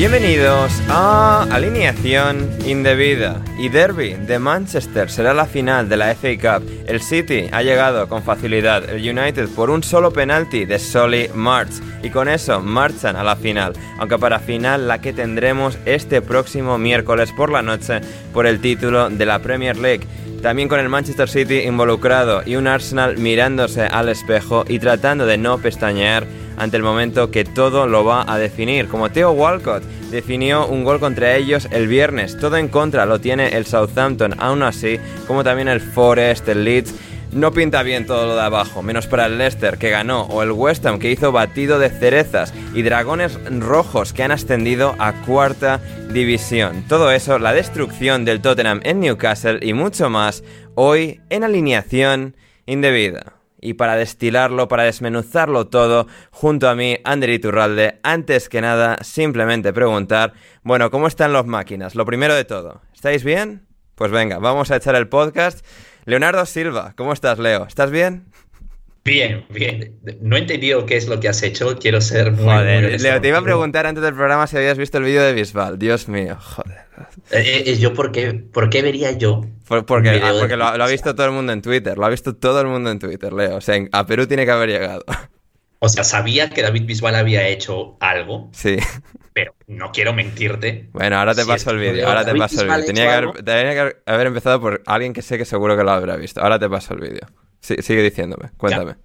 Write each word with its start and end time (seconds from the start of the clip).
Bienvenidos 0.00 0.72
a 0.88 1.42
Alineación 1.50 2.48
Indebida 2.64 3.44
y 3.58 3.68
Derby 3.68 4.14
de 4.14 4.38
Manchester 4.38 5.10
será 5.10 5.34
la 5.34 5.44
final 5.44 5.90
de 5.90 5.98
la 5.98 6.14
FA 6.14 6.30
Cup. 6.40 6.66
El 6.86 7.02
City 7.02 7.50
ha 7.52 7.62
llegado 7.62 8.08
con 8.08 8.22
facilidad, 8.22 8.88
el 8.88 9.06
United 9.06 9.50
por 9.50 9.68
un 9.68 9.82
solo 9.82 10.10
penalti 10.10 10.64
de 10.64 10.78
Solly 10.78 11.28
March 11.34 11.82
y 12.02 12.08
con 12.08 12.30
eso 12.30 12.62
marchan 12.62 13.14
a 13.14 13.22
la 13.22 13.36
final, 13.36 13.74
aunque 13.98 14.16
para 14.16 14.38
final 14.38 14.88
la 14.88 15.02
que 15.02 15.12
tendremos 15.12 15.76
este 15.84 16.22
próximo 16.22 16.78
miércoles 16.78 17.30
por 17.36 17.52
la 17.52 17.60
noche 17.60 18.00
por 18.32 18.46
el 18.46 18.58
título 18.62 19.10
de 19.10 19.26
la 19.26 19.40
Premier 19.40 19.76
League. 19.76 20.06
También 20.40 20.70
con 20.70 20.80
el 20.80 20.88
Manchester 20.88 21.28
City 21.28 21.58
involucrado 21.58 22.42
y 22.46 22.56
un 22.56 22.68
Arsenal 22.68 23.18
mirándose 23.18 23.82
al 23.82 24.08
espejo 24.08 24.64
y 24.66 24.78
tratando 24.78 25.26
de 25.26 25.36
no 25.36 25.58
pestañear 25.58 26.26
ante 26.60 26.76
el 26.76 26.82
momento 26.82 27.30
que 27.30 27.44
todo 27.44 27.86
lo 27.86 28.04
va 28.04 28.30
a 28.30 28.38
definir, 28.38 28.86
como 28.86 29.10
Theo 29.10 29.32
Walcott 29.32 29.82
definió 30.10 30.66
un 30.66 30.84
gol 30.84 31.00
contra 31.00 31.34
ellos 31.34 31.66
el 31.70 31.88
viernes. 31.88 32.36
Todo 32.38 32.58
en 32.58 32.68
contra 32.68 33.06
lo 33.06 33.18
tiene 33.18 33.56
el 33.56 33.64
Southampton, 33.64 34.34
aún 34.38 34.62
así, 34.62 34.98
como 35.26 35.42
también 35.42 35.68
el 35.68 35.80
Forest, 35.80 36.46
el 36.48 36.64
Leeds. 36.64 36.94
No 37.32 37.52
pinta 37.52 37.82
bien 37.82 38.06
todo 38.06 38.26
lo 38.26 38.34
de 38.34 38.42
abajo, 38.42 38.82
menos 38.82 39.06
para 39.06 39.26
el 39.26 39.38
Leicester 39.38 39.78
que 39.78 39.88
ganó, 39.88 40.24
o 40.24 40.42
el 40.42 40.52
West 40.52 40.84
Ham 40.84 40.98
que 40.98 41.10
hizo 41.10 41.32
batido 41.32 41.78
de 41.78 41.88
cerezas, 41.88 42.52
y 42.74 42.82
Dragones 42.82 43.38
Rojos 43.58 44.12
que 44.12 44.22
han 44.22 44.32
ascendido 44.32 44.96
a 44.98 45.12
cuarta 45.24 45.80
división. 46.12 46.84
Todo 46.88 47.10
eso, 47.10 47.38
la 47.38 47.54
destrucción 47.54 48.26
del 48.26 48.42
Tottenham 48.42 48.80
en 48.82 49.00
Newcastle 49.00 49.60
y 49.62 49.72
mucho 49.72 50.10
más, 50.10 50.44
hoy 50.74 51.20
en 51.30 51.44
alineación 51.44 52.36
indebida 52.66 53.39
y 53.60 53.74
para 53.74 53.96
destilarlo, 53.96 54.68
para 54.68 54.84
desmenuzarlo 54.84 55.68
todo, 55.68 56.06
junto 56.30 56.68
a 56.68 56.74
mí, 56.74 56.98
Ander 57.04 57.30
Iturralde, 57.30 58.00
antes 58.02 58.48
que 58.48 58.60
nada, 58.60 58.96
simplemente 59.02 59.72
preguntar, 59.72 60.32
bueno, 60.62 60.90
¿cómo 60.90 61.06
están 61.06 61.32
las 61.32 61.46
máquinas? 61.46 61.94
Lo 61.94 62.04
primero 62.04 62.34
de 62.34 62.44
todo, 62.44 62.80
¿estáis 62.94 63.24
bien? 63.24 63.66
Pues 63.94 64.10
venga, 64.10 64.38
vamos 64.38 64.70
a 64.70 64.76
echar 64.76 64.94
el 64.94 65.08
podcast. 65.08 65.64
Leonardo 66.06 66.46
Silva, 66.46 66.94
¿cómo 66.96 67.12
estás, 67.12 67.38
Leo? 67.38 67.66
¿Estás 67.66 67.90
bien? 67.90 68.26
Bien, 69.04 69.46
bien. 69.48 69.98
No 70.20 70.36
he 70.36 70.40
entendido 70.40 70.84
qué 70.84 70.96
es 70.96 71.08
lo 71.08 71.18
que 71.20 71.28
has 71.28 71.42
hecho. 71.42 71.78
Quiero 71.78 72.00
ser 72.02 72.32
muy. 72.32 72.44
Joder, 72.44 72.90
muy 72.90 72.98
Leo, 72.98 73.20
te 73.20 73.28
iba 73.28 73.38
a 73.38 73.42
preguntar 73.42 73.86
antes 73.86 74.04
del 74.04 74.14
programa 74.14 74.46
si 74.46 74.56
habías 74.58 74.76
visto 74.76 74.98
el 74.98 75.04
vídeo 75.04 75.22
de 75.22 75.32
Bisbal. 75.32 75.78
Dios 75.78 76.06
mío, 76.08 76.36
joder. 76.38 76.78
Eh, 77.30 77.62
eh, 77.66 77.78
yo, 77.78 77.94
¿por 77.94 78.12
qué, 78.12 78.34
¿por 78.34 78.68
qué 78.68 78.82
vería 78.82 79.12
yo? 79.12 79.46
Por- 79.66 79.86
porque 79.86 80.20
ah, 80.22 80.34
porque 80.38 80.56
lo, 80.56 80.76
lo 80.76 80.84
ha 80.84 80.88
visto 80.88 81.14
todo 81.14 81.26
el 81.26 81.32
mundo 81.32 81.52
en 81.52 81.62
Twitter. 81.62 81.96
Lo 81.96 82.04
ha 82.04 82.10
visto 82.10 82.36
todo 82.36 82.60
el 82.60 82.66
mundo 82.66 82.90
en 82.90 82.98
Twitter, 82.98 83.32
Leo. 83.32 83.56
O 83.56 83.60
sea, 83.62 83.76
en- 83.76 83.88
a 83.92 84.04
Perú 84.04 84.26
tiene 84.26 84.44
que 84.44 84.50
haber 84.50 84.68
llegado. 84.68 85.02
O 85.78 85.88
sea, 85.88 86.04
sabía 86.04 86.50
que 86.50 86.60
David 86.60 86.84
Bisbal 86.84 87.14
había 87.14 87.48
hecho 87.48 87.96
algo, 88.00 88.50
Sí. 88.52 88.76
pero 89.32 89.54
no 89.66 89.92
quiero 89.92 90.12
mentirte. 90.12 90.90
Bueno, 90.92 91.16
ahora 91.16 91.34
te 91.34 91.40
Si 91.42 91.48
paso 91.48 91.70
el 91.70 91.78
vídeo. 91.78 92.06
Ahora 92.06 92.22
te 92.26 92.34
paso 92.34 92.60
el 92.60 92.68
vídeo. 92.68 92.84
Tenía 92.84 93.32
tenía 93.42 93.72
que 93.72 93.96
haber 94.04 94.26
empezado 94.26 94.60
por 94.60 94.82
alguien 94.84 95.14
que 95.14 95.22
sé 95.22 95.38
que 95.38 95.46
seguro 95.46 95.74
que 95.78 95.84
lo 95.84 95.90
habrá 95.90 96.16
visto. 96.16 96.42
Ahora 96.42 96.58
te 96.58 96.68
paso 96.68 96.92
el 96.92 97.00
vídeo. 97.00 97.26
Sí, 97.60 97.76
sigue 97.80 98.02
diciéndome. 98.02 98.50
Cuéntame. 98.56 98.96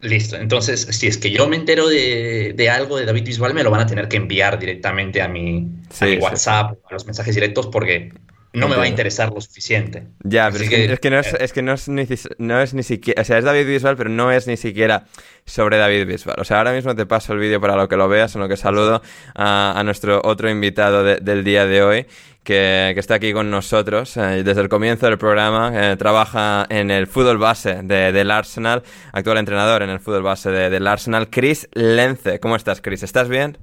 Listo. 0.00 0.36
Entonces, 0.36 0.80
si 0.90 1.06
es 1.08 1.18
que 1.18 1.30
yo 1.30 1.46
me 1.46 1.56
entero 1.56 1.86
de, 1.86 2.54
de 2.56 2.70
algo 2.70 2.96
de 2.96 3.04
David 3.04 3.24
Bisbal, 3.24 3.52
me 3.52 3.62
lo 3.62 3.70
van 3.70 3.82
a 3.82 3.86
tener 3.86 4.08
que 4.08 4.16
enviar 4.16 4.58
directamente 4.58 5.20
a 5.20 5.28
mi, 5.28 5.68
Sí, 5.90 6.04
a 6.04 6.08
mi 6.08 6.16
sí. 6.16 6.18
WhatsApp, 6.22 6.78
a 6.90 6.94
los 6.94 7.04
mensajes 7.04 7.34
directos, 7.34 7.66
porque 7.66 8.10
no 8.54 8.66
me 8.66 8.76
va 8.76 8.84
a 8.84 8.88
interesar 8.88 9.30
lo 9.30 9.40
suficiente. 9.42 10.06
Ya, 10.24 10.50
pero 10.50 10.64
es 10.64 10.70
que, 10.70 10.84
es 10.92 11.00
que 11.00 11.10
no, 11.10 11.18
es, 11.20 11.34
eh, 11.34 11.36
es 11.40 11.52
que 11.52 11.60
no 11.62 11.74
es 11.74 11.86
ni, 11.88 12.06
no 12.38 12.60
es 12.62 12.72
ni 12.72 12.82
siquiera. 12.82 13.20
O 13.20 13.24
sea, 13.26 13.36
es 13.38 13.44
David 13.44 13.66
Bisbal, 13.66 13.96
pero 13.98 14.08
no 14.08 14.32
es 14.32 14.46
ni 14.46 14.56
siquiera 14.56 15.04
sobre 15.44 15.76
David 15.76 16.06
Bisbal. 16.06 16.36
O 16.40 16.44
sea, 16.44 16.58
ahora 16.58 16.72
mismo 16.72 16.96
te 16.96 17.04
paso 17.04 17.34
el 17.34 17.38
vídeo 17.38 17.60
para 17.60 17.76
lo 17.76 17.86
que 17.88 17.96
lo 17.96 18.08
veas, 18.08 18.34
en 18.34 18.40
lo 18.40 18.48
que 18.48 18.56
saludo 18.56 19.02
a, 19.34 19.78
a 19.78 19.84
nuestro 19.84 20.22
otro 20.24 20.48
invitado 20.48 21.04
de- 21.04 21.16
del 21.18 21.44
día 21.44 21.66
de 21.66 21.82
hoy. 21.82 22.06
Que, 22.42 22.94
está 22.96 23.14
aquí 23.16 23.32
con 23.34 23.50
nosotros 23.50 24.16
eh, 24.16 24.42
desde 24.42 24.62
el 24.62 24.68
comienzo 24.68 25.06
del 25.06 25.18
programa. 25.18 25.70
eh, 25.74 25.96
trabaja 25.96 26.66
en 26.70 26.90
el 26.90 27.06
fútbol 27.06 27.38
base 27.38 27.82
de- 27.82 28.12
del 28.12 28.30
Arsenal, 28.30 28.82
actual 29.12 29.38
entrenador 29.38 29.82
en 29.82 29.90
el 29.90 30.00
fútbol 30.00 30.22
base 30.22 30.50
de- 30.50 30.70
del 30.70 30.86
Arsenal. 30.86 31.28
Chris 31.28 31.68
Lence, 31.74 32.40
¿cómo 32.40 32.56
estás, 32.56 32.80
Chris? 32.80 33.02
¿Estás 33.02 33.28
bien? 33.28 33.58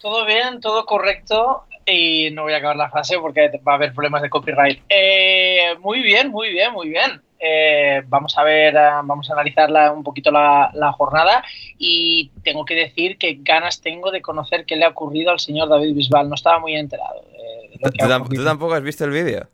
Todo 0.00 0.24
bien, 0.26 0.60
todo 0.60 0.84
correcto. 0.84 1.64
Y 1.86 2.30
no 2.32 2.42
voy 2.42 2.52
a 2.52 2.58
acabar 2.58 2.76
la 2.76 2.90
frase 2.90 3.16
porque 3.18 3.48
va 3.66 3.72
a 3.72 3.76
haber 3.76 3.94
problemas 3.94 4.20
de 4.20 4.28
copyright. 4.28 4.82
Eh, 4.88 5.74
muy 5.80 6.02
bien, 6.02 6.30
muy 6.30 6.50
bien, 6.50 6.72
muy 6.72 6.88
bien. 6.90 7.22
Eh, 7.40 8.02
vamos 8.06 8.36
a 8.36 8.42
ver, 8.44 8.76
ah, 8.76 9.00
vamos 9.04 9.30
a 9.30 9.32
analizar 9.34 9.70
la- 9.70 9.92
un 9.92 10.02
poquito 10.02 10.30
la, 10.30 10.70
la 10.74 10.92
jornada 10.92 11.44
y 11.78 12.30
tengo 12.42 12.64
que 12.64 12.74
decir 12.74 13.16
que 13.18 13.38
ganas 13.40 13.80
tengo 13.80 14.10
de 14.10 14.20
conocer 14.22 14.64
qué 14.66 14.74
le 14.76 14.84
ha 14.84 14.88
ocurrido 14.88 15.30
al 15.30 15.38
señor 15.38 15.68
David 15.68 15.94
Bisbal. 15.94 16.28
No 16.28 16.34
estaba 16.34 16.58
muy 16.58 16.74
enterado. 16.74 17.22
de- 17.22 17.68
de 17.68 17.78
lo 17.80 17.90
¿Tú, 17.90 18.12
ha 18.12 18.36
tú 18.36 18.44
tampoco 18.44 18.74
has 18.74 18.82
visto 18.82 19.04
el 19.04 19.10
vídeo? 19.12 19.48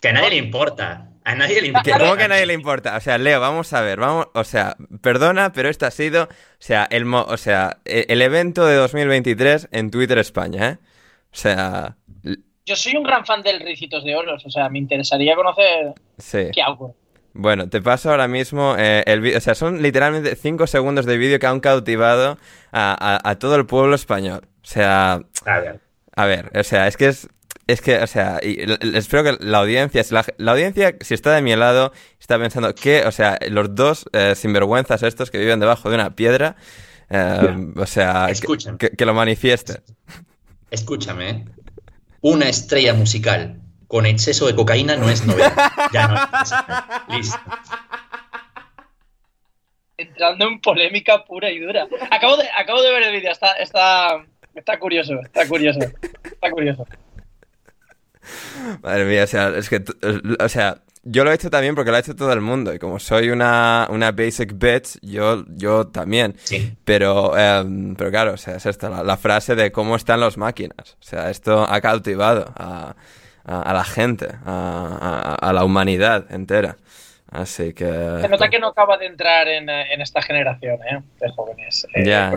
Que 0.00 0.08
a 0.08 0.12
nadie 0.12 0.30
le 0.30 0.36
importa. 0.36 1.08
A 1.22 1.34
nadie 1.34 1.56
le 1.56 1.60
¿Qué- 1.60 1.66
importa. 1.68 1.98
¿Cómo 1.98 2.16
que 2.16 2.22
a 2.24 2.28
nadie 2.28 2.46
le 2.46 2.54
importa? 2.54 2.96
O 2.96 3.00
sea, 3.00 3.18
Leo, 3.18 3.38
vamos 3.38 3.70
a 3.74 3.82
ver, 3.82 4.00
vamos, 4.00 4.28
o 4.32 4.42
sea, 4.44 4.76
perdona, 5.02 5.52
pero 5.52 5.68
esto 5.68 5.84
ha 5.84 5.90
sido, 5.90 6.24
o 6.24 6.28
sea, 6.58 6.88
el, 6.90 7.04
mo- 7.04 7.26
o 7.28 7.36
sea, 7.36 7.76
e- 7.84 8.06
el 8.08 8.22
evento 8.22 8.64
de 8.64 8.76
2023 8.76 9.68
en 9.72 9.90
Twitter 9.90 10.16
España, 10.16 10.68
¿eh? 10.70 10.78
O 11.32 11.36
sea, 11.36 11.96
Yo 12.64 12.76
soy 12.76 12.96
un 12.96 13.02
gran 13.02 13.26
fan 13.26 13.42
del 13.42 13.60
Ricitos 13.60 14.04
de 14.04 14.16
Oros, 14.16 14.46
o 14.46 14.50
sea, 14.50 14.68
me 14.70 14.78
interesaría 14.78 15.34
conocer 15.36 15.92
sí. 16.18 16.48
qué 16.52 16.62
hago. 16.62 16.94
Bueno, 17.32 17.68
te 17.68 17.80
paso 17.80 18.10
ahora 18.10 18.28
mismo 18.28 18.74
eh, 18.78 19.02
el 19.06 19.20
vídeo. 19.20 19.38
O 19.38 19.40
sea, 19.40 19.54
son 19.54 19.82
literalmente 19.82 20.34
5 20.36 20.66
segundos 20.66 21.06
de 21.06 21.16
vídeo 21.16 21.38
que 21.38 21.46
han 21.46 21.60
cautivado 21.60 22.38
a, 22.72 23.36
todo 23.38 23.56
el 23.56 23.66
pueblo 23.66 23.94
español. 23.94 24.42
O 24.62 24.66
sea. 24.66 25.22
A 25.44 25.58
ver. 25.58 25.80
A 26.16 26.26
ver, 26.26 26.50
o 26.58 26.64
sea, 26.64 26.86
es 26.88 26.96
que 26.96 27.08
es. 27.08 27.28
Es 27.66 27.80
que, 27.80 28.02
o 28.02 28.06
sea, 28.08 28.40
espero 28.42 29.22
que 29.22 29.44
la 29.44 29.58
audiencia, 29.58 30.02
si 30.02 30.12
la, 30.12 30.52
audiencia, 30.52 30.96
si 31.02 31.14
está 31.14 31.32
de 31.32 31.40
mi 31.40 31.54
lado, 31.54 31.92
está 32.18 32.36
pensando 32.36 32.74
que, 32.74 33.04
o 33.06 33.12
sea, 33.12 33.38
los 33.48 33.76
dos 33.76 34.06
eh, 34.12 34.34
sinvergüenzas 34.34 35.04
estos 35.04 35.30
que 35.30 35.38
viven 35.38 35.60
debajo 35.60 35.88
de 35.88 35.94
una 35.94 36.16
piedra, 36.16 36.56
eh, 37.10 37.72
o 37.76 37.86
sea, 37.86 38.26
que, 38.76 38.90
que, 38.90 39.06
lo 39.06 39.14
manifieste. 39.14 39.82
Escúchame, 40.72 41.30
¿eh? 41.30 41.44
una 42.22 42.48
estrella 42.48 42.92
musical 42.94 43.60
con 43.90 44.06
exceso 44.06 44.46
de 44.46 44.54
cocaína 44.54 44.94
no 44.94 45.10
es 45.10 45.26
novedad. 45.26 45.52
Ya 45.92 46.06
no 46.06 47.16
Listo. 47.16 47.36
Entrando 49.96 50.46
en 50.46 50.60
polémica 50.60 51.24
pura 51.24 51.50
y 51.50 51.58
dura. 51.58 51.88
Acabo 52.08 52.36
de, 52.36 52.48
acabo 52.56 52.80
de 52.82 52.92
ver 52.92 53.02
el 53.02 53.12
vídeo, 53.12 53.32
está, 53.32 53.54
está, 53.54 54.24
está 54.54 54.78
curioso, 54.78 55.18
está 55.20 55.46
curioso, 55.48 55.80
está 56.22 56.50
curioso. 56.52 56.86
Madre 58.80 59.04
mía, 59.06 59.24
o 59.24 59.26
sea, 59.26 59.48
es 59.56 59.68
que, 59.68 59.82
o 60.38 60.48
sea, 60.48 60.82
yo 61.02 61.24
lo 61.24 61.32
he 61.32 61.34
hecho 61.34 61.50
también 61.50 61.74
porque 61.74 61.90
lo 61.90 61.96
ha 61.96 62.00
hecho 62.00 62.14
todo 62.14 62.32
el 62.32 62.40
mundo. 62.40 62.72
Y 62.72 62.78
como 62.78 63.00
soy 63.00 63.30
una, 63.30 63.88
una 63.90 64.12
basic 64.12 64.52
bitch, 64.56 65.00
yo, 65.02 65.44
yo 65.48 65.88
también. 65.88 66.36
Sí. 66.44 66.76
Pero, 66.84 67.36
em, 67.36 67.96
pero 67.96 68.10
claro, 68.12 68.34
o 68.34 68.36
sea, 68.36 68.54
es 68.54 68.66
esta, 68.66 69.02
la, 69.02 69.16
frase 69.16 69.56
de 69.56 69.72
cómo 69.72 69.96
están 69.96 70.20
las 70.20 70.38
máquinas. 70.38 70.96
O 71.00 71.02
sea, 71.02 71.28
esto 71.28 71.66
ha 71.68 71.80
cautivado 71.80 72.52
a, 72.56 72.94
a, 73.44 73.72
la 73.72 73.84
gente, 73.84 74.28
a, 74.44 75.36
a, 75.40 75.52
la 75.52 75.64
humanidad 75.64 76.30
entera. 76.30 76.76
Así 77.30 77.72
que... 77.72 77.84
Se 77.84 78.28
nota 78.28 78.48
que 78.48 78.58
no 78.58 78.68
acaba 78.68 78.98
de 78.98 79.06
entrar 79.06 79.46
en, 79.48 79.68
en 79.68 80.00
esta 80.00 80.20
generación 80.20 80.78
¿eh? 80.82 81.00
de 81.20 81.30
jóvenes 81.30 81.86
eh, 81.94 82.04
ya, 82.04 82.32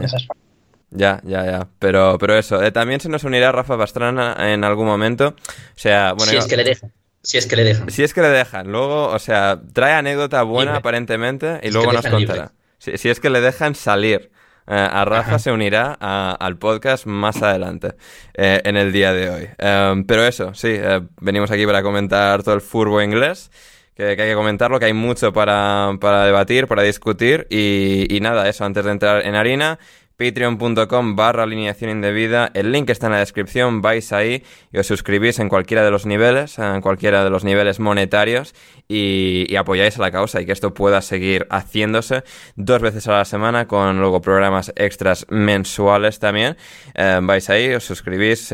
Ya, 0.91 1.19
ya, 1.23 1.45
ya. 1.45 1.67
Pero, 1.79 2.17
pero 2.19 2.37
eso, 2.37 2.61
eh, 2.61 2.71
también 2.71 2.99
se 2.99 3.09
nos 3.09 3.23
unirá 3.23 3.51
Rafa 3.51 3.77
Pastrana 3.77 4.35
en 4.53 4.63
algún 4.63 4.85
momento. 4.85 5.29
O 5.29 5.79
sea, 5.79 6.13
bueno... 6.13 6.31
Si 6.31 6.37
es 6.37 6.45
que 6.45 6.57
le 6.57 6.63
dejan. 6.63 6.91
Si 7.23 7.37
es 7.37 7.47
que 7.47 7.55
le 7.55 7.63
dejan. 7.63 7.89
Si 7.89 8.03
es 8.03 8.13
que 8.13 8.21
le 8.21 8.29
dejan. 8.29 8.71
Luego, 8.71 9.07
o 9.07 9.19
sea, 9.19 9.59
trae 9.73 9.93
anécdota 9.93 10.43
buena 10.43 10.75
aparentemente 10.75 11.59
y 11.63 11.71
luego 11.71 11.91
nos 11.91 12.05
contará. 12.05 12.51
Si, 12.77 12.97
si, 12.97 13.09
es 13.09 13.19
que 13.19 13.29
le 13.29 13.41
dejan 13.41 13.75
salir. 13.75 14.29
Eh, 14.67 14.75
a 14.75 15.03
Rafa 15.05 15.39
se 15.39 15.51
unirá 15.51 15.93
al 15.93 16.57
podcast 16.57 17.05
más 17.05 17.41
adelante, 17.41 17.95
eh, 18.33 18.61
en 18.63 18.77
el 18.77 18.91
día 18.91 19.13
de 19.13 19.29
hoy. 19.29 19.49
Em, 19.57 20.05
pero 20.05 20.25
eso, 20.25 20.53
sí, 20.53 20.69
eh, 20.69 21.01
venimos 21.19 21.51
aquí 21.51 21.65
para 21.65 21.83
comentar 21.83 22.43
todo 22.43 22.55
el 22.55 22.61
furbo 22.61 23.01
inglés. 23.01 23.51
Que, 23.95 24.07
hay 24.07 24.15
que 24.15 24.33
comentarlo, 24.33 24.79
que 24.79 24.85
hay 24.85 24.93
mucho 24.93 25.31
para, 25.33 25.91
para 26.01 26.25
debatir, 26.25 26.67
para 26.67 26.81
discutir. 26.81 27.45
Y, 27.49 28.07
y 28.09 28.19
nada, 28.21 28.49
eso, 28.49 28.65
antes 28.65 28.83
de 28.83 28.91
entrar 28.91 29.25
en 29.25 29.35
harina, 29.35 29.77
patreon.com 30.17 31.15
barra 31.15 31.43
alineación 31.43 31.91
indebida. 31.91 32.51
El 32.53 32.71
link 32.71 32.89
está 32.89 33.07
en 33.07 33.13
la 33.13 33.19
descripción, 33.19 33.81
vais 33.81 34.11
ahí 34.13 34.43
y 34.71 34.77
os 34.77 34.87
suscribís 34.87 35.39
en 35.39 35.49
cualquiera 35.49 35.83
de 35.83 35.91
los 35.91 36.05
niveles, 36.05 36.59
en 36.59 36.81
cualquiera 36.81 37.23
de 37.23 37.29
los 37.29 37.43
niveles 37.43 37.79
monetarios 37.79 38.53
y, 38.87 39.55
apoyáis 39.55 39.97
a 39.97 40.01
la 40.01 40.11
causa 40.11 40.41
y 40.41 40.45
que 40.45 40.51
esto 40.51 40.73
pueda 40.73 41.01
seguir 41.01 41.47
haciéndose 41.49 42.23
dos 42.55 42.81
veces 42.81 43.07
a 43.07 43.13
la 43.13 43.25
semana 43.25 43.67
con 43.67 43.99
luego 43.99 44.21
programas 44.21 44.73
extras 44.75 45.25
mensuales 45.29 46.19
también. 46.19 46.57
Eh, 46.95 47.19
vais 47.21 47.49
ahí, 47.49 47.73
os 47.73 47.83
suscribís, 47.83 48.53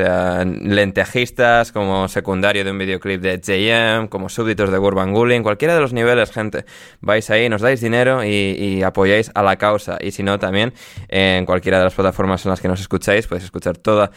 lentejistas 0.62 1.72
como 1.72 2.08
secundario 2.08 2.64
de 2.64 2.70
un 2.70 2.78
videoclip 2.78 3.20
de 3.20 3.40
JM, 3.40 4.08
como 4.08 4.28
súbditos 4.28 4.70
de 4.70 4.78
Urban 4.78 5.12
Gulling, 5.12 5.42
cualquiera 5.42 5.74
de 5.74 5.80
los 5.80 5.92
niveles, 5.92 6.30
gente. 6.30 6.64
Vais 7.00 7.28
ahí, 7.30 7.48
nos 7.48 7.62
dais 7.62 7.80
dinero 7.80 8.24
y, 8.24 8.82
apoyáis 8.82 9.30
a 9.34 9.42
la 9.42 9.56
causa 9.56 9.98
y 10.00 10.12
si 10.12 10.22
no 10.22 10.38
también 10.38 10.72
en 11.08 11.44
cualquiera 11.50 11.78
de 11.78 11.84
las 11.84 11.94
plataformas 11.94 12.46
en 12.46 12.50
las 12.50 12.60
que 12.60 12.68
nos 12.68 12.80
escucháis 12.80 13.26
podéis 13.26 13.46
escuchar 13.46 13.76
toda 13.76 14.12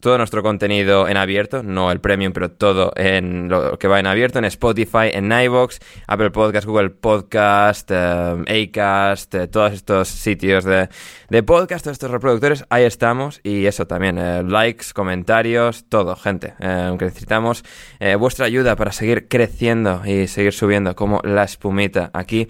todo 0.00 0.16
nuestro 0.16 0.42
contenido 0.42 1.06
en 1.08 1.18
abierto, 1.18 1.62
no 1.62 1.92
el 1.92 2.00
premium, 2.00 2.32
pero 2.32 2.50
todo 2.52 2.90
en 2.96 3.50
lo 3.50 3.78
que 3.78 3.86
va 3.86 4.00
en 4.00 4.06
abierto, 4.06 4.38
en 4.38 4.46
Spotify, 4.46 5.10
en 5.12 5.30
iVoox, 5.30 5.78
Apple 6.06 6.30
Podcast, 6.30 6.66
Google 6.66 6.88
Podcast, 6.88 7.90
eh, 7.92 8.68
Acast, 8.70 9.34
eh, 9.34 9.46
todos 9.48 9.72
estos 9.74 10.08
sitios 10.08 10.64
de, 10.64 10.88
de, 11.28 11.42
podcast, 11.42 11.84
todos 11.84 11.94
estos 11.94 12.10
reproductores, 12.10 12.64
ahí 12.70 12.84
estamos. 12.84 13.40
Y 13.42 13.66
eso 13.66 13.86
también, 13.86 14.18
eh, 14.18 14.42
likes, 14.42 14.86
comentarios, 14.94 15.84
todo, 15.88 16.16
gente. 16.16 16.54
aunque 16.60 17.06
necesitamos 17.06 17.64
vuestra 18.18 18.46
ayuda 18.46 18.76
para 18.76 18.92
seguir 18.92 19.28
creciendo 19.28 20.02
y 20.04 20.26
seguir 20.26 20.52
subiendo 20.52 20.94
como 20.94 21.20
la 21.24 21.44
espumita 21.44 22.10
aquí 22.12 22.48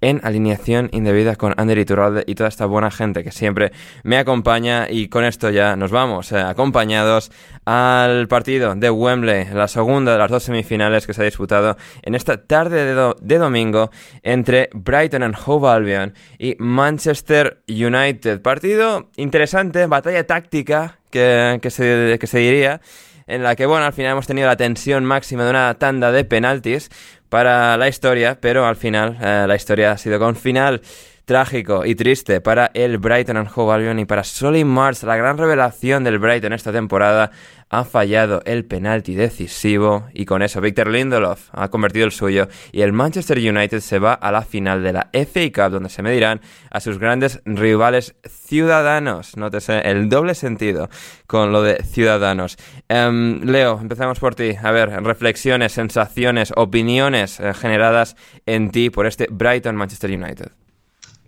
en 0.00 0.20
alineación 0.24 0.88
indebida 0.92 1.36
con 1.36 1.54
Ander 1.56 1.78
Iturralde 1.78 2.24
y 2.26 2.34
toda 2.34 2.48
esta 2.48 2.66
buena 2.66 2.90
gente 2.90 3.22
que 3.22 3.32
siempre 3.32 3.72
me 4.02 4.18
acompaña. 4.18 4.88
Y 4.90 5.08
con 5.08 5.24
esto 5.24 5.50
ya 5.50 5.76
nos 5.76 5.90
vamos, 5.90 6.32
acompañados 6.32 7.30
al 7.66 8.28
partido 8.28 8.76
de 8.76 8.90
Wembley, 8.90 9.46
la 9.52 9.66
segunda 9.66 10.12
de 10.12 10.18
las 10.18 10.30
dos 10.30 10.44
semifinales 10.44 11.04
que 11.04 11.12
se 11.12 11.22
ha 11.22 11.24
disputado 11.24 11.76
en 12.02 12.14
esta 12.14 12.46
tarde 12.46 12.94
de, 13.20 13.38
domingo 13.38 13.90
entre 14.22 14.70
Brighton 14.72 15.24
and 15.24 15.34
Hove 15.44 15.68
Albion 15.68 16.14
y 16.38 16.54
Manchester 16.60 17.62
United. 17.68 18.40
Partido 18.40 19.10
interesante, 19.16 19.86
batalla 19.86 20.24
táctica 20.24 21.00
que, 21.10 21.58
se, 21.68 22.16
que 22.20 22.26
se 22.28 22.38
diría 22.38 22.80
en 23.26 23.42
la 23.42 23.56
que, 23.56 23.66
bueno, 23.66 23.84
al 23.84 23.92
final 23.92 24.12
hemos 24.12 24.28
tenido 24.28 24.46
la 24.46 24.56
tensión 24.56 25.04
máxima 25.04 25.42
de 25.42 25.50
una 25.50 25.74
tanda 25.74 26.12
de 26.12 26.24
penaltis 26.24 26.88
para 27.28 27.76
la 27.76 27.88
historia, 27.88 28.38
pero 28.40 28.64
al 28.66 28.76
final 28.76 29.18
eh, 29.20 29.44
la 29.48 29.56
historia 29.56 29.90
ha 29.90 29.98
sido 29.98 30.20
con 30.20 30.36
final 30.36 30.82
trágico 31.26 31.84
y 31.84 31.96
triste 31.96 32.40
para 32.40 32.70
el 32.72 32.98
Brighton 32.98 33.36
and 33.36 33.50
Hove 33.52 33.74
Albion 33.74 33.98
y 33.98 34.04
para 34.04 34.22
Solly 34.22 34.64
March, 34.64 35.02
la 35.02 35.16
gran 35.16 35.36
revelación 35.36 36.04
del 36.04 36.20
Brighton 36.20 36.52
esta 36.52 36.72
temporada, 36.72 37.32
ha 37.68 37.84
fallado 37.84 38.42
el 38.44 38.64
penalti 38.64 39.14
decisivo 39.14 40.06
y 40.14 40.24
con 40.24 40.42
eso 40.42 40.60
Victor 40.60 40.88
Lindelof 40.88 41.48
ha 41.52 41.68
convertido 41.68 42.06
el 42.06 42.12
suyo 42.12 42.48
y 42.72 42.82
el 42.82 42.92
Manchester 42.92 43.38
United 43.38 43.80
se 43.80 43.98
va 43.98 44.14
a 44.14 44.30
la 44.30 44.42
final 44.42 44.82
de 44.82 44.92
la 44.92 45.10
FA 45.12 45.50
Cup 45.52 45.72
donde 45.72 45.88
se 45.88 46.02
medirán 46.02 46.40
a 46.70 46.80
sus 46.80 46.98
grandes 46.98 47.40
rivales 47.44 48.14
ciudadanos. 48.28 49.36
Nótese 49.36 49.80
el 49.80 50.08
doble 50.08 50.34
sentido 50.34 50.88
con 51.26 51.52
lo 51.52 51.62
de 51.62 51.82
ciudadanos. 51.82 52.56
Em, 52.88 53.42
Leo, 53.42 53.78
empezamos 53.80 54.20
por 54.20 54.34
ti. 54.34 54.52
A 54.62 54.70
ver, 54.70 54.90
reflexiones, 55.02 55.72
sensaciones, 55.72 56.52
opiniones 56.54 57.40
eh, 57.40 57.52
generadas 57.52 58.16
en 58.46 58.70
ti 58.70 58.90
por 58.90 59.06
este 59.06 59.26
Brighton 59.30 59.74
Manchester 59.74 60.10
United. 60.10 60.50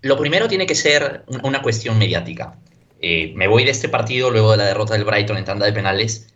Lo 0.02 0.16
primero 0.16 0.46
tiene 0.46 0.66
que 0.66 0.76
ser 0.76 1.24
una 1.42 1.60
cuestión 1.60 1.98
mediática. 1.98 2.56
Eh, 3.00 3.32
me 3.36 3.46
voy 3.46 3.64
de 3.64 3.70
este 3.70 3.88
partido 3.88 4.30
luego 4.30 4.52
de 4.52 4.58
la 4.58 4.64
derrota 4.66 4.94
del 4.94 5.04
Brighton 5.04 5.36
en 5.36 5.44
tanda 5.44 5.66
de 5.66 5.72
penales 5.72 6.28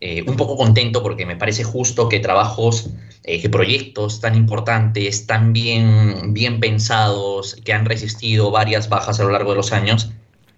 eh, 0.00 0.22
un 0.26 0.36
poco 0.36 0.56
contento 0.56 1.02
porque 1.02 1.24
me 1.24 1.36
parece 1.36 1.64
justo 1.64 2.08
que 2.08 2.20
trabajos, 2.20 2.90
eh, 3.24 3.40
que 3.40 3.48
proyectos 3.48 4.20
tan 4.20 4.34
importantes, 4.34 5.26
tan 5.26 5.54
bien, 5.54 6.34
bien 6.34 6.60
pensados, 6.60 7.56
que 7.64 7.72
han 7.72 7.86
resistido 7.86 8.50
varias 8.50 8.90
bajas 8.90 9.20
a 9.20 9.24
lo 9.24 9.30
largo 9.30 9.50
de 9.50 9.56
los 9.56 9.72
años, 9.72 10.10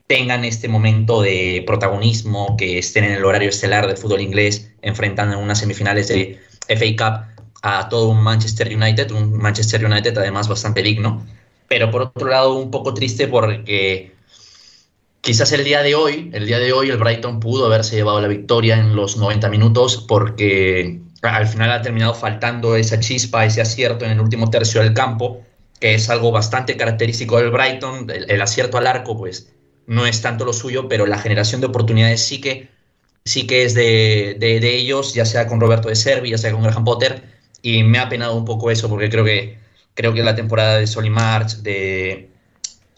tengan 0.08 0.44
este 0.44 0.66
momento 0.66 1.22
de 1.22 1.62
protagonismo, 1.66 2.56
que 2.56 2.78
estén 2.78 3.04
en 3.04 3.12
el 3.12 3.24
horario 3.24 3.50
estelar 3.50 3.86
del 3.86 3.96
fútbol 3.96 4.22
inglés, 4.22 4.72
enfrentando 4.82 5.36
en 5.36 5.42
unas 5.42 5.60
semifinales 5.60 6.08
de 6.08 6.40
FA 6.68 6.86
Cup 6.96 7.44
a 7.62 7.88
todo 7.88 8.08
un 8.08 8.22
Manchester 8.22 8.74
United, 8.74 9.10
un 9.12 9.38
Manchester 9.38 9.84
United 9.84 10.18
además 10.18 10.48
bastante 10.48 10.82
digno. 10.82 11.24
Pero 11.68 11.90
por 11.90 12.02
otro 12.02 12.28
lado 12.28 12.54
un 12.54 12.70
poco 12.70 12.94
triste 12.94 13.28
porque 13.28 14.12
quizás 15.28 15.52
el 15.52 15.62
día 15.62 15.82
de 15.82 15.94
hoy, 15.94 16.30
el 16.32 16.46
día 16.46 16.58
de 16.58 16.72
hoy 16.72 16.88
el 16.88 16.96
Brighton 16.96 17.38
pudo 17.38 17.66
haberse 17.66 17.96
llevado 17.96 18.18
la 18.18 18.28
victoria 18.28 18.78
en 18.78 18.96
los 18.96 19.18
90 19.18 19.50
minutos 19.50 20.02
porque 20.08 21.02
al 21.20 21.46
final 21.46 21.70
ha 21.70 21.82
terminado 21.82 22.14
faltando 22.14 22.76
esa 22.76 22.98
chispa, 22.98 23.44
ese 23.44 23.60
acierto 23.60 24.06
en 24.06 24.12
el 24.12 24.20
último 24.20 24.48
tercio 24.48 24.80
del 24.80 24.94
campo, 24.94 25.42
que 25.80 25.92
es 25.92 26.08
algo 26.08 26.32
bastante 26.32 26.78
característico 26.78 27.36
del 27.36 27.50
Brighton, 27.50 28.06
el, 28.08 28.40
acierto 28.40 28.78
al 28.78 28.86
arco 28.86 29.18
pues 29.18 29.52
no 29.86 30.06
es 30.06 30.22
tanto 30.22 30.46
lo 30.46 30.54
suyo, 30.54 30.88
pero 30.88 31.04
la 31.04 31.18
generación 31.18 31.60
de 31.60 31.66
oportunidades 31.66 32.22
sí 32.22 32.40
que, 32.40 32.70
sí 33.26 33.46
que 33.46 33.64
es 33.64 33.74
de, 33.74 34.34
de 34.40 34.76
ellos, 34.76 35.12
ya 35.12 35.26
sea 35.26 35.46
con 35.46 35.60
Roberto 35.60 35.90
de 35.90 35.96
Servi, 35.96 36.30
ya 36.30 36.38
sea 36.38 36.52
con 36.52 36.62
Graham 36.62 36.86
Potter, 36.86 37.22
y 37.60 37.82
me 37.82 37.98
ha 37.98 38.08
penado 38.08 38.34
un 38.34 38.46
poco 38.46 38.70
eso 38.70 38.88
porque 38.88 39.10
creo 39.10 39.26
que 39.26 39.58
Creo 39.98 40.14
que 40.14 40.22
la 40.22 40.36
temporada 40.36 40.78
de 40.78 40.86
Solly 40.86 41.10
March, 41.10 41.56
de 41.56 42.30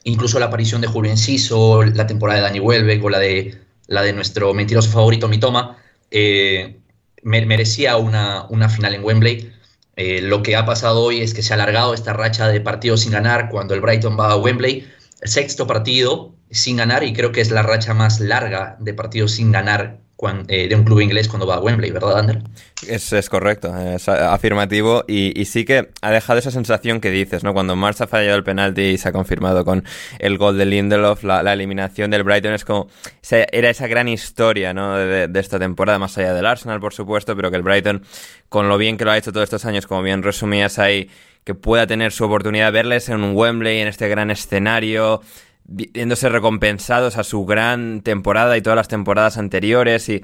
incluso 0.04 0.38
la 0.38 0.46
aparición 0.46 0.80
de 0.80 0.86
Julio 0.86 1.10
Enciso, 1.10 1.82
la 1.82 2.06
temporada 2.06 2.40
de 2.40 2.46
Dani 2.46 2.60
Welbeck 2.60 3.04
o 3.04 3.10
la 3.10 3.18
de, 3.18 3.58
la 3.86 4.02
de 4.02 4.12
nuestro 4.12 4.54
mentiroso 4.54 4.90
favorito 4.90 5.28
Mitoma, 5.28 5.78
eh, 6.10 6.80
merecía 7.22 7.96
una, 7.96 8.46
una, 8.48 8.68
final 8.68 8.94
en 8.94 9.04
Wembley. 9.04 9.52
Eh, 9.96 10.22
lo 10.22 10.42
que 10.42 10.56
ha 10.56 10.64
pasado 10.64 11.02
hoy 11.02 11.20
es 11.20 11.34
que 11.34 11.42
se 11.42 11.52
ha 11.52 11.56
alargado 11.56 11.92
esta 11.92 12.12
racha 12.12 12.48
de 12.48 12.60
partidos 12.60 13.02
sin 13.02 13.12
ganar 13.12 13.50
cuando 13.50 13.74
el 13.74 13.80
Brighton 13.80 14.18
va 14.18 14.32
a 14.32 14.36
Wembley. 14.36 14.88
Sexto 15.22 15.66
partido 15.66 16.34
sin 16.50 16.76
ganar 16.76 17.04
y 17.04 17.12
creo 17.12 17.32
que 17.32 17.40
es 17.40 17.50
la 17.50 17.62
racha 17.62 17.94
más 17.94 18.20
larga 18.20 18.76
de 18.80 18.94
partidos 18.94 19.32
sin 19.32 19.52
ganar 19.52 20.00
eh, 20.48 20.68
de 20.68 20.74
un 20.74 20.84
club 20.84 21.00
inglés 21.00 21.28
cuando 21.28 21.46
va 21.46 21.56
a 21.56 21.60
Wembley, 21.60 21.90
¿verdad, 21.90 22.18
Ander? 22.18 22.42
Es, 22.86 23.12
es 23.12 23.30
correcto, 23.30 23.74
es 23.78 24.08
afirmativo 24.08 25.04
y, 25.08 25.44
sí 25.46 25.64
que 25.64 25.88
ha 26.02 26.10
dejado 26.10 26.38
esa 26.38 26.50
sensación 26.50 27.00
que 27.00 27.10
dices, 27.10 27.42
¿no? 27.42 27.54
Cuando 27.54 27.74
Mars 27.74 28.00
ha 28.02 28.06
fallado 28.06 28.36
el 28.36 28.44
penalti 28.44 28.82
y 28.82 28.98
se 28.98 29.08
ha 29.08 29.12
confirmado 29.12 29.64
con 29.64 29.84
el 30.18 30.36
gol 30.36 30.58
de 30.58 30.66
Lindelof, 30.66 31.24
la, 31.24 31.52
eliminación 31.52 32.10
del 32.10 32.22
Brighton 32.22 32.52
es 32.52 32.64
como, 32.64 32.88
era 33.30 33.70
esa 33.70 33.86
gran 33.86 34.08
historia, 34.08 34.74
¿no? 34.74 34.96
De, 34.96 35.28
de, 35.28 35.40
esta 35.40 35.58
temporada, 35.58 35.98
más 35.98 36.16
allá 36.18 36.34
del 36.34 36.46
Arsenal, 36.46 36.80
por 36.80 36.92
supuesto, 36.92 37.34
pero 37.34 37.50
que 37.50 37.56
el 37.56 37.62
Brighton, 37.62 38.02
con 38.48 38.68
lo 38.68 38.76
bien 38.76 38.98
que 38.98 39.04
lo 39.04 39.12
ha 39.12 39.18
hecho 39.18 39.32
todos 39.32 39.44
estos 39.44 39.64
años, 39.64 39.86
como 39.86 40.02
bien 40.02 40.22
resumías 40.22 40.78
ahí, 40.78 41.08
que 41.44 41.54
pueda 41.54 41.86
tener 41.86 42.12
su 42.12 42.24
oportunidad 42.24 42.66
de 42.66 42.72
verles 42.72 43.08
en 43.08 43.24
un 43.24 43.34
Wembley, 43.34 43.80
en 43.80 43.88
este 43.88 44.08
gran 44.08 44.30
escenario, 44.30 45.22
viéndose 45.70 46.28
recompensados 46.28 47.16
a 47.16 47.24
su 47.24 47.46
gran 47.46 48.02
temporada 48.02 48.56
y 48.56 48.62
todas 48.62 48.76
las 48.76 48.88
temporadas 48.88 49.38
anteriores 49.38 50.08
y 50.08 50.22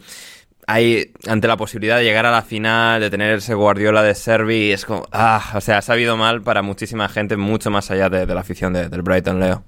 ahí 0.67 1.13
ante 1.27 1.47
la 1.47 1.57
posibilidad 1.57 1.99
de 1.99 2.05
llegar 2.05 2.27
a 2.27 2.33
la 2.33 2.43
final, 2.43 3.01
de 3.01 3.09
tener 3.09 3.39
ese 3.39 3.55
Guardiola 3.55 4.03
de 4.03 4.15
Servi, 4.15 4.73
es 4.73 4.85
como, 4.85 5.07
ah, 5.13 5.53
o 5.55 5.61
sea, 5.61 5.79
ha 5.79 5.83
sabido 5.83 6.17
mal 6.17 6.43
para 6.43 6.63
muchísima 6.63 7.09
gente, 7.09 7.37
mucho 7.37 7.71
más 7.71 7.91
allá 7.93 8.11
de, 8.11 8.27
la 8.27 8.41
afición 8.41 8.73
del 8.73 9.03
Brighton, 9.03 9.39
Leo. 9.39 9.65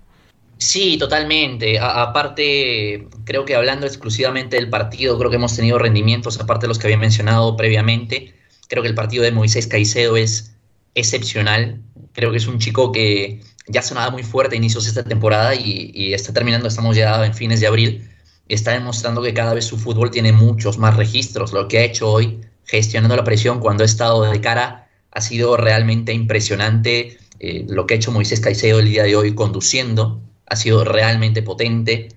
Sí, 0.59 0.99
totalmente. 0.99 1.79
aparte, 1.79 3.07
creo 3.25 3.45
que 3.45 3.55
hablando 3.55 3.87
exclusivamente 3.87 4.57
del 4.57 4.69
partido, 4.69 5.17
creo 5.17 5.31
que 5.31 5.37
hemos 5.37 5.55
tenido 5.55 5.79
rendimientos, 5.79 6.41
aparte 6.41 6.65
de 6.65 6.69
los 6.69 6.81
que 6.81 6.89
había 6.89 6.99
mencionado 6.99 7.57
previamente. 7.57 8.35
Creo 8.69 8.83
que 8.83 8.89
el 8.89 8.97
partido 8.97 9.23
de 9.23 9.31
Moisés 9.31 9.69
Caicedo 9.69 10.17
es 10.17 10.57
excepcional. 10.97 11.81
Creo 12.13 12.33
que 12.33 12.39
es 12.39 12.49
un 12.49 12.59
chico 12.59 12.91
que 12.91 13.41
ya 13.69 13.83
sonaba 13.83 14.11
muy 14.11 14.23
fuerte 14.23 14.57
a 14.57 14.59
inicios 14.59 14.85
de 14.85 14.91
esta 14.91 15.05
temporada 15.05 15.55
y, 15.55 16.13
está 16.13 16.33
terminando, 16.33 16.69
estamos 16.69 16.97
ya 16.97 17.25
en 17.25 17.35
fines 17.35 17.61
de 17.61 17.67
abril, 17.67 18.09
y 18.49 18.55
está 18.55 18.73
demostrando 18.73 19.23
que 19.23 19.35
cada 19.35 19.55
vez 19.55 19.67
su 19.67 19.77
fútbol 19.77 20.11
tiene 20.11 20.33
muchos 20.33 20.79
más 20.79 20.97
registros. 20.97 21.53
Lo 21.53 21.69
que 21.69 21.79
ha 21.79 21.85
hecho 21.85 22.11
hoy, 22.11 22.41
gestionando 22.65 23.15
la 23.15 23.25
presión 23.25 23.61
cuando 23.61 23.83
ha 23.83 23.87
estado 23.87 24.23
de 24.23 24.41
cara, 24.41 24.89
ha 25.11 25.21
sido 25.21 25.57
realmente 25.57 26.13
impresionante. 26.15 27.19
Eh, 27.41 27.67
lo 27.69 27.87
que 27.87 27.95
ha 27.95 27.97
hecho 27.99 28.11
Moisés 28.11 28.41
Caicedo 28.41 28.81
el 28.81 28.89
día 28.89 29.05
de 29.05 29.15
hoy 29.17 29.35
conduciendo 29.35 30.21
ha 30.47 30.57
sido 30.57 30.85
realmente 30.85 31.43
potente. 31.43 32.09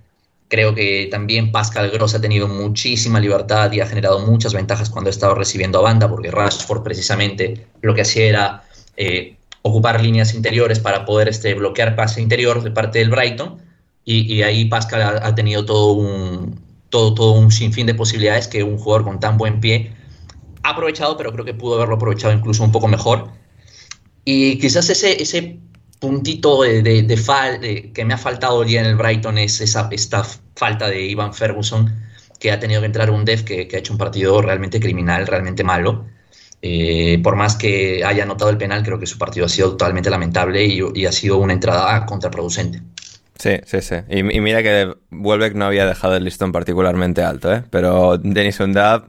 Creo 0.48 0.74
que 0.74 1.08
también 1.12 1.51
Pascal 1.51 1.91
Gross 1.91 2.15
ha 2.15 2.22
tenido 2.22 2.48
muchísima 2.48 3.20
libertad 3.20 3.72
y 3.72 3.81
ha 3.81 3.88
generado 3.88 4.20
muchas 4.20 4.53
ventajas 4.53 4.89
cuando 4.89 5.10
ha 5.10 5.12
estado 5.12 5.36
recibiendo 5.36 5.79
a 5.79 5.81
banda, 5.81 6.10
porque 6.10 6.31
Rashford 6.31 6.84
precisamente 6.84 7.67
lo 7.81 7.93
que 7.93 8.01
hacía 8.01 8.25
era 8.25 8.63
eh, 8.98 9.36
ocupar 9.61 10.01
líneas 10.01 10.33
interiores 10.33 10.79
para 10.79 11.05
poder 11.05 11.27
este, 11.27 11.53
bloquear 11.53 11.95
pase 11.95 12.21
interior 12.21 12.63
de 12.63 12.71
parte 12.71 12.99
del 12.99 13.09
Brighton. 13.09 13.61
Y, 14.03 14.41
ahí 14.41 14.65
Pascal 14.65 15.19
ha, 15.21 15.35
tenido 15.35 15.63
todo 15.63 15.93
un, 15.93 16.59
todo, 16.89 17.13
todo 17.13 17.33
un 17.33 17.51
sinfín 17.51 17.85
de 17.85 17.93
posibilidades 17.93 18.47
que 18.47 18.63
un 18.63 18.77
jugador 18.77 19.05
con 19.05 19.19
tan 19.19 19.37
buen 19.37 19.61
pie 19.61 19.93
ha 20.63 20.71
aprovechado, 20.71 21.15
pero 21.17 21.31
creo 21.31 21.45
que 21.45 21.53
pudo 21.53 21.75
haberlo 21.75 21.95
aprovechado 21.95 22.33
incluso 22.33 22.63
un 22.63 22.71
poco 22.71 22.87
mejor. 22.87 23.29
Y 24.25 24.57
quizás 24.57 24.89
ese, 24.89 25.21
ese 25.21 25.59
puntito 25.99 26.63
de, 26.63 26.81
de, 26.81 27.91
que 27.93 28.05
me 28.05 28.15
ha 28.15 28.17
faltado 28.17 28.55
hoy 28.55 28.75
en 28.75 28.85
el 28.85 28.95
Brighton 28.95 29.37
es 29.37 29.61
esa, 29.61 29.87
esta 29.91 30.25
falta 30.55 30.89
de 30.89 31.05
Ivan 31.05 31.33
Ferguson, 31.33 31.93
que 32.39 32.51
ha 32.51 32.59
tenido 32.59 32.81
que 32.81 32.87
entrar 32.87 33.11
un 33.11 33.23
def 33.23 33.43
que, 33.43 33.67
que 33.67 33.75
ha 33.75 33.79
hecho 33.79 33.93
un 33.93 33.99
partido 33.99 34.41
realmente 34.41 34.79
criminal, 34.79 35.27
realmente 35.27 35.63
malo. 35.63 36.05
Eh, 36.61 37.19
por 37.23 37.35
más 37.35 37.55
que 37.55 38.03
haya 38.03 38.23
anotado 38.23 38.51
el 38.51 38.57
penal, 38.57 38.83
creo 38.83 38.99
que 38.99 39.07
su 39.07 39.17
partido 39.17 39.45
ha 39.45 39.49
sido 39.49 39.71
totalmente 39.71 40.09
lamentable 40.09 40.65
y, 40.65 41.05
ha 41.05 41.11
sido 41.11 41.37
una 41.37 41.53
entrada 41.53 42.05
contraproducente. 42.05 42.81
Sí, 43.37 43.57
sí, 43.65 43.81
sí. 43.81 43.95
Y, 44.09 44.21
mira 44.23 44.61
que 44.61 44.93
Welbeck 45.11 45.55
no 45.55 45.65
había 45.65 45.87
dejado 45.87 46.15
el 46.15 46.23
listón 46.23 46.51
particularmente 46.51 47.23
alto, 47.23 47.51
¿eh? 47.51 47.63
Pero 47.71 48.19
Denis 48.19 48.59
Undab 48.59 49.05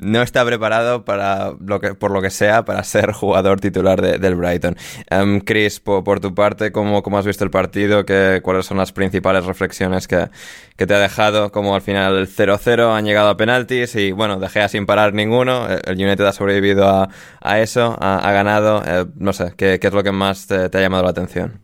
no 0.00 0.22
está 0.22 0.44
preparado 0.44 1.04
para 1.04 1.52
lo 1.64 1.80
que, 1.80 1.94
por 1.94 2.10
lo 2.10 2.22
que 2.22 2.30
sea 2.30 2.64
para 2.64 2.82
ser 2.84 3.12
jugador 3.12 3.60
titular 3.60 4.00
del 4.00 4.34
Brighton. 4.34 4.76
Um, 5.10 5.40
Chris, 5.40 5.80
por, 5.80 6.20
tu 6.20 6.34
parte, 6.34 6.72
¿cómo, 6.72 7.02
¿cómo, 7.02 7.18
has 7.18 7.26
visto 7.26 7.44
el 7.44 7.50
partido? 7.50 8.04
¿Qué, 8.04 8.40
¿Cuáles 8.42 8.66
son 8.66 8.78
las 8.78 8.92
principales 8.92 9.44
reflexiones 9.44 10.08
que, 10.08 10.28
que 10.76 10.86
te 10.86 10.94
ha 10.94 10.98
dejado? 10.98 11.52
Como 11.52 11.74
al 11.74 11.82
final 11.82 12.16
el 12.16 12.28
0-0 12.28 12.96
han 12.96 13.04
llegado 13.04 13.28
a 13.28 13.36
penaltis 13.36 13.94
y 13.94 14.12
bueno, 14.12 14.38
dejé 14.38 14.66
sin 14.68 14.86
parar 14.86 15.14
ninguno. 15.14 15.68
El 15.68 15.94
United 15.94 16.24
ha 16.24 16.32
sobrevivido 16.32 16.88
a, 16.88 17.08
a 17.40 17.60
eso, 17.60 17.96
ha, 18.00 18.32
ganado. 18.32 18.82
Eh, 18.86 19.06
no 19.16 19.32
sé, 19.32 19.52
¿qué, 19.56 19.78
¿qué, 19.80 19.86
es 19.88 19.92
lo 19.92 20.02
que 20.02 20.12
más 20.12 20.46
te, 20.46 20.54
ha 20.54 20.80
llamado 20.80 21.04
la 21.04 21.10
atención? 21.10 21.60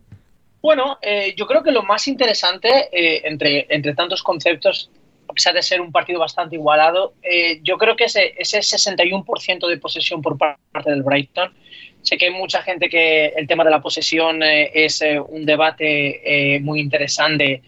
Bueno, 0.61 0.97
eh, 1.01 1.33
yo 1.37 1.47
creo 1.47 1.63
que 1.63 1.71
lo 1.71 1.83
más 1.83 2.07
interesante 2.07 2.89
eh, 2.91 3.21
entre, 3.25 3.67
entre 3.69 3.93
tantos 3.93 4.23
conceptos 4.23 4.89
pesar 5.37 5.53
de 5.53 5.61
ser 5.61 5.81
un 5.81 5.91
partido 5.91 6.19
bastante 6.19 6.55
igualado, 6.55 7.13
eh, 7.21 7.59
yo 7.61 7.77
creo 7.77 7.95
que 7.95 8.05
ese, 8.05 8.33
ese 8.39 8.57
61% 8.57 9.67
de 9.67 9.77
posesión 9.77 10.19
por 10.19 10.35
parte 10.35 10.89
del 10.89 11.03
Brighton, 11.03 11.53
sé 12.01 12.17
que 12.17 12.25
hay 12.25 12.33
mucha 12.33 12.63
gente 12.63 12.89
que 12.89 13.27
el 13.35 13.45
tema 13.45 13.63
de 13.63 13.69
la 13.69 13.79
posesión 13.79 14.41
eh, 14.41 14.71
es 14.73 14.99
eh, 15.03 15.19
un 15.19 15.45
debate 15.45 16.59
muy 16.63 16.79
interesante 16.79 17.61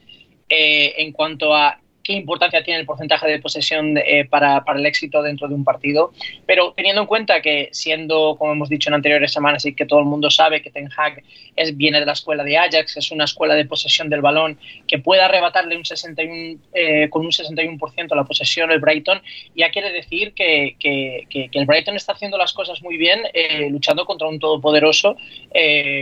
en 0.49 1.11
cuanto 1.11 1.53
a 1.53 1.79
qué 2.09 2.15
importancia 2.15 2.63
tiene 2.63 2.79
el 2.79 2.87
porcentaje 2.87 3.27
de 3.27 3.37
posesión 3.37 3.95
eh, 3.95 4.25
para, 4.27 4.63
para, 4.63 4.79
el 4.79 4.85
éxito 4.87 5.21
dentro 5.21 5.47
de 5.47 5.53
un 5.53 5.63
partido, 5.63 6.11
pero 6.47 6.73
teniendo 6.75 7.01
en 7.01 7.07
cuenta 7.07 7.39
que 7.39 7.69
siendo, 7.71 8.35
como 8.35 8.53
hemos 8.53 8.67
dicho 8.67 8.89
en 8.89 8.95
anteriores 8.95 9.31
semanas 9.31 9.63
y 9.67 9.75
que 9.75 9.85
todo 9.85 9.99
el 9.99 10.05
mundo 10.05 10.31
sabe 10.31 10.63
que 10.63 10.71
Ten 10.71 10.89
Hag 10.97 11.21
es, 11.55 11.77
viene 11.77 11.99
de 11.99 12.07
la 12.07 12.13
escuela 12.13 12.43
de 12.43 12.57
Ajax, 12.57 12.97
es 12.97 13.11
una 13.11 13.25
escuela 13.25 13.53
de 13.53 13.65
posesión 13.65 14.09
del 14.09 14.21
balón 14.21 14.57
que 14.87 14.97
puede 14.97 15.21
arrebatarle 15.21 15.77
un 15.77 15.85
61, 15.85 16.59
eh, 16.73 17.09
con 17.11 17.23
un 17.23 17.31
61% 17.31 18.15
la 18.15 18.23
posesión 18.23 18.71
el 18.71 18.79
Brighton, 18.79 19.21
ya 19.55 19.69
quiere 19.69 19.91
decir 19.91 20.33
que, 20.33 20.77
que, 20.79 21.27
que, 21.29 21.47
el 21.51 21.67
Brighton 21.67 21.95
está 21.95 22.13
haciendo 22.13 22.39
las 22.39 22.53
cosas 22.53 22.81
muy 22.81 22.97
bien, 22.97 23.19
eh, 23.35 23.69
luchando 23.69 24.05
contra 24.05 24.27
un 24.27 24.39
todopoderoso 24.39 25.15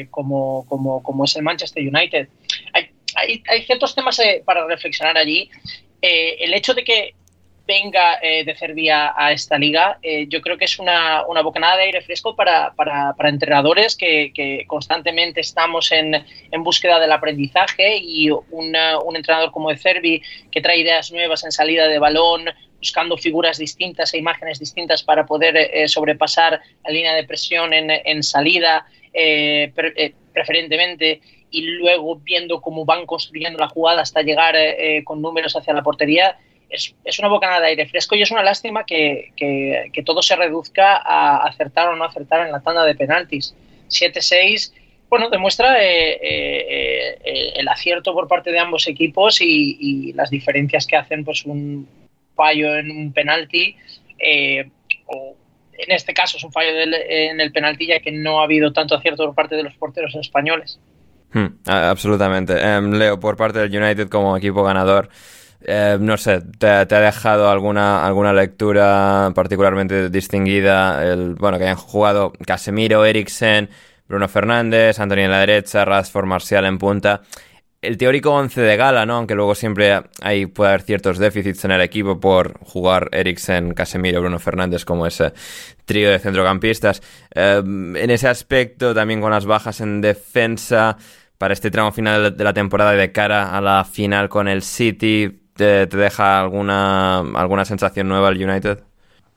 como, 0.09 0.65
como, 0.69 1.03
como 1.03 1.25
es 1.25 1.35
el 1.35 1.43
Manchester 1.43 1.85
United. 1.85 2.29
Hay, 2.71 3.43
hay, 3.49 3.63
ciertos 3.63 3.95
temas 3.95 4.21
para 4.45 4.65
reflexionar 4.67 5.17
allí 5.17 5.49
eh, 6.01 6.37
el 6.41 6.53
hecho 6.53 6.73
de 6.73 6.83
que 6.83 7.13
venga 7.65 8.19
eh, 8.21 8.45
de 8.45 8.55
Serbia 8.55 9.13
a 9.15 9.33
esta 9.33 9.57
liga, 9.57 9.99
eh, 10.01 10.27
yo 10.29 10.39
creo 10.41 10.57
que 10.57 10.65
es 10.65 10.79
una, 10.79 11.25
una, 11.27 11.41
bocanada 11.41 11.75
de 11.75 11.83
aire 11.83 12.01
fresco 12.01 12.33
para, 12.33 12.73
para, 12.73 13.13
entrenadores 13.27 13.97
que, 13.97 14.63
constantemente 14.67 15.41
estamos 15.41 15.91
en, 15.91 16.15
en, 16.15 16.63
búsqueda 16.63 16.97
del 16.97 17.11
aprendizaje 17.11 17.97
y 17.97 18.29
un 18.29 19.15
entrenador 19.15 19.51
como 19.51 19.69
de 19.69 19.77
Cervi 19.77 20.21
que 20.49 20.61
trae 20.61 20.79
ideas 20.79 21.11
nuevas 21.11 21.43
en 21.43 21.51
salida 21.51 21.87
de 21.89 21.99
balón, 21.99 22.45
buscando 22.77 23.17
figuras 23.17 23.57
distintas 23.57 24.13
e 24.13 24.17
imágenes 24.17 24.59
distintas 24.59 25.03
para 25.03 25.25
poder 25.25 25.89
sobrepasar 25.89 26.61
la 26.85 26.91
línea 26.91 27.15
de 27.15 27.25
presión 27.25 27.73
en, 27.73 27.91
en 27.91 28.23
salida, 28.23 28.85
preferentemente 30.33 31.19
y 31.49 31.61
luego 31.61 32.17
viendo 32.17 32.61
cómo 32.61 32.85
van 32.85 33.05
construyendo 33.05 33.59
la 33.59 33.69
jugada 33.69 34.01
hasta 34.01 34.21
llegar 34.21 34.55
eh, 34.55 35.03
con 35.03 35.21
números 35.21 35.55
hacia 35.55 35.73
la 35.73 35.83
portería, 35.83 36.37
es, 36.69 36.93
es, 37.05 37.19
una 37.19 37.29
bocanada 37.29 37.61
de 37.61 37.67
aire 37.67 37.87
fresco 37.87 38.15
y 38.15 38.21
es 38.21 38.31
una 38.31 38.43
lástima 38.43 38.85
que, 38.85 39.31
que, 39.37 40.03
todo 40.03 40.21
se 40.21 40.35
reduzca 40.35 40.97
a 40.97 41.45
acertar 41.45 41.87
o 41.87 41.95
no 41.95 42.03
acertar 42.03 42.45
en 42.45 42.51
la 42.51 42.59
tanda 42.59 42.83
de 42.83 42.95
penaltis. 42.95 43.55
7-6, 43.89 44.73
bueno, 45.09 45.29
demuestra 45.29 45.81
eh, 45.81 46.19
eh, 46.21 47.53
el 47.55 47.67
acierto 47.69 48.13
por 48.13 48.27
parte 48.27 48.51
de 48.51 48.59
ambos 48.59 48.87
equipos 48.87 49.39
y, 49.39 50.11
las 50.13 50.29
diferencias 50.29 50.85
que 50.85 50.97
hacen 50.97 51.23
pues 51.23 51.45
un 51.45 51.87
fallo 52.35 52.75
en 52.75 52.91
un 52.91 53.13
penalti 53.13 53.75
o 55.05 55.35
en 55.77 55.91
este 55.91 56.13
caso 56.13 56.37
es 56.37 56.43
un 56.43 56.51
fallo 56.51 56.69
en 56.69 57.39
el 57.39 57.51
penalti 57.51 57.87
ya 57.87 57.99
que 57.99 58.11
no 58.11 58.41
ha 58.41 58.43
habido 58.43 58.73
tanto 58.73 58.95
acierto 58.95 59.25
por 59.25 59.35
parte 59.35 59.55
de 59.55 59.63
los 59.63 59.75
porteros 59.75 60.15
españoles. 60.15 60.79
Hmm, 61.33 61.47
absolutamente. 61.65 62.53
Em, 62.59 62.91
Leo, 62.93 63.19
por 63.19 63.35
parte 63.35 63.59
del 63.59 63.75
United 63.75 64.09
como 64.09 64.35
equipo 64.37 64.63
ganador, 64.63 65.09
em, 65.61 66.03
no 66.03 66.17
sé, 66.17 66.41
¿te, 66.57 66.67
ha 66.67 66.85
dejado 66.85 67.49
alguna, 67.49 68.05
alguna 68.05 68.33
lectura 68.33 69.31
particularmente 69.35 70.09
distinguida? 70.09 71.03
El, 71.05 71.35
bueno, 71.35 71.57
que 71.57 71.65
hayan 71.65 71.75
jugado 71.77 72.33
Casemiro, 72.45 73.05
Eriksen, 73.05 73.69
Bruno 74.07 74.27
Fernández, 74.27 74.99
Antonio 74.99 75.25
en 75.25 75.31
la 75.31 75.39
derecha, 75.39 75.83
Rashford, 75.85 76.25
Marcial 76.25 76.65
en 76.65 76.77
punta. 76.77 77.21
El 77.81 77.97
teórico 77.97 78.31
11 78.31 78.59
de 78.59 78.75
gala, 78.75 79.05
¿no? 79.05 79.17
Aunque 79.17 79.35
luego 79.35 79.53
siempre 79.53 80.01
hay, 80.21 80.47
puede 80.47 80.69
haber 80.69 80.81
ciertos 80.81 81.19
déficits 81.19 81.63
en 81.63 81.71
el 81.71 81.81
equipo 81.81 82.19
por 82.19 82.59
jugar 82.63 83.09
Eriksen, 83.11 83.73
Casemiro, 83.75 84.19
Bruno 84.19 84.39
Fernández 84.39 84.83
como 84.83 85.05
ese 85.05 85.33
trío 85.85 86.09
de 86.09 86.17
centrocampistas. 86.17 87.03
Em, 87.29 87.95
en 87.95 88.09
ese 88.09 88.27
aspecto, 88.27 88.95
también 88.95 89.21
con 89.21 89.31
las 89.31 89.45
bajas 89.45 89.79
en 89.81 90.01
defensa, 90.01 90.97
para 91.37 91.53
este 91.53 91.69
tramo 91.69 91.91
final 91.91 92.35
de 92.35 92.43
la 92.43 92.53
temporada 92.53 92.95
y 92.95 92.97
de 92.97 93.11
cara 93.11 93.55
a 93.55 93.61
la 93.61 93.85
final 93.85 94.27
con 94.27 94.47
el 94.47 94.63
City, 94.63 95.29
¿te, 95.53 95.85
deja 95.85 96.39
alguna, 96.39 97.19
alguna 97.19 97.65
sensación 97.65 98.07
nueva 98.07 98.29
el 98.29 98.43
United? 98.43 98.79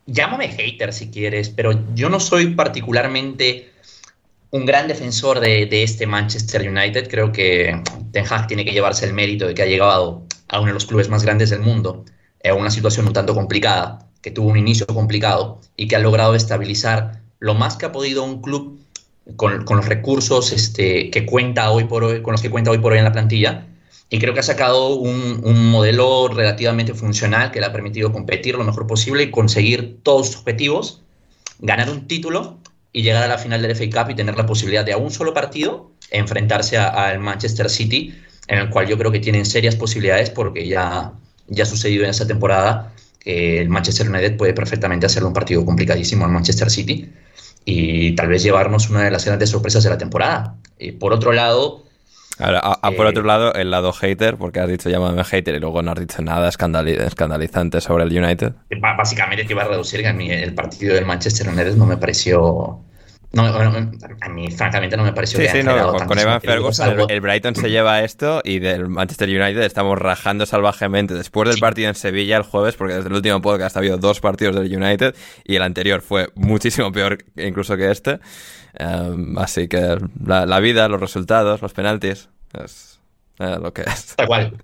Llámame 0.06 0.49
hater 0.49 0.92
si 0.92 1.11
quieres, 1.11 1.50
pero 1.50 1.78
yo 1.94 2.09
no 2.09 2.18
soy 2.20 2.54
particularmente 2.54 3.70
un 4.50 4.66
gran 4.66 4.88
defensor 4.88 5.40
de, 5.40 5.69
este 5.83 6.07
Manchester 6.07 6.69
United. 6.69 7.09
Creo 7.09 7.33
que 7.33 7.80
Ten 8.12 8.25
Hag 8.28 8.47
tiene 8.47 8.64
que 8.64 8.73
llevarse 8.73 9.07
el 9.07 9.14
mérito 9.14 9.47
de 9.47 9.54
que 9.54 9.62
ha 9.62 9.66
llegado 9.66 10.25
a 10.49 10.59
uno 10.59 10.69
de 10.69 10.75
los 10.75 10.87
clubes 10.87 11.09
más 11.09 11.25
grandes 11.25 11.50
del 11.50 11.61
mundo. 11.61 12.04
en 12.42 12.57
una 12.57 12.71
situación 12.71 13.07
un 13.07 13.12
tanto 13.12 13.35
complicada, 13.35 14.09
que 14.23 14.30
tuvo 14.30 14.49
un 14.49 14.57
inicio 14.57 14.87
complicado 14.87 15.61
y 15.76 15.88
que 15.88 15.97
ha 15.97 15.99
logrado 15.99 16.35
estabilizar 16.35 17.21
lo 17.38 17.54
más 17.54 17.76
que 17.76 17.87
ha 17.87 17.92
podido 17.92 18.25
un 18.25 18.40
club 18.40 18.80
con, 19.37 19.64
los 19.64 19.87
recursos 19.87 20.52
este, 20.52 21.11
que 21.11 21.26
cuenta 21.26 21.71
hoy 21.71 21.85
por 21.85 22.04
hoy, 22.04 22.23
con 22.23 22.33
los 22.33 22.42
que 22.42 22.50
cuenta 22.50 22.71
hoy 22.71 22.78
por 22.78 22.92
hoy 22.92 22.99
en 22.99 23.04
la 23.04 23.12
plantilla. 23.12 23.66
Y 24.09 24.19
creo 24.19 24.35
que 24.35 24.40
ha 24.40 24.42
sacado 24.42 24.97
un, 24.97 25.42
un 25.45 25.71
modelo 25.71 26.28
relativamente 26.28 26.95
funcional 26.95 27.50
que 27.52 27.61
le 27.61 27.66
ha 27.66 27.73
permitido 27.73 28.11
competir 28.11 28.57
lo 28.57 28.64
mejor 28.64 28.87
posible 28.87 29.23
y 29.25 29.30
conseguir 29.30 29.99
todos 30.02 30.28
sus 30.28 30.37
objetivos, 30.38 31.02
ganar 31.61 31.90
un 31.90 32.09
título 32.09 32.59
y 32.92 33.02
llegar 33.02 33.23
a 33.23 33.28
la 33.28 33.38
final 33.38 33.62
del 33.62 33.76
FA 33.76 34.04
Cup 34.04 34.11
y 34.11 34.14
tener 34.14 34.37
la 34.37 34.47
posibilidad 34.47 34.85
de 34.85 34.92
a 34.92 34.97
un 34.97 35.11
solo 35.11 35.32
partido 35.32 35.92
enfrentarse 36.11 36.76
al 36.76 37.20
Manchester 37.20 37.70
City, 37.70 38.14
en 38.49 38.59
el 38.59 38.70
cual 38.70 38.88
yo 38.88 38.99
creo 38.99 39.12
que 39.12 39.20
tienen 39.20 39.47
serias 39.47 39.76
posibilidades 39.76 40.30
porque 40.30 40.66
ya, 40.66 41.12
ya 41.47 41.62
ha 41.62 41.66
sucedido 41.66 42.04
en 42.04 42.11
esa 42.11 42.26
temporada 42.26 42.92
que 43.20 43.61
el 43.61 43.68
Manchester 43.68 44.09
United 44.09 44.37
puede 44.37 44.54
perfectamente 44.54 45.06
hacerle 45.06 45.28
un 45.28 45.35
partido 45.35 45.64
complicadísimo 45.64 46.25
al 46.25 46.32
Manchester 46.32 46.70
City 46.70 47.12
y 47.64 48.14
tal 48.16 48.28
vez 48.28 48.42
llevarnos 48.42 48.90
una 48.90 49.04
de 49.04 49.11
las 49.11 49.25
grandes 49.25 49.50
sorpresas 49.50 49.85
de 49.85 49.90
la 49.90 49.99
temporada. 49.99 50.56
Y 50.78 50.92
por 50.92 51.12
otro 51.12 51.32
lado... 51.32 51.89
Ahora, 52.40 52.62
por 52.97 53.06
eh, 53.06 53.11
otro 53.11 53.23
lado, 53.23 53.52
el 53.54 53.70
lado 53.70 53.92
hater, 53.92 54.37
porque 54.37 54.61
has 54.61 54.68
dicho 54.68 54.88
llámame 54.88 55.23
hater 55.25 55.54
y 55.54 55.61
luego 55.61 55.82
no 55.82 55.92
has 55.92 56.00
dicho 56.00 56.23
nada 56.23 56.49
escandalizante 56.49 57.80
sobre 57.80 58.04
el 58.04 58.16
United. 58.16 58.52
Básicamente 58.97 59.44
te 59.44 59.52
iba 59.52 59.62
a 59.62 59.68
reducir 59.68 60.00
que 60.00 60.09
a 60.09 60.12
mí 60.12 60.30
el 60.30 60.54
partido 60.54 60.94
del 60.94 61.06
Manchester 61.06 61.49
United 61.49 61.76
no 61.76 61.87
me 61.87 61.97
pareció 61.97 62.80
no, 63.32 63.44
a 63.44 64.28
mí 64.28 64.50
francamente 64.50 64.96
no 64.96 65.04
me 65.04 65.12
pareció 65.12 65.38
sí, 65.40 65.46
sí, 65.52 65.62
no, 65.62 65.94
con, 65.94 66.18
Evan 66.18 66.40
Ferguson 66.40 67.06
el, 67.08 67.20
Brighton 67.20 67.54
se 67.54 67.70
lleva 67.70 68.02
esto 68.02 68.40
y 68.42 68.58
del 68.58 68.88
Manchester 68.88 69.28
United 69.28 69.62
estamos 69.62 69.96
rajando 69.96 70.46
salvajemente 70.46 71.14
después 71.14 71.49
del 71.49 71.60
partido 71.60 71.88
en 71.88 71.94
Sevilla 71.94 72.37
el 72.37 72.42
jueves, 72.42 72.75
porque 72.75 72.94
desde 72.94 73.08
el 73.08 73.14
último 73.14 73.40
podcast 73.40 73.76
ha 73.76 73.78
habido 73.78 73.99
dos 73.99 74.20
partidos 74.20 74.56
del 74.56 74.75
United 74.75 75.14
y 75.44 75.54
el 75.54 75.62
anterior 75.62 76.00
fue 76.00 76.30
muchísimo 76.34 76.90
peor 76.90 77.18
incluso 77.37 77.76
que 77.76 77.90
este. 77.92 78.18
Em, 78.75 79.38
así 79.38 79.68
que 79.68 79.99
la, 80.25 80.60
vida, 80.60 80.88
los 80.88 81.00
resultados, 81.00 81.62
los 81.62 81.72
penaltis, 81.72 82.28
es 82.64 82.99
lo 83.38 83.72
que 83.72 83.82
es. 83.82 84.16
Tal 84.16 84.26
cual, 84.26 84.56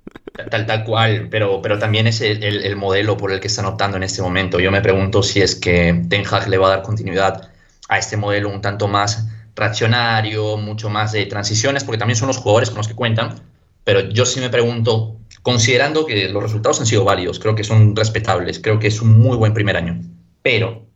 tal, 0.50 0.66
tal 0.66 0.84
cual, 0.84 1.28
pero, 1.30 1.62
pero 1.62 1.78
también 1.78 2.06
es 2.08 2.20
el, 2.20 2.42
el, 2.42 2.76
modelo 2.76 3.16
por 3.16 3.32
el 3.32 3.40
que 3.40 3.46
están 3.46 3.64
optando 3.64 3.96
en 3.96 4.02
este 4.02 4.22
momento. 4.22 4.58
Yo 4.58 4.70
me 4.70 4.80
pregunto 4.80 5.22
si 5.22 5.40
es 5.40 5.54
que 5.54 6.02
Ten 6.08 6.24
Hag 6.30 6.48
le 6.48 6.58
va 6.58 6.66
a 6.66 6.70
dar 6.70 6.82
continuidad 6.82 7.50
a 7.88 7.98
este 7.98 8.16
modelo 8.16 8.50
un 8.50 8.60
tanto 8.60 8.88
más 8.88 9.26
reaccionario, 9.54 10.56
mucho 10.56 10.90
más 10.90 11.12
de 11.12 11.26
transiciones, 11.26 11.84
porque 11.84 11.98
también 11.98 12.16
son 12.16 12.28
los 12.28 12.36
jugadores 12.36 12.70
con 12.70 12.78
los 12.78 12.88
que 12.88 12.94
cuentan. 12.94 13.40
Pero 13.84 14.00
yo 14.10 14.26
sí 14.26 14.40
me 14.40 14.50
pregunto, 14.50 15.18
considerando 15.42 16.06
que 16.06 16.28
los 16.28 16.42
resultados 16.42 16.80
han 16.80 16.86
sido 16.86 17.04
válidos, 17.04 17.38
creo 17.38 17.54
que 17.54 17.64
son 17.64 17.96
respetables, 17.96 18.58
creo 18.58 18.78
que 18.78 18.88
es 18.88 19.00
un 19.00 19.18
muy 19.18 19.36
buen 19.36 19.54
primer 19.54 19.76
año. 19.76 20.00
Pero, 20.42 20.86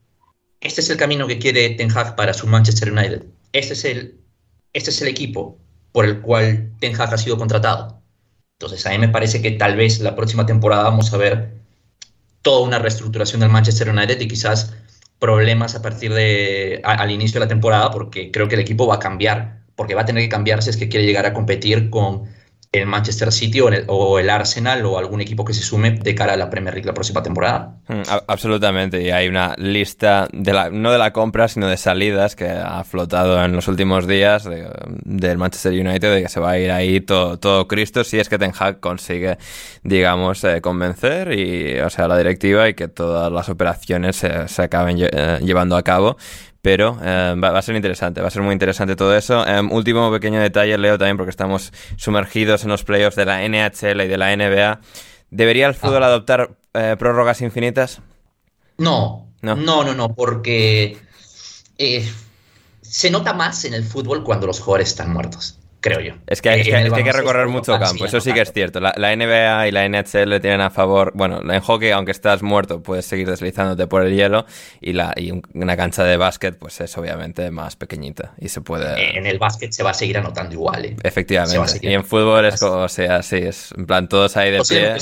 ¿este 0.61 0.81
es 0.81 0.91
el 0.91 0.97
camino 0.97 1.27
que 1.27 1.39
quiere 1.39 1.71
Ten 1.71 1.97
Hag 1.97 2.17
para 2.17 2.35
su 2.35 2.47
Manchester 2.47 2.93
United? 2.93 3.25
¿Este 3.53 3.73
es 3.73 3.85
el, 3.85 4.21
este 4.73 4.91
es 4.91 5.01
el 5.03 5.09
equipo 5.09 5.59
por 5.93 6.05
el 6.05 6.21
cual 6.21 6.73
Ten 6.81 7.01
Hag 7.01 7.15
ha 7.15 7.19
sido 7.19 7.39
contratado? 7.39 8.03
Entonces, 8.59 8.85
a 8.87 8.91
mí 8.91 8.99
me 8.99 9.09
parece 9.09 9.41
que 9.41 9.53
tal 9.53 9.77
vez 9.77 10.01
la 10.01 10.15
próxima 10.15 10.45
temporada 10.45 10.83
vamos 10.83 11.13
a 11.15 11.17
ver 11.17 11.55
toda 12.43 12.67
una 12.67 12.79
reestructuración 12.79 13.41
del 13.41 13.51
Manchester 13.51 13.89
United 13.89 14.21
y 14.21 14.29
quizás 14.29 14.75
problemas 15.21 15.75
a 15.75 15.83
partir 15.83 16.12
de 16.12 16.81
al 16.83 17.11
inicio 17.11 17.39
de 17.39 17.47
la 17.47 17.49
temporada 17.49 17.91
porque 17.91 18.31
creo 18.33 18.49
que 18.49 18.57
el 18.57 18.62
equipo 18.62 18.87
va 18.87 18.97
a 18.97 18.99
cambiar, 18.99 19.61
porque 19.77 19.95
va 19.95 20.03
a 20.03 20.05
tener 20.07 20.25
que 20.25 20.29
cambiar 20.29 20.62
si 20.62 20.71
es 20.71 20.77
que 20.77 20.89
quiere 20.89 21.07
llegar 21.07 21.27
a 21.27 21.35
competir 21.35 21.91
con 21.91 22.25
el 22.73 22.87
Manchester 22.87 23.33
City 23.33 23.61
o 23.61 24.19
el, 24.19 24.31
Arsenal 24.31 24.85
o 24.87 24.97
algún 24.97 25.21
equipo 25.21 25.45
que 25.45 25.53
se 25.53 25.62
sume 25.62 25.91
de 25.91 26.15
cara 26.15 26.35
a 26.35 26.37
la 26.37 26.49
Premier 26.50 26.73
League 26.73 26.87
la 26.87 26.95
próxima 26.95 27.21
temporada. 27.21 27.75
Mm, 27.89 28.03
absolutamente, 28.29 29.03
y 29.03 29.11
hay 29.11 29.27
una 29.27 29.55
lista, 29.59 30.29
de 30.33 30.53
la, 30.53 30.71
no 30.71 30.93
de 30.93 30.99
la 30.99 31.12
compra, 31.12 31.49
sino 31.49 31.67
de 31.69 31.77
salidas 31.77 32.37
que 32.37 32.49
ha 32.49 32.85
flotado 32.85 33.45
en 33.45 33.53
los 33.53 33.67
últimos 33.67 34.07
días 34.07 34.49
del 35.05 35.39
Manchester 35.39 35.73
United 35.73 36.15
de 36.15 36.23
que 36.23 36.29
se 36.29 36.39
va 36.39 36.53
a 36.53 36.59
ir 36.59 36.71
ahí 36.71 37.00
todo, 37.00 37.67
Cristo 37.67 38.05
si 38.05 38.21
es 38.21 38.29
que 38.29 38.39
Ten 38.39 38.53
Hag 38.57 38.79
consigue, 38.79 39.39
digamos, 39.83 40.45
eh, 40.45 40.61
convencer 40.61 41.33
y, 41.37 41.81
o 41.81 41.91
sea, 41.91 42.07
la 42.07 42.17
directiva 42.17 42.69
y 42.69 42.75
que 42.75 42.87
todas 42.87 43.33
las 43.33 43.49
operaciones 43.49 44.15
se, 44.15 44.62
acaben 44.62 44.97
eh, 45.00 45.41
llevando 45.43 45.76
a 45.76 45.83
cabo 45.83 46.17
pero 46.63 46.99
eh, 47.03 47.35
va, 47.43 47.57
a 47.57 47.63
ser 47.63 47.77
interesante, 47.77 48.21
va 48.21 48.29
a 48.29 48.31
ser 48.31 48.43
muy 48.43 48.53
interesante 48.53 48.97
todo 48.97 49.17
eso. 49.17 49.47
Em, 49.47 49.71
último 49.73 50.11
pequeño 50.11 50.41
detalle, 50.41 50.77
Leo, 50.79 50.99
también 50.99 51.17
porque 51.17 51.31
estamos 51.31 51.73
sumergidos 51.97 52.65
en 52.65 52.71
los 52.71 52.85
playoffs 52.85 53.17
de 53.17 53.25
la 53.25 53.47
NHL 53.49 54.01
y 54.03 54.09
de 54.09 54.19
la 54.19 54.37
NBA. 54.37 54.81
¿Debería 55.31 55.69
el 55.69 55.75
fútbol 55.75 56.03
ah. 56.03 56.07
adoptar 56.07 56.57
eh, 56.75 56.97
prórrogas 56.99 57.41
infinitas? 57.41 58.01
No, 58.79 59.29
no, 59.43 59.57
no, 59.57 59.85
no, 59.85 59.95
no 59.95 60.15
porque 60.15 60.99
eh, 61.79 62.11
se 62.81 63.11
nota 63.11 63.33
más 63.33 63.65
en 63.65 63.75
el 63.75 63.85
fútbol 63.85 64.25
cuando 64.25 64.47
los 64.47 64.59
jugadores 64.61 64.89
están 64.89 65.13
muertos 65.13 65.60
creo 65.80 66.00
yo. 66.00 66.14
Es 66.26 66.43
que 66.43 66.50
hay, 66.50 66.62
que, 66.62 67.12
recorrer 67.12 67.49
mucho 67.49 67.78
campo, 67.78 68.04
eso 68.04 68.21
sí 68.21 68.32
que 68.32 68.43
es 68.43 68.52
cierto. 68.52 68.80
La, 68.80 69.16
NBA 69.16 69.69
y 69.69 69.73
la 69.73 69.88
NHL 69.88 70.40
tienen 70.40 70.60
a 70.60 70.71
favor, 70.71 71.12
bueno, 71.14 71.40
en 71.43 71.60
hockey, 71.60 71.90
aunque 71.90 72.12
estás 72.12 72.43
muerto, 72.43 72.82
puedes 72.82 73.06
seguir 73.06 73.28
deslizándote 73.28 73.86
por 73.86 74.04
el 74.04 74.14
hielo 74.14 74.47
y, 74.80 74.93
la, 74.93 75.12
y 75.16 75.32
una 75.54 75.76
cancha 75.76 76.04
de 76.04 76.16
básquet, 76.16 76.56
pues 76.58 76.80
es 76.80 76.97
obviamente 76.97 77.50
más 77.50 77.76
pequeñita 77.76 78.34
y 78.38 78.49
se 78.49 78.60
puede... 78.60 79.00
Eh, 79.00 79.19
en 79.19 79.26
el 79.26 79.38
básquet 79.38 79.73
se 79.73 79.82
va 79.82 79.90
a 79.90 79.95
seguir 79.95 80.19
anotando 80.19 80.54
igual. 80.54 80.84
¿eh? 80.84 80.97
Efectivamente. 81.02 81.80
Y 81.82 81.93
en 81.93 82.04
fútbol 82.04 82.45
es 82.45 82.60
como, 82.60 82.82
o 82.82 82.88
sea, 82.88 83.23
sí, 83.23 83.36
es 83.36 83.73
en 83.76 83.86
plan 83.86 84.08
todos 84.08 84.36
ahí 84.36 84.50
de 84.50 84.60
pie. 84.60 84.97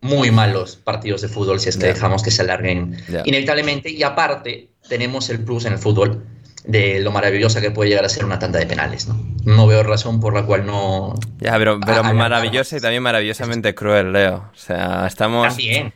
muy 0.00 0.30
malos 0.30 0.76
partidos 0.76 1.22
de 1.22 1.28
fútbol 1.28 1.58
si 1.60 1.70
es 1.70 1.78
que 1.78 1.86
dejamos 1.86 2.22
que 2.22 2.30
se 2.30 2.42
alarguen 2.42 2.96
inevitablemente. 3.24 3.90
Y 3.90 4.02
aparte, 4.02 4.68
tenemos 4.88 5.30
el 5.30 5.42
plus 5.42 5.64
en 5.64 5.72
el 5.74 5.78
fútbol 5.78 6.24
de 6.64 7.00
lo 7.00 7.12
maravillosa 7.12 7.60
que 7.60 7.70
puede 7.70 7.90
llegar 7.90 8.06
a 8.06 8.08
ser 8.08 8.24
una 8.24 8.38
tanda 8.38 8.58
de 8.58 8.66
penales, 8.66 9.06
¿no? 9.06 9.22
No 9.44 9.66
veo 9.66 9.82
razón 9.82 10.18
por 10.18 10.34
la 10.34 10.44
cual 10.44 10.64
no... 10.64 11.14
Ya, 11.38 11.58
pero, 11.58 11.78
pero 11.78 12.02
maravillosa 12.02 12.78
y 12.78 12.80
también 12.80 13.02
maravillosamente 13.02 13.74
cruel, 13.74 14.12
Leo. 14.12 14.50
O 14.50 14.56
sea, 14.56 15.06
estamos... 15.06 15.54
Eh, 15.58 15.92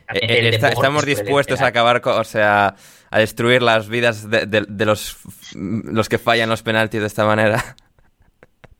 estamos 0.61 1.05
dispuestos 1.05 1.61
a 1.61 1.67
acabar, 1.67 2.01
con, 2.01 2.19
o 2.19 2.23
sea, 2.23 2.75
a 3.09 3.19
destruir 3.19 3.63
las 3.63 3.89
vidas 3.89 4.29
de, 4.29 4.85
los, 4.85 5.17
los 5.55 6.07
que 6.07 6.19
fallan 6.19 6.49
los 6.49 6.61
penaltis 6.61 7.01
de 7.01 7.07
esta 7.07 7.25
manera. 7.25 7.75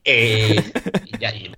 Eh, 0.06 0.64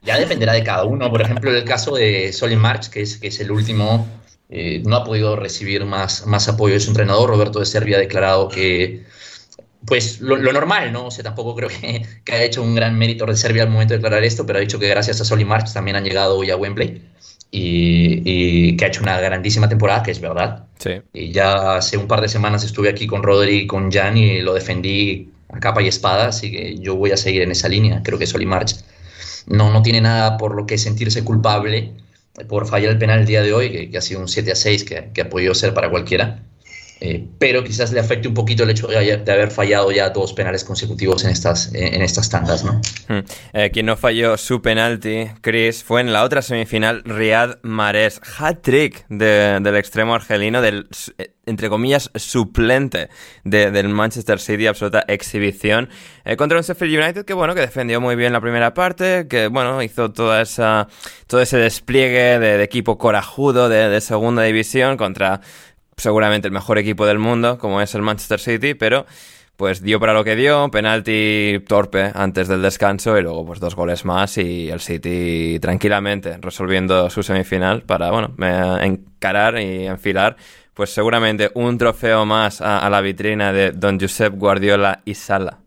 ya, 0.01 0.17
dependerá 0.17 0.53
de 0.53 0.63
cada 0.63 0.85
uno. 0.85 1.09
Por 1.11 1.21
ejemplo, 1.21 1.51
el 1.51 1.65
caso 1.65 1.95
de 1.95 2.31
Solin 2.31 2.59
March, 2.59 2.89
que 2.89 3.01
es, 3.01 3.17
que 3.17 3.27
es 3.27 3.39
el 3.41 3.51
último, 3.51 4.07
eh, 4.49 4.81
no 4.85 4.95
ha 4.95 5.03
podido 5.03 5.35
recibir 5.35 5.83
más, 5.83 6.25
más 6.25 6.47
apoyo 6.47 6.75
de 6.75 6.79
su 6.79 6.89
entrenador. 6.89 7.29
Roberto 7.29 7.59
de 7.59 7.65
Serbia 7.65 7.97
ha 7.97 7.99
declarado 7.99 8.47
que 8.47 9.03
pues 9.85 10.21
lo, 10.21 10.37
normal, 10.37 10.91
¿no? 10.91 11.07
O 11.07 11.11
sea, 11.11 11.23
tampoco 11.23 11.55
creo 11.55 11.69
que, 11.69 12.05
que, 12.25 12.33
haya 12.33 12.43
hecho 12.43 12.61
un 12.61 12.75
gran 12.75 12.97
mérito 12.97 13.25
de 13.25 13.35
Serbia 13.35 13.63
al 13.63 13.69
momento 13.69 13.93
de 13.93 13.97
declarar 13.97 14.23
esto, 14.23 14.45
pero 14.45 14.59
ha 14.59 14.61
dicho 14.61 14.79
que 14.79 14.87
gracias 14.87 15.21
a 15.21 15.25
Sol 15.25 15.41
y 15.41 15.45
March 15.45 15.73
también 15.73 15.95
han 15.97 16.03
llegado 16.03 16.37
hoy 16.37 16.51
a 16.51 16.55
Wembley 16.55 17.01
y, 17.51 18.77
que 18.77 18.85
ha 18.85 18.87
hecho 18.87 19.01
una 19.01 19.19
grandísima 19.19 19.67
temporada, 19.67 20.03
que 20.03 20.11
es 20.11 20.21
verdad. 20.21 20.65
Sí. 20.79 21.01
Y 21.13 21.31
ya 21.31 21.75
hace 21.75 21.97
un 21.97 22.07
par 22.07 22.21
de 22.21 22.29
semanas 22.29 22.63
estuve 22.63 22.89
aquí 22.89 23.07
con 23.07 23.23
Rodri 23.23 23.59
y 23.59 23.67
con 23.67 23.91
Jan 23.91 24.17
y 24.17 24.41
lo 24.41 24.53
defendí 24.53 25.29
a 25.49 25.59
capa 25.59 25.81
y 25.81 25.87
espada, 25.87 26.27
así 26.27 26.51
que 26.51 26.77
yo 26.77 26.95
voy 26.95 27.11
a 27.11 27.17
seguir 27.17 27.41
en 27.41 27.51
esa 27.51 27.67
línea. 27.67 28.01
Creo 28.03 28.17
que 28.17 28.25
Sol 28.25 28.41
y 28.41 28.45
March 28.45 28.77
no, 29.47 29.71
no 29.71 29.81
tiene 29.81 30.01
nada 30.01 30.37
por 30.37 30.55
lo 30.55 30.65
que 30.65 30.77
sentirse 30.77 31.23
culpable 31.23 31.91
por 32.47 32.65
fallar 32.65 32.91
el 32.91 32.97
penal 32.97 33.19
el 33.19 33.25
día 33.25 33.41
de 33.41 33.53
hoy, 33.53 33.89
que, 33.89 33.97
ha 33.97 34.01
sido 34.01 34.21
un 34.21 34.29
7 34.29 34.53
a 34.53 34.55
6, 34.55 34.83
que, 34.85 35.09
que 35.13 35.21
ha 35.21 35.29
podido 35.29 35.53
ser 35.53 35.73
para 35.73 35.89
cualquiera 35.89 36.41
eh, 37.03 37.27
pero 37.39 37.63
quizás 37.63 37.91
le 37.91 37.99
afecte 37.99 38.27
un 38.27 38.35
poquito 38.35 38.61
el 38.61 38.69
hecho 38.69 38.85
de, 38.85 39.23
haber 39.31 39.49
fallado 39.49 39.91
ya 39.91 40.11
dos 40.11 40.33
penales 40.33 40.63
consecutivos 40.63 41.23
en 41.23 41.31
estas, 41.31 41.73
en 41.73 41.99
estas 42.03 42.29
tandas, 42.29 42.63
¿no? 42.63 42.79
Hmm. 43.07 43.25
Eh, 43.53 43.71
quien 43.73 43.87
no 43.87 43.97
falló 43.97 44.37
su 44.37 44.61
penalti, 44.61 45.25
Chris, 45.41 45.83
fue 45.83 46.01
en 46.01 46.13
la 46.13 46.23
otra 46.23 46.43
semifinal 46.43 47.01
Riyad 47.03 47.57
Mahrez, 47.63 48.21
hat-trick 48.37 49.07
del 49.09 49.75
extremo 49.75 50.13
argelino, 50.13 50.61
del, 50.61 50.89
eh, 51.17 51.33
entre 51.47 51.69
comillas, 51.69 52.11
suplente 52.13 53.09
del 53.43 53.89
Manchester 53.89 54.39
City, 54.39 54.67
absoluta 54.67 55.03
exhibición, 55.07 55.89
contra 56.37 56.59
un 56.59 56.63
Sheffield 56.63 57.03
United 57.03 57.25
que, 57.25 57.33
bueno, 57.33 57.55
que 57.55 57.61
defendió 57.61 57.99
muy 57.99 58.15
bien 58.15 58.31
la 58.31 58.41
primera 58.41 58.75
parte, 58.75 59.25
que, 59.27 59.47
bueno, 59.47 59.81
hizo 59.81 60.11
toda 60.11 60.43
esa, 60.43 60.87
todo 61.25 61.41
ese 61.41 61.57
despliegue 61.57 62.37
de, 62.37 62.61
equipo 62.61 62.99
corajudo 62.99 63.69
de, 63.69 63.89
de 63.89 64.01
segunda 64.01 64.43
división 64.43 64.97
contra 64.97 65.41
seguramente 65.97 66.47
el 66.47 66.53
mejor 66.53 66.77
equipo 66.77 67.05
del 67.05 67.19
mundo, 67.19 67.57
como 67.57 67.81
es 67.81 67.93
el 67.95 68.01
Manchester 68.01 68.39
City, 68.39 68.73
pero 68.73 69.05
pues 69.61 69.83
dio 69.83 69.99
para 69.99 70.13
lo 70.13 70.23
que 70.23 70.35
dio, 70.35 70.71
penalti 70.71 71.63
torpe 71.67 72.11
antes 72.15 72.47
del 72.47 72.63
descanso 72.63 73.15
y 73.17 73.21
luego 73.21 73.45
pues 73.45 73.59
dos 73.59 73.75
goles 73.75 74.05
más 74.05 74.37
y 74.39 74.69
el 74.69 74.79
City 74.79 75.59
tranquilamente 75.61 76.35
resolviendo 76.39 77.09
su 77.11 77.21
semifinal 77.21 77.83
para, 77.83 78.09
bueno, 78.09 78.33
encarar 78.81 79.59
y 79.59 79.85
enfilar 79.85 80.35
pues 80.73 80.89
seguramente 80.89 81.51
un 81.53 81.77
trofeo 81.77 82.25
más 82.25 82.59
a, 82.59 82.89
la 82.89 83.01
vitrina 83.01 83.53
de 83.53 83.71
Don 83.71 83.99
Josep 83.99 84.33
Guardiola 84.33 85.01
y 85.05 85.13
Sala. 85.13 85.59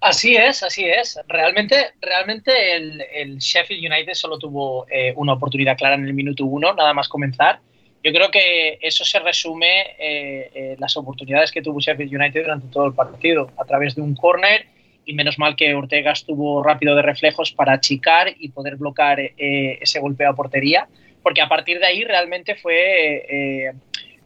Así 0.00 0.36
es, 0.36 0.62
así 0.62 0.86
es. 0.86 1.20
Realmente, 1.26 1.92
realmente 2.00 2.76
el, 2.76 3.38
Sheffield 3.38 3.92
United 3.92 4.14
solo 4.14 4.38
tuvo 4.38 4.86
eh, 4.88 5.12
una 5.16 5.34
oportunidad 5.34 5.76
clara 5.76 5.96
en 5.96 6.06
el 6.06 6.14
minuto 6.14 6.46
uno, 6.46 6.72
nada 6.72 6.94
más 6.94 7.08
comenzar 7.08 7.60
Yo 8.08 8.14
creo 8.14 8.30
que 8.30 8.78
eso 8.80 9.04
se 9.04 9.18
resume 9.18 9.82
eh, 9.98 10.50
eh, 10.54 10.76
las 10.78 10.96
oportunidades 10.96 11.52
que 11.52 11.60
tuvo 11.60 11.78
Sheffield 11.78 12.14
United 12.14 12.40
durante 12.40 12.68
todo 12.68 12.86
el 12.86 12.94
partido, 12.94 13.50
a 13.58 13.66
través 13.66 13.96
de 13.96 14.00
un 14.00 14.14
córner 14.14 14.64
y 15.04 15.12
menos 15.12 15.38
mal 15.38 15.54
que 15.54 15.74
Ortega 15.74 16.12
estuvo 16.12 16.62
rápido 16.62 16.96
de 16.96 17.02
reflejos 17.02 17.52
para 17.52 17.74
achicar 17.74 18.32
y 18.38 18.48
poder 18.48 18.76
bloquear 18.76 19.20
eh, 19.20 19.78
ese 19.82 20.00
golpeo 20.00 20.30
a 20.30 20.34
portería, 20.34 20.88
porque 21.22 21.42
a 21.42 21.50
partir 21.50 21.80
de 21.80 21.86
ahí 21.86 22.02
realmente 22.02 22.54
fue, 22.54 23.74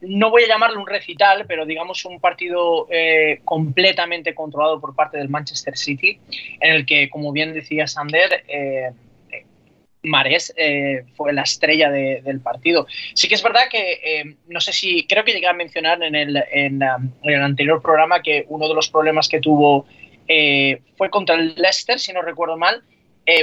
no 0.03 0.31
voy 0.31 0.45
a 0.45 0.49
llamarlo 0.49 0.79
un 0.79 0.87
recital, 0.87 1.45
pero 1.49 1.67
digamos 1.67 2.05
un 2.05 2.21
partido 2.21 2.87
completamente 3.45 4.33
controlado 4.33 4.81
por 4.81 4.95
parte 4.95 5.19
del 5.19 5.29
Manchester 5.29 5.77
City, 5.77 6.21
en 6.61 6.75
el 6.75 6.87
que, 6.87 7.11
como 7.11 7.33
bien 7.33 7.53
decía 7.53 7.89
Sander, 7.89 8.45
Marés 10.03 10.53
eh, 10.57 11.05
fue 11.15 11.33
la 11.33 11.43
estrella 11.43 11.91
del 11.91 12.41
partido. 12.41 12.87
Sí 13.15 13.29
que 13.29 13.37
es 13.37 13.43
verdad 13.43 13.69
que, 13.71 13.93
eh, 14.05 14.37
no 14.49 14.61
sé 14.61 14.73
si, 14.73 15.07
creo 15.07 15.25
que 15.25 15.33
llegué 15.33 15.47
a 15.47 15.53
mencionar 15.53 16.03
en 16.03 16.15
el, 16.15 16.45
en, 16.53 16.83
um, 16.83 17.13
el 17.23 17.43
anterior 17.43 17.81
programa 17.81 18.23
que 18.23 18.45
uno 18.49 18.69
de 18.69 18.75
los 18.75 18.89
problemas 18.89 19.29
que 19.29 19.41
tuvo 19.41 19.87
eh, 20.27 20.81
fue 20.97 21.11
contra 21.11 21.37
el 21.37 21.55
Leicester, 21.57 21.99
si 21.99 22.13
no 22.13 22.23
recuerdo 22.23 22.57
mal. 22.57 22.83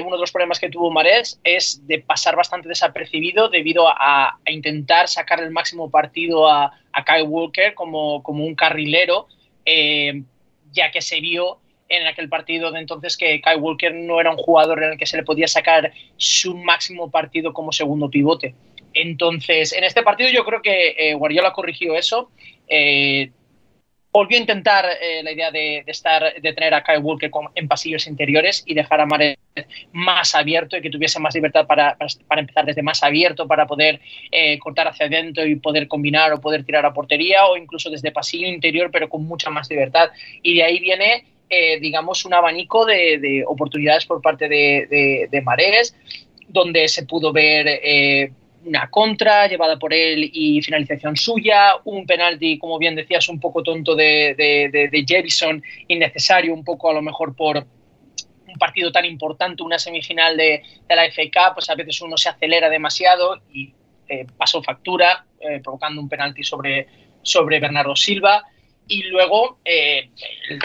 uno 0.01 0.15
de 0.17 0.21
los 0.21 0.31
problemas 0.31 0.59
que 0.59 0.69
tuvo 0.69 0.91
Marés 0.91 1.39
es 1.45 1.87
de 1.87 1.99
pasar 1.99 2.35
bastante 2.35 2.67
desapercibido 2.67 3.47
debido 3.47 3.87
a, 3.87 4.37
intentar 4.47 5.07
sacar 5.07 5.41
el 5.41 5.51
máximo 5.51 5.89
partido 5.89 6.49
a, 6.49 6.73
a 6.91 7.05
Kyle 7.05 7.27
Walker 7.27 7.73
como, 7.73 8.21
como 8.21 8.45
un 8.45 8.55
carrilero, 8.55 9.27
ya 9.65 10.91
que 10.91 11.01
se 11.01 11.21
vio 11.21 11.59
en 11.89 12.05
aquel 12.05 12.29
partido 12.29 12.71
de 12.71 12.79
entonces 12.79 13.17
que 13.17 13.41
Kai 13.41 13.57
Walker 13.57 13.93
no 13.93 14.21
era 14.21 14.31
un 14.31 14.37
jugador 14.37 14.83
en 14.83 14.91
el 14.91 14.97
que 14.97 15.07
se 15.07 15.17
le 15.17 15.23
podía 15.23 15.47
sacar 15.47 15.91
su 16.17 16.55
máximo 16.55 17.09
partido 17.09 17.51
como 17.51 17.71
segundo 17.71 18.09
pivote. 18.09 18.53
Entonces, 18.93 19.73
en 19.73 19.83
este 19.83 20.03
partido 20.03 20.29
yo 20.29 20.45
creo 20.45 20.61
que 20.61 20.95
eh, 20.97 21.13
Guardiola 21.15 21.51
corrigió 21.51 21.95
eso. 21.95 22.31
Eh, 22.67 23.31
volvió 24.11 24.37
a 24.37 24.41
intentar 24.41 24.85
eh, 25.01 25.21
la 25.23 25.31
idea 25.31 25.51
de, 25.51 25.83
estar, 25.85 26.41
de 26.41 26.53
tener 26.53 26.73
a 26.73 26.83
Kai 26.83 26.97
Walker 26.97 27.29
en 27.55 27.67
pasillos 27.67 28.07
interiores 28.07 28.63
y 28.65 28.73
dejar 28.73 29.01
a 29.01 29.05
Mares 29.05 29.37
más 29.91 30.33
abierto 30.33 30.77
y 30.77 30.81
que 30.81 30.89
tuviese 30.89 31.19
más 31.19 31.35
libertad 31.35 31.67
para, 31.67 31.95
para, 32.27 32.41
empezar 32.41 32.65
desde 32.65 32.81
más 32.81 33.03
abierto, 33.03 33.47
para 33.47 33.67
poder 33.67 33.99
cortar 34.59 34.87
hacia 34.87 35.05
adentro 35.05 35.45
y 35.45 35.55
poder 35.55 35.87
combinar 35.87 36.33
o 36.33 36.41
poder 36.41 36.63
tirar 36.63 36.85
a 36.85 36.93
portería 36.93 37.45
o 37.45 37.57
incluso 37.57 37.89
desde 37.89 38.11
pasillo 38.11 38.47
interior 38.47 38.89
pero 38.91 39.09
con 39.09 39.25
mucha 39.25 39.49
más 39.49 39.69
libertad. 39.69 40.09
Y 40.41 40.55
de 40.55 40.63
ahí 40.63 40.79
viene 40.79 41.25
eh, 41.51 41.79
digamos, 41.79 42.25
un 42.25 42.33
abanico 42.35 42.85
de, 42.85 43.43
oportunidades 43.47 44.05
por 44.05 44.21
parte 44.21 44.47
de, 44.47 45.27
de, 45.31 45.41
Mareres, 45.41 45.95
donde 46.47 46.87
se 46.87 47.07
pudo 47.07 47.33
ver 47.33 47.67
eh, 47.67 48.31
una 48.65 48.87
contra 48.89 49.47
llevada 49.47 49.79
por 49.79 49.91
él 49.91 50.29
y 50.31 50.61
finalización 50.61 51.15
suya, 51.15 51.77
un 51.85 52.05
penalti, 52.05 52.59
como 52.59 52.77
bien 52.77 52.95
decías, 52.95 53.29
un 53.29 53.39
poco 53.39 53.63
tonto 53.63 53.95
de, 53.95 54.35
de, 54.37 55.05
Jevison, 55.07 55.63
innecesario, 55.87 56.53
un 56.53 56.63
poco 56.63 56.91
a 56.91 56.93
lo 56.93 57.01
mejor 57.01 57.35
por 57.35 57.57
un 57.57 58.55
partido 58.59 58.91
tan 58.91 59.05
importante, 59.05 59.63
una 59.63 59.79
semifinal 59.79 60.37
de, 60.37 60.61
la 60.87 61.07
Cup, 61.07 61.55
pues 61.55 61.69
a 61.71 61.75
veces 61.75 61.99
uno 62.01 62.15
se 62.15 62.29
acelera 62.29 62.69
demasiado 62.69 63.41
y 63.51 63.73
eh, 64.07 64.27
pasó 64.37 64.61
factura, 64.61 65.25
provocando 65.63 65.99
un 65.99 66.09
penalti 66.09 66.43
sobre, 66.43 66.87
sobre 67.23 67.59
Bernardo 67.59 67.95
Silva. 67.95 68.45
Y 68.89 69.03
luego 69.03 69.59
eh, 69.63 70.09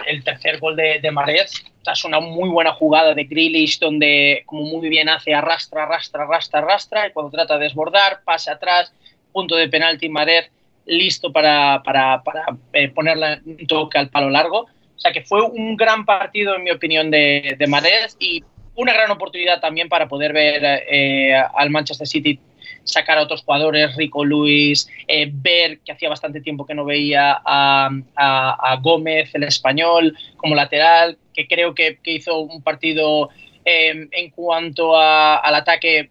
el, 0.07 0.25
tercer 0.25 0.59
gol 0.59 0.75
de, 0.75 0.99
de 0.99 1.11
Marez, 1.13 1.53
es 1.93 2.05
una 2.05 2.19
muy 2.19 2.49
buena 2.49 2.73
jugada 2.73 3.15
de 3.15 3.25
Grealish 3.25 3.79
donde, 3.79 4.43
como 4.47 4.63
muy 4.63 4.89
bien 4.89 5.09
hace, 5.09 5.35
arrastra, 5.35 5.85
arrastra, 5.85 6.25
arrastra, 6.25 6.61
arrastra, 6.61 7.07
y 7.07 7.13
cuando 7.13 7.31
trata 7.31 7.59
de 7.59 7.65
desbordar, 7.65 8.23
pasa 8.25 8.53
atrás, 8.53 8.93
punto 9.33 9.55
de 9.55 9.69
penalti, 9.69 10.09
Marez 10.09 10.51
listo 10.87 11.33
para, 11.33 11.83
para, 11.83 12.23
para 12.23 12.45
eh, 12.73 12.89
ponerle 12.89 13.41
un 13.45 13.67
toque 13.67 13.99
al 13.99 14.09
palo 14.09 14.31
largo. 14.31 14.61
O 14.61 14.99
sea 14.99 15.13
que 15.13 15.23
fue 15.23 15.43
un 15.43 15.77
gran 15.77 16.05
partido, 16.05 16.57
en 16.57 16.65
mi 16.65 16.71
opinión, 16.71 17.11
de, 17.11 17.57
de 17.59 18.07
y 18.19 18.43
una 18.77 18.93
gran 18.93 19.11
oportunidad 19.11 19.61
también 19.61 19.89
para 19.89 20.09
poder 20.09 20.33
ver 20.33 20.85
eh, 20.89 21.35
al 21.35 21.71
Manchester 21.71 22.07
City 22.07 22.39
sacar 22.85 23.19
a 23.19 23.23
otros 23.23 23.43
jugadores, 23.43 23.97
Rico 23.97 24.25
Luis, 24.25 24.89
eh, 25.09 25.29
ver 25.33 25.81
que 25.81 25.93
hacía 25.93 26.09
bastante 26.09 26.41
tiempo 26.41 26.67
que 26.67 26.75
no 26.75 26.85
veía 26.85 27.41
a, 27.45 28.79
Gómez, 28.81 29.35
el 29.35 29.45
español, 29.45 30.17
como 30.37 30.55
lateral, 30.55 31.19
que 31.33 31.47
creo 31.47 31.75
que, 31.75 31.99
hizo 32.05 32.39
un 32.41 32.63
partido 32.63 33.31
em, 33.65 34.09
en 34.13 34.31
cuanto 34.31 34.97
al 34.97 35.55
ataque 35.55 36.11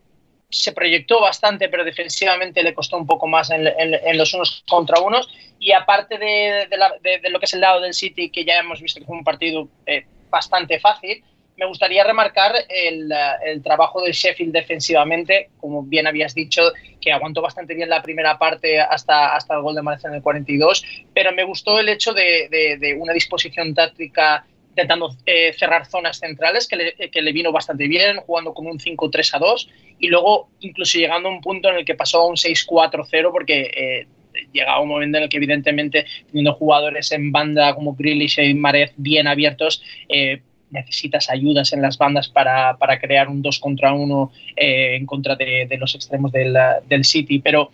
se 0.53 0.71
proyectó 0.71 1.19
bastante, 1.19 1.67
pero 1.67 1.83
defensivamente 1.83 2.61
le 2.61 2.75
costó 2.75 2.97
un 2.97 3.07
poco 3.07 3.27
más 3.27 3.49
en, 3.49 4.17
los 4.17 4.33
unos 4.35 4.63
contra 4.67 5.01
unos. 5.01 5.27
Y 5.59 5.71
aparte 5.71 6.17
de, 6.19 6.67
lo 7.29 7.39
que 7.39 7.45
es 7.45 7.53
el 7.53 7.61
lado 7.61 7.81
del 7.81 7.93
City, 7.93 8.29
que 8.29 8.45
ya 8.45 8.59
hemos 8.59 8.79
visto 8.79 8.99
que 8.99 9.05
fue 9.05 9.17
un 9.17 9.23
partido 9.23 9.67
eh, 9.87 10.05
bastante 10.29 10.79
fácil, 10.79 11.23
me 11.57 11.65
gustaría 11.65 12.03
remarcar 12.03 12.53
el, 12.69 13.13
trabajo 13.63 14.01
de 14.01 14.11
Sheffield 14.11 14.53
defensivamente, 14.53 15.49
como 15.59 15.83
bien 15.83 16.07
habías 16.07 16.33
dicho, 16.33 16.71
que 16.99 17.11
aguantó 17.11 17.41
bastante 17.41 17.75
bien 17.75 17.89
la 17.89 18.01
primera 18.01 18.37
parte 18.37 18.79
hasta, 18.79 19.35
hasta 19.35 19.55
el 19.55 19.61
gol 19.61 19.75
de 19.75 19.81
Mares 19.81 20.03
en 20.05 20.15
el 20.15 20.21
42, 20.21 20.83
pero 21.13 21.31
me 21.31 21.43
gustó 21.43 21.79
el 21.79 21.89
hecho 21.89 22.13
de, 22.13 22.97
una 22.99 23.13
disposición 23.13 23.73
táctica 23.73 24.45
intentando 24.69 25.15
eh, 25.27 25.53
cerrar 25.53 25.85
zonas 25.85 26.17
centrales 26.17 26.67
que 26.67 26.75
le, 26.75 26.93
que 27.11 27.21
le, 27.21 27.31
vino 27.31 27.51
bastante 27.51 27.87
bien, 27.87 28.17
jugando 28.17 28.55
como 28.55 28.71
un 28.71 28.79
5-3 28.79 29.35
a 29.35 29.39
2 29.39 29.69
y 29.99 30.07
luego 30.07 30.49
incluso 30.61 30.97
llegando 30.97 31.29
a 31.29 31.31
un 31.31 31.41
punto 31.41 31.69
en 31.69 31.75
el 31.75 31.85
que 31.85 31.93
pasó 31.93 32.21
a 32.21 32.27
un 32.27 32.35
6-4-0 32.35 33.31
porque 33.31 33.71
eh, 33.75 34.07
llegaba 34.51 34.81
un 34.81 34.89
momento 34.89 35.19
en 35.19 35.25
el 35.25 35.29
que 35.29 35.37
evidentemente 35.37 36.05
teniendo 36.25 36.53
jugadores 36.53 37.11
en 37.11 37.31
banda 37.31 37.75
como 37.75 37.95
Grealish 37.95 38.39
y 38.39 38.55
Marez 38.55 38.93
bien 38.97 39.27
abiertos, 39.27 39.83
eh, 40.09 40.41
necesitas 40.73 41.29
ayudas 41.29 41.71
en 41.71 41.81
las 41.81 41.97
bandas 41.97 42.27
para, 42.27 42.75
para 42.77 42.99
crear 42.99 43.29
un 43.29 43.41
2 43.41 43.59
contra 43.59 43.93
1 43.93 44.31
eh, 44.55 44.95
en 44.95 45.05
contra 45.05 45.35
de, 45.35 45.67
de 45.69 45.77
los 45.77 45.95
extremos 45.95 46.31
del, 46.31 46.57
del, 46.89 47.05
City. 47.05 47.39
Pero 47.39 47.71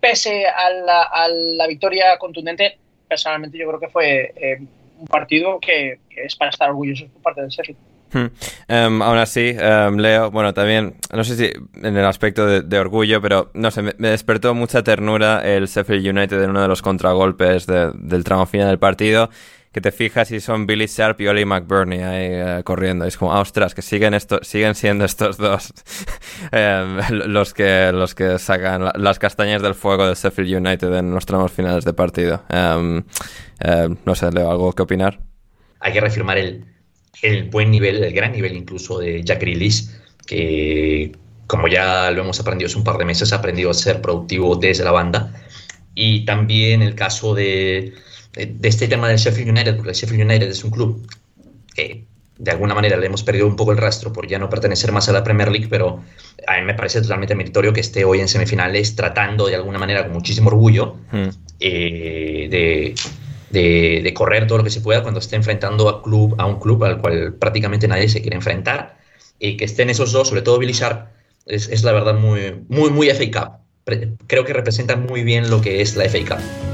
pese 0.00 0.46
a 0.46 0.70
la, 0.70 1.02
a 1.02 1.28
la, 1.28 1.66
victoria 1.66 2.16
contundente, 2.18 2.78
personalmente 3.06 3.58
yo 3.58 3.68
creo 3.68 3.80
que 3.80 3.88
fue 3.88 4.32
eh, 4.36 4.58
un 4.98 5.06
partido 5.06 5.60
que, 5.60 6.00
es 6.10 6.34
para 6.36 6.50
estar 6.50 6.70
orgullosos 6.70 7.08
por 7.10 7.22
parte 7.22 7.42
del 7.42 7.50
Sheffield. 7.50 7.78
Hmm. 8.12 8.26
Em, 8.68 9.02
aún 9.02 9.18
así, 9.18 9.56
em, 9.58 9.96
Leo, 9.96 10.30
bueno, 10.30 10.54
también, 10.54 10.94
no 11.12 11.24
sé 11.24 11.36
si 11.36 11.50
en 11.82 11.96
el 11.96 12.04
aspecto 12.04 12.46
de, 12.46 12.78
orgullo, 12.78 13.20
pero 13.20 13.50
no 13.54 13.70
sé, 13.72 13.82
me, 13.82 13.92
despertó 13.98 14.54
mucha 14.54 14.84
ternura 14.84 15.42
el 15.44 15.66
Sheffield 15.66 16.06
United 16.16 16.40
en 16.42 16.50
uno 16.50 16.62
de 16.62 16.68
los 16.68 16.80
contragolpes 16.80 17.66
del 17.66 18.24
tramo 18.24 18.46
final 18.46 18.68
del 18.68 18.78
partido 18.78 19.30
que 19.74 19.80
te 19.80 19.90
fijas 19.90 20.30
y 20.30 20.40
son 20.40 20.68
Billy 20.68 20.86
Sharp 20.86 21.20
y 21.20 21.26
Oli 21.26 21.44
McBurney 21.44 21.98
ahí 22.00 22.28
eh, 22.30 22.62
corriendo. 22.62 23.06
es 23.06 23.16
como, 23.18 23.32
ah, 23.32 23.40
ostras, 23.40 23.74
que 23.74 23.82
siguen, 23.82 24.14
esto, 24.14 24.38
siguen 24.42 24.76
siendo 24.76 25.04
estos 25.04 25.36
dos 25.36 25.74
em, 26.52 26.98
los, 27.10 27.52
que, 27.52 27.90
los 27.92 28.14
que 28.14 28.38
sacan 28.38 28.88
las 28.94 29.18
castañas 29.18 29.62
del 29.62 29.74
fuego 29.74 30.06
de 30.06 30.14
Sheffield 30.14 30.64
United 30.64 30.94
en 30.94 31.12
los 31.12 31.26
tramos 31.26 31.50
finales 31.50 31.84
de 31.84 31.92
partido. 31.92 32.44
Em, 32.48 33.02
em, 33.58 33.96
no 34.04 34.14
sé, 34.14 34.30
Leo, 34.30 34.48
¿algo 34.48 34.72
que 34.72 34.82
opinar? 34.82 35.18
Hay 35.80 35.92
que 35.92 36.00
reafirmar 36.00 36.38
el, 36.38 36.64
el 37.22 37.50
buen 37.50 37.72
nivel, 37.72 38.04
el 38.04 38.14
gran 38.14 38.30
nivel 38.30 38.56
incluso 38.56 39.00
de 39.00 39.24
Jack 39.24 39.40
Grealish, 39.40 39.88
que 40.24 41.10
como 41.48 41.66
ya 41.66 42.12
lo 42.12 42.22
hemos 42.22 42.38
aprendido 42.38 42.68
hace 42.68 42.78
un 42.78 42.84
par 42.84 42.96
de 42.96 43.06
meses, 43.06 43.32
ha 43.32 43.36
aprendido 43.36 43.70
a 43.70 43.74
ser 43.74 44.00
productivo 44.00 44.54
desde 44.54 44.84
la 44.84 44.92
banda. 44.92 45.34
Y 45.96 46.24
también 46.24 46.80
el 46.80 46.94
caso 46.94 47.34
de 47.34 47.92
de 48.34 48.68
este 48.68 48.88
tema 48.88 49.08
del 49.08 49.18
Sheffield 49.18 49.50
United, 49.50 49.76
porque 49.76 49.90
el 49.90 49.96
Sheffield 49.96 50.24
United 50.24 50.48
es 50.48 50.64
un 50.64 50.70
club 50.70 51.06
que 51.74 52.04
de 52.38 52.50
alguna 52.50 52.74
manera 52.74 52.96
le 52.96 53.06
hemos 53.06 53.22
perdido 53.22 53.46
un 53.46 53.56
poco 53.56 53.72
el 53.72 53.78
rastro 53.78 54.12
por 54.12 54.26
ya 54.26 54.38
no 54.38 54.50
pertenecer 54.50 54.90
más 54.90 55.08
a 55.08 55.12
la 55.12 55.22
Premier 55.22 55.50
League, 55.50 55.68
pero 55.70 56.02
a 56.46 56.58
mí 56.58 56.62
me 56.64 56.74
parece 56.74 57.00
totalmente 57.00 57.34
meritorio 57.34 57.72
que 57.72 57.80
esté 57.80 58.04
hoy 58.04 58.20
en 58.20 58.28
semifinales 58.28 58.96
tratando 58.96 59.46
de 59.46 59.54
alguna 59.54 59.78
manera 59.78 60.02
con 60.04 60.12
muchísimo 60.12 60.48
orgullo 60.48 60.96
hmm. 61.12 61.28
eh, 61.60 62.94
de, 63.50 64.14
correr 64.14 64.46
todo 64.46 64.58
lo 64.58 64.64
que 64.64 64.70
se 64.70 64.80
pueda 64.80 65.02
cuando 65.02 65.20
esté 65.20 65.36
enfrentando 65.36 65.88
a, 65.88 66.02
club, 66.02 66.34
a 66.38 66.46
un 66.46 66.58
club 66.58 66.84
al 66.84 67.00
cual 67.00 67.34
prácticamente 67.34 67.86
nadie 67.86 68.08
se 68.08 68.20
quiere 68.20 68.36
enfrentar 68.36 68.98
y 69.38 69.56
que 69.56 69.64
estén 69.64 69.90
esos 69.90 70.12
dos, 70.12 70.28
sobre 70.28 70.42
todo 70.42 70.58
Billy 70.58 70.72
Sharp, 70.72 71.08
es, 71.46 71.68
es 71.68 71.82
la 71.84 71.92
verdad 71.92 72.14
muy, 72.14 72.64
muy, 72.68 72.90
muy 72.90 73.10
FA 73.10 73.24
Cup. 73.30 74.08
Creo 74.26 74.44
que 74.44 74.52
representa 74.52 74.96
muy 74.96 75.24
bien 75.24 75.50
lo 75.50 75.60
que 75.60 75.82
es 75.82 75.96
la 75.96 76.08
FA 76.08 76.36
Cup. 76.36 76.73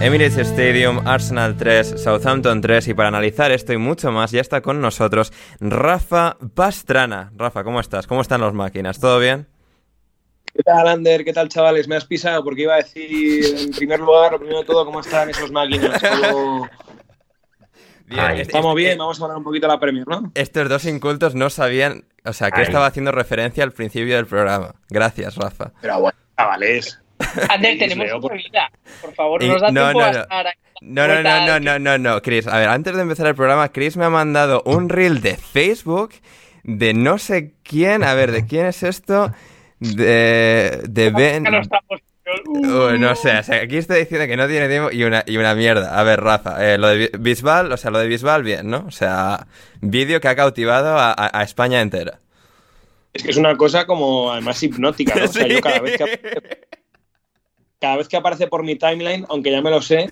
Emirates 0.00 0.36
Stadium, 0.36 1.06
Arsenal 1.06 1.56
3, 1.56 1.94
Southampton 2.02 2.60
3 2.60 2.88
y 2.88 2.94
para 2.94 3.08
analizar 3.08 3.50
esto 3.50 3.72
y 3.72 3.78
mucho 3.78 4.12
más 4.12 4.30
ya 4.30 4.40
está 4.40 4.60
con 4.60 4.80
nosotros 4.80 5.32
Rafa 5.58 6.36
Pastrana. 6.54 7.32
Rafa, 7.34 7.64
¿cómo 7.64 7.80
estás? 7.80 8.06
¿Cómo 8.06 8.20
están 8.20 8.42
las 8.42 8.52
máquinas? 8.52 9.00
¿Todo 9.00 9.18
bien? 9.18 9.48
¿Qué 10.54 10.62
tal, 10.62 10.86
Ander? 10.88 11.24
¿Qué 11.24 11.32
tal, 11.32 11.48
chavales? 11.48 11.88
Me 11.88 11.96
has 11.96 12.04
pisado 12.04 12.44
porque 12.44 12.62
iba 12.62 12.74
a 12.74 12.78
decir, 12.78 13.58
en 13.58 13.70
primer 13.72 14.00
lugar, 14.00 14.32
lo 14.32 14.38
primero 14.38 14.60
de 14.60 14.64
todo, 14.66 14.84
cómo 14.84 15.00
están 15.00 15.30
esos 15.30 15.50
máquinas. 15.50 16.00
¿Cómo- 16.00 16.68
Bien, 18.08 18.20
Ay, 18.20 18.40
Estamos 18.42 18.70
est- 18.74 18.76
bien, 18.76 18.98
vamos 18.98 19.20
a 19.20 19.24
hablar 19.24 19.38
un 19.38 19.42
poquito 19.42 19.66
de 19.66 19.72
la 19.72 19.80
Premier, 19.80 20.06
¿no? 20.06 20.30
Estos 20.36 20.68
dos 20.68 20.84
incultos 20.84 21.34
no 21.34 21.50
sabían, 21.50 22.04
o 22.24 22.32
sea, 22.32 22.52
que 22.52 22.60
Ay. 22.60 22.66
estaba 22.66 22.86
haciendo 22.86 23.10
referencia 23.10 23.64
al 23.64 23.72
principio 23.72 24.14
del 24.14 24.26
programa. 24.26 24.76
Gracias, 24.88 25.34
Rafa. 25.34 25.72
Pero 25.80 26.00
bueno, 26.00 26.16
chavales. 26.38 27.00
Ander, 27.48 27.78
tenemos 27.78 28.06
Leo, 28.06 28.16
una 28.18 28.22
por- 28.28 28.36
vida. 28.36 28.70
Por 29.00 29.14
favor, 29.14 29.42
Y- 29.42 29.48
nos 29.48 29.60
da 29.62 29.70
no, 29.70 29.82
tiempo 29.82 30.00
no, 30.00 30.04
a 30.06 30.12
no. 30.12 30.20
estar 30.22 30.46
ahí. 30.46 30.52
No, 30.82 31.08
no, 31.08 31.22
no, 31.22 31.46
no, 31.46 31.60
no, 31.60 31.78
no, 31.78 31.98
no, 31.98 32.22
Chris. 32.22 32.46
A 32.46 32.58
ver, 32.58 32.68
antes 32.68 32.94
de 32.94 33.02
empezar 33.02 33.26
el 33.26 33.34
programa, 33.34 33.70
Chris 33.72 33.96
me 33.96 34.04
ha 34.04 34.10
mandado 34.10 34.62
un 34.66 34.88
reel 34.90 35.22
de 35.22 35.36
Facebook 35.36 36.12
de 36.64 36.92
no 36.94 37.18
sé 37.18 37.54
quién. 37.62 38.04
A 38.04 38.12
ver, 38.14 38.30
¿de 38.32 38.44
quién 38.46 38.66
es 38.66 38.82
esto? 38.82 39.32
De, 39.80 40.80
de 40.88 41.10
Ben. 41.10 41.42
No 41.44 41.60
estamos- 41.60 42.00
Uy, 42.48 42.98
no 42.98 43.14
sé, 43.14 43.38
o 43.38 43.42
sea, 43.44 43.62
aquí 43.62 43.76
estoy 43.76 44.00
diciendo 44.00 44.26
que 44.26 44.36
no 44.36 44.48
tiene 44.48 44.68
tiempo 44.68 44.90
y 44.90 45.04
una, 45.04 45.22
y 45.26 45.36
una 45.36 45.54
mierda. 45.54 45.96
A 45.98 46.02
ver, 46.02 46.20
Rafa, 46.20 46.56
eh, 46.74 46.76
lo 46.76 46.88
de 46.88 46.96
Bi- 46.96 47.10
Bisbal, 47.20 47.70
o 47.70 47.76
sea, 47.76 47.92
lo 47.92 48.00
de 48.00 48.08
Bisbal, 48.08 48.42
bien, 48.42 48.68
¿no? 48.68 48.84
O 48.88 48.90
sea, 48.90 49.46
vídeo 49.80 50.20
que 50.20 50.26
ha 50.26 50.34
cautivado 50.34 50.98
a, 50.98 51.12
a- 51.12 51.30
a 51.38 51.42
España 51.44 51.80
entera. 51.80 52.18
Es 53.12 53.22
que 53.22 53.30
es 53.30 53.36
una 53.36 53.56
cosa 53.56 53.86
como, 53.86 54.32
además, 54.32 54.60
hipnótica, 54.60 55.14
¿no? 55.14 55.24
O 55.26 55.28
sea, 55.28 55.44
Sí. 55.48 55.52
yo 55.54 55.60
cada 55.60 55.78
vez, 55.78 55.96
que, 55.96 56.40
cada 57.80 57.96
vez 57.96 58.08
que 58.08 58.16
aparece 58.16 58.46
por 58.48 58.62
mi 58.64 58.76
timeline, 58.76 59.26
aunque 59.28 59.50
ya 59.50 59.62
me 59.62 59.70
lo 59.70 59.82
sé, 59.82 60.10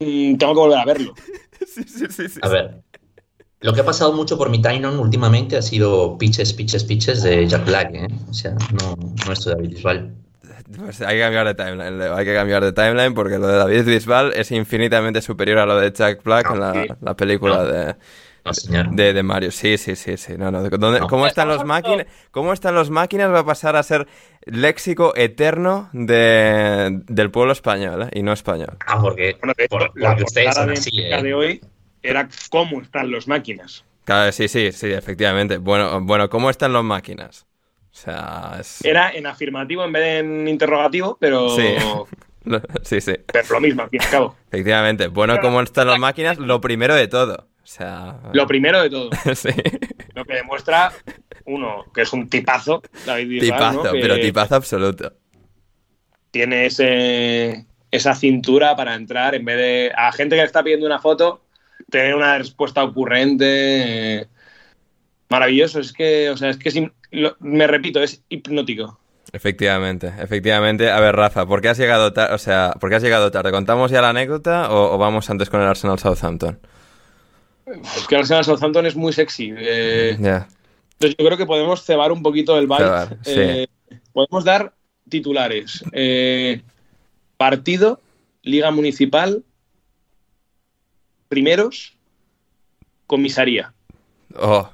mm, 0.00 0.36
tengo 0.36 0.54
que 0.54 0.60
volver 0.60 0.78
a 0.78 0.84
verlo. 0.84 1.14
Sí, 1.66 1.84
sí, 1.84 2.06
sí, 2.10 2.28
sí. 2.28 2.40
A 2.42 2.48
ver, 2.48 2.82
lo 3.60 3.74
que 3.74 3.82
ha 3.82 3.84
pasado 3.84 4.12
mucho 4.14 4.38
por 4.38 4.48
mi 4.50 4.62
timeline 4.62 4.98
últimamente 4.98 5.56
ha 5.58 5.62
sido 5.62 6.16
pitches, 6.18 6.52
pitches, 6.54 6.84
pitches 6.84 7.22
de 7.22 7.46
Jack 7.46 7.66
Black, 7.66 7.94
¿eh? 7.94 8.08
O 8.28 8.32
sea, 8.32 8.52
no, 8.72 8.96
no 9.26 9.32
esto 9.32 9.50
de 9.50 9.56
David 9.56 9.70
Bisbal. 9.76 10.14
Pues 10.78 11.00
hay 11.02 11.16
que 11.16 11.22
cambiar 11.22 11.46
de 11.46 11.54
timeline, 11.54 11.98
Leo, 11.98 12.14
hay 12.16 12.24
que 12.24 12.34
cambiar 12.34 12.64
de 12.64 12.72
timeline 12.72 13.12
porque 13.14 13.38
lo 13.38 13.46
de 13.48 13.56
David 13.56 13.84
Bisbal 13.84 14.32
es 14.34 14.50
infinitamente 14.52 15.20
superior 15.20 15.58
a 15.58 15.66
lo 15.66 15.78
de 15.78 15.92
Jack 15.92 16.22
Black 16.22 16.50
en 16.50 16.60
la, 16.60 16.72
sí. 16.72 16.88
la 17.00 17.14
película 17.16 17.56
No. 17.56 17.64
de, 17.64 17.96
De, 18.92 19.12
de 19.12 19.22
Mario. 19.22 19.50
Sí, 19.50 19.76
sí, 19.78 19.96
sí, 19.96 20.16
sí. 20.16 20.34
No, 20.38 20.50
no. 20.50 20.62
¿Dónde- 20.68 21.00
No. 21.00 21.06
¿Cómo 21.08 21.26
están 21.26 21.48
los 21.48 21.64
máquinas? 21.64 22.06
¿Cómo 22.30 22.52
están 22.52 22.74
los 22.74 22.90
máquinas? 22.90 23.30
Va 23.32 23.40
a 23.40 23.44
pasar 23.44 23.76
a 23.76 23.82
ser 23.82 24.06
léxico 24.44 25.12
eterno 25.16 25.88
de, 25.92 27.00
del 27.06 27.30
pueblo 27.30 27.52
español 27.52 28.02
¿eh? 28.04 28.08
y 28.14 28.22
no 28.22 28.32
español. 28.32 28.76
Ah, 28.86 29.00
porque, 29.00 29.36
Bueno, 29.40 29.52
de 29.56 29.64
hecho, 29.64 29.76
por- 29.78 29.92
la 30.00 30.08
porque 30.10 30.24
ustedes 30.24 30.54
son 30.54 30.70
así, 30.70 30.90
¿eh? 31.00 31.22
de 31.22 31.34
hoy 31.34 31.60
era 32.02 32.28
cómo 32.50 32.80
están 32.80 33.10
los 33.10 33.28
máquinas. 33.28 33.84
Claro, 34.04 34.32
sí, 34.32 34.48
sí, 34.48 34.72
sí, 34.72 34.90
efectivamente. 34.90 35.58
Bueno, 35.58 36.00
bueno, 36.00 36.28
¿cómo 36.30 36.50
están 36.50 36.72
los 36.72 36.82
máquinas? 36.82 37.46
O 37.92 37.96
sea, 37.96 38.56
es... 38.58 38.84
Era 38.84 39.10
en 39.12 39.26
afirmativo 39.26 39.84
en 39.84 39.92
vez 39.92 40.02
de 40.02 40.18
en 40.20 40.48
interrogativo, 40.48 41.16
pero, 41.20 41.50
Sí. 41.50 41.74
Sí, 42.82 43.02
sí, 43.02 43.12
pero 43.30 43.46
lo 43.50 43.60
mismo, 43.60 43.82
al 43.82 43.90
fin 43.90 44.00
y 44.00 44.04
al 44.04 44.10
cabo. 44.10 44.36
efectivamente. 44.48 45.08
Bueno, 45.08 45.38
¿cómo 45.42 45.60
están 45.60 45.86
las 45.88 45.98
máquinas? 45.98 46.38
Lo 46.38 46.58
primero 46.60 46.94
de 46.94 47.06
todo. 47.06 47.46
Sea... 47.70 48.18
Lo 48.32 48.48
primero 48.48 48.82
de 48.82 48.90
todo. 48.90 49.10
sí. 49.36 49.48
Lo 50.16 50.24
que 50.24 50.34
demuestra, 50.34 50.90
uno, 51.46 51.84
que 51.94 52.02
es 52.02 52.12
un 52.12 52.28
tipazo, 52.28 52.82
David 53.06 53.42
Tipazo, 53.42 53.84
¿no? 53.84 53.92
Que 53.92 54.00
pero 54.00 54.18
tipazo 54.18 54.56
absoluto. 54.56 55.12
Tiene 56.32 56.66
ese, 56.66 57.66
esa 57.92 58.16
cintura 58.16 58.74
para 58.74 58.96
entrar 58.96 59.36
en 59.36 59.44
vez 59.44 59.56
de 59.56 59.92
a 59.96 60.10
gente 60.10 60.34
que 60.34 60.42
le 60.42 60.46
está 60.46 60.64
pidiendo 60.64 60.84
una 60.86 60.98
foto, 60.98 61.44
tener 61.88 62.16
una 62.16 62.38
respuesta 62.38 62.82
ocurrente. 62.82 63.44
eh, 64.22 64.26
maravilloso. 65.28 65.78
Es 65.78 65.92
que, 65.92 66.28
o 66.30 66.36
sea, 66.36 66.50
es 66.50 66.56
que 66.56 66.90
lo- 67.12 67.36
me 67.38 67.68
repito, 67.68 68.02
es 68.02 68.24
hipnótico. 68.28 68.98
Efectivamente, 69.32 70.12
efectivamente. 70.18 70.90
A 70.90 70.98
ver, 70.98 71.14
Rafa, 71.14 71.46
¿por 71.46 71.60
qué 71.62 71.68
has 71.68 71.78
llegado 71.78 72.12
tarde? 72.12 72.34
O 72.34 72.38
sea, 72.38 72.74
¿por 72.80 72.90
qué 72.90 72.96
has 72.96 73.02
llegado 73.04 73.30
tarde? 73.30 73.52
¿Contamos 73.52 73.92
ya 73.92 74.02
la 74.02 74.08
anécdota 74.08 74.72
o, 74.72 74.92
o 74.94 74.98
vamos 74.98 75.30
antes 75.30 75.48
con 75.48 75.60
el 75.60 75.68
Arsenal 75.68 76.00
Southampton? 76.00 76.58
Es 77.96 78.06
que 78.06 78.14
el 78.16 78.20
Arsenal 78.22 78.44
Southampton 78.44 78.86
es 78.86 78.96
muy 78.96 79.12
sexy. 79.12 79.52
eh. 79.56 80.10
Entonces 80.18 81.16
yo 81.18 81.24
creo 81.26 81.36
que 81.38 81.46
podemos 81.46 81.82
cebar 81.84 82.12
un 82.12 82.22
poquito 82.22 82.58
el 82.58 82.66
vibe. 82.66 82.78
Cebar, 82.78 83.18
sí. 83.22 83.32
Eh, 83.36 83.68
podemos 84.12 84.44
dar 84.44 84.74
titulares. 85.08 85.82
Eh, 85.92 86.62
partido, 87.36 88.00
Liga 88.42 88.70
Municipal, 88.70 89.42
primeros, 91.28 91.96
comisaría. 93.06 93.72
Oh, 94.36 94.68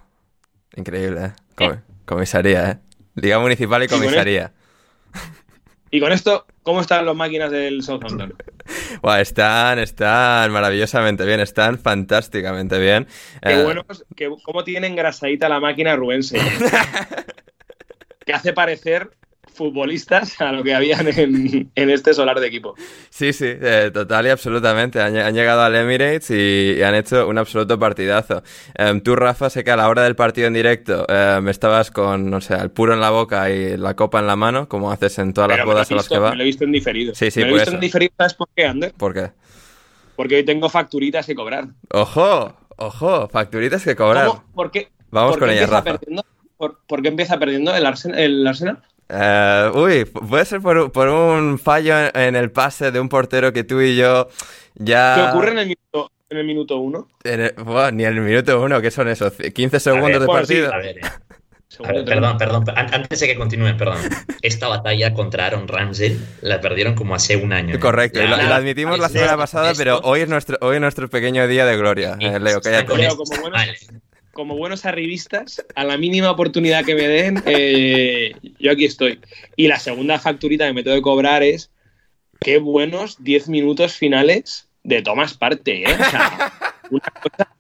increíble, 0.77 1.27
¿eh? 1.27 1.33
Com- 1.55 1.81
comisaría, 2.05 2.71
¿eh? 2.71 2.79
Liga 3.15 3.39
Municipal 3.39 3.83
y 3.85 3.89
con 3.89 4.01
comisaría. 4.01 4.53
Y 5.91 6.01
con 6.01 6.13
esto, 6.13 6.45
¿cómo 6.63 6.81
están 6.81 7.07
las 7.07 7.17
máquinas 7.17 7.51
del 7.51 7.83
Southampton? 7.83 8.35
Están, 9.20 9.79
están 9.79 10.52
maravillosamente 10.52 11.24
bien, 11.24 11.40
están 11.40 11.79
fantásticamente 11.79 12.79
bien. 12.79 13.07
Qué 13.44 13.55
Eh, 13.55 13.62
buenos, 13.62 13.85
que, 14.14 14.29
cómo 14.42 14.64
tiene 14.64 14.87
engrasadita 14.88 15.48
la 15.48 15.61
máquina 15.61 15.96
Rubense. 15.96 16.38
que 18.24 18.33
hace 18.33 18.52
parecer 18.52 19.11
futbolistas 19.57 20.40
a 20.40 20.53
lo 20.53 20.62
que 20.62 20.75
habían 20.75 21.09
en, 21.19 21.71
en 21.75 21.90
este 21.90 22.14
solar 22.14 22.38
de 22.40 22.47
equipo. 22.47 22.75
Sí, 23.11 23.33
sí, 23.33 23.47
eh, 23.49 23.90
total 23.92 24.27
y 24.27 24.31
absolutamente. 24.31 25.01
Han, 25.01 25.16
han 25.16 25.35
llegado 25.35 25.62
al 25.62 25.75
Emirates 25.75 26.31
y, 26.31 26.77
y 26.79 26.83
han 26.83 26.95
hecho 26.95 27.27
un 27.27 27.38
absoluto 27.38 27.79
partidazo. 27.79 28.42
Em, 28.75 29.01
tú, 29.01 29.16
Rafa, 29.16 29.51
sé 29.51 29.64
que 29.64 29.71
a 29.71 29.77
la 29.77 29.88
hora 29.88 30.03
del 30.03 30.16
partido 30.16 30.47
en 30.47 30.55
directo 30.55 31.07
em, 31.09 31.49
estabas 31.49 31.90
con, 31.90 32.31
no 32.31 32.40
sé, 32.40 32.55
el 32.55 32.71
puro 32.71 32.95
en 32.95 33.01
la 33.01 33.11
boca 33.11 33.51
y 33.51 33.77
la 33.77 33.95
copa 33.97 34.21
en 34.21 34.27
la 34.27 34.37
mano, 34.37 34.69
como 34.69 34.92
haces 34.92 35.19
en 35.19 35.33
todas 35.33 35.49
las 35.49 35.57
Pero 35.57 35.66
me 35.66 35.73
he 35.73 35.75
bodas 35.75 35.90
a 35.90 35.95
las 35.95 36.09
que 36.09 36.19
va. 36.19 36.31
Me 36.31 36.37
lo 36.37 36.42
he 36.42 36.47
visto 36.47 36.64
en 36.64 36.73
diferido. 36.73 37.14
Sí, 37.14 37.31
sí, 37.31 37.40
me 37.40 37.47
lo 37.47 37.51
he 37.51 37.55
visto 37.55 37.71
eso. 37.71 37.77
en 37.77 37.81
diferido, 37.81 38.12
¿sabes 38.16 38.35
por 38.35 38.49
qué, 38.55 38.66
Ander? 38.66 38.92
¿Por 38.92 39.14
qué? 39.14 39.31
Porque 40.14 40.37
hoy 40.37 40.45
tengo 40.45 40.69
facturitas 40.69 41.27
que 41.27 41.35
cobrar. 41.35 41.69
¡Ojo! 41.92 42.55
¡Ojo! 42.77 43.29
Facturitas 43.29 43.83
que 43.85 43.97
cobrar. 43.97 44.29
¿Cómo? 44.29 44.45
¿Por 44.55 44.71
qué? 44.71 44.88
Vamos 45.11 45.33
por 45.33 45.40
con 45.40 45.49
qué 45.49 45.57
ellas, 45.57 45.71
Rafa. 45.71 45.92
perdiendo? 45.99 46.25
¿Por, 46.57 46.79
por 46.87 47.03
qué 47.03 47.09
empieza 47.09 47.38
perdiendo 47.38 47.75
el 47.75 47.85
Arsenal? 47.85 48.19
El 48.19 48.47
Arsenal? 48.47 48.83
Eh, 49.09 49.71
uy, 49.75 50.05
puede 50.05 50.45
ser 50.45 50.61
por, 50.61 50.90
por 50.90 51.09
un 51.09 51.59
fallo 51.59 51.97
en, 51.99 52.11
en 52.16 52.37
el 52.37 52.51
pase 52.51 52.90
de 52.90 52.99
un 53.01 53.09
portero 53.09 53.53
que 53.53 53.62
tú 53.64 53.81
y 53.81 53.97
yo 53.97 54.29
ya... 54.75 55.14
¿Qué 55.14 55.23
ocurre 55.37 55.51
en 55.53 55.59
el 55.59 55.66
minuto, 55.69 56.11
en 56.29 56.38
el 56.38 56.45
minuto 56.47 56.77
uno? 56.79 57.09
en 57.25 57.40
el- 57.40 57.53
buah, 57.53 57.92
ni 57.92 58.05
en 58.05 58.14
el 58.14 58.21
minuto 58.21 58.61
uno, 58.61 58.81
¿qué 58.81 58.90
son 58.90 59.09
esos? 59.09 59.38
¿15 59.38 59.79
segundos 59.79 60.11
ver, 60.11 60.21
de 60.21 60.27
bueno, 60.27 60.45
sí, 60.47 60.55
partido? 60.55 60.75
A 60.75 60.79
ver, 60.79 60.99
eh, 60.99 61.01
a 61.85 61.92
ver, 61.92 62.05
perdón, 62.05 62.37
perdón. 62.38 62.64
an- 62.75 62.92
Antes 62.95 63.21
de 63.21 63.27
que 63.29 63.37
continúen, 63.37 63.77
perdón. 63.77 63.99
Esta 64.42 64.66
batalla 64.66 65.14
contra 65.14 65.47
Aaron 65.47 65.69
Ramsey 65.69 66.21
la 66.40 66.61
perdieron 66.61 66.95
como 66.97 67.14
hace 67.14 67.37
un 67.37 67.53
año. 67.53 67.77
¿eh? 67.77 67.79
Correcto, 67.79 68.19
La- 68.21 68.42
y 68.42 68.49
lo 68.49 68.55
admitimos 68.55 68.99
la 68.99 69.09
semana 69.09 69.37
pasada, 69.37 69.71
esto- 69.71 69.79
pero 69.85 70.01
hoy 70.01 70.21
es 70.23 70.29
nuestro, 70.29 70.59
hoy 70.62 70.77
es 70.77 70.81
nuestro 70.81 71.09
pequeño 71.09 71.47
día 71.47 71.64
de 71.64 71.77
gloria. 71.77 72.16
Eh, 72.19 72.40
Leo, 72.40 72.61
cállate. 72.61 72.87
con 72.87 72.99
Leo, 72.99 73.16
como 73.16 73.31
buenos- 73.40 73.51
mal. 73.53 73.77
Como 74.37 74.55
buenos 74.55 74.85
arribistas, 74.85 75.64
a 75.75 75.83
la 75.85 75.96
mínima 75.96 76.31
oportunidad 76.31 76.85
que 76.85 76.94
me 76.94 77.09
den, 77.09 77.42
eh, 77.46 78.35
yo 78.59 78.70
aquí 78.70 78.85
estoy. 78.85 79.18
Y 79.57 79.66
la 79.66 79.79
segunda 79.79 80.18
facturita 80.18 80.66
que 80.66 80.75
me 80.75 80.83
tengo 80.83 80.94
que 80.99 81.01
cobrar 81.03 81.42
es 81.42 81.72
qué 82.38 82.59
buenos 82.59 83.25
10 83.25 83.49
minutos 83.49 83.94
finales 83.94 84.68
de 84.83 85.01
Thomas 85.01 85.33
Parte, 85.38 85.85
¿eh? 85.85 85.87
O 85.99 86.05
sea, 86.11 86.53
una 86.90 87.01
cosa 87.22 87.51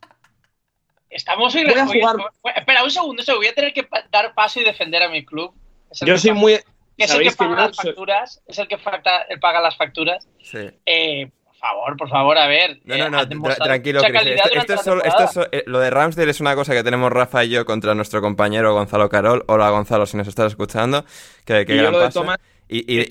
Estamos 1.08 1.54
hoy, 1.54 1.64
Voy 1.64 1.72
a 1.78 1.86
jugar- 1.86 2.16
Espera, 2.56 2.84
un 2.84 2.90
segundo, 2.90 3.22
un 3.22 3.24
segundo, 3.24 3.38
voy 3.38 3.46
a 3.46 3.54
tener 3.54 3.72
que 3.72 3.88
dar 4.12 4.34
paso 4.34 4.60
y 4.60 4.64
defender 4.64 5.02
a 5.02 5.08
mi 5.08 5.24
club. 5.24 5.54
Yo 6.02 6.18
soy 6.18 6.32
paga- 6.32 6.40
muy. 6.40 6.52
Es 6.52 6.60
el 6.60 6.66
que 6.98 7.08
Sabéis 7.08 7.30
que 7.32 7.36
paga 7.38 7.66
las 7.68 7.76
soy- 7.76 7.86
facturas, 7.86 8.42
es 8.46 8.58
el 8.58 8.68
que 8.68 8.76
facta- 8.76 9.26
paga 9.40 9.62
las 9.62 9.78
facturas. 9.78 10.28
Sí. 10.42 10.58
Eh, 10.84 11.30
favor, 11.68 11.96
por 11.96 12.08
favor, 12.08 12.38
a 12.38 12.46
ver. 12.46 12.80
No, 12.84 12.94
eh, 12.94 12.98
no, 12.98 13.10
no, 13.10 13.18
tra- 13.18 13.26
demostrado 13.28 13.64
tranquilo, 13.64 14.00
Chris. 14.00 14.12
calidad 14.12 14.36
Esto, 14.36 14.48
durante 14.48 14.72
esto 14.72 14.74
es 14.74 14.78
la 14.86 14.92
solo- 14.92 15.04
esto 15.04 15.22
es 15.24 15.30
temporada. 15.30 15.50
so- 15.52 15.58
eh, 15.58 15.64
lo 15.66 15.78
de 15.80 15.90
Ramsdale 15.90 16.30
es 16.30 16.40
una 16.40 16.54
cosa 16.54 16.74
que 16.74 16.82
tenemos 16.84 17.12
Rafa 17.12 17.44
y 17.44 17.50
yo 17.50 17.64
contra 17.64 17.94
nuestro 17.94 18.20
compañero 18.20 18.72
Gonzalo 18.74 19.08
Carol. 19.08 19.44
Hola 19.48 19.70
Gonzalo, 19.70 20.06
si 20.06 20.16
nos 20.16 20.28
estás 20.28 20.52
escuchando. 20.52 21.04
Que, 21.44 21.64
que 21.66 21.74
Y 21.74 21.76
yo 21.76 21.82
gran 21.82 21.92
lo 21.92 21.98
de 22.00 22.04
pase. 22.06 22.18
Thomas 22.20 22.38
y, 22.68 22.96
de 22.96 23.02
y 23.02 23.06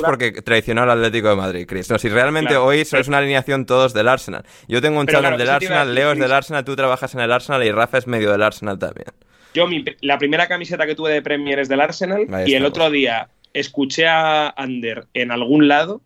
factura. 0.00 0.08
porque 0.08 0.32
traicionó 0.42 0.82
al 0.82 0.90
Atlético 0.90 1.28
de 1.28 1.36
Madrid, 1.36 1.66
Chris. 1.68 1.90
No, 1.90 1.98
si 1.98 2.08
realmente 2.08 2.50
Claro. 2.50 2.64
hoy 2.64 2.78
es 2.80 2.92
una 3.08 3.18
alineación 3.18 3.66
todos 3.66 3.92
del 3.92 4.08
Arsenal. 4.08 4.44
Yo 4.66 4.80
tengo 4.80 4.98
un 5.00 5.06
channel 5.06 5.20
claro, 5.22 5.36
del 5.38 5.50
Arsenal, 5.50 5.94
Leo 5.94 6.12
es 6.12 6.18
del. 6.18 6.32
Arsenal, 6.32 6.64
tú 6.64 6.74
trabajas 6.74 7.14
en 7.14 7.20
el 7.20 7.32
Arsenal 7.32 7.62
y 7.64 7.70
Rafa 7.70 7.98
es 7.98 8.06
medio 8.06 8.32
del 8.32 8.42
Arsenal 8.42 8.78
también. 8.78 9.08
Yo, 9.52 9.66
mi- 9.66 9.84
la 10.00 10.18
primera 10.18 10.46
camiseta 10.48 10.86
que 10.86 10.94
tuve 10.94 11.12
de 11.12 11.22
Premier 11.22 11.58
es 11.58 11.68
del 11.68 11.80
Arsenal 11.80 12.26
Ahí 12.32 12.50
y 12.50 12.54
el 12.54 12.64
otro 12.64 12.90
día 12.90 13.28
escuché 13.52 14.06
a 14.06 14.48
Ander 14.56 15.06
en 15.14 15.30
algún 15.32 15.66
lado, 15.68 16.00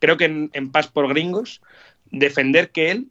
creo 0.00 0.16
que 0.16 0.24
en, 0.24 0.50
en 0.52 0.70
Paz 0.72 0.88
por 0.88 1.08
Gringos, 1.08 1.60
defender 2.10 2.70
que 2.70 2.90
él, 2.90 3.06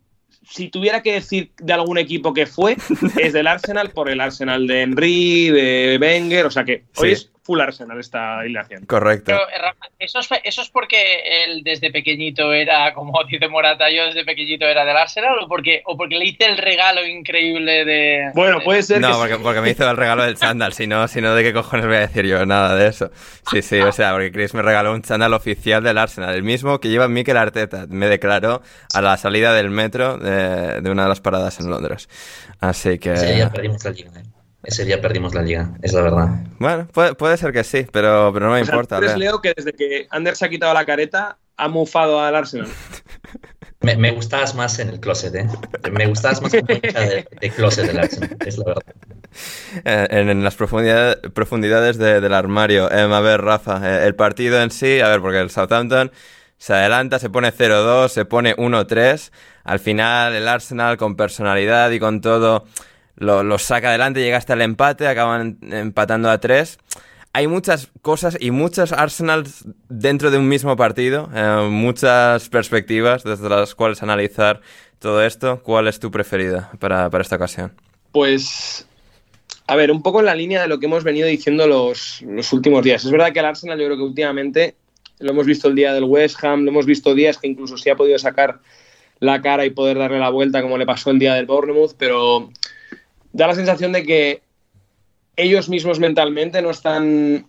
si 0.49 0.67
tuviera 0.69 1.01
que 1.01 1.13
decir 1.13 1.51
de 1.59 1.73
algún 1.73 1.97
equipo 1.97 2.33
que 2.33 2.45
fue, 2.45 2.75
es 3.21 3.31
del 3.33 3.47
Arsenal 3.47 3.91
por 3.91 4.09
el 4.09 4.19
Arsenal 4.19 4.67
de 4.67 4.81
Henry, 4.81 5.49
de 5.49 5.97
Wenger, 6.01 6.45
o 6.45 6.51
sea 6.51 6.65
que 6.65 6.83
hoy 6.97 7.09
Sí. 7.09 7.13
es 7.13 7.31
full 7.49 7.61
Arsenal 7.61 7.99
esta 7.99 8.37
alineación. 8.41 8.85
Correcto. 8.85 9.25
Pero, 9.31 9.49
eh, 9.49 9.57
Rafa, 9.59 9.87
¿eso 9.97 10.19
es, 10.19 10.29
eso 10.43 10.61
es 10.61 10.69
porque 10.69 11.45
él 11.45 11.63
desde 11.63 11.89
pequeñito 11.91 12.53
era, 12.53 12.93
como 12.93 13.23
dice 13.27 13.47
Morata, 13.47 13.89
yo 13.89 14.05
desde 14.05 14.23
pequeñito 14.23 14.67
era 14.67 14.85
del 14.85 14.95
Arsenal 14.95 15.35
o 15.41 15.47
porque, 15.47 15.81
o 15.85 15.97
porque 15.97 16.17
le 16.19 16.25
hice 16.25 16.45
el 16.45 16.59
regalo 16.59 17.03
increíble 17.07 17.85
de... 17.85 18.29
Bueno, 18.35 18.59
de- 18.59 18.65
puede 18.65 18.83
ser 18.83 19.01
No, 19.01 19.13
que 19.13 19.17
porque, 19.17 19.35
porque 19.37 19.61
me 19.61 19.71
hizo 19.71 19.89
el 19.89 19.97
regalo 19.97 20.21
del 20.25 20.35
chándal, 20.37 20.73
si 20.73 20.85
no, 20.85 21.07
si 21.07 21.21
no, 21.21 21.33
¿de 21.33 21.41
qué 21.41 21.51
cojones 21.51 21.87
voy 21.87 21.95
a 21.95 22.01
decir 22.01 22.27
yo? 22.27 22.45
Nada 22.45 22.75
de 22.75 22.85
eso. 22.87 23.09
Sí, 23.49 23.63
sí, 23.63 23.79
o 23.79 23.91
sea, 23.91 24.11
porque 24.11 24.31
Chris 24.31 24.53
me 24.53 24.61
regaló 24.61 24.93
un 24.93 25.01
chándal 25.01 25.33
oficial 25.33 25.81
del 25.83 25.97
Arsenal, 25.97 26.35
el 26.35 26.43
mismo 26.43 26.79
que 26.79 26.89
lleva 26.89 27.07
Mikel 27.07 27.35
Arteta, 27.37 27.87
me 27.89 28.07
declaró 28.09 28.61
a 28.93 29.01
la 29.01 29.17
salida 29.17 29.53
del 29.53 29.71
metro 29.71 30.17
de, 30.19 30.81
de 30.81 30.91
una 30.91 31.03
de 31.03 31.09
las 31.09 31.19
paradas 31.19 31.59
en 31.59 31.71
Londres. 31.71 32.07
Así 32.59 32.99
que... 32.99 33.13
Ese 33.13 33.33
día 33.33 33.49
perdimos 33.49 33.83
la 33.83 33.89
liga. 33.91 34.11
¿Eh? 34.63 34.67
Ese 34.67 34.85
día 34.85 35.01
perdimos 35.01 35.33
la 35.33 35.41
liga, 35.41 35.71
es 35.81 35.93
la 35.93 36.01
verdad. 36.01 36.27
Bueno, 36.59 36.87
puede, 36.93 37.15
puede 37.15 37.37
ser 37.37 37.51
que 37.53 37.63
sí, 37.63 37.85
pero, 37.91 38.31
pero 38.33 38.47
no 38.47 38.53
me 38.53 38.61
O 38.61 38.65
sea, 38.65 38.73
importa. 38.75 38.97
tú 38.97 39.03
eres 39.05 39.17
Leo. 39.17 39.41
Que 39.41 39.53
desde 39.55 39.73
que 39.73 40.07
Ander 40.09 40.35
se 40.35 40.45
ha 40.45 40.49
quitado 40.49 40.73
la 40.73 40.85
careta 40.85 41.37
ha 41.57 41.67
mufado 41.67 42.21
al 42.21 42.35
Arsenal. 42.35 42.67
Me, 43.81 43.95
me 43.95 44.11
gustabas 44.11 44.55
más 44.55 44.77
en 44.79 44.89
el 44.89 44.99
closet, 44.99 45.33
¿eh? 45.35 45.47
Me 45.93 46.05
gustabas 46.07 46.41
más 46.41 46.51
como 46.51 46.65
de, 46.67 47.25
de 47.39 47.49
closet 47.49 47.87
del 47.87 47.99
Arsenal, 47.99 48.35
es 48.45 48.57
la 48.57 48.65
verdad. 48.65 48.83
Eh, 49.85 50.07
en, 50.11 50.29
en 50.29 50.43
las 50.43 50.55
profundidades, 50.55 51.15
profundidades 51.33 51.97
de- 51.97 52.19
del 52.19 52.33
armario. 52.33 52.91
Em, 52.91 53.09
a 53.13 53.21
ver, 53.21 53.39
Rafa, 53.41 53.79
eh, 53.85 54.05
el 54.05 54.15
partido 54.15 54.61
en 54.61 54.71
sí, 54.71 54.99
a 54.99 55.07
ver, 55.07 55.21
porque 55.21 55.39
el 55.39 55.49
Southampton 55.49 56.11
se 56.57 56.73
adelanta, 56.73 57.19
se 57.19 57.29
pone 57.29 57.53
0-2, 57.53 58.09
se 58.09 58.25
pone 58.25 58.53
1-3. 58.57 59.31
Al 59.63 59.79
final, 59.79 60.35
el 60.35 60.49
Arsenal 60.49 60.97
con 60.97 61.15
personalidad 61.15 61.89
y 61.91 61.99
con 62.01 62.19
todo 62.19 62.65
lo, 63.19 63.43
lo 63.43 63.59
saca 63.59 63.89
adelante, 63.89 64.21
llega 64.21 64.37
hasta 64.37 64.53
el 64.53 64.61
empate, 64.61 65.07
acaban 65.07 65.59
empatando 65.61 66.29
a 66.29 66.39
3. 66.39 66.79
Hay 67.33 67.47
muchas 67.47 67.89
cosas 68.01 68.37
y 68.39 68.49
muchos 68.49 68.91
Arsenals 68.91 69.65
dentro 69.87 70.31
de 70.31 70.39
un 70.39 70.47
mismo 70.47 70.75
partido, 70.75 71.29
eh, 71.35 71.67
muchas 71.69 72.49
perspectivas 72.49 73.23
desde 73.23 73.47
las 73.49 73.75
cuales 73.75 74.01
analizar 74.01 74.61
todo 74.97 75.23
esto. 75.23 75.61
¿Cuál 75.61 75.87
es 75.87 75.99
tu 75.99 76.09
preferida 76.09 76.71
para, 76.79 77.09
para 77.09 77.21
esta 77.21 77.35
ocasión? 77.35 77.73
Pues, 78.11 78.87
a 79.67 79.75
ver, 79.75 79.91
un 79.91 80.01
poco 80.01 80.21
en 80.21 80.25
la 80.25 80.33
línea 80.33 80.61
de 80.61 80.67
lo 80.67 80.79
que 80.79 80.87
hemos 80.87 81.03
venido 81.03 81.27
diciendo 81.27 81.67
los, 81.67 82.23
los 82.23 82.51
últimos 82.51 82.83
días. 82.83 83.05
Es 83.05 83.11
verdad 83.11 83.31
que 83.31 83.39
el 83.39 83.45
Arsenal 83.45 83.77
yo 83.77 83.85
creo 83.85 83.97
que 83.97 84.03
últimamente 84.03 84.75
lo 85.19 85.31
hemos 85.31 85.45
visto 85.45 85.67
el 85.67 85.75
día 85.75 85.93
del 85.93 86.05
West 86.05 86.43
Ham, 86.43 86.63
lo 86.63 86.71
hemos 86.71 86.85
visto 86.85 87.13
días 87.13 87.37
que 87.37 87.47
incluso 87.47 87.77
sí 87.77 87.89
ha 87.89 87.95
podido 87.95 88.17
sacar 88.17 88.59
la 89.19 89.41
cara 89.41 89.65
y 89.65 89.69
poder 89.69 89.97
darle 89.97 90.19
la 90.19 90.29
vuelta 90.29 90.61
como 90.61 90.77
le 90.77 90.85
pasó 90.85 91.11
el 91.11 91.19
día 91.19 91.35
del 91.35 91.45
Bournemouth, 91.45 91.93
pero 91.97 92.49
da 93.33 93.47
la 93.47 93.55
sensación 93.55 93.91
de 93.91 94.03
que 94.03 94.41
ellos 95.35 95.69
mismos 95.69 95.99
mentalmente 95.99 96.61
no 96.61 96.69
están 96.69 97.47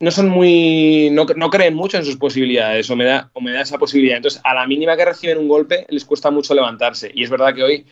no 0.00 0.10
son 0.10 0.28
muy 0.30 1.10
no, 1.12 1.26
no 1.36 1.50
creen 1.50 1.74
mucho 1.74 1.98
en 1.98 2.04
sus 2.04 2.16
posibilidades 2.16 2.88
o 2.90 2.96
me, 2.96 3.04
da, 3.04 3.30
o 3.34 3.40
me 3.40 3.52
da 3.52 3.60
esa 3.60 3.78
posibilidad. 3.78 4.16
Entonces 4.16 4.40
a 4.44 4.54
la 4.54 4.66
mínima 4.66 4.96
que 4.96 5.04
reciben 5.04 5.38
un 5.38 5.48
golpe 5.48 5.86
les 5.90 6.04
cuesta 6.04 6.30
mucho 6.30 6.54
levantarse. 6.54 7.10
Y 7.14 7.22
es 7.22 7.30
verdad 7.30 7.54
que 7.54 7.62
hoy 7.62 7.86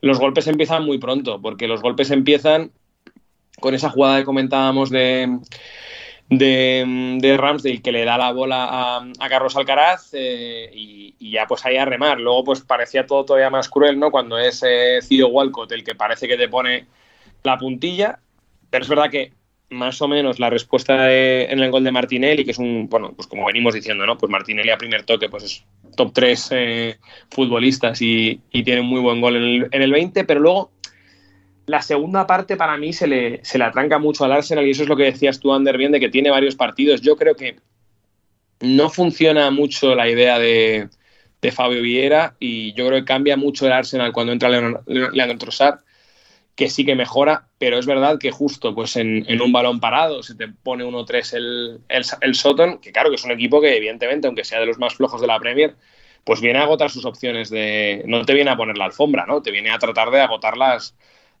los 0.00 0.18
golpes 0.18 0.46
empiezan 0.46 0.84
muy 0.84 0.98
pronto, 0.98 1.40
porque 1.40 1.68
los 1.68 1.82
golpes 1.82 2.10
empiezan 2.10 2.72
con 3.60 3.74
esa 3.74 3.90
jugada 3.90 4.18
que 4.18 4.24
comentábamos 4.24 4.90
de, 4.90 5.38
de, 6.28 7.18
de 7.20 7.36
Ramsdale 7.36 7.82
que 7.82 7.92
le 7.92 8.04
da 8.04 8.18
la 8.18 8.32
bola 8.32 8.64
a, 8.64 9.06
a 9.18 9.28
Carlos 9.28 9.56
Alcaraz 9.56 10.10
eh, 10.12 10.70
y, 10.72 11.30
ya 11.30 11.46
pues 11.46 11.64
ahí 11.64 11.76
a 11.76 11.84
remar. 11.84 12.20
Luego 12.20 12.44
pues 12.44 12.60
parecía 12.60 13.06
todo 13.06 13.24
todavía 13.24 13.50
más 13.50 13.68
cruel, 13.68 13.98
¿no? 13.98 14.10
Cuando 14.10 14.38
es 14.38 14.62
eh, 14.64 15.00
Walcott 15.24 15.72
el 15.72 15.82
que 15.82 15.94
parece 15.94 16.28
que 16.28 16.36
te 16.36 16.48
pone 16.48 16.86
la 17.42 17.58
puntilla, 17.58 18.20
pero 18.70 18.82
es 18.82 18.88
verdad 18.88 19.10
que 19.10 19.32
más 19.70 20.00
o 20.00 20.06
menos 20.06 20.38
la 20.38 20.50
respuesta 20.50 21.12
en 21.12 21.58
el 21.58 21.70
gol 21.70 21.82
de 21.82 21.90
Martinelli, 21.90 22.44
que 22.44 22.52
es 22.52 22.58
un, 22.58 22.88
bueno, 22.88 23.12
pues 23.16 23.26
como 23.26 23.46
venimos 23.46 23.74
diciendo, 23.74 24.06
¿no? 24.06 24.16
Pues 24.16 24.30
Martinelli 24.30 24.70
a 24.70 24.78
primer 24.78 25.02
toque, 25.02 25.28
pues 25.28 25.42
es 25.42 25.64
top 25.96 26.12
3 26.12 26.48
eh, 26.52 26.98
futbolistas 27.30 28.00
y, 28.00 28.40
tiene 28.50 28.82
muy 28.82 29.00
buen 29.00 29.20
gol 29.20 29.36
en 29.36 29.82
el 29.82 29.92
20, 29.92 30.24
pero 30.24 30.40
luego 30.40 30.70
la 31.66 31.82
segunda 31.82 32.26
parte 32.26 32.56
para 32.56 32.76
mí 32.76 32.92
se 32.92 33.06
le, 33.06 33.44
se 33.44 33.62
atranca 33.62 33.98
mucho 33.98 34.24
al 34.24 34.32
Arsenal 34.32 34.66
y 34.66 34.70
eso 34.70 34.82
es 34.82 34.88
lo 34.88 34.96
que 34.96 35.04
decías 35.04 35.40
tú, 35.40 35.52
Ander, 35.52 35.78
bien, 35.78 35.92
de 35.92 36.00
que 36.00 36.08
tiene 36.08 36.30
varios 36.30 36.56
partidos. 36.56 37.00
Yo 37.00 37.16
creo 37.16 37.34
que 37.34 37.56
no 38.60 38.90
funciona 38.90 39.50
mucho 39.50 39.94
la 39.94 40.08
idea 40.08 40.38
de, 40.38 40.88
de 41.40 41.52
Fabio 41.52 41.82
Vieira 41.82 42.36
y 42.38 42.72
yo 42.74 42.86
creo 42.86 43.00
que 43.00 43.04
cambia 43.04 43.36
mucho 43.36 43.66
el 43.66 43.72
Arsenal 43.72 44.12
cuando 44.12 44.32
entra 44.32 44.48
Leandro 44.48 45.38
Trossard 45.38 45.80
que 46.54 46.70
sí 46.70 46.84
que 46.84 46.94
mejora, 46.94 47.48
pero 47.58 47.78
es 47.78 47.86
verdad 47.86 48.18
que 48.18 48.30
justo 48.30 48.74
pues 48.74 48.96
en, 48.96 49.24
en 49.28 49.42
un 49.42 49.52
balón 49.52 49.80
parado 49.80 50.22
se 50.22 50.36
te 50.36 50.48
pone 50.48 50.84
1-3 50.84 51.34
el, 51.34 51.80
el, 51.88 52.04
el, 52.20 52.34
Soton, 52.34 52.78
que 52.78 52.92
claro 52.92 53.10
que 53.10 53.16
es 53.16 53.24
un 53.24 53.32
equipo 53.32 53.60
que 53.60 53.76
evidentemente, 53.76 54.28
aunque 54.28 54.44
sea 54.44 54.60
de 54.60 54.66
los 54.66 54.78
más 54.78 54.94
flojos 54.94 55.20
de 55.20 55.26
la 55.26 55.40
Premier, 55.40 55.74
pues 56.22 56.40
viene 56.40 56.60
a 56.60 56.62
agotar 56.62 56.90
sus 56.90 57.04
opciones 57.04 57.50
de... 57.50 58.02
No 58.06 58.24
te 58.24 58.34
viene 58.34 58.50
a 58.50 58.56
poner 58.56 58.78
la 58.78 58.86
alfombra, 58.86 59.26
¿no? 59.26 59.42
Te 59.42 59.50
viene 59.50 59.70
a 59.70 59.78
tratar 59.78 60.10
de 60.10 60.20
agotar 60.20 60.56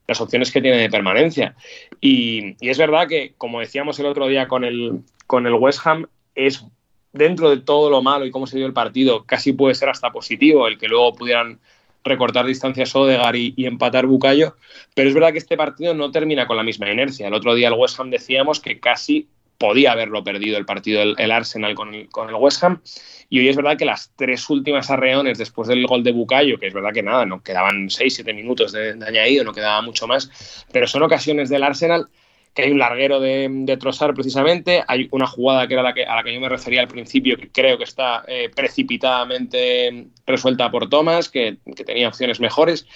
las, 0.06 0.20
opciones 0.20 0.50
que 0.52 0.60
tiene 0.60 0.78
de 0.78 0.90
permanencia. 0.90 1.54
Y, 2.00 2.56
y, 2.60 2.68
es 2.68 2.78
verdad 2.78 3.08
que, 3.08 3.34
como 3.38 3.60
decíamos 3.60 3.98
el 3.98 4.06
otro 4.06 4.26
día 4.26 4.48
con 4.48 4.64
el, 4.64 5.00
con 5.26 5.46
el 5.46 5.54
West 5.54 5.86
Ham, 5.86 6.06
es 6.34 6.64
dentro 7.12 7.50
de 7.50 7.58
todo 7.58 7.90
lo 7.90 8.02
malo 8.02 8.26
y 8.26 8.30
cómo 8.30 8.46
se 8.46 8.56
dio 8.56 8.66
el 8.66 8.72
partido, 8.72 9.24
casi 9.24 9.52
puede 9.52 9.74
ser 9.74 9.88
hasta 9.88 10.10
positivo 10.10 10.66
el 10.66 10.78
que 10.78 10.88
luego 10.88 11.14
pudieran 11.14 11.60
recortar 12.02 12.44
distancias 12.44 12.94
Odegar 12.94 13.34
y, 13.36 13.54
y, 13.56 13.66
empatar 13.66 14.06
Bucayo, 14.06 14.56
pero 14.94 15.08
es 15.08 15.14
verdad 15.14 15.32
que 15.32 15.38
este 15.38 15.56
partido 15.56 15.94
no 15.94 16.10
termina 16.10 16.46
con 16.46 16.56
la 16.56 16.62
misma 16.62 16.90
inercia. 16.90 17.28
El 17.28 17.34
otro 17.34 17.54
día 17.54 17.68
el 17.68 17.74
West 17.74 17.98
Ham 17.98 18.10
decíamos 18.10 18.60
que 18.60 18.78
casi 18.78 19.28
podía 19.58 19.92
haberlo 19.92 20.24
perdido 20.24 20.58
el 20.58 20.66
partido 20.66 21.02
el, 21.02 21.30
Arsenal 21.30 21.74
con 21.74 21.94
el, 21.94 22.08
con 22.08 22.28
el, 22.28 22.34
West 22.34 22.62
Ham 22.64 22.80
y 23.28 23.38
hoy 23.38 23.48
es 23.48 23.56
verdad 23.56 23.76
que 23.76 23.84
las 23.84 24.12
tres 24.16 24.48
últimas 24.50 24.90
arreones 24.90 25.38
después 25.38 25.68
del 25.68 25.86
gol 25.86 26.02
de 26.02 26.12
Bucayo, 26.12 26.58
que 26.58 26.66
es 26.66 26.74
verdad 26.74 26.92
que 26.92 27.02
nada, 27.02 27.24
no 27.24 27.42
quedaban 27.42 27.88
6-7 27.88 28.34
minutos 28.34 28.72
de, 28.72 28.94
de, 28.94 29.06
añadido, 29.06 29.44
no 29.44 29.52
quedaba 29.52 29.80
mucho 29.82 30.06
más, 30.06 30.64
pero 30.72 30.86
son 30.86 31.02
ocasiones 31.02 31.48
del 31.48 31.62
Arsenal 31.62 32.08
que 32.54 32.62
hay 32.62 32.70
un 32.70 32.78
larguero 32.78 33.20
de, 33.20 33.48
de 33.50 33.76
Trossard 33.76 34.14
precisamente, 34.14 34.84
hay 34.86 35.08
una 35.10 35.26
jugada 35.26 35.66
que 35.66 35.74
era 35.74 35.82
la 35.82 35.92
que, 35.92 36.04
a 36.04 36.14
la 36.14 36.22
que 36.22 36.32
yo 36.32 36.40
me 36.40 36.48
refería 36.48 36.80
al 36.80 36.88
principio, 36.88 37.36
que 37.36 37.50
creo 37.50 37.76
que 37.76 37.84
está 37.84 38.24
eh, 38.28 38.48
precipitadamente 38.54 40.06
resuelta 40.24 40.70
por 40.70 40.88
Thomas, 40.88 41.28
que, 41.28 41.56
que 41.74 41.84
tenía 41.84 42.08
opciones 42.08 42.38
mejores. 42.38 42.86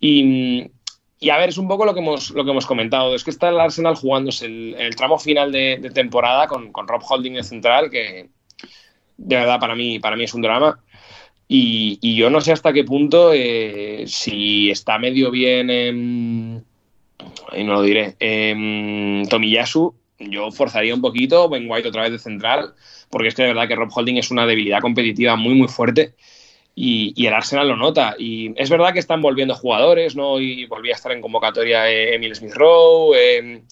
Y, 0.00 0.70
y, 1.20 1.30
a 1.30 1.38
ver, 1.38 1.48
es 1.48 1.58
un 1.58 1.68
poco 1.68 1.84
lo 1.84 1.94
que 1.94 2.00
hemos, 2.00 2.30
lo 2.30 2.44
que 2.44 2.50
hemos 2.50 2.66
comentado, 2.66 3.14
es 3.14 3.24
que 3.24 3.30
está 3.30 3.48
el 3.48 3.60
Arsenal 3.60 3.94
jugándose 3.94 4.46
el, 4.46 4.74
el 4.78 4.96
tramo 4.96 5.18
final 5.18 5.52
de, 5.52 5.90
temporada 5.94 6.46
con, 6.46 6.72
con, 6.72 6.88
Rob 6.88 7.02
Holding 7.08 7.34
de 7.34 7.44
central, 7.44 7.90
que 7.90 8.28
de 9.16 9.36
verdad 9.36 9.60
para 9.60 9.74
mí, 9.74 9.98
para 9.98 10.16
mí 10.16 10.24
es 10.24 10.34
un 10.34 10.42
drama. 10.42 10.80
Y, 11.46 11.98
y 12.00 12.16
yo 12.16 12.30
no 12.30 12.40
sé 12.40 12.52
hasta 12.52 12.72
qué 12.72 12.84
punto, 12.84 13.32
eh, 13.32 14.04
si 14.06 14.70
está 14.70 14.98
medio 14.98 15.30
bien 15.30 15.70
en 15.70 16.64
y 17.52 17.64
no 17.64 17.74
lo 17.74 17.82
diré. 17.82 18.16
Eh, 18.20 19.22
Tomiyasu, 19.28 19.94
yo 20.18 20.50
forzaría 20.50 20.94
un 20.94 21.00
poquito, 21.00 21.48
Ben 21.48 21.70
White 21.70 21.88
otra 21.88 22.02
vez 22.02 22.12
de 22.12 22.18
central, 22.18 22.74
porque 23.10 23.28
es 23.28 23.34
que 23.34 23.42
de 23.42 23.48
verdad 23.48 23.68
que 23.68 23.76
Rob 23.76 23.90
Holding 23.94 24.18
es 24.18 24.30
una 24.30 24.46
debilidad 24.46 24.80
competitiva 24.80 25.36
muy, 25.36 25.54
muy 25.54 25.68
fuerte 25.68 26.14
y, 26.74 27.26
el 27.26 27.34
Arsenal 27.34 27.68
lo 27.68 27.76
nota. 27.76 28.16
Y 28.18 28.52
es 28.56 28.70
verdad 28.70 28.92
que 28.92 28.98
están 28.98 29.22
volviendo 29.22 29.54
jugadores, 29.54 30.16
¿no? 30.16 30.40
Y 30.40 30.66
volvía 30.66 30.94
a 30.94 30.96
estar 30.96 31.12
en 31.12 31.20
convocatoria 31.20 31.90
eh, 31.90 32.14
Emil 32.14 32.34
Smith 32.34 32.54
Rowe. 32.54 33.16
Eh, 33.16 33.62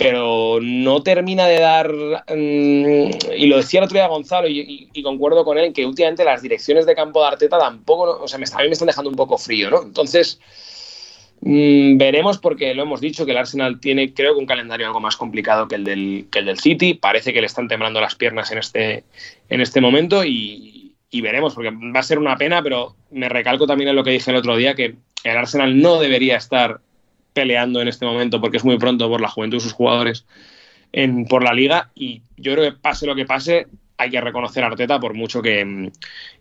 pero 0.00 0.60
no 0.62 1.02
termina 1.02 1.46
de 1.46 1.60
dar, 1.60 1.92
mm, 1.92 3.34
y 3.36 3.46
lo 3.48 3.58
decía 3.58 3.80
el 3.80 3.84
otro 3.84 3.98
día 3.98 4.06
Gonzalo, 4.06 4.48
y, 4.48 4.88
concuerdo 5.02 5.44
con 5.44 5.58
él, 5.58 5.74
que 5.74 5.84
últimamente 5.84 6.24
las 6.24 6.40
direcciones 6.40 6.86
de 6.86 6.94
campo 6.94 7.20
de 7.20 7.28
Arteta 7.28 7.58
tampoco, 7.58 8.18
o 8.22 8.26
sea, 8.26 8.38
me, 8.38 8.46
a 8.50 8.58
mí 8.62 8.68
me 8.68 8.72
están 8.72 8.86
dejando 8.86 9.10
un 9.10 9.16
poco 9.16 9.36
frío, 9.36 9.68
¿no? 9.68 9.82
Entonces, 9.82 10.40
mm, 11.42 11.98
veremos 11.98 12.38
porque 12.38 12.74
lo 12.74 12.84
hemos 12.84 13.02
dicho, 13.02 13.26
que 13.26 13.32
el 13.32 13.36
Arsenal 13.36 13.78
tiene, 13.78 14.14
creo 14.14 14.32
que 14.32 14.40
un 14.40 14.46
calendario 14.46 14.86
algo 14.86 15.00
más 15.00 15.18
complicado 15.18 15.68
que 15.68 15.74
el 15.74 15.84
del, 15.84 16.28
que 16.32 16.38
el 16.38 16.46
del 16.46 16.58
City, 16.58 16.94
parece 16.94 17.34
que 17.34 17.42
le 17.42 17.46
están 17.46 17.68
temblando 17.68 18.00
las 18.00 18.14
piernas 18.14 18.50
en 18.52 18.58
este, 18.58 19.04
en 19.50 19.60
este 19.60 19.82
momento 19.82 20.24
y, 20.24 20.79
y 21.10 21.20
veremos, 21.20 21.54
porque 21.54 21.70
va 21.70 22.00
a 22.00 22.04
ser 22.04 22.18
una 22.18 22.36
pena, 22.36 22.62
pero 22.62 22.94
me 23.10 23.28
recalco 23.28 23.66
también 23.66 23.90
en 23.90 23.96
lo 23.96 24.04
que 24.04 24.10
dije 24.10 24.30
el 24.30 24.36
otro 24.36 24.56
día, 24.56 24.74
que 24.74 24.94
el 25.24 25.36
Arsenal 25.36 25.80
no 25.80 25.98
debería 25.98 26.36
estar 26.36 26.80
peleando 27.32 27.80
en 27.80 27.88
este 27.88 28.06
momento 28.06 28.40
porque 28.40 28.56
es 28.56 28.64
muy 28.64 28.78
pronto 28.78 29.08
por 29.08 29.20
la 29.20 29.28
juventud 29.28 29.58
de 29.58 29.62
sus 29.62 29.72
jugadores 29.72 30.24
en, 30.92 31.26
por 31.26 31.44
la 31.44 31.52
liga 31.52 31.90
y 31.94 32.22
yo 32.36 32.52
creo 32.54 32.70
que 32.70 32.78
pase 32.78 33.06
lo 33.06 33.14
que 33.14 33.24
pase 33.24 33.66
hay 34.00 34.10
que 34.10 34.20
reconocer 34.20 34.64
a 34.64 34.68
Arteta 34.68 34.98
por 34.98 35.14
mucho 35.14 35.42
que 35.42 35.64
mm, 35.64 35.90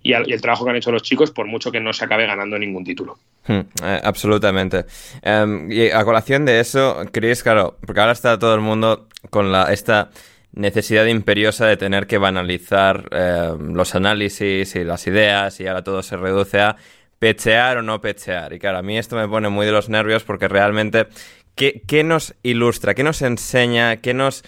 y, 0.01 0.13
el 0.13 0.41
trabajo 0.41 0.63
que 0.63 0.71
han 0.71 0.77
hecho 0.77 0.91
los 0.91 1.03
chicos 1.03 1.31
por 1.31 1.45
mucho 1.45 1.71
que 1.71 1.79
no 1.79 1.91
se 1.91 2.05
acabe 2.05 2.25
ganando 2.25 2.57
ningún 2.57 2.85
título. 2.85 3.19
Hmm, 3.47 3.59
eh, 3.83 4.01
absolutamente. 4.01 4.85
Em, 5.21 5.69
y 5.69 5.89
a 5.89 6.03
colación 6.05 6.45
de 6.45 6.61
eso, 6.61 7.01
Chris, 7.11 7.43
claro, 7.43 7.77
porque 7.85 7.99
ahora 7.99 8.13
está 8.13 8.39
todo 8.39 8.55
el 8.55 8.61
mundo 8.61 9.07
con 9.29 9.51
la 9.51 9.73
esta 9.73 10.09
necesidad 10.51 11.05
imperiosa 11.05 11.67
de 11.67 11.77
tener 11.77 12.07
que 12.07 12.17
banalizar 12.17 13.07
em, 13.11 13.73
los 13.73 13.95
análisis 13.95 14.75
y 14.75 14.83
las 14.83 15.05
ideas 15.07 15.59
y 15.59 15.67
ahora 15.67 15.83
todo 15.83 16.01
se 16.01 16.17
reduce 16.17 16.59
a 16.59 16.75
pechear 17.19 17.77
o 17.77 17.81
no 17.81 18.01
pechear. 18.01 18.53
Y 18.53 18.59
claro, 18.59 18.79
a 18.79 18.81
mí 18.81 18.97
esto 18.97 19.15
me 19.15 19.27
pone 19.27 19.49
muy 19.49 19.65
de 19.65 19.71
los 19.71 19.89
nervios 19.89 20.23
porque 20.23 20.47
realmente, 20.47 21.07
¿qué, 21.55 22.03
nos 22.03 22.33
ilustra? 22.43 22.95
¿Qué 22.95 23.03
nos 23.03 23.21
enseña? 23.21 23.97
¿Qué 23.97 24.13
nos 24.13 24.43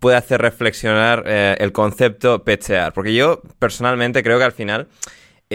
puede 0.00 0.16
hacer 0.16 0.42
reflexionar 0.42 1.24
eh, 1.26 1.56
el 1.58 1.72
concepto 1.72 2.44
pechear? 2.44 2.92
Porque 2.92 3.14
yo 3.14 3.40
personalmente 3.58 4.22
creo 4.22 4.38
que 4.38 4.44
al 4.44 4.52
final 4.52 4.88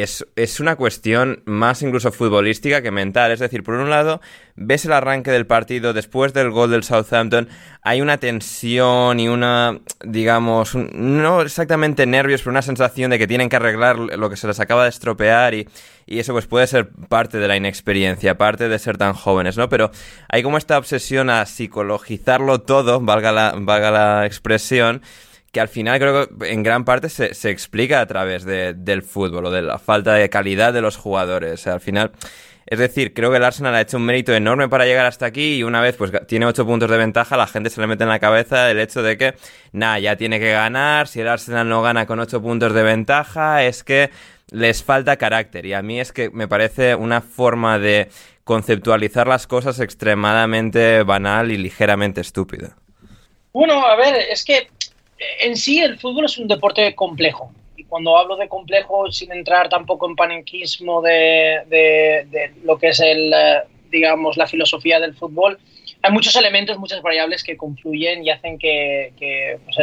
es, 0.04 0.60
una 0.60 0.76
cuestión 0.76 1.42
más 1.46 1.82
incluso 1.82 2.12
futbolística 2.12 2.82
que 2.82 2.92
mental. 2.92 3.32
Es 3.32 3.40
decir, 3.40 3.64
por 3.64 3.76
un 3.76 3.90
lado, 3.90 4.22
ves 4.56 4.86
el 4.86 4.94
arranque 4.94 5.32
del 5.32 5.48
partido 5.48 5.94
después 5.94 6.34
del 6.34 6.52
gol 6.52 6.72
del 6.72 6.84
Southampton, 6.84 7.50
hay 7.82 8.02
una 8.02 8.18
tensión 8.18 9.20
y 9.20 9.28
una, 9.28 9.80
digamos, 10.04 10.76
no 10.76 11.42
exactamente 11.42 12.06
nervios, 12.06 12.42
pero 12.42 12.52
una 12.52 12.62
sensación 12.62 13.12
de 13.12 13.18
que 13.18 13.28
tienen 13.28 13.50
que 13.50 13.56
arreglar 13.56 13.98
lo 13.98 14.30
que 14.30 14.38
se 14.38 14.48
les 14.48 14.60
acaba 14.60 14.84
de 14.84 14.90
estropear 14.90 15.54
y, 15.54 15.68
y 16.06 16.20
eso 16.20 16.34
pues 16.34 16.48
puede 16.48 16.68
ser 16.68 16.90
parte 16.90 17.38
de 17.38 17.48
la 17.48 17.58
inexperiencia, 17.58 18.38
parte 18.38 18.70
de 18.70 18.80
ser 18.80 18.98
tan 18.98 19.14
jóvenes, 19.14 19.58
¿no? 19.58 19.70
Pero 19.70 19.92
hay 20.30 20.44
como 20.44 20.58
esta 20.58 20.78
obsesión 20.78 21.30
a 21.30 21.46
psicologizarlo 21.46 22.62
todo, 22.62 23.00
valga 23.02 23.32
la, 23.32 23.54
valga 23.58 23.92
la 23.92 24.26
expresión, 24.26 25.02
que 25.58 25.62
al 25.62 25.70
final 25.70 25.98
creo 25.98 26.30
que 26.30 26.52
en 26.52 26.62
gran 26.62 26.86
parte 26.86 27.10
se, 27.10 27.50
explica 27.50 28.00
a 28.00 28.06
través 28.06 28.46
de, 28.46 28.76
del 28.76 29.02
fútbol 29.02 29.48
o 29.48 29.50
de 29.50 29.64
la 29.64 29.80
falta 29.80 30.14
de 30.14 30.30
calidad 30.30 30.72
de 30.72 30.82
los 30.82 30.98
jugadores. 30.98 31.66
al 31.66 31.82
final, 31.82 32.12
es 32.68 32.78
decir, 32.78 33.12
creo 33.16 33.32
que 33.32 33.38
el 33.38 33.44
Arsenal 33.44 33.74
ha 33.74 33.82
hecho 33.82 33.98
un 33.98 34.06
mérito 34.06 34.36
enorme 34.36 34.70
para 34.70 34.86
llegar 34.86 35.08
hasta 35.08 35.26
aquí 35.26 35.56
y 35.56 35.64
una 35.64 35.82
vez 35.82 35.96
pues 35.96 36.12
tiene 36.28 36.46
ocho 36.46 36.64
puntos 36.64 36.92
de 36.92 36.98
ventaja, 36.98 37.38
la 37.38 37.48
gente 37.48 37.72
se 37.72 37.82
le 37.82 37.88
mete 37.88 38.04
en 38.04 38.10
la 38.10 38.20
cabeza 38.20 38.70
el 38.70 38.80
hecho 38.80 39.02
de 39.02 39.18
que, 39.18 39.34
nada, 39.72 39.98
ya 39.98 40.16
tiene 40.16 40.40
que 40.40 40.52
ganar, 40.52 41.08
si 41.08 41.22
el 41.22 41.28
Arsenal 41.28 41.68
no 41.68 41.82
gana 41.82 42.06
con 42.06 42.20
ocho 42.20 42.40
puntos 42.40 42.72
de 42.76 42.84
ventaja, 42.84 43.64
es 43.64 43.84
que 43.84 44.12
les 44.52 44.84
falta 44.84 45.18
carácter 45.18 45.66
y 45.66 45.74
a 45.74 45.82
mí 45.82 46.00
es 46.00 46.12
que 46.12 46.30
me 46.30 46.48
parece 46.48 46.94
una 46.94 47.22
forma 47.22 47.80
de 47.80 48.10
conceptualizar 48.44 49.26
las 49.26 49.48
cosas 49.48 49.80
extremadamente 49.80 51.02
banal 51.02 51.52
y 51.52 51.58
ligeramente 51.58 52.22
estúpida. 52.22 52.76
Bueno, 53.54 53.84
a 53.84 53.96
ver, 53.96 54.14
es 54.30 54.46
que 54.46 54.68
en 55.42 55.58
sí 55.58 55.80
el 55.80 55.98
fútbol 55.98 56.26
es 56.26 56.38
un 56.38 56.48
deporte 56.48 56.94
complejo. 56.96 57.52
Y 57.76 57.84
cuando 57.84 58.18
hablo 58.18 58.36
de 58.36 58.48
complejo, 58.48 59.12
sin 59.12 59.32
entrar 59.32 59.70
tampoco 59.70 60.08
en 60.08 60.16
panenquismo 60.16 61.02
de, 61.02 62.50
lo 62.64 62.78
que 62.78 62.90
es 62.90 63.00
el, 63.00 63.32
eh, 63.34 63.64
digamos, 63.90 64.38
la 64.38 64.48
filosofía 64.48 65.00
del 65.00 65.16
fútbol, 65.16 65.60
hay 66.02 66.12
muchos 66.12 66.36
elementos, 66.36 66.78
muchas 66.78 67.02
variables 67.02 67.44
que 67.44 67.58
confluyen 67.58 68.26
y 68.26 68.30
hacen 68.30 68.58
que, 68.58 69.12
pues, 69.66 69.78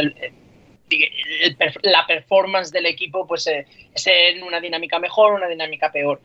la 1.82 2.07
performance 2.07 2.70
del 2.70 2.87
equipo 2.87 3.26
pues, 3.26 3.47
eh, 3.47 3.66
en 4.07 4.43
una 4.43 4.61
dinámica 4.61 4.99
mejor 4.99 5.32
o 5.32 5.37
una 5.37 5.49
dinámica 5.49 5.91
peor. 5.91 6.20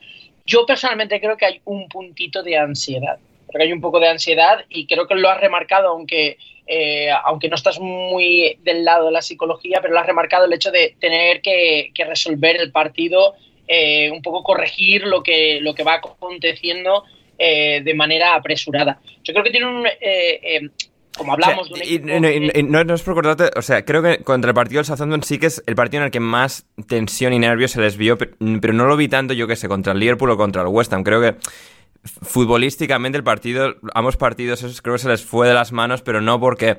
Yo 0.46 0.66
personalmente 0.66 1.20
creo 1.20 1.36
que 1.36 1.46
hay 1.46 1.60
un 1.64 1.88
puntito 1.88 2.42
de 2.42 2.56
ansiedad. 2.56 3.18
Creo 3.48 3.58
que 3.58 3.62
hay 3.64 3.72
un 3.72 3.80
poco 3.80 3.98
de 4.00 4.08
ansiedad 4.08 4.64
y 4.68 4.86
creo 4.86 5.06
que 5.06 5.14
lo 5.14 5.28
has 5.28 5.40
remarcado, 5.40 5.88
aunque 5.88 6.38
eh, 6.66 7.10
aunque 7.24 7.48
no 7.48 7.56
estás 7.56 7.80
muy 7.80 8.58
del 8.62 8.84
lado 8.84 9.06
de 9.06 9.12
la 9.12 9.22
psicología, 9.22 9.80
pero 9.80 9.94
lo 9.94 10.00
has 10.00 10.06
remarcado 10.06 10.44
el 10.44 10.52
hecho 10.52 10.70
de 10.70 10.94
tener 11.00 11.42
que, 11.42 11.92
resolver 12.06 12.60
el 12.60 12.70
partido, 12.70 13.34
eh, 13.66 14.10
un 14.10 14.22
poco 14.22 14.42
corregir 14.42 15.04
lo 15.04 15.22
que, 15.22 15.60
lo 15.60 15.74
que 15.74 15.84
va 15.84 15.94
aconteciendo 15.94 17.04
eh, 17.38 17.80
de 17.82 17.94
manera 17.94 18.34
apresurada. 18.34 19.00
Yo 19.22 19.32
creo 19.32 19.44
que 19.44 19.50
tiene 19.50 19.66
un... 19.66 19.84
como 21.16 21.32
hablamos 21.32 21.70
de 21.70 22.00
un 22.02 22.70
no, 22.70 22.94
es 22.94 23.02
por 23.02 23.14
cortarte, 23.14 23.50
o 23.58 23.62
sea, 23.62 23.84
creo 23.84 24.02
que 24.02 24.18
contra 24.18 24.50
el 24.50 24.54
partido 24.54 24.78
del 24.78 24.86
Southampton 24.86 25.22
sí 25.22 25.38
que 25.38 25.46
es 25.46 25.62
el 25.66 25.74
partido 25.74 26.02
en 26.02 26.06
el 26.06 26.10
que 26.10 26.20
más 26.20 26.66
tensión 26.86 27.32
y 27.32 27.38
nervios 27.38 27.72
se 27.72 27.80
les 27.80 27.96
vio, 27.96 28.16
pero 28.16 28.72
no 28.72 28.86
lo 28.86 28.96
vi 28.96 29.08
tanto, 29.08 29.34
yo 29.34 29.46
que 29.46 29.56
sé, 29.56 29.68
contra 29.68 29.92
el 29.92 29.98
Liverpool 29.98 30.30
o 30.30 30.36
contra 30.36 30.62
el 30.62 30.68
West 30.68 30.92
Ham. 30.92 31.02
Creo 31.02 31.20
que 31.20 31.34
futbolísticamente 32.04 33.18
el 33.18 33.24
partido, 33.24 33.74
ambos 33.94 34.16
partidos, 34.16 34.62
eso 34.62 34.82
creo 34.82 34.94
que 34.94 35.02
se 35.02 35.08
les 35.08 35.24
fue 35.24 35.48
de 35.48 35.54
las 35.54 35.72
manos, 35.72 36.02
pero 36.02 36.20
no 36.20 36.40
porque 36.40 36.78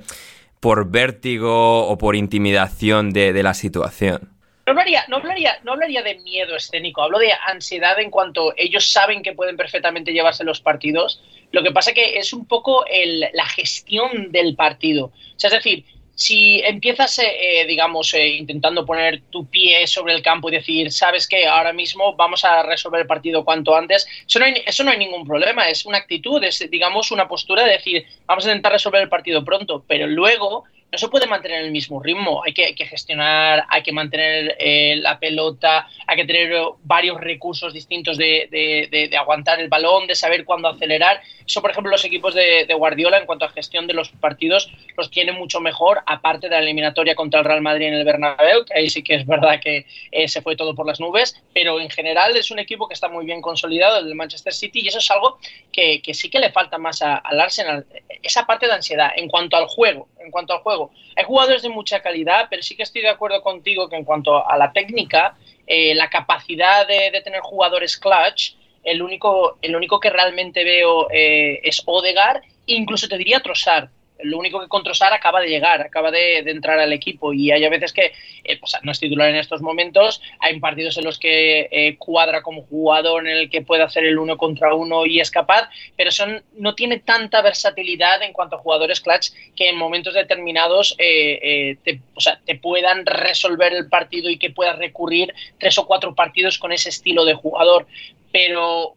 por 0.60 0.90
vértigo 0.90 1.88
o 1.88 1.98
por 1.98 2.16
intimidación 2.16 3.12
de, 3.12 3.42
la 3.44 3.54
situación. 3.54 4.30
No 4.66 4.72
hablaría, 4.72 5.04
no, 5.10 5.18
hablaría, 5.18 5.60
no 5.64 5.74
hablaría 5.74 6.04
de 6.04 6.20
miedo 6.20 6.56
escénico, 6.56 7.02
hablo 7.02 7.20
de 7.20 7.32
ansiedad 7.48 8.00
en 8.00 8.12
cuanto 8.12 8.54
ellos 8.56 8.92
saben 8.92 9.24
que 9.24 9.34
pueden 9.34 9.58
perfectamente 9.58 10.14
llevarse 10.14 10.44
los 10.44 10.62
partidos. 10.62 11.22
Lo 11.52 11.64
que 11.64 11.72
pasa 11.72 11.94
que 11.94 12.18
es 12.20 12.32
un 12.32 12.46
poco 12.46 12.86
la 13.34 13.46
gestión 13.48 14.32
del 14.32 14.56
partido. 14.56 15.06
O 15.06 15.40
sea, 15.40 15.50
es 15.50 15.56
decir, 15.56 15.86
si 16.22 16.62
empiezas, 16.64 17.18
eh, 17.18 17.62
eh, 17.62 17.66
digamos, 17.66 18.14
eh, 18.14 18.28
intentando 18.28 18.86
poner 18.86 19.24
tu 19.32 19.48
pie 19.48 19.88
sobre 19.88 20.14
el 20.14 20.22
campo 20.22 20.50
y 20.50 20.52
decir, 20.52 20.92
sabes 20.92 21.28
que 21.28 21.48
ahora 21.48 21.74
mismo 21.74 22.16
vamos 22.16 22.46
a 22.46 22.62
resolver 22.62 23.02
el 23.02 23.08
partido 23.08 23.44
cuanto 23.44 23.76
antes, 23.76 24.06
eso 24.28 24.38
no, 24.38 24.46
hay, 24.46 24.54
eso 24.64 24.84
no 24.84 24.92
hay 24.92 25.00
ningún 25.00 25.26
problema, 25.26 25.68
es 25.68 25.84
una 25.84 25.98
actitud, 25.98 26.44
es, 26.44 26.60
digamos, 26.70 27.10
una 27.10 27.28
postura 27.28 27.64
de 27.64 27.72
decir, 27.72 28.06
vamos 28.28 28.46
a 28.46 28.50
intentar 28.50 28.72
resolver 28.72 29.02
el 29.02 29.10
partido 29.10 29.44
pronto, 29.44 29.84
pero 29.88 30.06
luego 30.06 30.66
no 30.92 30.98
se 30.98 31.08
puede 31.08 31.26
mantener 31.26 31.64
el 31.64 31.72
mismo 31.72 32.02
ritmo. 32.02 32.44
Hay 32.44 32.54
que, 32.54 32.86
gestionar, 32.86 33.66
hay 33.70 33.82
que 33.82 33.94
mantener 33.94 34.58
eh, 34.60 34.98
la 34.98 35.20
pelota, 35.20 35.88
hay 36.06 36.18
que 36.18 36.26
tener 36.26 36.52
varios 36.84 37.22
recursos 37.22 37.74
distintos 37.74 38.18
de, 38.18 39.10
aguantar 39.18 39.62
el 39.62 39.70
balón, 39.70 40.08
de 40.08 40.16
saber 40.16 40.44
cuándo 40.44 40.68
acelerar. 40.68 41.22
Eso, 41.48 41.62
por 41.62 41.72
ejemplo, 41.72 41.92
los 41.92 42.04
equipos 42.04 42.34
de, 42.36 42.68
Guardiola 42.82 43.20
en 43.20 43.26
cuanto 43.26 43.46
a 43.46 43.50
gestión 43.50 43.88
de 43.88 43.94
los 43.94 44.10
partidos 44.10 44.72
los 44.98 45.10
tienen 45.12 45.36
mucho 45.36 45.62
mejor, 45.62 46.02
aparte 46.06 46.50
de 46.50 46.56
la 46.56 46.62
eliminatoria 46.62 47.16
contra 47.16 47.40
el 47.40 47.46
Real 47.46 47.62
Madrid 47.62 47.88
en 47.88 47.94
el 47.94 48.04
Bernabéu, 48.04 48.66
que 48.66 48.74
ahí 48.74 48.90
sí 48.90 49.04
que 49.04 49.16
es 49.16 49.26
verdad 49.26 49.62
que 49.62 49.86
eh, 50.12 50.28
se 50.28 50.42
fue 50.42 50.56
todo 50.56 50.74
por 50.74 50.88
las 50.88 51.00
nubes, 51.00 51.42
pero 51.54 51.80
en 51.80 51.90
general 51.90 52.36
es 52.36 52.52
un 52.52 52.60
equipo 52.60 52.88
que 52.88 52.96
está 52.96 53.08
muy 53.08 53.26
bien 53.26 53.42
consolidado, 53.42 54.00
el 54.00 54.16
Manchester 54.16 54.54
City, 54.54 54.82
y 54.84 54.88
eso 54.88 54.98
es 54.98 55.12
algo 55.12 55.38
que, 55.72 56.02
sí 56.14 56.30
que 56.30 56.40
le 56.40 56.52
falta 56.52 56.78
más 56.78 57.02
al 57.02 57.40
Arsenal, 57.40 57.86
esa 58.24 58.46
parte 58.46 58.66
de 58.66 58.74
ansiedad 58.74 59.12
en 59.16 59.28
cuanto 59.30 59.56
al 59.56 59.68
juego, 59.68 60.08
en 60.20 60.32
cuanto 60.32 60.54
al 60.54 60.60
juego 60.60 60.81
hay 61.16 61.24
jugadores 61.26 61.62
de 61.62 61.70
mucha 61.70 62.02
calidad, 62.02 62.48
pero 62.50 62.64
sí 62.64 62.76
que 62.76 62.84
estoy 62.84 63.02
de 63.02 63.10
acuerdo 63.10 63.42
contigo 63.42 63.90
que 63.90 63.98
en 63.98 64.06
cuanto 64.06 64.48
a 64.48 64.58
la 64.58 64.72
técnica, 64.72 65.36
eh, 65.68 65.94
la 65.96 66.10
capacidad 66.10 66.88
de, 66.88 67.22
tener 67.22 67.42
jugadores 67.42 67.98
clutch, 67.98 68.56
el 68.84 69.02
único, 69.02 69.58
el 69.62 69.76
único 69.76 70.00
que 70.00 70.10
realmente 70.10 70.64
veo 70.64 71.08
eh, 71.12 71.60
es 71.64 71.84
Odegar, 71.86 72.42
incluso 72.66 73.08
te 73.08 73.18
diría 73.18 73.42
Trossard 73.42 73.90
lo 74.24 74.38
único 74.38 74.60
que 74.60 74.68
con 74.68 74.84
acaba 75.12 75.42
de 75.42 75.48
llegar, 75.48 75.82
acaba 75.82 76.12
de, 76.12 76.40
entrar 76.40 76.80
al 76.80 76.94
equipo 76.94 77.34
y 77.34 77.52
hay 77.52 77.64
a 77.64 77.70
veces 77.70 77.94
que 77.94 78.14
eh, 78.44 78.60
no 78.84 78.92
es 78.92 79.00
titular 79.00 79.30
en 79.30 79.36
estos 79.36 79.62
momentos, 79.62 80.22
hay 80.40 80.60
partidos 80.60 80.98
en 80.98 81.06
los 81.06 81.18
que 81.18 81.70
eh, 81.72 81.96
cuadra 81.98 82.42
como 82.42 82.64
jugador 82.64 83.28
en 83.28 83.38
el 83.38 83.50
que 83.50 83.62
puede 83.62 83.84
hacer 83.84 84.04
el 84.04 84.18
uno 84.18 84.38
contra 84.38 84.74
uno 84.74 85.06
y 85.06 85.20
es 85.20 85.32
capaz, 85.32 85.70
pero 85.96 86.12
son, 86.12 86.44
no 86.58 86.76
tiene 86.76 87.00
tanta 87.00 87.42
versatilidad 87.42 88.22
en 88.24 88.34
cuanto 88.34 88.56
a 88.56 88.60
jugadores 88.60 89.02
clutch 89.02 89.32
que 89.56 89.70
en 89.70 89.78
momentos 89.78 90.14
determinados 90.14 90.96
eh, 90.98 91.78
te, 91.84 92.02
te 92.46 92.56
puedan 92.56 93.06
resolver 93.06 93.74
el 93.74 93.90
partido 93.90 94.30
y 94.30 94.38
que 94.38 94.52
puedas 94.52 94.78
recurrir 94.78 95.34
tres 95.58 95.78
o 95.78 95.86
cuatro 95.86 96.16
partidos 96.16 96.58
con 96.58 96.72
ese 96.72 96.90
estilo 96.90 97.26
de 97.26 97.34
jugador. 97.34 97.88
Pero 98.32 98.96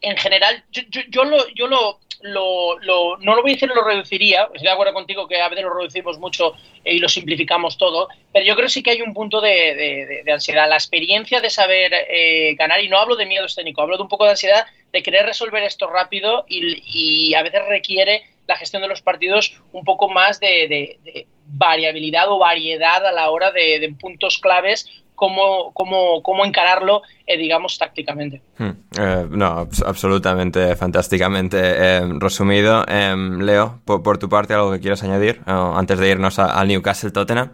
en 0.00 0.16
general, 0.16 0.64
yo, 0.70 0.82
yo, 1.08 1.24
lo, 1.24 1.48
yo 1.54 1.66
lo, 1.66 1.98
lo, 2.22 3.16
no 3.18 3.34
lo 3.36 3.42
voy 3.42 3.52
a 3.52 3.54
decir, 3.54 3.68
lo 3.68 3.82
reduciría, 3.82 4.44
estoy 4.44 4.62
de 4.62 4.70
acuerdo 4.70 4.92
contigo 4.92 5.28
que 5.28 5.40
a 5.40 5.48
veces 5.48 5.64
lo 5.64 5.74
reducimos 5.74 6.18
mucho 6.18 6.54
y 6.84 6.98
lo 6.98 7.08
simplificamos 7.08 7.78
todo, 7.78 8.08
pero 8.32 8.44
yo 8.44 8.56
creo 8.56 8.68
sí 8.68 8.82
que 8.82 8.90
hay 8.90 9.02
un 9.02 9.14
punto 9.14 9.40
de, 9.40 10.24
ansiedad. 10.32 10.68
La 10.68 10.76
experiencia 10.76 11.40
de 11.40 11.50
saber 11.50 11.92
eh, 11.94 12.54
ganar, 12.54 12.82
y 12.82 12.88
no 12.88 12.98
hablo 12.98 13.16
de 13.16 13.26
miedo 13.26 13.46
escénico, 13.46 13.82
hablo 13.82 13.96
de 13.96 14.02
un 14.02 14.08
poco 14.08 14.24
de 14.24 14.30
ansiedad 14.30 14.66
de 14.92 15.02
querer 15.02 15.26
resolver 15.26 15.62
esto 15.62 15.86
rápido 15.88 16.44
y, 16.48 17.34
a 17.34 17.42
veces 17.42 17.62
requiere 17.68 18.22
la 18.46 18.56
gestión 18.56 18.82
de 18.82 18.88
los 18.88 19.02
partidos 19.02 19.60
un 19.72 19.84
poco 19.84 20.08
más 20.08 20.40
de, 20.40 21.26
variabilidad 21.48 22.30
o 22.30 22.38
variedad 22.38 23.04
a 23.04 23.12
la 23.12 23.30
hora 23.30 23.50
de, 23.52 23.94
puntos 24.00 24.38
claves 24.38 24.86
cómo, 25.14 25.72
cómo, 25.74 26.22
cómo 26.22 26.44
encararlo, 26.44 27.02
eh, 27.26 27.36
digamos, 27.36 27.76
tácticamente. 27.78 28.40
Hmm. 28.58 28.70
Eh, 28.98 29.26
no, 29.30 29.68
absolutamente, 29.84 30.76
fantásticamente 30.76 31.58
eh, 31.60 32.00
resumido. 32.18 32.84
Leo, 32.86 33.80
por, 33.84 34.18
tu 34.18 34.28
parte, 34.28 34.54
¿algo 34.54 34.72
que 34.72 34.80
quieras 34.80 35.02
añadir 35.02 35.40
antes 35.46 35.98
de 35.98 36.08
irnos 36.10 36.38
al 36.38 36.68
Newcastle 36.68 37.10
Tottenham? 37.10 37.52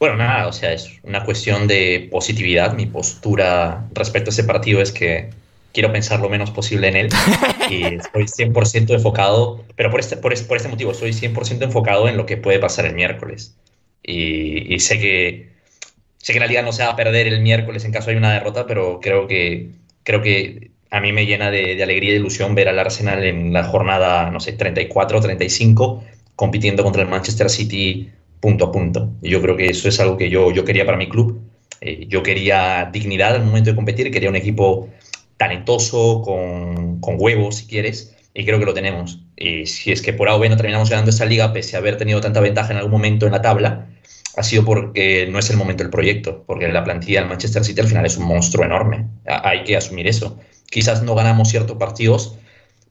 Bueno, 0.00 0.16
nada, 0.16 0.48
o 0.48 0.52
sea, 0.52 0.72
es 0.72 1.00
una 1.02 1.24
cuestión 1.24 1.66
de 1.66 2.08
positividad. 2.10 2.74
Mi 2.74 2.86
postura 2.86 3.84
respecto 3.94 4.30
a 4.30 4.32
ese 4.32 4.44
partido 4.44 4.82
es 4.82 4.92
que 4.92 5.30
quiero 5.74 5.92
pensar 5.92 6.20
lo 6.20 6.30
menos 6.30 6.50
posible 6.50 6.88
en 6.88 6.96
él 6.96 7.08
y 7.70 7.82
estoy 7.96 8.24
100% 8.24 8.94
enfocado, 8.94 9.62
pero 9.76 9.90
por 9.90 10.00
este, 10.00 10.16
por, 10.16 10.32
este, 10.32 10.46
por 10.46 10.56
este 10.56 10.70
motivo, 10.70 10.92
estoy 10.92 11.10
100% 11.10 11.62
enfocado 11.62 12.08
en 12.08 12.16
lo 12.16 12.24
que 12.24 12.38
puede 12.38 12.58
pasar 12.58 12.86
el 12.86 12.94
miércoles. 12.94 13.56
Y, 14.02 14.74
y 14.74 14.80
sé 14.80 14.98
que 14.98 15.54
sé 16.24 16.32
que 16.32 16.40
la 16.40 16.46
liga 16.46 16.62
no 16.62 16.72
se 16.72 16.82
va 16.82 16.90
a 16.90 16.96
perder 16.96 17.26
el 17.26 17.42
miércoles 17.42 17.84
en 17.84 17.92
caso 17.92 18.10
de 18.10 18.16
una 18.16 18.32
derrota, 18.32 18.66
pero 18.66 18.98
creo 18.98 19.26
que, 19.26 19.72
creo 20.04 20.22
que 20.22 20.70
a 20.90 21.00
mí 21.00 21.12
me 21.12 21.26
llena 21.26 21.50
de, 21.50 21.82
alegría 21.82 22.10
y 22.10 22.12
de 22.12 22.20
ilusión 22.20 22.54
ver 22.54 22.68
al 22.68 22.78
Arsenal 22.78 23.22
en 23.24 23.52
la 23.52 23.64
jornada, 23.64 24.30
no 24.30 24.40
sé, 24.40 24.52
34 24.52 25.20
35, 25.20 26.02
compitiendo 26.34 26.82
contra 26.82 27.02
el 27.02 27.08
Manchester 27.08 27.50
City 27.50 28.10
punto 28.40 28.66
a 28.66 28.72
punto. 28.72 29.10
Y 29.20 29.30
yo 29.30 29.42
creo 29.42 29.54
que 29.54 29.66
eso 29.66 29.86
es 29.88 30.00
algo 30.00 30.16
que 30.16 30.30
yo, 30.30 30.50
yo 30.50 30.64
quería 30.64 30.86
para 30.86 30.96
mi 30.96 31.08
club. 31.08 31.42
Eh, 31.82 32.06
yo 32.08 32.22
quería 32.22 32.88
dignidad 32.90 33.34
al 33.34 33.44
momento 33.44 33.70
de 33.70 33.76
competir, 33.76 34.10
quería 34.10 34.30
un 34.30 34.36
equipo 34.36 34.88
talentoso, 35.48 36.22
con, 36.22 37.00
con 37.00 37.16
huevos, 37.18 37.56
si 37.56 37.66
quieres, 37.66 38.14
y 38.34 38.44
creo 38.44 38.58
que 38.58 38.64
lo 38.66 38.74
tenemos. 38.74 39.20
Y 39.36 39.66
si 39.66 39.92
es 39.92 40.02
que 40.02 40.12
por 40.12 40.28
A 40.28 40.34
o 40.34 40.38
B 40.38 40.48
no 40.48 40.56
terminamos 40.56 40.90
ganando 40.90 41.10
esta 41.10 41.24
liga, 41.24 41.52
pese 41.52 41.76
a 41.76 41.78
haber 41.78 41.96
tenido 41.96 42.20
tanta 42.20 42.40
ventaja 42.40 42.72
en 42.72 42.78
algún 42.78 42.92
momento 42.92 43.26
en 43.26 43.32
la 43.32 43.42
tabla, 43.42 43.86
ha 44.36 44.42
sido 44.42 44.64
porque 44.64 45.28
no 45.30 45.38
es 45.38 45.48
el 45.50 45.56
momento 45.56 45.84
del 45.84 45.90
proyecto, 45.90 46.44
porque 46.46 46.68
la 46.68 46.82
plantilla 46.82 47.20
del 47.20 47.28
Manchester 47.28 47.64
City 47.64 47.80
al 47.80 47.86
final 47.86 48.06
es 48.06 48.16
un 48.16 48.26
monstruo 48.26 48.64
enorme. 48.64 49.06
Hay 49.26 49.64
que 49.64 49.76
asumir 49.76 50.08
eso. 50.08 50.38
Quizás 50.70 51.02
no 51.02 51.14
ganamos 51.14 51.48
ciertos 51.48 51.76
partidos 51.76 52.36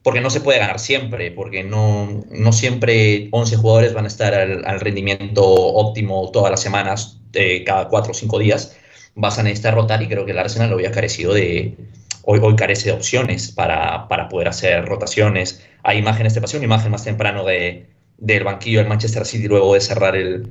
porque 0.03 0.21
no 0.21 0.29
se 0.29 0.41
puede 0.41 0.59
ganar 0.59 0.79
siempre, 0.79 1.31
porque 1.31 1.63
no, 1.63 2.23
no 2.29 2.51
siempre 2.51 3.29
11 3.31 3.55
jugadores 3.57 3.93
van 3.93 4.05
a 4.05 4.09
estar 4.09 4.33
al, 4.33 4.79
rendimiento 4.79 5.43
óptimo 5.43 6.29
todas 6.31 6.51
las 6.51 6.61
semanas, 6.61 7.19
eh, 7.33 7.63
cada 7.65 7.87
4 7.87 8.11
o 8.11 8.13
5 8.13 8.39
días. 8.39 8.77
Vas 9.15 9.39
a 9.39 9.43
necesitar 9.43 9.75
rotar 9.75 10.01
y 10.01 10.07
creo 10.07 10.25
que 10.25 10.31
el 10.31 10.39
Arsenal 10.39 10.69
lo 10.69 10.75
había 10.75 10.91
carecido 10.91 11.33
de, 11.33 11.77
hoy, 12.23 12.55
carece 12.55 12.89
de 12.89 12.95
opciones 12.95 13.51
para, 13.51 14.07
para, 14.07 14.29
poder 14.29 14.47
hacer 14.47 14.85
rotaciones. 14.85 15.65
Hay 15.83 15.97
imágenes 15.97 16.33
de 16.33 16.41
pasión, 16.41 16.59
una 16.59 16.65
imagen 16.65 16.91
más 16.91 17.03
temprano 17.03 17.45
de, 17.45 17.87
del 18.17 18.43
banquillo 18.43 18.79
del 18.79 18.87
Manchester 18.87 19.25
City 19.25 19.47
luego 19.47 19.73
de 19.73 19.81
cerrar 19.81 20.15
el, 20.15 20.49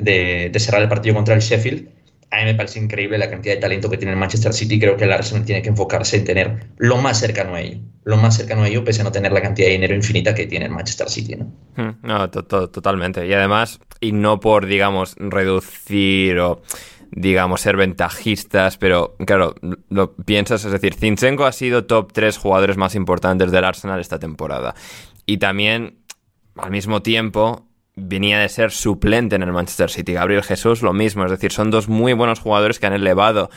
de, 0.00 0.50
cerrar 0.58 0.82
el 0.82 0.88
partido 0.88 1.14
contra 1.14 1.34
el 1.34 1.40
Sheffield. 1.40 1.88
A 2.30 2.38
mí 2.38 2.44
me 2.46 2.54
parece 2.54 2.80
increíble 2.80 3.16
la 3.16 3.30
cantidad 3.30 3.54
de 3.54 3.60
talento 3.60 3.88
que 3.88 3.96
tiene 3.96 4.12
el 4.12 4.18
Manchester 4.18 4.52
City. 4.52 4.80
Creo 4.80 4.96
que 4.96 5.04
el 5.04 5.12
Arsenal 5.12 5.44
tiene 5.44 5.62
que 5.62 5.68
enfocarse 5.68 6.16
en 6.16 6.24
tener 6.24 6.66
lo 6.78 6.96
más 6.96 7.20
cercano 7.20 7.54
a 7.54 7.60
ello. 7.60 7.78
Lo 8.02 8.16
más 8.16 8.36
cercano 8.36 8.64
a 8.64 8.68
ello, 8.68 8.84
pese 8.84 9.02
a 9.02 9.04
no 9.04 9.12
tener 9.12 9.30
la 9.30 9.40
cantidad 9.40 9.68
de 9.68 9.74
dinero 9.74 9.94
infinita 9.94 10.34
que 10.34 10.46
tiene 10.46 10.64
el 10.64 10.72
Manchester 10.72 11.08
City. 11.08 11.36
No, 11.36 11.52
hmm, 11.76 11.96
no 12.02 12.28
totalmente. 12.28 13.24
Y 13.24 13.32
además, 13.32 13.78
y 14.00 14.10
no 14.10 14.40
por, 14.40 14.66
digamos, 14.66 15.14
reducir 15.16 16.40
o 16.40 16.60
digamos, 17.16 17.60
ser 17.60 17.76
ventajistas, 17.76 18.76
pero 18.76 19.16
claro, 19.24 19.54
lo 19.88 20.14
piensas, 20.16 20.64
es 20.64 20.72
decir, 20.72 20.94
Zinchenko 20.94 21.44
ha 21.44 21.52
sido 21.52 21.84
top 21.84 22.12
3 22.12 22.36
jugadores 22.36 22.76
más 22.76 22.94
importantes 22.96 23.52
del 23.52 23.64
Arsenal 23.64 24.00
esta 24.00 24.18
temporada. 24.18 24.74
Y 25.24 25.38
también, 25.38 25.98
al 26.56 26.72
mismo 26.72 27.02
tiempo, 27.02 27.68
venía 27.94 28.40
de 28.40 28.48
ser 28.48 28.72
suplente 28.72 29.36
en 29.36 29.42
el 29.42 29.52
Manchester 29.52 29.90
City. 29.90 30.12
Gabriel 30.12 30.42
Jesús 30.42 30.82
lo 30.82 30.92
mismo, 30.92 31.24
es 31.24 31.30
decir, 31.30 31.52
son 31.52 31.70
dos 31.70 31.88
muy 31.88 32.12
buenos 32.14 32.40
jugadores 32.40 32.80
que 32.80 32.86
han 32.86 32.94
elevado 32.94 33.48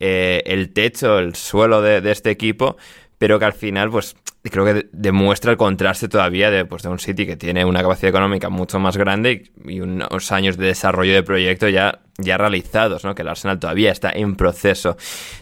eh, 0.00 0.42
el 0.44 0.72
techo, 0.74 1.18
el 1.18 1.34
suelo 1.34 1.80
de, 1.80 2.10
este 2.10 2.30
equipo, 2.30 2.76
pero 3.18 3.38
que 3.38 3.44
al 3.44 3.52
final, 3.52 3.90
pues 3.90 4.16
creo 4.42 4.64
que 4.64 4.88
demuestra 4.92 5.50
el 5.52 5.58
contraste 5.58 6.08
todavía 6.08 6.50
de, 6.50 6.64
pues, 6.64 6.82
de 6.82 6.88
un 6.88 6.98
City 6.98 7.26
que 7.26 7.36
tiene 7.36 7.64
una 7.64 7.82
capacidad 7.82 8.10
económica 8.10 8.48
mucho 8.48 8.78
más 8.78 8.96
grande 8.96 9.50
y, 9.64 9.80
unos 9.80 10.32
años 10.32 10.56
de 10.56 10.66
desarrollo 10.66 11.14
de 11.14 11.22
proyecto 11.22 11.68
ya, 11.68 12.00
ya 12.16 12.38
realizados, 12.38 13.04
¿no? 13.04 13.14
Que 13.14 13.22
el 13.22 13.28
Arsenal 13.28 13.58
todavía 13.58 13.92
está 13.92 14.10
en 14.10 14.36
proceso 14.36 14.96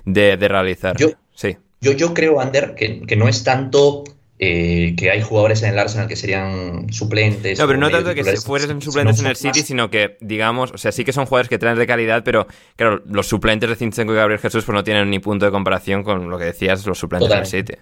de, 0.04 0.36
realizar. 0.36 0.96
Yo, 0.96 1.10
sí. 1.34 1.56
yo, 1.80 1.92
yo 1.92 2.14
creo, 2.14 2.40
Ander, 2.40 2.74
que, 2.74 3.02
que 3.02 3.16
no 3.16 3.28
es 3.28 3.44
tanto 3.44 4.04
eh, 4.38 4.94
que 4.98 5.10
hay 5.10 5.22
jugadores 5.22 5.62
en 5.62 5.70
el 5.70 5.78
Arsenal 5.78 6.08
que 6.08 6.16
serían 6.16 6.92
suplentes. 6.92 7.58
No, 7.58 7.66
pero 7.66 7.78
no 7.78 7.90
tanto 7.90 8.14
que 8.14 8.22
fuesen 8.36 8.82
suplentes 8.82 9.20
en 9.20 9.26
el 9.26 9.36
City, 9.36 9.62
sino 9.62 9.88
que, 9.88 10.18
digamos, 10.20 10.72
o 10.72 10.78
sea, 10.78 10.92
sí 10.92 11.04
que 11.04 11.12
son 11.12 11.24
jugadores 11.24 11.48
que 11.48 11.58
traen 11.58 11.78
de 11.78 11.86
calidad, 11.86 12.22
pero 12.22 12.46
claro, 12.76 13.02
los 13.06 13.26
suplentes 13.26 13.70
de 13.70 13.76
Zinchenko 13.76 14.12
y 14.12 14.16
Gabriel 14.16 14.40
Jesús 14.40 14.64
pues 14.64 14.74
no 14.74 14.84
tienen 14.84 15.08
ni 15.08 15.20
punto 15.20 15.46
de 15.46 15.52
comparación 15.52 16.02
con 16.02 16.28
lo 16.28 16.38
que 16.38 16.44
decías, 16.44 16.84
los 16.84 16.98
suplentes 16.98 17.30
del 17.30 17.46
City. 17.46 17.74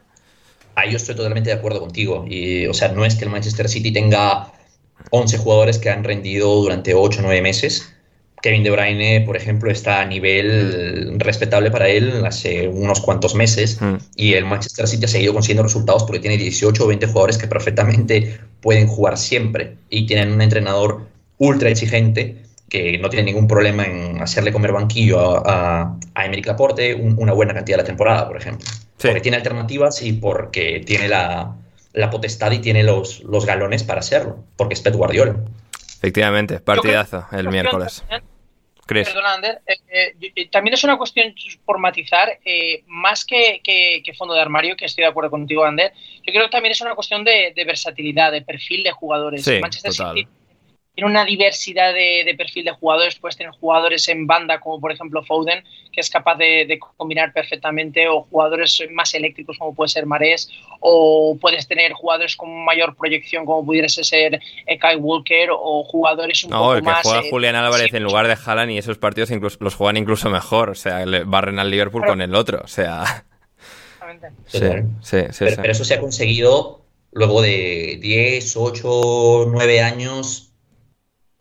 Ahí 0.76 0.90
yo 0.90 0.96
estoy 0.96 1.16
totalmente 1.16 1.50
de 1.50 1.56
acuerdo 1.56 1.80
contigo. 1.80 2.24
Y, 2.28 2.66
o 2.66 2.74
sea, 2.74 2.88
no 2.88 3.04
es 3.04 3.16
que 3.16 3.24
el 3.24 3.30
Manchester 3.30 3.68
City 3.68 3.92
tenga 3.92 4.52
11 5.10 5.38
jugadores 5.38 5.78
que 5.78 5.90
han 5.90 6.04
rendido 6.04 6.54
durante 6.54 6.94
8 6.94 7.18
o 7.18 7.22
9 7.22 7.42
meses 7.42 7.93
Kevin 8.44 8.62
De 8.62 8.70
Bruyne, 8.70 9.22
por 9.22 9.38
ejemplo, 9.38 9.70
está 9.70 10.02
a 10.02 10.04
nivel 10.04 11.18
respetable 11.18 11.70
para 11.70 11.88
él 11.88 12.26
hace 12.26 12.68
unos 12.68 13.00
cuantos 13.00 13.34
meses 13.34 13.80
mm. 13.80 13.94
y 14.16 14.34
el 14.34 14.44
Manchester 14.44 14.86
City 14.86 15.06
ha 15.06 15.08
seguido 15.08 15.32
consiguiendo 15.32 15.62
resultados 15.62 16.04
porque 16.04 16.20
tiene 16.20 16.36
18 16.36 16.84
o 16.84 16.86
20 16.86 17.06
jugadores 17.06 17.38
que 17.38 17.46
perfectamente 17.46 18.38
pueden 18.60 18.86
jugar 18.86 19.16
siempre 19.16 19.78
y 19.88 20.04
tienen 20.04 20.30
un 20.30 20.42
entrenador 20.42 21.06
ultra 21.38 21.70
exigente 21.70 22.42
que 22.68 22.98
no 22.98 23.08
tiene 23.08 23.24
ningún 23.24 23.48
problema 23.48 23.86
en 23.86 24.20
hacerle 24.20 24.52
comer 24.52 24.72
banquillo 24.72 25.48
a, 25.48 25.96
a, 26.14 26.26
Emerick 26.26 26.44
Laporte 26.44 26.94
una 26.94 27.32
buena 27.32 27.54
cantidad 27.54 27.78
de 27.78 27.82
la 27.84 27.86
temporada, 27.86 28.28
por 28.28 28.36
ejemplo. 28.36 28.68
Porque 29.00 29.22
tiene 29.22 29.38
alternativas 29.38 30.02
y 30.02 30.12
porque 30.12 30.82
tiene 30.84 31.08
la, 31.08 31.56
la 31.94 32.10
potestad 32.10 32.52
y 32.52 32.58
tiene 32.58 32.82
los, 32.82 33.22
los 33.22 33.46
galones 33.46 33.84
para 33.84 34.00
hacerlo, 34.00 34.36
porque 34.56 34.74
es 34.74 34.82
Pep 34.82 34.96
Guardiola. 34.96 35.34
Efectivamente, 35.96 36.60
partidazo 36.60 37.24
el 37.32 37.48
miércoles. 37.48 38.04
Perdona, 38.86 39.34
Ander. 39.34 39.62
Eh, 39.66 40.14
eh, 40.36 40.48
también 40.50 40.74
es 40.74 40.84
una 40.84 40.98
cuestión 40.98 41.34
por 41.64 41.78
matizar, 41.78 42.38
eh, 42.44 42.82
más 42.86 43.24
que, 43.24 43.60
fondo 44.16 44.34
de 44.34 44.40
armario, 44.40 44.76
que 44.76 44.84
estoy 44.84 45.02
de 45.02 45.10
acuerdo 45.10 45.30
contigo, 45.30 45.64
Ander. 45.64 45.92
Yo 46.22 46.32
creo 46.32 46.44
que 46.44 46.50
también 46.50 46.72
es 46.72 46.80
una 46.80 46.94
cuestión 46.94 47.24
de, 47.24 47.52
versatilidad, 47.66 48.32
de 48.32 48.42
perfil 48.42 48.82
de 48.82 48.92
jugadores. 48.92 49.46
Manchester 49.60 49.92
City 49.92 50.28
tiene 50.94 51.10
una 51.10 51.24
diversidad 51.24 51.92
de, 51.92 52.32
perfil 52.38 52.64
de 52.64 52.70
jugadores. 52.72 53.16
Puedes 53.16 53.36
tener 53.36 53.52
jugadores 53.52 54.08
en 54.08 54.26
banda, 54.26 54.60
como 54.60 54.80
por 54.80 54.92
ejemplo 54.92 55.24
Foden, 55.24 55.64
que 55.92 56.00
es 56.00 56.08
capaz 56.08 56.36
de, 56.36 56.78
combinar 56.96 57.32
perfectamente, 57.32 58.06
o 58.08 58.22
jugadores 58.22 58.80
más 58.92 59.12
eléctricos, 59.14 59.58
como 59.58 59.74
puede 59.74 59.88
ser 59.88 60.06
Marés, 60.06 60.48
o 60.80 61.36
puedes 61.40 61.66
tener 61.66 61.92
jugadores 61.92 62.36
con 62.36 62.64
mayor 62.64 62.94
proyección, 62.96 63.44
como 63.44 63.64
pudiese 63.64 64.04
ser 64.04 64.40
Kai 64.80 64.96
Walker, 64.96 65.48
o 65.50 65.82
jugadores 65.84 66.44
un 66.44 66.50
no, 66.50 66.58
poco 66.58 66.74
el 66.74 66.84
que 66.84 66.92
Juega 67.02 67.20
eh, 67.20 67.30
Julián 67.30 67.56
Álvarez 67.56 67.92
en 67.92 68.02
lugar 68.04 68.28
de 68.28 68.36
Haaland 68.44 68.70
y 68.70 68.78
esos 68.78 68.96
partidos 68.98 69.30
incluso, 69.32 69.58
los 69.60 69.74
juegan 69.74 69.96
incluso 69.96 70.30
mejor. 70.30 70.70
O 70.70 70.74
sea, 70.76 71.04
le 71.04 71.24
barren 71.24 71.58
al 71.58 71.70
Liverpool 71.70 72.04
con 72.06 72.20
el 72.20 72.34
otro. 72.34 72.60
O 72.62 72.68
sea. 72.68 73.24
Sí, 74.46 74.60
sí, 75.02 75.18
sí, 75.32 75.44
pero 75.56 75.72
eso 75.72 75.84
se 75.84 75.94
ha 75.94 76.00
conseguido 76.00 76.84
luego 77.12 77.42
de 77.42 77.98
10, 78.00 78.56
8, 78.56 79.46
9 79.50 79.80
años 79.80 80.53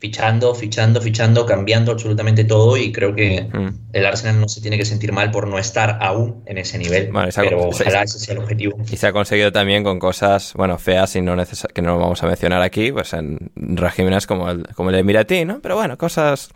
fichando, 0.04 0.54
fichando, 0.54 1.00
fichando, 1.00 1.46
cambiando 1.46 1.94
absolutamente 1.94 2.44
todo 2.44 2.76
y 2.76 2.92
creo 2.92 3.16
que 3.16 3.48
mm. 3.54 3.94
el 3.94 4.06
Arsenal 4.06 4.42
no 4.42 4.50
se 4.50 4.60
tiene 4.60 4.78
que 4.78 4.84
sentir 4.84 5.14
mal 5.14 5.32
por 5.32 5.48
no 5.48 5.58
estar 5.58 5.98
aún 6.02 6.44
en 6.46 6.58
ese 6.58 6.78
nivel, 6.78 7.10
pero 7.34 7.70
ojalá 7.70 8.04
ese 8.04 8.20
sea 8.20 8.34
el 8.34 8.42
objetivo. 8.42 8.76
Y 8.92 8.98
se 8.98 9.08
ha 9.08 9.14
conseguido 9.14 9.54
también 9.54 9.82
con 9.86 10.00
cosas, 10.00 10.56
bueno, 10.56 10.78
feas 10.78 11.16
y 11.16 11.22
no 11.22 11.38
que 11.74 11.82
no 11.82 11.98
vamos 11.98 12.22
a 12.22 12.28
mencionar 12.28 12.62
aquí, 12.62 12.92
pues 12.92 13.14
en 13.14 13.50
regímenes 13.56 14.28
como 14.28 14.50
el, 14.50 14.68
como 14.76 14.90
el 14.90 14.98
Emiratí, 14.98 15.46
¿no? 15.46 15.62
Pero 15.62 15.78
bueno, 15.78 15.98
cosas, 15.98 16.50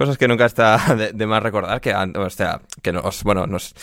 cosas 0.00 0.16
que 0.16 0.26
nunca 0.26 0.46
está 0.46 0.78
de, 1.12 1.26
más 1.26 1.42
recordar, 1.42 1.78
que, 1.82 1.94
o 1.94 2.30
sea, 2.30 2.62
que 2.80 2.90
nos, 2.90 3.22
bueno, 3.22 3.46
nos, 3.46 3.74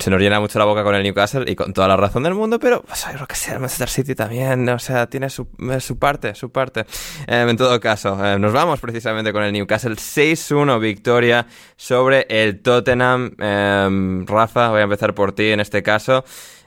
se 0.00 0.10
nos 0.10 0.20
llena 0.20 0.40
mucho 0.40 0.58
la 0.58 0.64
boca 0.64 0.82
con 0.82 0.92
el 0.96 1.04
Newcastle 1.04 1.44
y 1.46 1.54
con 1.54 1.72
toda 1.72 1.86
la 1.86 1.96
razón 1.96 2.24
del 2.24 2.34
mundo, 2.34 2.58
pero 2.58 2.82
pues, 2.82 3.04
yo 3.06 3.12
creo 3.12 3.26
que 3.28 3.36
sea 3.36 3.54
el 3.54 3.60
Manchester 3.60 3.88
City 3.88 4.16
también, 4.16 4.68
o 4.68 4.80
sea, 4.80 5.06
tiene 5.06 5.30
su, 5.30 5.46
su 5.78 6.00
parte, 6.00 6.34
su 6.34 6.50
parte. 6.50 6.80
Eh, 7.28 7.46
en 7.48 7.56
todo 7.56 7.78
caso, 7.78 8.18
eh, 8.26 8.40
nos 8.40 8.52
vamos 8.52 8.80
precisamente 8.80 9.32
con 9.32 9.44
el 9.44 9.52
Newcastle 9.52 9.94
6-1 9.94 10.80
victoria 10.80 11.46
sobre 11.76 12.26
el 12.28 12.60
Tottenham. 12.60 13.30
Em, 13.38 14.26
Rafa, 14.26 14.70
voy 14.70 14.80
a 14.80 14.82
empezar 14.82 15.14
por 15.14 15.30
ti 15.30 15.50
en 15.50 15.60
este 15.60 15.80
caso. 15.80 16.24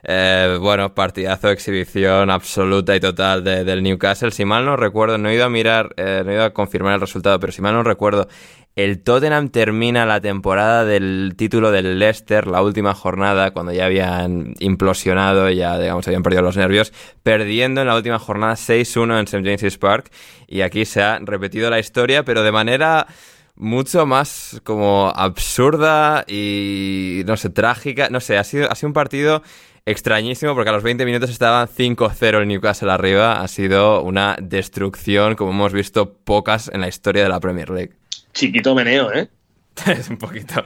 Eh, 0.07 0.57
bueno, 0.61 0.93
partidazo, 0.93 1.49
exhibición 1.49 2.29
absoluta 2.29 2.95
y 2.95 3.01
total 3.01 3.43
del 3.43 3.83
Newcastle. 3.83 4.31
Si 4.31 4.45
mal 4.45 4.63
no 4.63 4.77
recuerdo, 4.77 5.17
no 5.17 5.27
he 5.27 5.33
ido 5.33 5.43
a 5.43 5.49
mirar, 5.49 5.95
no 5.97 6.31
he 6.31 6.33
ido 6.35 6.43
a 6.43 6.53
confirmar 6.53 6.93
el 6.93 7.01
resultado, 7.01 7.39
pero 7.39 7.51
si 7.51 7.63
mal 7.63 7.73
no 7.73 7.81
recuerdo, 7.81 8.27
El 8.75 9.01
Tottenham 9.01 9.47
termina 9.51 10.05
la 10.05 10.19
temporada 10.19 10.83
del 10.83 11.35
título 11.37 11.71
del 11.71 11.97
Leicester, 11.97 12.45
la 12.45 12.61
última 12.61 12.93
jornada, 12.93 13.51
cuando 13.51 13.71
ya 13.71 13.85
habían 13.85 14.53
implosionado, 14.59 15.49
ya 15.49 15.79
digamos 15.79 16.05
habían 16.07 16.23
perdido 16.23 16.41
los 16.41 16.57
nervios, 16.57 16.91
perdiendo 17.23 17.79
en 17.79 17.87
la 17.87 17.95
última 17.95 18.19
jornada 18.19 18.55
6-1 18.55 19.19
en 19.19 19.23
St. 19.23 19.43
James's 19.43 19.77
Park. 19.77 20.11
Y 20.47 20.59
aquí 20.59 20.83
se 20.83 21.01
ha 21.01 21.19
repetido 21.19 21.69
la 21.69 21.79
historia, 21.79 22.25
pero 22.25 22.43
de 22.43 22.51
manera 22.51 23.07
mucho 23.55 24.05
más 24.05 24.59
como 24.65 25.09
absurda 25.15 26.25
y 26.27 27.23
no 27.25 27.37
sé, 27.37 27.51
trágica. 27.51 28.09
No 28.09 28.19
sé, 28.19 28.37
ha 28.37 28.43
sido, 28.43 28.69
ha 28.69 28.75
sido 28.75 28.89
un 28.89 28.93
partido 28.93 29.41
extrañísimo 29.85 30.53
porque 30.53 30.71
a 30.71 30.73
los 30.73 30.83
20 30.83 31.05
minutos 31.05 31.29
estaban 31.29 31.69
5-0 31.69 32.41
el 32.41 32.47
Newcastle 32.49 32.91
arriba. 32.91 33.41
Ha 33.41 33.47
sido 33.47 34.01
una 34.01 34.35
destrucción 34.41 35.35
como 35.35 35.51
hemos 35.51 35.71
visto 35.71 36.13
pocas 36.13 36.69
en 36.73 36.81
la 36.81 36.89
historia 36.89 37.23
de 37.23 37.29
la 37.29 37.39
Premier 37.39 37.69
League 37.69 37.93
chiquito 38.35 38.75
meneo, 38.75 39.11
¿eh? 39.11 39.27
es 39.87 40.09
un 40.09 40.17
poquito. 40.17 40.63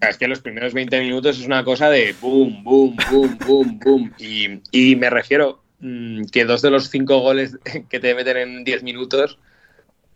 Es 0.00 0.18
que 0.18 0.28
los 0.28 0.40
primeros 0.40 0.74
20 0.74 1.00
minutos 1.00 1.38
es 1.38 1.46
una 1.46 1.64
cosa 1.64 1.88
de 1.88 2.14
boom, 2.20 2.62
boom, 2.62 2.96
boom, 3.10 3.38
boom, 3.46 3.78
boom. 3.78 4.12
Y, 4.18 4.96
me 4.96 5.08
refiero 5.08 5.62
mm, 5.80 6.24
que 6.26 6.44
dos 6.44 6.60
de 6.60 6.70
los 6.70 6.90
cinco 6.90 7.20
goles 7.20 7.58
que 7.88 8.00
te 8.00 8.14
meten 8.14 8.36
en 8.36 8.64
10 8.64 8.82
minutos 8.82 9.38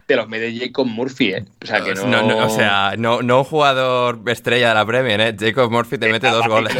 te 0.07 0.14
los 0.14 0.29
mete 0.29 0.57
Jacob 0.57 0.87
Murphy, 0.87 1.33
¿eh? 1.33 1.45
O 1.61 1.67
sea, 1.67 1.83
que 1.83 1.95
no... 1.95 2.47
o 2.47 2.49
sea, 2.49 2.95
no, 2.97 3.23
no 3.23 3.39
un 3.39 3.45
jugador 3.45 4.21
estrella 4.27 4.69
de 4.69 4.75
la 4.75 4.87
Premier, 4.87 5.21
¿eh? 5.21 5.37
Jacob 5.37 5.69
Murphy 5.71 5.99
te 5.99 6.12
mete 6.12 6.29
dos 6.29 6.47
goles. 6.47 6.77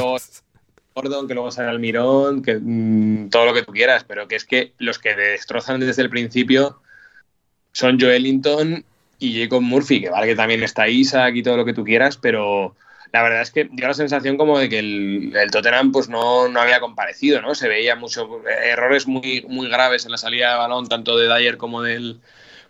Gordon, 0.95 1.26
que 1.26 1.34
luego 1.34 1.51
sale 1.51 1.68
Almirón, 1.68 2.41
que 2.41 2.57
mm, 2.61 3.28
todo 3.30 3.47
lo 3.47 3.53
que 3.53 3.64
tú 3.64 3.72
quieras, 3.72 4.05
pero 4.05 4.28
que 4.28 4.37
es 4.37 4.45
que 4.45 4.74
los 4.78 5.01
que 5.01 5.14
te 5.14 5.22
destrozan 5.22 5.80
desde 5.80 6.03
el 6.03 6.09
principio 6.09 6.80
son 7.72 7.99
Joelinton 8.01 8.84
y 9.19 9.41
Jacob 9.41 9.62
Murphy, 9.62 10.01
que 10.01 10.11
vale 10.11 10.27
que 10.27 10.37
también 10.37 10.62
está 10.62 10.89
Isaac 10.89 11.35
y 11.37 11.43
todo 11.43 11.57
lo 11.57 11.64
que 11.64 11.73
tú 11.73 11.85
quieras, 11.85 12.17
pero 12.17 12.75
la 13.12 13.23
verdad 13.23 13.43
es 13.43 13.51
que 13.51 13.69
dio 13.71 13.87
la 13.87 13.95
sensación 13.95 14.37
como 14.37 14.59
de 14.59 14.69
que 14.69 14.79
el, 14.79 15.33
Tottenham 15.51 15.93
pues 15.93 16.09
no, 16.09 16.49
no, 16.49 16.61
había 16.61 16.81
comparecido, 16.81 17.41
¿no? 17.41 17.55
Se 17.55 17.69
veía 17.69 17.97
muchos 17.97 18.29
errores 18.64 19.07
muy, 19.07 19.45
muy 19.49 19.69
graves 19.69 20.05
en 20.05 20.12
la 20.12 20.19
salida 20.19 20.53
de 20.53 20.59
balón, 20.59 20.89
tanto 20.89 21.17
de 21.17 21.29
Dyer 21.29 21.57
como 21.57 21.83
del, 21.83 22.21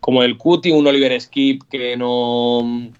como 0.01 0.23
del 0.23 0.37
Cuti, 0.37 0.71
un 0.71 0.87
Oliver 0.87 1.21
Skip 1.21 1.63
que 1.71 1.97
no... 1.97 2.93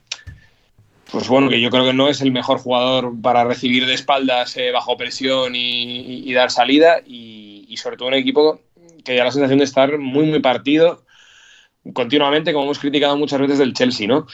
Pues 1.13 1.29
bueno, 1.29 1.49
que 1.49 1.61
yo 1.61 1.71
creo 1.71 1.85
que 1.85 1.93
no 1.93 2.09
es 2.09 2.21
el 2.21 2.33
mejor 2.33 2.59
jugador 2.59 3.13
para 3.23 3.45
recibir 3.45 3.87
de 3.87 3.95
espaldas 3.95 4.57
eh, 4.57 4.73
bajo 4.73 4.97
presión 4.97 5.53
y, 5.55 6.33
dar 6.33 6.51
salida 6.51 7.01
y, 7.07 7.65
y 7.69 7.77
sobre 7.77 7.97
todo 7.97 8.09
un 8.09 8.15
equipo 8.15 8.61
que 9.05 9.15
da 9.15 9.23
la 9.23 9.31
sensación 9.31 9.61
de 9.61 9.65
estar 9.65 9.99
muy, 9.99 10.25
muy 10.27 10.41
partido 10.41 11.06
continuamente, 11.93 12.53
como 12.53 12.67
hemos 12.67 12.79
criticado 12.79 13.17
muchas 13.17 13.41
veces 13.41 13.59
del 13.59 13.73
Chelsea, 13.73 14.07
¿no? 14.07 14.27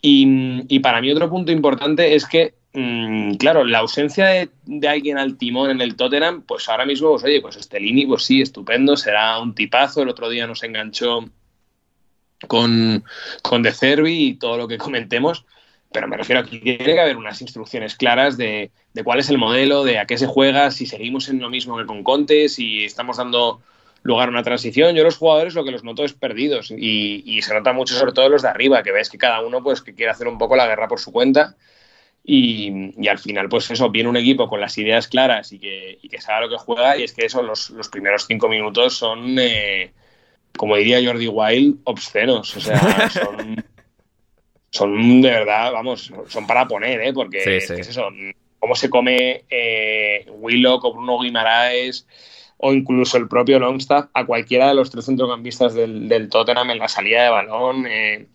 Y, 0.00 0.78
para 0.80 1.00
mí 1.00 1.10
otro 1.10 1.28
punto 1.28 1.50
importante 1.50 2.14
es 2.14 2.26
que, 2.26 2.54
mm, 2.74 3.34
claro, 3.34 3.64
la 3.64 3.78
ausencia 3.78 4.26
de, 4.26 4.88
alguien 4.88 5.18
al 5.18 5.36
timón 5.36 5.70
en 5.70 5.80
el 5.80 5.96
Tottenham, 5.96 6.42
pues 6.42 6.68
ahora 6.68 6.86
mismo, 6.86 7.10
pues 7.10 7.24
oye, 7.24 7.40
pues 7.40 7.56
Estelini, 7.56 8.06
pues 8.06 8.24
sí, 8.24 8.40
estupendo, 8.40 8.96
será 8.96 9.40
un 9.40 9.54
tipazo, 9.54 10.02
el 10.02 10.08
otro 10.08 10.28
día 10.28 10.46
nos 10.46 10.62
enganchó 10.62 11.24
con, 12.46 13.02
con 13.42 13.62
De 13.62 13.72
Cervi 13.72 14.26
y 14.28 14.34
todo 14.34 14.58
lo 14.58 14.68
que 14.68 14.78
comentemos, 14.78 15.44
pero 15.90 16.06
me 16.06 16.16
refiero 16.16 16.42
a 16.42 16.44
que 16.44 16.58
tiene 16.58 16.84
que 16.84 17.00
haber 17.00 17.16
unas 17.16 17.40
instrucciones 17.40 17.96
claras 17.96 18.36
de, 18.36 18.70
de 18.92 19.04
cuál 19.04 19.18
es 19.18 19.30
el 19.30 19.38
modelo, 19.38 19.82
de 19.82 19.98
a 19.98 20.06
qué 20.06 20.18
se 20.18 20.26
juega, 20.26 20.70
si 20.70 20.86
seguimos 20.86 21.28
en 21.28 21.40
lo 21.40 21.50
mismo 21.50 21.78
que 21.78 21.86
con 21.86 22.04
Conte, 22.04 22.48
si 22.48 22.84
estamos 22.84 23.16
dando 23.16 23.60
lugar 24.06 24.28
a 24.28 24.30
una 24.30 24.42
transición. 24.42 24.94
Yo 24.94 25.04
los 25.04 25.16
jugadores 25.16 25.54
lo 25.54 25.64
que 25.64 25.70
los 25.70 25.84
noto 25.84 26.04
es 26.04 26.12
perdidos 26.12 26.70
y, 26.70 27.40
se 27.42 27.54
nota 27.54 27.72
mucho 27.72 27.94
sobre 27.94 28.12
todo 28.12 28.28
los 28.28 28.42
de 28.42 28.48
arriba, 28.48 28.82
que 28.82 28.92
ves 28.92 29.10
que 29.10 29.18
cada 29.18 29.40
uno 29.40 29.62
pues 29.62 29.82
que 29.82 29.94
quiere 29.94 30.10
hacer 30.10 30.28
un 30.28 30.38
poco 30.38 30.56
la 30.56 30.66
guerra 30.66 30.88
por 30.88 31.00
su 31.00 31.12
cuenta 31.12 31.56
y, 32.24 33.08
al 33.08 33.18
final 33.18 33.48
pues 33.48 33.70
eso, 33.70 33.90
viene 33.90 34.08
un 34.08 34.16
equipo 34.16 34.48
con 34.48 34.60
las 34.60 34.76
ideas 34.78 35.06
claras 35.06 35.52
y 35.52 35.58
que, 35.58 35.98
y 36.02 36.08
que 36.08 36.20
sabe 36.20 36.46
lo 36.46 36.50
que 36.50 36.64
juega 36.64 36.96
y 36.96 37.04
es 37.04 37.12
que 37.12 37.26
eso, 37.26 37.42
los, 37.42 37.70
los 37.70 37.88
primeros 37.88 38.26
cinco 38.26 38.48
minutos 38.48 38.96
son, 38.96 39.38
eh, 39.38 39.92
como 40.56 40.76
diría 40.76 41.04
Jordi 41.04 41.28
Wild, 41.28 41.78
obscenos, 41.84 42.56
o 42.56 42.60
sea, 42.60 43.10
son... 43.10 43.64
son 44.70 45.22
de 45.22 45.30
verdad, 45.30 45.72
vamos, 45.72 46.12
son 46.26 46.46
para 46.46 46.66
poner, 46.66 47.00
¿eh? 47.00 47.12
porque 47.12 47.58
Es, 47.58 47.70
eso, 47.70 48.08
cómo 48.58 48.74
se 48.74 48.90
come 48.90 49.44
eh, 49.48 50.26
Willock 50.28 50.84
o 50.84 50.92
Bruno 50.92 51.20
Guimaraes, 51.20 52.06
o 52.58 52.72
incluso 52.72 53.16
el 53.16 53.28
propio 53.28 53.58
Longstaff 53.58 54.06
a 54.14 54.24
cualquiera 54.24 54.68
de 54.68 54.74
los 54.74 54.90
tres 54.90 55.04
centrocampistas 55.04 55.74
del, 55.74 56.28
Tottenham 56.30 56.70
en 56.70 56.78
la 56.78 56.88
salida 56.88 57.24
de 57.24 57.30
balón. 57.30 57.86
Eh, 57.86 58.26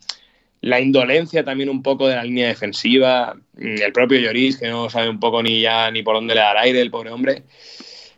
la 0.61 0.79
indolencia 0.79 1.43
también 1.43 1.69
un 1.69 1.81
poco 1.81 2.07
de 2.07 2.15
la 2.15 2.23
línea 2.23 2.47
defensiva, 2.47 3.35
mm, 3.53 3.81
el 3.81 3.91
propio 3.91 4.19
Lloris, 4.19 4.57
que 4.57 4.67
no 4.67 4.89
sabe 4.89 5.09
un 5.09 5.19
poco 5.19 5.41
ni 5.41 5.61
ya 5.61 5.89
ni 5.89 6.03
por 6.03 6.15
dónde 6.15 6.35
le 6.35 6.41
da 6.41 6.51
el 6.51 6.57
aire, 6.57 6.81
el 6.81 6.91
pobre 6.91 7.11
hombre. 7.11 7.43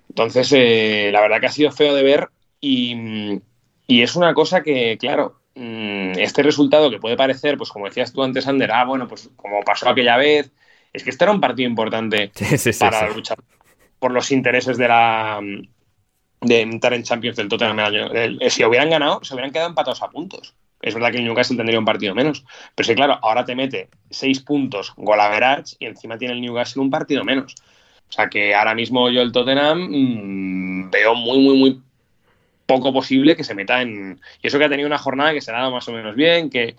Entonces, 0.09 0.51
eh, 0.53 1.09
la 1.13 1.21
verdad 1.21 1.39
que 1.39 1.47
ha 1.47 1.51
sido 1.51 1.71
feo 1.71 1.95
de 1.95 2.03
ver 2.03 2.29
y, 2.59 3.41
es 3.87 4.15
una 4.15 4.33
cosa 4.33 4.61
que, 4.61 4.97
claro, 4.99 5.39
mm, 5.55 6.19
este 6.19 6.43
resultado 6.43 6.89
que 6.89 6.99
puede 6.99 7.15
parecer, 7.15 7.57
pues 7.57 7.69
como 7.69 7.85
decías 7.85 8.11
tú 8.11 8.23
antes, 8.23 8.47
Ander, 8.47 8.71
ah, 8.71 8.85
bueno, 8.85 9.07
pues 9.07 9.29
como 9.37 9.61
pasó 9.61 9.89
aquella 9.89 10.17
vez, 10.17 10.51
es 10.91 11.03
que 11.03 11.11
este 11.11 11.23
era 11.23 11.31
un 11.31 11.41
partido 11.41 11.69
importante 11.69 12.31
para 12.79 13.09
luchar 13.09 13.37
por 13.99 14.11
los 14.11 14.31
intereses 14.31 14.77
de 14.77 14.87
la, 14.87 15.39
de 16.43 16.61
entrar 16.61 16.93
en 16.93 17.03
Champions 17.03 17.37
del 17.37 17.47
Tottenham 17.47 17.79
el 17.79 17.85
año. 17.85 18.49
Si 18.49 18.63
hubieran 18.63 18.89
ganado, 18.89 19.19
se 19.23 19.33
hubieran 19.33 19.51
quedado 19.51 19.69
empatados 19.69 20.01
a 20.01 20.09
puntos. 20.09 20.53
Es 20.81 20.93
verdad 20.93 21.11
que 21.11 21.17
el 21.17 21.23
Newcastle 21.23 21.55
tendría 21.55 21.79
un 21.79 21.85
partido 21.85 22.13
menos. 22.13 22.43
Pero 22.75 22.87
sí, 22.87 22.93
claro, 22.93 23.17
ahora 23.21 23.45
te 23.45 23.55
mete 23.55 23.89
seis 24.09 24.41
puntos 24.41 24.93
gol 24.97 25.19
y 25.79 25.85
encima 25.85 26.17
tiene 26.17 26.33
el 26.33 26.41
Newcastle 26.41 26.81
un 26.81 26.89
partido 26.89 27.23
menos. 27.23 27.55
O 28.09 28.11
sea 28.11 28.29
que 28.29 28.53
ahora 28.53 28.75
mismo 28.75 29.09
yo 29.09 29.21
el 29.21 29.31
Tottenham 29.31 29.87
mm, 29.89 30.91
veo 30.91 31.15
muy, 31.15 31.39
muy, 31.39 31.57
muy 31.57 31.81
poco 32.65 32.93
posible 32.93 33.35
que 33.35 33.43
se 33.43 33.55
meta 33.55 33.81
en. 33.81 34.19
Y 34.41 34.47
eso 34.47 34.59
que 34.59 34.65
ha 34.65 34.69
tenido 34.69 34.87
una 34.87 34.97
jornada 34.97 35.33
que 35.33 35.41
se 35.41 35.51
ha 35.51 35.55
dado 35.55 35.71
más 35.71 35.87
o 35.87 35.93
menos 35.93 36.15
bien, 36.15 36.49
que 36.49 36.75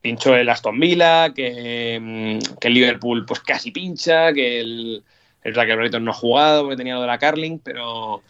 pinchó 0.00 0.36
el 0.36 0.48
Aston 0.48 0.78
Villa, 0.78 1.32
que, 1.34 1.98
mm, 2.00 2.58
que 2.60 2.68
el 2.68 2.74
Liverpool 2.74 3.24
pues 3.26 3.40
casi 3.40 3.70
pincha, 3.70 4.32
que 4.32 4.60
el. 4.60 5.04
Que 5.42 5.50
el 5.50 5.76
Brighton 5.76 6.04
no 6.04 6.10
ha 6.10 6.14
jugado 6.14 6.62
porque 6.62 6.76
tenía 6.76 6.96
lo 6.96 7.00
de 7.00 7.06
la 7.06 7.18
Carling, 7.18 7.58
pero 7.60 8.22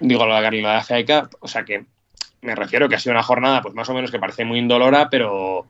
digo 0.00 0.26
lo 0.26 0.34
de 0.34 0.62
la 0.62 1.28
o 1.40 1.48
sea 1.48 1.64
que 1.64 1.84
me 2.42 2.54
refiero 2.54 2.88
que 2.88 2.96
ha 2.96 2.98
sido 2.98 3.12
una 3.12 3.22
jornada 3.22 3.62
pues 3.62 3.74
más 3.74 3.88
o 3.88 3.94
menos 3.94 4.10
que 4.10 4.18
parece 4.18 4.44
muy 4.44 4.58
indolora, 4.58 5.08
pero, 5.10 5.66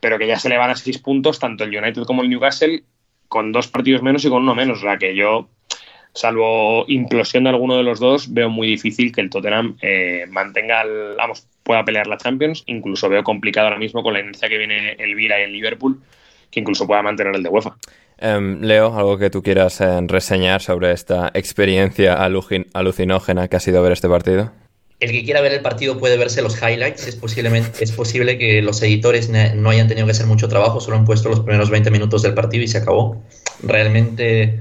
pero 0.00 0.18
que 0.18 0.26
ya 0.26 0.38
se 0.38 0.48
le 0.48 0.58
van 0.58 0.70
a 0.70 0.76
seis 0.76 0.98
puntos 0.98 1.38
tanto 1.38 1.64
el 1.64 1.76
United 1.76 2.02
como 2.02 2.22
el 2.22 2.30
Newcastle 2.30 2.82
con 3.28 3.52
dos 3.52 3.68
partidos 3.68 4.02
menos 4.02 4.24
y 4.24 4.28
con 4.28 4.42
uno 4.42 4.54
menos, 4.54 4.78
o 4.78 4.82
sea 4.82 4.96
que 4.96 5.14
yo 5.14 5.48
salvo 6.12 6.84
implosión 6.88 7.44
de 7.44 7.50
alguno 7.50 7.76
de 7.76 7.82
los 7.82 8.00
dos, 8.00 8.32
veo 8.32 8.50
muy 8.50 8.66
difícil 8.66 9.12
que 9.12 9.20
el 9.20 9.30
Tottenham 9.30 9.76
eh, 9.80 10.26
mantenga, 10.28 10.84
vamos, 11.16 11.46
pueda 11.62 11.84
pelear 11.84 12.06
la 12.06 12.16
Champions. 12.16 12.64
Incluso 12.66 13.08
veo 13.08 13.22
complicado 13.22 13.68
ahora 13.68 13.78
mismo 13.78 14.02
con 14.02 14.12
la 14.12 14.20
inercia 14.20 14.48
que 14.48 14.58
viene 14.58 14.92
el 14.98 15.14
Vila 15.14 15.38
y 15.38 15.44
el 15.44 15.52
Liverpool, 15.52 16.00
que 16.50 16.60
incluso 16.60 16.86
pueda 16.86 17.02
mantener 17.02 17.34
el 17.34 17.42
de 17.42 17.48
UEFA. 17.48 17.76
Em, 18.20 18.60
Leo, 18.60 18.94
algo 18.96 19.16
que 19.16 19.30
tú 19.30 19.42
quieras 19.42 19.80
eh, 19.80 19.98
reseñar 20.06 20.60
sobre 20.60 20.92
esta 20.92 21.30
experiencia 21.32 22.14
alucinógena 22.14 23.48
que 23.48 23.56
ha 23.56 23.60
sido 23.60 23.82
ver 23.82 23.92
este 23.92 24.08
partido. 24.08 24.52
El 25.00 25.12
que 25.12 25.24
quiera 25.24 25.40
ver 25.40 25.52
el 25.52 25.62
partido 25.62 25.96
puede 25.98 26.18
verse 26.18 26.42
los 26.42 26.60
highlights. 26.60 27.06
Es, 27.06 27.16
posiblemente, 27.16 27.82
es 27.82 27.92
posible 27.92 28.36
que 28.36 28.60
los 28.60 28.82
editores 28.82 29.30
no 29.30 29.70
hayan 29.70 29.88
tenido 29.88 30.06
que 30.06 30.12
hacer 30.12 30.26
mucho 30.26 30.48
trabajo, 30.48 30.80
solo 30.80 30.98
han 30.98 31.06
puesto 31.06 31.30
los 31.30 31.40
primeros 31.40 31.70
20 31.70 31.90
minutos 31.90 32.20
del 32.20 32.34
partido 32.34 32.62
y 32.62 32.68
se 32.68 32.76
acabó. 32.76 33.22
Realmente 33.62 34.60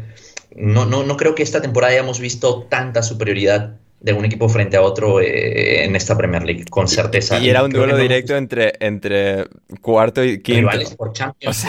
no, 0.56 0.86
no, 0.86 1.04
no 1.04 1.18
creo 1.18 1.36
que 1.36 1.44
esta 1.44 1.62
temporada 1.62 1.92
hayamos 1.92 2.22
visto 2.22 2.64
tanta 2.70 3.04
superioridad 3.04 3.76
de 4.00 4.14
un 4.14 4.24
equipo 4.24 4.48
frente 4.48 4.78
a 4.78 4.82
otro 4.82 5.20
eh, 5.20 5.84
en 5.84 5.98
esta 5.98 6.18
Premier 6.18 6.44
League, 6.44 6.64
con 6.70 6.88
certeza. 6.88 7.38
Y 7.40 7.50
era 7.50 7.64
un 7.64 7.72
duelo 7.72 7.98
directo 7.98 8.38
entre, 8.38 8.74
entre 8.80 9.46
cuarto 9.82 10.24
y 10.24 10.42
quinto. 10.42 10.62
Rivales 10.62 10.96
por 10.96 11.12
Champions 11.12 11.66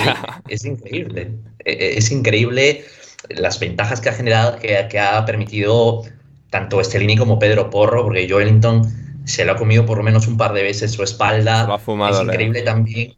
Es 0.48 0.64
increíble. 0.64 1.32
E, 1.64 1.72
e, 1.72 1.98
es 1.98 2.10
increíble 2.10 2.84
las 3.28 3.60
ventajas 3.60 4.00
que 4.00 4.08
ha 4.08 4.12
generado, 4.12 4.58
que, 4.58 4.98
ha 4.98 5.24
permitido 5.24 6.02
tanto 6.50 6.80
Estelini 6.80 7.16
como 7.16 7.38
Pedro 7.38 7.70
Porro, 7.70 8.04
porque 8.04 8.28
Joelinton 8.28 8.82
se 9.24 9.44
lo 9.44 9.52
ha 9.52 9.56
comido 9.56 9.86
por 9.86 9.98
lo 9.98 10.04
menos 10.04 10.26
un 10.26 10.36
par 10.36 10.52
de 10.52 10.62
veces 10.62 10.92
su 10.92 11.02
espalda. 11.02 11.66
Lo 11.66 11.74
ha 11.74 11.78
fumado, 11.78 12.22
es 12.22 12.26
increíble 12.26 12.62
también. 12.62 13.14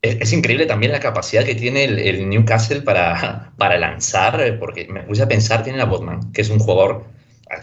Es, 0.00 0.32
increíble 0.32 0.66
también 0.66 0.90
la 0.90 0.98
capacidad 0.98 1.44
que 1.44 1.54
tiene 1.54 1.84
el, 1.84 2.28
Newcastle 2.28 2.82
para, 2.82 3.52
para 3.56 3.78
lanzar, 3.78 4.58
porque 4.58 4.88
me 4.88 5.02
puse 5.02 5.22
a 5.22 5.28
pensar, 5.28 5.62
tiene 5.62 5.80
a 5.80 5.84
Botman, 5.84 6.32
que 6.32 6.40
es 6.40 6.50
un 6.50 6.58
jugador 6.58 7.04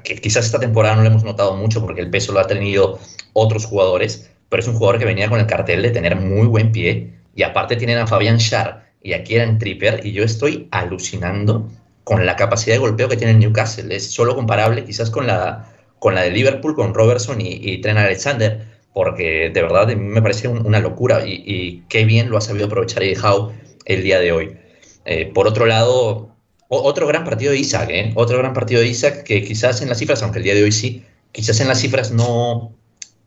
que 0.03 0.15
quizás 0.15 0.45
esta 0.45 0.59
temporada 0.59 0.95
no 0.95 1.01
lo 1.01 1.09
hemos 1.09 1.23
notado 1.23 1.55
mucho 1.55 1.81
porque 1.81 2.01
el 2.01 2.09
peso 2.09 2.31
lo 2.31 2.39
ha 2.39 2.47
tenido 2.47 2.99
otros 3.33 3.65
jugadores, 3.65 4.31
pero 4.47 4.61
es 4.61 4.67
un 4.67 4.75
jugador 4.75 4.99
que 4.99 5.05
venía 5.05 5.29
con 5.29 5.39
el 5.39 5.47
cartel 5.47 5.81
de 5.81 5.91
tener 5.91 6.15
muy 6.15 6.47
buen 6.47 6.71
pie 6.71 7.13
y 7.35 7.43
aparte 7.43 7.75
tienen 7.75 7.97
a 7.97 8.07
Fabian 8.07 8.37
Schär 8.37 8.88
y 9.01 9.13
aquí 9.13 9.35
en 9.35 9.57
Tripper 9.57 10.05
y 10.05 10.11
yo 10.11 10.23
estoy 10.23 10.67
alucinando 10.71 11.69
con 12.03 12.25
la 12.25 12.35
capacidad 12.35 12.75
de 12.75 12.79
golpeo 12.79 13.07
que 13.07 13.17
tiene 13.17 13.33
el 13.33 13.39
Newcastle. 13.39 13.95
Es 13.95 14.11
solo 14.11 14.35
comparable 14.35 14.83
quizás 14.83 15.09
con 15.09 15.27
la, 15.27 15.71
con 15.99 16.15
la 16.15 16.21
de 16.21 16.31
Liverpool, 16.31 16.75
con 16.75 16.93
Robertson 16.93 17.39
y, 17.39 17.59
y 17.61 17.81
Trent 17.81 17.99
Alexander, 17.99 18.65
porque 18.93 19.51
de 19.53 19.61
verdad 19.61 19.87
me 19.95 20.21
parece 20.21 20.47
una 20.47 20.79
locura 20.79 21.25
y, 21.25 21.83
qué 21.87 22.05
bien 22.05 22.29
lo 22.29 22.37
ha 22.37 22.41
sabido 22.41 22.65
aprovechar 22.65 23.03
Eddie 23.03 23.17
Howe 23.21 23.53
el 23.85 24.03
día 24.03 24.19
de 24.19 24.31
hoy. 24.31 24.57
Eh, 25.05 25.31
por 25.33 25.47
otro 25.47 25.65
lado, 25.65 26.35
otro 26.67 27.07
gran 27.07 27.23
partido 27.23 27.51
de 27.51 27.59
Isaac, 27.59 27.89
¿eh? 27.91 28.11
otro 28.15 28.37
gran 28.37 28.53
partido 28.53 28.81
de 28.81 28.87
Isaac 28.87 29.23
que 29.23 29.43
quizás 29.43 29.81
en 29.81 29.89
las 29.89 29.97
cifras, 29.97 30.21
aunque 30.21 30.39
el 30.39 30.43
día 30.43 30.55
de 30.55 30.63
hoy 30.63 30.71
sí, 30.71 31.05
quizás 31.31 31.59
en 31.61 31.67
las 31.67 31.79
cifras 31.79 32.11
no, 32.11 32.75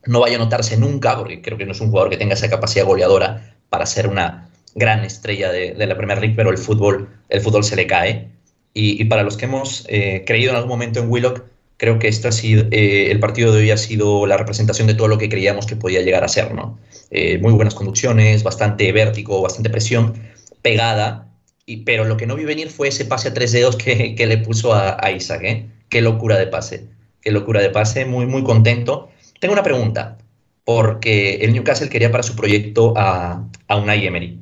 no 0.04 0.20
vaya 0.20 0.36
a 0.36 0.38
notarse 0.38 0.76
nunca, 0.76 1.16
porque 1.16 1.40
creo 1.40 1.56
que 1.56 1.66
no 1.66 1.72
es 1.72 1.80
un 1.80 1.90
jugador 1.90 2.10
que 2.10 2.16
tenga 2.16 2.34
esa 2.34 2.50
capacidad 2.50 2.84
goleadora 2.84 3.56
para 3.68 3.86
ser 3.86 4.08
una 4.08 4.50
gran 4.74 5.04
estrella 5.04 5.50
de, 5.50 5.74
la 5.74 5.96
Premier 5.96 6.20
League, 6.20 6.34
pero 6.36 6.50
el 6.50 6.58
fútbol, 6.58 7.08
el 7.28 7.40
fútbol 7.40 7.64
se 7.64 7.76
le 7.76 7.86
cae. 7.86 8.28
Y, 8.74 9.04
para 9.04 9.22
los 9.22 9.36
que 9.36 9.44
hemos 9.44 9.84
eh, 9.88 10.24
creído 10.26 10.50
en 10.50 10.56
algún 10.56 10.70
momento 10.70 11.00
en 11.00 11.10
Willock, 11.10 11.42
creo 11.76 11.98
que 11.98 12.08
este 12.08 12.28
ha 12.28 12.32
sido, 12.32 12.64
eh, 12.70 13.10
el 13.10 13.20
partido 13.20 13.52
de 13.52 13.62
hoy 13.62 13.70
ha 13.70 13.76
sido 13.76 14.26
la 14.26 14.36
representación 14.36 14.86
de 14.86 14.94
todo 14.94 15.08
lo 15.08 15.18
que 15.18 15.28
creíamos 15.28 15.66
que 15.66 15.76
podía 15.76 16.00
llegar 16.00 16.24
a 16.24 16.28
ser. 16.28 16.54
¿no? 16.54 16.78
Eh, 17.10 17.38
muy 17.38 17.52
buenas 17.52 17.74
conducciones, 17.74 18.42
bastante 18.42 18.90
vértigo, 18.92 19.42
bastante 19.42 19.68
presión, 19.68 20.14
pegada, 20.62 21.28
y, 21.66 21.78
pero 21.78 22.04
lo 22.04 22.16
que 22.16 22.26
no 22.26 22.36
vi 22.36 22.44
venir 22.44 22.70
fue 22.70 22.88
ese 22.88 23.04
pase 23.04 23.28
a 23.28 23.34
tres 23.34 23.52
dedos 23.52 23.76
que, 23.76 24.14
le 24.16 24.38
puso 24.38 24.72
a, 24.72 24.96
a 25.04 25.10
Isaac. 25.10 25.66
Qué 25.88 26.00
locura 26.00 26.38
de 26.38 26.46
pase, 26.46 26.86
qué 27.20 27.30
locura 27.30 27.60
de 27.60 27.70
pase, 27.70 28.06
muy, 28.06 28.26
muy 28.26 28.42
contento. 28.42 29.10
Tengo 29.40 29.52
una 29.52 29.62
pregunta, 29.62 30.18
porque 30.64 31.36
el 31.36 31.52
Newcastle 31.52 31.88
quería 31.88 32.10
para 32.10 32.22
su 32.22 32.36
proyecto 32.36 32.94
a, 32.96 33.48
a 33.68 33.76
Unai 33.76 34.06
Emery. 34.06 34.41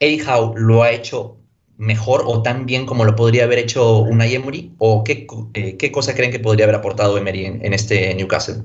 Howe 0.00 0.54
lo 0.56 0.82
ha 0.82 0.92
hecho 0.92 1.36
mejor 1.80 2.24
o 2.26 2.42
tan 2.42 2.66
bien 2.66 2.84
como 2.84 3.04
lo 3.04 3.16
podría 3.16 3.44
haber 3.44 3.58
hecho 3.58 3.98
Unai 4.00 4.34
Emery? 4.34 4.72
¿O 4.78 5.02
qué, 5.02 5.26
eh, 5.54 5.76
qué 5.76 5.90
cosa 5.90 6.14
creen 6.14 6.30
que 6.30 6.38
podría 6.38 6.64
haber 6.64 6.76
aportado 6.76 7.16
Emery 7.16 7.46
en, 7.46 7.72
este 7.72 8.14
Newcastle? 8.14 8.62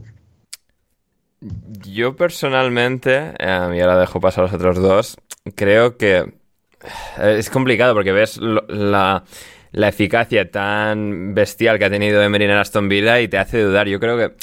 Yo 1.87 2.15
personalmente, 2.15 3.33
eh, 3.39 3.69
y 3.75 3.79
ahora 3.79 3.99
dejo 3.99 4.19
pasar 4.19 4.43
a 4.43 4.47
los 4.47 4.55
otros 4.55 4.77
dos, 4.77 5.17
creo 5.55 5.97
que 5.97 6.17
eh, 6.17 7.35
es 7.37 7.49
complicado 7.49 7.93
porque 7.93 8.11
ves 8.11 8.37
la, 8.37 9.23
la 9.71 9.87
eficacia 9.87 10.51
tan 10.51 11.33
bestial 11.33 11.79
que 11.79 11.85
ha 11.85 11.89
tenido 11.89 12.21
Emery 12.21 12.45
en 12.45 12.51
Aston 12.51 12.89
Villa 12.89 13.21
y 13.21 13.29
te 13.29 13.37
hace 13.37 13.61
dudar. 13.61 13.87
Yo 13.87 13.99
creo 13.99 14.17
que 14.17 14.35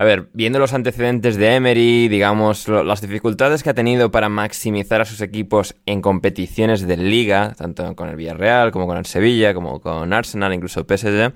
a 0.00 0.04
ver, 0.04 0.28
viendo 0.32 0.60
los 0.60 0.74
antecedentes 0.74 1.36
de 1.36 1.56
Emery, 1.56 2.06
digamos, 2.06 2.68
las 2.68 3.00
dificultades 3.00 3.64
que 3.64 3.70
ha 3.70 3.74
tenido 3.74 4.12
para 4.12 4.28
maximizar 4.28 5.00
a 5.00 5.04
sus 5.04 5.20
equipos 5.20 5.74
en 5.86 6.02
competiciones 6.02 6.86
de 6.86 6.96
liga, 6.96 7.54
tanto 7.58 7.96
con 7.96 8.08
el 8.08 8.14
Villarreal 8.14 8.70
como 8.70 8.86
con 8.86 8.96
el 8.96 9.06
Sevilla, 9.06 9.54
como 9.54 9.80
con 9.80 10.12
Arsenal, 10.12 10.54
incluso 10.54 10.86
PSG, 10.88 11.32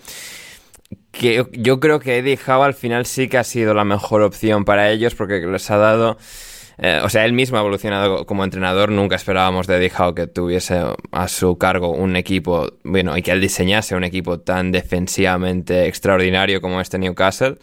que 1.10 1.44
yo 1.50 1.80
creo 1.80 1.98
que 1.98 2.18
Eddie 2.18 2.38
Howe 2.38 2.62
al 2.62 2.74
final 2.74 3.04
sí 3.04 3.28
que 3.28 3.38
ha 3.38 3.44
sido 3.44 3.74
la 3.74 3.84
mejor 3.84 4.22
opción 4.22 4.64
para 4.64 4.90
ellos 4.90 5.16
porque 5.16 5.40
les 5.40 5.68
ha 5.72 5.76
dado... 5.78 6.16
Eh, 6.78 7.00
o 7.02 7.08
sea, 7.08 7.24
él 7.24 7.32
mismo 7.32 7.58
ha 7.58 7.60
evolucionado 7.60 8.26
como 8.26 8.44
entrenador. 8.44 8.90
Nunca 8.90 9.16
esperábamos 9.16 9.66
de 9.66 9.76
Eddie 9.76 9.92
Howe 9.96 10.14
que 10.14 10.26
tuviese 10.28 10.80
a 11.10 11.28
su 11.28 11.58
cargo 11.58 11.90
un 11.90 12.14
equipo, 12.14 12.78
bueno, 12.84 13.16
y 13.16 13.22
que 13.22 13.32
él 13.32 13.40
diseñase 13.40 13.96
un 13.96 14.04
equipo 14.04 14.40
tan 14.40 14.70
defensivamente 14.70 15.86
extraordinario 15.86 16.60
como 16.60 16.80
este 16.80 16.98
Newcastle 16.98 17.58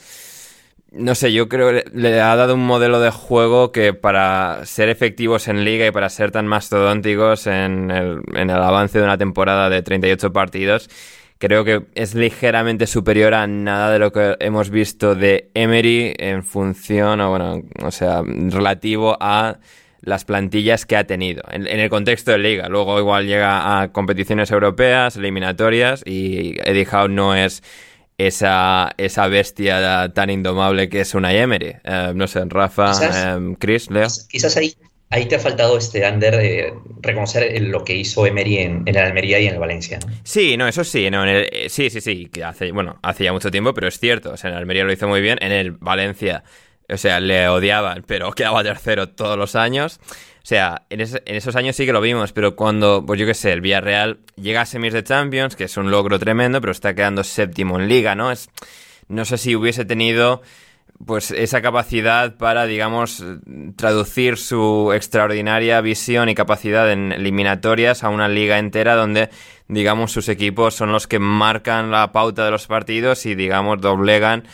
no 0.92 1.14
sé, 1.14 1.32
yo 1.32 1.48
creo 1.50 1.72
que 1.72 1.86
le 1.94 2.20
ha 2.20 2.36
dado 2.36 2.56
un 2.56 2.66
modelo 2.66 3.00
de 3.00 3.12
juego 3.12 3.72
que 3.72 3.94
para 3.94 4.66
ser 4.66 4.90
efectivos 4.90 5.48
en 5.48 5.64
liga 5.64 5.86
y 5.86 5.92
para 5.92 6.10
ser 6.10 6.32
tan 6.32 6.48
mastodónticos 6.48 7.46
en 7.48 7.92
el, 7.92 8.22
en 8.34 8.50
el 8.50 8.58
avance 8.58 8.98
de 8.98 9.04
una 9.04 9.18
temporada 9.18 9.70
de 9.70 9.84
38 9.84 10.34
partidos, 10.34 10.90
creo 11.38 11.64
que 11.64 11.86
es 11.94 12.16
ligeramente 12.16 12.88
superior 12.88 13.36
a 13.36 13.46
nada 13.46 13.92
de 13.92 14.00
lo 14.00 14.12
que 14.12 14.36
hemos 14.40 14.72
visto 14.72 15.14
de 15.14 15.52
Emery 15.54 16.16
en 16.18 16.44
función, 16.44 17.22
o 17.22 17.30
bueno, 17.30 17.62
o 17.84 17.92
sea, 17.92 18.24
relativo 18.24 19.16
a 19.20 19.60
las 20.02 20.26
plantillas 20.26 20.86
que 20.86 20.98
ha 20.98 21.04
tenido 21.04 21.44
en, 21.52 21.68
en, 21.68 21.80
el 21.80 21.90
contexto 21.90 22.32
de 22.32 22.40
liga. 22.40 22.68
Luego 22.68 23.00
igual 23.00 23.28
llega 23.28 23.82
a 23.82 23.92
competiciones 23.92 24.50
europeas, 24.50 25.18
eliminatorias 25.18 26.04
y 26.06 26.56
Eddie 26.64 26.88
Howe 26.92 27.10
no 27.10 27.36
es 27.36 27.62
esa, 28.20 28.92
esa 28.98 29.28
bestia 29.28 30.12
tan 30.14 30.30
indomable 30.30 30.90
que 30.90 31.02
es 31.02 31.16
una 31.16 31.34
Emery. 31.34 31.76
Eh, 31.84 32.12
no 32.14 32.28
sé, 32.28 32.44
Rafa, 32.46 32.92
eh, 33.02 33.56
Chris, 33.58 33.90
Leo. 33.90 34.08
Quizás 34.30 34.58
ahí, 34.58 34.76
ahí 35.10 35.26
te 35.26 35.38
ha 35.38 35.40
faltado 35.40 35.78
este 35.78 36.06
Ander 36.06 36.36
eh, 36.36 36.74
reconocer 37.02 37.62
lo 37.62 37.86
que 37.86 37.96
hizo 37.96 38.26
Emery 38.26 38.58
en, 38.58 38.84
en, 38.86 38.90
el 38.90 38.98
Almería 38.98 39.40
y 39.40 39.48
en 39.48 39.54
el 39.54 39.60
Valencia. 39.60 40.00
Sí, 40.24 40.58
no, 40.58 40.68
eso 40.68 40.84
sí, 40.84 41.10
no, 41.10 41.24
sí, 41.70 41.90
sí, 41.90 42.02
sí, 42.02 42.26
que 42.28 42.44
hace, 42.44 42.74
bueno, 42.74 43.00
hace 43.04 43.24
ya 43.24 43.32
mucho 43.32 43.50
tiempo, 43.50 43.74
pero 43.74 43.88
es 43.88 43.98
cierto, 43.98 44.34
o 44.34 44.38
sea, 44.38 44.50
en 44.50 44.56
el 44.56 44.62
Almería 44.64 44.84
lo 44.84 44.92
hizo 44.92 45.08
muy 45.08 45.22
bien, 45.22 45.40
en 45.42 45.54
el 45.54 45.72
Valencia, 45.72 46.44
o 46.90 46.98
sea, 46.98 47.22
le 47.22 47.48
odiaban, 47.48 48.04
pero 48.06 48.32
quedaba 48.34 48.64
tercero 48.64 49.08
todos 49.08 49.38
los 49.38 49.56
años. 49.56 50.02
O 50.50 50.52
sea, 50.52 50.82
en, 50.90 51.00
esos 51.00 51.56
años 51.56 51.76
sí 51.76 51.86
que 51.86 51.94
lo 51.94 52.02
vimos, 52.02 52.34
pero 52.34 52.56
cuando, 52.56 53.04
pues 53.06 53.20
yo 53.20 53.28
qué 53.28 53.36
sé, 53.36 53.54
el 53.54 53.62
Villarreal 53.62 54.18
llega 54.36 54.62
a 54.62 54.66
semis 54.66 54.94
de 54.94 55.04
Champions, 55.04 55.56
que 55.56 55.66
es 55.66 55.78
un 55.78 55.92
logro 55.92 56.18
tremendo, 56.18 56.60
pero 56.60 56.72
está 56.72 56.96
quedando 56.96 57.24
séptimo 57.24 57.80
en 57.80 57.88
liga, 57.88 58.16
¿no? 58.16 58.32
Es, 58.32 58.50
no 59.10 59.26
sé 59.26 59.38
si 59.38 59.56
hubiese 59.56 59.86
tenido 59.86 60.42
pues 61.06 61.30
esa 61.30 61.62
capacidad 61.62 62.36
para, 62.38 62.66
digamos, 62.66 63.24
traducir 63.76 64.38
su 64.38 64.92
extraordinaria 64.92 65.82
visión 65.82 66.30
y 66.30 66.34
capacidad 66.34 66.92
en 66.92 67.12
eliminatorias 67.12 68.04
a 68.04 68.10
una 68.10 68.28
liga 68.28 68.58
entera 68.58 68.96
donde, 68.96 69.30
digamos, 69.68 70.12
sus 70.12 70.30
equipos 70.30 70.74
son 70.74 70.92
los 70.92 71.06
que 71.06 71.20
marcan 71.20 71.92
la 71.92 72.12
pauta 72.12 72.44
de 72.44 72.50
los 72.50 72.66
partidos 72.66 73.28
y, 73.28 73.36
digamos, 73.36 73.82
doblegan 73.82 74.46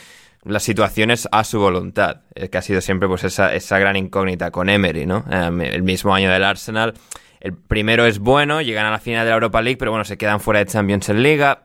las 0.46 0.62
situaciones 0.62 1.28
a 1.32 1.44
su 1.44 1.58
voluntad, 1.58 2.22
eh, 2.34 2.48
que 2.48 2.58
ha 2.58 2.62
sido 2.62 2.80
siempre 2.80 3.08
pues 3.08 3.24
esa, 3.24 3.54
esa 3.54 3.78
gran 3.78 3.96
incógnita 3.96 4.50
con 4.50 4.68
Emery, 4.68 5.06
¿no? 5.06 5.24
Em, 5.30 5.60
el 5.60 5.82
mismo 5.82 6.14
año 6.14 6.30
del 6.30 6.44
Arsenal, 6.44 6.94
el 7.40 7.54
primero 7.54 8.06
es 8.06 8.18
bueno, 8.18 8.62
llegan 8.62 8.86
a 8.86 8.90
la 8.90 8.98
final 8.98 9.24
de 9.24 9.30
la 9.30 9.34
Europa 9.34 9.60
League, 9.62 9.76
pero 9.76 9.90
bueno, 9.90 10.04
se 10.04 10.16
quedan 10.16 10.40
fuera 10.40 10.60
de 10.60 10.66
Champions 10.66 11.08
en 11.08 11.22
Liga. 11.22 11.62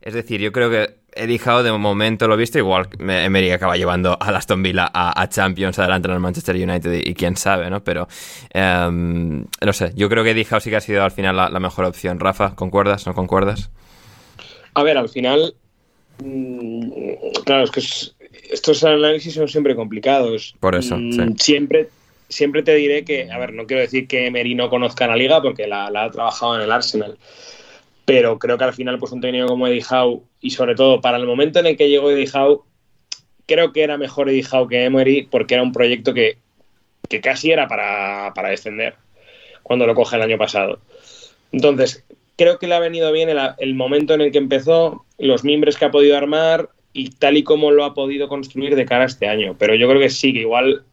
Es 0.00 0.14
decir, 0.14 0.40
yo 0.40 0.52
creo 0.52 0.70
que 0.70 0.96
he 1.16 1.26
dejado 1.26 1.62
de 1.62 1.72
momento 1.72 2.26
lo 2.26 2.36
visto, 2.36 2.58
igual 2.58 2.88
Emery 2.98 3.50
acaba 3.52 3.76
llevando 3.76 4.18
a 4.20 4.28
Aston 4.36 4.62
Villa 4.62 4.90
a, 4.92 5.28
Champions 5.28 5.78
adelante 5.78 6.08
en 6.08 6.14
el 6.14 6.20
Manchester 6.20 6.56
United 6.56 6.92
y, 6.92 7.14
quién 7.14 7.36
sabe, 7.36 7.70
¿no? 7.70 7.84
Pero 7.84 8.08
em, 8.52 9.44
no 9.64 9.72
sé, 9.72 9.92
yo 9.94 10.08
creo 10.08 10.24
que 10.24 10.46
Howe 10.50 10.60
sí 10.60 10.70
que 10.70 10.76
ha 10.76 10.80
sido 10.80 11.04
al 11.04 11.12
final 11.12 11.36
la, 11.36 11.48
la 11.48 11.60
mejor 11.60 11.84
opción. 11.84 12.18
Rafa, 12.20 12.54
¿concuerdas? 12.54 13.06
¿No 13.06 13.14
concuerdas? 13.14 13.70
A 14.74 14.82
ver, 14.82 14.98
al 14.98 15.08
final 15.08 15.54
claro, 17.44 17.64
es 17.64 17.70
que 17.70 17.82
estos 18.50 18.84
análisis 18.84 19.34
son 19.34 19.48
siempre 19.48 19.74
complicados. 19.74 20.54
Por 20.60 20.74
eso, 20.74 20.96
mm, 20.96 21.36
Siempre, 21.36 21.88
siempre 22.28 22.62
te 22.62 22.74
diré 22.74 23.04
que, 23.04 23.30
a 23.30 23.38
ver, 23.38 23.52
no 23.52 23.66
quiero 23.66 23.82
decir 23.82 24.06
que 24.06 24.26
Emery 24.26 24.54
no 24.54 24.70
conozca 24.70 25.06
la 25.06 25.16
liga 25.16 25.42
porque 25.42 25.66
la, 25.66 25.86
ha 25.86 26.10
trabajado 26.10 26.56
en 26.56 26.62
el 26.62 26.72
Arsenal, 26.72 27.18
pero 28.04 28.38
creo 28.38 28.58
que 28.58 28.64
al 28.64 28.74
final, 28.74 28.98
pues 28.98 29.12
un 29.12 29.20
técnico 29.20 29.46
como 29.46 29.66
Eddie 29.66 29.84
Howe, 29.88 30.22
y 30.40 30.50
sobre 30.50 30.74
todo 30.74 31.00
para 31.00 31.16
el 31.16 31.26
momento 31.26 31.58
en 31.58 31.66
el 31.66 31.76
que 31.76 31.88
llegó 31.88 32.10
Eddie 32.10 32.30
Howe, 32.32 32.62
creo 33.46 33.72
que 33.72 33.82
era 33.82 33.98
mejor 33.98 34.28
Eddie 34.28 34.46
Howe 34.50 34.68
que 34.68 34.84
Emery 34.84 35.28
porque 35.30 35.54
era 35.54 35.62
un 35.62 35.72
proyecto 35.72 36.14
que, 36.14 36.38
casi 37.22 37.52
era 37.52 37.68
para, 37.68 38.32
para 38.34 38.50
descender 38.50 38.96
cuando 39.62 39.86
lo 39.86 39.94
coge 39.94 40.16
el 40.16 40.22
año 40.22 40.38
pasado. 40.38 40.80
Entonces, 41.52 42.04
creo 42.36 42.58
que 42.58 42.66
le 42.66 42.74
ha 42.74 42.80
venido 42.80 43.12
bien 43.12 43.28
el, 43.28 43.74
momento 43.74 44.14
en 44.14 44.20
el 44.20 44.32
que 44.32 44.38
empezó, 44.38 45.04
los 45.18 45.44
miembros 45.44 45.76
que 45.76 45.84
ha 45.84 45.90
podido 45.90 46.16
armar 46.16 46.70
y 46.92 47.10
tal 47.10 47.36
y 47.36 47.44
como 47.44 47.70
lo 47.70 47.84
ha 47.84 47.94
podido 47.94 48.28
construir 48.28 48.76
de 48.76 48.86
cara 48.86 49.04
a 49.04 49.06
este 49.06 49.28
año. 49.28 49.56
Pero 49.58 49.74
yo 49.74 49.88
creo 49.88 50.00
que 50.00 50.10
sí, 50.10 50.32
que 50.32 50.40
igual 50.40 50.84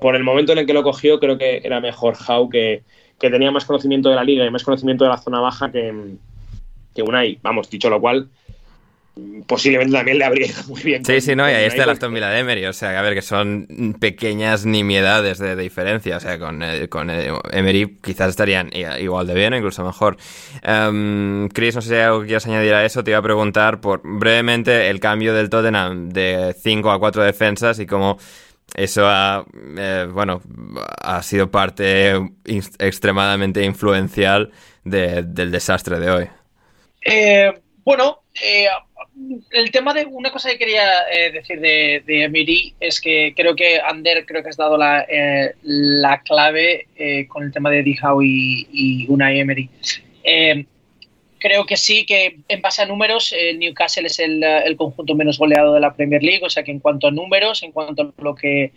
por 0.00 0.16
el 0.16 0.24
momento 0.24 0.52
en 0.52 0.58
el 0.58 0.66
que 0.66 0.74
lo 0.74 0.82
cogió, 0.82 1.18
creo 1.18 1.38
que 1.38 1.60
era 1.64 1.80
mejor 1.80 2.16
How, 2.26 2.48
que, 2.48 2.82
que 3.18 3.30
tenía 3.30 3.50
más 3.50 3.64
conocimiento 3.64 4.10
de 4.10 4.16
la 4.16 4.24
liga 4.24 4.44
y 4.44 4.50
más 4.50 4.64
conocimiento 4.64 5.04
de 5.04 5.10
la 5.10 5.18
zona 5.18 5.40
baja 5.40 5.70
que, 5.70 5.92
que 6.94 7.02
Unai. 7.02 7.38
Vamos, 7.42 7.70
dicho 7.70 7.88
lo 7.90 8.00
cual, 8.00 8.28
posiblemente 9.46 9.96
también 9.96 10.18
le 10.18 10.24
habría 10.24 10.46
ido 10.46 10.62
muy 10.68 10.82
bien. 10.82 11.04
Sí, 11.04 11.20
sí, 11.20 11.34
no, 11.34 11.48
y 11.48 11.52
ahí 11.52 11.64
está 11.64 11.84
el 11.84 11.90
Aston 11.90 12.12
Villa 12.12 12.28
de 12.28 12.40
Emery, 12.40 12.66
o 12.66 12.72
sea, 12.72 12.98
a 12.98 13.02
ver, 13.02 13.14
que 13.14 13.22
son 13.22 13.96
pequeñas 13.98 14.66
nimiedades 14.66 15.38
de, 15.38 15.56
diferencia, 15.56 16.18
o 16.18 16.20
sea, 16.20 16.38
con, 16.38 16.62
eh, 16.62 16.88
con 16.88 17.10
eh, 17.10 17.32
Emery 17.50 17.98
quizás 18.02 18.30
estarían 18.30 18.70
igual 19.00 19.26
de 19.26 19.34
bien, 19.34 19.54
incluso 19.54 19.84
mejor. 19.84 20.16
Um, 20.66 21.48
Chris, 21.48 21.74
no 21.74 21.80
sé 21.80 21.88
si 21.88 21.94
hay 21.94 22.02
algo 22.02 22.20
que 22.20 22.26
quieras 22.26 22.46
añadir 22.46 22.74
a 22.74 22.84
eso, 22.84 23.02
te 23.02 23.10
iba 23.10 23.18
a 23.18 23.22
preguntar 23.22 23.80
por 23.80 24.02
brevemente 24.04 24.88
el 24.88 25.00
cambio 25.00 25.34
del 25.34 25.48
Tottenham 25.48 26.10
de 26.10 26.54
5 26.60 26.90
a 26.90 26.98
4 26.98 27.24
defensas 27.24 27.78
y 27.78 27.86
cómo 27.86 28.18
eso 28.74 29.06
ha, 29.06 29.46
eh, 29.78 30.06
bueno, 30.12 30.42
ha 31.00 31.22
sido 31.22 31.50
parte 31.50 32.14
extremadamente 32.78 33.64
influencial 33.64 34.52
del 34.84 35.50
desastre 35.50 35.98
de 35.98 36.10
hoy. 36.10 36.28
bueno, 37.84 38.22
el 39.50 39.70
tema 39.70 39.94
de 39.94 40.06
una 40.06 40.30
cosa 40.30 40.50
que 40.50 40.58
quería 40.58 41.08
eh, 41.12 41.32
decir 41.32 41.60
de, 41.60 42.02
de 42.06 42.24
Emery 42.24 42.74
es 42.78 43.00
que 43.00 43.34
creo 43.36 43.56
que 43.56 43.80
Ander 43.80 44.24
creo 44.24 44.42
que 44.42 44.48
has 44.48 44.56
dado 44.56 44.76
la, 44.76 45.04
eh, 45.08 45.54
la 45.62 46.22
clave 46.22 46.86
eh, 46.96 47.26
con 47.26 47.42
el 47.44 47.52
tema 47.52 47.70
de 47.70 47.82
Dijau 47.82 48.22
y, 48.22 48.68
y 48.72 49.06
Unai 49.08 49.40
Emery. 49.40 49.68
creo 51.38 51.66
que 51.66 51.76
sí, 51.76 52.04
que 52.04 52.38
en 52.48 52.60
base 52.60 52.82
a 52.82 52.86
números, 52.86 53.34
Newcastle 53.56 54.06
es 54.06 54.18
el, 54.18 54.42
el, 54.42 54.76
conjunto 54.76 55.14
menos 55.14 55.38
goleado 55.38 55.74
de 55.74 55.80
la 55.80 55.94
Premier 55.94 56.22
League, 56.22 56.44
o 56.44 56.50
sea 56.50 56.62
que 56.62 56.72
en 56.72 56.80
cuanto 56.80 57.08
a 57.08 57.10
números, 57.10 57.62
en 57.62 57.72
cuanto 57.72 58.02
a 58.02 58.22
lo 58.22 58.34
que 58.34 58.72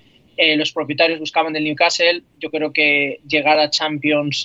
los 0.55 0.71
propietarios 0.71 1.19
buscaban 1.19 1.53
del 1.53 1.65
Newcastle. 1.65 2.23
Yo 2.39 2.49
creo 2.49 2.71
que 2.73 3.19
llegar 3.27 3.59
a 3.59 3.69
Champions 3.69 4.43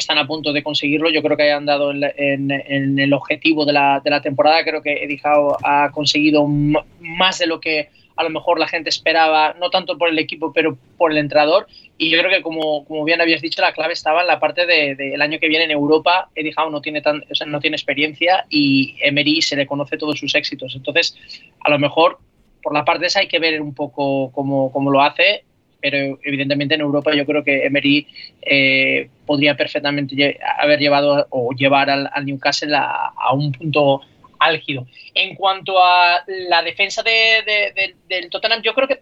están 0.00 0.18
a 0.18 0.26
punto 0.26 0.52
de 0.52 0.62
conseguirlo. 0.62 1.10
Yo 1.10 1.22
creo 1.22 1.36
que 1.36 1.44
hayan 1.44 1.66
dado 1.66 1.92
en, 1.92 2.50
el 2.50 3.12
objetivo 3.12 3.64
de 3.64 3.72
la, 3.72 4.00
de 4.02 4.10
la, 4.10 4.20
temporada. 4.20 4.64
Creo 4.64 4.82
que 4.82 5.20
Howe 5.24 5.56
ha 5.62 5.90
conseguido 5.92 6.46
más 6.46 7.38
de 7.38 7.46
lo 7.46 7.60
que 7.60 7.88
a 8.16 8.24
lo 8.24 8.30
mejor 8.30 8.58
la 8.58 8.68
gente 8.68 8.90
esperaba, 8.90 9.54
no 9.58 9.70
tanto 9.70 9.96
por 9.96 10.10
el 10.10 10.18
equipo, 10.18 10.52
pero 10.52 10.76
por 10.98 11.10
el 11.10 11.18
entrenador. 11.18 11.66
Y 11.96 12.10
yo 12.10 12.18
creo 12.18 12.30
que, 12.30 12.42
como, 12.42 12.84
como 12.84 13.04
bien 13.04 13.20
habías 13.20 13.40
dicho, 13.40 13.62
la 13.62 13.72
clave 13.72 13.94
estaba 13.94 14.20
en 14.20 14.26
la 14.26 14.38
parte 14.38 14.66
del 14.66 14.96
de, 14.96 15.16
año 15.18 15.38
que 15.38 15.48
viene 15.48 15.64
en 15.64 15.70
Europa. 15.70 16.28
Eddie 16.34 16.52
Howe 16.56 16.70
no 16.70 16.82
tiene, 16.82 17.00
tan, 17.00 17.24
o 17.30 17.34
sea, 17.34 17.46
no 17.46 17.60
tiene 17.60 17.76
experiencia 17.76 18.44
y 18.50 18.96
Emery 19.00 19.40
se 19.40 19.56
le 19.56 19.66
conoce 19.66 19.96
todos 19.96 20.18
sus 20.18 20.34
éxitos. 20.34 20.74
Entonces, 20.76 21.16
a 21.60 21.70
lo 21.70 21.78
mejor 21.78 22.18
por 22.62 22.74
la 22.74 22.84
parte 22.84 23.06
esa 23.06 23.20
hay 23.20 23.28
que 23.28 23.38
ver 23.38 23.62
un 23.62 23.74
poco 23.74 24.30
cómo, 24.32 24.70
cómo 24.70 24.90
lo 24.90 25.00
hace 25.00 25.44
pero 25.80 26.18
evidentemente 26.22 26.74
en 26.74 26.82
Europa 26.82 27.14
yo 27.14 27.26
creo 27.26 27.42
que 27.42 27.64
Emery 27.66 28.06
eh, 28.42 29.08
podría 29.26 29.56
perfectamente 29.56 30.38
haber 30.58 30.78
llevado 30.78 31.26
o 31.30 31.52
llevar 31.52 31.90
al, 31.90 32.10
Newcastle 32.24 32.74
a, 32.74 33.32
un 33.32 33.52
punto 33.52 34.02
álgido. 34.38 34.86
En 35.14 35.34
cuanto 35.34 35.82
a 35.82 36.22
la 36.26 36.62
defensa 36.62 37.02
del 37.02 38.30
Tottenham, 38.30 38.62
yo 38.62 38.74
creo 38.74 38.88
que 38.88 39.00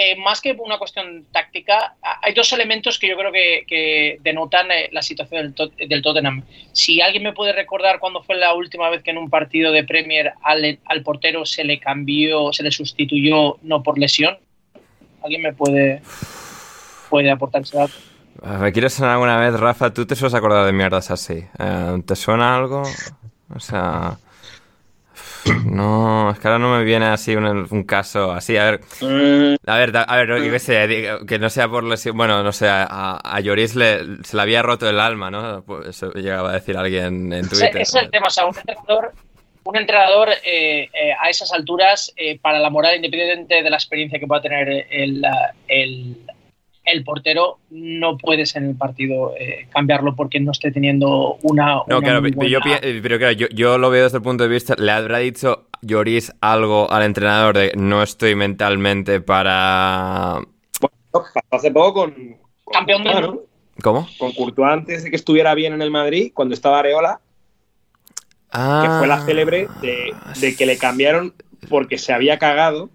eh, 0.00 0.14
más 0.14 0.40
que 0.40 0.52
una 0.52 0.78
cuestión 0.78 1.26
táctica, 1.32 1.96
hay 2.22 2.32
dos 2.32 2.52
elementos 2.52 3.00
que 3.00 3.08
yo 3.08 3.16
creo 3.16 3.32
que, 3.32 4.18
denotan 4.20 4.70
eh, 4.70 4.88
la 4.92 5.02
situación 5.02 5.52
del, 5.76 6.02
Tottenham. 6.02 6.44
Si 6.72 7.00
alguien 7.00 7.24
me 7.24 7.32
puede 7.32 7.52
recordar 7.52 7.98
cuándo 7.98 8.22
fue 8.22 8.36
la 8.36 8.54
última 8.54 8.90
vez 8.90 9.02
que 9.02 9.10
en 9.10 9.18
un 9.18 9.28
partido 9.28 9.72
de 9.72 9.82
Premier 9.82 10.34
al, 10.44 10.78
al 10.84 11.02
portero 11.02 11.44
se 11.44 11.64
le 11.64 11.80
cambió, 11.80 12.52
se 12.52 12.62
le 12.62 12.70
sustituyó 12.70 13.58
no 13.62 13.82
por 13.82 13.98
lesión, 13.98 14.38
¿alguien 15.22 15.42
me 15.42 15.52
puede, 15.52 16.02
puede 17.10 17.30
aportar 17.30 17.62
ese 17.62 17.78
dato? 17.78 17.94
¿Me 18.60 18.72
quieres 18.72 18.92
sonar 18.92 19.12
alguna 19.12 19.36
vez, 19.36 19.58
Rafa? 19.58 19.92
¿Tú 19.92 20.06
te 20.06 20.14
sueles 20.14 20.34
acordar 20.34 20.64
de 20.64 20.72
mierdas 20.72 21.10
así? 21.10 21.44
Eh, 21.58 22.02
¿Te 22.06 22.14
suena 22.16 22.56
algo? 22.56 22.82
O 23.54 23.60
sea... 23.60 24.18
No, 25.64 26.30
es 26.30 26.38
que 26.38 26.48
ahora 26.48 26.58
no 26.58 26.76
me 26.76 26.84
viene 26.84 27.06
así 27.06 27.34
un, 27.34 27.84
caso 27.84 28.32
así. 28.32 28.56
A 28.56 28.64
ver, 28.64 28.80
a 29.66 29.76
ver, 29.78 29.96
a 29.96 30.16
ver, 30.16 31.26
que 31.26 31.38
no 31.38 31.50
sea 31.50 31.68
por 31.68 31.84
lesión. 31.84 32.16
Bueno, 32.16 32.42
no 32.42 32.52
sé, 32.52 32.68
a, 32.68 33.16
a 33.16 33.40
Lloris 33.40 33.74
le, 33.74 34.22
se 34.24 34.36
le 34.36 34.42
había 34.42 34.62
roto 34.62 34.88
el 34.88 35.00
alma, 35.00 35.30
¿no? 35.30 35.62
Pues 35.62 35.88
eso 35.88 36.12
llegaba 36.12 36.50
a 36.50 36.54
decir 36.54 36.76
alguien 36.76 37.32
en 37.32 37.48
Twitter. 37.48 37.70
Ese, 37.78 37.82
es 37.82 37.94
el 37.94 38.10
tema, 38.10 38.26
o 38.26 38.30
sea, 38.30 38.46
un 38.46 38.54
entrenador, 38.56 39.12
un 39.68 39.76
entrenador 39.76 40.30
eh, 40.44 40.88
eh, 40.92 41.12
a 41.20 41.28
esas 41.28 41.52
alturas, 41.52 42.12
eh, 42.16 42.38
para 42.38 42.58
la 42.58 42.70
moral, 42.70 42.96
independiente 42.96 43.62
de 43.62 43.70
la 43.70 43.76
experiencia 43.76 44.18
que 44.18 44.26
pueda 44.26 44.40
tener 44.40 44.86
el, 44.90 45.22
el 45.68 46.16
el 46.90 47.04
portero 47.04 47.58
no 47.70 48.16
puedes 48.16 48.56
en 48.56 48.64
el 48.64 48.76
partido 48.76 49.34
eh, 49.38 49.68
cambiarlo 49.70 50.16
porque 50.16 50.40
no 50.40 50.52
esté 50.52 50.70
teniendo 50.70 51.36
una. 51.42 51.82
No, 51.86 52.00
claro, 52.00 52.26
yo, 52.26 52.60
pero 53.02 53.18
claro, 53.18 53.32
yo, 53.32 53.78
lo 53.78 53.90
veo 53.90 54.04
desde 54.04 54.18
el 54.18 54.22
punto 54.22 54.44
de 54.44 54.50
vista. 54.50 54.74
¿Le 54.78 54.90
habrá 54.92 55.18
dicho 55.18 55.66
Lloris 55.82 56.32
algo 56.40 56.90
al 56.90 57.02
entrenador 57.02 57.56
de 57.58 57.72
no 57.76 58.02
estoy 58.02 58.34
mentalmente 58.34 59.20
para. 59.20 60.40
Bueno, 60.80 61.26
hace 61.50 61.70
poco 61.70 61.92
con. 61.92 62.36
Campeón 62.72 63.04
de. 63.04 63.38
¿Cómo? 63.82 64.08
Con 64.18 64.32
Courtois 64.32 64.72
antes 64.72 65.04
de 65.04 65.10
que 65.10 65.16
estuviera 65.16 65.54
bien 65.54 65.72
en 65.72 65.82
el 65.82 65.90
Madrid, 65.90 66.32
cuando 66.34 66.54
estaba 66.54 66.80
Areola. 66.80 67.20
Que 68.52 68.88
fue 68.98 69.06
la 69.06 69.14
ah. 69.14 69.24
célebre 69.26 69.68
de, 69.80 70.14
de 70.40 70.56
que 70.56 70.66
le 70.66 70.78
cambiaron 70.78 71.34
porque 71.68 71.98
se 71.98 72.12
había 72.12 72.38
cagado 72.38 72.90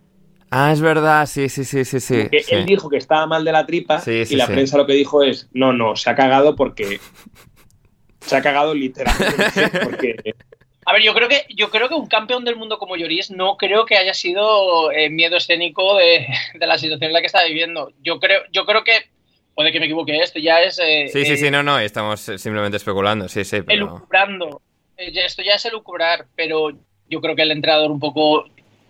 Ah, 0.56 0.72
es 0.72 0.82
verdad, 0.82 1.26
sí, 1.26 1.50
sí, 1.50 1.64
sí, 1.64 1.84
sí, 1.84 2.00
sí. 2.00 2.28
Él 2.50 2.68
dijo 2.68 2.88
que 2.88 2.98
estaba 2.98 3.26
mal 3.26 3.44
de 3.44 3.52
la 3.52 3.66
tripa 3.66 4.04
y 4.06 4.36
la 4.36 4.46
prensa 4.46 4.78
lo 4.78 4.86
que 4.86 4.94
dijo 4.94 5.24
es, 5.24 5.50
no, 5.52 5.74
no, 5.74 5.96
se 5.96 6.12
ha 6.12 6.16
cagado 6.16 6.56
porque... 6.56 7.00
Se 8.22 8.36
ha 8.36 8.42
cagado 8.44 8.76
literalmente 8.76 10.36
A 10.86 10.94
ver, 10.94 11.02
yo 11.02 11.16
creo 11.16 11.28
que 11.28 11.46
yo 11.56 11.72
creo 11.72 11.90
que 11.90 11.96
un 11.96 12.08
campeón 12.08 12.46
del 12.46 12.56
mundo 12.56 12.78
como 12.78 12.96
Lloris 12.96 13.32
no 13.32 13.58
creo 13.58 13.86
que 13.86 13.98
haya 13.98 14.14
sido 14.14 14.92
eh, 14.92 15.10
miedo 15.10 15.38
escénico 15.38 15.98
de, 15.98 16.28
la 16.60 16.78
situación 16.78 17.08
en 17.10 17.14
la 17.14 17.22
que 17.22 17.28
está 17.28 17.44
viviendo. 17.46 17.92
Yo 18.04 18.20
creo, 18.20 18.42
yo 18.52 18.66
creo 18.66 18.84
que 18.84 18.92
puede 19.56 19.72
que 19.72 19.80
me 19.80 19.86
equivoque, 19.86 20.16
esto 20.20 20.40
ya 20.40 20.62
es. 20.62 20.78
Eh, 20.80 21.08
sí, 21.12 21.26
sí, 21.26 21.38
sí, 21.38 21.48
eh, 21.48 21.52
no, 21.52 21.64
no, 21.64 21.80
estamos 21.80 22.20
simplemente 22.20 22.78
especulando, 22.78 23.28
sí, 23.28 23.44
sí. 23.44 23.62
Pero... 23.62 23.86
Elucubrando. 23.86 24.62
Esto 24.98 25.42
ya 25.42 25.56
es 25.56 25.66
elucubrar, 25.66 26.26
pero 26.36 26.72
yo 27.10 27.22
creo 27.22 27.36
que 27.36 27.42
el 27.42 27.52
entrenador 27.52 27.92
un 27.92 28.00
poco 28.00 28.46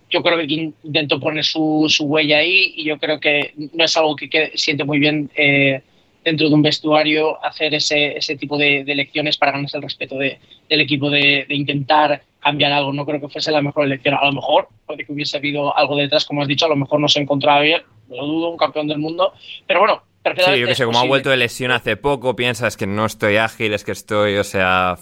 yo 0.09 0.21
creo 0.21 0.37
que 0.37 0.73
intentó 0.83 1.19
poner 1.19 1.43
su, 1.43 1.89
huella 2.01 2.37
ahí 2.37 2.73
y 2.75 2.83
yo 2.83 2.99
creo 2.99 3.19
que 3.19 3.53
no 3.73 3.83
es 3.83 3.97
algo 3.97 4.15
que, 4.15 4.51
siente 4.53 4.83
muy 4.83 4.99
bien 4.99 5.31
eh, 5.35 5.81
dentro 6.23 6.47
de 6.47 6.53
un 6.53 6.61
vestuario 6.61 7.43
hacer 7.43 7.73
ese, 7.73 8.17
ese 8.17 8.35
tipo 8.37 8.57
de, 8.57 8.81
elecciones 8.81 9.37
para 9.37 9.53
ganarse 9.53 9.77
el 9.77 9.83
respeto 9.83 10.17
del 10.17 10.37
equipo, 10.69 11.09
de, 11.09 11.45
intentar 11.49 12.21
cambiar 12.39 12.71
algo. 12.71 12.93
No 12.93 13.05
creo 13.05 13.19
que 13.19 13.29
fuese 13.29 13.51
la 13.51 13.61
mejor 13.61 13.85
elección. 13.85 14.13
A 14.13 14.25
lo 14.25 14.33
mejor 14.33 14.67
puede 14.85 15.03
que 15.03 15.11
hubiese 15.11 15.37
habido 15.37 15.75
algo 15.75 15.95
detrás, 15.95 16.25
como 16.25 16.43
has 16.43 16.47
dicho, 16.47 16.65
a 16.65 16.69
lo 16.69 16.75
mejor 16.75 16.99
no 16.99 17.07
se 17.07 17.19
encontraba 17.19 17.61
bien, 17.61 17.81
lo 18.09 18.25
dudo, 18.25 18.49
un 18.49 18.57
campeón 18.57 18.87
del 18.87 18.99
mundo. 18.99 19.33
Pero 19.65 19.79
bueno, 19.79 20.03
Sí, 20.23 20.59
yo 20.59 20.67
que 20.67 20.75
sé, 20.75 20.85
como 20.85 20.99
ha 20.99 21.05
vuelto 21.05 21.29
de 21.31 21.35
lesión 21.35 21.71
hace 21.71 21.97
poco, 21.97 22.33
piensas 22.33 22.77
que 22.77 22.87
no 22.87 23.05
estoy 23.05 23.35
ágil, 23.35 23.73
es 23.73 23.83
que 23.83 23.91
estoy, 23.91 24.37
o 24.37 24.45
sea, 24.45 24.95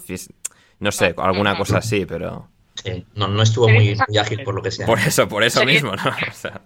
no 0.82 0.90
sé, 0.90 1.14
alguna 1.16 1.56
cosa 1.56 1.78
así, 1.78 2.04
pero 2.06 2.48
no, 3.14 3.28
no 3.28 3.42
estuvo 3.42 3.68
muy, 3.68 3.96
ágil 4.20 4.42
por 4.42 4.56
lo 4.56 4.62
que 4.62 4.72
sea. 4.72 4.84
Por 4.84 4.98
eso, 4.98 5.28
por 5.28 5.44
eso 5.44 5.64
mismo, 5.64 5.94
¿no? 5.94 6.02
O 6.28 6.32
sea. 6.34 6.60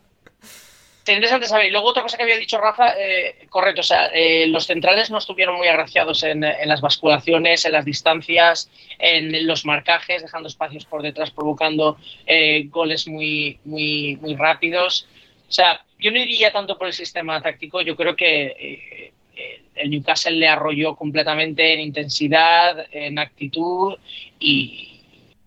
Sería 1.05 1.19
interesante 1.19 1.47
saber. 1.47 1.67
Y 1.67 1.71
luego 1.71 1.89
otra 1.89 2.03
cosa 2.03 2.17
que 2.17 2.23
había 2.23 2.39
dicho 2.39 2.59
Rafa, 2.59 2.95
eh, 2.99 3.47
correcto, 3.51 3.83
o 3.83 3.85
sea, 3.85 4.07
eh, 4.07 4.47
los 4.49 4.67
centrales 4.67 5.11
no 5.11 5.19
estuvieron 5.19 5.57
muy 5.57 5.69
agraciados 5.69 6.23
en, 6.23 6.41
las 6.41 6.81
basculaciones, 6.81 7.67
en 7.67 7.73
las 7.73 7.85
distancias, 7.85 8.71
en 8.99 9.47
los 9.47 9.67
marcajes, 9.67 10.23
dejando 10.23 10.49
espacios 10.49 10.87
por 10.87 11.03
detrás, 11.03 11.31
provocando 11.31 11.99
eh, 12.25 12.65
goles 12.71 13.07
muy, 13.07 13.61
muy, 13.65 14.17
muy 14.17 14.35
rápidos. 14.35 15.07
O 15.47 15.53
sea, 15.53 15.85
yo 15.99 16.11
no 16.11 16.19
iría 16.19 16.53
tanto 16.53 16.79
por 16.79 16.87
el 16.87 16.95
sistema 16.95 17.41
táctico, 17.43 17.83
yo 17.83 17.95
creo 17.95 18.17
que 18.17 19.13
el 19.77 19.91
Newcastle 19.91 20.37
le 20.37 20.49
arrolló 20.49 20.95
completamente 20.97 21.75
en 21.75 21.81
intensidad, 21.81 22.87
en 22.93 23.19
actitud 23.19 23.95
y, 24.39 24.93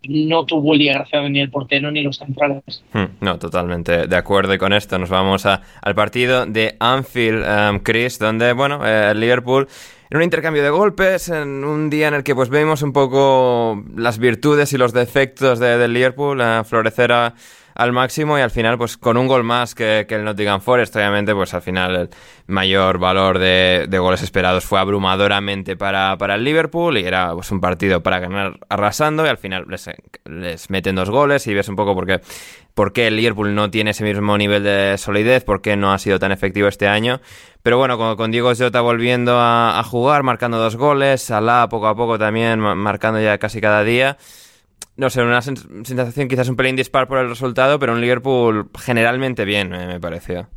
no 0.08 0.46
tuvo 0.46 0.78
desgraciado 0.78 1.28
ni 1.28 1.42
el 1.42 1.52
portero 1.52 1.92
ni 1.92 2.02
los 2.02 2.18
centrales. 2.18 2.86
Hmm, 2.94 3.18
no, 3.20 3.38
totalmente 3.38 4.08
de 4.08 4.16
acuerdo. 4.16 4.54
Y 4.54 4.58
con 4.58 4.72
esto 4.72 4.98
nos 4.98 5.10
vamos 5.10 5.46
al 5.46 5.96
partido 5.96 6.46
de 6.46 6.78
Anfield, 6.80 7.44
um, 7.46 7.80
Chris, 7.80 8.18
donde, 8.18 8.54
bueno, 8.54 8.80
eh, 8.88 9.14
Liverpool 9.14 9.68
en 10.10 10.18
un 10.18 10.24
intercambio 10.24 10.64
de 10.64 10.72
golpes, 10.72 11.30
en 11.30 11.64
un 11.64 11.90
día 11.90 12.08
en 12.08 12.16
el 12.16 12.24
que 12.24 12.34
pues 12.34 12.50
vemos 12.50 12.82
un 12.82 12.94
poco 12.94 13.84
las 13.96 14.18
virtudes 14.18 14.74
y 14.74 14.78
los 14.78 14.92
defectos 14.92 15.60
de, 15.60 15.88
Liverpool 15.88 16.42
a 16.42 16.64
florecer 16.64 17.12
a 17.12 17.36
al 17.80 17.94
máximo 17.94 18.38
y 18.38 18.42
al 18.42 18.52
final, 18.52 18.78
pues 18.78 18.98
con 18.98 19.16
un 19.16 19.26
gol 19.26 19.46
más 19.46 19.74
que, 19.74 20.06
el 20.10 20.26
Nottingham 20.26 20.60
Forest, 20.60 20.98
obviamente, 20.98 21.34
pues 21.34 21.54
al 21.54 21.62
final 21.62 21.96
el 21.96 22.10
mayor 22.46 23.00
valor 23.00 23.40
de, 23.40 23.88
goles 23.90 24.22
esperados 24.22 24.66
fue 24.66 24.82
abrumadoramente 24.82 25.78
para, 25.78 26.18
el 26.20 26.44
Liverpool 26.44 26.98
y 26.98 27.06
era 27.06 27.34
pues 27.34 27.50
un 27.52 27.62
partido 27.62 28.04
para 28.04 28.20
ganar 28.20 28.60
arrasando 28.68 29.26
y 29.26 29.30
al 29.30 29.38
final 29.38 29.66
les, 30.26 30.70
meten 30.70 30.96
dos 30.96 31.10
goles 31.10 31.48
y 31.48 31.54
ves 31.54 31.70
un 31.70 31.78
poco 31.78 31.96
por 32.76 32.92
qué 32.92 33.08
el 33.08 33.16
Liverpool 33.16 33.56
no 33.56 33.72
tiene 33.72 33.92
ese 33.92 34.04
mismo 34.04 34.38
nivel 34.38 34.64
de 34.64 34.98
solidez, 34.98 35.46
por 35.46 35.62
qué 35.62 35.78
no 35.78 35.94
ha 35.94 36.00
sido 36.00 36.20
tan 36.20 36.34
efectivo 36.34 36.68
este 36.68 36.90
año. 36.90 37.22
Pero 37.64 37.78
bueno, 37.78 37.98
con, 37.98 38.18
con 38.18 38.30
Diego 38.30 38.52
Jota 38.58 38.82
volviendo 38.82 39.38
a, 39.38 39.80
a 39.80 39.84
jugar, 39.84 40.24
marcando 40.24 40.58
dos 40.58 40.76
goles, 40.76 41.22
Salah 41.22 41.70
poco 41.70 41.88
a 41.88 41.96
poco 41.96 42.20
también 42.20 42.60
marcando 42.60 43.22
ya 43.22 43.38
casi 43.38 43.62
cada 43.62 43.86
día 43.86 44.18
no 44.96 45.10
sé, 45.10 45.22
una 45.22 45.42
sensación 45.42 46.28
quizás 46.28 46.50
un 46.50 46.56
pelín 46.56 46.76
dispar 46.76 47.08
por 47.08 47.20
el 47.20 47.30
resultado, 47.30 47.80
pero 47.80 47.94
un 47.94 48.02
Liverpool 48.02 48.70
generalmente 48.78 49.46
bien, 49.46 49.70
me 49.70 50.00
pareció. 50.00 50.48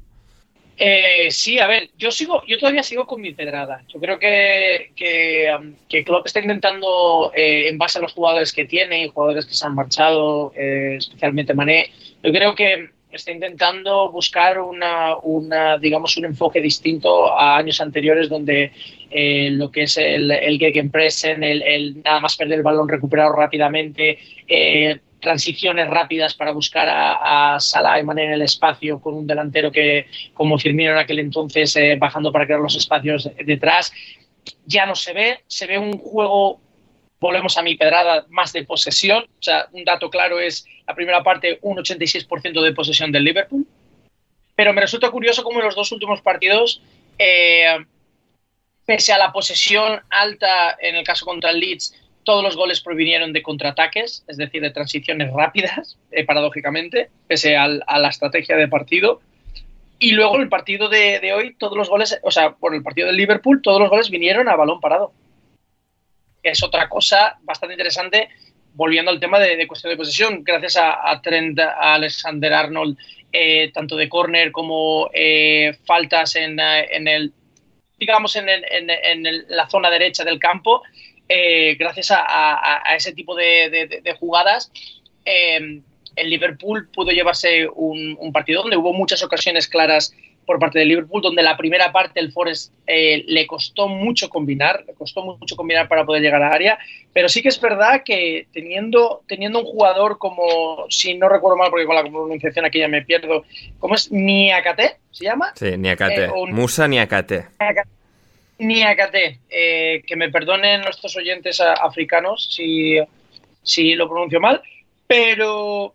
Eh, 0.85 1.31
sí, 1.31 1.61
a 1.61 1.69
ver, 1.69 1.91
yo 1.97 2.11
sigo, 2.11 2.43
yo 2.47 2.59
todavía 2.59 2.83
sigo 2.83 3.07
con 3.07 3.21
mi 3.21 3.33
pedrada. 3.33 3.85
Yo 3.87 4.01
creo 4.01 4.19
que, 4.19 4.91
que, 4.97 5.49
um, 5.57 5.75
que 5.89 6.05
está 6.25 6.41
intentando, 6.41 7.31
eh, 7.37 7.69
en 7.69 7.79
base 7.79 7.99
a 7.99 8.03
los 8.03 8.13
jugadores 8.13 8.53
que 8.53 8.65
tiene 8.65 9.05
y 9.05 9.09
jugadores 9.09 9.47
que 9.47 9.55
se 9.55 9.65
han 9.65 9.77
marchado, 9.77 10.53
eh, 10.57 10.97
especialmente 10.99 11.55
Mané, 11.55 11.93
yo 12.23 12.33
creo 12.33 12.55
que 12.57 12.91
está 13.17 13.31
intentando 13.31 14.11
buscar 14.11 14.59
una, 14.59 15.17
una, 15.19 15.79
digamos, 15.79 16.17
un 16.17 16.25
enfoque 16.25 16.61
distinto 16.61 17.33
a 17.33 17.57
años 17.59 17.81
anteriores 17.81 18.29
donde 18.29 18.73
eh, 19.11 19.51
lo 19.51 19.71
que 19.71 19.83
es 19.83 19.97
el, 19.99 20.31
el 20.31 20.59
gegenpressen, 20.59 21.45
el, 21.45 21.63
el, 21.63 22.03
nada 22.03 22.21
más 22.21 22.37
perder 22.37 22.59
el 22.59 22.63
balón, 22.63 22.89
recuperado 22.89 23.33
rápidamente, 23.33 24.19
eh, 24.49 24.99
transiciones 25.21 25.89
rápidas 25.89 26.35
para 26.35 26.53
buscar 26.53 26.89
a, 26.89 27.55
a 27.55 27.61
Salah 27.61 28.01
y 28.01 28.05
Mané 28.05 28.25
en 28.25 28.33
el 28.33 28.43
espacio 28.43 29.01
con 29.01 29.15
un 29.15 29.27
delantero 29.27 29.71
que, 29.71 30.07
como 30.35 30.59
Firmino 30.59 30.93
en 30.93 30.99
aquel 30.99 31.21
entonces, 31.21 31.77
eh, 31.77 31.97
bajando 31.99 32.33
para 32.33 32.47
crear 32.47 32.61
los 32.61 32.77
espacios 32.77 33.31
detrás. 33.45 33.93
Ya 34.67 34.87
no 34.87 34.95
se 34.97 35.13
ve, 35.13 35.41
se 35.47 35.67
ve 35.67 35.79
un 35.79 35.99
juego 35.99 36.61
volvemos 37.23 37.57
a 37.57 37.63
mi 37.63 37.77
pedrada, 37.77 38.27
más 38.29 38.53
de 38.53 38.65
posesión. 38.65 39.23
O 39.23 39.43
sea, 39.43 39.69
un 39.73 39.85
dato 39.85 40.11
claro 40.11 40.41
es 40.41 40.67
la 40.87 40.95
primera 40.95 41.23
parte, 41.23 41.59
un 41.63 41.79
86% 41.79 42.61
de 42.61 42.73
posesión 42.73 43.13
del 43.13 43.25
Liverpool. 43.25 43.67
pero 44.55 44.75
me 44.75 44.83
resulta 44.83 45.11
curioso 45.11 45.43
cómo 45.43 45.61
en 45.61 45.65
los 45.65 45.75
dos 45.75 45.91
últimos 45.93 46.21
partidos, 46.21 46.83
eh, 47.19 47.79
pese 48.85 49.13
a 49.13 49.19
la 49.19 49.33
posesión 49.33 50.01
alta 50.11 50.77
en 50.81 50.97
el 50.97 51.05
caso 51.05 51.25
contra 51.25 51.51
el 51.51 51.61
Leeds, 51.61 51.95
todos 52.25 52.43
los 52.45 52.57
goles 52.57 52.81
provinieron 52.81 53.33
de 53.33 53.43
contraataques, 53.43 54.25
es 54.29 54.37
decir, 54.37 54.61
de 54.61 54.71
transiciones 54.71 55.33
rápidas, 55.33 55.97
eh, 56.11 56.25
paradójicamente, 56.25 57.09
pese 57.29 57.57
a 57.57 57.69
la 57.69 58.09
estrategia 58.09 58.57
de 58.57 58.69
partido. 58.69 59.21
Y 59.99 60.13
luego 60.13 60.37
el 60.37 60.49
partido 60.49 60.89
de, 60.89 61.33
hoy, 61.33 61.55
todos 61.55 61.77
los 61.79 61.89
goles, 61.89 62.19
o 62.25 62.33
sea, 62.33 62.57
por 62.57 62.75
el 62.75 62.83
partido 62.83 63.07
del 63.07 63.17
Liverpool, 63.17 63.63
todos 63.63 63.79
los 63.79 63.89
goles 63.89 64.11
vinieron 64.11 64.49
a 64.49 64.57
balón 64.57 64.81
parado. 64.81 65.13
Es 66.43 66.63
otra 66.63 66.89
cosa 66.89 67.39
bastante 67.43 67.75
interesante, 67.75 68.29
volviendo 68.75 69.11
al 69.11 69.21
tema 69.21 69.39
de, 69.39 69.67
cuestión 69.67 69.91
de 69.91 69.97
posesión, 69.97 70.43
gracias 70.43 70.77
a, 70.77 71.21
Trent, 71.23 71.59
a 71.59 71.95
Alexander 71.95 72.53
Arnold, 72.53 72.97
eh, 73.33 73.71
tanto 73.73 73.97
de 73.97 74.09
córner 74.09 74.53
como 74.53 75.11
eh, 75.13 75.77
faltas 75.85 76.37
en, 76.37 76.59
el, 76.59 77.33
digamos, 77.99 78.37
en, 78.37 78.47
la 79.49 79.69
zona 79.69 79.91
derecha 79.91 80.25
del 80.25 80.39
campo, 80.39 80.83
eh, 81.29 81.77
gracias 81.77 82.11
a, 82.11 82.83
ese 82.97 83.13
tipo 83.13 83.35
de, 83.35 84.17
jugadas, 84.19 84.71
eh, 85.25 85.81
el 86.17 86.31
Liverpool 86.31 86.89
pudo 86.93 87.11
llevarse 87.11 87.67
un, 87.69 88.33
partido 88.33 88.63
donde 88.63 88.77
hubo 88.77 88.93
muchas 88.93 89.23
ocasiones 89.23 89.69
claras 89.69 90.15
por 90.53 90.59
parte 90.59 90.81
del 90.81 90.89
Liverpool, 90.89 91.23
donde 91.23 91.43
la 91.43 91.57
primera 91.57 91.91
parte 91.93 92.21
el 92.21 92.31
Forest 92.31 92.75
eh, 92.87 93.25
le 93.27 93.47
costó 93.47 93.89
mucho 93.89 94.29
combinar, 94.29 94.85
le 94.87 94.93
costó 94.93 95.25
mucho 95.25 95.57
combinar 95.57 95.89
para 95.89 96.05
poder 96.05 96.21
llegar 96.21 96.43
al 96.43 96.53
área, 96.53 96.79
pero 97.15 97.27
sí 97.31 97.41
que 97.41 97.49
es 97.49 97.59
verdad 97.59 98.03
que 98.05 98.49
teniendo, 98.53 99.23
teniendo 99.27 99.61
un 99.61 99.65
jugador 99.65 100.19
como, 100.19 100.85
si 100.91 101.15
no 101.15 101.31
recuerdo 101.31 101.57
mal, 101.57 101.71
porque 101.71 101.87
con 101.87 101.95
la 101.95 102.03
pronunciación 102.03 102.67
aquí 102.67 102.81
ya 102.81 102.89
me 102.89 103.01
pierdo, 103.01 103.45
¿cómo 103.79 103.95
es? 103.95 104.13
Niakate, 104.13 104.99
¿se 105.11 105.25
llama? 105.25 105.55
Sí, 105.55 105.75
Niakate, 105.79 106.29
Musa 106.51 106.87
Niakate. 106.87 107.47
Niakate, 108.59 109.39
eh, 109.49 110.03
que 110.07 110.17
me 110.17 110.29
perdonen 110.29 110.83
nuestros 110.83 111.17
oyentes 111.17 111.63
africanos 111.63 112.55
si, 112.55 112.99
si 113.63 113.95
lo 113.95 114.07
pronuncio 114.07 114.39
mal, 114.39 114.61
pero 115.07 115.95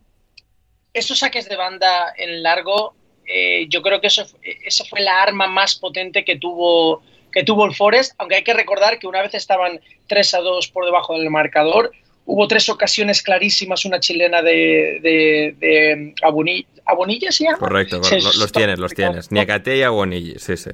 esos 0.95 1.19
saques 1.19 1.47
de 1.47 1.57
banda 1.57 2.11
en 2.17 2.41
largo, 2.41 2.95
eh, 3.27 3.67
yo 3.69 3.81
creo 3.81 4.01
que 4.01 4.07
eso, 4.07 4.25
eso 4.41 4.85
fue 4.85 5.01
la 5.01 5.21
arma 5.21 5.47
más 5.47 5.75
potente 5.75 6.23
que 6.23 6.37
tuvo, 6.37 7.01
que 7.31 7.43
tuvo 7.43 7.65
el 7.65 7.75
Forest, 7.75 8.13
aunque 8.17 8.35
hay 8.35 8.43
que 8.43 8.53
recordar 8.53 8.99
que 8.99 9.07
una 9.07 9.21
vez 9.21 9.33
estaban 9.33 9.79
3 10.07 10.33
a 10.35 10.39
2 10.39 10.67
por 10.69 10.85
debajo 10.85 11.17
del 11.17 11.29
marcador, 11.29 11.91
hubo 12.25 12.47
tres 12.47 12.69
ocasiones 12.69 13.21
clarísimas, 13.21 13.85
una 13.85 13.99
chilena 13.99 14.41
de, 14.41 14.99
de, 15.01 15.55
de 15.59 16.13
Abonilla, 16.23 17.31
¿se 17.31 17.45
llama? 17.45 17.57
Correcto, 17.57 17.97
los, 17.97 18.51
tienes, 18.51 18.79
los 18.79 18.93
tienes. 18.93 19.31
Niakate 19.31 19.77
y 19.77 19.83
Abonilla, 19.83 20.39
sí, 20.39 20.57
sí 20.57 20.71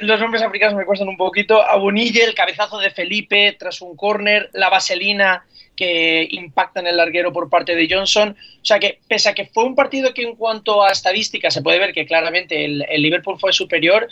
los 0.00 0.20
nombres 0.20 0.42
africanos 0.42 0.76
me 0.76 0.84
cuestan 0.84 1.08
un 1.08 1.16
poquito. 1.16 1.62
Abunille, 1.62 2.24
el 2.24 2.34
cabezazo 2.34 2.78
de 2.78 2.90
Felipe 2.90 3.56
tras 3.58 3.80
un 3.82 3.96
córner, 3.96 4.50
la 4.52 4.68
vaselina 4.68 5.44
que 5.80 6.28
impacta 6.32 6.80
en 6.80 6.88
el 6.88 6.98
larguero 6.98 7.32
por 7.32 7.48
parte 7.48 7.74
de 7.74 7.88
Johnson. 7.90 8.36
O 8.60 8.64
sea 8.64 8.78
que, 8.78 8.98
pese 9.08 9.30
a 9.30 9.32
que 9.32 9.46
fue 9.46 9.64
un 9.64 9.74
partido 9.74 10.12
que 10.12 10.24
en 10.24 10.36
cuanto 10.36 10.84
a 10.84 10.90
estadística 10.90 11.50
se 11.50 11.62
puede 11.62 11.78
ver 11.78 11.94
que 11.94 12.04
claramente 12.04 12.66
el, 12.66 12.84
Liverpool 13.00 13.40
fue 13.40 13.50
superior, 13.54 14.06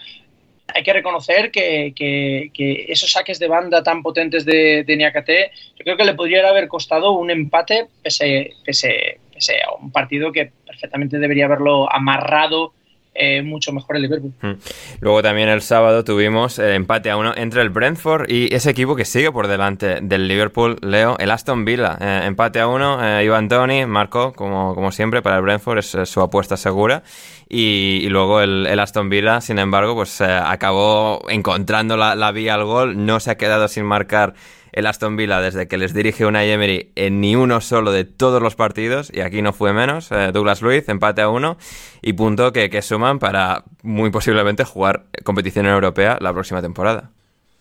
hay 0.68 0.82
que 0.82 0.94
reconocer 0.94 1.50
que, 1.50 2.50
esos 2.88 3.12
saques 3.12 3.38
de 3.38 3.48
banda 3.48 3.82
tan 3.82 4.02
potentes 4.02 4.46
de, 4.46 4.82
de 4.82 4.96
Niakate, 4.96 5.50
yo 5.76 5.84
creo 5.84 5.98
que 5.98 6.06
le 6.06 6.14
podría 6.14 6.48
haber 6.48 6.68
costado 6.68 7.12
un 7.12 7.30
empate 7.30 7.88
pese, 8.02 8.52
pese, 8.64 9.20
pese 9.34 9.56
a 9.62 9.74
un 9.74 9.92
partido 9.92 10.32
que 10.32 10.50
perfectamente 10.64 11.18
debería 11.18 11.44
haberlo 11.44 11.92
amarrado 11.92 12.72
eh, 13.18 13.42
mucho 13.42 13.72
mejor 13.72 13.96
el 13.96 14.02
Liverpool. 14.02 14.32
Hmm. 14.40 14.52
Luego 15.00 15.22
también 15.22 15.48
el 15.48 15.60
sábado 15.60 16.04
tuvimos 16.04 16.58
empate 16.58 17.10
a 17.10 17.16
uno 17.16 17.32
entre 17.36 17.62
el 17.62 17.70
Brentford 17.70 18.30
y 18.30 18.54
ese 18.54 18.70
equipo 18.70 18.94
que 18.94 19.04
sigue 19.04 19.32
por 19.32 19.48
delante 19.48 20.00
del 20.00 20.28
Liverpool, 20.28 20.78
Leo, 20.82 21.16
el 21.18 21.30
Aston 21.30 21.64
Villa. 21.64 21.98
Eh, 22.00 22.22
empate 22.26 22.60
a 22.60 22.68
uno, 22.68 23.04
eh, 23.04 23.24
Ivan 23.24 23.48
Tony 23.48 23.86
marcó, 23.86 24.32
como, 24.32 24.74
como 24.74 24.92
siempre, 24.92 25.20
para 25.20 25.36
el 25.36 25.42
Brentford, 25.42 25.78
es, 25.78 25.96
su 26.04 26.20
apuesta 26.20 26.56
segura. 26.56 27.02
Y, 27.48 28.06
luego 28.10 28.40
el, 28.40 28.78
Aston 28.78 29.08
Villa, 29.08 29.40
sin 29.40 29.58
embargo, 29.58 29.94
pues 29.94 30.20
acabó 30.20 31.22
encontrando 31.30 31.96
la 31.96 32.32
vía 32.32 32.54
al 32.54 32.64
gol, 32.64 33.06
no 33.06 33.20
se 33.20 33.30
ha 33.30 33.36
quedado 33.36 33.68
sin 33.68 33.84
marcar 33.84 34.34
el 34.72 34.86
Aston 34.86 35.16
Villa 35.16 35.40
desde 35.40 35.68
que 35.68 35.78
les 35.78 35.94
dirige 35.94 36.26
una 36.26 36.44
Emery 36.44 36.92
en 36.94 37.20
ni 37.20 37.36
uno 37.36 37.60
solo 37.60 37.92
de 37.92 38.04
todos 38.04 38.42
los 38.42 38.56
partidos, 38.56 39.10
y 39.12 39.20
aquí 39.20 39.42
no 39.42 39.52
fue 39.52 39.72
menos. 39.72 40.10
Eh, 40.10 40.30
Douglas 40.32 40.62
Luiz, 40.62 40.88
empate 40.88 41.22
a 41.22 41.28
uno, 41.28 41.56
y 42.02 42.12
punto 42.14 42.52
que, 42.52 42.82
suman 42.82 43.18
para 43.18 43.64
muy 43.82 44.10
posiblemente 44.10 44.64
jugar 44.64 45.06
competición 45.24 45.66
europea 45.66 46.18
la 46.20 46.32
próxima 46.32 46.62
temporada. 46.62 47.10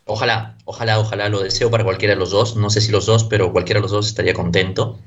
Ojalá, 0.05 0.55
ojalá, 0.66 0.99
ojalá, 0.99 1.28
lo 1.28 1.41
deseo 1.41 1.70
para 1.70 1.84
cualquiera 1.84 2.14
de 2.14 2.20
los 2.20 2.32
dos. 2.32 2.55
No 2.55 2.70
sé 2.70 2.80
si 2.82 2.91
los 2.91 3.05
dos, 3.05 3.26
pero 3.26 3.51
cualquiera 3.51 3.80
de 3.80 3.84
los 3.84 3.91
dos 3.91 4.08
estaría 4.08 4.34
contento. 4.34 4.97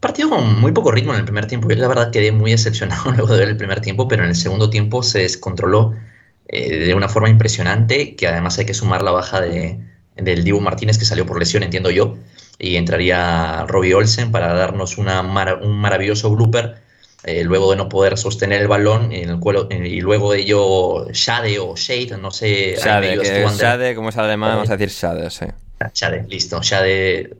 Partido 0.00 0.28
con 0.28 0.60
muy 0.60 0.72
poco 0.72 0.90
ritmo 0.90 1.12
en 1.14 1.20
el 1.20 1.24
primer 1.24 1.46
tiempo. 1.46 1.68
Yo 1.68 1.76
la 1.76 1.88
verdad 1.88 2.10
quedé 2.10 2.32
muy 2.32 2.50
decepcionado 2.50 3.12
luego 3.16 3.32
de 3.32 3.40
ver 3.40 3.48
el 3.48 3.56
primer 3.56 3.80
tiempo, 3.80 4.08
pero 4.08 4.24
en 4.24 4.30
el 4.30 4.36
segundo 4.36 4.68
tiempo 4.68 5.02
se 5.02 5.20
descontroló 5.20 5.94
eh, 6.48 6.86
de 6.86 6.94
una 6.94 7.08
forma 7.08 7.30
impresionante, 7.30 8.16
que 8.16 8.26
además 8.26 8.58
hay 8.58 8.66
que 8.66 8.74
sumar 8.74 9.02
la 9.02 9.12
baja 9.12 9.40
de, 9.40 9.80
del 10.16 10.44
Dibu 10.44 10.60
Martínez 10.60 10.98
que 10.98 11.04
salió 11.04 11.26
por 11.26 11.38
lesión, 11.38 11.62
entiendo 11.62 11.90
yo, 11.90 12.16
y 12.58 12.76
entraría 12.76 13.64
Robbie 13.66 13.94
Olsen 13.94 14.30
para 14.30 14.52
darnos 14.54 14.98
una 14.98 15.20
un 15.22 15.76
maravilloso 15.78 16.30
blooper 16.30 16.76
eh, 17.24 17.44
luego 17.44 17.70
de 17.70 17.76
no 17.76 17.88
poder 17.88 18.18
sostener 18.18 18.62
el 18.62 18.68
balón 18.68 19.12
en 19.12 19.30
el 19.30 19.38
cuelo, 19.38 19.68
y 19.70 20.00
luego 20.00 20.32
de 20.32 20.40
ello 20.40 21.06
Shade 21.12 21.60
o 21.60 21.76
Shade, 21.76 22.18
no 22.18 22.32
sé. 22.32 22.74
Shade, 22.76 23.94
como 23.94 24.08
es 24.08 24.16
alemán, 24.16 24.56
vamos 24.56 24.70
a 24.70 24.76
decir 24.76 24.92
Shade, 24.92 25.30
sí. 25.30 25.46
Shade, 25.94 26.26
listo. 26.28 26.60
Shade 26.60 27.30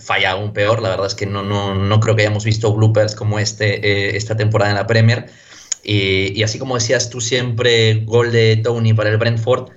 falla 0.00 0.30
aún 0.30 0.54
peor, 0.54 0.80
la 0.80 0.90
verdad 0.90 1.06
es 1.06 1.14
que 1.14 1.26
no, 1.26 1.42
no, 1.42 1.74
no 1.74 2.00
creo 2.00 2.16
que 2.16 2.22
hayamos 2.22 2.44
visto 2.44 2.72
bloopers 2.72 3.14
como 3.14 3.38
este 3.38 3.86
eh, 3.86 4.16
esta 4.16 4.34
temporada 4.34 4.70
en 4.70 4.76
la 4.76 4.86
Premier. 4.86 5.26
Y, 5.82 6.32
y, 6.38 6.42
así 6.42 6.58
como 6.58 6.76
decías 6.76 7.10
tú 7.10 7.20
siempre, 7.20 8.04
gol 8.06 8.32
de 8.32 8.56
Tony 8.56 8.94
para 8.94 9.10
el 9.10 9.18
Brentford, 9.18 9.70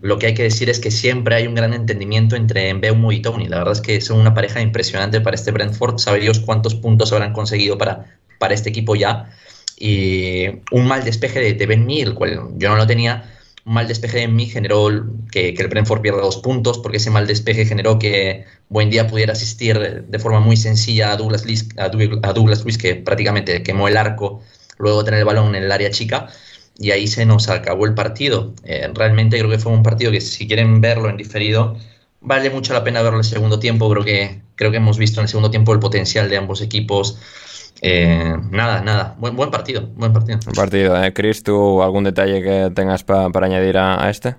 lo 0.00 0.18
que 0.18 0.26
hay 0.26 0.34
que 0.34 0.42
decir 0.42 0.70
es 0.70 0.80
que 0.80 0.90
siempre 0.90 1.34
hay 1.34 1.46
un 1.46 1.54
gran 1.54 1.74
entendimiento 1.74 2.34
entre 2.34 2.72
Mbeumo 2.72 3.12
y 3.12 3.20
Tony. 3.20 3.48
La 3.48 3.58
verdad 3.58 3.72
es 3.72 3.80
que 3.80 4.00
son 4.00 4.18
una 4.18 4.32
pareja 4.32 4.60
impresionante 4.60 5.20
para 5.20 5.34
este 5.34 5.50
Brentford. 5.50 5.98
Sabe 5.98 6.20
Dios 6.20 6.40
cuántos 6.40 6.74
puntos 6.74 7.12
habrán 7.12 7.32
conseguido 7.34 7.76
para, 7.76 8.18
para 8.38 8.54
este 8.54 8.70
equipo 8.70 8.96
ya. 8.96 9.30
Y 9.78 10.46
un 10.70 10.86
mal 10.86 11.04
despeje 11.04 11.54
de, 11.54 11.66
Ben 11.66 11.84
Mee, 11.84 12.14
cual 12.14 12.50
yo 12.56 12.70
no 12.70 12.76
lo 12.76 12.86
tenía. 12.86 13.30
Un 13.66 13.74
mal 13.74 13.88
despeje 13.88 14.18
de 14.18 14.28
Mee 14.28 14.46
generó 14.46 14.88
que, 15.30 15.50
el 15.50 15.68
Brentford 15.68 16.00
pierda 16.00 16.22
dos 16.22 16.38
puntos, 16.38 16.78
porque 16.78 16.96
ese 16.96 17.10
mal 17.10 17.26
despeje 17.26 17.66
generó 17.66 17.98
que 17.98 18.46
Buen 18.70 18.88
Día 18.88 19.06
pudiera 19.06 19.34
asistir 19.34 20.06
de 20.06 20.18
forma 20.18 20.40
muy 20.40 20.56
sencilla 20.56 21.12
a 21.12 21.16
Douglas, 21.18 21.44
Luiz, 21.44 21.68
a 21.76 21.88
Douglas 22.32 22.64
Luiz, 22.64 22.78
que 22.78 22.94
prácticamente 22.96 23.62
quemó 23.62 23.86
el 23.86 23.98
arco 23.98 24.40
luego 24.78 25.00
de 25.00 25.04
tener 25.04 25.20
el 25.20 25.26
balón 25.26 25.54
en 25.54 25.64
el 25.64 25.72
área 25.72 25.90
chica 25.90 26.28
y 26.78 26.92
ahí 26.92 27.06
se 27.06 27.26
nos 27.26 27.48
acabó 27.48 27.86
el 27.86 27.94
partido. 27.94 28.54
Eh, 28.64 28.88
realmente 28.94 29.38
creo 29.38 29.50
que 29.50 29.58
fue 29.58 29.72
un 29.72 29.82
partido 29.82 30.10
que 30.10 30.20
si 30.20 30.46
quieren 30.46 30.80
verlo 30.80 31.10
en 31.10 31.16
diferido, 31.16 31.76
vale 32.20 32.50
mucho 32.50 32.72
la 32.72 32.84
pena 32.84 33.02
verlo 33.02 33.18
en 33.18 33.24
el 33.24 33.30
segundo 33.30 33.58
tiempo. 33.58 33.90
Creo 33.90 34.04
que, 34.04 34.40
creo 34.54 34.70
que 34.70 34.78
hemos 34.78 34.98
visto 34.98 35.20
en 35.20 35.24
el 35.24 35.28
segundo 35.28 35.50
tiempo 35.50 35.72
el 35.72 35.80
potencial 35.80 36.28
de 36.30 36.36
ambos 36.36 36.62
equipos. 36.62 37.18
Eh, 37.82 38.34
nada, 38.50 38.82
nada, 38.82 39.14
buen, 39.18 39.36
buen 39.36 39.50
partido, 39.50 39.88
buen 39.94 40.12
partido. 40.12 40.38
Buen 40.44 40.56
partido, 40.56 41.02
¿eh? 41.02 41.12
Chris, 41.12 41.42
¿tú 41.42 41.82
algún 41.82 42.04
detalle 42.04 42.42
que 42.42 42.70
tengas 42.74 43.04
para 43.04 43.46
añadir 43.46 43.76
a, 43.78 44.08
este? 44.10 44.36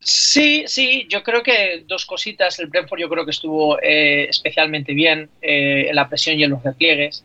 Sí, 0.00 0.64
sí, 0.66 1.06
yo 1.08 1.22
creo 1.22 1.42
que 1.42 1.84
dos 1.86 2.06
cositas. 2.06 2.58
El 2.58 2.66
Brentford 2.68 3.00
yo 3.00 3.08
creo 3.08 3.24
que 3.24 3.32
estuvo 3.32 3.78
eh, 3.80 4.28
especialmente 4.28 4.92
bien 4.92 5.28
en 5.40 5.94
la 5.94 6.08
presión 6.08 6.38
y 6.38 6.44
en 6.44 6.50
los 6.50 6.62
repliegues. 6.62 7.24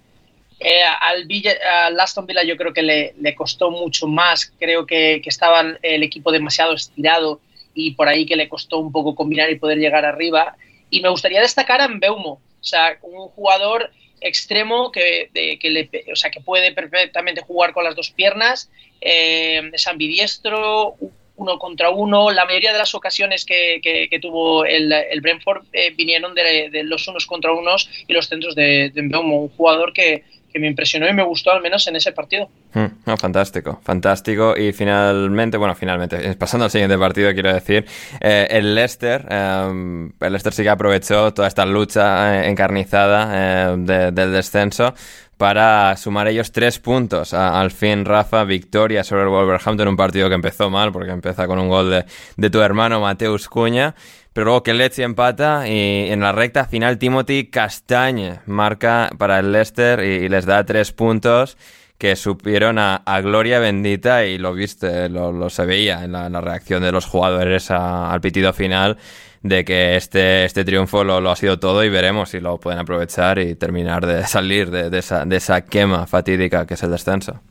Eh, 0.63 0.83
al, 0.83 1.99
Aston 1.99 2.27
Villa 2.27 2.43
yo 2.43 2.55
creo 2.55 2.71
que 2.71 2.83
le, 2.83 3.35
costó 3.35 3.71
mucho 3.71 4.07
más. 4.07 4.53
Creo 4.59 4.85
que, 4.85 5.19
que 5.23 5.29
estaba 5.29 5.61
el 5.81 6.03
equipo 6.03 6.31
demasiado 6.31 6.73
estirado 6.73 7.41
y 7.73 7.91
por 7.91 8.07
ahí 8.07 8.25
que 8.25 8.35
le 8.35 8.47
costó 8.47 8.77
un 8.77 8.91
poco 8.91 9.15
combinar 9.15 9.49
y 9.49 9.55
poder 9.55 9.79
llegar 9.79 10.05
arriba. 10.05 10.55
Y 10.91 11.01
me 11.01 11.09
gustaría 11.09 11.41
destacar 11.41 11.81
a 11.81 11.87
Mbeumo, 11.87 12.33
o 12.33 12.63
sea, 12.63 12.97
un 13.01 13.29
jugador 13.29 13.89
extremo 14.19 14.91
que, 14.91 15.31
que, 15.59 15.69
le, 15.71 15.89
o 16.11 16.15
sea, 16.15 16.29
que 16.29 16.41
puede 16.41 16.73
perfectamente 16.73 17.41
jugar 17.41 17.73
con 17.73 17.83
las 17.83 17.95
dos 17.95 18.11
piernas, 18.11 18.69
eh, 18.99 19.71
es 19.73 19.87
ambidiestro, 19.87 20.95
uno 21.37 21.57
contra 21.57 21.89
uno. 21.89 22.29
La 22.29 22.45
mayoría 22.45 22.71
de 22.71 22.77
las 22.77 22.93
ocasiones 22.93 23.45
que, 23.45 23.79
que, 23.81 24.19
tuvo 24.19 24.63
el, 24.63 24.91
el 24.91 25.21
Brentford 25.21 25.65
eh, 25.73 25.91
vinieron 25.95 26.35
de, 26.35 26.69
de, 26.69 26.83
los 26.83 27.07
unos 27.07 27.25
contra 27.25 27.51
unos 27.51 27.89
y 28.07 28.13
los 28.13 28.27
centros 28.27 28.53
de, 28.53 28.91
de 28.93 29.01
Mbeumo, 29.01 29.41
un 29.41 29.49
jugador 29.49 29.91
que, 29.91 30.23
que 30.51 30.59
me 30.59 30.67
impresionó 30.67 31.07
y 31.07 31.13
me 31.13 31.23
gustó 31.23 31.51
al 31.51 31.61
menos 31.61 31.87
en 31.87 31.95
ese 31.95 32.11
partido. 32.11 32.49
Hmm, 32.73 33.15
fantástico, 33.17 33.79
fantástico. 33.83 34.55
Y 34.57 34.71
finalmente, 34.73 35.57
bueno, 35.57 35.75
finalmente, 35.75 36.31
eh, 36.31 36.35
pasando 36.35 36.65
al 36.65 36.71
siguiente 36.71 36.97
partido, 36.97 37.33
quiero 37.33 37.53
decir, 37.53 37.85
eh, 38.19 38.47
el 38.49 38.75
Leicester, 38.75 39.25
eh, 39.29 40.09
el 40.19 40.31
Leicester 40.31 40.53
sí 40.53 40.63
que 40.63 40.69
aprovechó 40.69 41.33
toda 41.33 41.47
esta 41.47 41.65
lucha 41.65 42.45
encarnizada 42.45 43.75
del 43.77 44.31
descenso 44.31 44.93
para 45.41 45.97
sumar 45.97 46.27
ellos 46.27 46.51
tres 46.51 46.77
puntos. 46.77 47.33
al 47.33 47.71
fin, 47.71 48.05
Rafa, 48.05 48.43
victoria 48.43 49.03
sobre 49.03 49.23
el 49.23 49.29
Wolverhampton, 49.29 49.87
un 49.87 49.97
partido 49.97 50.29
que 50.29 50.35
empezó 50.35 50.69
mal 50.69 50.91
porque 50.91 51.09
empieza 51.09 51.47
con 51.47 51.57
un 51.57 51.67
gol 51.67 51.89
de, 51.89 52.05
de 52.37 52.49
tu 52.51 52.61
hermano 52.61 53.01
Mateus 53.01 53.49
Cuña. 53.49 53.95
Pero 54.33 54.45
luego 54.45 54.61
que 54.61 54.75
Leeds 54.75 54.99
empata 54.99 55.67
y 55.67 56.11
en 56.11 56.19
la 56.19 56.31
recta 56.31 56.65
final 56.65 56.99
Timothy 56.99 57.49
Castañe 57.49 58.41
marca 58.45 59.09
para 59.17 59.39
el 59.39 59.51
Leicester 59.51 60.01
y, 60.01 60.29
les 60.29 60.45
da 60.45 60.63
tres 60.63 60.91
puntos 60.91 61.57
que 61.97 62.15
supieron 62.15 62.77
a, 62.77 63.01
gloria 63.23 63.57
bendita 63.57 64.25
y 64.25 64.37
lo 64.37 64.53
viste, 64.53 65.09
lo, 65.09 65.49
se 65.49 65.65
veía 65.65 66.03
en 66.03 66.11
la, 66.11 66.29
reacción 66.39 66.83
de 66.83 66.91
los 66.91 67.07
jugadores 67.07 67.71
al 67.71 68.21
pitido 68.21 68.53
final 68.53 68.99
de 69.43 69.65
que 69.65 69.95
este, 69.95 70.45
este 70.45 70.63
triunfo 70.63 71.03
lo, 71.03 71.29
ha 71.29 71.35
sido 71.35 71.59
todo 71.59 71.83
y 71.83 71.89
veremos 71.89 72.29
si 72.29 72.39
lo 72.39 72.59
pueden 72.59 72.79
aprovechar 72.79 73.39
y 73.39 73.55
terminar 73.55 74.05
de 74.05 74.25
salir 74.27 74.69
de, 74.69 74.97
esa, 74.97 75.25
de 75.25 75.35
esa 75.37 75.65
quema 75.65 76.05
fatídica 76.05 76.67
que 76.67 76.75
es 76.75 76.83
el 76.83 76.91
descenso. 76.91 77.41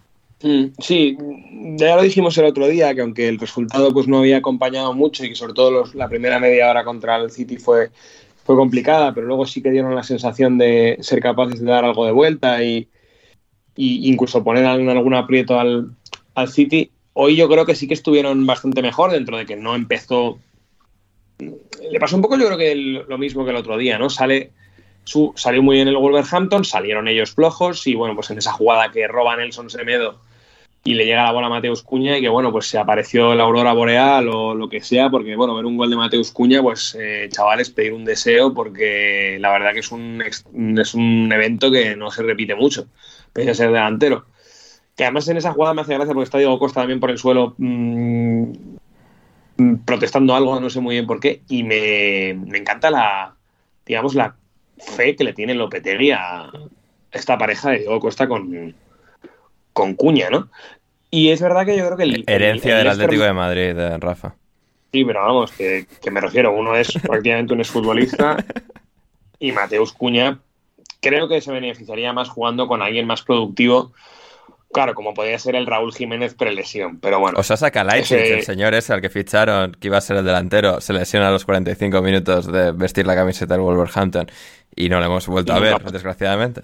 Mm, 0.43 0.67
sí, 0.79 1.19
ya 1.77 1.97
lo 1.97 2.03
dijimos 2.03 2.37
el 2.39 2.47
otro 2.47 2.67
día, 2.67 2.95
que 2.95 3.03
aunque 3.03 3.29
el 3.29 3.39
resultado 3.39 3.93
pues 3.93 4.09
no 4.09 4.19
había 4.19 4.39
acompañado 4.39 4.95
mucho 4.95 5.25
y 5.25 5.31
que 5.31 5.35
sobre 5.35 5.53
todo 5.53 5.85
la 5.95 6.09
primera 6.09 6.39
media 6.39 6.71
hora 6.71 6.85
contra 6.85 7.17
el 7.17 7.31
City 7.31 7.59
fue, 7.59 7.91
fue 8.45 8.57
complicada, 8.57 9.13
pero 9.13 9.27
luego 9.27 9.45
sí 9.45 9.63
que 9.63 9.71
dieron 9.71 9.95
la 9.95 10.03
sensación 10.03 10.57
de 10.57 10.97
ser 11.01 11.21
capaces 11.21 11.61
de 11.61 11.67
dar 11.67 11.85
algo 11.85 12.07
de 12.07 12.13
vuelta 12.13 12.63
y, 12.65 12.89
incluso 13.77 14.45
poner 14.45 14.65
algún 14.67 15.15
aprieto 15.15 15.59
al, 15.59 15.97
City. 16.49 16.91
Hoy 17.13 17.37
yo 17.37 17.51
creo 17.51 17.67
que 17.67 17.75
sí 17.75 17.87
que 17.87 17.93
estuvieron 17.93 18.47
bastante 18.47 18.81
mejor 18.81 19.11
dentro 19.11 19.37
de 19.37 19.45
que 19.45 19.57
no 19.57 19.75
empezó... 19.75 20.39
Le 21.91 22.01
pasó 22.01 22.17
un 22.17 22.23
poco 22.23 22.37
yo 22.37 22.47
creo 22.47 22.59
que 22.59 22.75
lo 22.75 23.19
mismo 23.19 23.45
que 23.45 23.51
el 23.51 23.57
otro 23.57 23.77
día, 23.77 23.99
¿no? 23.99 24.11
Sale... 24.11 24.53
Su, 25.03 25.33
salió 25.35 25.63
muy 25.63 25.77
bien 25.77 25.89
el 25.89 25.97
Wolverhampton, 25.97 26.63
salieron 26.63 27.09
ellos 27.09 27.33
flojos 27.33 27.87
y 27.87 27.95
bueno, 27.95 28.15
pues 28.15 28.31
en 28.31 28.39
esa 28.39 28.53
jugada 28.53 28.93
que 28.93 29.09
roba 29.09 29.35
Nelson 29.35 29.71
Semedo 29.71 30.21
y 30.83 30.95
le 30.95 31.05
llega 31.05 31.25
la 31.25 31.33
bola 31.33 31.49
a 31.49 31.51
Mateus 31.51 31.83
Cuña 31.83 32.17
y 32.17 32.23
que 32.23 32.29
bueno, 32.29 32.53
pues 32.53 32.67
se 32.67 32.79
apareció 32.79 33.35
la 33.35 33.45
aurora 33.45 33.73
boreal 33.73 34.29
o 34.29 34.55
lo 34.55 34.69
que 34.69 34.81
sea, 34.81 35.11
porque 35.11 35.37
bueno, 35.37 35.55
ver 35.55 35.67
un 35.67 35.77
gol 35.77 35.91
de 35.91 35.97
Mateus 35.97 36.33
Cuña, 36.33 36.63
pues 36.63 36.97
eh, 36.99 37.29
chavales, 37.31 37.71
pedir 37.71 37.93
un 37.93 38.05
deseo 38.05 38.55
porque 38.55 39.37
la 39.41 39.51
verdad 39.51 39.73
que 39.75 39.81
es 39.81 39.93
un, 39.93 40.23
es 40.23 40.95
un 40.95 41.31
evento 41.33 41.71
que 41.71 41.97
no 41.97 42.11
se 42.11 42.23
repite 42.23 42.55
mucho, 42.55 42.87
pese 43.33 43.51
a 43.51 43.55
ser 43.55 43.73
delantero. 43.73 44.25
Que 44.97 45.05
además 45.05 45.29
en 45.29 45.37
esa 45.37 45.53
jugada 45.53 45.75
me 45.75 45.83
hace 45.83 45.95
gracia 45.95 46.15
porque 46.15 46.25
está 46.25 46.39
Diego 46.39 46.59
Costa 46.59 46.81
también 46.81 47.01
por 47.01 47.11
el 47.11 47.19
suelo 47.19 47.55
mm, 47.59 48.53
protestando 49.85 50.35
algo, 50.35 50.61
no 50.61 50.71
sé 50.71 50.81
muy 50.81 50.95
bien 50.95 51.07
por 51.07 51.21
qué, 51.21 51.43
y 51.49 51.63
me, 51.63 52.35
me 52.35 52.59
encanta 52.59 52.91
la, 52.91 53.35
digamos, 53.87 54.15
la 54.15 54.37
fe 54.79 55.17
que 55.17 55.25
le 55.25 55.33
tiene 55.33 55.55
Lopetegui 55.55 56.11
a 56.13 56.51
esta 57.13 57.39
pareja 57.39 57.71
de 57.71 57.79
Diego 57.81 58.01
Costa 58.01 58.29
con 58.29 58.75
con 59.73 59.95
Cuña, 59.95 60.31
¿no? 60.31 60.49
Y 61.11 61.31
es 61.31 61.41
verdad 61.41 61.67
que 61.67 61.77
yo 61.77 61.85
creo 61.87 61.97
que... 61.97 62.05
El, 62.05 62.25
Herencia 62.27 62.77
del 62.77 62.89
Atlético 62.89 63.23
de 63.23 63.33
Madrid, 63.33 63.75
de 63.75 63.97
Rafa. 63.99 64.35
Sí, 64.93 65.05
pero 65.05 65.21
vamos, 65.21 65.53
que, 65.53 65.87
me 66.11 66.21
refiero, 66.21 66.53
uno 66.53 66.77
es 66.77 66.93
prácticamente 67.03 67.55
un 67.55 67.61
exfutbolista 67.61 68.37
y 69.39 69.53
Mateus 69.53 69.93
Cuña 69.93 70.39
creo 71.01 71.29
que 71.29 71.41
se 71.41 71.53
beneficiaría 71.53 72.13
más 72.13 72.29
jugando 72.29 72.67
con 72.67 72.83
alguien 72.83 73.07
más 73.07 73.23
productivo. 73.23 73.93
Claro, 74.73 74.95
como 74.95 75.15
podría 75.15 75.37
ser 75.39 75.57
el 75.57 75.67
Raúl 75.67 75.93
Jiménez 75.93 76.35
prelesión, 76.35 77.01
pero 77.01 77.19
bueno. 77.19 77.39
O 77.41 77.43
sea, 77.43 77.57
saca 77.57 77.83
ese... 77.97 78.35
el 78.35 78.43
señor 78.45 78.73
ese 78.75 78.93
al 78.93 79.01
que 79.01 79.11
ficharon, 79.11 79.73
que 79.73 79.89
iba 79.89 79.99
a 79.99 80.01
ser 80.01 80.17
el 80.19 80.25
delantero, 80.25 80.81
se 80.81 80.93
lesiona 80.93 81.29
a 81.29 81.33
los 81.33 81.45
45 81.45 82.01
minutos 82.03 82.47
de 82.47 82.71
vestir 82.71 83.05
la 83.05 83.17
camiseta 83.17 83.55
del 83.55 83.63
Wolverhampton 83.63 84.31
y 84.77 84.89
no 84.89 85.01
lo 85.01 85.07
hemos 85.07 85.27
vuelto 85.27 85.53
a 85.53 85.59
ver, 85.59 85.83
desgraciadamente. 85.91 86.63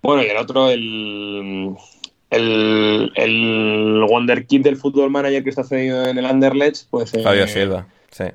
Bueno, 0.00 0.22
y 0.22 0.26
el 0.26 0.36
otro, 0.36 0.70
el, 0.70 1.74
el, 2.30 3.12
el 3.16 4.04
Wonder 4.08 4.46
Kid 4.46 4.62
del 4.62 4.76
Fútbol 4.76 5.10
Manager 5.10 5.42
que 5.42 5.50
está 5.50 5.64
cedido 5.64 6.06
en 6.06 6.18
el 6.18 6.26
Anderlecht, 6.26 6.86
pues... 6.88 7.12
Eh, 7.14 7.22
Fabio 7.22 7.48
Silva, 7.48 7.86
sí. 8.10 8.26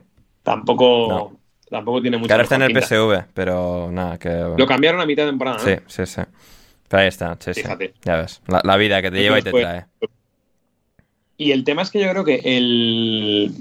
Tampoco... 0.43 1.33
Tampoco 1.69 2.01
tiene 2.01 2.17
mucha 2.17 2.33
Ahora 2.33 2.43
está 2.43 2.55
en 2.55 2.61
el 2.61 2.81
PSV, 2.81 3.25
pero 3.33 3.89
nada, 3.91 4.17
que... 4.17 4.29
Lo 4.57 4.65
cambiaron 4.65 5.01
a 5.01 5.05
mitad 5.05 5.23
de 5.23 5.31
temporada, 5.31 5.57
¿no? 5.57 5.63
Sí, 5.63 5.75
sí, 5.87 6.05
sí. 6.05 6.21
Pero 6.87 7.01
ahí 7.01 7.07
está, 7.07 7.37
sí, 7.39 7.53
Fíjate. 7.53 7.93
Ya 8.03 8.17
ves, 8.17 8.41
la, 8.47 8.77
vida 8.77 9.01
que 9.01 9.11
te 9.11 9.21
lleva 9.21 9.39
y 9.39 9.41
te 9.41 9.51
trae. 9.51 9.85
Y 11.37 11.51
el 11.51 11.63
tema 11.63 11.81
es 11.81 11.91
que 11.91 11.99
yo 11.99 12.09
creo 12.09 12.23
que 12.23 12.41
el 12.43 13.51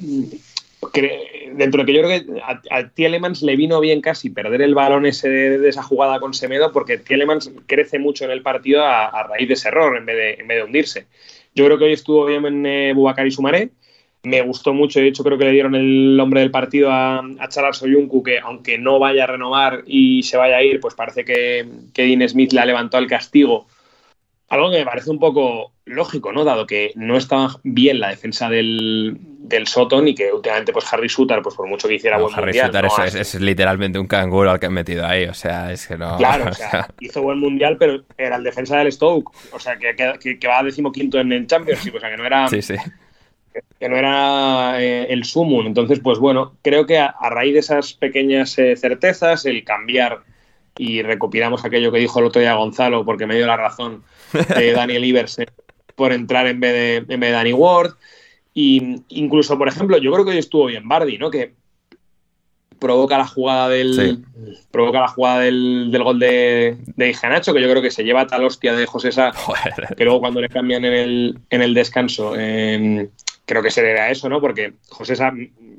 dentro 1.52 1.82
de 1.82 1.86
que 1.86 1.92
yo 1.92 2.02
creo 2.02 2.20
que 2.24 2.40
a, 2.40 2.60
a 2.70 2.88
Tielemans 2.88 3.42
le 3.42 3.56
vino 3.56 3.80
bien 3.80 4.00
casi 4.00 4.30
perder 4.30 4.62
el 4.62 4.74
balón 4.74 5.06
ese 5.06 5.28
de, 5.28 5.68
esa 5.68 5.82
jugada 5.82 6.20
con 6.20 6.34
Semedo 6.34 6.72
porque 6.72 6.98
Tielemans 6.98 7.50
crece 7.66 7.98
mucho 7.98 8.24
en 8.24 8.30
el 8.30 8.42
partido 8.42 8.84
a, 8.84 9.22
raíz 9.24 9.48
de 9.48 9.54
ese 9.54 9.68
error 9.68 9.96
en 9.96 10.06
vez 10.06 10.16
de, 10.16 10.34
en 10.34 10.48
vez 10.48 10.58
de 10.58 10.64
hundirse. 10.64 11.06
Yo 11.54 11.64
creo 11.64 11.78
que 11.78 11.84
hoy 11.84 11.92
estuvo 11.92 12.26
bien 12.26 12.44
en 12.44 12.66
eh, 12.66 12.92
Bubacar 12.94 13.26
y 13.26 13.30
Sumaré. 13.30 13.70
Me 14.26 14.42
gustó 14.42 14.74
mucho, 14.74 15.00
de 15.00 15.08
hecho 15.08 15.22
creo 15.22 15.38
que 15.38 15.44
le 15.44 15.52
dieron 15.52 15.74
el 15.74 16.16
nombre 16.16 16.40
del 16.40 16.50
partido 16.50 16.90
a, 16.90 17.18
a 17.18 17.48
Chalar 17.48 17.74
Soyuncu, 17.74 18.22
que 18.22 18.40
aunque 18.40 18.78
no 18.78 18.98
vaya 18.98 19.24
a 19.24 19.28
renovar 19.28 19.84
y 19.86 20.22
se 20.22 20.36
vaya 20.36 20.56
a 20.56 20.62
ir, 20.62 20.80
pues 20.80 20.94
parece 20.94 21.24
que, 21.24 21.66
que 21.92 22.02
Dean 22.02 22.28
Smith 22.28 22.52
le 22.52 22.60
ha 22.60 22.66
levantado 22.66 23.02
el 23.02 23.08
castigo 23.08 23.66
algo 24.48 24.70
que 24.70 24.78
me 24.78 24.84
parece 24.84 25.10
un 25.10 25.18
poco 25.18 25.72
lógico, 25.84 26.32
¿no? 26.32 26.44
Dado 26.44 26.66
que 26.66 26.92
no 26.94 27.16
estaba 27.16 27.56
bien 27.64 27.98
la 27.98 28.10
defensa 28.10 28.48
del, 28.48 29.16
del 29.20 29.66
Soton 29.66 30.06
y 30.08 30.14
que 30.14 30.32
últimamente, 30.32 30.72
pues 30.72 30.92
Harry 30.92 31.08
Sutter, 31.08 31.42
pues 31.42 31.54
por 31.56 31.66
mucho 31.66 31.88
que 31.88 31.94
hiciera 31.94 32.18
buen 32.18 32.32
Harry 32.34 32.58
mundial. 32.58 32.88
Sutter 32.88 33.20
es, 33.20 33.34
literalmente 33.40 33.98
un 33.98 34.06
canguro 34.06 34.50
al 34.50 34.60
que 34.60 34.66
han 34.66 34.72
metido 34.72 35.04
ahí, 35.04 35.24
o 35.24 35.34
sea, 35.34 35.72
es 35.72 35.86
que 35.86 35.96
no. 35.96 36.16
Claro, 36.16 36.50
o 36.50 36.54
sea, 36.54 36.88
hizo 37.00 37.22
buen 37.22 37.40
mundial, 37.40 37.76
pero 37.76 38.04
era 38.16 38.36
el 38.36 38.44
defensa 38.44 38.78
del 38.78 38.92
Stoke, 38.92 39.32
o 39.52 39.58
sea, 39.58 39.76
que, 39.76 40.38
que, 40.38 40.48
va 40.48 40.60
a 40.60 40.62
decimoquinto 40.62 41.18
en 41.18 41.32
el 41.32 41.46
Championship, 41.46 41.96
o 41.96 42.00
sea, 42.00 42.10
que 42.10 42.16
no 42.16 42.24
era. 42.24 42.48
Sí, 42.48 42.62
sí. 42.62 42.74
Que, 43.78 43.88
no 43.88 43.96
era 43.96 44.82
eh, 44.82 45.06
el 45.10 45.24
sumum. 45.24 45.66
Entonces, 45.66 46.00
pues 46.00 46.18
bueno, 46.18 46.56
creo 46.62 46.86
que 46.86 46.98
a, 46.98 47.14
raíz 47.30 47.54
de 47.54 47.60
esas 47.60 47.92
pequeñas 47.94 48.58
eh, 48.58 48.76
certezas, 48.76 49.46
el 49.46 49.64
cambiar 49.64 50.20
y 50.78 51.02
recopilamos 51.02 51.64
aquello 51.64 51.90
que 51.90 51.98
dijo 51.98 52.18
el 52.18 52.26
otro 52.26 52.40
día 52.40 52.54
Gonzalo, 52.54 53.04
porque 53.04 53.26
me 53.26 53.36
dio 53.36 53.46
la 53.46 53.56
razón 53.56 54.02
de 54.32 54.72
Daniel 54.72 55.04
Iversen 55.04 55.46
por 55.94 56.12
entrar 56.12 56.46
en 56.46 56.60
vez 56.60 56.72
de, 56.72 56.96
en 57.14 57.20
vez 57.20 57.30
de 57.30 57.36
Danny 57.36 57.52
Ward. 57.52 57.94
Y 58.52 59.02
incluso, 59.08 59.58
por 59.58 59.68
ejemplo, 59.68 59.98
yo 59.98 60.12
creo 60.12 60.24
que 60.24 60.30
hoy 60.32 60.38
estuvo 60.38 60.66
bien 60.66 60.88
Bardi, 60.88 61.18
¿no? 61.18 61.30
Que 61.30 61.54
provoca 62.78 63.18
la 63.18 63.26
jugada 63.26 63.68
del 63.68 64.24
provoca 64.70 65.00
la 65.00 65.08
jugada 65.08 65.40
del, 65.40 65.90
gol 66.02 66.18
de, 66.18 66.76
de 66.96 67.12
que 67.12 67.60
yo 67.60 67.70
creo 67.70 67.82
que 67.82 67.90
se 67.90 68.04
lleva 68.04 68.26
tal 68.26 68.44
hostia 68.44 68.74
de 68.74 68.86
José 68.86 69.12
Sá, 69.12 69.32
que 69.96 70.04
luego 70.04 70.20
cuando 70.20 70.40
le 70.40 70.48
cambian 70.48 70.84
en 70.84 70.92
el, 70.92 71.38
en 71.50 71.62
el 71.62 71.74
descanso, 71.74 72.36
em, 72.36 73.08
creo 73.46 73.62
que 73.62 73.70
se 73.70 73.82
debe 73.82 74.00
a 74.00 74.10
eso, 74.10 74.28
¿no? 74.28 74.40
Porque 74.40 74.74
José 74.90 75.14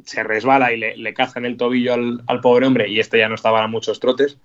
se 0.05 0.23
resbala 0.23 0.71
y 0.73 0.77
le, 0.77 0.97
le 0.97 1.13
caza 1.13 1.37
en 1.37 1.45
el 1.45 1.57
tobillo 1.57 1.93
al, 1.93 2.41
pobre 2.41 2.65
hombre 2.65 2.89
y 2.89 2.99
este 2.99 3.19
ya 3.19 3.29
no 3.29 3.35
estaba 3.35 3.63
a 3.63 3.67
muchos 3.67 3.99
trotes. 3.99 4.37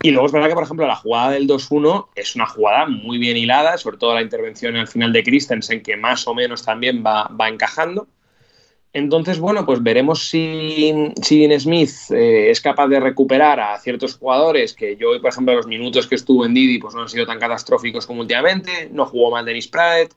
Y 0.00 0.10
luego 0.10 0.26
es 0.26 0.32
verdad 0.32 0.48
que, 0.48 0.54
por 0.54 0.64
ejemplo, 0.64 0.86
la 0.86 0.96
jugada 0.96 1.30
del 1.30 1.48
2-1 1.48 2.08
es 2.14 2.36
una 2.36 2.46
jugada 2.46 2.86
muy 2.86 3.18
bien 3.18 3.36
hilada, 3.36 3.78
sobre 3.78 3.96
todo 3.96 4.14
la 4.14 4.22
intervención 4.22 4.76
al 4.76 4.86
final 4.86 5.12
de 5.12 5.24
Christensen, 5.24 5.82
que 5.82 5.96
más 5.96 6.28
o 6.28 6.34
menos 6.34 6.62
también 6.62 7.02
va, 7.02 7.48
encajando. 7.48 8.06
Entonces, 8.92 9.40
bueno, 9.40 9.66
pues 9.66 9.82
veremos 9.82 10.28
si, 10.28 10.92
si 11.20 11.46
Dean 11.46 11.58
Smith 11.58 11.90
eh, 12.10 12.50
es 12.50 12.60
capaz 12.60 12.86
de 12.88 13.00
recuperar 13.00 13.58
a 13.58 13.78
ciertos 13.78 14.14
jugadores 14.14 14.74
que 14.74 14.96
yo, 14.96 15.20
por 15.20 15.30
ejemplo, 15.30 15.54
los 15.56 15.66
minutos 15.66 16.06
que 16.06 16.14
estuvo 16.14 16.44
en 16.46 16.54
Didi 16.54 16.78
pues 16.78 16.94
no 16.94 17.02
han 17.02 17.08
sido 17.08 17.26
tan 17.26 17.40
catastróficos 17.40 18.06
como 18.06 18.20
últimamente, 18.20 18.90
no 18.92 19.06
jugó 19.06 19.32
mal 19.32 19.44
Dennis 19.44 19.66
Pratt. 19.66 20.12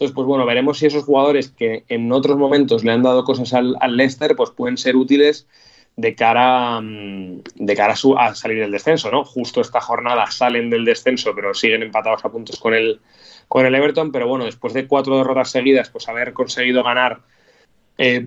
Entonces, 0.00 0.14
pues 0.14 0.26
bueno, 0.26 0.46
veremos 0.46 0.78
si 0.78 0.86
esos 0.86 1.04
jugadores 1.04 1.50
que 1.50 1.84
en 1.88 2.10
otros 2.10 2.38
momentos 2.38 2.82
le 2.84 2.90
han 2.90 3.02
dado 3.02 3.22
cosas 3.22 3.52
al, 3.52 3.76
al 3.80 3.98
Leicester, 3.98 4.34
pues 4.34 4.48
pueden 4.48 4.78
ser 4.78 4.96
útiles 4.96 5.46
de 5.94 6.14
cara, 6.14 6.80
mm, 6.80 7.42
de 7.56 7.76
cara 7.76 7.92
a, 8.16 8.34
salir 8.34 8.60
del 8.60 8.70
descenso, 8.70 9.10
¿no? 9.10 9.26
Justo 9.26 9.60
esta 9.60 9.82
jornada 9.82 10.30
salen 10.30 10.70
del 10.70 10.86
descenso, 10.86 11.34
pero 11.34 11.52
siguen 11.52 11.82
empatados 11.82 12.24
a 12.24 12.30
puntos 12.30 12.58
con 12.58 12.72
el, 12.72 12.98
con 13.46 13.66
el 13.66 13.74
Everton, 13.74 14.10
pero 14.10 14.26
bueno, 14.26 14.46
después 14.46 14.72
de 14.72 14.86
cuatro 14.86 15.18
derrotas 15.18 15.50
seguidas, 15.50 15.90
pues 15.90 16.08
haber 16.08 16.32
conseguido 16.32 16.82
ganar 16.82 17.20
eh, 17.98 18.26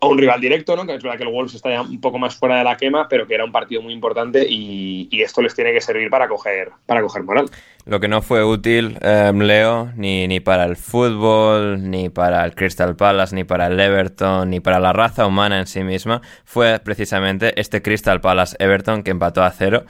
a 0.00 0.06
un 0.06 0.18
rival 0.18 0.40
directo, 0.40 0.76
¿no? 0.76 0.86
Que 0.86 0.94
es 0.94 1.02
verdad 1.02 1.16
que 1.16 1.24
el 1.24 1.30
Wolves 1.30 1.54
está 1.54 1.70
ya 1.70 1.82
un 1.82 2.00
poco 2.00 2.18
más 2.18 2.36
fuera 2.36 2.58
de 2.58 2.64
la 2.64 2.76
quema, 2.76 3.08
pero 3.08 3.26
que 3.26 3.34
era 3.34 3.44
un 3.44 3.52
partido 3.52 3.82
muy 3.82 3.92
importante 3.92 4.46
y, 4.48 5.08
esto 5.22 5.42
les 5.42 5.54
tiene 5.54 5.72
que 5.72 5.80
servir 5.80 6.10
para 6.10 6.28
coger, 6.28 6.70
para 6.86 7.02
coger 7.02 7.22
moral. 7.24 7.50
Lo 7.84 7.98
que 8.00 8.08
no 8.08 8.22
fue 8.22 8.44
útil, 8.44 8.96
em, 9.00 9.40
Leo, 9.40 9.90
ni, 9.96 10.28
ni 10.28 10.40
para 10.40 10.64
el 10.64 10.76
fútbol, 10.76 11.90
ni 11.90 12.08
para 12.08 12.44
el 12.44 12.54
Crystal 12.54 12.94
Palace, 12.94 13.34
ni 13.34 13.44
para 13.44 13.66
el 13.66 13.78
Everton, 13.78 14.48
ni 14.48 14.60
para 14.60 14.78
la 14.78 14.92
raza 14.92 15.26
humana 15.26 15.58
en 15.58 15.66
sí 15.66 15.82
misma, 15.82 16.22
fue 16.44 16.78
precisamente 16.78 17.58
este 17.60 17.82
Crystal 17.82 18.20
Palace 18.20 18.56
Everton 18.60 19.02
que 19.02 19.10
empató 19.10 19.42
a 19.42 19.50
cero. 19.50 19.84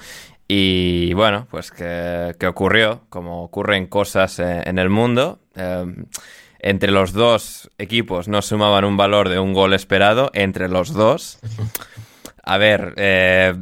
Y 0.48 1.12
bueno, 1.12 1.46
pues 1.50 1.70
que, 1.70 2.46
ocurrió, 2.46 3.02
como 3.10 3.44
ocurren 3.44 3.86
cosas 3.86 4.38
eh, 4.38 4.62
en 4.64 4.78
el 4.78 4.88
mundo. 4.88 5.40
Em, 5.54 6.06
entre 6.58 6.90
los 6.90 7.12
dos 7.12 7.70
equipos 7.78 8.28
no 8.28 8.42
sumaban 8.42 8.84
un 8.84 8.96
valor 8.96 9.28
de 9.28 9.38
un 9.38 9.52
gol 9.52 9.74
esperado, 9.74 10.30
entre 10.34 10.68
los 10.68 10.92
dos. 10.92 11.38
A 12.42 12.58
ver, 12.58 12.94
eh, 12.96 13.54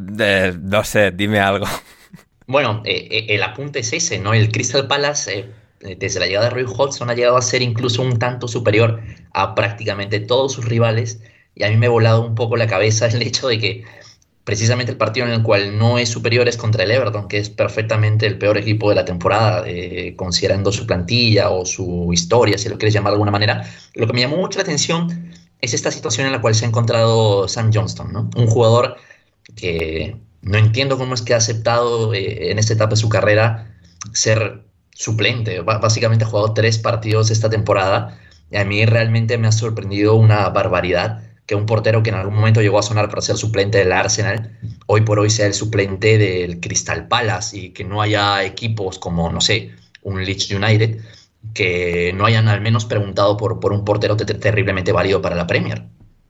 no 0.61 0.85
sé, 0.85 1.11
dime 1.11 1.41
algo. 1.41 1.67
Bueno, 2.47 2.83
el 2.85 3.43
apunte 3.43 3.81
es 3.81 3.93
ese, 3.93 4.21
¿no? 4.21 4.33
El 4.33 4.53
Crystal 4.53 4.87
Palace 4.87 5.47
desde 5.81 6.21
la 6.21 6.27
llegada 6.27 6.49
de 6.49 6.55
Roy 6.55 6.65
Hodgson 6.65 7.11
ha 7.11 7.15
llegado 7.15 7.37
a 7.37 7.43
ser 7.43 7.63
incluso 7.63 8.03
un 8.03 8.19
tanto 8.19 8.49
superior 8.49 9.01
a 9.33 9.55
prácticamente 9.55 10.21
todos 10.21 10.53
sus 10.53 10.65
rivales 10.65 11.21
y 11.55 11.65
a 11.65 11.71
mí 11.71 11.77
me 11.77 11.87
ha 11.87 11.91
volado 11.91 12.25
un 12.27 12.35
poco 12.35 12.57
la 12.57 12.67
cabeza 12.67 13.07
el 13.07 13.23
hecho 13.23 13.49
de 13.49 13.59
que 13.59 13.85
precisamente 14.47 14.93
el 14.93 14.97
partido 14.97 15.27
en 15.27 15.33
el 15.33 15.43
cual 15.43 15.77
no 15.77 15.99
es 15.99 16.09
superior 16.09 16.47
es 16.47 16.57
contra 16.57 16.85
el 16.85 16.93
Everton, 16.93 17.27
que 17.27 17.39
es 17.39 17.51
perfectamente 17.51 18.27
el 18.27 18.39
peor 18.39 18.57
equipo 18.57 18.89
de 18.89 18.95
la 18.95 19.05
temporada, 19.05 19.65
eh, 19.67 20.15
considerando 20.15 20.71
su 20.71 20.87
plantilla 20.87 21.51
o 21.51 21.67
su 21.67 22.11
historia, 22.13 22.57
si 22.57 22.69
lo 22.69 22.79
quieres 22.79 22.95
llamar 22.95 23.11
de 23.11 23.15
alguna 23.17 23.33
manera. 23.33 23.69
Lo 23.95 24.07
que 24.07 24.13
me 24.13 24.21
llamó 24.21 24.37
mucho 24.37 24.61
la 24.61 24.63
atención 24.63 25.33
es 25.61 25.75
esta 25.75 25.91
situación 25.91 26.27
en 26.29 26.33
la 26.33 26.41
cual 26.41 26.55
se 26.55 26.65
ha 26.65 26.69
encontrado 26.69 27.49
Sam 27.49 27.73
Johnston, 27.75 28.13
¿no? 28.13 28.31
un 28.37 28.47
jugador 28.47 28.97
que 29.57 30.17
no 30.43 30.59
entiendo 30.59 30.97
cómo 30.97 31.15
es 31.15 31.23
que 31.23 31.35
ha 31.35 31.39
aceptado 31.39 32.15
eh, 32.15 32.53
en 32.53 32.61
esta 32.61 32.75
etapa 32.75 32.91
de 32.91 32.97
su 32.99 33.09
carrera 33.09 33.75
ser 34.13 34.63
suplente. 34.93 35.61
básicamente 35.63 36.25
ha 36.25 36.29
jugado 36.29 36.55
tres 36.55 36.79
partidos 36.79 37.33
esta 37.33 37.51
temporada 37.51 38.17
y 38.53 38.59
a 38.59 38.65
mí 38.65 38.87
realmente 38.87 39.39
me 39.39 39.49
ha 39.49 39.53
sorprendido 39.53 40.15
una 40.15 40.49
barbaridad 40.51 41.21
que 41.47 41.55
un 41.55 41.65
portero 41.67 42.03
que 42.03 42.11
en 42.11 42.17
algún 42.17 42.35
momento 42.35 42.61
llegó 42.61 42.79
a 42.79 42.83
sonar 42.83 43.09
para 43.09 43.23
ser 43.23 43.37
suplente 43.37 43.79
del 43.79 43.93
Arsenal, 43.93 44.59
hoy 44.87 45.03
por 45.03 45.19
hoy 45.19 45.31
sea 45.31 45.47
el 45.47 45.55
suplente 45.55 46.19
del 46.19 46.61
Crystal 46.61 47.07
Palace 47.09 47.57
y 47.57 47.71
que 47.71 47.85
no 47.85 48.03
haya 48.03 48.45
equipos 48.45 48.99
como, 48.99 49.31
no 49.31 49.41
sé, 49.41 49.71
un 50.03 50.25
Leeds 50.25 50.51
United 50.51 50.99
que 51.55 52.13
no 52.15 52.27
hayan 52.27 52.49
al 52.49 52.61
menos 52.61 52.85
preguntado 52.85 53.37
por, 53.37 53.61
por 53.61 53.73
un 53.73 53.85
portero 53.85 54.17
terriblemente 54.17 54.93
válido 54.93 55.23
para 55.23 55.37
la 55.37 55.47
Premier. 55.47 55.85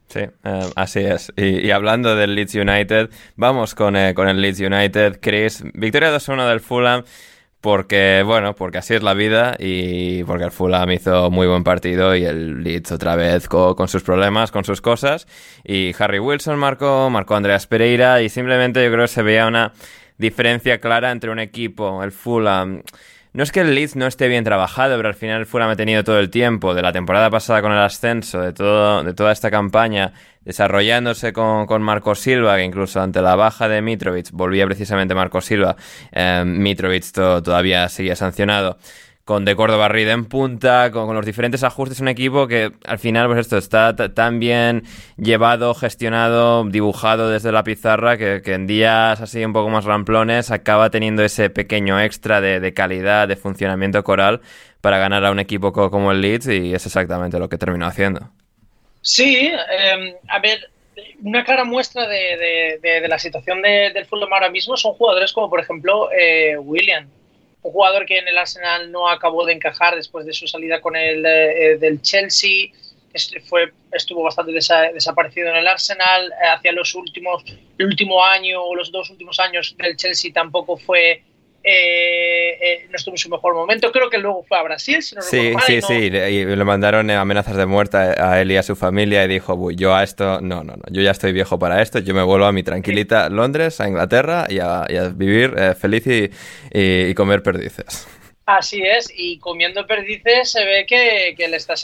Sí, 0.09 0.21
eh, 0.21 0.71
así 0.77 1.01
es. 1.01 1.33
Y, 1.37 1.71
hablando 1.71 2.15
del 2.15 2.35
Leeds 2.35 2.55
United, 2.55 3.11
vamos 3.35 3.75
con, 3.75 3.97
eh, 3.97 4.15
con 4.15 4.29
el 4.29 4.41
Leeds 4.41 4.61
United. 4.61 5.19
Chris, 5.21 5.65
victoria 5.75 6.15
2-1 6.15 6.49
del 6.49 6.61
Fulham 6.61 7.03
porque, 7.67 8.23
bueno, 8.25 8.55
porque 8.55 8.79
así 8.79 8.95
es 8.95 9.03
la 9.03 9.13
vida 9.13 9.57
y 9.59 10.23
porque 10.23 10.45
el 10.45 10.53
Fulham 10.53 10.89
hizo 10.93 11.33
muy 11.33 11.49
buen 11.49 11.65
partido 11.65 12.15
y 12.15 12.25
el 12.25 12.63
Leeds 12.63 12.93
otra 12.93 13.17
vez 13.17 13.49
con, 13.49 13.89
sus 13.89 14.05
problemas, 14.05 14.53
con 14.53 14.65
sus 14.65 14.81
cosas. 14.81 15.27
Y 15.65 15.93
Harry 15.99 16.21
Wilson 16.21 16.61
marcó, 16.61 17.11
marcó 17.11 17.35
Andreas 17.35 17.67
Pereira 17.67 18.23
y 18.23 18.29
simplemente 18.29 18.85
yo 18.85 18.93
creo 18.93 19.07
que 19.07 19.09
se 19.09 19.25
veía 19.25 19.49
una 19.49 19.73
diferencia 20.17 20.79
clara 20.79 21.11
entre 21.11 21.29
un 21.29 21.41
equipo, 21.41 22.05
el 22.05 22.13
Fulham 22.13 22.85
no 23.37 23.43
es 23.43 23.53
que 23.53 23.61
el 23.61 23.75
Leeds 23.75 23.97
no 23.97 24.07
esté 24.07 24.29
bien 24.29 24.45
trabajado, 24.45 24.97
pero 24.97 25.11
al 25.11 25.15
final 25.15 25.45
Fulham 25.45 25.69
ha 25.69 26.03
todo 26.05 26.19
el 26.19 26.31
tiempo. 26.31 26.73
De 26.73 26.81
la 26.81 26.91
temporada 26.91 27.29
pasada 27.29 27.61
con 27.61 27.71
el 27.71 27.79
ascenso, 27.79 28.41
de, 28.41 28.55
todo, 28.55 29.05
de 29.05 29.13
toda 29.13 29.31
esta 29.31 29.51
campaña, 29.51 30.15
desarrollándose 30.41 31.35
con, 31.35 31.67
con 31.67 31.83
Marco 31.83 32.15
Silva, 32.15 32.57
que 32.57 32.65
incluso 32.65 32.99
ante 32.99 33.21
la 33.21 33.37
baja 33.37 33.69
de 33.69 33.83
Mitrovic, 33.83 34.31
volvía 34.33 34.65
precisamente 34.65 35.15
Marco 35.15 35.43
Silva, 35.43 35.77
eh, 36.13 36.45
Mitrovic 36.47 37.13
todavía 37.13 37.91
seguía 37.91 38.17
sancionado 38.17 38.79
con 39.27 39.45
De 39.45 39.57
Córdoba 39.57 39.91
en 39.93 40.25
punta, 40.27 40.93
con, 40.93 41.13
los 41.13 41.27
diferentes 41.27 41.65
ajustes, 41.65 41.99
un 41.99 42.07
equipo 42.07 42.47
que 42.47 42.71
al 42.87 43.01
final, 43.01 43.27
pues 43.27 43.41
esto 43.41 43.59
está 43.59 43.97
tan 43.97 44.39
bien 44.39 44.85
llevado, 45.17 45.75
gestionado, 45.75 46.63
dibujado 46.63 47.29
desde 47.29 47.51
la 47.51 47.65
pizarra, 47.65 48.17
que, 48.17 48.41
en 48.47 48.69
días 48.69 49.21
así 49.21 49.45
un 49.45 49.53
poco 49.53 49.69
más 49.69 49.85
ramplones 49.85 50.53
acaba 50.53 50.91
teniendo 50.91 51.25
ese 51.25 51.51
pequeño 51.51 52.01
extra 52.01 52.41
de, 52.41 52.73
calidad, 52.73 53.27
de 53.27 53.35
funcionamiento 53.35 54.05
coral 54.05 54.43
para 54.81 54.99
ganar 54.99 55.25
a 55.25 55.33
un 55.33 55.41
equipo 55.41 55.73
como 55.73 56.13
el 56.13 56.21
Leeds 56.21 56.47
y 56.47 56.73
es 56.73 56.87
exactamente 56.87 57.41
lo 57.41 57.49
que 57.49 57.59
terminó 57.59 57.87
haciendo. 57.87 58.31
Sí, 59.03 59.51
em, 59.51 60.15
a 60.29 60.39
ver, 60.39 60.71
una 61.25 61.43
clara 61.43 61.65
muestra 61.65 62.07
de, 62.07 63.09
la 63.09 63.19
situación 63.19 63.61
del 63.61 64.07
fútbol 64.07 64.33
ahora 64.33 64.51
mismo 64.51 64.77
son 64.77 64.93
jugadores 64.93 65.33
como 65.33 65.51
por 65.51 65.59
ejemplo 65.59 66.11
eh, 66.13 66.57
William 66.59 67.09
un 67.67 67.73
jugador 67.73 68.07
que 68.07 68.19
en 68.19 68.29
el 68.29 68.39
Arsenal 68.39 68.93
no 68.93 69.09
acabó 69.09 69.45
de 69.45 69.53
encajar 69.53 69.97
después 69.97 70.25
de 70.25 70.33
su 70.33 70.47
salida 70.47 70.81
con 70.81 70.95
el 70.95 71.27
eh, 71.27 71.77
del 71.79 72.01
Chelsea. 72.01 72.69
fue, 73.49 73.73
estuvo 73.91 74.23
bastante 74.23 74.53
desaparecido 74.53 75.49
en 75.49 75.57
el 75.57 75.67
Arsenal. 75.67 76.33
Eh, 76.33 76.47
hacia 76.47 76.73
los 76.73 76.95
últimos, 76.95 77.43
el 77.79 77.87
último 77.87 78.25
año 78.25 78.63
o 78.63 78.75
los 78.77 78.93
dos 78.93 79.11
últimos 79.11 79.41
años 79.41 79.75
del 79.79 79.97
Chelsea 79.97 80.33
tampoco 80.33 80.77
fue 80.77 81.25
eh, 81.69 82.59
eh, 82.61 82.87
no 82.89 82.95
estuvo 82.95 83.15
en 83.15 83.19
su 83.19 83.29
mejor 83.29 83.53
momento. 83.53 83.91
Creo 83.91 84.09
que 84.09 84.19
luego 84.19 84.45
fue 84.45 84.57
a 84.57 84.63
Brasil, 84.63 85.03
si 85.03 85.17
no 85.17 85.23
Sí, 85.23 85.53
sí, 85.67 85.83
sí. 85.83 85.95
Y 85.95 86.45
le 86.45 86.65
mandaron 86.65 87.11
amenazas 87.11 87.57
de 87.57 87.67
muerte 87.67 87.97
a 87.97 88.41
él 88.41 88.53
y 88.53 88.57
a 88.57 88.63
su 88.63 88.77
familia 88.77 89.25
y 89.25 89.29
dijo, 89.29 89.73
yo 89.73 89.93
a 89.93 90.05
esto, 90.05 90.41
no, 90.41 90.63
no, 90.63 90.77
no, 90.77 90.83
yo 90.91 91.03
ya 91.03 91.11
estoy 91.11 91.33
viejo 91.33 91.59
para 91.59 91.83
esto, 91.83 91.99
yo 91.99 92.15
me 92.15 92.23
vuelvo 92.23 92.47
a 92.47 92.53
mi 92.53 92.63
tranquilita 92.63 93.29
Londres, 93.31 93.81
a 93.81 93.89
Inglaterra 93.89 94.47
y 94.49 94.61
a, 94.61 94.85
vivir 95.13 95.55
eh, 95.59 95.75
feliz 95.75 96.05
y, 96.07 97.15
comer 97.15 97.43
perdices. 97.43 98.07
Así 98.45 98.83
es, 98.83 99.13
y 99.13 99.41
comiendo 99.41 99.89
perdices 99.89 100.53
se 100.53 100.65
ve 100.65 100.87
que, 100.87 101.35
le, 101.49 101.57
está 101.57 101.75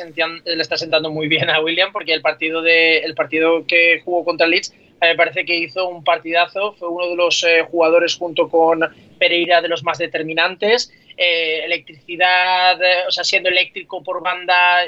le 0.44 0.62
está 0.62 0.76
sentando 0.76 1.10
muy 1.10 1.26
bien 1.26 1.50
a 1.50 1.60
William 1.60 1.90
porque 1.90 2.14
el 2.14 2.22
partido, 2.22 2.62
de, 2.62 2.98
el 2.98 3.16
partido 3.16 3.66
que 3.66 4.00
jugó 4.04 4.24
contra 4.24 4.46
Leeds 4.46 4.72
me 5.08 5.16
parece 5.16 5.44
que 5.44 5.56
hizo 5.56 5.88
un 5.88 6.04
partidazo, 6.04 6.74
fue 6.74 6.88
uno 6.88 7.08
de 7.08 7.16
los 7.16 7.42
eh, 7.42 7.62
jugadores 7.68 8.14
junto 8.14 8.48
con 8.48 8.80
Pereira 9.18 9.60
de 9.60 9.68
los 9.68 9.82
más 9.82 9.98
determinantes. 9.98 10.92
Eh, 11.16 11.64
electricidad, 11.64 12.80
eh, 12.80 13.06
o 13.08 13.10
sea, 13.10 13.24
siendo 13.24 13.48
eléctrico 13.48 14.02
por 14.02 14.22
banda, 14.22 14.78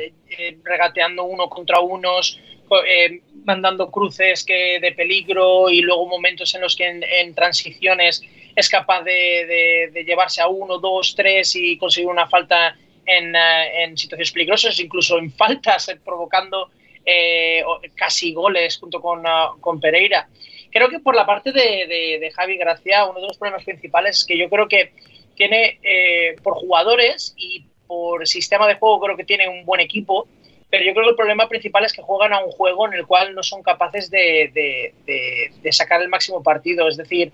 regateando 0.62 1.24
uno 1.24 1.48
contra 1.48 1.80
unos, 1.80 2.40
mandando 3.44 3.90
cruces 3.90 4.44
que 4.44 4.80
de 4.80 4.92
peligro 4.92 5.68
y 5.68 5.80
luego 5.82 6.06
momentos 6.06 6.54
en 6.54 6.62
los 6.62 6.74
que 6.76 6.86
en, 6.86 7.34
transiciones 7.34 8.22
es 8.56 8.68
capaz 8.68 9.02
de, 9.02 10.04
llevarse 10.06 10.40
a 10.40 10.48
uno, 10.48 10.78
dos, 10.78 11.14
tres 11.14 11.54
y 11.56 11.76
conseguir 11.76 12.08
una 12.08 12.26
falta 12.26 12.76
en, 13.04 13.34
en 13.36 13.98
situaciones 13.98 14.32
peligrosas, 14.32 14.80
incluso 14.80 15.18
en 15.18 15.30
faltas, 15.30 15.94
provocando 16.04 16.70
eh, 17.06 17.62
casi 17.94 18.32
goles 18.32 18.78
junto 18.78 19.02
ah, 19.26 19.54
con, 19.60 19.80
Pereira. 19.80 20.28
Creo 20.70 20.88
que 20.88 21.00
por 21.00 21.14
la 21.14 21.26
parte 21.26 21.52
de, 21.52 22.32
Javi 22.34 22.56
Gracia, 22.56 23.04
uno 23.04 23.20
de 23.20 23.26
los 23.28 23.38
problemas 23.38 23.64
principales 23.64 24.18
es 24.18 24.24
que 24.24 24.38
yo 24.38 24.48
creo 24.48 24.68
que 24.68 24.92
tiene, 25.36 25.78
eh, 25.82 26.36
por 26.42 26.54
jugadores 26.54 27.34
y 27.36 27.66
por 27.86 28.26
sistema 28.26 28.66
de 28.66 28.76
juego, 28.76 29.00
creo 29.00 29.16
que 29.16 29.24
tiene 29.24 29.48
un 29.48 29.64
buen 29.64 29.80
equipo, 29.80 30.26
pero 30.70 30.84
yo 30.84 30.94
creo 30.94 31.04
que 31.04 31.10
el 31.10 31.16
problema 31.16 31.48
principal 31.48 31.84
es 31.84 31.92
que 31.92 32.02
juegan 32.02 32.32
a 32.32 32.42
un 32.42 32.50
juego 32.50 32.86
en 32.86 32.94
el 32.94 33.06
cual 33.06 33.34
no 33.34 33.42
son 33.42 33.62
capaces 33.62 34.10
de, 34.10 34.94
sacar 35.70 36.00
el 36.00 36.08
máximo 36.08 36.42
partido. 36.42 36.88
Es 36.88 36.96
decir, 36.96 37.32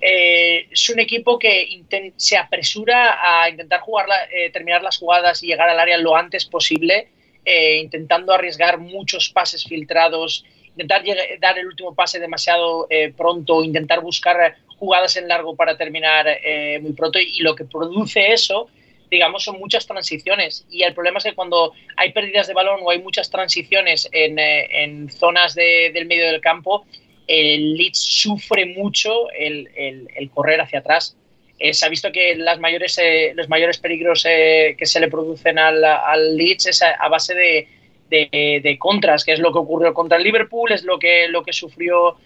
eh, 0.00 0.68
es 0.70 0.88
un 0.88 1.00
equipo 1.00 1.38
que 1.38 1.82
se 2.16 2.36
apresura 2.36 3.18
a 3.42 3.50
intentar 3.50 3.80
jugar 3.80 4.06
terminar 4.52 4.82
las 4.82 4.98
jugadas 4.98 5.42
y 5.42 5.48
llegar 5.48 5.68
al 5.68 5.80
área 5.80 5.98
lo 5.98 6.16
antes 6.16 6.46
posible 6.46 7.08
eh, 7.44 7.78
intentando 7.78 8.32
arriesgar 8.32 8.78
muchos 8.78 9.30
pases 9.30 9.64
filtrados, 9.64 10.44
intentar 10.70 11.02
dar 11.40 11.58
el 11.58 11.66
último 11.66 11.94
pase 11.94 12.20
demasiado 12.20 12.86
eh, 12.88 13.12
pronto, 13.16 13.62
intentar 13.64 14.00
buscar 14.00 14.56
jugadas 14.78 15.16
en 15.16 15.28
largo 15.28 15.54
para 15.56 15.76
terminar 15.76 16.26
eh, 16.28 16.78
muy 16.80 16.92
pronto 16.92 17.18
y, 17.18 17.40
lo 17.40 17.54
que 17.54 17.64
produce 17.64 18.32
eso 18.32 18.68
digamos, 19.10 19.44
son 19.44 19.58
muchas 19.58 19.86
transiciones. 19.86 20.64
Y 20.70 20.84
el 20.84 20.94
problema 20.94 21.18
es 21.18 21.24
que 21.24 21.34
cuando 21.34 21.74
hay 21.96 22.12
pérdidas 22.12 22.46
de 22.46 22.54
balón 22.54 22.80
o 22.82 22.90
hay 22.90 22.98
muchas 22.98 23.30
transiciones 23.30 24.08
en, 24.10 25.10
zonas 25.10 25.54
del 25.54 26.06
medio 26.06 26.28
del 26.28 26.40
campo, 26.40 26.86
el 27.26 27.74
Leeds 27.74 27.98
sufre 27.98 28.64
mucho 28.64 29.30
el, 29.32 30.30
correr 30.32 30.62
hacia 30.62 30.78
atrás. 30.78 31.14
Eh, 31.62 31.74
se 31.74 31.86
ha 31.86 31.88
visto 31.88 32.10
que 32.10 32.34
las 32.34 32.58
mayores, 32.58 32.98
eh, 32.98 33.34
los 33.36 33.48
mayores 33.48 33.78
peligros 33.78 34.24
eh, 34.28 34.74
que 34.76 34.84
se 34.84 34.98
le 34.98 35.06
producen 35.06 35.60
al, 35.60 36.36
Leeds 36.36 36.66
es 36.66 36.82
a, 36.82 37.08
base 37.08 37.36
de, 37.36 37.68
de, 38.10 38.78
contras, 38.80 39.24
que 39.24 39.32
es 39.32 39.38
lo 39.38 39.52
que 39.52 39.60
ocurrió 39.60 39.94
contra 39.94 40.18
el 40.18 40.24
Liverpool, 40.24 40.72
es 40.72 40.82
lo 40.82 40.98
que, 40.98 41.28
lo 41.28 41.44
que 41.44 41.52
sufrió 41.52 42.16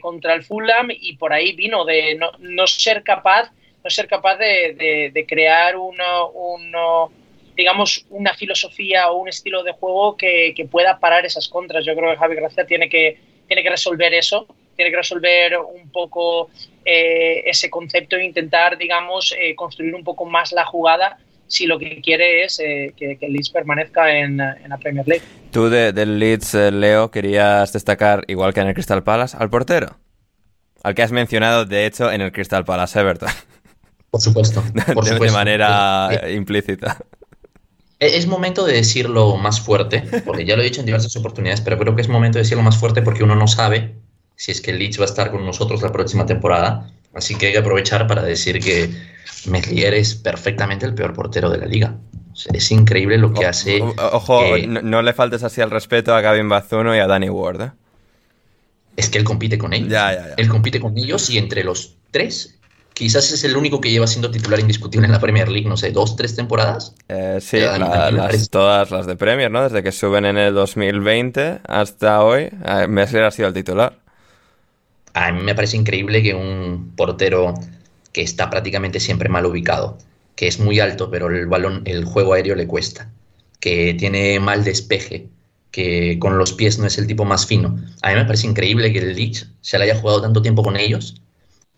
contra 0.00 0.34
el 0.34 0.42
Fulham 0.42 0.88
y 0.90 1.16
por 1.16 1.32
ahí 1.32 1.52
vino 1.52 1.84
de 1.84 2.16
no, 2.16 2.32
no 2.40 2.66
ser 2.66 3.02
capaz 3.02 3.50
no 3.82 3.88
ser 3.88 4.08
capaz 4.08 4.36
de, 4.36 5.24
crear 5.28 5.76
uno, 5.76 6.30
uno, 6.30 7.12
digamos 7.56 8.04
una 8.10 8.34
filosofía 8.34 9.10
o 9.10 9.18
un 9.18 9.28
estilo 9.28 9.62
de 9.62 9.72
juego 9.72 10.16
que, 10.16 10.52
que, 10.56 10.66
pueda 10.66 10.98
parar 10.98 11.24
esas 11.24 11.48
contras. 11.48 11.86
Yo 11.86 11.94
creo 11.94 12.10
que 12.10 12.18
Javi 12.18 12.34
Gracia 12.34 12.66
tiene 12.66 12.88
que, 12.88 13.18
tiene 13.46 13.62
que 13.62 13.70
resolver 13.70 14.12
eso 14.12 14.46
tiene 14.76 14.90
que 14.90 14.98
resolver 14.98 15.56
un 15.58 15.90
poco 15.90 16.50
eh, 16.84 17.42
ese 17.46 17.68
concepto 17.70 18.16
e 18.16 18.24
intentar, 18.24 18.78
digamos, 18.78 19.34
eh, 19.40 19.54
construir 19.56 19.94
un 19.94 20.04
poco 20.04 20.24
más 20.26 20.52
la 20.52 20.64
jugada 20.64 21.18
si 21.48 21.66
lo 21.66 21.78
que 21.78 22.00
quiere 22.00 22.44
es 22.44 22.58
eh, 22.60 22.92
que, 22.96 23.18
el 23.20 23.32
Leeds 23.32 23.50
permanezca 23.50 24.16
en, 24.18 24.36
la 24.36 24.78
Premier 24.80 25.06
League. 25.06 25.24
Tú 25.52 25.68
del 25.68 26.18
Leeds, 26.18 26.54
Leo, 26.54 27.10
querías 27.10 27.72
destacar, 27.72 28.24
igual 28.26 28.52
que 28.52 28.60
en 28.60 28.68
el 28.68 28.74
Crystal 28.74 29.02
Palace, 29.02 29.36
al 29.38 29.48
portero. 29.48 29.96
Al 30.82 30.94
que 30.94 31.02
has 31.02 31.12
mencionado, 31.12 31.64
de 31.64 31.86
hecho, 31.86 32.10
en 32.10 32.20
el 32.20 32.32
Crystal 32.32 32.64
Palace 32.64 32.98
Everton. 32.98 33.30
Por 34.10 34.20
supuesto. 34.20 34.62
Por 34.94 35.04
de, 35.04 35.18
de, 35.18 35.30
manera 35.30 36.10
implícita. 36.30 36.98
Es 37.98 38.26
momento 38.26 38.66
de 38.66 38.74
decirlo 38.74 39.36
más 39.36 39.60
fuerte, 39.60 40.02
porque 40.24 40.44
ya 40.44 40.54
lo 40.54 40.62
he 40.62 40.66
dicho 40.66 40.80
en 40.80 40.86
diversas 40.86 41.16
oportunidades, 41.16 41.62
pero 41.62 41.78
creo 41.78 41.96
que 41.96 42.02
es 42.02 42.08
momento 42.08 42.38
de 42.38 42.42
decirlo 42.42 42.62
más 42.62 42.76
fuerte 42.76 43.02
porque 43.02 43.24
uno 43.24 43.36
no 43.36 43.46
sabe 43.46 43.94
si 44.36 44.52
es 44.52 44.60
que 44.60 44.70
el 44.70 44.78
Leeds 44.78 44.98
va 45.00 45.04
a 45.04 45.06
estar 45.06 45.30
con 45.30 45.44
nosotros 45.44 45.82
la 45.82 45.90
próxima 45.92 46.26
temporada, 46.26 46.90
Así 47.14 47.34
que 47.34 47.46
hay 47.46 47.52
que 47.52 47.58
aprovechar 47.60 48.06
para 48.06 48.22
decir 48.22 48.60
que 48.60 48.90
Meslier 49.46 49.94
es 49.94 50.14
perfectamente 50.14 50.84
el 50.84 50.94
peor 50.94 51.14
portero 51.14 51.48
de 51.48 51.56
la 51.56 51.64
liga. 51.64 51.96
O 52.30 52.36
sea, 52.36 52.52
es 52.54 52.70
increíble 52.70 53.16
lo 53.16 53.32
que 53.32 53.46
hace. 53.46 53.80
O- 53.80 53.94
Ojo, 54.12 54.42
no, 54.68 54.82
no 54.82 55.00
le 55.00 55.14
faltes 55.14 55.42
así 55.42 55.62
al 55.62 55.70
respeto 55.70 56.14
a 56.14 56.20
Gavin 56.20 56.46
Bazuno 56.50 56.94
y 56.94 56.98
a 56.98 57.06
Danny 57.06 57.30
Ward. 57.30 57.62
¿eh? 57.62 57.70
Es 58.96 59.08
que 59.08 59.16
él 59.16 59.24
compite 59.24 59.56
con 59.56 59.72
ellos. 59.72 59.88
Ya, 59.88 60.12
ya, 60.12 60.28
ya. 60.28 60.34
Él 60.36 60.48
compite 60.48 60.78
con 60.78 60.98
ellos 60.98 61.30
y 61.30 61.38
entre 61.38 61.64
los 61.64 61.96
tres, 62.10 62.58
quizás 62.92 63.32
es 63.32 63.44
el 63.44 63.56
único 63.56 63.80
que 63.80 63.90
lleva 63.90 64.06
siendo 64.06 64.30
titular 64.30 64.60
indiscutible 64.60 65.06
en 65.06 65.12
la 65.12 65.18
Premier 65.20 65.48
League, 65.48 65.66
no 65.68 65.78
sé, 65.78 65.92
dos, 65.92 66.16
tres 66.16 66.36
temporadas. 66.36 66.94
Eh, 67.08 67.38
sí, 67.40 67.58
la- 67.60 68.10
las- 68.10 68.50
todas 68.50 68.90
las 68.90 69.06
de 69.06 69.16
Premier, 69.16 69.50
¿no? 69.50 69.62
Desde 69.62 69.82
que 69.82 69.92
suben 69.92 70.26
en 70.26 70.36
el 70.36 70.52
2020 70.52 71.60
hasta 71.66 72.22
hoy, 72.22 72.50
eh, 72.64 72.86
Meslier 72.88 73.24
ha 73.24 73.30
sido 73.30 73.48
el 73.48 73.54
titular. 73.54 73.98
A 75.16 75.32
mí 75.32 75.42
me 75.42 75.54
parece 75.54 75.78
increíble 75.78 76.22
que 76.22 76.34
un 76.34 76.92
portero 76.94 77.54
que 78.12 78.20
está 78.20 78.50
prácticamente 78.50 79.00
siempre 79.00 79.30
mal 79.30 79.46
ubicado, 79.46 79.96
que 80.34 80.46
es 80.46 80.60
muy 80.60 80.78
alto, 80.78 81.10
pero 81.10 81.28
el 81.30 81.46
balón, 81.46 81.82
el 81.86 82.04
juego 82.04 82.34
aéreo 82.34 82.54
le 82.54 82.66
cuesta, 82.66 83.10
que 83.58 83.94
tiene 83.94 84.38
mal 84.40 84.62
despeje, 84.62 85.28
que 85.70 86.18
con 86.18 86.36
los 86.36 86.52
pies 86.52 86.78
no 86.78 86.86
es 86.86 86.98
el 86.98 87.06
tipo 87.06 87.24
más 87.24 87.46
fino. 87.46 87.78
A 88.02 88.10
mí 88.10 88.14
me 88.16 88.26
parece 88.26 88.46
increíble 88.46 88.92
que 88.92 88.98
el 88.98 89.16
Leeds 89.16 89.48
se 89.62 89.78
le 89.78 89.84
haya 89.84 89.96
jugado 89.98 90.20
tanto 90.20 90.42
tiempo 90.42 90.62
con 90.62 90.76
ellos 90.76 91.22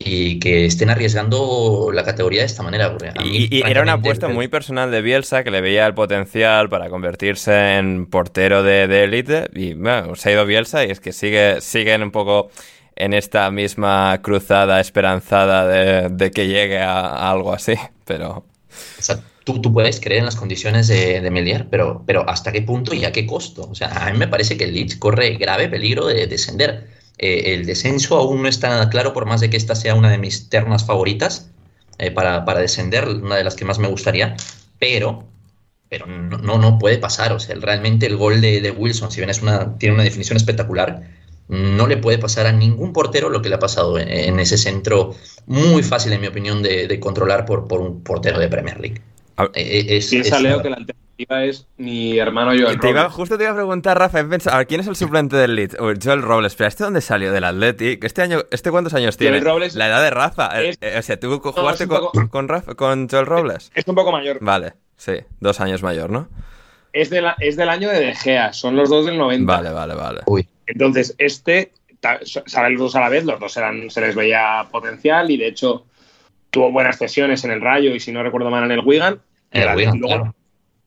y 0.01 0.41
que 0.41 0.65
estén 0.67 0.91
arriesgando 0.91 1.91
la 1.93 2.03
categoría 2.03 2.41
de 2.41 2.47
esta 2.47 2.65
manera. 2.65 2.91
mí, 2.91 3.07
Y, 3.25 3.57
y 3.57 3.63
era 3.65 3.83
una 3.83 3.95
apuesta 3.95 4.27
muy 4.27 4.49
personal 4.49 4.91
de 4.91 5.01
Bielsa 5.01 5.45
que 5.45 5.53
le 5.53 5.61
veía 5.61 5.87
el 5.87 5.95
potencial 5.95 6.69
para 6.69 6.91
convertirse 6.91 7.77
en 7.79 8.07
portero 8.07 8.65
de 8.65 8.89
de 8.89 9.05
élite. 9.05 9.49
y 9.55 9.75
bueno, 9.75 10.17
se 10.17 10.31
ha 10.31 10.33
ido 10.33 10.45
Bielsa 10.45 10.85
y 10.85 10.91
es 10.91 10.99
que 10.99 11.13
sigue, 11.13 11.61
siguen 11.61 12.03
un 12.03 12.11
poco 12.11 12.51
en 12.99 13.15
esta 13.15 13.51
misma 13.51 14.21
cruzada 14.23 14.81
esperanzada 14.81 15.67
de, 15.67 16.09
de 16.11 16.31
que 16.33 16.49
llegue 16.49 16.81
a, 16.81 17.31
algo 17.31 17.53
así. 17.53 17.75
Pero 18.05 18.45
O 18.99 19.03
sea, 19.03 19.21
tú, 19.45 19.61
tú 19.61 19.73
puedes 19.73 20.01
creer 20.01 20.21
en 20.21 20.25
las 20.27 20.37
condiciones 20.37 20.89
de, 20.89 21.21
de 21.21 21.31
Melier, 21.31 21.69
pero, 21.71 22.03
pero 22.07 22.29
¿hasta 22.29 22.53
qué 22.53 22.63
punto 22.63 22.95
y 22.95 23.05
a 23.05 23.13
qué 23.13 23.27
costo? 23.27 23.69
O 23.71 23.75
sea, 23.75 23.89
a 24.07 24.11
mí 24.13 24.19
me 24.19 24.29
parece 24.29 24.57
que 24.57 24.65
el 24.65 24.75
Leeds 24.75 24.97
corre 24.97 25.37
grave 25.37 25.69
peligro 25.69 26.07
de 26.07 26.27
descender. 26.27 26.89
Eh, 27.19 27.55
el 27.55 27.67
descenso 27.67 28.17
aún 28.17 28.43
no 28.43 28.49
está 28.49 28.69
nada 28.69 28.91
claro, 28.91 29.13
por 29.13 29.27
más 29.27 29.41
de 29.41 29.51
que 29.51 29.57
esta 29.57 29.75
sea 29.75 29.95
una 29.95 30.11
de 30.11 30.19
mis 30.19 30.49
ternas 30.49 30.85
favoritas 30.85 31.51
eh, 31.99 32.11
para, 32.11 32.45
para 32.45 32.61
descender, 32.61 33.09
una 33.09 33.37
de 33.37 33.45
las 33.45 33.55
que 33.57 33.65
más 33.65 33.79
me 33.79 33.89
gustaría, 33.89 34.37
pero, 34.79 35.25
pero 35.89 36.07
no, 36.07 36.39
no, 36.39 36.59
no 36.59 36.79
puede 36.79 36.99
pasar. 36.99 37.33
O 37.33 37.39
sea, 37.41 37.55
realmente 37.61 38.07
el 38.07 38.17
gol 38.17 38.41
de, 38.41 38.61
de 38.61 38.71
Wilson, 38.73 39.11
si 39.13 39.21
bien 39.21 39.31
es 39.31 39.41
una, 39.43 39.79
tiene 39.79 39.95
una 39.95 40.05
definición 40.05 40.37
espectacular, 40.37 41.03
no 41.49 41.87
le 41.87 41.97
puede 41.97 42.19
pasar 42.19 42.47
a 42.47 42.53
ningún 42.53 42.93
portero 42.93 43.29
lo 43.31 43.41
que 43.43 43.49
le 43.49 43.55
ha 43.57 43.59
pasado 43.59 43.99
en, 43.99 44.09
en 44.09 44.39
ese 44.41 44.59
centro 44.59 45.15
muy 45.47 45.83
fácil, 45.83 46.13
en 46.13 46.21
mi 46.21 46.27
opinión, 46.27 46.63
de, 46.63 46.87
de 46.87 47.01
controlar 47.01 47.45
por, 47.47 47.67
por 47.67 47.81
un 47.81 48.03
portero 48.03 48.39
de 48.39 48.49
Premier 48.49 48.79
League. 48.81 49.01
Eh, 49.39 49.49
eh, 49.55 49.97
es- 49.97 50.09
Piensa, 50.09 50.37
es- 50.37 50.43
Leo, 50.43 50.61
que 50.63 50.69
la 50.71 50.77
alternativa 50.77 51.45
es 51.45 51.67
mi 51.79 52.19
hermano 52.19 52.51
Joel 52.51 52.79
te 52.81 52.91
iba- 52.91 53.03
Robles. 53.03 53.15
justo 53.15 53.39
te 53.39 53.45
iba 53.45 53.53
a 53.53 53.57
preguntar, 53.57 53.99
Rafa, 53.99 54.19
a 54.19 54.23
ver, 54.25 54.67
¿quién 54.67 54.81
es 54.81 54.87
el 54.89 54.97
suplente 54.97 55.37
del 55.37 55.55
Leeds? 55.55 55.77
Joel 55.79 56.23
Robles, 56.23 56.55
pero 56.57 56.69
¿este 56.69 56.85
dónde 56.85 57.01
salió? 57.01 57.33
¿Del 57.33 57.45
Athletic? 57.45 58.03
¿Este 58.05 58.23
año, 58.23 58.41
este 58.51 58.71
cuántos 58.71 58.95
años 58.95 59.17
Joel 59.17 59.31
tiene? 59.33 59.41
Robles 59.41 59.75
La 59.75 59.87
edad 59.89 60.03
de 60.03 60.11
Rafa. 60.11 60.61
Eh, 60.63 60.77
es- 60.81 60.99
o 60.99 61.03
sea, 61.03 61.19
¿tú 61.21 61.39
jugaste 61.41 61.87
poco- 61.87 62.13
con, 62.31 62.49
Rafa, 62.49 62.75
con 62.75 63.09
Joel 63.09 63.27
Robles? 63.27 63.71
Es 63.75 63.85
un 63.87 63.95
poco 63.95 64.13
mayor. 64.13 64.39
Vale, 64.41 64.75
sí, 64.97 65.13
dos 65.41 65.61
años 65.61 65.83
mayor, 65.83 66.11
¿no? 66.11 66.29
Es, 66.93 67.11
de 67.11 67.21
la- 67.23 67.37
es 67.39 67.57
del 67.57 67.69
año 67.69 67.89
de 67.91 68.01
De 68.01 68.15
Gea, 68.15 68.53
son 68.53 68.75
los 68.77 68.89
dos 68.89 69.07
del 69.07 69.19
90. 69.19 69.53
Vale, 69.53 69.71
vale, 69.71 69.95
vale. 69.95 70.21
Uy, 70.27 70.49
Entonces, 70.69 71.15
este, 71.19 71.73
salen 72.47 72.73
los 72.75 72.81
dos 72.81 72.97
a 72.97 73.01
la 73.01 73.09
vez, 73.09 73.25
los 73.25 73.41
dos 73.41 73.57
eran, 73.57 73.91
se 73.91 74.01
les 74.01 74.15
veía 74.15 74.67
potencial 74.71 75.31
y 75.31 75.37
de 75.37 75.49
hecho 75.49 75.85
tuvo 76.51 76.71
buenas 76.71 76.97
sesiones 76.97 77.43
en 77.45 77.51
el 77.51 77.61
Rayo 77.61 77.95
y 77.95 78.01
si 78.01 78.13
no 78.13 78.23
recuerdo 78.23 78.51
mal 78.51 78.65
en 78.65 78.71
el 78.73 78.81
Wigan. 78.85 79.21
En 79.51 79.63
el 79.63 79.69
Era- 79.69 79.77
Wigan, 79.77 79.99
luego 79.99 80.15
claro. 80.17 80.35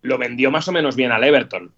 Lo 0.03 0.17
vendió 0.17 0.49
más 0.49 0.67
o 0.67 0.71
menos 0.71 0.95
bien 0.95 1.11
al 1.11 1.23
Everton. 1.23 1.71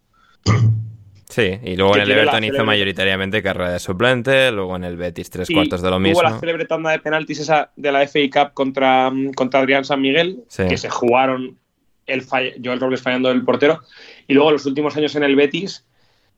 Sí, 1.29 1.57
y 1.63 1.75
luego 1.75 1.95
en 1.95 2.03
el 2.03 2.11
Everton 2.11 2.43
hizo 2.43 2.63
mayoritariamente 2.63 3.41
carrera 3.41 3.71
de 3.71 3.79
suplente, 3.79 4.51
luego 4.51 4.75
en 4.75 4.83
el 4.83 4.97
Betis 4.97 5.29
tres 5.31 5.49
Y 5.49 5.53
cuartos 5.55 5.81
de 5.81 5.89
lo 5.89 5.99
mismo. 5.99 6.21
la 6.21 6.39
célebre 6.39 6.65
tanda 6.65 6.91
de 6.91 6.99
penaltis 6.99 7.39
esa 7.39 7.71
de 7.75 7.91
la 7.91 8.01
FA 8.07 8.19
Cup 8.31 8.53
contra, 8.53 9.11
contra 9.35 9.61
Adrián 9.61 9.83
San 9.83 9.99
Miguel, 10.01 10.43
Sí. 10.47 10.67
que 10.67 10.77
se 10.77 10.89
jugaron 10.91 11.57
el 12.05 12.23
Joel 12.27 12.79
Robles 12.79 13.01
fallando 13.01 13.31
el 13.31 13.43
portero. 13.43 13.81
Y 14.27 14.33
luego 14.35 14.51
los 14.51 14.65
últimos 14.67 14.95
años 14.95 15.15
en 15.15 15.23
el 15.23 15.35
Betis, 15.35 15.85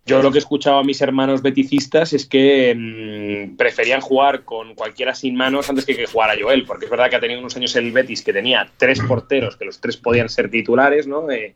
yo 0.06 0.22
lo 0.22 0.32
que 0.32 0.38
he 0.38 0.40
escuchado 0.40 0.78
a 0.78 0.84
mis 0.84 1.02
hermanos 1.02 1.42
beticistas 1.42 2.14
es 2.14 2.28
que 2.28 2.76
mm, 2.76 3.56
preferían 3.56 4.02
jugar 4.02 4.44
con 4.44 4.76
cualquiera 4.76 5.16
sin 5.16 5.36
manos 5.36 5.68
antes 5.70 5.86
que 5.86 5.96
que 5.96 6.06
jugara 6.06 6.36
Joel, 6.40 6.64
porque 6.66 6.86
es 6.86 6.92
verdad 6.92 7.10
que 7.10 7.16
ha 7.16 7.20
tenido 7.20 7.40
unos 7.40 7.56
años 7.56 7.76
el 7.76 7.92
Betis 7.92 8.22
que 8.22 8.32
tenía 8.32 8.70
tres 8.78 9.00
porteros, 9.02 9.58
que 9.58 9.66
los 9.66 9.82
tres 9.82 9.98
podían 9.98 10.30
ser 10.30 10.52
titulares, 10.52 11.08
¿no? 11.08 11.32
Eh, 11.32 11.56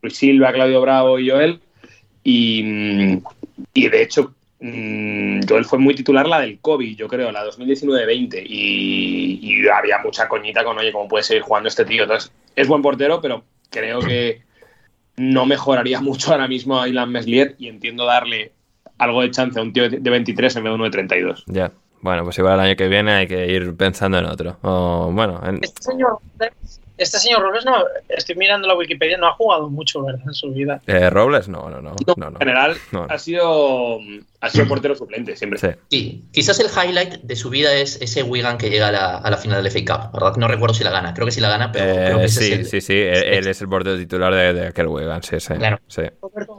Luis 0.00 0.16
Silva, 0.16 0.52
Claudio 0.52 0.80
Bravo 0.80 1.18
y 1.18 1.28
Joel. 1.28 1.60
Y, 2.22 2.62
mm, 2.62 3.22
y 3.74 3.88
de 3.88 4.02
hecho, 4.02 4.32
mm, 4.60 5.40
Joel 5.48 5.64
fue 5.64 5.80
muy 5.80 5.94
titular 5.96 6.28
la 6.28 6.40
del 6.40 6.60
COVID, 6.60 6.96
yo 6.96 7.08
creo, 7.08 7.32
la 7.32 7.44
2019-20. 7.44 8.44
Y, 8.46 9.40
y 9.42 9.68
había 9.68 9.98
mucha 9.98 10.28
coñita 10.28 10.62
con, 10.62 10.78
oye, 10.78 10.92
¿cómo 10.92 11.08
puede 11.08 11.24
seguir 11.24 11.42
jugando 11.42 11.68
este 11.68 11.84
tío? 11.84 12.04
Entonces, 12.04 12.30
es 12.54 12.68
buen 12.68 12.82
portero, 12.82 13.20
pero 13.20 13.42
creo 13.70 13.98
que 14.00 14.42
no 15.18 15.46
mejoraría 15.46 16.00
mucho 16.02 16.32
ahora 16.32 16.48
mismo 16.48 16.80
a 16.80 16.88
Ilan 16.88 17.10
Meslier 17.10 17.54
y 17.58 17.68
entiendo 17.68 18.04
darle 18.06 18.52
algo 18.98 19.22
de 19.22 19.30
chance 19.30 19.58
a 19.58 19.62
un 19.62 19.72
tío 19.72 19.88
de 19.88 19.98
23 20.10 20.56
en 20.56 20.64
vez 20.64 20.70
de 20.70 20.74
uno 20.74 20.84
de 20.84 20.90
32. 20.90 21.44
Ya. 21.46 21.70
Bueno, 22.00 22.22
pues 22.24 22.38
igual 22.38 22.54
el 22.54 22.60
año 22.60 22.76
que 22.76 22.86
viene 22.88 23.12
hay 23.12 23.26
que 23.26 23.46
ir 23.48 23.76
pensando 23.76 24.18
en 24.18 24.24
otro. 24.26 24.56
O 24.62 25.10
bueno, 25.12 25.40
en- 25.44 25.58
Este 25.62 25.82
señor, 25.82 26.18
este 26.96 27.18
señor 27.18 27.42
Robles, 27.42 27.64
no, 27.64 27.74
estoy 28.08 28.36
mirando 28.36 28.66
la 28.68 28.76
Wikipedia, 28.76 29.16
no 29.18 29.26
ha 29.26 29.32
jugado 29.32 29.68
mucho, 29.68 30.02
¿verdad? 30.02 30.22
En 30.26 30.34
su 30.34 30.50
vida. 30.52 30.80
eh, 30.86 31.10
Robles, 31.10 31.48
no, 31.48 31.68
no, 31.70 31.80
no. 31.80 31.94
no, 32.06 32.14
no. 32.16 32.26
En 32.28 32.36
general, 32.38 32.76
No, 32.92 33.06
no. 33.06 33.12
ha 33.12 33.18
sido 33.18 33.98
ha 34.40 34.48
sido 34.50 34.68
portero 34.68 34.94
suplente 34.94 35.34
siempre. 35.36 35.58
Sí. 35.58 35.68
Sí, 35.90 36.24
quizás 36.32 36.60
el 36.60 36.66
highlight 36.68 37.14
de 37.22 37.34
su 37.36 37.50
vida 37.50 37.74
es 37.74 38.00
ese 38.00 38.22
Wigan 38.22 38.56
que 38.56 38.70
llega 38.70 38.88
a 38.88 38.92
la, 38.92 39.16
a 39.16 39.30
la 39.30 39.36
final 39.36 39.62
del 39.62 39.72
FA 39.72 39.80
Cup, 39.80 40.12
¿verdad? 40.12 40.36
No 40.36 40.46
recuerdo 40.46 40.74
si 40.74 40.84
la 40.84 40.90
gana, 40.90 41.12
creo 41.12 41.26
que 41.26 41.32
sí 41.32 41.40
la 41.40 41.48
gana, 41.48 41.72
pero 41.72 41.84
Eh, 41.86 42.04
creo 42.06 42.18
que 42.20 42.24
ese 42.26 42.40
sí, 42.40 42.52
es 42.52 42.58
el- 42.60 42.66
sí, 42.66 42.80
sí, 42.80 42.92
él, 42.94 43.24
él 43.24 43.46
es 43.48 43.60
el 43.60 43.68
portero 43.68 43.96
titular 43.98 44.32
de, 44.34 44.52
de 44.54 44.66
aquel 44.68 44.86
Wigan, 44.86 45.22
sí, 45.24 45.40
sí. 45.40 45.54
Claro. 45.54 45.80
sí. 45.88 46.02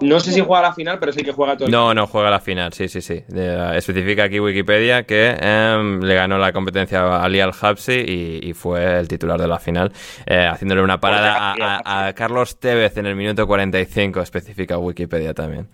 No 0.02 0.20
sé 0.20 0.34
si 0.34 0.42
juega 0.42 0.60
a 0.60 0.70
la 0.70 0.74
final, 0.74 1.00
pero 1.00 1.12
el 1.14 1.24
que 1.24 1.32
juega 1.32 1.56
todo 1.56 1.68
el 1.68 1.72
No, 1.72 1.94
no, 1.94 2.06
juega 2.08 2.30
la 2.30 2.42
final, 2.42 2.74
sí, 2.74 2.90
sí, 2.90 3.02
sí. 3.02 3.24
Especifica 3.76 4.24
aquí 4.24 4.40
Wikipedia 4.40 5.04
que 5.04 5.38
em, 5.40 6.02
le 6.02 6.16
ganó 6.16 6.38
la 6.38 6.52
competencia 6.52 7.02
a 7.02 7.24
Ali 7.24 7.40
Al-Habsi 7.40 7.94
y, 7.94 8.40
y 8.50 8.54
fue 8.54 9.00
el 9.00 9.08
titular 9.08 9.40
de 9.40 9.48
la 9.48 9.60
final, 9.60 9.92
eh, 10.26 10.48
haciéndole 10.52 10.82
una 10.82 11.00
parada 11.00 11.54
a, 11.54 11.80
a- 11.86 12.08
a 12.08 12.14
Carlos 12.14 12.60
Tevez 12.60 12.98
en 12.98 13.06
el 13.06 13.16
minuto 13.16 13.48
45, 13.48 14.22
especifica 14.22 14.78
Wikipedia 14.78 15.34
también. 15.34 15.70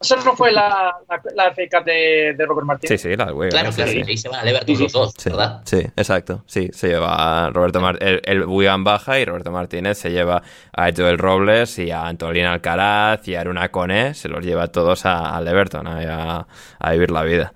Eso 0.00 0.16
no 0.24 0.36
fue 0.36 0.52
la, 0.52 0.94
la, 1.08 1.22
la 1.34 1.50
de, 1.84 2.34
de 2.36 2.46
Robert 2.46 2.66
Martínez. 2.66 3.00
Sí, 3.00 3.08
sí, 3.10 3.16
la 3.16 3.24
del 3.26 3.34
Wigan. 3.34 3.50
Claro, 3.50 3.72
sí, 3.72 3.76
claro, 3.76 3.90
sí. 3.90 4.02
ahí 4.06 4.16
se 4.16 4.28
van 4.28 4.40
al 4.40 4.48
Everton 4.48 4.76
Sí, 4.76 4.82
los 4.84 4.92
dos, 4.92 5.14
Sí, 5.18 5.30
¿verdad? 5.30 5.60
sí, 5.64 5.78
exacto. 5.96 6.44
Sí, 6.46 6.68
se 6.72 6.88
lleva 6.88 7.46
a 7.46 7.50
Roberto 7.50 7.80
Mar- 7.80 7.98
el, 8.00 8.20
el 8.24 8.44
Wigan 8.44 8.84
baja 8.84 9.18
y 9.18 9.24
Roberto 9.24 9.50
Martínez 9.50 9.98
se 9.98 10.10
lleva 10.10 10.42
a 10.72 10.88
Joel 10.96 11.18
Robles 11.18 11.78
y 11.80 11.90
a 11.90 12.06
Antolín 12.06 12.44
Alcaraz 12.44 13.26
y 13.26 13.34
a 13.34 13.40
Aruna 13.40 13.70
Cone, 13.70 14.14
se 14.14 14.28
los 14.28 14.44
lleva 14.44 14.68
todos 14.68 15.04
a- 15.04 15.36
al 15.36 15.48
Everton 15.48 15.86
a, 15.88 16.46
a 16.78 16.92
vivir 16.92 17.10
la 17.10 17.22
vida. 17.24 17.52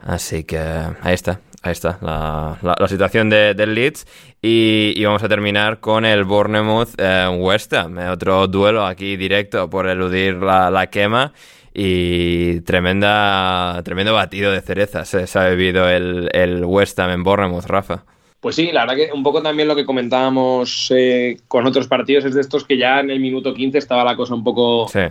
Así 0.00 0.44
que 0.44 0.58
ahí 0.58 1.14
está, 1.14 1.40
ahí 1.62 1.72
está 1.72 1.98
la, 2.02 2.56
la- 2.62 2.76
la 2.78 2.88
situación 2.88 3.30
de- 3.30 3.54
del 3.54 3.74
Leeds. 3.74 4.06
Y, 4.40 4.92
y 4.94 5.04
vamos 5.04 5.22
a 5.24 5.28
terminar 5.28 5.80
con 5.80 6.04
el 6.04 6.22
Bournemouth 6.24 6.90
eh, 6.98 7.26
West 7.40 7.72
Ham, 7.72 7.98
eh, 7.98 8.08
otro 8.08 8.46
duelo 8.46 8.86
aquí 8.86 9.16
directo 9.16 9.68
por 9.68 9.88
eludir 9.88 10.34
la, 10.36 10.70
la 10.70 10.86
quema. 10.88 11.32
Y 11.80 12.60
tremenda, 12.62 13.80
tremendo 13.84 14.12
batido 14.12 14.50
de 14.50 14.60
cerezas 14.62 15.14
eh, 15.14 15.28
se 15.28 15.38
ha 15.38 15.44
bebido 15.44 15.88
el, 15.88 16.28
el 16.32 16.64
West 16.64 16.98
Ham 16.98 17.10
en 17.10 17.22
Bournemouth, 17.22 17.66
Rafa. 17.66 18.02
Pues 18.40 18.56
sí, 18.56 18.72
la 18.72 18.80
verdad 18.80 18.96
que 18.96 19.12
un 19.12 19.22
poco 19.22 19.42
también 19.42 19.68
lo 19.68 19.76
que 19.76 19.86
comentábamos 19.86 20.92
eh, 20.96 21.36
con 21.46 21.68
otros 21.68 21.86
partidos 21.86 22.24
es 22.24 22.34
de 22.34 22.40
estos 22.40 22.64
que 22.64 22.78
ya 22.78 22.98
en 22.98 23.10
el 23.10 23.20
minuto 23.20 23.54
15 23.54 23.78
estaba 23.78 24.02
la 24.02 24.16
cosa 24.16 24.34
un 24.34 24.42
poco 24.42 24.88
Sí. 24.88 25.02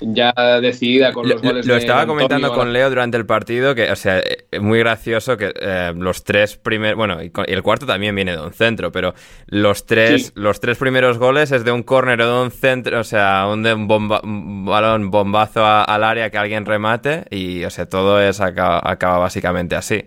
Ya 0.00 0.32
decidida 0.60 1.12
con 1.12 1.28
Lo, 1.28 1.34
los 1.34 1.42
goles 1.42 1.66
lo 1.66 1.74
de 1.74 1.80
estaba 1.80 2.06
comentando 2.06 2.52
con 2.54 2.72
Leo 2.72 2.88
durante 2.88 3.16
el 3.16 3.26
partido, 3.26 3.74
que, 3.74 3.90
o 3.90 3.96
sea, 3.96 4.18
eh, 4.20 4.46
es 4.50 4.60
muy 4.60 4.78
gracioso 4.78 5.36
que 5.36 5.52
eh, 5.60 5.92
los 5.96 6.24
tres 6.24 6.56
primeros, 6.56 6.96
bueno, 6.96 7.22
y, 7.22 7.30
el 7.46 7.62
cuarto 7.62 7.86
también 7.86 8.14
viene 8.14 8.32
de 8.32 8.42
un 8.42 8.52
centro, 8.52 8.90
pero 8.92 9.14
los 9.46 9.86
tres, 9.86 10.26
Sí. 10.26 10.32
los 10.34 10.60
tres 10.60 10.78
primeros 10.78 11.18
goles 11.18 11.52
es 11.52 11.64
de 11.64 11.72
un 11.72 11.82
córner 11.82 12.20
o 12.22 12.36
de 12.38 12.42
un 12.44 12.50
centro, 12.50 13.00
o 13.00 13.04
sea, 13.04 13.46
un, 13.48 13.62
de 13.62 13.74
un, 13.74 13.88
bomba- 13.88 14.20
un 14.22 14.64
balón 14.64 15.10
bombazo 15.10 15.64
a- 15.64 15.84
al 15.84 16.04
área 16.04 16.30
que 16.30 16.38
alguien 16.38 16.64
remate 16.66 17.24
y, 17.30 17.64
o 17.64 17.70
sea, 17.70 17.86
todo 17.86 18.20
es 18.20 18.40
acaba, 18.40 18.80
acaba 18.84 19.18
básicamente 19.18 19.76
así. 19.76 20.04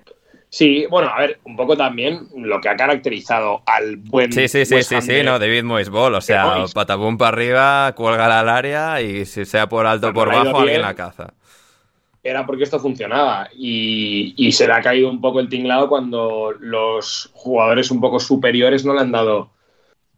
Sí, 0.55 0.85
bueno, 0.88 1.09
a 1.09 1.19
ver, 1.19 1.39
un 1.45 1.55
poco 1.55 1.75
también 1.75 2.27
lo 2.38 2.61
que 2.61 2.69
ha 2.69 2.75
caracterizado 2.75 3.63
al 3.65 3.95
buen 3.97 4.31
Sí, 4.31 4.47
sí, 4.47 4.65
sí, 4.67 4.75
West 4.75 4.89
sí, 4.89 4.95
Ham 4.95 5.01
sí, 5.01 5.13
de- 5.13 5.23
no, 5.23 5.39
David 5.39 5.63
Moyes 5.63 5.89
Ball, 5.89 6.13
o 6.13 6.21
sea, 6.21 6.45
Moyes. 6.45 6.73
patapum 6.73 7.17
para 7.17 7.30
arriba, 7.30 7.93
cuelga 7.95 8.39
al 8.39 8.47
área 8.47 9.01
y 9.01 9.25
si 9.25 9.45
sea 9.45 9.67
por 9.67 9.88
alto 9.88 10.09
o 10.09 10.13
por 10.13 10.27
bajo, 10.27 10.59
alguien 10.59 10.81
la 10.84 10.93
caza. 10.93 11.34
era 12.23 12.45
porque 12.45 12.65
esto 12.65 12.80
funcionaba 12.80 13.49
y, 13.57 14.35
y 14.38 14.51
se 14.51 14.67
le 14.67 14.73
ha 14.73 14.81
caído 14.81 15.09
un 15.09 15.19
poco 15.21 15.39
el 15.39 15.49
tinglado 15.49 15.89
cuando 15.89 16.53
los 16.59 17.31
jugadores 17.34 17.89
un 17.89 17.99
poco 17.99 18.19
superiores 18.19 18.85
no 18.85 18.93
le 18.93 19.01
han 19.01 19.11
dado 19.11 19.49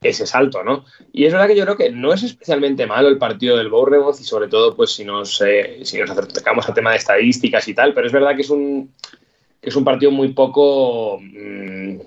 ese 0.02 0.28
salto, 0.28 0.64
¿no? 0.64 0.86
Y 1.14 1.26
es 1.26 1.34
verdad 1.34 1.48
que 1.48 1.56
yo 1.56 1.64
creo 1.64 1.78
que 1.78 1.92
no 1.92 2.14
es 2.14 2.24
especialmente 2.24 2.86
malo 2.88 3.08
el 3.08 3.18
partido 3.18 3.58
del 3.58 3.70
Bournemouth 3.70 4.20
y 4.20 4.26
sobre 4.26 4.50
todo, 4.50 4.76
pues 4.76 4.92
si 4.92 5.06
nos, 5.06 5.42
eh, 5.42 5.80
si 5.84 5.98
nos 5.98 6.10
acercamos 6.12 6.68
al 6.68 6.76
tema 6.76 6.92
de 6.92 6.98
estadísticas 6.98 7.68
y 7.70 7.74
tal, 7.74 7.94
pero 7.94 8.06
es 8.08 8.14
verdad 8.14 8.36
que 8.36 8.42
es 8.42 8.50
un, 8.52 8.94
que 9.66 9.72
es 9.72 9.76
un 9.76 9.84
partido 9.84 10.12
muy 10.12 10.30
poco 10.30 11.20
mmm, 11.20 11.98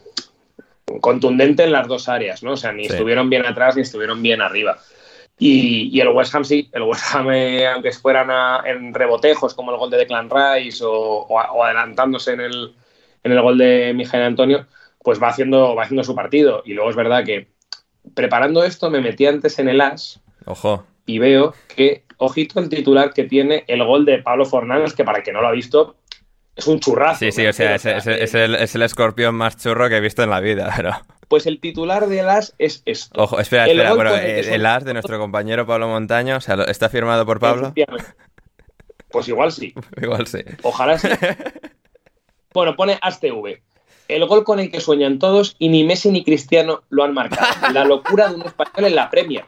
contundente 1.01 1.65
en 1.65 1.73
las 1.73 1.89
dos 1.89 2.09
áreas, 2.09 2.43
¿no? 2.45 2.53
O 2.53 2.57
sea, 2.57 2.73
ni 2.73 2.85
sí. 2.85 2.93
estuvieron 2.93 3.29
bien 3.29 3.45
atrás 3.45 3.75
ni 3.75 3.83
estuvieron 3.83 4.23
bien 4.23 4.41
arriba. 4.41 4.79
Y, 5.41 5.91
y 5.93 6.01
el 6.01 6.09
West 6.09 6.35
Ham 6.35 6.45
sí, 6.45 6.69
el 6.73 6.83
West 6.83 7.15
Ham, 7.15 7.31
eh, 7.33 7.67
aunque 7.67 7.91
fueran 7.91 8.31
a, 8.31 8.63
en 8.65 8.95
rebotejos 8.95 9.55
como 9.55 9.73
el 9.73 9.77
gol 9.77 9.91
de 9.91 9.97
Declan 9.99 10.31
Rice 10.31 10.85
o, 10.85 10.91
o, 10.91 11.35
o 11.35 11.65
adelantándose 11.65 12.33
en 12.33 12.41
el, 12.41 12.75
en 13.25 13.33
el 13.33 13.43
gol 13.43 13.59
de 13.59 13.93
Miguel 13.93 14.23
Antonio, 14.23 14.67
pues 15.03 15.21
va 15.21 15.29
haciendo, 15.29 15.75
va 15.75 15.83
haciendo 15.83 16.05
su 16.05 16.15
partido. 16.15 16.63
Y 16.65 16.75
luego 16.75 16.91
es 16.91 16.97
verdad 16.97 17.25
que 17.25 17.49
preparando 18.15 18.63
esto 18.63 18.89
me 18.89 19.01
metí 19.01 19.27
antes 19.27 19.59
en 19.59 19.69
el 19.69 19.81
As 19.81 20.21
Ojo. 20.47 20.85
y 21.07 21.19
veo 21.19 21.55
que, 21.75 22.05
ojito 22.19 22.61
el 22.61 22.69
titular 22.69 23.13
que 23.13 23.25
tiene 23.25 23.65
el 23.67 23.85
gol 23.85 24.05
de 24.05 24.19
Pablo 24.19 24.45
Fornals, 24.45 24.95
que 24.95 25.05
para 25.05 25.19
el 25.19 25.25
que 25.25 25.33
no 25.33 25.41
lo 25.41 25.49
ha 25.49 25.53
visto, 25.53 25.97
es 26.59 26.67
un 26.67 26.81
churrazo. 26.81 27.21
Sí, 27.21 27.31
sí, 27.31 27.47
o 27.47 27.53
sea, 27.53 27.77
es, 27.77 27.87
es, 27.87 28.07
es, 28.07 28.35
el, 28.35 28.57
es, 28.57 28.75
el, 28.75 28.83
escorpión 28.83 29.33
más 29.37 29.57
churro 29.57 29.89
que 29.89 29.99
he 29.99 30.01
visto 30.01 30.25
en 30.25 30.31
la 30.31 30.41
vida, 30.41 30.73
pero... 30.77 30.91
Pues 31.29 31.47
el 31.47 31.61
titular 31.61 32.09
del 32.09 32.29
As 32.29 32.55
es 32.59 32.83
esto. 32.85 33.23
Ojo, 33.23 33.39
espera, 33.39 33.67
espera, 33.67 33.95
bueno, 33.95 34.15
el, 34.17 34.49
el, 34.49 34.67
As 34.67 34.85
de 34.85 34.93
nuestro 34.93 35.19
compañero 35.19 35.67
Pablo 35.67 35.87
Montaño, 35.87 36.39
o 36.39 36.41
sea, 36.41 36.57
¿está 36.65 36.89
firmado 36.89 37.25
por 37.27 37.39
Pablo? 37.39 37.73
Pues 39.11 39.29
igual 39.29 39.53
sí. 39.53 39.73
igual 40.03 40.27
sí. 40.27 40.41
Ojalá 40.63 40.99
sí. 40.99 41.09
bueno, 42.53 42.75
pone 42.75 42.99
As 43.01 43.21
TV 43.21 43.63
el 44.09 44.27
gol 44.27 44.43
con 44.43 44.59
el 44.59 44.71
que 44.71 44.81
sueñan 44.81 45.19
todos 45.19 45.55
y 45.59 45.69
ni 45.69 45.85
Messi 45.85 46.11
ni 46.11 46.25
Cristiano 46.25 46.83
lo 46.89 47.05
han 47.05 47.13
marcado. 47.13 47.73
La 47.73 47.85
locura 47.85 48.29
de 48.29 48.37
un 48.37 48.43
español 48.43 48.87
en 48.87 48.95
la 48.95 49.11
Premier. 49.11 49.45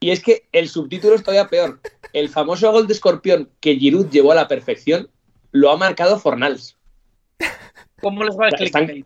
Y 0.00 0.10
es 0.10 0.22
que 0.22 0.44
el 0.52 0.68
subtítulo 0.68 1.14
es 1.14 1.22
todavía 1.22 1.48
peor. 1.48 1.78
El 2.14 2.30
famoso 2.30 2.72
gol 2.72 2.86
de 2.86 2.94
escorpión 2.94 3.50
que 3.60 3.76
Giroud 3.76 4.08
llevó 4.08 4.32
a 4.32 4.34
la 4.34 4.48
perfección 4.48 5.08
lo 5.52 5.70
ha 5.70 5.76
marcado 5.76 6.18
Fornals. 6.18 6.76
¿Cómo 8.00 8.24
les 8.24 8.34
va 8.34 8.48
el 8.48 8.62
Están, 8.62 8.86
les 8.86 9.04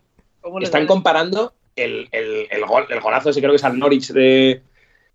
están 0.62 0.86
comparando 0.86 1.52
el, 1.74 2.08
el, 2.12 2.46
el, 2.48 2.64
gol, 2.64 2.86
el 2.88 3.00
golazo 3.00 3.30
ese 3.30 3.40
creo 3.40 3.50
que 3.50 3.56
es 3.56 3.64
al 3.64 3.76
Norwich 3.76 4.12
de, 4.12 4.62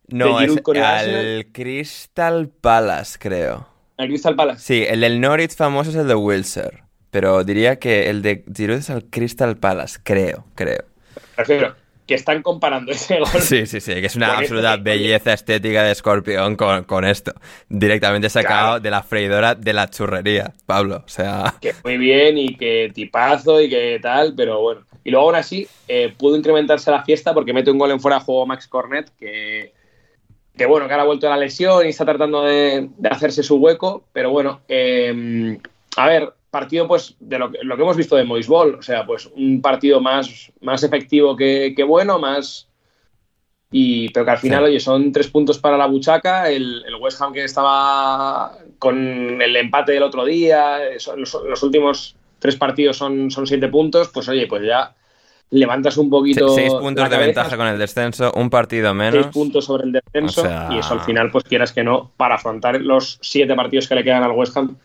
no, 0.09 0.37
de 0.37 0.47
Giroud 0.47 0.59
con 0.59 0.75
el 0.75 0.83
al 0.83 1.47
Crystal 1.53 2.49
Palace, 2.49 3.17
creo. 3.17 3.69
¿El 3.97 4.09
Crystal 4.09 4.35
Palace? 4.35 4.61
Sí, 4.61 4.85
el 4.85 4.99
del 4.99 5.21
Norwich 5.21 5.55
famoso 5.55 5.91
es 5.91 5.95
el 5.95 6.07
de 6.07 6.15
Wilson 6.15 6.89
pero 7.11 7.43
diría 7.43 7.79
que 7.79 8.09
el 8.09 8.21
de 8.21 8.43
Giroud 8.53 8.79
es 8.79 8.89
al 8.89 9.05
Crystal 9.05 9.57
Palace, 9.57 9.99
creo, 10.03 10.45
creo. 10.55 10.83
Prefiero 11.35 11.75
que 12.09 12.15
están 12.15 12.41
comparando 12.41 12.91
ese 12.91 13.19
gol. 13.19 13.27
Sí, 13.39 13.67
sí, 13.67 13.79
sí, 13.79 13.93
que 13.93 14.07
es 14.07 14.15
una 14.15 14.39
absoluta 14.39 14.73
este 14.73 14.83
belleza 14.83 15.31
estética 15.31 15.83
de 15.83 15.93
Scorpion 15.93 16.55
con, 16.55 16.83
con, 16.85 17.05
esto. 17.05 17.33
Directamente 17.69 18.31
sacado 18.31 18.65
claro. 18.65 18.79
de 18.79 18.89
la 18.89 19.03
freidora 19.03 19.53
de 19.53 19.73
la 19.73 19.91
churrería, 19.91 20.51
Pablo. 20.65 21.03
O 21.05 21.07
sea. 21.07 21.53
Que 21.61 21.75
muy 21.83 21.97
bien 21.97 22.39
y 22.39 22.55
que 22.55 22.91
tipazo 22.95 23.61
y 23.61 23.69
que 23.69 23.99
tal, 24.01 24.33
pero 24.35 24.59
bueno. 24.59 24.81
Y 25.03 25.11
luego 25.11 25.27
aún 25.27 25.35
así 25.35 25.67
eh, 25.87 26.11
pudo 26.17 26.35
incrementarse 26.35 26.89
la 26.89 27.03
fiesta 27.03 27.31
porque 27.31 27.53
mete 27.53 27.69
un 27.69 27.77
gol 27.77 27.91
en 27.91 27.99
fuera 27.99 28.17
de 28.17 28.23
juego 28.23 28.47
Max 28.47 28.67
Cornet 28.67 29.11
que. 29.15 29.71
Que 30.57 30.65
bueno, 30.65 30.87
que 30.87 30.93
ahora 30.93 31.03
ha 31.03 31.07
vuelto 31.07 31.27
a 31.27 31.29
la 31.29 31.37
lesión 31.37 31.85
y 31.85 31.89
está 31.89 32.05
tratando 32.05 32.41
de, 32.41 32.89
de 32.97 33.09
hacerse 33.09 33.43
su 33.43 33.57
hueco, 33.57 34.03
pero 34.11 34.31
bueno, 34.31 34.61
eh, 34.67 35.57
a 35.95 36.07
ver, 36.07 36.33
partido 36.49 36.87
pues 36.87 37.15
de 37.19 37.39
lo 37.39 37.51
que, 37.51 37.59
lo 37.63 37.75
que 37.75 37.81
hemos 37.83 37.97
visto 37.97 38.15
de 38.15 38.23
Moisbol, 38.23 38.75
o 38.75 38.81
sea, 38.81 39.05
pues 39.05 39.27
un 39.35 39.61
partido 39.61 40.01
más, 40.01 40.51
más 40.61 40.83
efectivo 40.83 41.35
que, 41.35 41.73
que, 41.75 41.83
bueno, 41.83 42.19
más... 42.19 42.67
Y, 43.71 44.09
pero 44.09 44.25
que 44.25 44.31
al 44.31 44.37
final, 44.39 44.63
sí. 44.63 44.69
oye, 44.69 44.79
son 44.79 45.11
tres 45.11 45.27
puntos 45.27 45.59
para 45.59 45.77
la 45.77 45.85
buchaca, 45.85 46.49
el, 46.49 46.83
el, 46.87 46.95
West 46.95 47.21
Ham 47.21 47.33
que 47.33 47.43
estaba 47.43 48.57
con 48.79 48.97
el 49.39 49.55
empate 49.55 49.91
del 49.91 50.01
otro 50.01 50.25
día, 50.25 50.79
los, 51.15 51.37
los 51.47 51.61
últimos 51.61 52.15
tres 52.39 52.55
partidos 52.55 52.97
son, 52.97 53.29
son 53.29 53.45
siete 53.45 53.67
puntos, 53.67 54.09
pues 54.11 54.27
oye, 54.27 54.47
pues 54.47 54.63
ya 54.65 54.95
levantas 55.51 55.97
un 55.97 56.09
poquito. 56.09 56.49
Seis 56.49 56.73
puntos 56.73 57.09
de 57.09 57.17
ventaja 57.17 57.57
con 57.57 57.67
el 57.67 57.77
descenso, 57.77 58.31
un 58.35 58.49
partido 58.49 58.93
menos. 58.93 59.21
Seis 59.21 59.27
puntos 59.27 59.65
sobre 59.65 59.83
el 59.83 59.91
descenso, 59.91 60.41
o 60.41 60.45
sea... 60.45 60.69
y 60.71 60.79
eso 60.79 60.93
al 60.93 61.01
final, 61.01 61.31
pues 61.31 61.43
quieras 61.43 61.71
que 61.71 61.83
no, 61.83 62.11
para 62.17 62.35
afrontar 62.35 62.81
los 62.81 63.19
siete 63.21 63.55
partidos 63.55 63.87
que 63.87 63.95
le 63.95 64.03
quedan 64.03 64.23
al 64.23 64.31
West 64.31 64.55
Ham, 64.57 64.77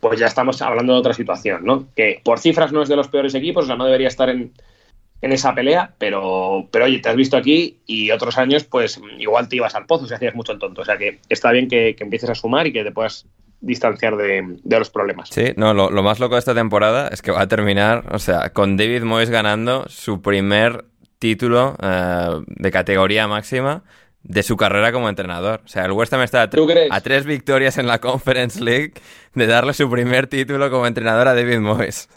pues 0.00 0.20
ya 0.20 0.26
estamos 0.26 0.62
hablando 0.62 0.92
de 0.92 0.98
otra 1.00 1.14
situación, 1.14 1.64
¿no? 1.64 1.88
Que 1.94 2.20
por 2.24 2.38
cifras 2.38 2.72
no 2.72 2.82
es 2.82 2.88
de 2.88 2.96
los 2.96 3.08
peores 3.08 3.34
equipos, 3.34 3.64
o 3.64 3.66
sea, 3.66 3.76
no 3.76 3.84
debería 3.84 4.08
estar 4.08 4.28
en, 4.28 4.52
en 5.20 5.32
esa 5.32 5.54
pelea, 5.54 5.94
pero, 5.98 6.68
pero 6.70 6.84
oye, 6.84 7.00
te 7.00 7.08
has 7.08 7.16
visto 7.16 7.36
aquí 7.36 7.78
y 7.86 8.10
otros 8.10 8.38
años, 8.38 8.64
pues 8.64 9.00
igual 9.18 9.48
te 9.48 9.56
ibas 9.56 9.74
al 9.74 9.86
pozo 9.86 10.06
si 10.06 10.14
hacías 10.14 10.34
mucho 10.34 10.52
el 10.52 10.58
tonto. 10.58 10.82
O 10.82 10.84
sea 10.84 10.96
que 10.96 11.18
está 11.28 11.50
bien 11.50 11.68
que, 11.68 11.96
que 11.96 12.04
empieces 12.04 12.30
a 12.30 12.34
sumar 12.34 12.66
y 12.66 12.72
que 12.72 12.84
te 12.84 12.92
puedas 12.92 13.26
distanciar 13.60 14.16
de, 14.16 14.58
de 14.62 14.78
los 14.78 14.90
problemas. 14.90 15.30
Sí, 15.30 15.52
no, 15.56 15.74
lo, 15.74 15.90
más 16.02 16.20
loco 16.20 16.36
de 16.36 16.38
esta 16.40 16.54
temporada 16.54 17.08
es 17.08 17.22
que 17.22 17.32
va 17.32 17.42
a 17.42 17.48
terminar, 17.48 18.04
o 18.12 18.18
sea, 18.18 18.50
con 18.52 18.76
David 18.76 19.02
Moyes 19.02 19.30
ganando 19.30 19.88
su 19.88 20.22
primer 20.22 20.84
título 21.18 21.76
uh, 21.82 22.44
de 22.46 22.70
categoría 22.70 23.26
máxima 23.26 23.82
de 24.22 24.42
su 24.42 24.56
carrera 24.56 24.92
como 24.92 25.08
entrenador. 25.08 25.62
O 25.64 25.68
sea, 25.68 25.84
el 25.84 25.92
West 25.92 26.12
Ham 26.12 26.22
está 26.22 26.42
a, 26.42 26.48
a, 26.90 27.00
tres 27.00 27.24
victorias 27.24 27.78
en 27.78 27.86
la 27.86 27.98
Conference 28.00 28.62
League 28.62 28.94
de 29.34 29.46
darle 29.46 29.72
su 29.74 29.88
primer 29.90 30.26
título 30.26 30.70
como 30.70 30.86
entrenador 30.86 31.28
a 31.28 31.34
David 31.34 31.58
Moyes. 31.58 32.08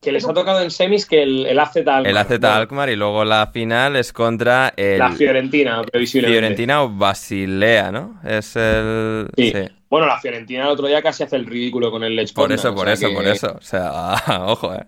Que 0.00 0.10
les 0.10 0.26
ha 0.26 0.34
tocado 0.34 0.60
en 0.60 0.72
semis 0.72 1.06
que 1.06 1.22
el, 1.22 1.46
el 1.46 1.58
AZ 1.60 1.76
Alkmaar. 1.76 2.06
El 2.08 2.16
AZ 2.16 2.42
Alkmaar 2.42 2.90
y 2.90 2.96
luego 2.96 3.24
la 3.24 3.46
final 3.48 3.94
es 3.94 4.12
contra 4.12 4.72
el... 4.76 4.98
La 4.98 5.12
Fiorentina, 5.12 5.80
previsiblemente. 5.82 6.40
Fiorentina 6.40 6.82
o 6.82 6.88
Basilea, 6.88 7.92
¿no? 7.92 8.20
Es 8.24 8.56
el... 8.56 9.28
Sí. 9.36 9.52
sí. 9.52 9.68
Bueno, 9.88 10.06
la 10.06 10.18
Fiorentina 10.18 10.64
el 10.64 10.70
otro 10.70 10.88
día 10.88 11.02
casi 11.02 11.22
hace 11.22 11.36
el 11.36 11.46
ridículo 11.46 11.90
con 11.90 12.02
el 12.02 12.16
Lech 12.16 12.32
Por 12.32 12.50
eso, 12.50 12.74
por 12.74 12.82
o 12.82 12.84
sea 12.86 12.94
eso, 12.94 13.08
que... 13.10 13.14
por 13.14 13.26
eso. 13.26 13.56
O 13.58 13.62
sea, 13.62 14.14
ojo, 14.46 14.74
eh. 14.74 14.86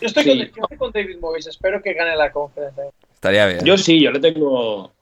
Yo 0.00 0.08
estoy, 0.08 0.24
sí. 0.24 0.28
con, 0.30 0.38
yo 0.38 0.44
estoy 0.44 0.76
con 0.76 0.92
David 0.92 1.18
Moyes, 1.20 1.46
espero 1.46 1.80
que 1.80 1.94
gane 1.94 2.16
la 2.16 2.30
conferencia. 2.30 2.84
Estaría 3.14 3.46
bien. 3.46 3.64
Yo 3.64 3.78
sí, 3.78 4.02
yo 4.02 4.10
le 4.10 4.20
tengo 4.20 4.92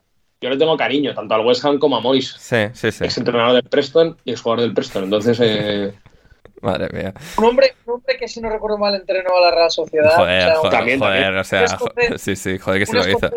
yo 0.41 0.51
le 0.51 0.57
tengo 0.57 0.77
cariño, 0.77 1.15
tanto 1.15 1.35
al 1.35 1.47
West 1.47 1.65
Ham 1.65 1.79
como 1.79 1.97
a 1.97 2.01
Moyes. 2.01 2.35
Sí, 2.39 2.69
sí, 2.73 2.93
sí. 2.93 3.05
Ex 3.05 3.19
entrenador 3.19 3.55
del 3.55 3.65
Preston 3.65 4.17
y 4.25 4.33
ex 4.33 4.43
jugador 4.43 4.65
del 4.65 4.75
Preston. 4.75 5.05
Entonces, 5.05 5.39
eh... 5.41 5.95
Madre 6.61 6.89
mía. 6.93 7.15
Un 7.37 7.45
hombre, 7.45 7.75
un 7.87 7.95
hombre 7.95 8.17
que, 8.19 8.29
si 8.29 8.41
no 8.41 8.49
recuerdo 8.49 8.79
mal, 8.79 8.95
entrenó 8.95 9.37
a 9.37 9.41
la 9.41 9.51
Real 9.51 9.71
Sociedad. 9.71 10.15
Joder, 10.15 10.43
o 10.43 10.47
sea, 10.47 10.57
joder, 10.57 10.73
también, 10.73 10.99
joder, 10.99 11.23
también. 11.23 11.41
o 11.41 11.45
sea, 11.45 11.69
joder, 11.77 12.19
sí, 12.19 12.37
sí, 12.37 12.59
joder 12.59 12.81
que 12.81 12.87
se 12.87 12.95
lo 12.95 13.09
hizo. 13.09 13.31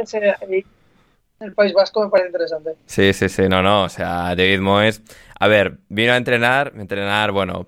En 1.41 1.47
el 1.47 1.53
País 1.53 1.71
Vasco 1.71 2.03
me 2.03 2.09
parece 2.09 2.27
interesante. 2.27 2.71
Sí, 2.85 3.13
sí, 3.13 3.29
sí, 3.29 3.43
no, 3.47 3.61
no, 3.61 3.83
o 3.83 3.89
sea, 3.89 4.35
David 4.35 4.59
Moyes, 4.59 5.01
a 5.39 5.47
ver, 5.47 5.77
vino 5.87 6.11
a 6.11 6.17
entrenar, 6.17 6.73
entrenar, 6.75 7.31
bueno, 7.31 7.67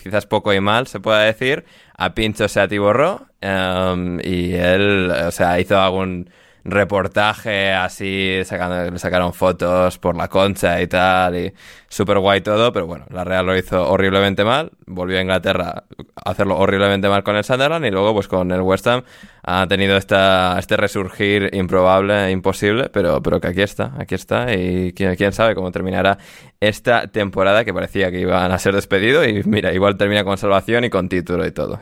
quizás 0.00 0.26
poco 0.26 0.54
y 0.54 0.60
mal, 0.60 0.86
se 0.86 1.00
pueda 1.00 1.22
decir, 1.22 1.64
a 1.96 2.14
Pincho 2.14 2.46
se 2.46 2.60
atiborró 2.60 3.26
um, 3.42 4.20
y 4.20 4.54
él, 4.54 5.10
o 5.10 5.30
sea, 5.32 5.58
hizo 5.58 5.76
algún 5.76 6.30
reportaje 6.64 7.72
así, 7.72 8.40
sacando, 8.44 8.98
sacaron 8.98 9.32
fotos 9.34 9.98
por 9.98 10.16
la 10.16 10.28
concha 10.28 10.80
y 10.80 10.86
tal, 10.86 11.36
y 11.36 11.54
súper 11.94 12.18
guay 12.18 12.40
todo, 12.40 12.72
pero 12.72 12.88
bueno, 12.88 13.06
la 13.10 13.22
Real 13.22 13.46
lo 13.46 13.56
hizo 13.56 13.88
horriblemente 13.88 14.44
mal, 14.44 14.72
volvió 14.84 15.18
a 15.18 15.20
Inglaterra 15.20 15.84
a 16.16 16.30
hacerlo 16.30 16.58
horriblemente 16.58 17.08
mal 17.08 17.22
con 17.22 17.36
el 17.36 17.44
Sunderland 17.44 17.86
y 17.86 17.90
luego 17.92 18.12
pues 18.12 18.26
con 18.26 18.50
el 18.50 18.62
West 18.62 18.84
Ham 18.88 19.04
ha 19.44 19.64
tenido 19.68 19.96
esta, 19.96 20.56
este 20.58 20.76
resurgir 20.76 21.50
improbable, 21.52 22.32
imposible, 22.32 22.88
pero, 22.88 23.22
pero 23.22 23.40
que 23.40 23.46
aquí 23.46 23.62
está, 23.62 23.92
aquí 23.96 24.16
está 24.16 24.52
y 24.52 24.92
quién, 24.92 25.14
quién 25.14 25.32
sabe 25.32 25.54
cómo 25.54 25.70
terminará 25.70 26.18
esta 26.58 27.06
temporada 27.06 27.64
que 27.64 27.72
parecía 27.72 28.10
que 28.10 28.18
iban 28.18 28.50
a 28.50 28.58
ser 28.58 28.74
despedidos 28.74 29.28
y 29.28 29.42
mira, 29.44 29.72
igual 29.72 29.96
termina 29.96 30.24
con 30.24 30.36
salvación 30.36 30.82
y 30.82 30.90
con 30.90 31.08
título 31.08 31.46
y 31.46 31.52
todo. 31.52 31.78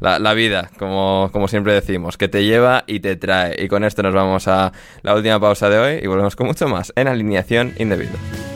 La, 0.00 0.18
la, 0.18 0.32
vida, 0.34 0.70
como, 0.78 1.28
como 1.30 1.46
siempre 1.46 1.74
decimos, 1.74 2.16
que 2.16 2.28
te 2.28 2.44
lleva 2.44 2.84
y 2.86 3.00
te 3.00 3.16
trae. 3.16 3.62
Y 3.62 3.68
con 3.68 3.84
esto 3.84 4.02
nos 4.02 4.14
vamos 4.14 4.48
a 4.48 4.72
la 5.02 5.14
última 5.14 5.38
pausa 5.38 5.68
de 5.68 5.78
hoy 5.78 6.00
y 6.02 6.06
volvemos 6.06 6.36
con 6.36 6.46
mucho 6.46 6.68
más 6.68 6.90
en 6.96 7.08
alineación 7.08 7.74
indebida. 7.78 8.55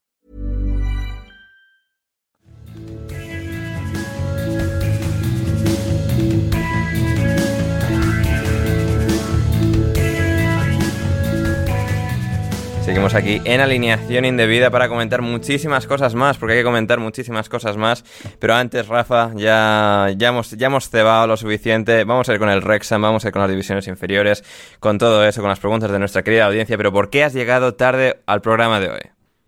Seguimos 12.91 13.15
aquí 13.15 13.41
en 13.45 13.61
alineación 13.61 14.25
indebida 14.25 14.69
para 14.69 14.89
comentar 14.89 15.21
muchísimas 15.21 15.87
cosas 15.87 16.13
más, 16.13 16.37
porque 16.37 16.55
hay 16.55 16.59
que 16.59 16.65
comentar 16.65 16.99
muchísimas 16.99 17.47
cosas 17.47 17.77
más. 17.77 18.03
Pero 18.37 18.53
antes, 18.53 18.85
Rafa, 18.89 19.31
ya, 19.33 20.09
ya, 20.17 20.27
hemos, 20.27 20.51
ya 20.51 20.67
hemos 20.67 20.89
cebado 20.89 21.25
lo 21.25 21.37
suficiente. 21.37 22.03
Vamos 22.03 22.27
a 22.27 22.33
ir 22.33 22.39
con 22.39 22.49
el 22.49 22.61
Rexham, 22.61 23.01
vamos 23.01 23.23
a 23.23 23.29
ir 23.29 23.31
con 23.31 23.43
las 23.43 23.49
divisiones 23.49 23.87
inferiores, 23.87 24.43
con 24.81 24.97
todo 24.97 25.25
eso, 25.25 25.39
con 25.39 25.49
las 25.49 25.61
preguntas 25.61 25.89
de 25.89 25.99
nuestra 25.99 26.21
querida 26.23 26.47
audiencia. 26.47 26.75
Pero 26.75 26.91
¿por 26.91 27.09
qué 27.09 27.23
has 27.23 27.33
llegado 27.33 27.75
tarde 27.75 28.17
al 28.25 28.41
programa 28.41 28.81
de 28.81 28.89
hoy? 28.89 29.01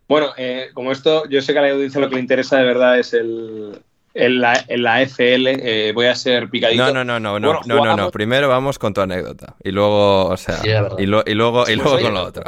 Bueno, 0.08 0.28
eh, 0.38 0.70
como 0.72 0.90
esto, 0.90 1.28
yo 1.28 1.42
sé 1.42 1.52
que 1.52 1.58
a 1.58 1.62
la 1.62 1.72
audiencia 1.72 2.00
lo 2.00 2.08
que 2.08 2.14
le 2.14 2.22
interesa 2.22 2.56
de 2.56 2.64
verdad 2.64 2.98
es 2.98 3.12
el, 3.12 3.78
el 4.14 4.40
la, 4.40 4.54
el 4.68 4.82
la 4.82 5.02
FL. 5.02 5.48
Eh, 5.48 5.92
voy 5.92 6.06
a 6.06 6.14
ser 6.14 6.48
picadito. 6.48 6.82
No, 6.82 6.94
no, 6.94 7.04
no, 7.04 7.20
no, 7.20 7.38
no, 7.38 7.48
bueno, 7.48 7.60
no, 7.66 7.84
no, 7.84 7.96
no, 8.04 8.10
Primero 8.10 8.48
vamos 8.48 8.78
con 8.78 8.94
tu 8.94 9.02
anécdota. 9.02 9.54
Y 9.62 9.70
luego, 9.70 10.28
o 10.28 10.36
sea, 10.38 10.56
sí, 10.56 10.70
y, 10.96 11.04
lo, 11.04 11.22
y, 11.26 11.34
luego, 11.34 11.68
y 11.68 11.76
luego 11.76 12.00
con 12.00 12.14
lo 12.14 12.22
otro. 12.22 12.42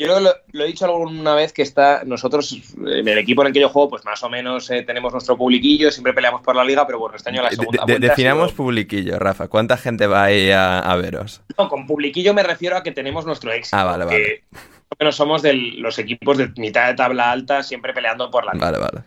Yo 0.00 0.18
lo, 0.18 0.34
lo, 0.52 0.64
he 0.64 0.66
dicho 0.66 0.86
alguna 0.86 1.34
vez 1.34 1.52
que 1.52 1.60
está 1.60 2.04
nosotros, 2.06 2.58
en 2.78 3.06
el 3.06 3.18
equipo 3.18 3.42
en 3.42 3.48
el 3.48 3.52
que 3.52 3.60
yo 3.60 3.68
juego, 3.68 3.90
pues 3.90 4.04
más 4.06 4.22
o 4.22 4.30
menos 4.30 4.70
eh, 4.70 4.82
tenemos 4.82 5.12
nuestro 5.12 5.36
publiquillo, 5.36 5.90
siempre 5.90 6.14
peleamos 6.14 6.40
por 6.40 6.56
la 6.56 6.64
liga, 6.64 6.86
pero 6.86 6.98
bueno, 6.98 7.16
este 7.16 7.28
año 7.28 7.42
la 7.42 7.50
segunda 7.50 7.84
de, 7.86 7.98
de, 7.98 8.08
Definamos 8.08 8.52
sido... 8.52 8.64
publiquillo, 8.64 9.18
Rafa. 9.18 9.48
¿Cuánta 9.48 9.76
gente 9.76 10.06
va 10.06 10.24
ahí 10.24 10.50
a, 10.50 10.78
a, 10.78 10.96
veros? 10.96 11.42
No, 11.58 11.68
con 11.68 11.86
publiquillo 11.86 12.32
me 12.32 12.42
refiero 12.42 12.78
a 12.78 12.82
que 12.82 12.92
tenemos 12.92 13.26
nuestro 13.26 13.52
éxito. 13.52 13.76
Ah, 13.76 13.84
vale, 13.84 14.06
vale. 14.06 14.44
menos 14.98 15.16
somos 15.16 15.42
de 15.42 15.52
los 15.52 15.98
equipos 15.98 16.38
de 16.38 16.48
mitad 16.56 16.86
de 16.88 16.94
tabla 16.94 17.30
alta, 17.30 17.62
siempre 17.62 17.92
peleando 17.92 18.30
por 18.30 18.46
la 18.46 18.54
liga. 18.54 18.70
Vale, 18.70 18.78
vale. 18.78 19.04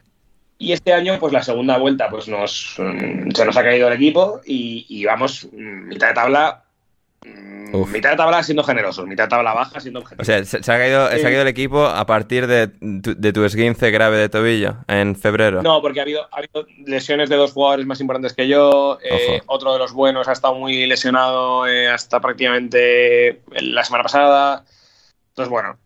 Y 0.60 0.74
este 0.74 0.94
año, 0.94 1.18
pues 1.20 1.34
la 1.34 1.41
segunda 1.41 1.80
vuelta, 1.80 2.07
pues 2.11 2.28
nos, 2.28 2.76
se 2.76 3.45
nos 3.45 3.57
ha 3.57 3.64
caído 3.64 3.88
el 3.88 3.95
equipo 3.95 4.41
y, 4.45 4.86
y 4.88 5.06
vamos 5.06 5.48
mitad 5.52 6.10
de 6.10 6.14
tabla 6.14 6.62
Uf. 7.74 7.91
Mitad 7.91 8.12
de 8.12 8.18
tabla 8.18 8.44
siendo 8.44 8.64
generosos, 8.64 9.08
mitad 9.08 9.24
de 9.24 9.30
tabla 9.30 9.54
baja 9.54 9.80
siendo 9.80 10.02
objetivos. 10.02 10.22
O 10.22 10.26
sea, 10.26 10.45
se, 10.45 10.62
se, 10.62 10.72
ha 10.72 10.78
caído, 10.78 11.10
eh, 11.10 11.18
se, 11.18 11.22
ha 11.22 11.30
caído, 11.30 11.41
el 11.41 11.48
equipo 11.48 11.88
a 11.88 12.06
partir 12.06 12.45
de 12.45 12.68
tu, 12.68 13.16
de 13.16 13.34
tu 13.34 13.44
esguince 13.45 13.90
grave 13.90 14.18
de 14.18 14.30
tobillo 14.30 14.76
en 14.88 15.16
febrero. 15.16 15.64
No, 15.64 15.82
porque 15.82 16.00
ha 16.00 16.04
habido, 16.04 16.28
ha 16.32 16.38
habido 16.38 16.68
lesiones 16.86 17.30
de 17.30 17.36
dos 17.36 17.52
jugadores 17.52 17.88
más 17.88 18.00
importantes 18.00 18.34
que 18.34 18.48
yo. 18.48 19.00
Eh, 19.04 19.41
otro 19.48 19.74
de 19.74 19.80
los 19.80 19.91
buenos 19.91 20.28
ha 20.28 20.34
estado 20.34 20.54
muy 20.54 20.86
lesionado 20.86 21.66
eh, 21.66 21.90
hasta 21.90 22.22
prácticamente 22.22 23.41
la 23.60 23.84
semana 23.84 24.04
pasada. 24.04 24.66
Entonces, 25.30 25.50
bueno, 25.50 25.80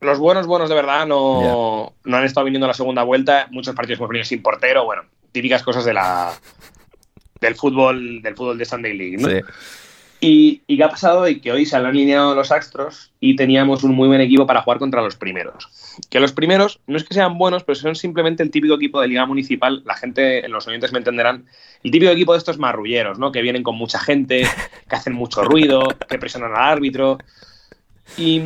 los 0.00 0.18
buenos, 0.18 0.48
buenos 0.48 0.68
de 0.68 0.74
verdad 0.74 1.06
no, 1.06 1.40
yeah. 1.42 2.10
no 2.10 2.16
han 2.16 2.24
estado 2.24 2.46
viniendo 2.46 2.66
a 2.66 2.68
la 2.68 2.74
segunda 2.74 3.04
vuelta. 3.04 3.46
Muchos 3.52 3.76
partidos 3.76 4.00
hemos 4.00 4.08
venido 4.08 4.24
sin 4.24 4.42
portero. 4.42 4.84
Bueno, 4.84 5.04
típicas 5.30 5.62
cosas 5.62 5.84
de 5.84 5.94
la, 5.94 6.32
del 7.40 7.54
fútbol 7.54 8.20
del 8.20 8.34
fútbol 8.34 8.58
de 8.58 8.64
Sunday 8.64 8.96
League. 8.96 9.16
¿no? 9.18 9.28
Sí. 9.28 9.40
Y, 10.22 10.60
y, 10.66 10.76
qué 10.76 10.84
ha 10.84 10.90
pasado? 10.90 11.26
Y 11.26 11.40
que 11.40 11.50
hoy 11.50 11.64
se 11.64 11.76
han 11.76 11.86
alineado 11.86 12.34
los 12.34 12.52
Astros 12.52 13.10
y 13.20 13.36
teníamos 13.36 13.84
un 13.84 13.94
muy 13.94 14.06
buen 14.06 14.20
equipo 14.20 14.46
para 14.46 14.60
jugar 14.60 14.78
contra 14.78 15.00
los 15.00 15.16
primeros. 15.16 15.68
Que 16.10 16.20
los 16.20 16.32
primeros 16.32 16.80
no 16.86 16.98
es 16.98 17.04
que 17.04 17.14
sean 17.14 17.38
buenos, 17.38 17.64
pero 17.64 17.76
son 17.76 17.96
simplemente 17.96 18.42
el 18.42 18.50
típico 18.50 18.74
equipo 18.74 19.00
de 19.00 19.08
liga 19.08 19.24
municipal. 19.24 19.82
La 19.86 19.94
gente, 19.94 20.46
los 20.48 20.66
oyentes 20.68 20.92
me 20.92 20.98
entenderán, 20.98 21.46
el 21.82 21.90
típico 21.90 22.12
equipo 22.12 22.32
de 22.32 22.38
estos 22.38 22.58
marrulleros, 22.58 23.18
¿no? 23.18 23.32
Que 23.32 23.40
vienen 23.40 23.62
con 23.62 23.76
mucha 23.76 23.98
gente, 23.98 24.42
que 24.88 24.96
hacen 24.96 25.14
mucho 25.14 25.42
ruido, 25.44 25.88
que 26.06 26.18
presionan 26.18 26.54
al 26.54 26.70
árbitro. 26.70 27.16
Y, 28.18 28.40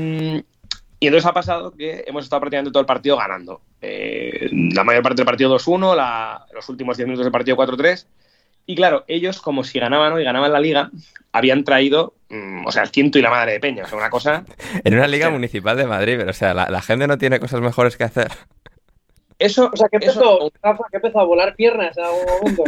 y 1.00 1.06
entonces 1.08 1.26
ha 1.26 1.34
pasado 1.34 1.72
que 1.72 2.04
hemos 2.06 2.22
estado 2.24 2.40
prácticamente 2.40 2.72
todo 2.72 2.82
el 2.82 2.86
partido 2.86 3.16
ganando. 3.16 3.60
Eh, 3.82 4.48
la 4.52 4.84
mayor 4.84 5.02
parte 5.02 5.16
del 5.16 5.26
partido 5.26 5.54
2-1, 5.58 6.44
los 6.54 6.68
últimos 6.68 6.96
10 6.96 7.08
minutos 7.08 7.24
del 7.24 7.32
partido 7.32 7.56
4-3. 7.56 8.06
Y 8.66 8.76
claro, 8.76 9.04
ellos, 9.08 9.40
como 9.40 9.64
si 9.64 9.78
ganaban 9.78 10.12
hoy, 10.12 10.24
ganaban 10.24 10.52
la 10.52 10.60
liga, 10.60 10.90
habían 11.32 11.64
traído, 11.64 12.14
mmm, 12.28 12.66
o 12.66 12.72
sea, 12.72 12.82
el 12.82 12.88
ciento 12.90 13.18
y 13.18 13.22
la 13.22 13.30
madre 13.30 13.52
de 13.52 13.60
Peña. 13.60 13.84
O 13.84 13.86
sea, 13.86 13.98
una 13.98 14.10
cosa. 14.10 14.44
en 14.84 14.94
una 14.94 15.06
liga 15.06 15.26
o 15.26 15.28
sea, 15.28 15.34
municipal 15.38 15.76
de 15.76 15.86
Madrid, 15.86 16.14
pero 16.18 16.30
o 16.30 16.34
sea, 16.34 16.54
la, 16.54 16.70
la, 16.70 16.82
gente 16.82 17.06
no 17.06 17.18
tiene 17.18 17.40
cosas 17.40 17.60
mejores 17.60 17.96
que 17.96 18.04
hacer. 18.04 18.32
Eso. 19.38 19.70
O 19.72 19.76
sea, 19.76 19.88
que 19.88 19.96
empezó, 19.96 20.46
eso... 20.46 20.52
Rafa, 20.62 20.84
que 20.90 20.96
empezó 20.96 21.20
a 21.20 21.24
volar 21.24 21.54
piernas 21.56 21.96
a 21.98 22.10
un. 22.10 22.56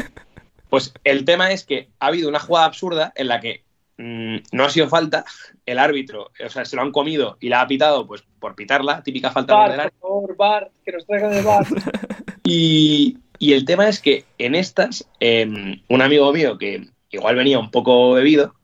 Pues 0.69 0.93
el 1.05 1.25
tema 1.25 1.53
es 1.53 1.65
que 1.65 1.91
ha 2.01 2.09
habido 2.09 2.29
una 2.29 2.41
jugada 2.41 2.67
absurda 2.67 3.13
en 3.15 3.29
la 3.29 3.39
que 3.39 3.63
mmm, 3.99 4.39
no 4.53 4.65
ha 4.65 4.71
sido 4.71 4.89
falta, 4.89 5.25
el 5.65 5.79
árbitro, 5.79 6.31
o 6.45 6.49
sea, 6.49 6.65
se 6.65 6.77
lo 6.77 6.83
han 6.83 6.93
comido 6.93 7.37
y 7.41 7.49
la 7.49 7.61
ha 7.61 7.67
pitado, 7.67 8.07
pues 8.07 8.25
por 8.39 8.55
pitarla, 8.55 9.03
típica 9.03 9.31
falta 9.31 9.55
bar, 9.55 9.93
por 9.93 10.01
favor, 10.01 10.37
bar, 10.37 10.71
que 10.85 10.93
nos 10.93 11.07
traigan 11.07 11.33
de 11.33 11.43
bar. 11.43 11.67
y, 12.45 13.19
y 13.39 13.53
el 13.53 13.65
tema 13.65 13.89
es 13.89 14.01
que 14.01 14.25
en 14.39 14.55
estas, 14.55 15.09
eh, 15.21 15.81
un 15.89 16.03
amigo 16.03 16.33
mío 16.33 16.59
que 16.59 16.89
igual 17.11 17.37
venía 17.37 17.59
un 17.59 17.71
poco 17.71 18.13
bebido, 18.13 18.55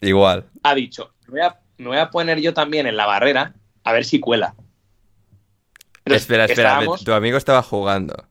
igual, 0.00 0.46
ha 0.62 0.74
dicho, 0.74 1.12
me 1.26 1.32
voy, 1.32 1.40
a, 1.40 1.60
me 1.78 1.88
voy 1.88 1.98
a 1.98 2.10
poner 2.10 2.40
yo 2.40 2.54
también 2.54 2.86
en 2.86 2.96
la 2.96 3.06
barrera 3.06 3.54
a 3.84 3.92
ver 3.92 4.04
si 4.04 4.20
cuela. 4.20 4.54
Entonces, 5.98 6.22
espera, 6.22 6.44
espera, 6.44 6.70
estábamos... 6.70 7.04
tu 7.04 7.12
amigo 7.12 7.38
estaba 7.38 7.62
jugando. 7.62 8.28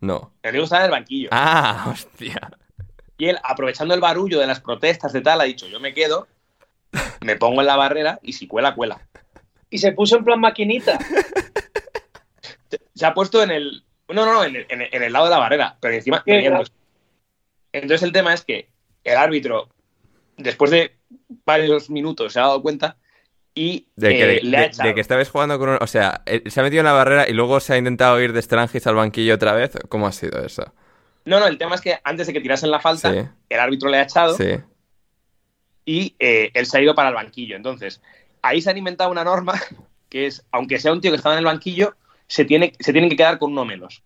No. 0.00 0.32
Mi 0.42 0.50
amigo 0.50 0.64
estaba 0.64 0.82
en 0.82 0.86
el 0.86 0.90
banquillo. 0.92 1.28
Ah, 1.32 1.88
hostia. 1.92 2.50
Y 3.18 3.26
él, 3.26 3.38
aprovechando 3.42 3.94
el 3.94 4.00
barullo 4.00 4.40
de 4.40 4.46
las 4.46 4.60
protestas 4.60 5.12
de 5.12 5.20
tal, 5.20 5.40
ha 5.40 5.44
dicho, 5.44 5.68
yo 5.68 5.80
me 5.80 5.92
quedo, 5.92 6.26
me 7.20 7.36
pongo 7.36 7.60
en 7.60 7.66
la 7.66 7.76
barrera 7.76 8.18
y 8.22 8.32
si 8.32 8.46
cuela, 8.46 8.74
cuela. 8.74 9.06
Y 9.68 9.78
se 9.78 9.92
puso 9.92 10.16
en 10.16 10.24
plan 10.24 10.40
maquinita. 10.40 10.98
Se 12.94 13.06
ha 13.06 13.14
puesto 13.14 13.42
en 13.42 13.50
el, 13.50 13.84
no, 14.14 14.26
no, 14.26 14.34
no, 14.34 14.44
en, 14.44 14.56
en, 14.56 14.82
en, 14.90 15.02
el 15.02 15.12
lado 15.12 15.26
de 15.26 15.30
la 15.30 15.38
barrera, 15.38 15.76
pero 15.80 15.94
encima. 15.94 16.22
Entonces 17.72 18.02
el 18.02 18.12
tema 18.12 18.34
es 18.34 18.44
que 18.44 18.68
el 19.04 19.16
árbitro, 19.16 19.68
después 20.36 20.70
de 20.70 20.96
varios 21.44 21.90
minutos, 21.90 22.32
se 22.32 22.40
ha 22.40 22.42
dado 22.42 22.62
cuenta 22.62 22.96
y 23.54 23.88
de 23.96 24.08
que, 24.08 24.36
eh, 24.36 24.40
le 24.42 24.56
ha 24.56 24.60
de, 24.60 24.66
echado. 24.66 24.88
de 24.88 24.94
que 24.94 25.00
estabais 25.00 25.28
jugando 25.28 25.58
con 25.58 25.70
un... 25.70 25.78
O 25.80 25.86
sea, 25.86 26.22
se 26.46 26.60
ha 26.60 26.62
metido 26.62 26.80
en 26.80 26.86
la 26.86 26.92
barrera 26.92 27.28
y 27.28 27.32
luego 27.32 27.60
se 27.60 27.74
ha 27.74 27.78
intentado 27.78 28.20
ir 28.20 28.32
de 28.32 28.42
Strangis 28.42 28.86
al 28.86 28.94
banquillo 28.94 29.34
otra 29.34 29.52
vez. 29.52 29.72
¿Cómo 29.88 30.06
ha 30.06 30.12
sido 30.12 30.44
eso? 30.44 30.72
No, 31.24 31.40
no, 31.40 31.46
el 31.46 31.58
tema 31.58 31.74
es 31.74 31.80
que 31.80 31.98
antes 32.04 32.26
de 32.26 32.32
que 32.32 32.40
tirasen 32.40 32.70
la 32.70 32.80
falta, 32.80 33.12
sí. 33.12 33.28
el 33.48 33.60
árbitro 33.60 33.90
le 33.90 33.98
ha 33.98 34.02
echado 34.02 34.34
sí. 34.36 34.56
y 35.84 36.14
eh, 36.18 36.50
él 36.54 36.66
se 36.66 36.78
ha 36.78 36.80
ido 36.80 36.94
para 36.94 37.10
el 37.10 37.14
banquillo. 37.14 37.56
Entonces, 37.56 38.00
ahí 38.42 38.62
se 38.62 38.70
ha 38.70 38.76
inventado 38.76 39.10
una 39.10 39.24
norma 39.24 39.60
que 40.08 40.26
es, 40.26 40.44
aunque 40.50 40.78
sea 40.78 40.92
un 40.92 41.00
tío 41.00 41.10
que 41.10 41.16
estaba 41.16 41.34
en 41.34 41.40
el 41.40 41.44
banquillo, 41.44 41.94
se, 42.30 42.44
tiene, 42.44 42.72
se 42.78 42.92
tienen 42.92 43.10
que 43.10 43.16
quedar 43.16 43.38
con 43.40 43.50
uno 43.50 43.64
menos. 43.64 44.02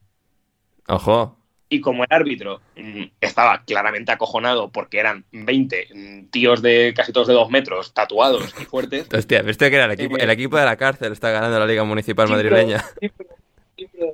Ojo. 0.88 1.36
Y 1.68 1.80
como 1.80 2.04
el 2.04 2.08
árbitro 2.12 2.60
mm, 2.76 3.02
estaba 3.20 3.62
claramente 3.64 4.12
acojonado 4.12 4.70
porque 4.70 4.98
eran 4.98 5.24
20 5.32 5.88
mm, 5.94 6.24
tíos 6.30 6.62
de 6.62 6.94
casi 6.96 7.12
todos 7.12 7.26
de 7.26 7.34
dos 7.34 7.50
metros, 7.50 7.92
tatuados 7.92 8.54
y 8.60 8.64
fuertes, 8.64 9.06
Hostia, 9.14 9.42
¿viste 9.42 9.68
que 9.70 9.76
era 9.76 9.84
el 9.84 9.90
equipo, 9.92 10.16
el 10.16 10.30
equipo 10.30 10.56
de 10.56 10.64
la 10.64 10.76
cárcel 10.76 11.12
está 11.12 11.30
ganando 11.30 11.58
la 11.58 11.66
Liga 11.66 11.84
Municipal 11.84 12.28
madrileña? 12.28 12.82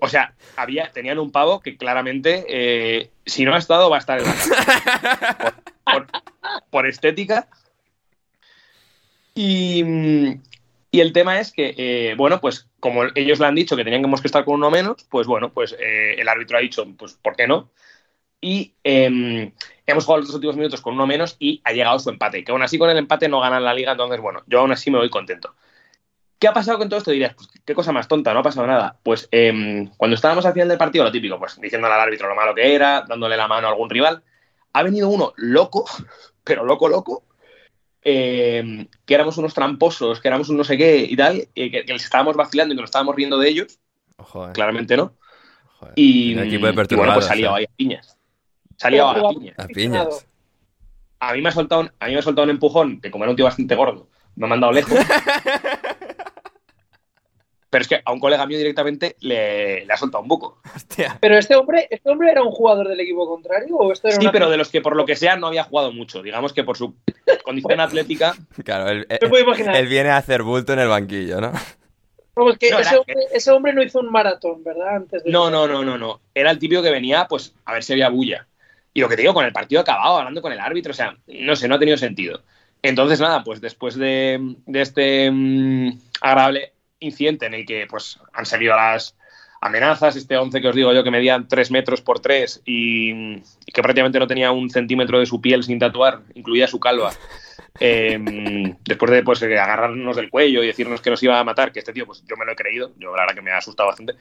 o 0.01 0.09
sea, 0.09 0.35
había, 0.57 0.91
tenían 0.91 1.19
un 1.19 1.31
pavo 1.31 1.61
que 1.61 1.77
claramente, 1.77 2.45
eh, 2.49 3.11
si 3.27 3.45
no 3.45 3.55
ha 3.55 3.59
estado, 3.59 3.91
va 3.91 3.97
a 3.97 4.01
estar 4.01 4.19
en 4.19 4.25
la 4.27 4.33
cárcel. 4.33 5.53
Por, 5.85 6.07
por- 6.07 6.23
por 6.71 6.87
estética. 6.87 7.49
Y, 9.35 9.83
mm, 9.85 10.43
y 10.93 11.01
el 11.01 11.13
tema 11.13 11.39
es 11.41 11.53
que, 11.53 11.75
eh, 11.77 12.15
bueno, 12.17 12.41
pues 12.41 12.69
como 12.81 13.05
ellos 13.15 13.39
le 13.39 13.47
han 13.47 13.55
dicho 13.55 13.77
que 13.77 13.85
teníamos 13.85 14.21
que 14.21 14.29
estar 14.29 14.45
con 14.45 14.55
uno 14.55 14.71
menos, 14.71 15.05
pues 15.11 15.27
bueno, 15.27 15.53
pues 15.53 15.77
eh, 15.79 16.17
el 16.19 16.29
árbitro 16.29 16.59
ha 16.59 16.61
dicho, 16.61 16.87
pues 16.99 17.15
¿por 17.15 17.37
qué 17.37 17.47
no? 17.47 17.71
Y 18.41 18.75
eh, 18.85 19.53
hemos 19.87 20.05
jugado 20.05 20.23
los 20.23 20.35
últimos 20.35 20.57
minutos 20.57 20.81
con 20.81 20.95
uno 20.95 21.07
menos 21.07 21.37
y 21.39 21.61
ha 21.65 21.73
llegado 21.73 21.99
su 21.99 22.11
empate. 22.11 22.43
Que 22.43 22.53
aún 22.53 22.63
así 22.63 22.79
con 22.79 22.91
el 22.91 22.97
empate 22.97 23.29
no 23.29 23.41
ganan 23.41 23.65
la 23.65 23.75
liga, 23.75 23.93
entonces 23.93 24.21
bueno, 24.21 24.43
yo 24.47 24.61
aún 24.61 24.73
así 24.73 24.91
me 24.91 24.99
voy 24.99 25.11
contento. 25.11 25.55
¿Qué 26.39 26.49
ha 26.49 26.55
pasado 26.55 26.79
con 26.79 26.89
todo 26.89 26.99
esto? 26.99 27.11
Dirías, 27.11 27.35
pues 27.35 27.49
qué 27.67 27.75
cosa 27.75 27.93
más 27.93 28.09
tonta, 28.09 28.33
no 28.33 28.41
ha 28.41 28.43
pasado 28.43 28.67
nada. 28.67 28.99
Pues 29.03 29.29
eh, 29.31 29.91
cuando 29.99 30.15
estábamos 30.15 30.47
al 30.47 30.55
final 30.55 30.69
del 30.69 30.79
partido, 30.79 31.05
lo 31.05 31.13
típico, 31.13 31.39
pues 31.39 31.61
diciéndole 31.61 31.93
al 31.95 32.01
árbitro 32.01 32.29
lo 32.29 32.35
malo 32.35 32.55
que 32.55 32.75
era, 32.75 33.05
dándole 33.07 33.37
la 33.37 33.47
mano 33.47 33.67
a 33.67 33.71
algún 33.71 33.91
rival, 33.91 34.23
ha 34.73 34.83
venido 34.83 35.11
uno 35.11 35.35
loco, 35.37 35.85
pero 36.45 36.65
loco, 36.65 36.89
loco, 36.89 37.25
eh, 38.03 38.87
que 39.05 39.15
éramos 39.15 39.37
unos 39.39 39.55
tramposos, 39.55 40.21
que 40.21 40.29
éramos 40.29 40.49
un 40.49 40.57
no 40.57 40.65
sé 40.65 40.77
qué 40.79 40.99
y 40.99 41.17
tal, 41.17 41.49
eh, 41.55 41.71
que, 41.71 41.85
que 41.85 41.93
les 41.93 42.05
estábamos 42.05 42.37
vacilando 42.37 42.73
y 42.73 42.77
que 42.77 42.81
nos 42.83 42.89
estábamos 42.89 43.15
riendo 43.17 43.39
de 43.39 43.49
ellos, 43.49 43.79
Ojo, 44.17 44.49
eh. 44.49 44.53
claramente 44.53 44.97
no. 44.97 45.15
Joder. 45.79 45.95
Y, 45.97 46.35
Un 46.35 46.41
equipo 46.45 46.67
de 46.67 46.87
y 46.91 46.95
bueno, 46.95 47.15
pues 47.15 47.27
salía 47.27 47.47
eh. 47.49 47.55
ahí 47.57 47.65
a 47.65 47.77
piñas. 47.77 48.17
Salía 48.77 49.11
a 49.11 49.15
piñas. 49.31 49.55
A 49.59 49.67
piñas. 49.67 50.27
A 51.21 51.33
mí 51.35 51.43
me 51.43 51.49
ha 51.51 51.53
soltado 51.53 51.83
un, 51.83 51.93
a 52.01 52.07
mí 52.07 52.13
me 52.13 52.19
ha 52.19 52.23
soltado 52.23 52.45
un 52.45 52.51
empujón, 52.51 53.01
que 53.01 53.11
como 53.11 53.25
era 53.25 53.31
un 53.31 53.37
tío 53.37 53.45
bastante 53.45 53.75
gordo, 53.75 54.09
me 54.37 54.47
ha 54.47 54.49
mandado 54.49 54.73
lejos. 54.73 54.99
Pero 57.71 57.83
es 57.83 57.89
que 57.89 58.03
a 58.05 58.13
un 58.13 58.19
colega 58.19 58.47
mío 58.47 58.59
directamente 58.59 59.15
le, 59.21 59.85
le 59.87 59.93
ha 59.93 59.97
soltado 59.97 60.23
un 60.23 60.29
buco. 60.29 60.61
Hostia. 60.75 61.17
Pero 61.21 61.39
este 61.39 61.55
hombre, 61.55 61.87
este 61.89 62.11
hombre 62.11 62.33
era 62.33 62.43
un 62.43 62.51
jugador 62.51 62.89
del 62.89 62.99
equipo 62.99 63.29
contrario 63.29 63.77
o 63.77 63.93
esto 63.93 64.09
era 64.09 64.17
Sí, 64.17 64.23
una- 64.23 64.33
pero 64.33 64.51
de 64.51 64.57
los 64.57 64.71
que 64.71 64.81
por 64.81 64.97
lo 64.97 65.07
que 65.07 65.15
sea 65.15 65.37
no 65.37 65.47
había 65.47 65.63
jugado 65.63 65.93
mucho. 65.93 66.21
Digamos 66.21 66.53
que 66.53 66.65
por 66.65 66.77
su 66.77 66.97
condición 67.43 67.81
atlética. 67.81 68.35
Claro, 68.65 68.89
él, 68.91 69.07
Me 69.09 69.29
puedo 69.29 69.45
imaginar. 69.45 69.77
él 69.77 69.87
viene 69.89 70.11
a 70.11 70.17
hacer 70.19 70.43
bulto 70.43 70.73
en 70.73 70.81
el 70.81 70.89
banquillo, 70.89 71.41
¿no? 71.41 71.53
No, 72.37 72.51
es 72.51 72.59
que 72.59 72.71
No, 72.71 72.79
ese, 72.79 72.97
hombre, 72.97 73.17
ese 73.33 73.51
hombre 73.51 73.73
no 73.73 73.83
hizo 73.83 73.99
un 74.01 74.11
maratón, 74.11 74.63
¿verdad? 74.65 74.97
Antes 74.97 75.25
de 75.25 75.31
No, 75.31 75.51
no, 75.51 75.67
no, 75.67 75.85
no, 75.85 75.99
no. 75.99 76.21
Era 76.35 76.51
el 76.51 76.59
típico 76.59 76.83
que 76.83 76.91
venía, 76.91 77.27
pues, 77.29 77.55
a 77.65 77.75
ver 77.75 77.83
si 77.83 77.93
había 77.93 78.09
bulla. 78.09 78.47
Y 78.95 79.01
lo 79.01 79.09
que 79.09 79.17
te 79.17 79.23
digo, 79.23 79.35
con 79.35 79.45
el 79.45 79.53
partido 79.53 79.81
acabado, 79.81 80.19
hablando 80.19 80.41
con 80.43 80.53
el 80.53 80.61
árbitro, 80.61 80.93
o 80.93 80.95
sea, 80.95 81.17
no 81.27 81.57
sé, 81.57 81.69
no 81.69 81.75
ha 81.75 81.79
tenido 81.79 81.97
sentido. 81.97 82.43
Entonces, 82.83 83.21
nada, 83.21 83.45
pues 83.45 83.61
después 83.61 83.95
de, 83.97 84.39
de 84.67 84.81
este 84.81 85.31
mm, 85.31 85.99
agradable 86.23 86.73
incidente 86.99 87.47
en 87.47 87.55
el 87.55 87.67
que 87.67 87.87
pues 87.89 88.19
han 88.33 88.47
salido 88.47 88.75
las 88.77 89.17
amenazas, 89.61 90.17
este 90.17 90.37
11 90.37 90.61
que 90.61 90.69
os 90.69 90.75
digo 90.75 90.93
yo 90.93 91.05
que 91.05 91.11
medía 91.11 91.45
3 91.49 91.71
metros 91.71 92.01
por 92.01 92.21
3 92.21 92.63
y, 92.65 93.11
y 93.37 93.73
que 93.73 93.83
prácticamente 93.83 94.19
no 94.19 94.27
tenía 94.27 94.53
un 94.53 94.71
centímetro 94.71 95.19
de 95.19 95.27
su 95.27 95.41
piel 95.41 95.63
sin 95.63 95.79
tatuar, 95.79 96.21
incluía 96.35 96.67
su 96.67 96.81
calva. 96.81 97.13
Eh, 97.79 98.19
después 98.85 99.11
de 99.11 99.23
pues, 99.23 99.41
eh, 99.43 99.59
agarrarnos 99.59 100.17
del 100.17 100.29
cuello 100.29 100.63
y 100.63 100.67
decirnos 100.67 101.01
que 101.01 101.11
nos 101.11 101.23
iba 101.23 101.39
a 101.39 101.45
matar, 101.45 101.73
que 101.73 101.79
este 101.79 101.93
tío, 101.93 102.05
pues 102.05 102.23
yo 102.29 102.37
me 102.37 102.45
lo 102.45 102.53
he 102.53 102.57
creído, 102.57 102.91
yo 102.99 103.15
la 103.15 103.23
verdad 103.23 103.35
que 103.37 103.43
me 103.43 103.53
ha 103.53 103.59
asustado 103.59 103.89
bastante, 103.89 104.15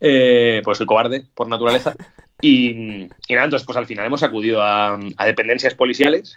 eh, 0.00 0.60
pues 0.64 0.78
soy 0.78 0.86
cobarde 0.86 1.24
por 1.34 1.48
naturaleza. 1.48 1.94
Y, 2.40 3.04
y 3.28 3.34
nada, 3.34 3.44
entonces 3.44 3.64
pues 3.64 3.78
al 3.78 3.86
final 3.86 4.06
hemos 4.06 4.22
acudido 4.22 4.60
a, 4.62 4.98
a 5.16 5.26
dependencias 5.26 5.74
policiales 5.74 6.36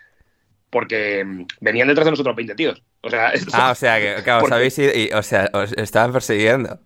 porque 0.69 1.25
venían 1.59 1.87
detrás 1.87 2.05
de 2.05 2.11
nosotros 2.11 2.35
20 2.35 2.55
tíos. 2.55 2.83
O 3.01 3.09
sea, 3.09 3.33
Ah, 3.53 3.71
o 3.71 3.75
sea, 3.75 3.99
que, 3.99 4.21
claro, 4.23 4.37
os 4.37 4.41
Porque- 4.43 4.55
habéis 4.55 4.77
ido 4.79 4.91
y, 4.95 5.09
o 5.11 5.23
sea, 5.23 5.49
os 5.53 5.73
estaban 5.73 6.11
persiguiendo. 6.13 6.79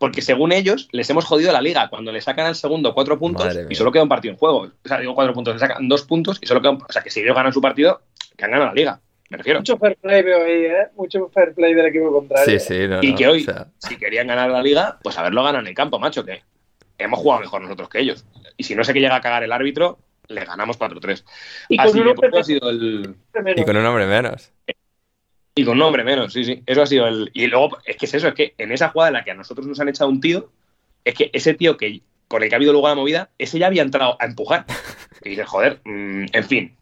Porque 0.00 0.22
según 0.22 0.50
ellos 0.50 0.88
les 0.92 1.10
hemos 1.10 1.26
jodido 1.26 1.52
la 1.52 1.60
liga 1.60 1.90
cuando 1.90 2.10
le 2.10 2.22
sacan 2.22 2.46
al 2.46 2.54
segundo 2.56 2.94
cuatro 2.94 3.18
puntos 3.18 3.44
Madre 3.44 3.66
y 3.68 3.74
solo 3.74 3.92
queda 3.92 4.02
un 4.02 4.08
partido 4.08 4.32
en 4.32 4.38
juego. 4.38 4.60
O 4.62 4.88
sea, 4.88 4.98
digo 4.98 5.14
cuatro 5.14 5.34
puntos, 5.34 5.52
le 5.54 5.60
sacan 5.60 5.86
dos 5.88 6.04
puntos 6.04 6.38
y 6.40 6.46
solo 6.46 6.62
queda 6.62 6.70
un- 6.70 6.82
O 6.88 6.90
sea, 6.92 7.02
que 7.02 7.10
si 7.10 7.20
ellos 7.20 7.36
ganan 7.36 7.52
su 7.52 7.60
partido, 7.60 8.00
que 8.34 8.46
han 8.46 8.50
ganado 8.50 8.70
la 8.70 8.74
liga. 8.74 9.00
Me 9.28 9.36
refiero. 9.36 9.60
Mucho 9.60 9.76
fair 9.76 9.98
play 10.00 10.22
veo 10.22 10.42
ahí, 10.42 10.64
¿eh? 10.64 10.86
Mucho 10.96 11.28
fair 11.28 11.52
play 11.54 11.74
del 11.74 11.84
equipo 11.86 12.10
contrario. 12.10 12.58
Sí, 12.58 12.66
sí, 12.66 12.88
no, 12.88 13.00
Y 13.02 13.12
no, 13.12 13.18
que 13.18 13.28
hoy, 13.28 13.42
o 13.42 13.44
sea, 13.44 13.66
si 13.76 13.98
querían 13.98 14.26
ganar 14.26 14.50
la 14.50 14.62
liga, 14.62 14.98
pues 15.02 15.18
haberlo 15.18 15.42
ganado 15.42 15.60
en 15.62 15.68
el 15.68 15.74
campo, 15.74 15.98
macho, 15.98 16.24
que 16.24 16.40
hemos 16.96 17.18
jugado 17.20 17.42
mejor 17.42 17.60
nosotros 17.60 17.90
que 17.90 18.00
ellos. 18.00 18.24
Y 18.56 18.64
si 18.64 18.74
no 18.74 18.82
sé 18.84 18.94
que 18.94 19.00
llega 19.00 19.16
a 19.16 19.20
cagar 19.20 19.42
el 19.44 19.52
árbitro, 19.52 19.98
le 20.28 20.44
ganamos 20.46 20.78
4-3. 20.78 21.24
Y 21.68 21.76
con 21.76 21.86
Así 21.86 21.98
un 21.98 22.04
que 22.04 22.10
hombre 22.10 22.30
pues, 22.30 22.40
ha 22.40 22.44
sido 22.44 22.70
el... 22.70 23.14
menos. 23.34 23.60
y 23.60 23.64
con 23.64 23.76
un 23.76 23.84
hombre 23.84 24.06
menos. 24.06 24.50
Y 25.54 25.64
con 25.64 25.76
un 25.76 25.82
hombre 25.82 26.04
menos, 26.04 26.32
sí, 26.32 26.44
sí. 26.44 26.62
Eso 26.66 26.82
ha 26.82 26.86
sido 26.86 27.06
el... 27.06 27.30
Y 27.34 27.46
luego, 27.46 27.78
es 27.84 27.96
que 27.96 28.06
es 28.06 28.14
eso, 28.14 28.28
es 28.28 28.34
que 28.34 28.54
en 28.56 28.72
esa 28.72 28.90
jugada 28.90 29.08
en 29.08 29.14
la 29.14 29.24
que 29.24 29.32
a 29.32 29.34
nosotros 29.34 29.66
nos 29.66 29.80
han 29.80 29.88
echado 29.88 30.08
un 30.08 30.20
tío, 30.20 30.50
es 31.04 31.14
que 31.14 31.30
ese 31.32 31.54
tío 31.54 31.76
que 31.76 32.02
con 32.28 32.42
el 32.42 32.48
que 32.48 32.54
ha 32.54 32.58
habido 32.58 32.72
luego 32.72 32.88
la 32.88 32.94
movida, 32.94 33.30
ese 33.38 33.58
ya 33.58 33.66
había 33.66 33.82
entrado 33.82 34.16
a 34.20 34.26
empujar. 34.26 34.64
Y 35.22 35.30
dices, 35.30 35.46
joder, 35.48 35.80
mm, 35.84 36.26
en 36.32 36.44
fin. 36.44 36.74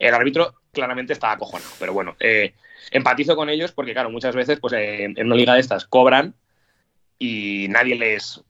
El 0.00 0.12
árbitro 0.12 0.54
claramente 0.72 1.12
estaba 1.12 1.34
acojonado, 1.34 1.70
pero 1.78 1.92
bueno, 1.92 2.16
eh, 2.18 2.52
empatizo 2.90 3.36
con 3.36 3.48
ellos 3.48 3.70
porque, 3.70 3.92
claro, 3.92 4.10
muchas 4.10 4.34
veces, 4.34 4.58
pues 4.58 4.72
eh, 4.72 5.04
en 5.04 5.26
una 5.26 5.36
liga 5.36 5.54
de 5.54 5.60
estas 5.60 5.84
cobran 5.84 6.34
y 7.16 7.68
nadie 7.68 7.94
les, 7.94 8.42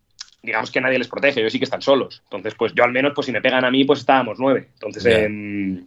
digamos 0.42 0.70
que 0.70 0.80
nadie 0.80 0.98
les 0.98 1.08
protege, 1.08 1.40
ellos 1.40 1.52
sí 1.52 1.58
que 1.58 1.64
están 1.64 1.82
solos. 1.82 2.22
Entonces, 2.24 2.54
pues 2.54 2.72
yo 2.74 2.84
al 2.84 2.92
menos, 2.92 3.12
pues 3.14 3.26
si 3.26 3.32
me 3.32 3.42
pegan 3.42 3.64
a 3.64 3.70
mí, 3.70 3.84
pues 3.84 4.00
estábamos 4.00 4.38
nueve. 4.38 4.68
Entonces, 4.74 5.04
em, 5.04 5.86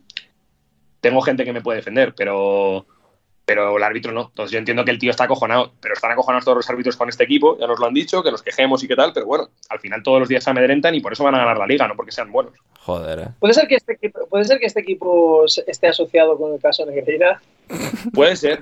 tengo 1.02 1.22
gente 1.22 1.46
que 1.46 1.54
me 1.54 1.62
puede 1.62 1.78
defender, 1.78 2.14
pero, 2.16 2.86
pero 3.50 3.76
el 3.76 3.82
árbitro 3.82 4.12
no. 4.12 4.28
Entonces 4.28 4.52
yo 4.52 4.60
entiendo 4.60 4.86
que 4.86 4.92
el 4.92 5.00
tío 5.00 5.10
está 5.10 5.24
acojonado, 5.24 5.72
pero 5.82 5.96
están 5.96 6.12
acojonados 6.12 6.46
todos 6.46 6.58
los 6.58 6.70
árbitros 6.70 6.96
con 6.96 7.10
este 7.10 7.24
equipo, 7.24 7.58
ya 7.58 7.66
nos 7.66 7.80
lo 7.80 7.88
han 7.88 7.96
dicho, 7.96 8.22
que 8.22 8.30
nos 8.30 8.44
quejemos 8.44 8.84
y 8.84 8.88
qué 8.88 8.96
tal, 8.96 9.12
pero 9.12 9.26
bueno, 9.26 9.50
al 9.70 9.80
final 9.80 10.04
todos 10.04 10.20
los 10.20 10.30
días 10.30 10.44
se 10.44 10.52
amedrentan 10.52 10.94
y 10.94 11.00
por 11.00 11.14
eso 11.14 11.24
van 11.24 11.34
a 11.34 11.40
ganar 11.40 11.58
la 11.58 11.66
liga, 11.66 11.88
no 11.88 11.96
porque 11.96 12.12
sean 12.12 12.32
buenos. 12.32 12.54
Joder, 12.82 13.20
eh. 13.20 13.28
¿Puede 13.40 13.56
ser, 13.56 13.68
que 13.68 13.74
este 13.74 13.94
equipo, 13.94 14.28
¿Puede 14.30 14.46
ser 14.46 14.60
que 14.60 14.68
este 14.68 14.82
equipo 14.82 15.46
esté 15.66 15.88
asociado 15.88 16.38
con 16.38 16.54
el 16.54 16.62
caso 16.62 16.86
Negreira? 16.86 17.42
Puede 18.14 18.36
ser. 18.36 18.62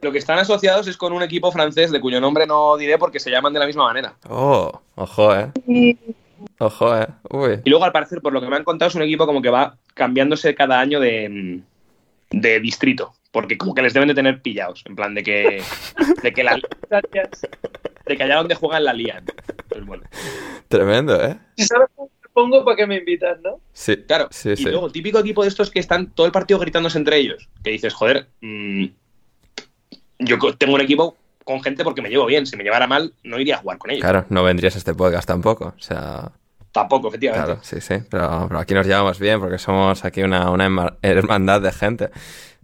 Lo 0.00 0.10
que 0.10 0.18
están 0.18 0.38
asociados 0.38 0.88
es 0.88 0.96
con 0.96 1.12
un 1.12 1.22
equipo 1.22 1.52
francés 1.52 1.90
de 1.90 2.00
cuyo 2.00 2.18
nombre 2.18 2.46
no 2.46 2.78
diré 2.78 2.96
porque 2.96 3.20
se 3.20 3.30
llaman 3.30 3.52
de 3.52 3.60
la 3.60 3.66
misma 3.66 3.84
manera. 3.84 4.14
Oh, 4.26 4.72
ojo, 4.94 5.34
eh. 5.36 5.96
Ojo, 6.58 6.96
eh. 6.96 7.08
Uy. 7.28 7.60
Y 7.62 7.68
luego, 7.68 7.84
al 7.84 7.92
parecer, 7.92 8.22
por 8.22 8.32
lo 8.32 8.40
que 8.40 8.48
me 8.48 8.56
han 8.56 8.64
contado, 8.64 8.88
es 8.88 8.94
un 8.94 9.02
equipo 9.02 9.26
como 9.26 9.42
que 9.42 9.50
va 9.50 9.76
cambiándose 9.92 10.54
cada 10.54 10.80
año 10.80 10.98
de, 10.98 11.60
de 12.30 12.60
distrito. 12.60 13.12
Porque 13.32 13.58
como 13.58 13.74
que 13.74 13.82
les 13.82 13.92
deben 13.94 14.08
de 14.08 14.14
tener 14.14 14.40
pillados. 14.42 14.84
En 14.86 14.94
plan 14.94 15.14
de 15.14 15.22
que, 15.24 15.62
de 16.22 16.32
que, 16.32 16.44
la- 16.44 16.56
de 18.06 18.16
que 18.16 18.22
allá 18.22 18.36
donde 18.36 18.54
juegan 18.54 18.84
la 18.84 18.92
lían. 18.92 19.24
Pues 19.68 19.84
bueno. 19.84 20.04
Tremendo, 20.68 21.22
eh. 21.24 21.38
Si 21.56 21.64
sabes 21.66 21.88
cómo 21.96 22.10
me 22.22 22.28
pongo, 22.32 22.64
¿para 22.64 22.76
qué 22.76 22.86
me 22.86 22.96
invitas, 22.98 23.40
no? 23.42 23.58
Sí, 23.72 23.96
Claro. 24.06 24.28
sí, 24.30 24.50
y 24.50 24.56
sí. 24.56 24.64
luego, 24.64 24.90
típico 24.90 25.18
equipo 25.18 25.42
de 25.42 25.48
estos 25.48 25.70
que 25.70 25.80
están 25.80 26.10
todo 26.12 26.26
el 26.26 26.32
partido 26.32 26.60
gritándose 26.60 26.98
entre 26.98 27.16
ellos. 27.16 27.48
Que 27.64 27.70
dices, 27.70 27.94
joder, 27.94 28.28
mm, 28.42 28.84
yo 30.18 30.38
tengo 30.58 30.74
un 30.74 30.80
equipo 30.80 31.16
con 31.44 31.62
gente 31.62 31.84
porque 31.84 32.02
me 32.02 32.08
llevo 32.10 32.26
bien. 32.26 32.46
Si 32.46 32.56
me 32.56 32.64
llevara 32.64 32.86
mal, 32.86 33.14
no 33.24 33.40
iría 33.40 33.56
a 33.56 33.58
jugar 33.58 33.78
con 33.78 33.90
ellos. 33.90 34.02
Claro, 34.02 34.26
no 34.28 34.44
vendrías 34.44 34.74
a 34.74 34.78
este 34.78 34.94
podcast 34.94 35.26
tampoco. 35.26 35.74
O 35.76 35.80
sea, 35.82 36.32
Tampoco, 36.70 37.08
efectivamente. 37.08 37.44
claro, 37.46 37.60
sí, 37.62 37.80
sí. 37.80 37.96
Pero, 38.10 38.46
pero 38.48 38.60
aquí 38.60 38.72
nos 38.74 38.86
llevamos 38.86 39.18
bien 39.18 39.40
porque 39.40 39.58
somos 39.58 40.04
aquí 40.06 40.22
una, 40.22 40.50
una 40.50 40.66
herma- 40.66 40.96
hermandad 41.02 41.60
de 41.60 41.72
gente. 41.72 42.10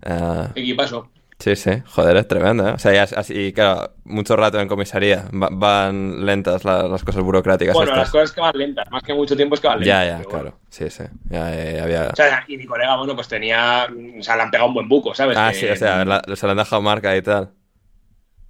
Eh, 0.04 0.48
Equipazo. 0.54 1.10
sí, 1.38 1.56
sí, 1.56 1.70
joder, 1.86 2.16
es 2.16 2.28
tremendo, 2.28 2.68
¿eh? 2.68 2.72
O 2.72 2.78
sea, 2.78 2.92
ya 2.92 3.02
así, 3.18 3.52
claro, 3.52 3.92
mucho 4.04 4.36
rato 4.36 4.60
en 4.60 4.68
comisaría. 4.68 5.24
Va- 5.32 5.48
van 5.52 6.24
lentas 6.24 6.64
la- 6.64 6.84
las 6.88 7.02
cosas 7.04 7.22
burocráticas 7.22 7.74
Bueno, 7.74 7.90
estas. 7.92 8.04
las 8.06 8.10
cosas 8.10 8.32
que 8.32 8.40
van 8.40 8.56
lentas, 8.56 8.90
más 8.90 9.02
que 9.02 9.14
mucho 9.14 9.36
tiempo 9.36 9.54
es 9.54 9.60
que 9.60 9.66
van 9.68 9.80
lentas. 9.80 10.04
Ya, 10.04 10.04
ya, 10.04 10.16
bueno. 10.16 10.28
claro. 10.30 10.58
Sí, 10.70 10.88
sí. 10.90 11.04
Ya, 11.30 11.54
ya 11.54 11.82
había... 11.84 12.08
O 12.12 12.16
sea, 12.16 12.44
y 12.48 12.56
mi 12.56 12.66
colega, 12.66 12.96
bueno, 12.96 13.14
pues 13.14 13.28
tenía. 13.28 13.86
O 14.18 14.22
sea, 14.22 14.36
le 14.36 14.42
han 14.42 14.50
pegado 14.50 14.68
un 14.68 14.74
buen 14.74 14.88
buco, 14.88 15.14
¿sabes? 15.14 15.36
Ah, 15.38 15.48
Que- 15.50 15.54
sí, 15.58 15.66
o 15.68 15.76
sea, 15.76 16.04
la- 16.04 16.22
se 16.34 16.46
le 16.46 16.52
han 16.52 16.58
dejado 16.58 16.82
marca 16.82 17.16
y 17.16 17.22
tal. 17.22 17.50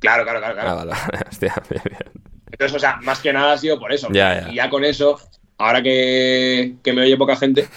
Claro, 0.00 0.22
claro, 0.24 0.38
claro. 0.38 0.54
claro. 0.54 0.70
Ah, 0.70 0.74
vale, 0.74 0.90
vale. 0.92 1.24
Hostia, 1.30 1.54
bien, 1.70 1.82
bien. 1.84 2.22
Entonces, 2.50 2.76
o 2.76 2.78
sea, 2.78 2.96
más 3.02 3.20
que 3.20 3.32
nada 3.32 3.52
ha 3.54 3.58
sido 3.58 3.78
por 3.78 3.92
eso. 3.92 4.08
Ya, 4.12 4.42
ya. 4.42 4.52
Y 4.52 4.54
ya 4.56 4.70
con 4.70 4.84
eso, 4.84 5.18
ahora 5.58 5.82
que, 5.82 6.76
que 6.82 6.92
me 6.92 7.02
oye 7.02 7.16
poca 7.16 7.36
gente, 7.36 7.68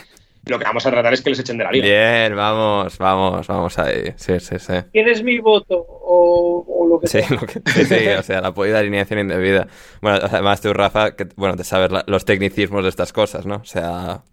lo 0.45 0.57
que 0.57 0.65
vamos 0.65 0.85
a 0.85 0.91
tratar 0.91 1.13
es 1.13 1.22
que 1.22 1.30
les 1.30 1.39
echen 1.39 1.57
de 1.57 1.63
la 1.63 1.72
liga. 1.72 1.85
Bien, 1.85 2.35
vamos, 2.35 2.97
vamos, 2.97 3.47
vamos 3.47 3.77
ahí. 3.80 4.13
Sí, 4.15 4.39
sí, 4.39 4.57
sí. 4.59 4.73
¿Tienes 4.91 5.22
mi 5.23 5.39
voto 5.39 5.77
o, 5.77 6.65
o 6.68 6.88
lo 6.88 6.99
que 6.99 7.07
Sí, 7.07 7.22
sea? 7.22 7.30
lo 7.39 7.45
que- 7.47 7.61
sí, 7.72 7.85
sí, 7.85 8.07
o 8.07 8.23
sea, 8.23 8.39
el 8.39 8.45
apoyo 8.45 8.73
de 8.73 8.80
alineación 8.80 9.19
indebida. 9.19 9.68
Bueno, 10.01 10.19
además 10.23 10.59
tú, 10.61 10.73
Rafa, 10.73 11.15
que, 11.15 11.27
bueno, 11.35 11.55
te 11.55 11.63
sabes 11.63 11.91
la- 11.91 12.03
los 12.07 12.26
tecnicismos 12.26 12.84
de 12.84 12.89
estas 12.89 13.13
cosas, 13.13 13.45
¿no? 13.45 13.55
O 13.57 13.65
sea, 13.65 14.23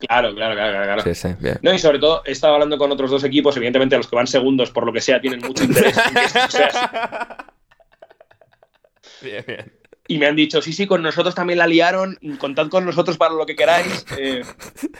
Claro, 0.00 0.32
claro, 0.34 0.54
claro, 0.54 0.70
claro. 0.72 0.84
claro. 0.84 1.02
sí, 1.02 1.14
sí, 1.14 1.34
bien. 1.40 1.58
No, 1.60 1.74
y 1.74 1.78
sobre 1.78 1.98
todo, 1.98 2.22
he 2.24 2.30
estado 2.30 2.54
hablando 2.54 2.78
con 2.78 2.90
otros 2.92 3.10
dos 3.10 3.24
equipos, 3.24 3.56
evidentemente 3.56 3.96
los 3.96 4.06
que 4.06 4.14
van 4.16 4.28
segundos, 4.28 4.70
por 4.70 4.86
lo 4.86 4.92
que 4.92 5.00
sea, 5.00 5.20
tienen 5.20 5.40
mucho 5.40 5.64
interés 5.64 5.98
en 5.98 6.14
que 6.14 6.24
esto 6.24 6.48
sea 6.50 6.66
así. 6.66 7.44
Bien, 9.22 9.44
bien. 9.46 9.72
Y 10.10 10.16
me 10.18 10.26
han 10.26 10.34
dicho, 10.34 10.62
sí, 10.62 10.72
sí, 10.72 10.86
con 10.86 11.02
nosotros 11.02 11.34
también 11.34 11.58
la 11.58 11.66
liaron, 11.66 12.18
contad 12.38 12.68
con 12.68 12.86
nosotros 12.86 13.18
para 13.18 13.34
lo 13.34 13.44
que 13.44 13.54
queráis, 13.54 14.06
eh, 14.18 14.42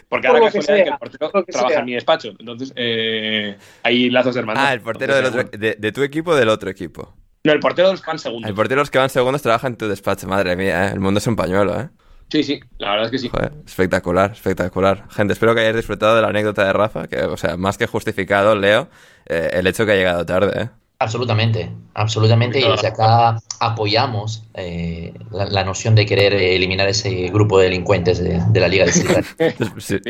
porque 0.09 0.29
ahora 0.29 0.51
que, 0.51 0.61
que 0.61 0.83
el 0.83 0.99
portero 0.99 1.45
trabaja 1.45 1.81
en 1.81 1.85
mi 1.87 1.95
despacho, 1.95 2.35
entonces 2.39 2.73
eh, 2.77 3.57
hay 3.83 4.11
lazos 4.11 4.35
de 4.35 4.41
hermandad. 4.41 4.67
Ah, 4.67 4.75
el 4.75 4.83
portero 4.83 5.17
del 5.17 5.25
otro, 5.25 5.45
de, 5.45 5.93
tu 5.93 6.03
equipo 6.03 6.33
o 6.33 6.37
del 6.37 6.51
otro 6.51 6.69
equipo. 6.69 7.15
No, 7.43 7.53
el 7.53 7.61
portero 7.61 7.89
de 7.89 7.95
los 7.95 8.03
que 8.03 8.07
van 8.07 8.19
segundos. 8.19 8.51
El 8.51 8.55
portero 8.55 8.81
de 8.81 8.83
los 8.83 8.91
que 8.91 8.99
van 8.99 9.09
segundos 9.09 9.41
trabaja 9.41 9.67
en 9.67 9.77
tu 9.77 9.89
despacho, 9.89 10.29
madre 10.29 10.55
mía, 10.57 10.89
¿eh? 10.89 10.93
el 10.93 11.01
mundo 11.01 11.19
es 11.19 11.27
un 11.27 11.37
pañuelo, 11.37 11.81
¿eh? 11.81 11.89
Sí, 12.31 12.43
sí, 12.43 12.61
la 12.77 12.91
verdad 12.91 13.07
es 13.07 13.11
que 13.11 13.19
sí. 13.19 13.31
espectacular, 13.67 14.33
espectacular. 14.33 15.09
Gente, 15.09 15.33
espero 15.33 15.55
que 15.55 15.63
hayáis 15.63 15.77
disfrutado 15.77 16.17
de 16.17 16.21
la 16.21 16.29
anécdota 16.29 16.67
de 16.67 16.75
Rafa, 16.75 17.09
que, 17.09 17.23
o 17.23 17.39
sea, 17.39 17.57
más 17.57 17.79
que 17.79 17.87
justificado, 17.87 18.55
Leo, 18.55 18.91
eh, 19.25 19.49
el 19.55 19.67
hecho 19.67 19.87
que 19.87 19.93
ha 19.93 19.97
llegado 19.97 20.27
tarde, 20.27 20.65
¿eh? 20.65 20.69
Absolutamente, 21.01 21.71
absolutamente. 21.95 22.59
Y 22.59 22.69
desde 22.69 22.89
acá 22.89 23.39
apoyamos 23.61 24.43
eh, 24.55 25.15
la, 25.31 25.63
noción 25.63 25.95
de 25.95 26.05
querer 26.05 26.35
eliminar 26.35 26.89
ese 26.89 27.29
grupo 27.29 27.61
de 27.61 27.67
delincuentes 27.67 28.19
de, 28.19 28.61
la 28.61 28.67
Liga 28.67 28.85
de 28.85 28.93
sí, 29.79 30.01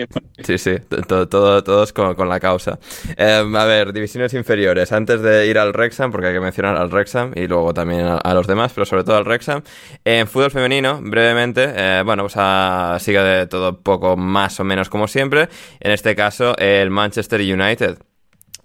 sí, 0.43 0.57
sí, 0.57 0.77
todo, 1.07 1.63
todos 1.63 1.93
con, 1.93 2.29
la 2.31 2.41
causa. 2.41 2.79
Em, 3.19 3.55
a 3.55 3.67
ver, 3.67 3.93
divisiones 3.93 4.33
inferiores. 4.33 4.91
Antes 4.91 5.21
de 5.21 5.47
ir 5.47 5.59
al 5.59 5.75
Rexham, 5.75 6.11
porque 6.11 6.29
hay 6.29 6.33
que 6.33 6.41
mencionar 6.41 6.79
al 6.79 6.91
Rexham 6.91 7.33
y 7.35 7.47
luego 7.47 7.75
también 7.75 8.07
a, 8.07 8.33
los 8.35 8.47
demás, 8.47 8.73
pero 8.75 8.87
sobre 8.87 9.05
todo 9.05 9.19
al 9.19 9.27
Rexham. 9.27 9.63
En 10.07 10.27
fútbol 10.27 10.51
femenino, 10.51 11.01
brevemente, 11.03 11.71
eh, 11.77 12.03
bueno, 12.03 12.27
pues 12.27 13.03
sigue 13.03 13.21
de 13.21 13.47
todo 13.47 13.83
poco 13.83 14.17
más 14.17 14.59
o 14.59 14.65
menos 14.65 14.89
como 14.89 15.07
siempre. 15.07 15.51
En 15.81 15.93
este 15.93 16.17
caso, 16.17 16.57
el 16.57 16.89
Manchester 16.89 17.43
United 17.43 17.99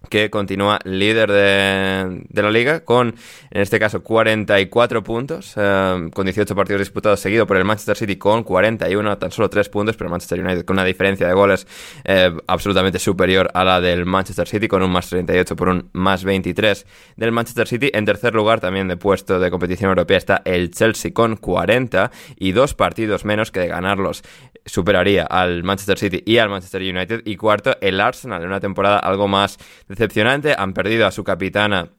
que 0.09 0.29
continúa 0.29 0.79
líder 0.83 1.31
de, 1.31 2.41
la 2.41 2.51
liga 2.51 2.81
con, 2.81 3.15
en 3.51 3.61
este 3.61 3.79
caso, 3.79 4.03
44 4.03 5.03
puntos, 5.03 5.53
eh, 5.55 6.09
con 6.13 6.25
18 6.25 6.55
partidos 6.55 6.81
disputados, 6.81 7.19
seguido 7.19 7.47
por 7.47 7.57
el 7.57 7.65
Manchester 7.65 7.97
City 7.97 8.17
con 8.17 8.43
41, 8.43 9.17
tan 9.17 9.31
solo 9.31 9.49
3 9.49 9.69
puntos, 9.69 9.95
pero 9.95 10.09
Manchester 10.09 10.39
United 10.39 10.65
con 10.65 10.75
una 10.75 10.85
diferencia 10.85 11.27
de 11.27 11.33
goles 11.33 11.67
eh, 12.03 12.31
absolutamente 12.47 12.99
superior 12.99 13.49
a 13.53 13.63
la 13.63 13.81
del 13.81 14.05
Manchester 14.05 14.47
City, 14.47 14.67
con 14.67 14.83
un 14.83 14.91
más 14.91 15.09
38 15.09 15.55
por 15.55 15.69
un 15.69 15.89
más 15.93 16.23
23 16.23 16.85
del 17.15 17.31
Manchester 17.31 17.67
City. 17.67 17.89
En 17.93 18.05
tercer 18.05 18.33
lugar, 18.33 18.59
también 18.59 18.87
de 18.87 18.97
puesto 18.97 19.39
de 19.39 19.49
competición 19.49 19.89
europea, 19.89 20.17
está 20.17 20.41
el 20.45 20.71
Chelsea 20.71 21.13
con 21.13 21.37
40 21.37 22.11
y 22.37 22.51
dos 22.51 22.73
partidos 22.73 23.25
menos 23.25 23.51
que 23.51 23.61
de 23.61 23.67
ganarlos 23.67 24.23
superaría 24.65 25.23
al 25.23 25.63
Manchester 25.63 25.97
City 25.97 26.23
y 26.25 26.37
al 26.37 26.49
Manchester 26.49 26.81
United. 26.81 27.21
Y 27.25 27.35
cuarto, 27.35 27.75
el 27.81 27.99
Arsenal, 27.99 28.41
en 28.41 28.47
una 28.47 28.59
temporada 28.59 28.99
algo 28.99 29.27
más 29.27 29.57
decepcionante. 29.93 30.55
Han 30.57 30.73
perdido 30.73 31.07
a 31.07 31.11
su 31.11 31.23
capitana 31.23 31.89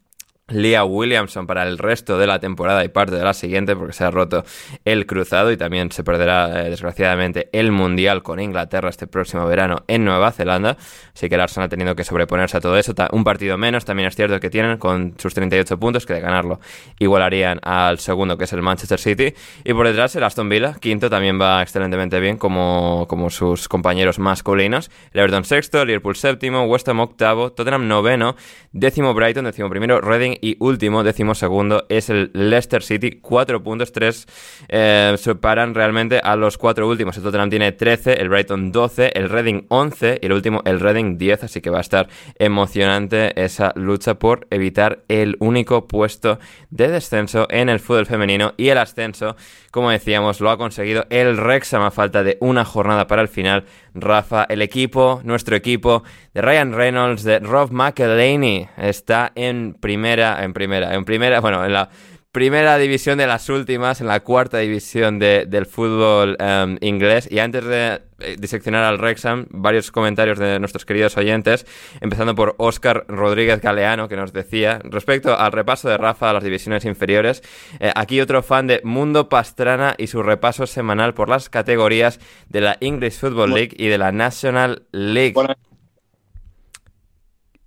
Leah 0.49 0.85
Williamson 0.85 1.47
para 1.47 1.63
el 1.63 1.79
resto 1.79 2.19
de 2.19 2.27
la 2.27 2.39
temporada 2.39 2.85
y 2.85 2.89
parte 2.89 3.15
de 3.15 3.25
la 3.25 3.33
siguiente 3.33 3.75
porque 3.75 3.95
se 3.95 4.05
ha 4.05 4.11
roto 4.11 4.45
el 4.85 5.07
cruzado 5.07 5.51
y 5.51 5.57
también 5.57 5.91
se 5.91 6.05
perderá 6.05 6.67
eh, 6.67 6.71
desgraciadamente 6.71 7.49
el 7.53 7.73
Mundial 7.73 8.23
con 8.23 8.41
Inglaterra 8.41 8.91
este 8.91 9.07
próximo 9.07 9.47
verano 9.47 9.85
en 9.89 10.05
Nueva 10.05 10.33
Zelanda. 10.33 10.77
Así 11.15 11.31
que 11.31 11.37
el 11.37 11.41
Arsenal 11.41 11.67
ha 11.67 11.69
tenido 11.71 11.97
que 11.97 12.05
sobreponerse 12.05 12.59
a 12.59 12.61
todo 12.61 12.77
eso. 12.77 12.93
Un 13.13 13.25
partido 13.25 13.57
menos, 13.57 13.87
también 13.87 14.09
es 14.09 14.17
cierto 14.17 14.39
que 14.39 14.51
tienen 14.51 14.77
con 14.77 15.15
sus 15.19 15.33
38 15.33 15.81
puntos 15.81 16.05
que 16.05 16.13
de 16.13 16.21
ganarlo 16.21 16.61
igualarían 16.99 17.59
al 17.63 17.99
segundo 17.99 18.37
que 18.37 18.45
es 18.45 18.53
el 18.53 18.61
Manchester 18.61 19.01
City. 19.01 19.35
Y 19.65 19.73
por 19.73 19.87
detrás 19.87 20.15
el 20.17 20.25
Aston 20.25 20.51
Villa, 20.51 20.75
quinto, 20.79 21.09
también 21.09 21.41
va 21.41 21.63
excelentemente 21.63 22.21
bien 22.21 22.37
como, 22.37 23.07
como 23.09 23.31
sus 23.31 23.67
compañeros 23.67 24.19
masculinos. 24.19 24.91
El 25.13 25.21
Everton 25.21 25.45
sexto, 25.45 25.87
Liverpool 25.87 26.17
séptimo, 26.17 26.65
West 26.65 26.87
Ham 26.89 27.01
octavo, 27.01 27.53
Tottenham 27.53 27.89
noveno, 27.89 28.37
décimo 28.73 29.15
Brighton, 29.15 29.47
décimo 29.47 29.71
primero 29.71 30.03
Reading 30.03 30.34
y 30.41 30.57
último, 30.61 31.03
décimo 31.03 31.35
segundo, 31.35 31.87
es 31.89 32.11
el 32.11 32.31
Leicester 32.35 32.83
City. 32.83 33.19
Cuatro 33.21 33.63
puntos, 33.63 33.93
tres 33.93 34.27
eh, 34.69 35.15
separan 35.19 35.75
realmente 35.75 36.21
a 36.23 36.37
los 36.37 36.59
cuatro 36.59 36.89
últimos. 36.89 37.17
El 37.17 37.23
Tottenham 37.23 37.51
tiene 37.51 37.73
13, 37.73 38.21
el 38.21 38.29
Brighton 38.29 38.73
12, 38.73 39.13
el 39.15 39.29
Reading 39.29 39.67
11 39.69 40.19
y 40.23 40.27
el 40.27 40.33
último, 40.33 40.63
el 40.65 40.81
Reading 40.81 41.19
10. 41.19 41.45
Así 41.45 41.61
que 41.61 41.71
va 41.71 41.79
a 41.79 41.83
estar 41.83 42.09
emocionante 42.39 43.43
esa 43.43 43.73
lucha 43.75 44.15
por 44.15 44.47
evitar 44.51 45.05
el 45.09 45.37
único 45.41 45.87
puesto 45.87 46.39
de 46.71 46.89
descenso 46.89 47.47
en 47.51 47.69
el 47.69 47.81
fútbol 47.81 48.07
femenino 48.07 48.55
y 48.57 48.69
el 48.69 48.79
ascenso, 48.79 49.37
como 49.71 49.91
decíamos, 49.91 50.41
lo 50.41 50.51
ha 50.51 50.59
conseguido 50.59 51.07
el 51.11 51.37
Wrexham 51.37 51.83
a 51.83 51.91
falta 51.91 52.23
de 52.23 52.39
una 52.41 52.65
jornada 52.65 53.07
para 53.07 53.23
el 53.23 53.29
final. 53.29 53.65
Rafa, 53.95 54.45
el 54.49 54.61
equipo, 54.61 55.21
nuestro 55.25 55.55
equipo 55.55 56.03
de 56.33 56.43
Ryan 56.43 56.73
Reynolds, 56.73 57.23
de 57.23 57.39
Rob 57.39 57.71
McElhaney, 57.71 58.69
está 58.77 59.31
en 59.37 59.75
primera, 59.75 60.24
en 60.33 60.53
primera, 60.53 60.95
en 60.95 61.05
primera, 61.05 61.41
bueno, 61.41 61.65
en 61.65 61.73
la 61.73 61.91
primera 62.35 62.77
división 62.79 63.17
de 63.17 63.29
las 63.29 63.49
últimas, 63.49 64.01
en 64.01 64.09
la 64.09 64.19
cuarta 64.19 64.59
división 64.59 65.21
del 65.21 65.67
fútbol 65.67 66.37
em, 66.41 66.77
inglés. 66.81 67.29
Y 67.31 67.39
antes 67.39 67.65
de 67.65 68.01
eh, 68.19 68.37
diseccionar 68.37 68.83
al 68.83 68.99
Wrexham, 68.99 69.47
varios 69.51 69.93
comentarios 69.93 70.41
de 70.41 70.59
nuestros 70.59 70.85
queridos 70.85 71.17
oyentes, 71.17 71.65
empezando 72.01 72.35
por 72.35 72.57
Óscar 72.59 73.05
Rodríguez 73.07 73.61
Galeano, 73.61 74.09
que 74.09 74.17
nos 74.17 74.33
decía, 74.33 74.81
respecto 74.83 75.39
al 75.39 75.53
repaso 75.53 75.89
de 75.89 75.97
Rafa 75.97 76.31
a 76.31 76.33
las 76.33 76.43
divisiones 76.43 76.85
inferiores, 76.85 77.41
eh, 77.79 77.93
aquí 77.95 78.21
otro 78.21 78.43
fan 78.43 78.67
de 78.67 78.81
Mundo 78.83 79.29
Pastrana 79.29 79.95
y 79.97 80.09
su 80.09 80.21
repaso 80.25 80.67
semanal 80.67 81.15
por 81.15 81.29
las 81.29 81.49
categorías 81.49 82.19
de 82.49 82.63
la 82.63 82.77
English 82.81 83.21
Football 83.21 83.55
League 83.55 83.77
y 83.79 83.87
de 83.87 83.99
la 83.99 84.11
National 84.11 84.83
League. 84.91 85.35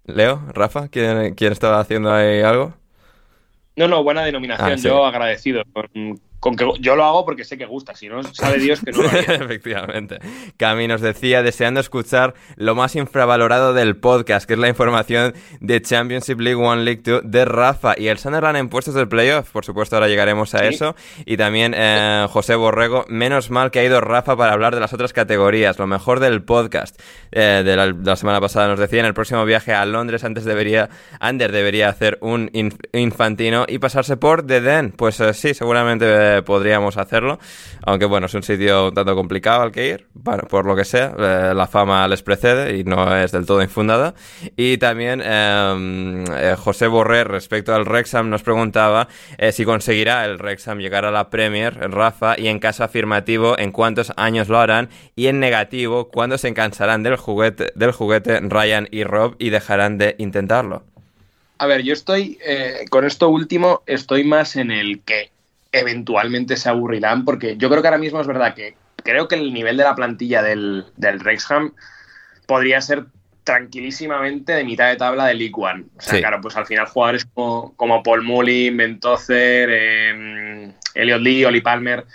Leo, 0.08 0.42
Rafa, 0.54 0.88
¿quién, 0.88 1.36
¿quién 1.36 1.52
estaba 1.52 1.80
haciendo 1.80 2.12
ahí 2.12 2.42
algo? 2.42 2.74
No, 3.76 3.88
no, 3.88 4.04
buena 4.04 4.24
denominación. 4.26 4.72
Ah, 4.72 4.76
Yo 4.76 5.06
agradecido 5.06 5.64
con, 5.72 6.20
con 6.40 6.56
que 6.56 6.66
yo 6.80 6.96
lo 6.96 7.04
hago 7.04 7.26
porque 7.26 7.44
sé 7.44 7.58
que 7.58 7.66
gusta, 7.66 7.96
si 7.96 8.08
no, 8.08 8.24
sabe 8.24 8.60
Dios 8.60 8.82
que 8.82 8.92
no 8.92 9.04
lo 9.04 9.10
haría. 9.10 9.36
Efectivamente. 9.36 10.20
Cami 10.58 10.88
nos 10.88 11.02
decía, 11.02 11.42
deseando 11.42 11.80
escuchar 11.80 12.36
lo 12.56 12.76
más 12.76 12.96
infravalorado 12.96 13.74
del 13.74 13.98
podcast, 13.98 14.48
que 14.48 14.54
es 14.54 14.60
la 14.60 14.68
información 14.68 15.34
de 15.60 15.82
Championship 15.82 16.40
League 16.40 16.62
One, 16.62 16.84
League 16.84 17.02
2 17.04 17.22
de 17.26 17.46
Rafa 17.46 17.96
y 17.98 18.08
el 18.08 18.20
Sunderland 18.20 18.58
en 18.58 18.70
puestos 18.70 18.94
del 18.94 19.08
playoff. 19.08 19.50
Por 19.52 19.66
supuesto, 19.66 19.96
ahora 19.96 20.08
llegaremos 20.08 20.54
a 20.54 20.66
eso. 20.66 20.96
Y 21.26 21.38
también 21.38 21.74
eh, 21.76 22.28
José 22.30 22.56
Borrego, 22.56 23.06
menos 23.08 23.50
mal 23.50 23.72
que 23.72 23.80
ha 23.80 23.84
ido 23.84 24.00
Rafa 24.02 24.36
para 24.36 24.54
hablar 24.54 24.76
de 24.76 24.82
las 24.82 24.94
otras 24.94 25.14
categorías, 25.14 25.80
lo 25.80 25.88
mejor 25.88 26.20
del 26.20 26.44
podcast. 26.44 27.02
Eh, 27.32 27.64
de, 27.66 27.76
la, 27.76 28.16
semana 28.16 28.40
pasada 28.40 28.68
nos 28.68 28.80
decía, 28.80 29.00
en 29.00 29.06
el 29.06 29.14
próximo 29.14 29.44
viaje 29.46 29.74
a 29.74 29.86
Londres, 29.86 30.24
antes 30.24 30.46
debería, 30.46 30.90
Ander 31.20 31.52
debería 31.52 31.90
hacer 31.90 32.18
un 32.22 32.52
infantino 32.94 33.66
y 33.68 33.80
pasarse 33.80 34.18
por 34.18 34.46
The 34.46 34.62
Den. 34.62 34.92
Pues 34.92 35.20
eh, 35.20 35.34
sí, 35.34 35.54
seguramente 35.54 36.06
podríamos 36.46 36.98
hacerlo. 36.98 37.40
Aunque 37.86 38.06
bueno, 38.06 38.26
es 38.28 38.34
un 38.34 38.44
sitio 38.44 38.88
un 38.88 38.94
tanto 38.94 39.16
complicado 39.16 39.62
al 39.62 39.72
que 39.72 39.88
ir. 39.88 40.08
Bueno, 40.14 40.44
por 40.50 40.66
lo 40.66 40.76
que 40.76 40.86
sea, 40.86 41.14
eh, 41.18 41.54
la 41.56 41.68
fama 41.68 42.08
les 42.08 42.22
precede 42.22 42.78
y 42.78 42.84
no 42.84 43.16
es 43.16 43.32
del 43.32 43.46
todo 43.46 43.62
infundada. 43.62 44.14
Y 44.56 44.78
también 44.78 45.22
em, 45.22 46.26
eh, 46.34 46.56
José 46.58 46.88
Borré, 46.88 47.24
respecto 47.24 47.74
al 47.74 47.86
Rexham, 47.86 48.30
nos 48.30 48.44
preguntaba 48.44 49.08
eh, 49.38 49.52
si 49.52 49.66
conseguirá 49.66 50.26
el 50.26 50.40
Rexham 50.40 50.80
llegar 50.80 51.06
a 51.06 51.12
la 51.12 51.30
Premier, 51.30 51.92
Rafa, 51.92 52.36
y 52.38 52.48
en 52.48 52.60
caso 52.60 52.84
afirmativo, 52.84 53.58
en 53.58 53.72
cuántos 53.72 54.12
años 54.18 54.50
lo 54.50 54.60
harán, 54.60 54.90
y 55.16 55.28
en 55.28 55.40
negativo, 55.40 56.10
cuándo 56.10 56.38
se 56.38 56.54
cansarán 56.54 57.04
del 57.04 57.16
juguete, 57.16 57.72
del 57.76 57.92
juguete 57.92 58.40
Ryan 58.42 58.88
y 58.92 59.04
Rob 59.04 59.36
y 59.40 59.50
dejarán 59.50 59.98
de 59.98 60.16
intentarlo. 60.18 60.84
A 61.60 61.66
ver, 61.66 61.82
yo 61.82 61.94
estoy, 61.94 62.38
con 62.92 63.04
esto 63.04 63.30
último, 63.30 63.82
estoy 63.88 64.24
más 64.24 64.56
en 64.56 64.70
el 64.70 65.02
que 65.02 65.32
eventualmente 65.72 66.58
se 66.58 66.70
aburrirán, 66.70 67.26
porque 67.26 67.58
yo 67.58 67.70
creo 67.70 67.82
que 67.82 67.88
ahora 67.88 67.98
mismo 67.98 68.22
es 68.22 68.28
verdad 68.28 68.54
que 68.54 68.76
creo 69.04 69.28
que 69.28 69.36
el 69.36 69.54
nivel 69.54 69.78
de 69.78 69.84
la 69.84 69.96
plantilla 69.96 70.42
del, 70.42 70.86
del 70.96 71.20
Rexham 71.20 71.74
podría 72.46 72.82
ser 72.82 73.06
tranquilísimamente 73.44 74.52
de 74.52 74.66
mitad 74.66 74.90
de 74.90 74.98
tabla 74.98 75.26
de 75.26 75.36
League 75.36 75.54
One. 75.56 75.86
O 75.98 76.02
sea, 76.02 76.20
claro, 76.20 76.42
pues 76.42 76.58
al 76.58 76.66
final 76.66 76.86
jugadores 76.88 77.26
como, 77.34 77.74
como 77.78 78.04
Paul 78.04 78.24
Mullin, 78.24 78.76
Mentocer, 78.76 79.70
eh, 79.72 80.74
Elliot 80.94 81.22
Lee, 81.22 81.46
Oli 81.46 81.62
Palmer, 81.62 82.06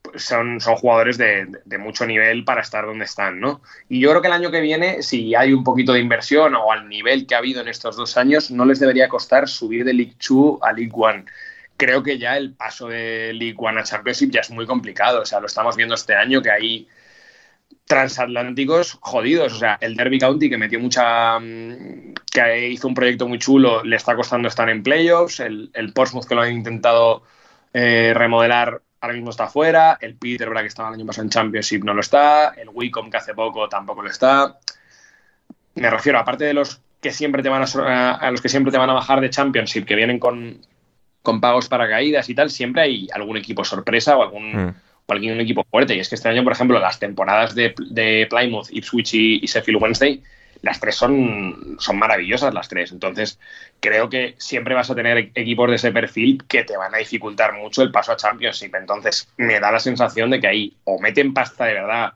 pues 0.00 0.24
son, 0.24 0.58
son 0.58 0.76
jugadores 0.76 1.18
de, 1.18 1.48
de, 1.66 1.78
mucho 1.78 2.06
nivel 2.06 2.44
para 2.44 2.62
estar 2.62 2.86
donde 2.86 3.04
están, 3.04 3.40
¿no? 3.40 3.60
Y 3.90 4.00
yo 4.00 4.08
creo 4.08 4.22
que 4.22 4.28
el 4.28 4.32
año 4.32 4.50
que 4.50 4.62
viene, 4.62 5.02
si 5.02 5.34
hay 5.34 5.52
un 5.52 5.62
poquito 5.62 5.92
de 5.92 6.00
inversión 6.00 6.54
o 6.54 6.72
al 6.72 6.88
nivel 6.88 7.26
que 7.26 7.34
ha 7.34 7.38
habido 7.38 7.60
en 7.60 7.68
estos 7.68 7.96
dos 7.96 8.16
años, 8.16 8.50
no 8.50 8.64
les 8.64 8.80
debería 8.80 9.10
costar 9.10 9.48
subir 9.48 9.84
de 9.84 9.92
League 9.92 10.14
2 10.26 10.60
a 10.62 10.72
League 10.72 10.92
One 10.94 11.26
creo 11.80 12.02
que 12.02 12.18
ya 12.18 12.36
el 12.36 12.52
paso 12.52 12.88
de 12.88 13.32
League 13.32 13.56
a 13.66 13.82
Championship 13.82 14.30
ya 14.30 14.40
es 14.40 14.50
muy 14.50 14.66
complicado. 14.66 15.22
O 15.22 15.24
sea, 15.24 15.40
lo 15.40 15.46
estamos 15.46 15.76
viendo 15.76 15.94
este 15.94 16.14
año 16.14 16.42
que 16.42 16.50
hay 16.50 16.86
transatlánticos 17.86 18.98
jodidos. 19.00 19.54
O 19.54 19.58
sea, 19.58 19.78
el 19.80 19.96
Derby 19.96 20.18
County 20.18 20.50
que 20.50 20.58
metió 20.58 20.78
mucha. 20.78 21.40
Mm, 21.40 22.12
que 22.30 22.68
hizo 22.68 22.86
un 22.86 22.94
proyecto 22.94 23.26
muy 23.26 23.38
chulo, 23.38 23.82
le 23.82 23.96
está 23.96 24.14
costando 24.14 24.46
estar 24.46 24.68
en 24.68 24.82
playoffs. 24.82 25.40
El, 25.40 25.70
el 25.72 25.94
Portsmouth 25.94 26.26
que 26.26 26.34
lo 26.34 26.42
han 26.42 26.52
intentado 26.52 27.22
eh, 27.72 28.12
remodelar 28.14 28.82
ahora 29.00 29.14
mismo 29.14 29.30
está 29.30 29.48
fuera. 29.48 29.96
El 30.02 30.16
Peterborough 30.16 30.60
que 30.60 30.66
estaba 30.66 30.90
el 30.90 30.96
año 30.96 31.06
pasado 31.06 31.24
en 31.24 31.30
Championship 31.30 31.82
no 31.82 31.94
lo 31.94 32.02
está. 32.02 32.50
El 32.50 32.68
Wicom 32.68 33.10
que 33.10 33.16
hace 33.16 33.32
poco 33.32 33.70
tampoco 33.70 34.02
lo 34.02 34.10
está. 34.10 34.58
Me 35.76 35.88
refiero, 35.88 36.18
aparte 36.18 36.44
de 36.44 36.52
los 36.52 36.82
que 37.00 37.10
siempre 37.10 37.42
te 37.42 37.48
van 37.48 37.62
a 37.62 38.30
los 38.30 38.42
que 38.42 38.50
siempre 38.50 38.70
te 38.70 38.76
van 38.76 38.90
a 38.90 38.94
bajar 38.94 39.22
de 39.22 39.30
Championship, 39.30 39.86
que 39.86 39.94
vienen 39.94 40.18
con 40.18 40.60
con 41.22 41.40
pagos 41.40 41.68
para 41.68 41.88
caídas 41.88 42.28
y 42.28 42.34
tal, 42.34 42.50
siempre 42.50 42.82
hay 42.82 43.08
algún 43.12 43.36
equipo 43.36 43.64
sorpresa 43.64 44.16
o 44.16 44.22
algún, 44.22 44.52
Mm. 44.66 44.74
o 45.06 45.12
algún 45.12 45.40
equipo 45.40 45.64
fuerte. 45.70 45.94
Y 45.94 46.00
es 46.00 46.08
que 46.08 46.14
este 46.14 46.28
año, 46.28 46.42
por 46.44 46.52
ejemplo, 46.52 46.78
las 46.78 46.98
temporadas 46.98 47.54
de, 47.54 47.74
de 47.90 48.26
Plymouth, 48.30 48.68
Ipswich 48.70 49.14
y, 49.14 49.44
y 49.44 49.46
Sheffield 49.46 49.82
Wednesday, 49.82 50.22
las 50.62 50.78
tres 50.78 50.94
son, 50.94 51.76
son 51.78 51.98
maravillosas, 51.98 52.52
las 52.52 52.68
tres. 52.68 52.92
Entonces, 52.92 53.38
creo 53.80 54.10
que 54.10 54.34
siempre 54.38 54.74
vas 54.74 54.90
a 54.90 54.94
tener 54.94 55.16
e- 55.16 55.32
equipos 55.34 55.70
de 55.70 55.76
ese 55.76 55.90
perfil 55.90 56.42
que 56.46 56.64
te 56.64 56.76
van 56.76 56.94
a 56.94 56.98
dificultar 56.98 57.54
mucho 57.54 57.82
el 57.82 57.90
paso 57.90 58.12
a 58.12 58.16
Championship. 58.16 58.74
Entonces, 58.74 59.26
me 59.38 59.58
da 59.58 59.72
la 59.72 59.78
sensación 59.80 60.28
de 60.30 60.40
que 60.40 60.46
ahí 60.48 60.76
o 60.84 61.00
meten 61.00 61.32
pasta 61.32 61.64
de 61.64 61.74
verdad 61.74 62.12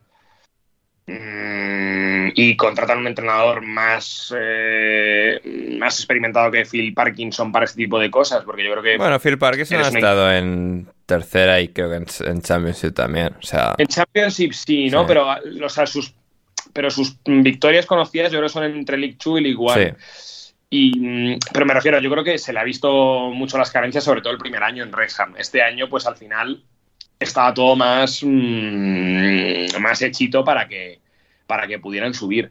mm, 1.06 2.28
y 2.34 2.56
contratan 2.56 2.98
un 2.98 3.06
entrenador 3.06 3.62
más, 3.62 4.34
eh, 4.38 5.40
más 5.78 5.98
experimentado 5.98 6.50
que 6.50 6.64
Phil 6.64 6.94
Parkinson 6.94 7.52
para 7.52 7.64
este 7.64 7.82
tipo 7.82 7.98
de 7.98 8.10
cosas, 8.10 8.44
porque 8.44 8.64
yo 8.64 8.72
creo 8.72 8.82
que 8.82 8.96
Bueno, 8.96 9.18
Phil 9.20 9.38
Parkinson 9.38 9.80
ha 9.80 9.88
estado 9.88 10.32
en 10.32 10.88
tercera 11.06 11.60
y 11.60 11.68
creo 11.68 11.90
que 11.90 11.96
en, 11.96 12.06
en 12.26 12.42
Championship 12.42 12.94
también. 12.94 13.34
O 13.38 13.42
sea, 13.42 13.74
en 13.78 13.86
Championship 13.86 14.52
sí, 14.52 14.88
¿no? 14.90 15.00
Sí. 15.00 15.04
Pero, 15.08 15.26
o 15.64 15.68
sea, 15.68 15.86
sus, 15.86 16.14
pero 16.72 16.90
sus 16.90 17.16
victorias 17.24 17.86
conocidas 17.86 18.32
yo 18.32 18.38
creo 18.38 18.48
que 18.48 18.52
son 18.52 18.64
entre 18.64 18.96
League 18.96 19.16
2 19.22 19.40
y 19.40 19.42
League 19.42 19.58
1. 19.58 19.74
sí. 19.74 20.24
Y, 20.70 20.98
mm, 20.98 21.38
pero 21.52 21.66
me 21.66 21.74
refiero, 21.74 22.00
yo 22.00 22.10
creo 22.10 22.24
que 22.24 22.36
se 22.36 22.52
le 22.52 22.58
ha 22.58 22.64
visto 22.64 23.30
mucho 23.30 23.56
las 23.58 23.70
carencias, 23.70 24.02
sobre 24.02 24.22
todo 24.22 24.32
el 24.32 24.40
primer 24.40 24.60
año 24.64 24.82
en 24.82 24.90
Wrexham. 24.90 25.34
Este 25.38 25.62
año, 25.62 25.88
pues 25.88 26.04
al 26.04 26.16
final 26.16 26.64
estaba 27.18 27.54
todo 27.54 27.76
más, 27.76 28.22
mm, 28.22 29.80
más 29.80 30.02
hechito 30.02 30.44
para 30.44 30.68
que, 30.68 31.00
para 31.46 31.66
que 31.66 31.78
pudieran 31.78 32.14
subir. 32.14 32.50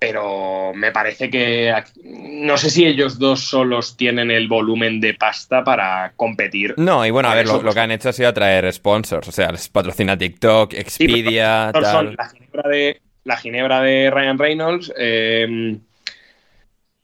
Pero 0.00 0.72
me 0.74 0.92
parece 0.92 1.28
que 1.28 1.72
aquí- 1.72 2.00
no 2.04 2.56
sé 2.56 2.70
si 2.70 2.86
ellos 2.86 3.18
dos 3.18 3.40
solos 3.48 3.96
tienen 3.96 4.30
el 4.30 4.46
volumen 4.46 5.00
de 5.00 5.14
pasta 5.14 5.64
para 5.64 6.12
competir. 6.14 6.74
No, 6.76 7.04
y 7.04 7.10
bueno, 7.10 7.28
a 7.28 7.34
ver, 7.34 7.46
lo, 7.46 7.60
que 7.74 7.80
han 7.80 7.90
hecho 7.90 8.10
ha 8.10 8.12
sido 8.12 8.28
atraer 8.28 8.72
sponsors. 8.72 9.26
O 9.26 9.32
sea, 9.32 9.50
les 9.50 9.68
patrocina 9.68 10.16
TikTok, 10.16 10.72
Sí, 10.72 10.78
Expedia, 10.78 11.72
son 11.74 11.82
tal. 11.82 12.14
la 12.16 12.28
ginebra 12.28 12.68
de 12.68 13.00
la 13.24 13.36
ginebra 13.36 13.80
de 13.82 14.10
Ryan 14.10 14.38
Reynolds 14.38 14.92
eh, 14.96 15.76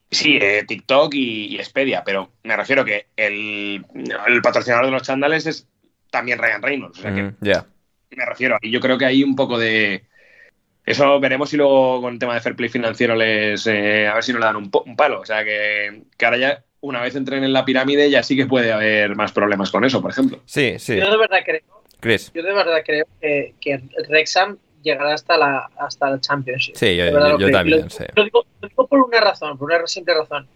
sí 0.09 0.37
eh, 0.41 0.63
TikTok 0.67 1.13
y, 1.13 1.47
y 1.47 1.57
Expedia 1.57 2.03
pero 2.03 2.31
me 2.43 2.55
refiero 2.55 2.83
que 2.85 3.07
el, 3.15 3.85
el 4.27 4.41
patrocinador 4.41 4.85
de 4.85 4.91
los 4.91 5.03
chándales 5.03 5.45
es 5.45 5.67
también 6.15 6.39
Ryan 6.39 6.61
Reynolds 6.61 6.99
o 6.99 7.01
sea 7.01 7.13
que 7.13 7.23
Mm, 7.23 7.35
Ya. 7.41 7.65
me 8.11 8.25
refiero 8.25 8.57
y 8.61 8.71
yo 8.71 8.79
creo 8.79 8.97
que 8.97 9.05
hay 9.05 9.21
un 9.23 9.35
poco 9.35 9.57
de 9.59 10.03
eso 10.85 11.19
veremos 11.19 11.49
si 11.49 11.57
luego 11.57 11.99
con 12.01 12.13
el 12.13 12.19
tema 12.19 12.33
de 12.35 12.41
fair 12.41 12.55
play 12.55 12.69
financiero 12.69 13.15
les 13.15 13.65
eh, 13.67 14.07
a 14.07 14.13
ver 14.13 14.23
si 14.23 14.31
no 14.33 14.39
le 14.39 14.45
dan 14.45 14.55
un, 14.55 14.69
po- 14.71 14.83
un 14.85 14.95
palo 14.95 15.19
o 15.21 15.25
sea 15.25 15.43
que, 15.43 16.03
que 16.17 16.25
ahora 16.25 16.37
ya 16.37 16.63
una 16.81 17.01
vez 17.01 17.15
entren 17.15 17.43
en 17.43 17.51
la 17.51 17.65
pirámide 17.65 18.09
ya 18.09 18.21
sí 18.23 18.35
que 18.37 18.45
puede 18.45 18.71
haber 18.71 19.15
más 19.15 19.31
problemas 19.31 19.71
con 19.71 19.83
eso 19.83 20.01
por 20.01 20.11
ejemplo 20.11 20.39
Sí, 20.45 20.75
sí. 20.79 20.95
Yo 20.97 21.09
de 21.11 21.17
verdad 21.17 21.39
creo, 21.43 21.61
Chris. 21.99 22.31
yo 22.33 22.43
de 22.43 22.53
verdad 22.53 22.81
creo 22.85 23.05
que, 23.19 23.53
que 23.59 23.81
Wrexham 24.09 24.57
llegará 24.83 25.15
hasta 25.15 25.35
la 25.37 25.67
hasta 25.79 26.09
el 26.13 26.21
Championship. 26.21 26.75
Sí, 26.75 26.95
yo, 26.95 27.05
yo- 27.05 27.11
lo 27.19 27.39
yo 27.39 27.49
también, 27.51 27.81
Lo- 27.81 27.89
sí. 27.89 28.03
Lo 28.15 28.23
digo, 28.23 28.45
lo 28.61 28.67
digo 28.69 28.87
por 28.87 28.99
una 28.99 29.19
razón, 29.19 29.57
por 29.57 29.71
una 29.71 29.87
simple 29.87 30.13
razón. 30.13 30.47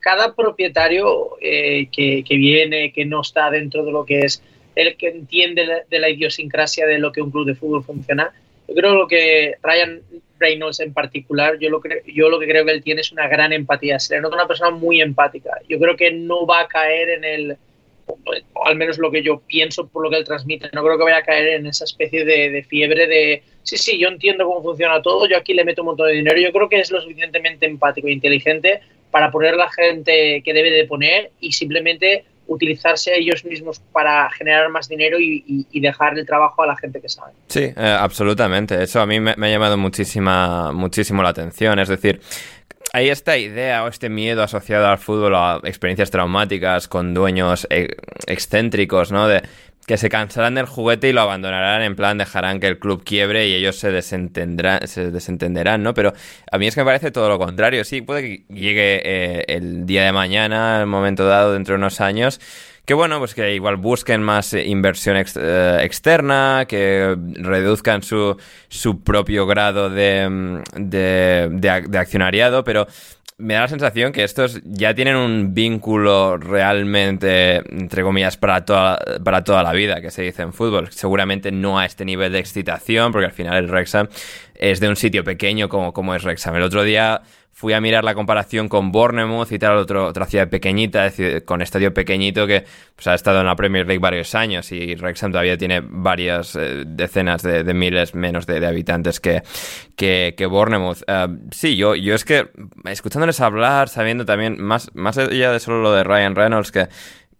Cada 0.00 0.34
propietario 0.34 1.36
eh, 1.40 1.88
que, 1.92 2.24
que 2.26 2.36
viene, 2.36 2.92
que 2.92 3.04
no 3.04 3.20
está 3.20 3.48
dentro 3.50 3.84
de 3.84 3.92
lo 3.92 4.04
que 4.04 4.20
es 4.20 4.42
el 4.76 4.96
que 4.96 5.08
entiende 5.08 5.84
de 5.90 5.98
la 5.98 6.08
idiosincrasia 6.08 6.86
de 6.86 6.98
lo 6.98 7.10
que 7.10 7.22
un 7.22 7.30
club 7.30 7.46
de 7.46 7.54
fútbol 7.54 7.82
funciona, 7.82 8.32
yo 8.68 8.74
creo 8.74 8.94
lo 8.94 9.08
que 9.08 9.54
Ryan 9.62 10.02
Reynolds 10.38 10.80
en 10.80 10.92
particular, 10.92 11.58
yo 11.58 11.70
lo, 11.70 11.80
creo, 11.80 12.00
yo 12.06 12.28
lo 12.28 12.38
que 12.38 12.46
creo 12.46 12.64
que 12.64 12.72
él 12.72 12.82
tiene 12.82 13.00
es 13.00 13.10
una 13.10 13.26
gran 13.26 13.52
empatía. 13.52 13.98
Se 13.98 14.14
le 14.14 14.20
nota 14.20 14.36
una 14.36 14.46
persona 14.46 14.70
muy 14.70 15.00
empática. 15.00 15.50
Yo 15.68 15.78
creo 15.78 15.96
que 15.96 16.10
no 16.12 16.46
va 16.46 16.60
a 16.60 16.68
caer 16.68 17.08
en 17.10 17.24
el, 17.24 17.56
o 18.06 18.66
al 18.66 18.76
menos 18.76 18.98
lo 18.98 19.10
que 19.10 19.22
yo 19.22 19.40
pienso 19.40 19.88
por 19.88 20.02
lo 20.02 20.10
que 20.10 20.16
él 20.16 20.24
transmite, 20.24 20.68
no 20.72 20.84
creo 20.84 20.98
que 20.98 21.04
vaya 21.04 21.18
a 21.18 21.24
caer 21.24 21.48
en 21.48 21.66
esa 21.66 21.84
especie 21.84 22.24
de, 22.24 22.50
de 22.50 22.62
fiebre 22.62 23.06
de, 23.06 23.42
sí, 23.62 23.76
sí, 23.76 23.98
yo 23.98 24.08
entiendo 24.08 24.44
cómo 24.44 24.62
funciona 24.62 25.02
todo, 25.02 25.26
yo 25.26 25.36
aquí 25.36 25.54
le 25.54 25.64
meto 25.64 25.82
un 25.82 25.86
montón 25.86 26.08
de 26.08 26.14
dinero, 26.14 26.38
yo 26.38 26.52
creo 26.52 26.68
que 26.68 26.80
es 26.80 26.90
lo 26.90 27.00
suficientemente 27.00 27.66
empático 27.66 28.06
e 28.06 28.12
inteligente 28.12 28.80
para 29.10 29.30
poner 29.30 29.56
la 29.56 29.70
gente 29.70 30.42
que 30.44 30.52
debe 30.52 30.70
de 30.70 30.84
poner 30.84 31.30
y 31.40 31.52
simplemente 31.52 32.24
utilizarse 32.46 33.12
ellos 33.16 33.44
mismos 33.44 33.80
para 33.92 34.30
generar 34.30 34.68
más 34.70 34.88
dinero 34.88 35.18
y, 35.20 35.66
dejar 35.80 36.18
el 36.18 36.26
trabajo 36.26 36.62
a 36.62 36.66
la 36.66 36.76
gente 36.76 37.00
que 37.00 37.08
sabe. 37.08 37.32
Sí, 37.48 37.60
eh, 37.60 37.74
absolutamente. 37.76 38.82
Eso 38.82 39.00
a 39.00 39.06
mí 39.06 39.20
me, 39.20 39.34
me 39.36 39.46
ha 39.46 39.50
llamado 39.50 39.76
muchísima, 39.76 40.72
muchísimo 40.72 41.22
la 41.22 41.28
atención. 41.28 41.78
Es 41.78 41.88
decir, 41.88 42.20
hay 42.92 43.10
esta 43.10 43.36
idea 43.36 43.84
o 43.84 43.88
este 43.88 44.08
miedo 44.08 44.42
asociado 44.42 44.86
al 44.86 44.98
fútbol 44.98 45.34
a 45.34 45.60
experiencias 45.64 46.10
traumáticas 46.10 46.88
con 46.88 47.12
dueños 47.14 47.66
eh, 47.70 47.88
excéntricos, 48.26 49.12
¿no? 49.12 49.28
De 49.28 49.42
que 49.86 49.96
se 49.96 50.08
cansarán 50.08 50.56
del 50.56 50.66
juguete 50.66 51.08
y 51.08 51.12
lo 51.12 51.20
abandonarán, 51.20 51.82
en 51.82 51.94
plan 51.94 52.18
dejarán 52.18 52.58
que 52.58 52.66
el 52.66 52.78
club 52.78 53.04
quiebre 53.04 53.46
y 53.46 53.54
ellos 53.54 53.76
se 53.76 54.02
se 54.02 55.10
desentenderán, 55.10 55.82
¿no? 55.82 55.94
Pero 55.94 56.12
a 56.50 56.58
mí 56.58 56.66
es 56.66 56.74
que 56.74 56.80
me 56.80 56.86
parece 56.86 57.12
todo 57.12 57.28
lo 57.28 57.38
contrario. 57.38 57.84
Sí, 57.84 58.02
puede 58.02 58.22
que 58.22 58.44
llegue 58.52 59.00
eh, 59.04 59.44
el 59.48 59.86
día 59.86 60.04
de 60.04 60.12
mañana, 60.12 60.80
el 60.80 60.86
momento 60.86 61.24
dado, 61.26 61.52
dentro 61.52 61.74
de 61.74 61.78
unos 61.78 62.00
años, 62.00 62.40
que 62.84 62.94
bueno, 62.94 63.18
pues 63.18 63.34
que 63.34 63.54
igual 63.54 63.76
busquen 63.76 64.22
más 64.22 64.52
eh, 64.54 64.64
inversión 64.64 65.16
eh, 65.16 65.78
externa, 65.82 66.66
que 66.68 67.16
reduzcan 67.34 68.02
su, 68.02 68.36
su 68.68 69.02
propio 69.02 69.46
grado 69.46 69.88
de, 69.88 70.28
mm, 70.28 70.62
de, 70.76 71.48
de 71.52 71.84
de 71.88 71.98
accionariado, 71.98 72.64
pero 72.64 72.86
me 73.38 73.54
da 73.54 73.62
la 73.62 73.68
sensación 73.68 74.12
que 74.12 74.24
estos 74.24 74.60
ya 74.64 74.94
tienen 74.94 75.16
un 75.16 75.52
vínculo 75.52 76.38
realmente, 76.38 77.56
entre 77.56 78.02
comillas, 78.02 78.36
para 78.38 78.64
toda, 78.64 78.98
para 79.22 79.44
toda 79.44 79.62
la 79.62 79.72
vida, 79.72 80.00
que 80.00 80.10
se 80.10 80.22
dice 80.22 80.42
en 80.42 80.54
fútbol. 80.54 80.88
Seguramente 80.90 81.52
no 81.52 81.78
a 81.78 81.84
este 81.84 82.04
nivel 82.04 82.32
de 82.32 82.38
excitación, 82.38 83.12
porque 83.12 83.26
al 83.26 83.32
final 83.32 83.56
el 83.56 83.70
Wrexham 83.70 84.08
es 84.54 84.80
de 84.80 84.88
un 84.88 84.96
sitio 84.96 85.22
pequeño 85.22 85.68
como, 85.68 85.92
como 85.92 86.14
es 86.14 86.24
Wrexham. 86.24 86.56
El 86.56 86.62
otro 86.62 86.82
día 86.82 87.22
fui 87.58 87.72
a 87.72 87.80
mirar 87.80 88.04
la 88.04 88.14
comparación 88.14 88.68
con 88.68 88.92
Bournemouth 88.92 89.50
y 89.50 89.58
tal, 89.58 89.78
otro, 89.78 90.08
otra 90.08 90.26
ciudad 90.26 90.46
pequeñita, 90.50 91.10
con 91.46 91.62
estadio 91.62 91.94
pequeñito 91.94 92.46
que 92.46 92.66
pues, 92.94 93.06
ha 93.06 93.14
estado 93.14 93.40
en 93.40 93.46
la 93.46 93.56
Premier 93.56 93.86
League 93.86 93.98
varios 93.98 94.34
años 94.34 94.70
y 94.72 94.94
Wrexham 94.96 95.32
todavía 95.32 95.56
tiene 95.56 95.80
varias 95.82 96.54
eh, 96.54 96.84
decenas 96.86 97.42
de, 97.42 97.64
miles 97.72 98.14
menos 98.14 98.44
de, 98.46 98.64
habitantes 98.66 99.20
que, 99.20 99.42
que, 99.96 100.34
que 100.36 100.44
Bournemouth. 100.44 100.98
Eh, 101.06 101.28
sí, 101.50 101.76
yo, 101.78 101.94
yo 101.94 102.14
es 102.14 102.26
que 102.26 102.50
escuchándoles 102.84 103.40
hablar, 103.40 103.88
sabiendo 103.88 104.26
también, 104.26 104.62
más, 104.62 104.90
más 104.92 105.16
allá 105.16 105.50
de 105.50 105.58
solo 105.58 105.80
lo 105.80 105.92
de 105.92 106.04
Ryan 106.04 106.34
Reynolds, 106.34 106.70
que 106.70 106.88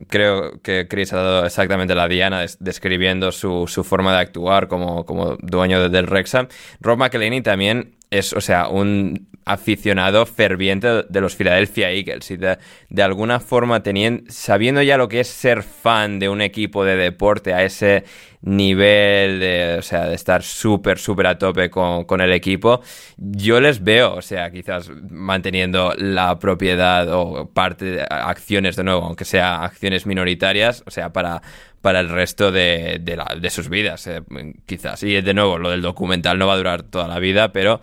creo 0.09 0.63
que 0.63 0.89
Chris 0.89 1.13
ha 1.13 1.17
dado 1.19 1.45
exactamente 1.45 1.95
la 1.95 2.09
diana 2.09 2.41
des- 2.41 2.57
describiendo 2.59 3.33
su, 3.33 3.67
su 3.67 3.85
forma 3.85 4.15
de 4.15 4.21
actuar 4.21 4.67
como, 4.69 5.05
como 5.05 5.37
dueño 5.43 5.79
de- 5.83 5.89
del 5.91 6.07
Wrexham. 6.07 6.49
Rob 6.81 6.97
McElhenney 6.99 7.43
también 7.43 7.97
es, 8.11 8.33
o 8.33 8.41
sea, 8.41 8.69
un 8.69 9.29
aficionado 9.47 10.27
ferviente 10.27 11.05
de 11.09 11.21
los 11.21 11.37
Philadelphia 11.37 11.91
Eagles 11.93 12.33
y 12.33 12.37
de, 12.37 12.59
alguna 13.03 13.39
forma 13.39 13.81
teniendo, 13.83 14.25
sabiendo 14.29 14.83
ya 14.83 14.99
lo 14.99 15.09
que 15.09 15.21
es 15.21 15.29
ser 15.29 15.63
fan 15.63 16.19
de 16.19 16.29
un 16.29 16.41
equipo 16.41 16.85
de 16.85 16.97
deporte 16.97 17.55
a 17.55 17.63
ese 17.63 18.05
nivel 18.43 19.39
de, 19.39 19.77
o 19.79 19.83
sea, 19.83 20.07
de 20.07 20.17
estar 20.17 20.43
súper, 20.43 20.99
súper 20.99 21.29
a 21.29 21.39
tope 21.39 21.71
con, 21.71 22.05
con 22.05 22.21
el 22.21 22.33
equipo, 22.33 22.81
yo 23.17 23.61
les 23.61 23.83
veo, 23.83 24.15
o 24.15 24.23
sea, 24.23 24.51
quizás 24.51 24.91
manteniendo 25.11 25.95
la 25.97 26.41
propiedad 26.41 27.09
o 27.13 27.49
parte 27.49 27.85
de 27.85 28.03
acciones 28.03 28.75
de 28.75 28.83
nuevo, 28.83 29.05
aunque 29.05 29.25
sea 29.25 29.63
acciones 29.63 30.07
minoritarias, 30.07 30.83
o 30.87 30.91
sea, 30.91 31.13
para, 31.13 31.41
para 31.81 32.01
el 32.01 32.09
resto 32.09 32.51
de, 32.51 33.01
de 33.01 33.51
sus 33.51 33.69
vidas, 33.69 34.09
eh, 34.09 34.21
quizás. 34.67 35.05
Y 35.05 35.21
de 35.21 35.35
nuevo, 35.35 35.57
lo 35.57 35.71
del 35.71 35.83
documental 35.83 36.37
no 36.37 36.49
va 36.49 36.55
a 36.55 36.57
durar 36.57 36.83
toda 36.83 37.07
la 37.07 37.21
vida, 37.21 37.53
pero 37.53 37.81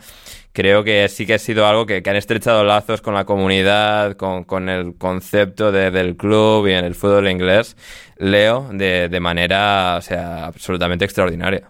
creo 0.53 0.83
que 0.83 1.07
sí 1.09 1.25
que 1.25 1.35
ha 1.35 1.39
sido 1.39 1.67
algo 1.67 1.85
que, 1.85 2.01
han 2.05 2.15
estrechado 2.15 2.63
lazos 2.63 3.01
con 3.01 3.13
la 3.15 3.25
comunidad, 3.25 4.15
con, 4.17 4.43
con 4.45 4.69
el 4.69 4.95
concepto 4.97 5.71
de- 5.71 5.91
del 5.91 6.15
club 6.17 6.67
y 6.67 6.73
en 6.73 6.85
el 6.85 6.95
fútbol 6.95 7.29
inglés, 7.29 7.75
Leo, 8.17 8.69
de, 8.71 9.09
de 9.09 9.19
manera, 9.19 9.99
sea, 10.01 10.45
absolutamente 10.47 11.05
extraordinaria. 11.05 11.69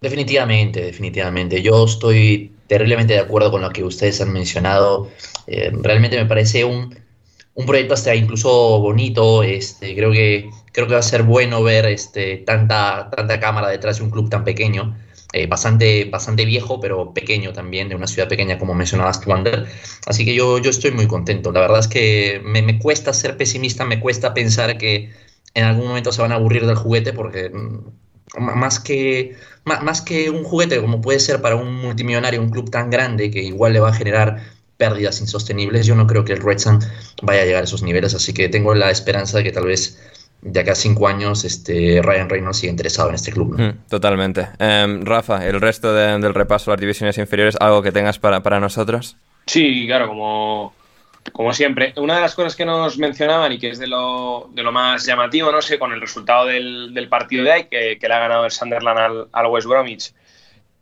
Definitivamente, 0.00 0.80
definitivamente. 0.82 1.60
Yo 1.62 1.84
estoy 1.84 2.52
terriblemente 2.68 3.14
de 3.14 3.20
acuerdo 3.20 3.50
con 3.50 3.62
lo 3.62 3.70
que 3.70 3.82
ustedes 3.82 4.20
han 4.20 4.32
mencionado. 4.32 5.10
Eh, 5.46 5.70
realmente 5.82 6.16
me 6.16 6.26
parece 6.26 6.64
un, 6.64 6.96
un 7.54 7.66
proyecto 7.66 7.94
hasta 7.94 8.14
incluso 8.14 8.78
bonito. 8.80 9.42
Este, 9.42 9.94
creo 9.96 10.12
que, 10.12 10.50
creo 10.72 10.86
que 10.86 10.92
va 10.94 11.00
a 11.00 11.02
ser 11.02 11.24
bueno 11.24 11.62
ver 11.64 11.86
este, 11.86 12.38
tanta, 12.38 13.10
tanta 13.14 13.40
cámara 13.40 13.68
detrás 13.68 13.98
de 13.98 14.04
un 14.04 14.10
club 14.10 14.30
tan 14.30 14.44
pequeño. 14.44 14.96
Eh, 15.34 15.46
bastante, 15.46 16.06
bastante 16.06 16.46
viejo, 16.46 16.80
pero 16.80 17.12
pequeño 17.12 17.52
también, 17.52 17.88
de 17.90 17.94
una 17.94 18.06
ciudad 18.06 18.28
pequeña, 18.28 18.58
como 18.58 18.74
mencionabas 18.74 19.20
tú, 19.20 19.32
Ander. 19.32 19.66
Así 20.06 20.24
que 20.24 20.34
yo, 20.34 20.58
yo 20.58 20.70
estoy 20.70 20.90
muy 20.92 21.06
contento. 21.06 21.52
La 21.52 21.60
verdad 21.60 21.80
es 21.80 21.88
que 21.88 22.40
me, 22.44 22.62
me 22.62 22.78
cuesta 22.78 23.12
ser 23.12 23.36
pesimista, 23.36 23.84
me 23.84 24.00
cuesta 24.00 24.32
pensar 24.32 24.78
que 24.78 25.10
en 25.54 25.64
algún 25.64 25.86
momento 25.88 26.12
se 26.12 26.22
van 26.22 26.32
a 26.32 26.36
aburrir 26.36 26.64
del 26.66 26.76
juguete, 26.76 27.12
porque 27.12 27.50
mm, 27.50 28.40
más 28.40 28.80
que, 28.80 29.36
má- 29.64 29.80
más 29.80 30.00
que 30.02 30.30
un 30.30 30.44
juguete, 30.44 30.80
como 30.80 31.00
puede 31.00 31.20
ser 31.20 31.40
para 31.42 31.56
un 31.56 31.74
multimillonario, 31.74 32.40
un 32.40 32.50
club 32.50 32.70
tan 32.70 32.90
grande 32.90 33.30
que 33.30 33.42
igual 33.42 33.72
le 33.72 33.80
va 33.80 33.90
a 33.90 33.94
generar 33.94 34.42
pérdidas 34.76 35.20
insostenibles. 35.20 35.86
Yo 35.86 35.94
no 35.94 36.06
creo 36.06 36.24
que 36.24 36.32
el 36.34 36.40
Red 36.42 36.58
Sun 36.58 36.78
vaya 37.22 37.42
a 37.42 37.44
llegar 37.44 37.62
a 37.62 37.64
esos 37.64 37.82
niveles, 37.82 38.14
así 38.14 38.32
que 38.32 38.48
tengo 38.48 38.74
la 38.74 38.90
esperanza 38.90 39.38
de 39.38 39.44
que 39.44 39.52
tal 39.52 39.66
vez 39.66 39.98
de 40.40 40.60
acá 40.60 40.72
a 40.72 40.76
cinco 40.76 41.08
años 41.08 41.44
este, 41.44 42.00
Ryan 42.02 42.28
Reynolds 42.28 42.58
siga 42.58 42.70
interesado 42.70 43.08
en 43.08 43.16
este 43.16 43.32
club. 43.32 43.58
Mm, 43.58 43.88
totalmente. 43.88 44.48
Em, 44.58 45.04
Rafa, 45.04 45.46
el 45.46 45.60
resto 45.60 45.92
del 45.92 46.34
repaso 46.34 46.70
a 46.70 46.74
las 46.74 46.80
divisiones 46.80 47.18
inferiores, 47.18 47.56
¿algo 47.60 47.82
que 47.82 47.92
tengas 47.92 48.18
para, 48.18 48.42
para 48.42 48.60
nosotros? 48.60 49.16
Sí, 49.46 49.86
claro, 49.86 50.08
como, 50.08 50.74
como 51.32 51.52
siempre. 51.52 51.92
Una 51.96 52.16
de 52.16 52.20
las 52.20 52.34
cosas 52.34 52.54
que 52.54 52.64
nos 52.64 52.98
mencionaban 52.98 53.52
y 53.52 53.58
que 53.58 53.70
es 53.70 53.78
de 53.78 53.88
lo, 53.88 54.50
de 54.52 54.62
lo 54.62 54.72
más 54.72 55.04
llamativo, 55.06 55.50
no 55.50 55.60
sé, 55.60 55.78
con 55.78 55.92
el 55.92 56.00
resultado 56.00 56.46
del, 56.46 56.94
del 56.94 57.08
partido 57.08 57.44
de 57.44 57.52
ahí, 57.52 57.64
que, 57.64 57.98
que, 57.98 58.08
le 58.08 58.14
ha 58.14 58.20
ganado 58.20 58.44
el 58.44 58.50
Sunderland 58.50 58.98
al, 58.98 59.28
al 59.32 59.46
West 59.46 59.66
Bromwich, 59.66 60.12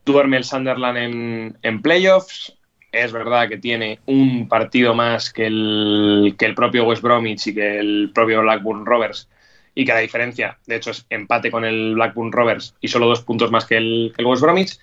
duerme 0.05 0.37
el 0.37 0.45
Sunderland 0.45 0.99
en, 0.99 1.59
en 1.63 1.83
playoffs, 1.83 2.53
es 2.93 3.13
verdad 3.13 3.49
que 3.49 3.59
tiene 3.59 4.01
un 4.07 4.49
partido 4.49 4.95
más 4.95 5.33
que 5.33 5.47
el, 5.47 6.35
que 6.39 6.47
el 6.47 6.55
propio 6.55 6.85
West 6.85 7.03
Bromwich 7.03 7.49
y 7.49 7.55
que 7.55 7.79
el 7.79 8.11
propio 8.15 8.41
Blackburn 8.43 8.87
Rovers 8.87 9.29
y 9.77 9.85
que 9.85 9.93
la 9.93 10.01
diferencia, 10.01 10.59
de 10.67 10.77
hecho, 10.77 10.91
es 10.91 11.07
empate 11.11 11.51
con 11.51 11.65
el 11.65 11.95
Blackburn 11.95 12.33
Rovers 12.33 12.75
y 12.81 12.89
solo 12.89 13.07
dos 13.07 13.21
puntos 13.21 13.51
más 13.51 13.67
que 13.67 13.77
el, 13.77 14.13
que 14.17 14.23
el 14.23 14.27
West 14.27 14.43
Bromwich. 14.43 14.79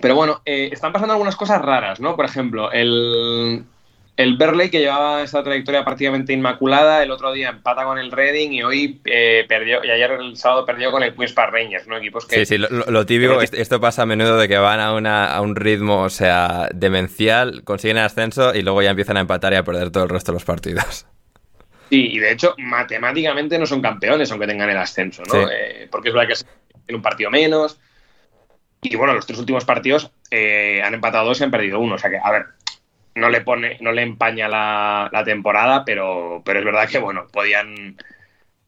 Pero 0.00 0.16
bueno, 0.16 0.42
eh, 0.44 0.70
están 0.72 0.92
pasando 0.92 1.14
algunas 1.14 1.36
cosas 1.36 1.62
raras, 1.62 2.00
¿no? 2.00 2.16
Por 2.16 2.24
ejemplo, 2.24 2.72
el, 2.72 3.62
el 4.16 4.36
Berley, 4.36 4.70
que 4.70 4.80
llevaba 4.80 5.22
esta 5.22 5.44
trayectoria 5.44 5.84
prácticamente 5.84 6.32
inmaculada, 6.32 7.00
el 7.04 7.12
otro 7.12 7.32
día 7.32 7.50
empata 7.50 7.84
con 7.84 7.96
el 7.98 8.10
Reading 8.10 8.50
y 8.50 8.62
hoy 8.64 9.00
eh, 9.04 9.44
perdió, 9.48 9.84
y 9.84 9.90
ayer 9.90 10.10
el 10.12 10.36
sábado 10.36 10.66
perdió 10.66 10.90
con 10.90 11.04
el 11.04 11.14
Queen's 11.14 11.32
Park 11.32 11.52
Rangers, 11.52 11.86
¿no? 11.86 11.96
Equipos 11.96 12.26
que... 12.26 12.44
Sí, 12.44 12.46
sí, 12.46 12.58
lo, 12.58 12.68
lo 12.68 13.06
típico, 13.06 13.40
esto 13.40 13.80
pasa 13.80 14.02
a 14.02 14.06
menudo 14.06 14.36
de 14.36 14.48
que 14.48 14.58
van 14.58 14.80
a, 14.80 14.94
una, 14.94 15.32
a 15.32 15.40
un 15.40 15.54
ritmo, 15.54 16.02
o 16.02 16.10
sea, 16.10 16.68
demencial, 16.74 17.62
consiguen 17.62 17.98
el 17.98 18.04
ascenso 18.04 18.52
y 18.52 18.62
luego 18.62 18.82
ya 18.82 18.90
empiezan 18.90 19.16
a 19.16 19.20
empatar 19.20 19.52
y 19.52 19.56
a 19.56 19.62
perder 19.62 19.92
todo 19.92 20.02
el 20.02 20.10
resto 20.10 20.32
de 20.32 20.36
los 20.36 20.44
partidos. 20.44 21.06
Sí, 21.90 22.08
y 22.12 22.18
de 22.20 22.30
hecho, 22.30 22.54
matemáticamente 22.58 23.58
no 23.58 23.66
son 23.66 23.82
campeones 23.82 24.30
aunque 24.30 24.46
tengan 24.46 24.70
el 24.70 24.76
ascenso, 24.76 25.24
¿no? 25.24 25.34
Sí. 25.34 25.52
Eh, 25.52 25.88
porque 25.90 26.08
es 26.08 26.14
verdad 26.14 26.28
que 26.28 26.44
tienen 26.86 26.96
un 26.96 27.02
partido 27.02 27.30
menos. 27.30 27.80
Y 28.80 28.94
bueno, 28.96 29.12
los 29.12 29.26
tres 29.26 29.38
últimos 29.38 29.64
partidos 29.64 30.10
eh, 30.30 30.80
han 30.84 30.94
empatado 30.94 31.26
dos 31.26 31.40
y 31.40 31.44
han 31.44 31.50
perdido 31.50 31.80
uno. 31.80 31.96
O 31.96 31.98
sea 31.98 32.08
que, 32.08 32.18
a 32.22 32.30
ver, 32.30 32.46
no 33.16 33.28
le 33.28 33.40
pone, 33.40 33.76
no 33.80 33.90
le 33.92 34.02
empaña 34.02 34.48
la, 34.48 35.10
la, 35.12 35.24
temporada, 35.24 35.84
pero, 35.84 36.42
pero 36.44 36.60
es 36.60 36.64
verdad 36.64 36.88
que 36.88 36.98
bueno, 36.98 37.26
podían 37.30 37.96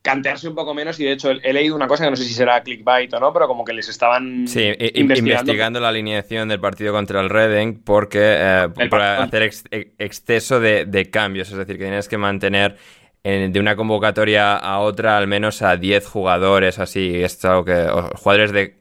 cantearse 0.03 0.49
un 0.49 0.57
poco 0.57 0.75
menos 0.75 0.99
y 0.99 1.05
de 1.05 1.13
hecho 1.13 1.31
he 1.31 1.53
leído 1.53 1.77
una 1.77 1.87
cosa 1.87 2.05
que 2.05 2.11
no 2.11 2.17
sé 2.17 2.25
si 2.25 2.35
será 2.35 2.61
clickbait 2.63 3.13
o 3.15 3.21
no, 3.21 3.33
pero 3.33 3.47
como 3.47 3.65
que 3.65 3.73
les 3.73 3.89
estaban 3.89 4.49
sí, 4.49 4.65
investigando. 4.95 5.21
investigando 5.21 5.81
la 5.81 5.89
alineación 5.91 6.49
del 6.49 6.59
partido 6.59 6.93
contra 6.93 7.21
el 7.21 7.31
Reading 7.31 7.85
porque 7.85 8.19
eh, 8.21 8.69
para 8.91 9.23
hacer 9.23 9.45
ex, 9.45 9.65
exceso 9.71 10.59
de, 10.59 10.87
de, 10.87 11.09
cambios, 11.09 11.53
es 11.53 11.57
decir, 11.57 11.79
que 11.79 11.85
tienes 11.85 12.09
que 12.09 12.19
mantener 12.19 12.77
en, 13.25 13.53
de 13.53 13.61
una 13.61 13.77
convocatoria 13.77 14.57
a 14.57 14.81
otra 14.81 15.17
al 15.17 15.27
menos 15.27 15.63
a 15.63 15.77
10 15.77 16.07
jugadores 16.07 16.79
así, 16.79 17.23
es 17.23 17.45
algo 17.45 17.65
que 17.65 17.89
jugadores 18.17 18.53
de, 18.53 18.75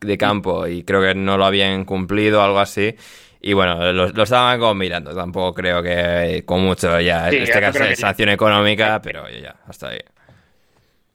de 0.00 0.18
campo 0.18 0.66
y 0.66 0.84
creo 0.84 1.02
que 1.02 1.14
no 1.14 1.36
lo 1.36 1.44
habían 1.44 1.84
cumplido, 1.84 2.42
algo 2.42 2.60
así. 2.60 2.94
Y 3.42 3.54
bueno, 3.54 3.92
lo, 3.92 4.08
lo, 4.08 4.22
estaban 4.22 4.60
como 4.60 4.74
mirando. 4.74 5.14
Tampoco 5.14 5.54
creo 5.54 5.82
que 5.82 6.42
con 6.44 6.60
mucho 6.62 7.00
ya. 7.00 7.30
Sí, 7.30 7.36
en 7.36 7.42
este 7.44 7.60
caso 7.60 7.84
es 7.84 7.98
sanción 7.98 8.28
económica, 8.28 9.00
pero 9.02 9.24
ya, 9.30 9.56
hasta 9.66 9.88
ahí. 9.88 10.00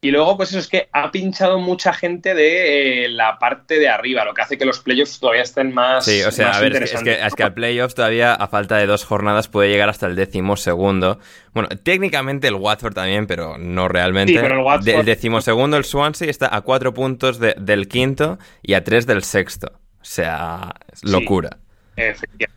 Y 0.06 0.12
luego, 0.12 0.36
pues 0.36 0.50
eso 0.50 0.60
es 0.60 0.68
que 0.68 0.88
ha 0.92 1.10
pinchado 1.10 1.58
mucha 1.58 1.92
gente 1.92 2.32
de 2.32 3.06
eh, 3.06 3.08
la 3.08 3.40
parte 3.40 3.80
de 3.80 3.88
arriba, 3.88 4.24
lo 4.24 4.34
que 4.34 4.42
hace 4.42 4.56
que 4.56 4.64
los 4.64 4.78
playoffs 4.78 5.18
todavía 5.18 5.42
estén 5.42 5.74
más. 5.74 6.04
Sí, 6.04 6.22
o 6.22 6.30
sea, 6.30 6.52
a 6.52 6.60
ver, 6.60 6.80
es 6.80 7.02
que, 7.02 7.26
es 7.26 7.34
que 7.34 7.42
al 7.42 7.54
playoffs 7.54 7.96
todavía, 7.96 8.32
a 8.32 8.46
falta 8.46 8.76
de 8.76 8.86
dos 8.86 9.04
jornadas, 9.04 9.48
puede 9.48 9.68
llegar 9.68 9.88
hasta 9.88 10.06
el 10.06 10.14
décimo 10.14 10.56
segundo. 10.56 11.18
Bueno, 11.54 11.70
técnicamente 11.82 12.46
el 12.46 12.54
Watford 12.54 12.94
también, 12.94 13.26
pero 13.26 13.58
no 13.58 13.88
realmente. 13.88 14.32
Sí, 14.32 14.38
pero 14.40 14.60
el 14.60 14.64
Watford... 14.64 14.84
Del 14.84 15.04
decimosegundo, 15.04 15.76
el 15.76 15.84
Swansea 15.84 16.30
está 16.30 16.54
a 16.54 16.60
cuatro 16.60 16.94
puntos 16.94 17.40
de, 17.40 17.56
del 17.58 17.88
quinto 17.88 18.38
y 18.62 18.74
a 18.74 18.84
tres 18.84 19.06
del 19.06 19.24
sexto. 19.24 19.72
O 20.00 20.04
sea, 20.04 20.72
locura. 21.02 21.50
Sí. 21.96 22.02
Efectivamente. 22.02 22.54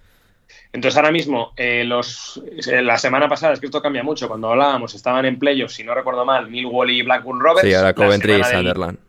Entonces 0.71 0.97
ahora 0.97 1.11
mismo, 1.11 1.51
eh, 1.57 1.83
los, 1.83 2.41
eh, 2.67 2.81
la 2.81 2.97
semana 2.97 3.27
pasada, 3.27 3.53
es 3.53 3.59
que 3.59 3.65
esto 3.65 3.81
cambia 3.81 4.03
mucho, 4.03 4.27
cuando 4.27 4.51
hablábamos 4.51 4.93
estaban 4.93 5.25
en 5.25 5.39
playoffs, 5.39 5.73
si 5.73 5.83
no 5.83 5.95
recuerdo 5.95 6.25
mal, 6.25 6.49
Millwall 6.49 6.91
y 6.91 7.01
Blackburn 7.01 7.39
Rovers. 7.39 7.67
Sí, 7.67 7.73
ahora 7.73 7.93
Coventry 7.93 8.33
y 8.33 8.43
Sunderland. 8.43 8.99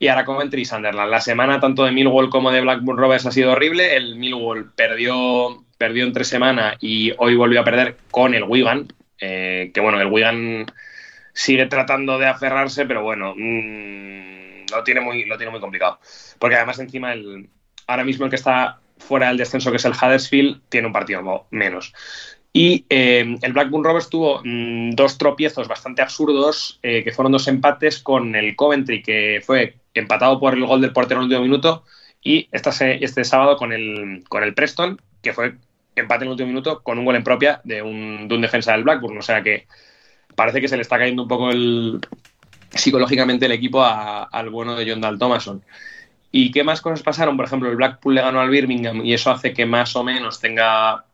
Y 0.00 0.08
ahora 0.08 0.24
Coventry 0.24 0.62
y 0.62 0.64
Sunderland. 0.64 1.10
La 1.10 1.20
semana 1.20 1.60
tanto 1.60 1.84
de 1.84 1.92
Millwall 1.92 2.30
como 2.30 2.50
de 2.50 2.62
Blackburn 2.62 2.98
Rovers 2.98 3.26
ha 3.26 3.30
sido 3.30 3.52
horrible. 3.52 3.96
El 3.96 4.16
Millwall 4.16 4.72
perdió, 4.74 5.62
perdió 5.78 6.04
entre 6.04 6.24
semana 6.24 6.74
y 6.80 7.12
hoy 7.18 7.36
volvió 7.36 7.60
a 7.60 7.64
perder 7.64 7.96
con 8.10 8.34
el 8.34 8.42
Wigan. 8.42 8.88
Eh, 9.20 9.70
que 9.72 9.80
bueno, 9.80 10.00
el 10.00 10.08
Wigan 10.08 10.66
sigue 11.32 11.66
tratando 11.66 12.18
de 12.18 12.26
aferrarse, 12.26 12.86
pero 12.86 13.02
bueno, 13.02 13.34
mmm, 13.36 14.64
lo, 14.72 14.82
tiene 14.82 15.00
muy, 15.00 15.26
lo 15.26 15.36
tiene 15.36 15.52
muy 15.52 15.60
complicado. 15.60 16.00
Porque 16.38 16.56
además 16.56 16.78
encima 16.80 17.12
el, 17.12 17.48
ahora 17.86 18.02
mismo 18.02 18.24
el 18.24 18.30
que 18.30 18.36
está 18.36 18.79
fuera 19.00 19.28
del 19.28 19.38
descenso, 19.38 19.70
que 19.70 19.78
es 19.78 19.84
el 19.84 19.92
Huddersfield, 19.92 20.60
tiene 20.68 20.86
un 20.86 20.92
partido 20.92 21.46
menos. 21.50 21.92
Y 22.52 22.84
eh, 22.88 23.36
el 23.42 23.52
Blackburn 23.52 23.84
Rovers 23.84 24.08
tuvo 24.08 24.40
mmm, 24.44 24.90
dos 24.92 25.18
tropiezos 25.18 25.68
bastante 25.68 26.02
absurdos, 26.02 26.78
eh, 26.82 27.02
que 27.04 27.12
fueron 27.12 27.32
dos 27.32 27.48
empates 27.48 28.00
con 28.00 28.34
el 28.34 28.56
Coventry, 28.56 29.02
que 29.02 29.42
fue 29.44 29.76
empatado 29.94 30.38
por 30.38 30.54
el 30.54 30.64
gol 30.64 30.80
del 30.80 30.92
portero 30.92 31.20
en 31.20 31.24
el 31.24 31.30
último 31.30 31.42
minuto, 31.42 31.84
y 32.22 32.48
este, 32.52 33.04
este 33.04 33.24
sábado 33.24 33.56
con 33.56 33.72
el, 33.72 34.24
con 34.28 34.42
el 34.42 34.54
Preston, 34.54 35.00
que 35.22 35.32
fue 35.32 35.54
empate 35.96 36.24
en 36.24 36.28
el 36.28 36.32
último 36.32 36.48
minuto 36.48 36.82
con 36.82 36.98
un 36.98 37.04
gol 37.04 37.16
en 37.16 37.24
propia 37.24 37.60
de 37.64 37.82
un, 37.82 38.28
de 38.28 38.34
un 38.34 38.40
defensa 38.40 38.72
del 38.72 38.84
Blackburn. 38.84 39.18
O 39.18 39.22
sea 39.22 39.42
que 39.42 39.66
parece 40.34 40.60
que 40.60 40.68
se 40.68 40.76
le 40.76 40.82
está 40.82 40.98
cayendo 40.98 41.22
un 41.22 41.28
poco 41.28 41.50
el, 41.50 42.00
psicológicamente 42.70 43.46
el 43.46 43.52
equipo 43.52 43.82
a, 43.82 44.24
al 44.24 44.50
bueno 44.50 44.76
de 44.76 44.90
John 44.90 45.00
Dal 45.00 45.18
Thomason. 45.18 45.62
¿Y 46.32 46.50
qué 46.52 46.62
más 46.64 46.80
cosas 46.80 47.02
pasaron? 47.02 47.36
Por 47.36 47.46
ejemplo, 47.46 47.68
el 47.68 47.76
Blackpool 47.76 48.14
le 48.14 48.22
ganó 48.22 48.40
al 48.40 48.50
Birmingham 48.50 49.04
y 49.04 49.14
eso 49.14 49.30
hace 49.30 49.52
que 49.52 49.66
más 49.66 49.96
o 49.96 50.04
menos 50.04 50.40
tenga 50.40 51.04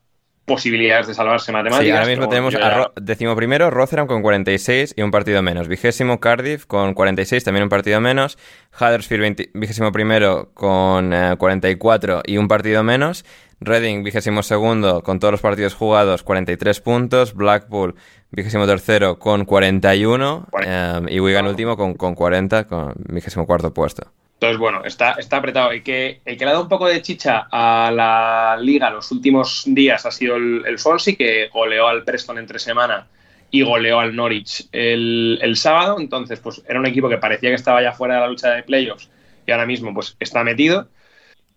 posibilidades 0.47 1.07
de 1.07 1.13
salvarse 1.13 1.51
matemáticas. 1.51 1.85
Sí, 1.85 1.91
ahora 1.91 2.05
mismo 2.05 2.29
tenemos 2.29 2.55
a 2.55 2.69
Ro 2.69 2.93
decimoprimero 2.95 3.69
Rotherham 3.69 4.07
con 4.07 4.21
46 4.21 4.93
y 4.95 5.01
un 5.01 5.11
partido 5.11 5.41
menos. 5.41 5.67
Vigésimo 5.67 6.21
Cardiff 6.21 6.65
con 6.65 6.93
46, 6.93 7.43
también 7.43 7.63
un 7.63 7.69
partido 7.69 7.99
menos. 7.99 8.37
Huddersfield 8.79 9.49
vigésimo 9.53 9.91
primero 9.91 10.51
con 10.53 11.13
eh, 11.13 11.35
44 11.37 12.21
y 12.25 12.37
un 12.37 12.47
partido 12.47 12.81
menos. 12.81 13.25
Reading 13.59 14.03
vigésimo 14.03 14.41
segundo 14.41 15.03
con 15.03 15.19
todos 15.19 15.33
los 15.33 15.41
partidos 15.41 15.73
jugados 15.73 16.23
43 16.23 16.79
puntos. 16.79 17.33
Blackpool 17.33 17.95
vigésimo 18.31 18.65
tercero 18.65 19.19
con 19.19 19.43
41 19.43 20.47
eh, 20.63 21.01
y 21.09 21.19
Wigan 21.19 21.47
último 21.47 21.75
con, 21.75 21.95
con 21.95 22.15
40 22.15 22.67
con 22.67 22.93
vigésimo 23.09 23.45
cuarto 23.45 23.73
puesto. 23.73 24.13
Entonces, 24.37 24.59
bueno, 24.59 24.83
está, 24.85 25.13
está 25.13 25.37
apretado. 25.37 25.71
El 25.71 25.81
que, 25.81 26.21
el 26.23 26.37
que 26.37 26.45
le 26.45 26.51
ha 26.51 26.53
dado 26.53 26.63
un 26.63 26.69
poco 26.69 26.87
de 26.87 27.01
chicha 27.01 27.47
a 27.51 27.91
la 27.91 28.55
liga 28.61 28.91
los 28.91 29.11
últimos 29.11 29.63
días 29.65 30.05
ha 30.05 30.11
sido 30.11 30.35
el, 30.35 30.63
el 30.67 30.77
Swansea, 30.77 31.15
que 31.15 31.49
goleó 31.51 31.87
al 31.87 32.03
Preston 32.03 32.37
entre 32.37 32.59
semana 32.59 33.07
y 33.49 33.63
goleó 33.63 33.99
al 33.99 34.15
Norwich 34.15 34.67
el, 34.71 35.39
el, 35.41 35.55
sábado. 35.57 35.97
Entonces, 35.99 36.39
pues 36.39 36.61
era 36.67 36.79
un 36.79 36.85
equipo 36.85 37.09
que 37.09 37.17
parecía 37.17 37.49
que 37.49 37.55
estaba 37.55 37.81
ya 37.81 37.93
fuera 37.93 38.15
de 38.15 38.21
la 38.21 38.27
lucha 38.27 38.51
de 38.51 38.61
playoffs 38.61 39.09
y 39.47 39.51
ahora 39.51 39.65
mismo 39.65 39.91
pues 39.93 40.15
está 40.19 40.43
metido. 40.43 40.87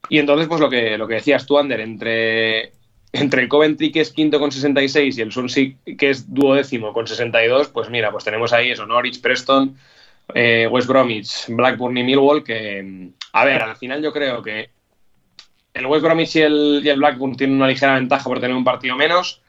Y 0.09 0.19
entonces, 0.19 0.49
pues 0.49 0.61
lo 0.61 0.71
que, 0.71 0.97
lo 0.97 1.07
que 1.07 1.15
decías 1.15 1.45
tú, 1.45 1.59
Ander, 1.59 1.81
entre, 1.81 2.73
entre 3.13 3.43
el 3.43 3.49
Coventry, 3.49 3.93
que 3.93 4.01
es 4.01 4.11
quinto 4.11 4.41
con 4.41 4.53
66, 4.53 5.19
y 5.19 5.21
el 5.21 5.33
Swansea, 5.33 5.73
que 5.99 6.11
es 6.11 6.33
duodécimo 6.33 6.95
con 6.95 7.07
62, 7.07 7.69
pues 7.69 7.91
mira, 7.91 8.11
pues 8.11 8.25
tenemos 8.25 8.53
ahí 8.55 8.71
eso, 8.71 8.87
Norwich, 8.87 9.21
Preston, 9.21 9.77
eh, 10.35 10.67
West 10.71 10.89
Bromwich, 10.89 11.47
Blackburn 11.49 11.99
y 11.99 12.03
Millwall, 12.03 12.45
que, 12.45 13.11
a 13.33 13.45
ver, 13.45 13.63
al 13.63 13.77
final 13.77 14.03
yo 14.03 14.13
creo 14.13 14.43
que 14.43 14.71
el 15.75 15.87
West 15.87 16.05
Bromwich 16.05 16.37
y 16.37 16.41
el, 16.41 16.81
y 16.83 16.89
el 16.89 16.99
Blackburn 16.99 17.37
tienen 17.37 17.57
una 17.57 17.69
ligera 17.69 17.95
ventaja 17.95 18.25
por 18.25 18.41
tener 18.41 18.57
un 18.57 18.65
partido 18.65 18.97
menos. 18.97 19.41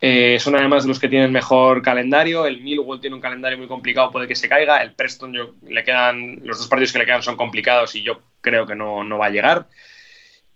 Eh, 0.00 0.38
son 0.38 0.54
además 0.54 0.86
los 0.86 1.00
que 1.00 1.08
tienen 1.08 1.32
mejor 1.32 1.82
calendario. 1.82 2.46
El 2.46 2.60
Millwall 2.60 3.00
tiene 3.00 3.16
un 3.16 3.22
calendario 3.22 3.58
muy 3.58 3.66
complicado, 3.66 4.12
puede 4.12 4.28
que 4.28 4.36
se 4.36 4.48
caiga. 4.48 4.80
El 4.82 4.92
Preston 4.92 5.32
yo, 5.32 5.54
le 5.66 5.82
quedan, 5.82 6.40
los 6.44 6.58
dos 6.58 6.68
partidos 6.68 6.92
que 6.92 7.00
le 7.00 7.06
quedan 7.06 7.22
son 7.22 7.36
complicados 7.36 7.94
y 7.96 8.02
yo 8.02 8.20
creo 8.40 8.66
que 8.66 8.74
no, 8.74 9.02
no 9.02 9.18
va 9.18 9.26
a 9.26 9.30
llegar. 9.30 9.66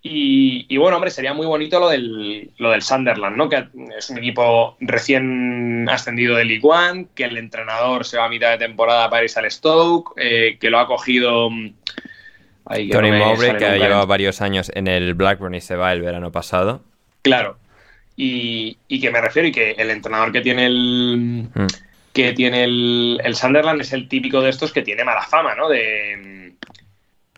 Y, 0.05 0.67
y, 0.69 0.79
bueno, 0.79 0.97
hombre, 0.97 1.13
sería 1.13 1.33
muy 1.33 1.47
bonito 1.47 1.79
lo 1.79 1.89
del, 1.89 2.51
lo 2.59 2.73
del 2.73 2.83
Sunderland, 2.83 3.37
¿no? 3.37 3.49
Que 3.49 3.69
es 3.97 4.11
un 4.11 4.19
equipo 4.19 4.77
recién 4.81 5.89
ascendido 5.89 6.35
de 6.35 6.45
League 6.45 6.65
One, 6.65 7.07
que 7.15 7.25
el 7.25 7.37
entrenador 7.37 8.05
se 8.05 8.19
va 8.19 8.25
a 8.25 8.29
mitad 8.29 8.51
de 8.51 8.59
temporada 8.59 9.09
para 9.09 9.23
irse 9.23 9.39
al 9.39 9.49
Stoke, 9.49 10.13
eh, 10.17 10.59
que 10.61 10.71
lo 10.71 10.81
ha 10.81 10.89
cogido. 10.89 11.51
Que 12.69 12.89
Tony 12.89 13.13
no 13.13 13.19
Mowbray, 13.19 13.57
que 13.57 13.65
ha 13.65 13.77
llevado 13.77 14.05
varios 14.09 14.41
años 14.41 14.73
en 14.75 14.89
el 14.89 15.15
Blackburn 15.15 15.55
y 15.55 15.61
se 15.61 15.77
va 15.77 15.93
el 15.93 16.03
verano 16.03 16.33
pasado. 16.33 16.83
Claro. 17.23 17.59
Y, 18.17 18.79
y 18.89 19.01
que 19.01 19.11
me 19.13 19.21
refiero, 19.21 19.47
y 19.47 19.53
que 19.53 19.71
el 19.73 19.91
entrenador 19.91 20.33
que 20.33 20.41
tiene 20.41 20.67
el. 20.67 21.49
Mm. 21.55 21.67
que 22.13 22.33
tiene 22.33 22.65
el, 22.65 23.21
el 23.23 23.37
Sunderland 23.37 23.81
es 23.81 23.93
el 23.93 24.09
típico 24.09 24.41
de 24.41 24.51
estos 24.51 24.73
que 24.73 24.83
tiene 24.83 25.05
mala 25.05 25.23
fama, 25.23 25.55
¿no? 25.55 25.69
De 25.69 26.43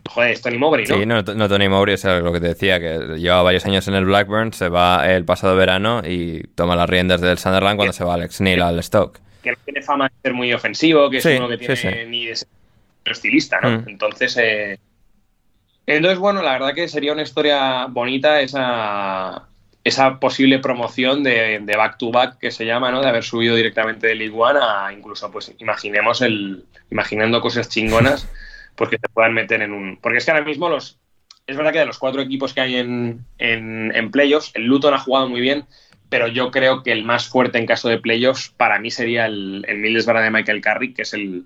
Joder, 0.09 0.31
es 0.31 0.41
Tony 0.41 0.57
Mowbray, 0.57 0.85
¿no? 0.85 0.95
Sí, 0.95 1.05
no, 1.05 1.21
no 1.21 1.49
Tony 1.49 1.67
Mowbray, 1.67 1.95
es 1.95 2.03
lo 2.03 2.31
que 2.31 2.39
te 2.39 2.47
decía, 2.47 2.79
que 2.79 3.17
lleva 3.17 3.41
varios 3.41 3.65
años 3.65 3.87
en 3.87 3.95
el 3.95 4.05
Blackburn, 4.05 4.53
se 4.53 4.69
va 4.69 5.11
el 5.11 5.25
pasado 5.25 5.55
verano 5.55 6.01
y 6.05 6.43
toma 6.55 6.75
las 6.75 6.89
riendas 6.89 7.21
del 7.21 7.37
Sunderland 7.37 7.77
cuando 7.77 7.93
se 7.93 8.03
va 8.03 8.13
Alex 8.13 8.41
Neil 8.41 8.61
al 8.61 8.81
Stoke. 8.83 9.19
Que 9.43 9.51
no 9.51 9.57
tiene 9.65 9.81
fama 9.81 10.07
de 10.07 10.13
ser 10.21 10.33
muy 10.33 10.53
ofensivo, 10.53 11.09
que 11.09 11.17
es 11.17 11.25
uno 11.25 11.47
que 11.47 11.57
tiene 11.57 12.05
ni 12.05 12.27
de 12.27 12.35
ser 12.35 12.47
estilista, 13.05 13.59
¿no? 13.61 13.81
Mm. 13.81 13.89
Entonces, 13.89 14.37
eh, 14.37 14.79
entonces, 15.85 16.19
bueno, 16.19 16.41
la 16.41 16.53
verdad 16.53 16.73
que 16.73 16.87
sería 16.87 17.13
una 17.13 17.21
historia 17.21 17.85
bonita 17.85 18.41
esa, 18.41 19.47
esa 19.83 20.19
posible 20.19 20.59
promoción 20.59 21.23
de, 21.23 21.61
back 21.77 21.97
to 21.97 22.11
back 22.11 22.39
que 22.39 22.51
se 22.51 22.65
llama, 22.65 22.91
¿no? 22.91 23.01
De 23.01 23.07
haber 23.07 23.23
subido 23.23 23.55
directamente 23.55 24.07
de 24.07 24.15
League 24.15 24.35
One 24.35 24.59
a 24.61 24.91
incluso, 24.91 25.31
pues, 25.31 25.53
imaginemos 25.59 26.21
el, 26.21 26.65
imaginando 26.89 27.41
cosas 27.41 27.69
chingonas, 27.69 28.27
pues 28.75 28.89
que 28.89 28.97
se 28.97 29.09
puedan 29.09 29.33
meter 29.33 29.61
en 29.61 29.71
un. 29.71 29.97
Porque 29.97 30.17
es 30.17 30.25
que 30.25 30.31
ahora 30.31 30.43
mismo 30.43 30.69
los. 30.69 30.99
Es 31.47 31.55
verdad 31.55 31.71
que 31.71 31.79
de 31.79 31.85
los 31.85 31.99
cuatro 31.99 32.21
equipos 32.21 32.53
que 32.53 32.61
hay 32.61 32.75
en, 32.77 33.23
en, 33.37 34.11
playoffs, 34.11 34.51
el 34.55 34.65
Luton 34.65 34.95
ha 34.95 34.99
jugado 34.99 35.29
muy 35.29 35.41
bien, 35.41 35.65
pero 36.09 36.27
yo 36.27 36.49
creo 36.49 36.81
que 36.81 36.91
el 36.91 37.03
más 37.03 37.27
fuerte 37.27 37.59
en 37.59 37.67
caso 37.67 37.87
de 37.87 37.99
playoffs 37.99 38.49
para 38.49 38.79
mí 38.79 38.89
sería 38.89 39.27
el, 39.27 39.63
el 39.67 39.77
Middlesbrough 39.77 40.23
de 40.23 40.31
Michael 40.31 40.61
Carrick, 40.61 40.95
que 40.95 41.03
es 41.03 41.13
el, 41.13 41.45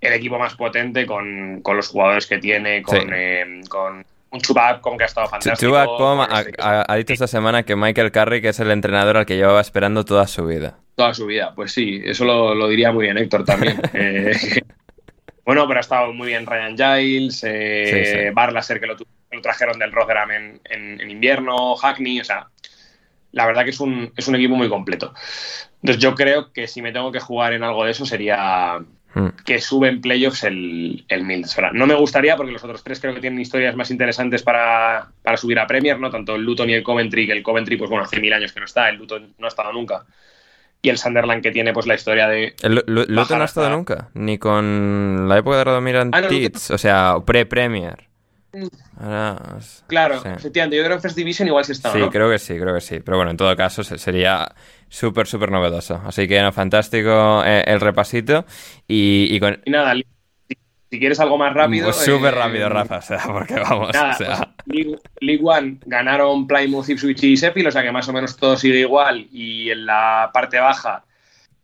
el 0.00 0.12
equipo 0.14 0.38
más 0.38 0.54
potente 0.54 1.04
con, 1.06 1.60
con 1.62 1.76
los 1.76 1.88
jugadores 1.88 2.26
que 2.26 2.38
tiene, 2.38 2.82
con, 2.82 3.12
eh, 3.12 3.60
con 3.68 4.04
un 4.32 4.40
Chubacom 4.40 4.96
que 4.96 5.04
ha 5.04 5.06
estado 5.06 5.28
fantástico. 5.28 5.70
Chubacom 5.70 6.20
ha, 6.20 6.96
dicho 6.96 7.12
esta 7.12 7.26
semana 7.26 7.62
que 7.62 7.76
Michael 7.76 8.10
Carrick 8.10 8.44
es 8.46 8.58
el 8.60 8.70
entrenador 8.70 9.18
al 9.18 9.26
que 9.26 9.36
llevaba 9.36 9.60
esperando 9.60 10.04
toda 10.04 10.26
su 10.26 10.44
vida. 10.44 10.78
Toda 10.96 11.14
su 11.14 11.26
vida, 11.26 11.52
pues 11.54 11.72
sí, 11.72 12.02
eso 12.04 12.24
lo, 12.24 12.68
diría 12.68 12.92
muy 12.92 13.04
bien 13.04 13.18
Héctor 13.18 13.44
también. 13.44 13.80
Eh, 13.94 14.34
bueno, 15.44 15.66
pero 15.66 15.78
ha 15.78 15.80
estado 15.80 16.12
muy 16.12 16.28
bien 16.28 16.46
Ryan 16.46 16.76
Giles, 16.76 17.42
eh, 17.44 18.30
Barlaser 18.34 18.80
que 18.80 18.86
lo, 18.86 18.96
trajeron 19.42 19.78
del 19.78 19.92
Rotherham 19.92 20.30
en, 20.30 20.60
en, 20.64 21.10
invierno, 21.10 21.74
Hackney, 21.76 22.20
o 22.20 22.24
sea, 22.24 22.48
la 23.32 23.46
verdad 23.46 23.64
que 23.64 23.70
es 23.70 23.80
un, 23.80 24.12
es 24.16 24.28
un 24.28 24.36
equipo 24.36 24.54
muy 24.54 24.68
completo. 24.68 25.14
Entonces 25.82 26.02
yo 26.02 26.14
creo 26.14 26.52
que 26.52 26.68
si 26.68 26.82
me 26.82 26.92
tengo 26.92 27.10
que 27.10 27.20
jugar 27.20 27.54
en 27.54 27.64
algo 27.64 27.84
de 27.84 27.90
eso 27.90 28.06
sería, 28.06 28.78
Hmm. 29.14 29.28
que 29.44 29.60
sube 29.60 29.88
en 29.88 30.00
playoffs 30.00 30.44
el, 30.44 31.04
el 31.08 31.24
Middlesbrough. 31.24 31.74
No 31.74 31.86
me 31.86 31.94
gustaría 31.94 32.34
porque 32.34 32.52
los 32.52 32.64
otros 32.64 32.82
tres 32.82 32.98
creo 32.98 33.12
que 33.12 33.20
tienen 33.20 33.40
historias 33.40 33.76
más 33.76 33.90
interesantes 33.90 34.42
para, 34.42 35.12
subir 35.36 35.58
a 35.58 35.66
Premier, 35.66 36.00
¿no? 36.00 36.10
Tanto 36.10 36.34
el 36.34 36.42
Luton 36.42 36.70
y 36.70 36.72
el 36.72 36.82
Coventry, 36.82 37.26
que 37.26 37.32
el 37.32 37.42
Coventry, 37.42 37.76
pues 37.76 37.90
bueno, 37.90 38.06
hace 38.06 38.20
mil 38.20 38.32
años 38.32 38.52
que 38.52 38.60
no 38.60 38.66
está, 38.66 38.88
el 38.88 38.96
Luton 38.96 39.34
no 39.36 39.46
ha 39.46 39.48
estado 39.48 39.70
nunca. 39.70 40.06
Y 40.84 40.88
el 40.88 40.98
Sunderland 40.98 41.42
que 41.42 41.52
tiene 41.52 41.72
pues 41.72 41.86
la 41.86 41.94
historia 41.94 42.26
de... 42.26 42.56
El 42.60 42.82
Luton 42.86 43.38
no 43.38 43.42
ha 43.42 43.44
estado 43.44 43.70
nunca, 43.70 44.08
ni 44.14 44.36
con 44.38 45.28
la 45.28 45.38
época 45.38 45.58
de 45.58 45.64
Radomir 45.64 45.96
ah, 45.96 46.28
o 46.70 46.78
sea, 46.78 47.16
pre-Premier. 47.24 48.08
claro, 49.86 50.16
efectivamente, 50.24 50.76
yo 50.76 50.84
creo 50.84 50.96
que 50.96 51.02
First 51.02 51.16
Division 51.16 51.46
igual 51.46 51.64
se 51.64 51.72
está. 51.72 51.92
Sí, 51.92 52.00
creo 52.10 52.28
que 52.28 52.40
sí, 52.40 52.58
creo 52.58 52.74
que 52.74 52.80
sí. 52.80 52.98
Pero 52.98 53.16
bueno, 53.16 53.30
en 53.30 53.36
todo 53.36 53.54
caso 53.54 53.84
sería 53.84 54.52
súper, 54.88 55.28
súper 55.28 55.52
novedoso. 55.52 56.02
Así 56.04 56.26
que, 56.26 56.42
no, 56.42 56.50
fantástico 56.50 57.44
eh, 57.46 57.62
el 57.64 57.80
repasito. 57.80 58.44
Y, 58.88 59.38
con... 59.38 59.62
nada, 59.66 59.94
si, 60.92 60.98
quieres 60.98 61.20
algo 61.20 61.38
más 61.38 61.52
rápido. 61.54 61.86
Pues 61.86 61.96
súper 61.96 62.34
rápido, 62.34 62.66
eh, 62.66 62.70
Rafa, 62.70 62.96
o 62.98 63.02
sea, 63.02 63.22
porque 63.26 63.54
vamos. 63.54 63.88
o 63.88 63.92
sea... 63.92 64.54
Pues, 64.66 64.86
League, 65.20 65.42
One 65.42 65.78
ganaron 65.86 66.46
Plymouth, 66.46 66.88
Ipswich 66.88 67.24
y 67.24 67.34
Sheffield, 67.34 67.68
o 67.68 67.70
sea 67.70 67.82
que 67.82 67.92
más 67.92 68.08
o 68.08 68.12
menos 68.12 68.36
todo 68.36 68.56
sigue 68.56 68.80
igual. 68.80 69.26
Y 69.32 69.70
en 69.70 69.86
la 69.86 70.30
parte 70.32 70.58
baja, 70.58 71.04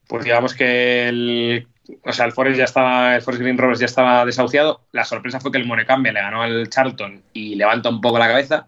pues 0.07 0.25
digamos 0.25 0.55
que 0.55 1.09
el. 1.09 1.67
O 2.05 2.13
sea, 2.13 2.27
el 2.27 2.33
Forest 2.33 2.59
ya 2.59 2.65
estaba, 2.65 3.17
el 3.17 3.23
Forest 3.23 3.43
Green 3.43 3.57
Rovers 3.57 3.81
ya 3.81 3.87
estaba 3.87 4.27
desahuciado. 4.27 4.83
La 4.93 5.05
sorpresa 5.05 5.41
fue 5.41 5.51
que 5.51 5.59
el 5.59 5.67
Morecambe 5.67 6.13
le 6.13 6.21
ganó 6.21 6.43
al 6.43 6.69
Charlton 6.69 7.23
y 7.33 7.55
levanta 7.55 7.89
un 7.89 8.01
poco 8.01 8.19
la 8.19 8.29
cabeza. 8.29 8.67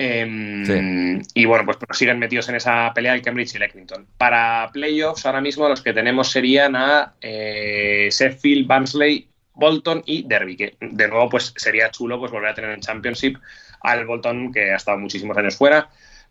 Em, 0.00 1.20
y 1.34 1.44
bueno, 1.44 1.64
pues, 1.64 1.78
siguen 1.98 2.20
metidos 2.20 2.48
en 2.48 2.54
esa 2.54 2.92
pelea 2.94 3.14
el 3.14 3.22
Cambridge 3.22 3.56
y 3.56 3.58
Lexington. 3.58 4.06
Para 4.16 4.70
playoffs, 4.72 5.26
ahora 5.26 5.40
mismo 5.40 5.68
los 5.68 5.82
que 5.82 5.92
tenemos 5.92 6.30
serían 6.30 6.76
a 6.76 7.14
eh, 7.20 8.08
Sheffield, 8.12 8.68
Barnsley, 8.68 9.27
Bolton 9.58 10.02
y 10.06 10.22
Derby, 10.22 10.56
que 10.56 10.76
de 10.80 11.08
nuevo 11.08 11.28
pues 11.28 11.52
sería 11.56 11.90
chulo 11.90 12.18
pues 12.18 12.32
volver 12.32 12.50
a 12.50 12.54
tener 12.54 12.70
en 12.70 12.80
Championship 12.80 13.36
al 13.80 14.06
Bolton 14.06 14.52
que 14.52 14.72
ha 14.72 14.76
estado 14.76 14.98
muchísimos 14.98 15.36
años 15.36 15.56
fuera, 15.56 15.90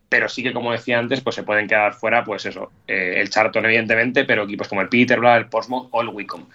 pero 0.10 0.30
sí 0.30 0.42
que 0.42 0.54
como 0.54 0.72
decía 0.72 0.98
antes 0.98 1.22
pues 1.22 1.36
se 1.36 1.44
pueden 1.44 1.68
quedar 1.68 1.94
fuera 1.94 2.24
pues 2.24 2.46
eso, 2.46 2.72
eh, 2.88 3.16
el 3.18 3.30
Charlton 3.30 3.66
evidentemente, 3.66 4.24
pero 4.24 4.44
equipos 4.44 4.68
como 4.68 4.82
el 4.82 4.90
Peterborough, 4.90 5.38
el 5.38 5.50
Portsmouth 5.50 5.90
o 5.92 6.02
el 6.02 6.10
Wycombe. 6.10 6.48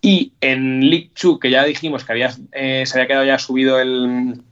Y 0.00 0.32
en 0.40 0.88
League 0.88 1.10
2, 1.20 1.38
que 1.40 1.50
ya 1.50 1.64
dijimos 1.64 2.04
que 2.04 2.12
había, 2.12 2.30
eh, 2.52 2.84
se 2.86 2.98
había 2.98 3.08
quedado 3.08 3.24
ya 3.24 3.38
subido 3.38 3.80
el 3.80 4.42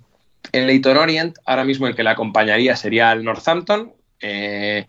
en 0.52 0.66
Leighton 0.66 0.96
Orient, 0.96 1.38
ahora 1.46 1.64
mismo 1.64 1.86
el 1.86 1.94
que 1.94 2.02
le 2.02 2.10
acompañaría 2.10 2.76
sería 2.76 3.12
el 3.12 3.24
Northampton. 3.24 3.92
Eh, 4.20 4.86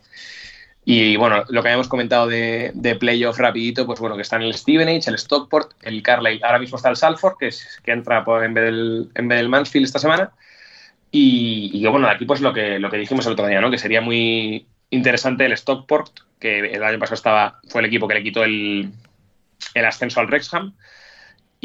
y 0.86 1.16
bueno, 1.16 1.46
lo 1.48 1.62
que 1.62 1.70
habíamos 1.70 1.88
comentado 1.88 2.28
de, 2.28 2.72
de, 2.74 2.96
playoff 2.96 3.38
rapidito, 3.38 3.86
pues 3.86 4.00
bueno, 4.00 4.16
que 4.18 4.22
están 4.22 4.42
el 4.42 4.54
Stevenage, 4.54 5.10
el 5.10 5.18
Stockport, 5.18 5.72
el 5.82 6.04
Carlisle, 6.04 6.42
ahora 6.44 6.60
mismo 6.60 6.76
está 6.76 6.90
el 6.90 6.98
Salford, 6.98 7.38
que, 7.38 7.48
es, 7.48 7.80
que 7.84 7.92
entra 7.92 8.24
en, 8.44 8.54
vez 8.54 8.66
del, 8.66 9.10
en 9.16 9.28
vez 9.30 9.38
del 9.38 9.50
Mansfield 9.50 9.86
esta 9.86 10.00
semana. 10.00 10.32
Y, 11.10 11.72
y, 11.74 11.86
bueno, 11.88 12.08
aquí 12.10 12.26
pues 12.26 12.42
lo 12.42 12.54
que, 12.54 12.80
lo 12.80 12.90
que 12.90 12.98
dijimos 12.98 13.26
el 13.26 13.34
otro 13.34 13.48
día, 13.48 13.62
¿no? 13.62 13.72
Que 13.72 13.78
sería 13.78 14.02
muy 14.02 14.66
interesante 14.90 15.46
el 15.46 15.54
Stockport, 15.54 16.12
que 16.40 16.60
el 16.60 16.84
año 16.84 17.00
pasado 17.00 17.16
estaba, 17.16 17.60
fue 17.70 17.82
el 17.82 17.88
equipo 17.88 18.08
que 18.08 18.16
le 18.16 18.24
quitó 18.24 18.44
el, 18.44 18.92
el 19.74 19.86
ascenso 19.86 20.20
al 20.20 20.28
Wrexham 20.28 20.74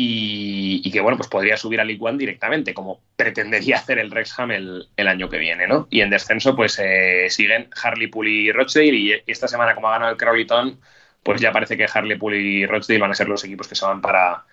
y, 0.00 0.92
que 0.92 1.00
bueno, 1.00 1.16
pues 1.16 1.28
podría 1.28 1.56
subir 1.56 1.80
a 1.80 1.84
League 1.84 2.00
directamente, 2.16 2.72
como 2.72 3.00
pretendería 3.16 3.76
hacer 3.78 3.98
el 3.98 4.10
Wrexham 4.10 4.52
el, 4.52 4.88
año 4.96 5.28
que 5.28 5.38
viene, 5.38 5.66
¿no? 5.66 5.88
Y 5.90 6.02
en 6.02 6.10
descenso, 6.10 6.54
pues 6.54 6.78
eh, 6.78 7.26
siguen 7.30 7.68
Harleypool 7.82 8.28
y 8.28 8.52
Rochdale, 8.52 8.94
y 8.94 9.22
esta 9.26 9.48
semana, 9.48 9.74
como 9.74 9.88
ha 9.88 9.92
ganado 9.94 10.12
el 10.12 10.16
Crowleyton, 10.16 10.78
pues 11.24 11.40
ya 11.40 11.50
parece 11.50 11.76
que 11.76 11.88
Harleypool 11.92 12.36
y 12.36 12.64
Rochdale 12.64 13.00
van 13.00 13.10
a 13.10 13.14
ser 13.14 13.28
los 13.28 13.42
equipos 13.42 13.66
que 13.66 13.74
se 13.74 13.86
van 13.86 14.00
para, 14.00 14.44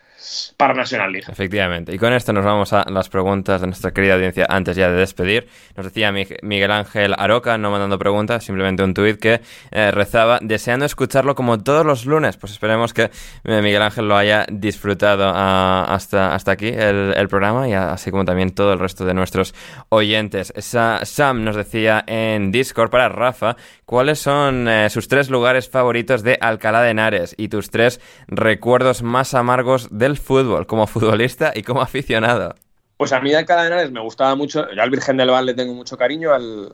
para 0.58 0.74
National 0.74 1.12
League. 1.12 1.26
Efectivamente. 1.30 1.94
Y 1.94 1.98
con 1.98 2.14
esto 2.14 2.34
nos 2.34 2.46
vamos 2.46 2.74
a 2.74 2.90
las 2.90 3.10
preguntas 3.10 3.62
de 3.62 3.68
nuestra 3.68 3.92
querida 3.92 4.16
audiencia 4.16 4.46
antes 4.50 4.76
ya 4.76 4.90
de 4.90 4.98
despedir. 4.98 5.48
Nos 5.76 5.86
decía 5.86 6.12
Miguel 6.12 6.72
Ángel 6.72 7.14
Aroca, 7.18 7.58
no 7.58 7.72
mandando 7.72 8.00
preguntas, 8.00 8.44
simplemente 8.44 8.84
un 8.84 8.94
tuit 8.94 9.20
que 9.20 9.42
eh, 9.72 9.92
rezaba, 9.92 10.40
deseando 10.42 10.86
escucharlo 10.86 11.36
como 11.36 11.60
todos 11.60 11.86
los 11.86 12.06
lunes. 12.06 12.38
Pues 12.38 12.54
esperemos 12.54 12.94
que 12.94 13.12
eh, 13.44 13.62
Miguel 13.62 13.82
Ángel 13.82 14.08
lo 14.08 14.18
haya 14.18 14.46
disfrutado 14.52 15.32
ah, 15.34 15.86
hasta, 15.90 16.34
hasta 16.34 16.52
aquí 16.52 16.70
el, 16.70 17.26
programa 17.30 17.68
y 17.68 17.74
así 17.74 18.12
como 18.12 18.24
también 18.24 18.52
todo 18.52 18.74
el 18.74 18.80
resto 18.80 19.04
de 19.04 19.14
nuestros 19.14 19.54
oyentes. 19.90 20.54
Sam 20.58 21.44
nos 21.44 21.56
decía 21.56 22.04
en 22.06 22.52
Discord 22.52 22.92
para 22.92 23.10
Rafa 23.10 23.56
cuáles 23.86 24.20
son 24.20 24.68
eh, 24.68 24.90
sus 24.90 25.08
tres 25.08 25.30
lugares 25.30 25.70
favoritos 25.70 26.24
de 26.24 26.38
Alcalá 26.40 26.82
de 26.82 26.92
Henares 26.92 27.34
y 27.38 27.48
tus 27.48 27.70
tres 27.70 28.00
recuerdos 28.28 29.02
más 29.02 29.34
amargos 29.34 29.88
del 30.06 30.18
fútbol, 30.18 30.66
como 30.68 30.88
futbolista 30.88 31.52
y 31.56 31.64
como 31.64 31.82
aficionado? 31.82 32.56
Pues 32.98 33.12
a 33.12 33.20
mí 33.20 33.32
de 33.32 33.38
Alcalá 33.38 33.64
de 33.64 33.68
Henares 33.68 33.92
me 33.92 34.00
gustaba 34.00 34.36
mucho. 34.36 34.68
Yo 34.74 34.82
al 34.82 34.90
Virgen 34.90 35.18
del 35.18 35.30
Val 35.30 35.46
le 35.46 35.54
tengo 35.54 35.74
mucho 35.74 35.98
cariño, 35.98 36.34
al, 36.34 36.74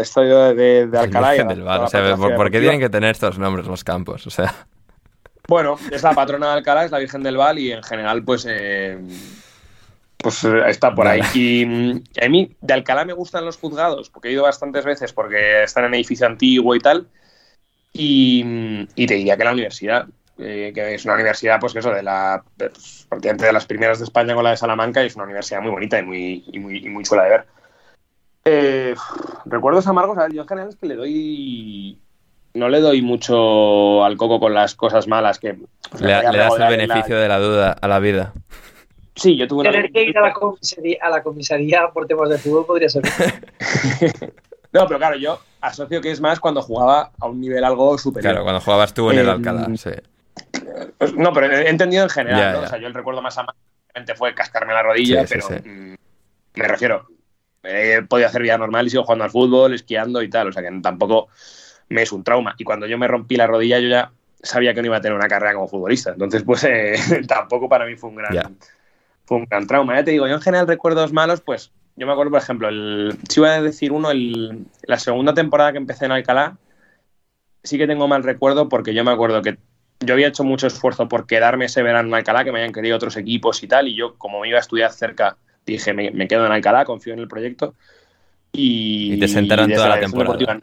estadio 0.00 0.54
de, 0.54 0.88
Alcalá. 0.92 1.30
Virgen 1.30 1.48
del 1.48 1.62
Val, 1.62 1.88
¿por, 2.36 2.50
qué 2.50 2.60
tienen 2.60 2.80
que 2.80 2.90
tener 2.90 3.12
estos 3.12 3.38
nombres 3.38 3.66
los 3.66 3.82
campos? 3.82 4.26
O 4.26 4.30
sea. 4.30 4.54
Bueno, 5.48 5.76
es 5.90 6.02
la 6.02 6.12
patrona 6.12 6.48
de 6.48 6.52
Alcalá, 6.54 6.84
es 6.84 6.90
la 6.90 6.98
Virgen 6.98 7.22
del 7.22 7.36
Val 7.36 7.58
y 7.58 7.72
en 7.72 7.82
general, 7.82 8.22
pues. 8.22 8.46
Eh, 8.48 8.98
pues 10.18 10.42
eh, 10.44 10.62
está 10.68 10.94
por 10.94 11.06
ahí. 11.06 11.20
Y, 11.34 12.02
a 12.22 12.28
mí 12.28 12.56
de 12.60 12.74
Alcalá 12.74 13.04
me 13.04 13.12
gustan 13.12 13.44
los 13.44 13.56
juzgados, 13.56 14.10
porque 14.10 14.28
he 14.28 14.32
ido 14.32 14.42
bastantes 14.42 14.84
veces 14.84 15.12
porque 15.12 15.64
están 15.64 15.84
en 15.84 15.94
edificio 15.94 16.26
antiguo 16.26 16.74
y 16.74 16.80
tal. 16.80 17.08
Y, 17.92 18.86
y 18.96 19.06
te 19.06 19.14
diría 19.14 19.36
que 19.36 19.44
la 19.44 19.52
universidad. 19.52 20.06
Eh, 20.36 20.72
que 20.74 20.94
es 20.94 21.04
una 21.04 21.14
universidad, 21.14 21.60
pues 21.60 21.76
eso, 21.76 21.90
de 21.90 22.02
la 22.02 22.42
pues, 22.56 23.06
de 23.20 23.52
las 23.52 23.66
primeras 23.66 23.98
de 23.98 24.04
España 24.04 24.34
con 24.34 24.42
la 24.42 24.50
de 24.50 24.56
Salamanca, 24.56 25.02
y 25.02 25.06
es 25.06 25.14
una 25.14 25.24
universidad 25.24 25.60
muy 25.60 25.70
bonita 25.70 25.98
y 25.98 26.02
muy, 26.02 26.44
y 26.52 26.58
muy, 26.58 26.88
muy 26.88 27.04
chula 27.04 27.22
de 27.22 27.30
ver. 27.30 27.46
Eh, 28.44 28.94
recuerdos 29.44 29.86
amargos, 29.86 30.18
a 30.18 30.22
ver, 30.22 30.32
yo 30.32 30.42
en 30.42 30.48
general 30.48 30.68
es 30.70 30.76
que 30.76 30.86
le 30.86 30.96
doy. 30.96 31.98
No 32.52 32.68
le 32.68 32.80
doy 32.80 33.02
mucho 33.02 34.04
al 34.04 34.16
coco 34.16 34.38
con 34.38 34.54
las 34.54 34.74
cosas 34.74 35.06
malas 35.06 35.38
que. 35.38 35.56
Pues, 35.90 36.02
le, 36.02 36.12
das 36.12 36.58
el 36.58 36.68
beneficio 36.68 37.16
de 37.16 37.28
la 37.28 37.38
duda 37.38 37.72
a 37.72 37.88
la 37.88 38.00
vida. 38.00 38.32
Sí, 39.14 39.36
yo 39.36 39.46
tuve 39.46 39.60
una. 39.60 39.70
Tener 39.70 39.92
que 39.92 40.02
ir 40.02 40.18
a 40.18 40.20
la, 40.20 40.32
comisaría, 40.32 40.98
a 41.00 41.10
la 41.10 41.22
comisaría 41.22 41.88
por 41.92 42.06
temas 42.08 42.28
de 42.28 42.38
fútbol 42.38 42.66
podría 42.66 42.88
ser. 42.88 43.02
no, 44.72 44.86
pero 44.86 44.98
claro, 44.98 45.16
yo 45.16 45.38
asocio 45.60 46.00
que 46.00 46.10
es 46.10 46.20
más 46.20 46.40
cuando 46.40 46.60
jugaba 46.60 47.12
a 47.20 47.26
un 47.26 47.40
nivel 47.40 47.62
algo 47.64 47.96
superior. 47.98 48.32
Claro, 48.32 48.44
cuando 48.44 48.60
jugabas 48.60 48.92
tú 48.92 49.10
en 49.10 49.18
el 49.20 49.28
em, 49.28 49.32
Alcalá, 49.32 49.68
sí. 49.76 49.90
Pues, 50.98 51.14
no, 51.14 51.32
pero 51.32 51.52
he 51.52 51.68
entendido 51.68 52.02
en 52.02 52.10
general, 52.10 52.56
O 52.56 52.66
sea, 52.66 52.78
yo 52.78 52.86
el 52.86 52.94
recuerdo 52.94 53.22
más 53.22 53.38
amante 53.38 54.14
fue 54.16 54.34
cascarme 54.34 54.72
la 54.72 54.82
rodilla, 54.82 55.24
pero 55.28 55.48
mm, 55.48 55.94
me 56.54 56.68
refiero, 56.68 57.06
he 57.62 58.02
podido 58.02 58.28
hacer 58.28 58.42
vida 58.42 58.58
normal 58.58 58.86
y 58.86 58.90
sigo 58.90 59.04
jugando 59.04 59.24
al 59.24 59.30
fútbol, 59.30 59.74
esquiando 59.74 60.22
y 60.22 60.28
tal, 60.28 60.48
o 60.48 60.52
sea 60.52 60.62
que 60.62 60.80
tampoco 60.82 61.28
me 61.88 62.02
es 62.02 62.12
un 62.12 62.24
trauma. 62.24 62.54
Y 62.58 62.64
cuando 62.64 62.86
yo 62.86 62.98
me 62.98 63.08
rompí 63.08 63.36
la 63.36 63.46
rodilla, 63.46 63.78
yo 63.78 63.88
ya 63.88 64.12
sabía 64.42 64.74
que 64.74 64.82
no 64.82 64.86
iba 64.86 64.96
a 64.96 65.00
tener 65.00 65.16
una 65.16 65.28
carrera 65.28 65.54
como 65.54 65.68
futbolista. 65.68 66.12
Entonces, 66.12 66.42
pues 66.42 66.64
eh, 66.68 66.94
tampoco 67.26 67.68
para 67.68 67.86
mí 67.86 67.96
fue 67.96 68.10
un 68.10 68.16
gran, 68.16 68.56
fue 69.24 69.38
un 69.38 69.44
gran 69.44 69.66
trauma. 69.66 69.96
Ya 69.96 70.04
te 70.04 70.10
digo, 70.10 70.26
yo 70.26 70.34
en 70.34 70.42
general 70.42 70.66
recuerdos 70.66 71.12
malos, 71.12 71.40
pues 71.40 71.72
yo 71.96 72.06
me 72.06 72.12
acuerdo, 72.12 72.32
por 72.32 72.40
ejemplo, 72.40 72.68
el, 72.68 73.16
si 73.28 73.40
iba 73.40 73.54
a 73.54 73.62
decir 73.62 73.92
uno, 73.92 74.10
el, 74.10 74.66
la 74.82 74.98
segunda 74.98 75.34
temporada 75.34 75.72
que 75.72 75.78
empecé 75.78 76.06
en 76.06 76.12
Alcalá, 76.12 76.56
sí 77.62 77.78
que 77.78 77.86
tengo 77.86 78.08
mal 78.08 78.22
recuerdo 78.22 78.68
porque 78.68 78.94
yo 78.94 79.04
me 79.04 79.12
acuerdo 79.12 79.40
que 79.42 79.58
yo 80.00 80.14
había 80.14 80.28
hecho 80.28 80.44
mucho 80.44 80.66
esfuerzo 80.66 81.08
por 81.08 81.26
quedarme 81.26 81.66
ese 81.66 81.82
verano 81.82 82.08
en 82.08 82.14
Alcalá, 82.14 82.44
que 82.44 82.52
me 82.52 82.58
habían 82.58 82.72
querido 82.72 82.96
otros 82.96 83.16
equipos 83.16 83.62
y 83.62 83.68
tal, 83.68 83.88
y 83.88 83.94
yo 83.94 84.14
como 84.16 84.40
me 84.40 84.48
iba 84.48 84.58
a 84.58 84.60
estudiar 84.60 84.92
cerca, 84.92 85.36
dije, 85.64 85.92
me, 85.92 86.10
me 86.10 86.28
quedo 86.28 86.44
en 86.46 86.52
Alcalá, 86.52 86.84
confío 86.84 87.14
en 87.14 87.20
el 87.20 87.28
proyecto. 87.28 87.74
Y, 88.52 89.14
Y 89.14 89.18
te 89.18 89.28
sentaron 89.28 89.72
toda 89.72 89.88
la 89.88 90.00
temporada. 90.00 90.60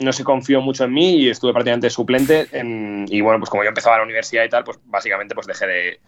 No 0.00 0.12
se 0.12 0.22
confió 0.22 0.60
mucho 0.60 0.84
en 0.84 0.92
mí 0.92 1.16
y 1.16 1.28
estuve 1.28 1.52
prácticamente 1.52 1.90
suplente. 1.90 2.46
en- 2.52 3.04
y 3.08 3.20
bueno, 3.20 3.40
pues 3.40 3.50
como 3.50 3.64
yo 3.64 3.68
empezaba 3.70 3.96
la 3.96 4.04
universidad 4.04 4.44
y 4.44 4.48
tal, 4.48 4.62
pues 4.62 4.78
básicamente 4.84 5.34
pues 5.34 5.46
dejé 5.48 5.66
de, 5.66 6.00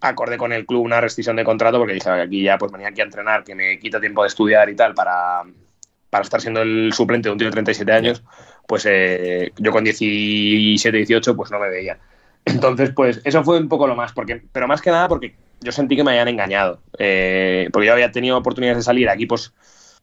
acordé 0.00 0.36
con 0.36 0.52
el 0.52 0.66
club 0.66 0.82
una 0.84 1.00
rescisión 1.00 1.36
de 1.36 1.44
contrato 1.44 1.78
porque 1.78 1.94
dije, 1.94 2.10
aquí 2.10 2.42
ya 2.42 2.58
pues 2.58 2.70
venía 2.70 2.88
aquí 2.88 3.00
a 3.00 3.04
entrenar, 3.04 3.44
que 3.44 3.54
me 3.54 3.78
quita 3.78 3.98
tiempo 4.00 4.22
de 4.22 4.28
estudiar 4.28 4.68
y 4.68 4.76
tal 4.76 4.92
para, 4.94 5.42
para 6.10 6.22
estar 6.22 6.40
siendo 6.42 6.60
el 6.60 6.92
suplente 6.92 7.28
de 7.28 7.32
un 7.32 7.38
tío 7.38 7.46
de 7.46 7.52
37 7.52 7.92
años, 7.92 8.22
pues 8.68 8.84
eh, 8.86 9.50
yo 9.56 9.72
con 9.72 9.82
17, 9.82 10.94
18 10.98 11.34
pues 11.34 11.50
no 11.50 11.58
me 11.58 11.70
veía. 11.70 11.98
Entonces, 12.44 12.90
pues 12.94 13.20
eso 13.24 13.42
fue 13.42 13.58
un 13.58 13.68
poco 13.68 13.86
lo 13.86 13.96
más, 13.96 14.12
porque, 14.12 14.42
pero 14.52 14.68
más 14.68 14.82
que 14.82 14.90
nada 14.90 15.08
porque 15.08 15.34
yo 15.60 15.72
sentí 15.72 15.96
que 15.96 16.04
me 16.04 16.10
habían 16.10 16.28
engañado, 16.28 16.80
eh, 16.98 17.68
porque 17.72 17.86
yo 17.86 17.94
había 17.94 18.12
tenido 18.12 18.36
oportunidades 18.36 18.76
de 18.78 18.82
salir 18.82 19.08
a 19.08 19.14
equipos, 19.14 19.54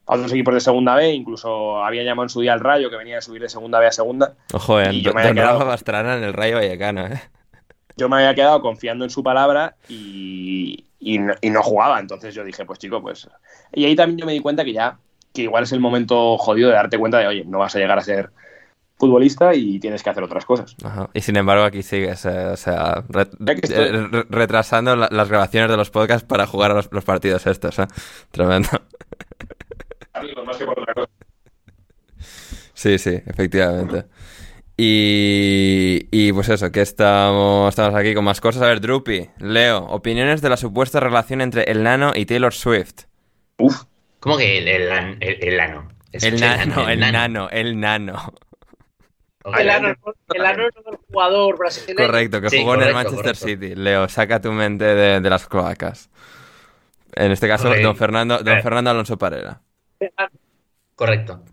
a 0.08 0.16
otros 0.16 0.32
equipos 0.34 0.56
de 0.56 0.60
segunda 0.62 0.96
B, 0.96 1.12
incluso 1.14 1.84
había 1.86 2.02
llamado 2.04 2.24
en 2.26 2.30
su 2.30 2.42
día 2.42 2.54
al 2.54 2.60
Rayo 2.60 2.90
que 2.90 2.98
venía 2.98 3.20
a 3.20 3.22
subir 3.22 3.44
de 3.44 3.50
segunda 3.50 3.80
B 3.80 3.86
a 3.86 3.92
segunda, 3.92 4.34
Ojo, 4.52 4.82
eh, 4.82 4.92
Y 4.94 5.02
yo 5.04 5.14
me 5.14 5.22
había 5.22 5.34
quedado- 5.36 5.60
Pastrana 5.60 6.18
en 6.18 6.24
el 6.24 6.34
Rayo 6.34 6.56
Vallecano, 6.56 7.06
¿eh? 7.06 7.22
yo 7.98 8.10
me 8.10 8.16
había 8.18 8.34
quedado 8.34 8.62
confiando 8.62 9.06
en 9.06 9.12
su 9.12 9.22
palabra 9.24 9.76
y, 9.88 10.86
y 11.00 11.20
no, 11.20 11.34
y 11.40 11.50
no 11.52 11.62
jugaba. 11.64 12.00
Entonces 12.00 12.34
yo 12.34 12.44
dije, 12.44 12.66
pues 12.66 12.80
chico, 12.80 13.00
pues. 13.02 13.30
Y 13.74 13.86
ahí 13.86 13.96
también 13.96 14.18
yo 14.18 14.26
me 14.26 14.34
di 14.34 14.40
cuenta 14.42 14.66
que 14.66 14.74
ya, 14.74 14.98
que 15.34 15.44
igual 15.44 15.64
es 15.64 15.72
el 15.72 15.80
momento 15.80 16.38
jodido 16.38 16.70
de 16.70 16.76
darte 16.76 16.98
cuenta 16.98 17.20
de, 17.20 17.28
oye, 17.28 17.44
no 17.46 17.60
vas 17.60 17.76
a 17.76 17.80
llegar 17.80 17.98
a 17.98 18.02
ser 18.02 18.32
futbolista 18.98 19.54
y 19.54 19.80
tienes 19.80 20.02
que 20.04 20.10
hacer 20.10 20.24
otras 20.24 20.46
cosas. 20.46 20.76
Ajá. 20.84 21.10
Y 21.14 21.22
sin 21.22 21.36
embargo 21.38 21.64
aquí 21.66 21.84
sigues, 21.84 22.26
eh, 22.26 22.46
o 22.48 22.58
sea, 22.58 23.04
re- 23.10 23.28
estoy. 23.62 23.84
eh, 23.86 24.08
re- 24.12 24.26
retrasando 24.30 24.96
la- 24.96 25.10
las 25.12 25.28
grabaciones 25.30 25.70
de 25.70 25.78
los 25.78 25.90
podcasts 25.92 26.26
para 26.28 26.48
jugar 26.48 26.72
a 26.72 26.76
los, 26.76 26.90
los 26.92 27.04
partidos 27.04 27.46
estos, 27.48 27.78
¿eh? 27.80 27.88
Tremendo. 28.32 28.70
más 30.46 30.58
que 30.58 30.66
por 30.66 30.80
otra 30.80 30.94
cosa. 30.94 31.10
Sí, 32.74 32.98
sí, 32.98 33.22
efectivamente. 33.26 34.06
Y, 34.78 36.08
y 36.12 36.34
pues 36.34 36.50
eso, 36.50 36.70
que 36.72 36.82
estamos, 36.82 37.70
estamos 37.70 37.96
aquí 37.96 38.14
con 38.14 38.26
más 38.26 38.42
cosas. 38.42 38.62
A 38.62 38.68
ver, 38.68 38.82
Drupi, 38.82 39.30
Leo, 39.40 39.78
opiniones 39.86 40.42
de 40.42 40.50
la 40.50 40.58
supuesta 40.58 41.00
relación 41.00 41.42
entre 41.42 41.64
el 41.72 41.84
nano 41.84 42.12
y 42.16 42.26
Taylor 42.26 42.54
Swift. 42.54 43.04
Uf, 43.58 43.84
¿Cómo 44.20 44.38
que 44.38 44.58
el, 44.58 44.68
el, 44.68 45.18
el- 45.22 45.44
el 45.44 45.60
ano? 45.60 45.90
El 46.12 46.40
nano, 46.40 46.88
el 46.90 47.00
nano, 47.00 47.50
el 47.52 47.80
nano. 47.80 48.34
El 49.58 49.70
ano 49.70 49.90
es 49.90 50.76
el 50.88 50.98
jugador 51.12 51.58
brasileño. 51.58 51.98
Correcto, 52.08 52.42
que 52.42 52.50
Sí, 52.50 52.60
jugó 52.60 52.76
en 52.76 52.82
el 52.82 52.94
Manchester 52.94 53.36
correcto. 53.36 53.46
City. 53.46 53.76
Leo, 53.76 54.10
saca 54.10 54.42
tu 54.42 54.52
mente 54.52 54.86
de, 54.86 55.22
de 55.22 55.30
las 55.30 55.46
cloacas. 55.48 56.10
En 57.14 57.32
este 57.32 57.48
caso, 57.48 57.70
don 57.74 57.96
Fernando, 57.96 58.40
don 58.40 58.58
Eh. 58.58 58.62
Fernando 58.64 58.90
Alonso 58.92 59.18
Parera. 59.18 59.62
Correcto. 60.96 61.44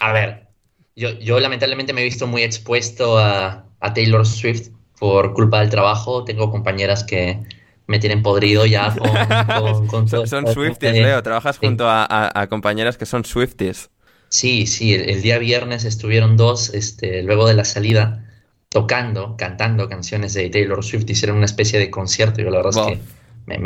A 0.00 0.12
ver, 0.12 0.48
yo, 0.94 1.10
yo 1.18 1.40
lamentablemente 1.40 1.92
me 1.92 2.02
he 2.02 2.04
visto 2.04 2.26
muy 2.26 2.42
expuesto 2.42 3.18
a, 3.18 3.64
a 3.80 3.94
Taylor 3.94 4.26
Swift 4.26 4.68
por 4.98 5.32
culpa 5.32 5.60
del 5.60 5.70
trabajo. 5.70 6.24
Tengo 6.24 6.50
compañeras 6.50 7.04
que 7.04 7.40
me 7.86 7.98
tienen 7.98 8.22
podrido 8.22 8.66
ya 8.66 8.94
con, 8.94 9.86
con, 9.86 10.06
con 10.06 10.08
Son. 10.26 10.46
Swifties, 10.46 10.92
Leo. 10.92 11.22
Trabajas 11.22 11.56
sí. 11.56 11.66
junto 11.66 11.88
a, 11.88 12.04
a- 12.04 12.40
a 12.42 12.46
compañeras 12.48 12.96
que 12.98 13.06
son 13.06 13.24
Swifties. 13.24 13.90
Sí, 14.28 14.66
sí, 14.66 14.94
el, 14.94 15.08
el 15.08 15.22
día 15.22 15.38
viernes 15.38 15.84
estuvieron 15.84 16.36
dos, 16.36 16.74
este, 16.74 17.22
luego 17.22 17.46
de 17.46 17.54
la 17.54 17.64
salida, 17.64 18.24
tocando, 18.68 19.36
cantando 19.36 19.88
canciones 19.88 20.34
de 20.34 20.50
Taylor 20.50 20.84
Swift. 20.84 21.08
Hicieron 21.08 21.36
una 21.36 21.46
especie 21.46 21.78
de 21.78 21.90
concierto. 21.90 22.42
Yo 22.42 22.50
la 22.50 22.58
verdad 22.58 22.72
Wow. 22.82 22.90
es 22.90 22.98
que 22.98 23.58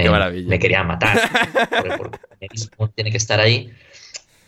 me, 0.42 0.58
quería 0.58 0.84
matar. 0.84 1.18
porque, 1.70 2.48
porque 2.76 2.92
tiene 2.94 3.10
que 3.10 3.16
estar 3.16 3.40
ahí. 3.40 3.72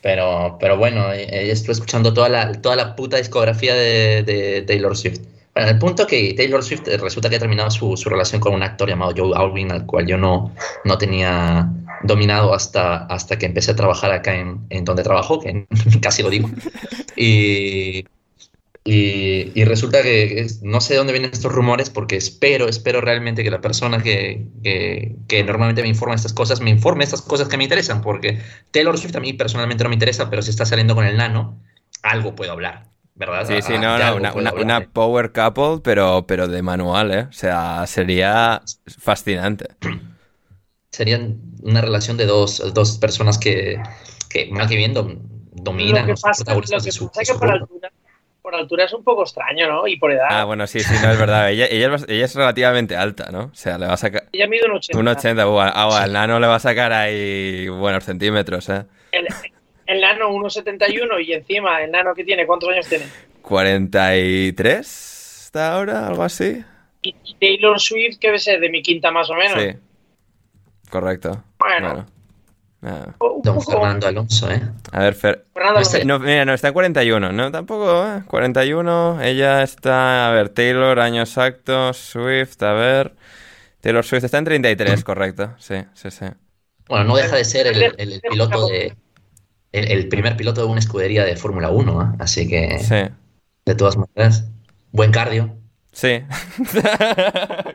Pero, 0.03 0.57
pero 0.61 0.77
bueno, 0.77 1.13
eh, 1.13 1.23
eh, 1.31 1.51
estuve 1.51 1.73
escuchando 1.73 2.13
toda 2.13 2.29
la, 2.29 2.53
toda 2.61 2.75
la 2.77 2.97
puta 2.97 3.17
discografía 3.19 3.75
de, 3.75 4.23
de 4.25 4.63
Taylor 4.63 4.97
Swift. 4.97 5.21
Bueno, 5.55 5.71
el 5.71 5.79
punto 5.79 6.07
que 6.07 6.35
Taylor 6.35 6.63
Swift 6.65 6.89
eh, 6.89 6.97
resulta 6.97 7.31
que 7.31 7.37
ha 7.37 7.39
terminado 7.39 7.71
su, 7.71 7.97
su 7.97 8.09
relación 8.09 8.41
con 8.41 8.53
un 8.55 8.63
actor 8.63 8.89
llamado 8.89 9.13
Joe 9.17 9.33
Alwyn, 9.37 9.71
al 9.71 9.87
cual 9.87 10.07
yo 10.07 10.19
no, 10.19 10.53
no 10.85 10.99
tenía 10.99 11.69
dominado 12.03 12.55
hasta, 12.55 13.07
hasta 13.07 13.39
que 13.39 13.47
empecé 13.47 13.73
a 13.73 13.77
trabajar 13.77 14.13
acá 14.13 14.35
en, 14.37 14.67
en 14.71 14.85
donde 14.85 15.03
trabajo, 15.03 15.41
que 15.41 15.67
casi 16.03 16.23
lo 16.23 16.31
digo. 16.31 16.51
Y, 17.17 18.05
y, 18.85 19.53
y 19.55 19.65
resulta 19.65 20.03
que 20.03 20.41
es- 20.41 20.63
no 20.63 20.81
sé 20.81 20.95
de 20.95 20.99
dónde 20.99 21.13
vienen 21.13 21.31
estos 21.33 21.53
rumores 21.53 21.91
porque 21.91 22.17
espero, 22.17 22.69
espero 22.69 23.01
realmente 23.01 23.45
que 23.45 23.51
la 23.51 23.61
persona 23.61 24.03
que, 24.03 24.47
que, 24.63 25.17
que 25.29 25.45
normalmente 25.45 25.83
me 25.83 25.89
informa 25.89 26.17
estas 26.17 26.33
cosas 26.33 26.61
me 26.61 26.71
informe 26.71 27.05
estas 27.05 27.23
cosas 27.23 27.49
que 27.49 27.57
me 27.57 27.65
interesan 27.65 28.03
porque 28.03 28.41
Taylor 28.73 28.99
Swift 28.99 29.17
a 29.17 29.21
mí 29.21 29.33
personalmente 29.35 29.85
no 29.85 29.91
me 29.91 29.95
interesa, 29.95 30.29
pero 30.31 30.43
si 30.43 30.51
está 30.51 30.67
saliendo 30.67 30.95
con 30.97 31.05
el 31.07 31.17
nano, 31.17 31.61
algo 32.03 32.35
puedo 32.35 32.51
hablar, 32.53 32.87
¿verdad? 33.15 33.47
Sí, 33.47 33.63
sí, 33.63 33.75
no, 33.79 33.95
una, 34.57 34.81
power 34.81 35.31
couple, 35.33 35.81
pero, 35.85 36.27
pero 36.27 36.49
de 36.49 36.63
manual, 36.63 37.13
¿eh? 37.13 37.27
O 37.29 37.33
sea, 37.33 37.87
sería 37.87 38.63
fascinante. 38.99 39.67
Serían 40.93 41.39
una 41.63 41.81
relación 41.81 42.17
de 42.17 42.27
dos, 42.27 42.63
dos 42.75 42.99
personas 42.99 43.39
que, 43.39 43.81
que 44.31 44.47
mal 44.51 44.69
que 44.69 44.77
bien 44.77 44.95
dom- 44.95 45.19
dominan 45.53 46.03
Lo 46.03 46.07
que 46.07 46.11
los 46.13 46.21
pasa, 46.21 46.43
lo 46.43 46.45
protagonistas 46.61 46.83
que 46.83 46.87
de 46.89 46.93
su, 46.93 47.07
pasa 47.09 47.19
de 47.19 47.23
es 47.23 47.29
que 47.29 47.35
su 47.35 47.41
por 47.41 47.49
grupo. 47.49 47.65
altura, 47.65 47.93
por 48.43 48.55
altura 48.55 48.85
es 48.85 48.93
un 48.93 49.03
poco 49.03 49.23
extraño, 49.23 49.69
¿no? 49.69 49.87
Y 49.89 49.97
por 49.97 50.13
edad. 50.13 50.27
Ah, 50.29 50.45
bueno, 50.45 50.67
sí, 50.67 50.81
sí, 50.81 50.93
no, 51.03 51.11
es 51.13 51.19
verdad. 51.19 51.51
Ella, 51.51 51.67
ella, 51.71 51.87
es, 51.87 51.93
bast- 52.03 52.11
ella 52.11 52.25
es 52.27 52.35
relativamente 52.35 52.97
alta, 52.97 53.31
¿no? 53.33 53.45
O 53.45 53.55
sea, 53.55 53.79
le 53.79 53.87
va 53.87 53.95
a 53.95 53.97
sacar... 53.97 54.25
Ella 54.33 54.47
mide 54.49 54.67
un 54.67 54.73
80. 54.73 54.99
Un 54.99 55.09
80, 55.09 55.49
uh, 55.49 55.59
ah, 55.61 56.03
al 56.03 56.13
nano 56.13 56.39
le 56.39 56.47
va 56.47 56.57
a 56.57 56.61
sacar 56.61 56.93
ahí 56.93 57.69
buenos 57.69 58.05
centímetros, 58.05 58.69
¿eh? 58.69 58.85
El, 59.13 59.27
el 59.87 60.01
nano 60.01 60.29
1,71 60.31 61.25
y 61.25 61.33
encima 61.33 61.83
el 61.83 61.91
nano 61.91 62.15
que 62.15 62.25
tiene, 62.25 62.47
¿cuántos 62.47 62.69
años 62.69 62.87
tiene? 62.89 63.07
43 63.43 65.43
está 65.47 65.75
ahora, 65.75 66.07
algo 66.07 66.23
así. 66.23 66.63
Y 67.03 67.15
y 67.25 67.35
Taylor 67.41 67.81
Swift, 67.81 68.19
que 68.19 68.29
debe 68.29 68.39
ser 68.39 68.61
de 68.61 68.69
mi 68.71 68.83
quinta 68.83 69.11
más 69.11 69.29
o 69.31 69.35
menos. 69.35 69.61
Sí. 69.63 69.71
Correcto. 70.93 71.43
Bueno. 71.59 72.05
Nada. 72.83 73.15
Un 73.19 73.41
Don 73.43 73.63
Fernando 73.63 74.07
Alonso, 74.09 74.51
¿eh? 74.51 74.61
A 74.91 75.01
ver, 75.01 75.15
Fer... 75.15 75.47
Fernando. 75.55 75.81
No, 76.05 76.19
mira, 76.19 76.45
no, 76.45 76.53
está 76.53 76.69
en 76.69 76.75
41, 76.75 77.33
¿no? 77.33 77.51
Tampoco, 77.51 78.07
¿eh? 78.07 78.23
41, 78.27 79.23
ella 79.23 79.63
está... 79.63 80.29
A 80.29 80.33
ver, 80.33 80.51
Taylor, 80.51 81.01
año 81.01 81.23
exacto, 81.23 81.95
Swift, 81.95 82.63
a 82.63 82.73
ver... 82.75 83.15
Taylor 83.81 84.05
Swift 84.05 84.25
está 84.25 84.37
en 84.37 84.45
33, 84.45 85.03
correcto. 85.03 85.55
Sí, 85.59 85.77
sí, 85.95 86.11
sí. 86.11 86.27
Bueno, 86.89 87.05
no 87.05 87.17
deja 87.17 87.37
de 87.37 87.45
ser 87.47 87.69
el, 87.69 87.83
el- 87.83 87.95
el 87.97 88.21
piloto 88.21 88.67
de. 88.69 88.95
El, 89.73 89.91
el 89.91 90.09
primer 90.09 90.37
piloto 90.37 90.61
de 90.61 90.67
una 90.67 90.79
escudería 90.79 91.25
de 91.25 91.35
Fórmula 91.37 91.71
1, 91.71 92.03
¿eh? 92.03 92.17
Así 92.21 92.47
que, 92.47 92.79
Sí. 92.81 93.13
de 93.65 93.75
todas 93.75 93.97
maneras, 93.97 94.45
buen 94.93 95.11
cardio. 95.11 95.57
Sí. 95.91 96.23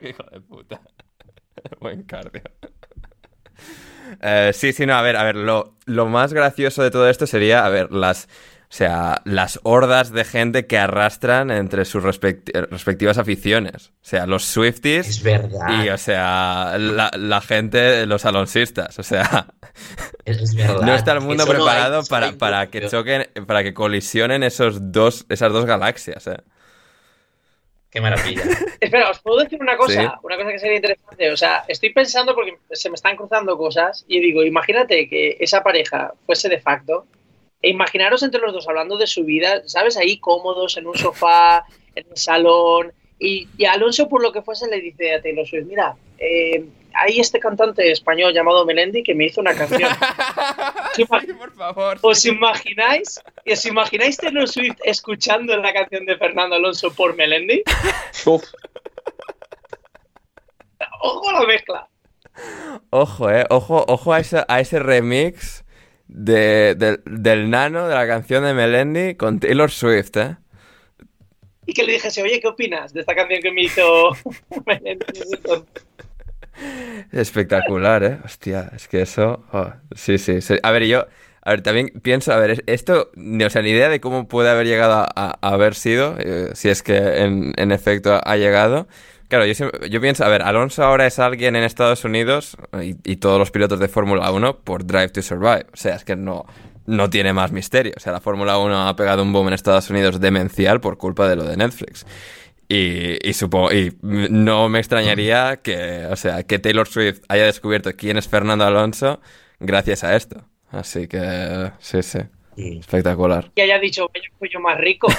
Hijo 0.03 0.23
de 0.31 0.41
puta. 0.47 0.79
Buen 1.81 2.03
cardio. 2.03 2.43
Eh, 4.21 4.51
sí, 4.53 4.73
sí, 4.73 4.85
no, 4.85 4.95
a 4.95 5.01
ver, 5.01 5.15
a 5.17 5.23
ver, 5.23 5.35
lo, 5.35 5.75
lo 5.85 6.05
más 6.07 6.33
gracioso 6.33 6.81
de 6.83 6.91
todo 6.91 7.09
esto 7.09 7.27
sería, 7.27 7.65
a 7.65 7.69
ver, 7.69 7.91
las, 7.91 8.25
o 8.69 8.73
sea, 8.73 9.21
las 9.25 9.59
hordas 9.63 10.11
de 10.11 10.23
gente 10.23 10.65
que 10.65 10.77
arrastran 10.77 11.51
entre 11.51 11.83
sus 11.85 12.03
respecti- 12.03 12.51
respectivas 12.69 13.17
aficiones. 13.17 13.89
O 14.01 14.05
sea, 14.09 14.25
los 14.25 14.43
Swifties 14.45 15.07
Es 15.09 15.23
verdad. 15.23 15.83
y, 15.83 15.89
o 15.89 15.97
sea, 15.97 16.77
la, 16.79 17.11
la 17.15 17.41
gente, 17.41 18.05
los 18.05 18.25
alonsistas. 18.25 18.97
O 18.99 19.03
sea, 19.03 19.47
Es, 20.25 20.37
es 20.41 20.55
verdad. 20.55 20.81
no 20.81 20.95
está 20.95 21.11
el 21.13 21.21
mundo 21.21 21.43
Eso 21.43 21.53
no 21.53 21.59
hay- 21.59 21.65
preparado 21.65 22.03
para, 22.05 22.31
para 22.33 22.67
que 22.67 22.87
choquen, 22.89 23.27
para 23.45 23.63
que 23.63 23.73
colisionen 23.73 24.43
esos 24.43 24.91
dos, 24.91 25.25
esas 25.29 25.51
dos 25.51 25.65
galaxias, 25.65 26.27
eh. 26.27 26.37
Qué 27.89 28.01
maravilla. 28.01 28.43
Espera, 28.79 29.09
os 29.09 29.19
puedo 29.19 29.37
decir 29.39 29.59
una 29.61 29.77
cosa, 29.77 30.01
Sí. 30.01 30.07
una 30.23 30.35
cosa 30.37 30.51
que 30.51 30.59
sería 30.59 30.75
interesante. 30.77 31.31
O 31.31 31.37
sea, 31.37 31.63
estoy 31.67 31.91
pensando 31.93 32.35
porque 32.35 32.57
se 32.71 32.89
me 32.89 32.95
están 32.95 33.15
cruzando 33.15 33.57
cosas 33.57 34.03
y 34.07 34.19
digo, 34.19 34.43
imagínate 34.43 35.07
que 35.07 35.37
esa 35.39 35.63
pareja 35.63 36.13
fuese 36.25 36.49
de 36.49 36.59
facto 36.59 37.05
e 37.61 37.69
imaginaros 37.69 38.21
entre 38.23 38.41
los 38.41 38.53
dos 38.53 38.67
hablando 38.67 38.97
de 38.97 39.07
su 39.07 39.23
vida, 39.23 39.61
¿sabes? 39.65 39.97
Ahí 39.97 40.19
cómodos 40.19 40.77
en 40.77 40.85
un 40.87 40.95
sofá, 40.97 41.65
en 41.95 42.05
el 42.09 42.17
salón 42.17 42.91
y, 43.19 43.47
y 43.57 43.65
Alonso 43.65 44.07
por 44.09 44.21
lo 44.21 44.31
que 44.31 44.41
fuese 44.43 44.67
le 44.69 44.79
dice 44.81 45.15
a 45.15 45.21
Taylor 45.21 45.47
Swift, 45.47 45.65
mira, 45.65 45.95
eh, 46.19 46.65
hay 46.99 47.19
este 47.19 47.39
cantante 47.39 47.91
español 47.91 48.33
llamado 48.33 48.65
Melendi 48.65 49.03
que 49.03 49.13
me 49.15 49.25
hizo 49.25 49.41
una 49.41 49.53
canción. 49.55 49.89
Sí, 50.95 51.05
por 51.05 51.53
favor. 51.53 51.99
¿Os 52.01 52.25
imagináis? 52.25 53.21
¿Os 53.45 53.65
imagináis 53.67 54.17
Taylor 54.17 54.47
Swift 54.47 54.77
escuchando 54.83 55.55
la 55.57 55.71
canción 55.71 56.07
de 56.07 56.17
Fernando 56.17 56.55
Alonso 56.55 56.91
por 56.91 57.15
Melendi? 57.15 57.61
uf, 58.25 58.43
¡Ojo 61.01 61.29
a 61.29 61.33
la 61.41 61.45
mezcla! 61.47 61.87
Ojo, 62.89 63.29
eh. 63.29 63.45
Ojo, 63.49 63.85
ojo 63.87 64.13
a 64.13 64.19
ese, 64.19 64.43
a 64.47 64.59
ese 64.59 64.79
remix 64.79 65.65
de, 66.07 66.73
del- 66.75 67.01
del 67.05 67.49
nano 67.51 67.87
de 67.87 67.93
la 67.95 68.07
canción 68.07 68.43
de 68.43 68.53
Melendi 68.55 69.15
con 69.15 69.39
Taylor 69.39 69.69
Swift, 69.69 70.17
eh. 70.17 70.35
Y 71.67 71.73
que 71.73 71.83
le 71.83 71.93
dijese, 71.93 72.23
oye, 72.23 72.39
¿qué 72.39 72.47
opinas 72.47 72.93
de 72.93 73.01
esta 73.01 73.13
canción 73.13 73.41
que 73.41 73.51
me 73.51 73.61
hizo 73.63 74.11
Espectacular, 77.11 78.03
¿eh? 78.03 78.17
Hostia, 78.25 78.71
es 78.75 78.87
que 78.87 79.01
eso... 79.01 79.43
oh, 79.51 79.71
sí, 79.95 80.17
sí. 80.17 80.39
A 80.63 80.71
ver, 80.71 80.83
yo... 80.85 81.05
A 81.43 81.51
ver, 81.51 81.61
también 81.61 81.91
pienso, 82.01 82.33
a 82.33 82.37
ver, 82.37 82.51
es- 82.51 82.63
esto, 82.65 83.09
o 83.15 83.49
sea, 83.49 83.61
ni 83.61 83.69
idea 83.69 83.87
de 83.87 84.01
cómo 84.01 84.27
puede 84.27 84.49
haber 84.49 84.67
llegado 84.67 85.05
a, 85.15 85.37
haber 85.41 85.75
sido, 85.75 86.15
eh, 86.19 86.49
si 86.55 86.67
es 86.67 86.83
que 86.83 86.97
en, 87.23 87.53
en 87.55 87.71
efecto 87.71 88.19
ha 88.21 88.35
llegado. 88.35 88.89
Claro, 89.29 89.45
yo 89.45 90.01
pienso, 90.01 90.25
a 90.25 90.27
ver, 90.27 90.41
Alonso 90.41 90.83
ahora 90.83 91.07
es 91.07 91.19
alguien 91.19 91.55
en 91.55 91.63
Estados 91.63 92.03
Unidos 92.03 92.57
y, 92.83 92.95
y 93.09 93.15
todos 93.17 93.39
los 93.39 93.51
pilotos 93.51 93.79
de 93.79 93.87
Fórmula 93.87 94.29
1 94.29 94.57
por 94.59 94.85
Drive 94.85 95.09
to 95.09 95.21
Survive. 95.21 95.67
O 95.71 95.77
sea, 95.77 95.95
es 95.95 96.03
que 96.03 96.17
no, 96.17 96.45
no 96.85 97.09
tiene 97.09 97.31
más 97.31 97.53
misterio. 97.53 97.93
O 97.95 97.99
sea, 98.01 98.11
la 98.11 98.19
Fórmula 98.19 98.57
1 98.57 98.87
ha 98.89 98.95
pegado 98.97 99.23
un 99.23 99.31
boom 99.31 99.47
en 99.47 99.53
Estados 99.53 99.89
Unidos 99.89 100.19
demencial 100.19 100.81
por 100.81 100.97
culpa 100.97 101.29
de 101.29 101.37
lo 101.37 101.43
de 101.45 101.55
Netflix. 101.55 102.05
Y, 102.69 103.27
y 103.27 103.33
supongo, 103.33 103.71
y 103.71 103.97
no 104.01 104.67
me 104.67 104.79
extrañaría 104.79 105.57
que, 105.63 106.05
o 106.11 106.15
sea, 106.15 106.43
que 106.43 106.59
Taylor 106.59 106.87
Swift 106.87 107.21
haya 107.29 107.45
descubierto 107.45 107.91
quién 107.95 108.17
es 108.17 108.27
Fernando 108.27 108.65
Alonso 108.65 109.21
gracias 109.59 110.03
a 110.03 110.15
esto. 110.15 110.43
Así 110.69 111.07
que, 111.07 111.71
sí, 111.79 112.03
sí. 112.03 112.19
Espectacular. 112.57 113.51
que 113.55 113.61
haya 113.61 113.79
dicho, 113.79 114.09
vaya 114.13 114.27
cuello 114.37 114.59
más 114.59 114.77
rico? 114.79 115.07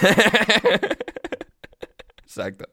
Exacto. 2.24 2.66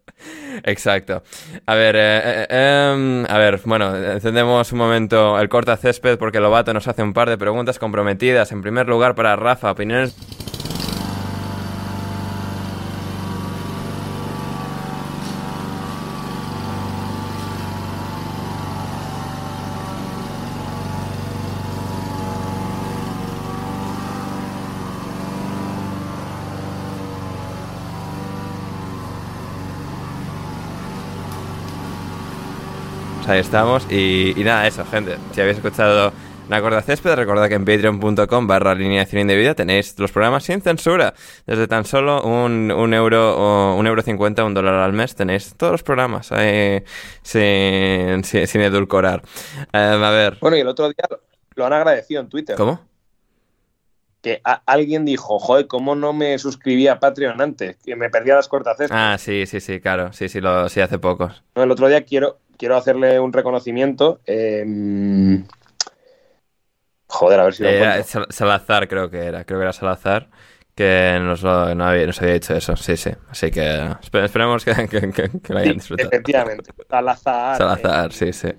Exacto. 0.64 1.24
A 1.66 1.76
ver, 1.76 1.96
eh, 1.96 2.48
eh, 2.50 2.92
em, 2.94 3.26
a 3.28 3.38
ver, 3.38 3.62
bueno, 3.66 3.96
encendemos 3.96 4.72
un 4.72 4.78
momento 4.78 5.40
el 5.40 5.50
corta 5.50 5.78
césped 5.78 6.18
porque 6.18 6.40
Lobato 6.40 6.74
nos 6.74 6.88
hace 6.88 7.04
un 7.04 7.14
par 7.14 7.30
de 7.30 7.38
preguntas 7.38 7.78
comprometidas. 7.80 8.52
En 8.52 8.62
primer 8.62 8.88
lugar, 8.88 9.16
para 9.16 9.36
Rafa, 9.36 9.72
opiniones. 9.72 10.16
Pues 33.26 33.34
ahí 33.34 33.40
estamos. 33.40 33.88
Y, 33.90 34.40
y 34.40 34.44
nada, 34.44 34.68
eso, 34.68 34.86
gente. 34.86 35.18
Si 35.34 35.42
habéis 35.42 35.58
escuchado 35.58 36.14
la 36.48 36.62
corta 36.62 36.84
césped, 36.84 37.16
recordad 37.16 37.48
que 37.50 37.56
en 37.56 37.66
patreon.com 37.66 38.46
barra 38.46 38.70
alineación 38.72 39.22
indebida 39.22 39.56
tenéis 39.56 39.98
los 39.98 40.12
programas 40.12 40.44
sin 40.44 40.62
censura. 40.62 41.16
Desde 41.48 41.68
tan 41.68 41.86
solo 41.86 42.22
un, 42.22 42.72
un 42.72 42.94
euro 42.94 43.36
o 43.36 43.76
un 43.78 43.88
euro 43.88 44.04
cincuenta, 44.04 44.44
un 44.46 44.54
dólar 44.54 44.76
al 44.76 44.94
mes, 44.94 45.16
tenéis 45.16 45.56
todos 45.58 45.72
los 45.72 45.82
programas 45.82 46.28
sin, 47.24 48.24
sin, 48.24 48.48
sin 48.48 48.62
edulcorar. 48.62 49.24
Em, 49.74 50.04
a 50.04 50.12
ver, 50.12 50.38
Bueno, 50.40 50.58
y 50.58 50.60
el 50.60 50.68
otro 50.68 50.86
día 50.90 51.06
lo 51.56 51.66
han 51.66 51.74
agradecido 51.74 52.22
en 52.22 52.30
Twitter. 52.30 52.56
¿cómo? 52.56 52.80
Que 54.22 54.42
alguien 54.68 55.04
dijo, 55.06 55.38
joder, 55.40 55.66
¿cómo 55.68 55.96
no 55.96 56.12
me 56.14 56.38
suscribí 56.40 56.88
a 56.88 57.00
Patreon 57.00 57.42
antes? 57.42 57.78
Que 57.84 57.96
me 57.96 58.10
perdía 58.10 58.36
las 58.36 58.48
cortacestas. 58.48 58.96
Ah, 59.00 59.18
sí, 59.20 59.46
sí, 59.48 59.60
sí, 59.60 59.80
claro. 59.80 60.14
Sí, 60.14 60.30
sí, 60.30 60.42
lo, 60.42 60.68
sí, 60.70 60.82
hace 60.82 60.98
pocos. 61.00 61.44
No, 61.56 61.62
el 61.64 61.70
otro 61.70 61.88
día 61.88 62.04
quiero, 62.04 62.40
quiero 62.58 62.76
hacerle 62.78 63.20
un 63.20 63.34
reconocimiento. 63.34 64.20
eh, 64.26 64.64
Joder, 67.08 67.40
a 67.40 67.44
ver 67.46 67.54
si 67.54 67.64
lo 67.64 67.70
Era. 67.70 68.04
Sal- 68.04 68.28
Salazar, 68.30 68.88
creo 68.88 69.10
que 69.10 69.20
era. 69.20 69.46
Creo 69.46 69.60
que 69.60 69.64
era 69.64 69.74
Salazar. 69.74 70.30
Que 70.74 71.18
nos, 71.22 71.42
lo- 71.42 71.74
no 71.74 71.86
había, 71.86 72.06
nos 72.06 72.22
había 72.22 72.34
dicho 72.34 72.54
eso, 72.54 72.76
sí, 72.76 72.98
sí. 72.98 73.10
Así 73.30 73.50
que 73.50 73.62
espe- 73.62 74.26
esperemos 74.26 74.66
que, 74.66 74.74
que- 74.90 75.12
que- 75.12 75.30
que 75.42 75.54
lo 75.54 75.60
hayan 75.60 75.74
Sí, 75.74 75.80
disfrutado. 75.80 76.10
efectivamente. 76.10 76.72
Salazar. 76.90 77.58
Salazar, 77.58 78.12
sí, 78.12 78.34
sí. 78.34 78.50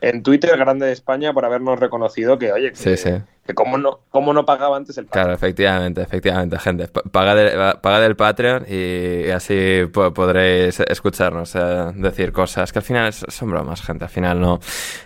En, 0.00 0.22
Twitter, 0.22 0.56
grande 0.56 0.86
de 0.86 0.92
España, 0.92 1.32
por 1.32 1.44
habernos 1.44 1.78
reconocido 1.78 2.38
que, 2.38 2.52
oye, 2.52 2.70
que, 2.70 2.76
Sí, 2.76 2.96
sí. 2.96 3.10
que 3.46 3.54
cómo, 3.54 3.76
no, 3.76 4.00
cómo 4.10 4.32
no 4.32 4.46
pagaba 4.46 4.76
antes 4.76 4.96
el 4.98 5.06
Claro, 5.06 5.32
efectivamente, 5.32 6.00
efectivamente, 6.00 6.58
gente. 6.58 6.88
Pa- 6.88 7.02
Pagad 7.02 7.38
el, 7.38 7.78
pagad 7.80 8.04
el 8.06 8.16
Patreon 8.16 8.64
y, 8.68 9.26
y 9.26 9.30
así 9.30 9.82
po- 9.92 10.12
podréis 10.14 10.80
escucharnos 10.80 11.54
eh, 11.54 11.92
decir 11.96 12.32
cosas 12.32 12.72
que 12.72 12.78
al 12.78 12.84
final 12.84 13.12
son 13.12 13.50
bromas, 13.50 13.82
gente. 13.82 14.04
Al 14.04 14.10
final 14.10 14.40
no, 14.40 14.58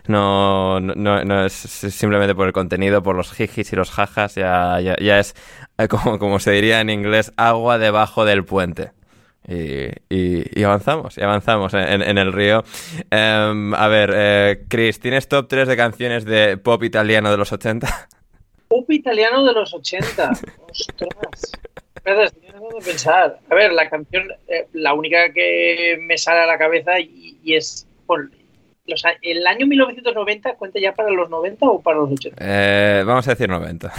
no, 0.07 0.79
no, 0.81 1.25
no 1.25 1.45
es 1.45 1.53
simplemente 1.53 2.35
por 2.35 2.47
el 2.47 2.53
contenido, 2.53 3.03
por 3.03 3.17
los 3.17 3.33
jijis 3.33 3.73
y 3.73 3.77
los 3.77 3.91
jajas, 3.91 4.35
ya, 4.37 4.79
ya, 4.81 4.97
ya 5.01 5.19
es, 5.19 5.35
eh, 5.79 5.89
como, 5.89 6.19
como 6.19 6.39
se 6.39 6.53
diría 6.53 6.81
en 6.81 6.91
inglés, 6.91 7.33
agua 7.37 7.79
debajo 7.79 8.25
del 8.25 8.45
puente. 8.45 8.93
Y, 9.47 9.89
y- 10.09 10.61
y 10.61 10.63
avanzamos, 10.63 11.19
y 11.19 11.23
avanzamos 11.23 11.75
en, 11.75 12.03
en- 12.03 12.19
el 12.19 12.33
río. 12.33 12.65
Em, 13.11 13.75
a 13.75 13.89
ver, 13.89 14.11
eh, 14.15 14.65
Chris, 14.69 14.99
¿tienes 15.01 15.29
top 15.29 15.49
3 15.49 15.69
de 15.69 15.77
canciones 15.77 16.25
de 16.25 16.57
pop 16.57 16.83
italiano 16.83 17.31
de 17.31 17.37
los 17.37 17.53
80? 17.53 18.09
Pop 18.69 18.91
italiano 18.91 19.45
de 19.45 19.53
los 19.53 19.75
80. 19.75 20.31
Ostras. 20.71 21.53
Espera, 21.95 22.25
estoy 22.25 22.43
tratando 22.43 22.69
de 22.79 22.85
pensar. 22.85 23.39
A 23.51 23.55
ver, 23.55 23.73
la 23.73 23.89
canción, 23.91 24.25
eh, 24.49 24.67
la 24.73 24.95
única 24.95 25.33
que 25.33 25.99
me 26.01 26.17
sale 26.19 26.41
a 26.41 26.47
la 26.47 26.59
cabeza 26.59 26.99
y, 26.99 27.39
y 27.43 27.55
es. 27.55 27.87
por 28.07 28.31
los 28.87 29.05
a- 29.05 29.17
¿El 29.23 29.47
año 29.47 29.67
1990 29.67 30.55
cuenta 30.57 30.79
ya 30.81 30.95
para 30.95 31.11
los 31.11 31.31
90 31.31 31.67
o 31.67 31.81
para 31.83 31.99
los 31.99 32.11
80? 32.13 32.37
Eh, 32.41 33.03
vamos 33.07 33.27
a 33.29 33.31
decir 33.31 33.49
90. 33.49 33.93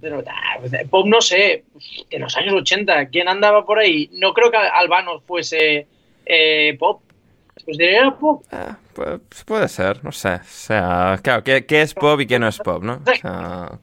Pero, 0.00 0.22
ah, 0.26 0.56
pues, 0.60 0.72
eh, 0.72 0.86
pop 0.88 1.06
no 1.06 1.20
sé, 1.20 1.64
de 2.10 2.18
los 2.18 2.36
años 2.36 2.54
80, 2.54 3.06
¿quién 3.08 3.28
andaba 3.28 3.64
por 3.64 3.78
ahí? 3.78 4.08
No 4.12 4.32
creo 4.32 4.50
que 4.50 4.56
Albano 4.56 5.20
fuese 5.20 5.86
eh, 6.24 6.76
pop. 6.78 7.02
Pues 7.64 7.78
era 7.78 8.16
pop. 8.16 8.42
Ah, 8.50 8.78
pues 8.94 9.44
puede 9.44 9.68
ser, 9.68 10.02
no 10.02 10.12
sé. 10.12 10.34
O 10.34 10.44
sea, 10.44 11.18
claro, 11.22 11.44
¿qué, 11.44 11.66
qué 11.66 11.82
es 11.82 11.92
pop 11.92 12.20
y 12.20 12.26
qué 12.26 12.38
no 12.38 12.48
es 12.48 12.58
pop, 12.58 12.82
no? 12.82 13.02
O 13.06 13.14
sea, 13.14 13.78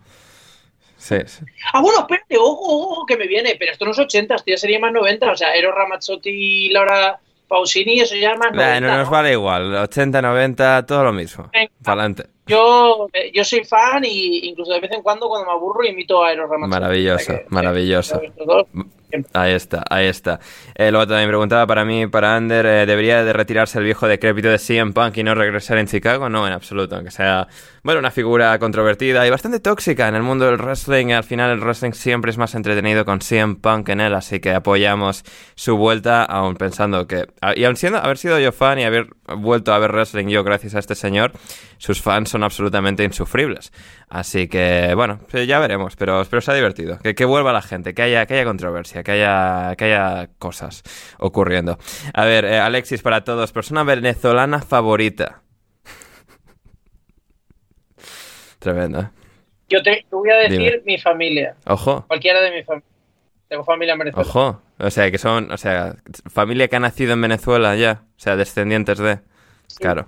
sí, 0.97 1.17
sí. 1.25 1.45
Ah, 1.73 1.81
bueno, 1.81 1.99
espérate, 1.99 2.37
ojo, 2.37 2.91
ojo, 2.91 3.05
que 3.05 3.17
me 3.17 3.27
viene, 3.27 3.55
pero 3.59 3.71
esto 3.71 3.85
no 3.85 3.91
es 3.91 3.99
80, 3.99 4.35
esto 4.35 4.51
ya 4.51 4.57
sería 4.57 4.79
más 4.79 4.91
90. 4.91 5.31
O 5.31 5.37
sea, 5.37 5.53
Eros 5.53 5.75
Ramazzotti 5.75 6.29
y 6.29 6.69
Laura 6.69 7.19
Pausini, 7.47 7.99
eso 7.99 8.15
ya 8.15 8.31
es 8.31 8.39
más 8.39 8.51
90. 8.51 8.79
Nah, 8.79 8.87
no 8.87 8.97
nos 8.97 9.07
¿no? 9.07 9.11
vale 9.11 9.31
igual, 9.33 9.75
80, 9.75 10.21
90, 10.21 10.85
todo 10.87 11.03
lo 11.03 11.13
mismo. 11.13 11.51
Para 11.83 12.01
adelante. 12.01 12.36
Yo, 12.47 13.09
eh, 13.13 13.31
yo 13.33 13.43
soy 13.43 13.63
fan 13.63 14.03
y 14.05 14.47
incluso 14.47 14.71
de 14.71 14.79
vez 14.79 14.91
en 14.91 15.01
cuando, 15.01 15.27
cuando 15.27 15.47
me 15.47 15.53
aburro, 15.53 15.85
imito 15.85 16.23
a 16.23 16.31
Eros 16.31 16.49
Ramazzotti. 16.49 16.81
Maravilloso, 16.81 17.33
maravilloso. 17.49 18.21
Ahí 19.33 19.53
está, 19.53 19.85
ahí 19.89 20.07
está. 20.07 20.39
Eh, 20.75 20.91
luego 20.91 21.07
también 21.07 21.29
preguntaba 21.29 21.65
para 21.65 21.85
mí, 21.85 22.07
para 22.07 22.35
Ander, 22.35 22.65
eh, 22.65 22.85
¿debería 22.85 23.23
de 23.23 23.31
retirarse 23.31 23.77
el 23.79 23.85
viejo 23.85 24.05
decrépito 24.05 24.49
de 24.49 24.59
CM 24.59 24.91
Punk 24.91 25.15
y 25.17 25.23
no 25.23 25.33
regresar 25.33 25.77
en 25.77 25.87
Chicago? 25.87 26.27
No, 26.29 26.45
en 26.45 26.51
absoluto, 26.51 26.95
aunque 26.97 27.09
sea, 27.11 27.47
bueno, 27.83 27.99
una 27.99 28.11
figura 28.11 28.59
controvertida 28.59 29.25
y 29.25 29.29
bastante 29.29 29.61
tóxica 29.61 30.09
en 30.09 30.15
el 30.15 30.23
mundo 30.23 30.45
del 30.45 30.57
wrestling. 30.57 31.13
Al 31.13 31.23
final 31.23 31.51
el 31.51 31.61
wrestling 31.61 31.93
siempre 31.93 32.31
es 32.31 32.37
más 32.37 32.53
entretenido 32.53 33.05
con 33.05 33.21
CM 33.21 33.55
Punk 33.55 33.87
en 33.89 34.01
él, 34.01 34.13
así 34.13 34.41
que 34.41 34.51
apoyamos 34.51 35.23
su 35.55 35.77
vuelta, 35.77 36.23
aún 36.25 36.55
pensando 36.57 37.07
que, 37.07 37.27
a- 37.39 37.55
y 37.57 37.63
aun 37.63 37.77
siendo, 37.77 37.99
haber 37.99 38.17
sido 38.17 38.37
yo 38.39 38.51
fan 38.51 38.77
y 38.79 38.83
haber 38.83 39.07
vuelto 39.37 39.73
a 39.73 39.79
ver 39.79 39.91
wrestling 39.93 40.27
yo 40.27 40.43
gracias 40.43 40.75
a 40.75 40.79
este 40.79 40.95
señor, 40.95 41.31
sus 41.77 42.01
fans 42.01 42.29
son 42.29 42.43
absolutamente 42.43 43.05
insufribles. 43.05 43.71
Así 44.09 44.47
que, 44.47 44.93
bueno, 44.95 45.19
ya 45.45 45.59
veremos, 45.59 45.95
pero 45.97 46.21
espero 46.21 46.41
sea 46.41 46.53
divertido. 46.55 46.97
Que, 46.99 47.13
que 47.13 47.25
vuelva 47.25 47.51
la 47.51 47.61
gente, 47.61 47.93
que 47.93 48.01
haya, 48.03 48.25
que 48.25 48.35
haya 48.35 48.45
controversia, 48.45 48.96
que 49.03 49.11
haya, 49.11 49.75
que 49.75 49.85
haya 49.85 50.29
cosas 50.39 50.83
ocurriendo. 51.19 51.77
A 52.13 52.25
ver, 52.25 52.45
eh, 52.45 52.59
Alexis, 52.59 53.01
para 53.01 53.23
todos, 53.23 53.51
persona 53.51 53.83
venezolana 53.83 54.61
favorita. 54.61 55.41
Tremendo, 58.59 59.01
¿eh? 59.01 59.09
Yo 59.69 59.81
te, 59.83 60.05
te 60.09 60.15
voy 60.15 60.29
a 60.29 60.37
decir 60.37 60.59
Dime. 60.59 60.81
mi 60.85 60.97
familia, 60.97 61.55
Ojo, 61.65 62.05
cualquiera 62.07 62.41
de 62.41 62.51
mi 62.51 62.63
familia. 62.63 62.87
Tengo 63.49 63.63
familia 63.63 63.93
en 63.93 63.99
Venezuela. 63.99 64.27
ojo. 64.29 64.61
O 64.79 64.91
sea, 64.91 65.09
que 65.09 65.17
son, 65.17 65.51
o 65.51 65.57
sea, 65.57 65.95
familia 66.29 66.67
que 66.67 66.75
ha 66.75 66.79
nacido 66.79 67.13
en 67.13 67.21
Venezuela 67.21 67.75
ya. 67.75 68.03
O 68.17 68.19
sea, 68.19 68.35
descendientes 68.35 68.97
de. 68.97 69.19
Claro. 69.79 70.07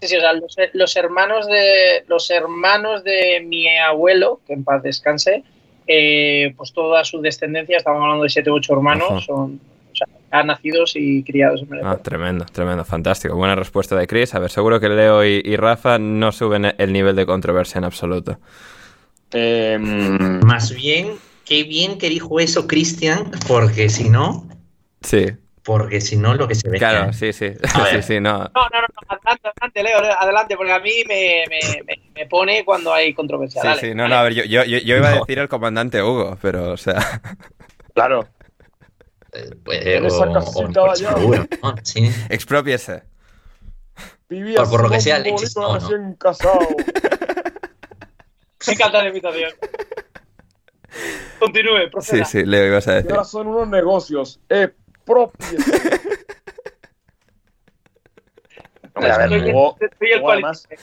Sí, 0.00 0.08
sí, 0.08 0.16
o 0.16 0.20
sea, 0.20 0.32
los, 0.32 0.56
los 0.72 0.96
hermanos 0.96 1.46
de 1.46 2.04
los 2.08 2.30
hermanos 2.30 3.04
de 3.04 3.44
mi 3.46 3.68
abuelo, 3.78 4.40
que 4.46 4.54
en 4.54 4.64
paz 4.64 4.82
descanse, 4.82 5.44
eh, 5.92 6.54
pues 6.56 6.72
toda 6.72 7.02
su 7.02 7.20
descendencia, 7.20 7.76
estamos 7.76 8.00
hablando 8.00 8.22
de 8.22 8.30
siete 8.30 8.48
u 8.48 8.54
ocho 8.54 8.74
hermanos, 8.74 9.24
son 9.24 9.60
o 9.92 9.96
sea, 9.96 10.06
han 10.30 10.46
nacidos 10.46 10.92
y 10.94 11.24
criados 11.24 11.62
en 11.62 11.68
Venezuela. 11.68 11.96
Ah, 11.98 12.02
tremendo, 12.02 12.44
tremendo, 12.44 12.84
fantástico. 12.84 13.34
Buena 13.34 13.56
respuesta 13.56 13.96
de 13.96 14.06
Chris. 14.06 14.32
A 14.36 14.38
ver, 14.38 14.50
seguro 14.50 14.78
que 14.78 14.88
Leo 14.88 15.24
y, 15.24 15.42
y 15.44 15.56
Rafa 15.56 15.98
no 15.98 16.30
suben 16.30 16.72
el 16.78 16.92
nivel 16.92 17.16
de 17.16 17.26
controversia 17.26 17.78
en 17.78 17.84
absoluto. 17.84 18.38
Eh, 19.32 19.78
Más 19.80 20.72
bien, 20.72 21.14
qué 21.44 21.64
bien 21.64 21.98
que 21.98 22.08
dijo 22.08 22.38
eso 22.38 22.68
Cristian, 22.68 23.32
porque 23.48 23.88
si 23.88 24.08
no, 24.08 24.46
Sí, 25.02 25.26
porque 25.62 26.00
si 26.00 26.16
no, 26.16 26.34
lo 26.34 26.48
que 26.48 26.54
se 26.54 26.68
ve. 26.68 26.78
Claro, 26.78 27.12
sí, 27.12 27.32
sí. 27.32 27.52
A 27.74 27.86
sí, 27.90 28.02
sí, 28.02 28.20
no. 28.20 28.38
No, 28.38 28.44
no, 28.44 28.80
no, 28.80 28.86
adelante, 29.08 29.48
adelante, 29.48 29.82
Leo, 29.82 29.98
adelante, 30.18 30.56
porque 30.56 30.72
a 30.72 30.78
mí 30.80 30.92
me, 31.06 31.44
me- 31.48 31.82
me- 31.84 32.10
me 32.14 32.26
pone 32.26 32.64
cuando 32.64 32.92
hay 32.92 33.12
controversia. 33.14 33.60
Sí, 33.62 33.68
Dale, 33.68 33.80
sí, 33.80 33.94
no, 33.94 34.02
dale. 34.04 34.14
no, 34.14 34.20
a 34.20 34.22
ver, 34.24 34.34
yo, 34.34 34.44
yo, 34.44 34.64
yo, 34.64 34.96
iba 34.96 35.08
a 35.08 35.14
No. 35.14 35.20
decir 35.20 35.38
el 35.38 35.48
comandante 35.48 36.02
Hugo, 36.02 36.38
pero, 36.40 36.72
o 36.72 36.76
sea, 36.76 36.96
Claro. 37.94 38.26
Eh, 39.32 39.50
pues, 39.64 39.84
En 39.86 40.06
esa 40.06 40.28
o- 40.28 40.32
casita 40.32 40.82
o- 40.82 40.90
allá. 40.90 41.12
seguro, 41.14 41.46
¿no? 41.62 41.74
Sí. 41.84 42.10
expropiese. 42.30 43.02
Vivía 44.28 44.56
Por- 44.58 44.70
por 44.70 44.82
lo 44.84 44.90
que 44.90 45.00
sea, 45.00 45.16
Alexis, 45.16 45.56
no, 45.56 45.78
¿no? 45.78 46.16
casado. 46.16 46.58
Me 48.66 48.72
encanta 48.74 49.02
la 49.02 49.08
invitación. 49.08 49.50
Continúe, 51.38 51.78
Sí, 51.84 51.86
proceda. 51.90 52.24
sí, 52.24 52.44
Leo, 52.44 52.66
ibas 52.66 52.88
a 52.88 52.92
Y 52.92 52.94
decir. 52.96 53.10
ahora 53.12 53.24
son 53.24 53.46
unos 53.46 53.68
negocios. 53.68 54.40
Expropiese. 55.18 56.00
Hombre, 58.94 59.12
a 59.12 59.18
ver, 59.18 59.26
además, 59.30 60.66
político. 60.66 60.82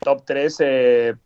top 0.00 0.22
3 0.24 0.56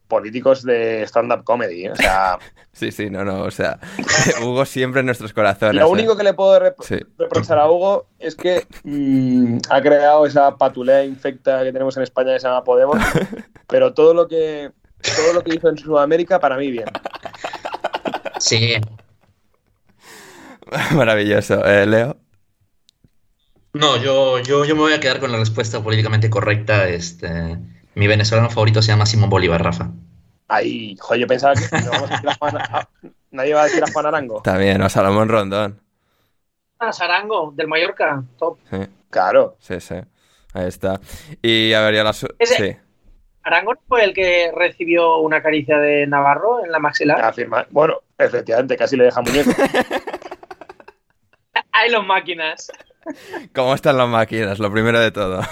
políticos 0.09 0.63
de 0.65 1.03
stand-up 1.07 1.45
comedy. 1.45 1.89
O 1.89 1.95
sea, 1.97 2.39
Sí, 2.73 2.91
sí, 2.91 3.11
no, 3.11 3.23
no, 3.23 3.43
o 3.43 3.51
sea, 3.51 3.79
Hugo 4.43 4.65
siempre 4.65 5.01
en 5.01 5.07
nuestros 5.07 5.33
corazones. 5.35 5.75
lo 5.83 5.89
¿eh? 5.89 5.91
único 5.91 6.17
que 6.17 6.23
le 6.25 6.33
puedo 6.33 6.59
rep- 6.59 6.83
Sí. 6.83 6.99
reprochar 7.19 7.59
a 7.59 7.71
Hugo 7.71 8.07
es 8.19 8.35
que 8.35 8.67
mm, 8.85 9.59
ha 9.69 9.81
creado 9.83 10.25
esa 10.25 10.57
patulea 10.57 11.05
infecta 11.05 11.63
que 11.63 11.71
tenemos 11.73 11.97
en 11.99 12.03
España 12.05 12.33
que 12.33 12.41
se 12.41 12.49
llama 12.49 12.65
Podemos, 12.65 12.97
pero 13.69 13.93
todo 13.93 14.15
lo 14.15 14.27
que 14.27 14.71
todo 15.17 15.33
lo 15.35 15.43
que 15.45 15.55
hizo 15.57 15.69
en 15.69 15.77
Sudamérica 15.77 16.41
para 16.41 16.57
mí 16.57 16.71
bien. 16.71 16.87
Sí. 18.39 18.77
Maravilloso. 20.95 21.63
Eh, 21.67 21.85
Leo. 21.87 22.17
No, 23.75 23.97
yo, 23.97 24.39
yo, 24.41 24.65
yo 24.65 24.75
me 24.75 24.83
voy 24.83 24.93
a 24.93 25.01
quedar 25.01 25.19
con 25.19 25.33
la 25.33 25.39
respuesta 25.39 25.83
políticamente 25.83 26.29
correcta. 26.29 26.89
Este, 26.89 27.57
mi 27.95 28.07
venezolano 28.07 28.51
favorito 28.51 28.83
se 28.83 28.89
llama 28.93 29.07
Simón 29.07 29.31
Bolívar, 29.31 29.63
Rafa. 29.63 29.91
Ahí, 30.49 30.97
joder, 31.01 31.21
yo 31.23 31.27
pensaba 31.27 31.55
que 31.55 31.63
no 31.85 31.91
vamos 31.91 32.11
a 32.11 32.15
decir 32.15 32.29
a 32.29 32.35
Juan- 32.35 32.57
a- 32.59 32.89
nadie 33.31 33.55
va 33.55 33.63
a 33.63 33.65
decir 33.65 33.83
a 33.83 33.91
Juan 33.91 34.07
Arango. 34.07 34.37
Está 34.39 34.59
bien, 34.59 34.83
o 34.83 34.89
Salomón 34.91 35.29
Rondón. 35.31 35.81
Ah, 36.79 36.93
Sarango, 36.93 37.53
del 37.55 37.69
Mallorca, 37.69 38.23
top. 38.39 38.59
Sí, 38.71 38.77
Claro. 39.09 39.57
sí, 39.61 39.81
sí. 39.81 39.95
Ahí 40.53 40.67
está. 40.67 41.01
Y 41.41 41.73
a 41.73 41.81
ver, 41.83 41.95
ya 41.95 42.05
la... 42.05 42.13
su- 42.13 42.29
Ese- 42.39 42.57
Sí. 42.57 42.77
¿Arango 43.45 43.75
no 43.75 43.81
fue 43.89 44.05
el 44.05 44.13
que 44.15 44.53
recibió 44.55 45.17
una 45.19 45.43
caricia 45.43 45.79
de 45.79 46.07
Navarro 46.07 46.65
en 46.65 46.71
la 46.71 46.79
maxilar? 46.79 47.25
Afirma. 47.25 47.67
Bueno, 47.71 47.97
efectivamente, 48.19 48.77
casi 48.77 48.97
le 48.97 49.05
deja 49.05 49.21
muñeco. 49.23 49.51
Hay 51.73 51.91
los 51.91 52.07
máquinas. 52.07 52.71
¿Cómo 53.55 53.75
están 53.75 53.97
las 53.99 54.09
máquinas? 54.09 54.59
Lo 54.59 54.71
primero 54.73 55.01
de 55.01 55.11
todo. 55.11 55.43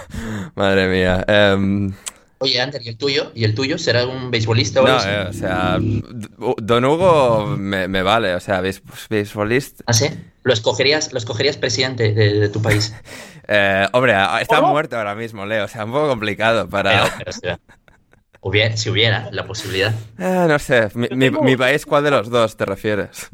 Madre 0.55 0.89
mía. 0.89 1.25
Em, 1.27 1.93
Oye, 2.39 2.61
Ander, 2.61 2.81
¿y 2.83 2.89
el 2.89 2.97
tuyo? 2.97 3.33
¿Y 3.35 3.45
el 3.45 3.55
tuyo? 3.55 3.77
¿Será 3.77 4.07
un 4.07 4.31
beisbolista 4.31 4.81
o 4.81 4.87
algo 4.87 4.97
no, 4.97 5.03
así? 5.03 5.09
eh, 5.11 5.27
o 5.29 5.33
sea, 5.33 5.79
Don 5.79 6.85
Hugo 6.87 7.57
me, 7.59 7.87
me 7.87 8.03
vale, 8.03 8.35
o 8.35 8.41
sea, 8.41 8.63
beis- 8.63 8.83
beisbolista. 9.11 9.85
¿Ah, 9.87 9.93
sí? 9.93 10.07
¿Lo 10.43 10.53
escogerías, 10.55 11.13
lo 11.13 11.19
escogerías 11.19 11.59
presidente 11.59 12.13
de, 12.15 12.41
de 12.41 12.49
tu 12.49 12.63
país? 12.63 12.95
Eh, 13.53 13.85
hombre, 13.95 14.13
está 14.41 14.59
¿Cómo? 14.61 14.69
muerto 14.69 14.97
ahora 14.97 15.17
mismo, 15.17 15.45
Leo, 15.45 15.65
o 15.65 15.69
sea, 15.69 15.85
un 15.85 15.91
poco 15.91 16.07
complicado 16.07 16.69
para... 16.69 16.91
Pero, 16.93 17.05
pero, 17.19 17.31
o 17.31 17.33
sea, 17.33 17.59
hubiera- 18.43 18.77
si 18.77 18.91
hubiera 18.91 19.29
la 19.33 19.45
posibilidad. 19.45 19.93
Eh, 20.19 20.47
no 20.49 20.57
sé, 20.61 20.89
mi, 20.95 21.57
país, 21.57 21.85
¿cuál 21.85 22.05
de 22.05 22.13
los 22.13 22.31
dos 22.31 22.57
te 22.57 22.65
refieres? 22.65 23.29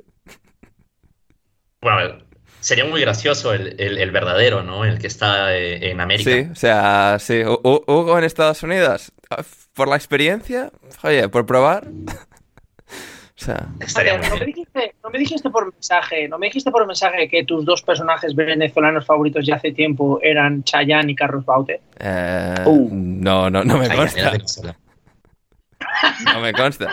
Bueno, 1.82 1.98
a 1.98 2.02
ver, 2.02 2.25
sería 2.66 2.84
muy 2.84 3.00
gracioso 3.00 3.52
el, 3.54 3.80
el- 3.80 3.98
el 3.98 4.10
verdadero, 4.10 4.62
¿no? 4.62 4.84
El 4.84 4.98
que 4.98 5.06
está 5.06 5.54
eh, 5.56 5.90
en 5.90 6.00
América. 6.00 6.30
Sí, 6.30 6.48
o 6.50 6.54
sea, 6.56 7.18
sí. 7.20 7.34
Hu- 7.44 7.84
Hugo 7.86 8.18
en 8.18 8.24
Estados 8.24 8.62
Unidos, 8.64 9.12
ah, 9.30 9.42
por 9.72 9.86
la 9.88 9.96
experiencia, 9.96 10.70
oye, 11.02 11.28
por 11.28 11.46
probar. 11.46 11.86
O 13.38 13.44
sea, 13.44 13.66
Estaría 13.80 14.14
Ander, 14.14 14.30
muy 14.30 14.38
no, 14.38 14.46
me 14.46 14.46
dijiste, 14.46 14.94
no 15.04 15.10
me 15.10 15.18
dijiste 15.18 15.50
por 15.50 15.70
mensaje, 15.70 16.26
no 16.26 16.38
me 16.38 16.46
dijiste 16.46 16.70
por 16.70 16.86
mensaje 16.86 17.28
que 17.28 17.44
tus 17.44 17.66
dos 17.66 17.82
personajes 17.82 18.34
venezolanos 18.34 19.04
favoritos 19.04 19.46
ya 19.46 19.56
hace 19.56 19.72
tiempo 19.72 20.18
eran 20.22 20.64
Chayanne 20.64 21.12
y 21.12 21.14
Carlos 21.14 21.44
Baute. 21.44 21.82
eh, 22.00 22.54
Uh. 22.64 22.88
no, 22.90 23.50
no, 23.50 23.62
no 23.62 23.76
me 23.76 23.88
Ay, 23.88 24.08
era 24.16 24.30
consta. 24.30 24.76
No 26.32 26.40
me 26.40 26.52
consta. 26.54 26.90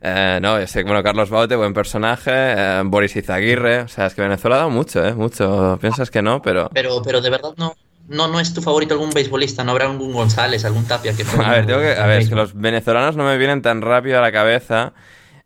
Eh, 0.00 0.38
no, 0.42 0.60
yo 0.60 0.66
sé 0.66 0.82
bueno, 0.82 1.02
Carlos 1.02 1.30
Baute, 1.30 1.56
buen 1.56 1.74
personaje. 1.74 2.30
eh, 2.32 2.82
Boris 2.84 3.16
Izaguirre, 3.16 3.80
o 3.80 3.88
sea, 3.88 4.06
es 4.06 4.14
que 4.14 4.22
Venezuela 4.22 4.56
ha 4.56 4.58
dado 4.60 4.70
mucho, 4.70 5.04
¿eh? 5.04 5.14
Mucho. 5.14 5.78
Piensas 5.80 6.10
que 6.10 6.22
no, 6.22 6.42
pero. 6.42 6.70
Pero, 6.72 7.02
pero 7.02 7.20
de 7.20 7.30
verdad 7.30 7.50
no, 7.56 7.74
no, 8.08 8.28
no 8.28 8.40
es 8.40 8.54
tu 8.54 8.62
favorito 8.62 8.94
algún 8.94 9.10
beisbolista, 9.10 9.64
no 9.64 9.72
habrá 9.72 9.86
algún 9.86 10.12
González, 10.12 10.64
algún 10.64 10.86
Tapia 10.86 11.12
que 11.14 11.24
A 11.42 11.50
ver, 11.50 11.66
tengo 11.66 11.80
que, 11.80 11.96
a 11.96 12.06
ver, 12.06 12.20
es 12.22 12.28
que 12.28 12.34
los 12.34 12.54
venezolanos 12.54 13.16
no 13.16 13.24
me 13.24 13.36
vienen 13.38 13.62
tan 13.62 13.82
rápido 13.82 14.18
a 14.18 14.22
la 14.22 14.32
cabeza 14.32 14.92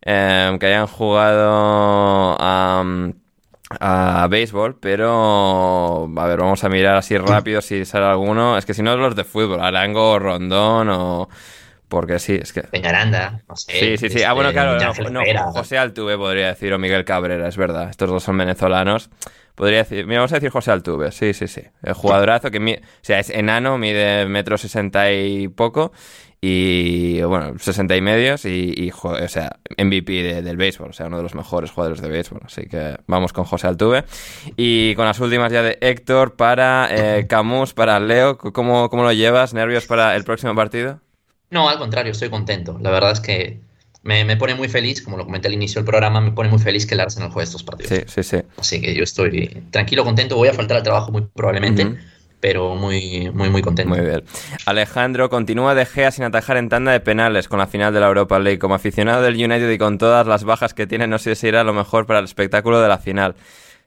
eh, 0.03 0.55
que 0.59 0.65
hayan 0.67 0.87
jugado 0.87 2.37
a, 2.39 2.83
a 3.79 4.27
béisbol, 4.29 4.77
pero 4.79 6.09
a 6.17 6.27
ver, 6.27 6.39
vamos 6.39 6.63
a 6.63 6.69
mirar 6.69 6.97
así 6.97 7.17
rápido 7.17 7.61
si 7.61 7.85
sale 7.85 8.05
alguno. 8.05 8.57
Es 8.57 8.65
que 8.65 8.73
si 8.73 8.83
no, 8.83 8.95
los 8.97 9.15
de 9.15 9.23
fútbol, 9.23 9.61
Arango 9.61 10.19
Rondón 10.19 10.89
o... 10.89 11.29
Porque 11.91 12.19
sí, 12.19 12.39
es 12.41 12.53
que... 12.53 12.61
Peñaranda, 12.61 13.41
no 13.49 13.55
sé. 13.57 13.71
Sí, 13.73 13.97
sí, 13.97 14.09
sí. 14.09 14.19
Ah, 14.23 14.27
este, 14.29 14.33
bueno, 14.33 14.53
claro, 14.53 14.79
Ángel 14.81 15.11
no. 15.11 15.21
José 15.51 15.77
Altuve 15.77 16.17
podría 16.17 16.47
decir, 16.47 16.71
o 16.71 16.79
Miguel 16.79 17.03
Cabrera, 17.03 17.49
es 17.49 17.57
verdad. 17.57 17.89
Estos 17.89 18.09
dos 18.09 18.23
son 18.23 18.37
venezolanos. 18.37 19.09
Podría 19.55 19.79
decir, 19.79 20.07
mira, 20.07 20.21
vamos 20.21 20.31
a 20.31 20.35
decir 20.35 20.49
José 20.51 20.71
Altuve, 20.71 21.11
sí, 21.11 21.33
sí, 21.33 21.49
sí. 21.49 21.61
El 21.83 21.91
jugadorazo 21.93 22.49
que, 22.49 22.61
mi- 22.61 22.75
o 22.75 22.79
sea, 23.01 23.19
es 23.19 23.29
enano, 23.29 23.77
mide 23.77 24.25
metro 24.25 24.57
sesenta 24.57 25.11
y 25.11 25.49
poco, 25.49 25.91
y 26.39 27.21
bueno, 27.23 27.59
sesenta 27.59 27.97
y 27.97 28.01
medios, 28.01 28.45
y, 28.45 28.89
o 29.03 29.27
sea, 29.27 29.57
MVP 29.77 30.23
de- 30.23 30.41
del 30.41 30.55
béisbol, 30.55 30.91
o 30.91 30.93
sea, 30.93 31.07
uno 31.07 31.17
de 31.17 31.23
los 31.23 31.35
mejores 31.35 31.71
jugadores 31.71 32.01
de 32.01 32.07
béisbol. 32.07 32.39
Así 32.45 32.67
que 32.67 32.95
vamos 33.05 33.33
con 33.33 33.43
José 33.43 33.67
Altuve. 33.67 34.05
Y 34.55 34.95
con 34.95 35.05
las 35.05 35.19
últimas 35.19 35.51
ya 35.51 35.61
de 35.61 35.77
Héctor 35.81 36.37
para 36.37 36.87
eh, 36.89 37.27
Camus, 37.29 37.73
para 37.73 37.99
Leo, 37.99 38.37
¿cómo, 38.37 38.89
¿cómo 38.89 39.03
lo 39.03 39.11
llevas? 39.11 39.53
¿Nervios 39.53 39.85
para 39.85 40.15
el 40.15 40.23
próximo 40.23 40.55
partido? 40.55 41.01
No, 41.51 41.69
al 41.69 41.77
contrario, 41.77 42.13
estoy 42.13 42.29
contento. 42.29 42.79
La 42.81 42.89
verdad 42.89 43.11
es 43.11 43.19
que 43.19 43.59
me, 44.03 44.25
me 44.25 44.37
pone 44.37 44.55
muy 44.55 44.67
feliz, 44.67 45.01
como 45.01 45.17
lo 45.17 45.25
comenté 45.25 45.47
al 45.47 45.53
inicio 45.53 45.79
del 45.79 45.85
programa, 45.85 46.21
me 46.21 46.31
pone 46.31 46.49
muy 46.49 46.59
feliz 46.59 46.87
que 46.87 46.95
el 46.95 47.01
Arsenal 47.01 47.29
juegue 47.29 47.43
estos 47.43 47.63
partidos. 47.63 47.89
Sí, 47.89 48.03
sí, 48.07 48.23
sí. 48.23 48.37
Así 48.57 48.81
que 48.81 48.95
yo 48.95 49.03
estoy 49.03 49.63
tranquilo, 49.69 50.03
contento. 50.03 50.35
Voy 50.37 50.47
a 50.47 50.53
faltar 50.53 50.77
al 50.77 50.83
trabajo 50.83 51.11
muy 51.11 51.27
probablemente, 51.33 51.97
pero 52.39 52.75
muy, 52.75 53.29
muy, 53.31 53.49
muy 53.49 53.61
contento. 53.61 53.93
Muy 53.93 54.03
bien. 54.03 54.23
Alejandro 54.65 55.29
continúa 55.29 55.75
de 55.75 55.85
Gea 55.85 56.09
sin 56.11 56.23
atajar 56.23 56.57
en 56.57 56.69
tanda 56.69 56.91
de 56.93 56.99
penales 57.01 57.47
con 57.47 57.59
la 57.59 57.67
final 57.67 57.93
de 57.93 57.99
la 57.99 58.07
Europa 58.07 58.39
League. 58.39 58.57
Como 58.57 58.73
aficionado 58.73 59.21
del 59.21 59.35
United 59.35 59.69
y 59.69 59.77
con 59.77 59.97
todas 59.97 60.25
las 60.25 60.45
bajas 60.45 60.73
que 60.73 60.87
tiene, 60.87 61.05
no 61.05 61.19
sé 61.19 61.35
si 61.35 61.47
era 61.47 61.63
lo 61.63 61.73
mejor 61.73 62.07
para 62.07 62.19
el 62.19 62.25
espectáculo 62.25 62.81
de 62.81 62.87
la 62.87 62.97
final. 62.97 63.35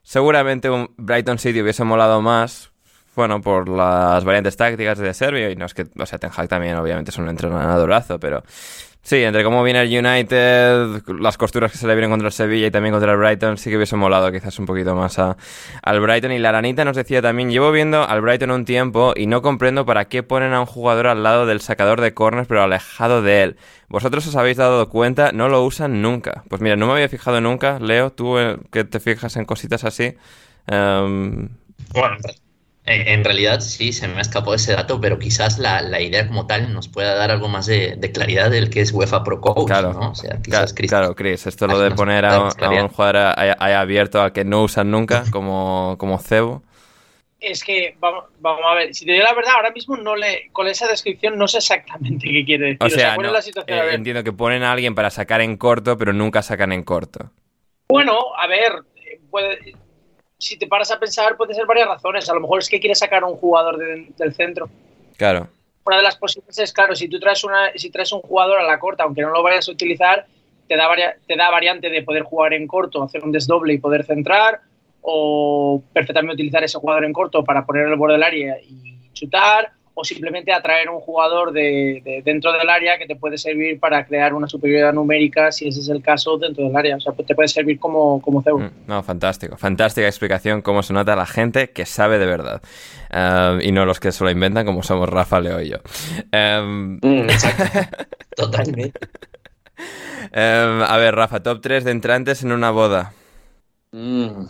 Seguramente 0.03 0.69
un 0.69 0.91
Brighton 0.99 1.39
City 1.39 1.63
hubiese 1.63 1.83
molado 1.83 2.21
más, 2.21 2.74
bueno, 3.15 3.41
por 3.41 3.69
las 3.69 4.25
variantes 4.25 4.57
tácticas 4.57 4.99
de 4.99 5.13
Serbia 5.15 5.51
y 5.51 5.57
no 5.57 5.67
es 5.67 5.75
que, 5.75 5.87
o 5.99 6.07
sea, 6.07 6.19
Ten 6.19 6.31
Hag 6.37 6.49
también 6.49 6.77
obviamente 6.77 7.11
es 7.11 7.19
un 7.19 7.29
entrenadorazo, 7.29 8.19
pero 8.19 8.43
sí, 9.03 9.23
entre 9.23 9.45
cómo 9.45 9.63
viene 9.63 9.83
el 9.83 9.89
United, 10.07 11.03
las 11.21 11.37
costuras 11.37 11.71
que 11.71 11.79
se 11.79 11.87
le 11.87 11.95
vienen 11.95 12.11
contra 12.11 12.29
el 12.29 12.33
Sevilla 12.33 12.67
y 12.67 12.71
también 12.71 12.93
contra 12.95 13.13
el 13.13 13.19
Brighton, 13.19 13.59
sí 13.59 13.71
que 13.71 13.77
hubiese 13.77 13.97
molado 13.97 14.33
quizás 14.33 14.59
un 14.59 14.67
poquito 14.67 14.95
más 14.95 15.19
a, 15.19 15.37
al 15.83 16.01
Brighton. 16.01 16.33
Y 16.33 16.39
la 16.39 16.51
Aranita 16.51 16.85
nos 16.85 16.97
decía 16.97 17.21
también, 17.23 17.51
llevo 17.51 17.71
viendo 17.73 18.03
al 18.09 18.21
Brighton 18.21 18.51
un 18.51 18.65
tiempo 18.65 19.13
y 19.17 19.27
no 19.27 19.43
comprendo 19.43 19.85
para 19.87 20.07
qué 20.07 20.23
ponen 20.23 20.53
a 20.55 20.61
un 20.61 20.67
jugador 20.67 21.07
al 21.09 21.23
lado 21.23 21.47
del 21.47 21.61
sacador 21.61 22.01
de 22.01 22.15
corners 22.15 22.49
pero 22.49 22.63
alejado 22.63 23.23
de 23.23 23.43
él. 23.43 23.57
Vosotros 23.89 24.27
os 24.27 24.37
habéis 24.37 24.57
dado 24.57 24.89
cuenta, 24.89 25.31
no 25.33 25.49
lo 25.49 25.63
usan 25.65 26.03
nunca. 26.03 26.43
Pues 26.49 26.61
mira, 26.63 26.75
no 26.77 26.87
me 26.87 26.95
había 26.95 27.09
fijado 27.09 27.41
nunca, 27.41 27.79
Leo, 27.79 28.11
tú 28.11 28.39
eh, 28.39 28.57
que 28.73 28.85
te 28.85 28.99
fijas 29.01 29.37
en 29.37 29.45
cositas 29.45 29.85
así. 29.85 30.15
em, 30.67 31.49
Bueno, 31.93 32.17
en, 32.87 33.09
en 33.09 33.25
realidad 33.25 33.61
sí, 33.61 33.93
se 33.93 34.09
me 34.09 34.19
ha 34.19 34.21
escapado 34.21 34.55
ese 34.55 34.73
dato, 34.73 35.01
pero 35.01 35.19
quizás 35.19 35.59
la, 35.59 35.81
la 35.83 36.01
idea 36.01 36.27
como 36.27 36.47
tal 36.47 36.73
nos 36.73 36.89
pueda 36.89 37.15
dar 37.15 37.31
algo 37.31 37.49
más 37.49 37.67
de, 37.67 37.97
de 37.97 38.13
claridad 38.13 38.51
del 38.51 38.71
que 38.71 38.81
es 38.81 38.93
UEFA 38.93 39.25
Pro 39.25 39.41
Coach, 39.41 39.69
Claro, 39.69 39.93
¿no? 39.95 40.11
O 40.11 40.15
sea, 40.15 40.39
quizás 40.43 40.75
Chris- 40.75 40.91
claro, 40.91 41.15
Chris, 41.15 41.47
esto 41.47 41.67
lo 41.67 41.79
de 41.79 41.91
poner 41.93 42.25
a, 42.25 42.41
un 42.41 42.89
jugador 42.89 43.35
ahí- 43.37 43.53
ahí 43.59 43.73
abierto 43.73 44.21
al 44.21 44.33
que 44.33 44.45
no 44.45 44.63
usan 44.63 44.91
nunca, 44.91 45.25
como, 45.33 45.97
como 45.99 46.19
cebo. 46.19 46.63
Es 47.41 47.63
que, 47.63 47.95
vamos, 48.01 48.25
vamos 48.41 48.63
a 48.67 48.75
ver, 48.75 48.95
si 48.95 49.05
te 49.05 49.13
digo 49.13 49.25
la 49.25 49.35
verdad, 49.35 49.55
ahora 49.57 49.71
mismo 49.71 49.97
no 49.99 50.17
le, 50.17 50.49
con 50.53 50.67
esa 50.67 50.89
descripción 50.89 51.37
no 51.37 51.47
sé 51.47 51.59
exactamente 51.59 52.27
qué 52.27 52.45
quiere 52.45 52.67
decir. 52.79 52.87
O 52.87 52.89
sea, 52.91 53.15
¿cuál 53.15 53.27
no, 53.27 53.33
es 53.33 53.35
la 53.35 53.43
situación? 53.43 53.79
eh, 53.79 53.95
entiendo 53.95 54.25
que 54.25 54.33
ponen 54.33 54.63
a 54.63 54.73
alguien 54.73 54.95
para 54.95 55.11
sacar 55.11 55.43
en 55.43 55.57
corto, 55.59 55.99
pero 55.99 56.13
nunca 56.15 56.43
sacan 56.43 56.73
en 56.73 56.83
corto. 56.85 57.31
Bueno, 57.89 58.19
a 58.37 58.47
ver, 58.47 58.73
eh, 58.97 59.21
puede- 59.31 59.75
si 60.45 60.57
te 60.59 60.67
paras 60.67 60.91
a 60.91 60.99
pensar, 60.99 61.37
puede 61.37 61.55
ser 61.55 61.67
varias 61.67 61.89
razones. 61.89 62.29
A 62.29 62.35
lo 62.35 62.41
mejor 62.41 62.61
es 62.61 62.69
que 62.69 62.81
quiere 62.81 62.95
sacar 62.95 63.23
a 63.23 63.27
un 63.27 63.37
jugador 63.37 63.79
de- 63.79 64.09
del 64.17 64.35
centro. 64.35 64.69
Claro. 65.17 65.49
Una 65.87 65.97
de 65.99 66.03
las 66.03 66.17
posibles 66.17 66.59
es, 66.59 66.73
claro, 66.73 66.95
si 66.95 67.09
tú 67.09 67.19
traes, 67.21 67.45
una, 67.45 67.71
si 67.75 67.91
traes 67.91 68.11
un 68.13 68.21
jugador 68.23 68.59
a 68.59 68.63
la 68.63 68.79
corta, 68.79 69.05
aunque 69.05 69.23
no 69.23 69.31
lo 69.31 69.43
vayas 69.43 69.69
a 69.69 69.73
utilizar, 69.73 70.27
te 70.69 70.77
da, 70.77 70.89
varia- 70.89 71.17
te 71.27 71.37
da 71.37 71.51
variante 71.51 71.91
de 71.91 72.03
poder 72.03 72.23
jugar 72.23 72.55
en 72.55 72.67
corto, 72.67 73.03
hacer 73.03 73.23
un 73.23 73.33
desdoble 73.33 73.75
y 73.75 73.79
poder 73.79 74.05
centrar. 74.05 74.61
o 75.07 75.83
perfectamente 75.93 76.33
utilizar 76.33 76.65
ese 76.65 76.79
jugador 76.79 77.05
en 77.05 77.13
corto 77.13 77.45
para 77.45 77.67
poner 77.67 77.87
el 77.89 77.95
borde 77.97 78.15
del 78.15 78.23
área 78.23 78.57
y 78.63 79.11
chutar, 79.13 79.73
o 79.97 80.05
simplemente 80.05 80.53
atraer 80.53 80.91
un 80.91 81.01
jugador 81.01 81.53
de, 81.53 82.03
de 82.05 82.23
dentro 82.25 82.53
del 82.53 82.69
área 82.69 82.99
que 82.99 83.07
te 83.07 83.15
puede 83.15 83.39
servir 83.39 83.79
para 83.79 84.05
crear 84.05 84.35
una 84.35 84.49
superioridad 84.49 84.93
numérica, 84.93 85.53
si 85.53 85.69
ese 85.69 85.81
es 85.81 85.89
el 85.89 86.03
caso, 86.03 86.37
dentro 86.37 86.65
del 86.65 86.77
área. 86.77 86.97
O 86.97 87.01
sea, 87.01 87.13
pues 87.13 87.29
te 87.29 87.35
puede 87.35 87.47
servir 87.49 87.79
como, 87.79 88.21
como 88.21 88.43
CEU. 88.43 88.59
Mm, 88.59 88.71
No, 88.89 89.03
fantástico. 89.05 89.57
Fantástica 89.57 90.07
explicación 90.09 90.63
cómo 90.63 90.83
se 90.83 90.93
nota 90.93 91.15
la 91.15 91.27
gente 91.27 91.71
que 91.71 91.87
sabe 91.87 92.19
de 92.19 92.27
verdad. 92.27 92.61
Eh, 93.13 93.59
y 93.63 93.73
no 93.73 93.87
los 93.87 94.01
que 94.01 94.11
se 94.11 94.25
lo 94.25 94.31
inventan 94.31 94.67
como 94.67 94.83
somos 94.83 95.09
Rafa, 95.09 95.41
Leo 95.41 95.61
y 95.61 95.69
yo. 95.71 95.79
Mm, 96.33 96.99
exacto. 97.31 97.65
Totalmente. 98.37 98.99
eh, 100.33 100.85
a 100.87 100.97
ver, 100.97 101.15
Rafa, 101.15 101.43
top 101.43 101.61
3 101.61 101.85
de 101.85 101.91
entrantes 101.93 102.43
en 102.43 102.53
una 102.53 102.71
boda. 102.71 103.13
Mm. 103.93 104.47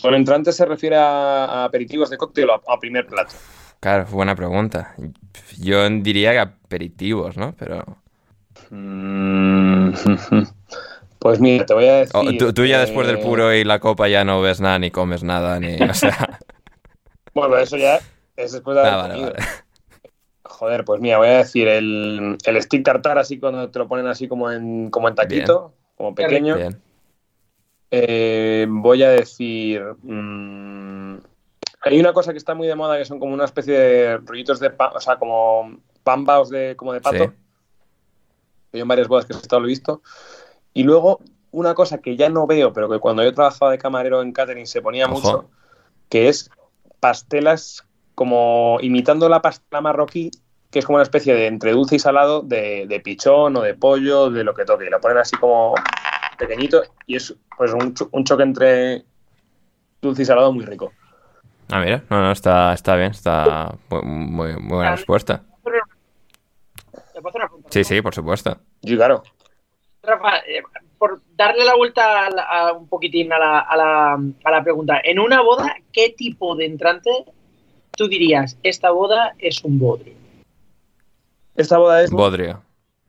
Con 0.00 0.14
entrantes 0.14 0.56
se 0.56 0.64
refiere 0.64 0.96
a, 0.96 1.44
a 1.44 1.64
aperitivos 1.64 2.08
de 2.10 2.16
cóctel 2.16 2.50
o 2.50 2.54
a, 2.54 2.74
a 2.74 2.78
primer 2.78 3.06
plato. 3.06 3.34
Claro, 3.82 4.06
buena 4.06 4.36
pregunta. 4.36 4.94
Yo 5.58 5.88
diría 5.90 6.30
que 6.30 6.38
aperitivos, 6.38 7.36
¿no? 7.36 7.52
Pero... 7.58 7.98
Mm. 8.70 9.92
Pues 11.18 11.38
mira, 11.38 11.64
te 11.64 11.72
voy 11.74 11.86
a 11.86 11.94
decir. 11.98 12.16
Oh, 12.16 12.24
tú, 12.36 12.52
tú 12.52 12.64
ya 12.64 12.80
después 12.80 13.06
del 13.06 13.20
puro 13.20 13.54
y 13.54 13.62
la 13.62 13.78
copa 13.78 14.08
ya 14.08 14.24
no 14.24 14.40
ves 14.40 14.60
nada, 14.60 14.80
ni 14.80 14.90
comes 14.90 15.22
nada, 15.22 15.60
ni... 15.60 15.76
O 15.80 15.94
sea... 15.94 16.40
Bueno, 17.34 17.56
eso 17.58 17.76
ya 17.76 18.00
es 18.36 18.52
después 18.52 18.74
de 18.74 18.80
haber 18.82 18.92
Ah, 18.92 18.96
vale, 18.96 19.14
comido. 19.14 19.32
vale. 19.32 19.46
Joder, 20.44 20.84
pues 20.84 21.00
mira, 21.00 21.18
voy 21.18 21.28
a 21.28 21.38
decir 21.38 21.68
el, 21.68 22.36
el 22.44 22.62
stick 22.62 22.84
tartar 22.84 23.18
así 23.18 23.38
cuando 23.38 23.70
te 23.70 23.78
lo 23.78 23.86
ponen 23.88 24.06
así 24.08 24.26
como 24.28 24.50
en, 24.50 24.90
como 24.90 25.08
en 25.08 25.14
taquito, 25.14 25.72
como 25.96 26.14
pequeño. 26.14 26.56
Bien. 26.56 26.82
Eh, 27.92 28.66
voy 28.68 29.02
a 29.04 29.10
decir. 29.10 29.82
mm, 30.02 31.16
hay 31.82 32.00
una 32.00 32.12
cosa 32.12 32.32
que 32.32 32.38
está 32.38 32.54
muy 32.54 32.66
de 32.68 32.74
moda 32.74 32.96
que 32.98 33.04
son 33.04 33.18
como 33.18 33.34
una 33.34 33.44
especie 33.44 33.78
de 33.78 34.16
rollitos 34.18 34.60
de 34.60 34.70
pan, 34.70 34.90
o 34.94 35.00
sea, 35.00 35.18
como 35.18 35.78
pambaos 36.02 36.48
de, 36.50 36.76
como 36.76 36.92
de 36.92 37.00
pato. 37.00 37.24
Sí. 37.24 37.30
Yo 38.74 38.82
en 38.82 38.88
varias 38.88 39.08
bodas 39.08 39.26
que 39.26 39.32
he 39.32 39.36
estado 39.36 39.60
lo 39.60 39.66
he 39.66 39.70
visto. 39.70 40.02
Y 40.72 40.84
luego, 40.84 41.20
una 41.50 41.74
cosa 41.74 41.98
que 41.98 42.16
ya 42.16 42.28
no 42.30 42.46
veo, 42.46 42.72
pero 42.72 42.88
que 42.88 42.98
cuando 42.98 43.22
yo 43.22 43.34
trabajaba 43.34 43.70
de 43.70 43.78
camarero 43.78 44.22
en 44.22 44.32
catering 44.32 44.66
se 44.66 44.80
ponía 44.80 45.06
Ojo. 45.06 45.14
mucho, 45.14 45.50
que 46.08 46.28
es 46.28 46.50
pastelas 47.00 47.84
como 48.14 48.78
imitando 48.80 49.28
la 49.28 49.42
pastela 49.42 49.80
marroquí, 49.80 50.30
que 50.70 50.78
es 50.78 50.86
como 50.86 50.96
una 50.96 51.02
especie 51.02 51.34
de 51.34 51.46
entre 51.46 51.72
dulce 51.72 51.96
y 51.96 51.98
salado 51.98 52.40
de, 52.40 52.86
de 52.86 53.00
pichón 53.00 53.56
o 53.56 53.60
de 53.60 53.74
pollo, 53.74 54.30
de 54.30 54.44
lo 54.44 54.54
que 54.54 54.64
toque. 54.64 54.86
Y 54.86 54.90
lo 54.90 55.00
ponen 55.00 55.18
así 55.18 55.36
como 55.36 55.74
pequeñito 56.38 56.82
y 57.06 57.16
es 57.16 57.34
pues 57.58 57.72
un, 57.74 57.92
cho- 57.92 58.08
un 58.12 58.24
choque 58.24 58.42
entre 58.42 59.04
dulce 60.00 60.22
y 60.22 60.24
salado 60.24 60.52
muy 60.52 60.64
rico. 60.64 60.92
Ah, 61.72 61.80
mira, 61.80 62.02
no, 62.10 62.20
no, 62.20 62.32
está, 62.32 62.72
está 62.74 62.96
bien, 62.96 63.12
está 63.12 63.74
muy, 63.90 64.02
muy, 64.02 64.52
muy 64.56 64.76
buena 64.76 64.92
respuesta. 64.96 65.42
¿Te 65.62 67.20
puedo 67.20 67.28
hacer 67.28 67.40
una 67.40 67.46
pregunta? 67.48 67.68
Sí, 67.70 67.84
sí, 67.84 68.02
por 68.02 68.14
supuesto. 68.14 68.56
Y 68.82 68.94
claro, 68.96 69.22
Rafa, 70.02 70.38
eh, 70.38 70.62
por 70.98 71.22
darle 71.36 71.64
la 71.64 71.74
vuelta 71.76 72.26
a 72.26 72.30
la- 72.30 72.42
a 72.42 72.72
un 72.72 72.88
poquitín 72.88 73.32
a 73.32 73.38
la, 73.38 73.58
a, 73.60 73.76
la, 73.76 74.12
a 74.44 74.50
la 74.50 74.62
pregunta, 74.62 75.00
en 75.02 75.18
una 75.18 75.40
boda, 75.40 75.74
¿qué 75.92 76.10
tipo 76.10 76.54
de 76.56 76.66
entrante 76.66 77.10
tú 77.96 78.08
dirías, 78.08 78.58
esta 78.62 78.90
boda 78.90 79.34
es 79.38 79.62
un 79.64 79.78
bodrio? 79.78 80.14
esta 81.54 81.76
boda 81.78 82.02
es 82.02 82.10
Bodrio. 82.10 82.62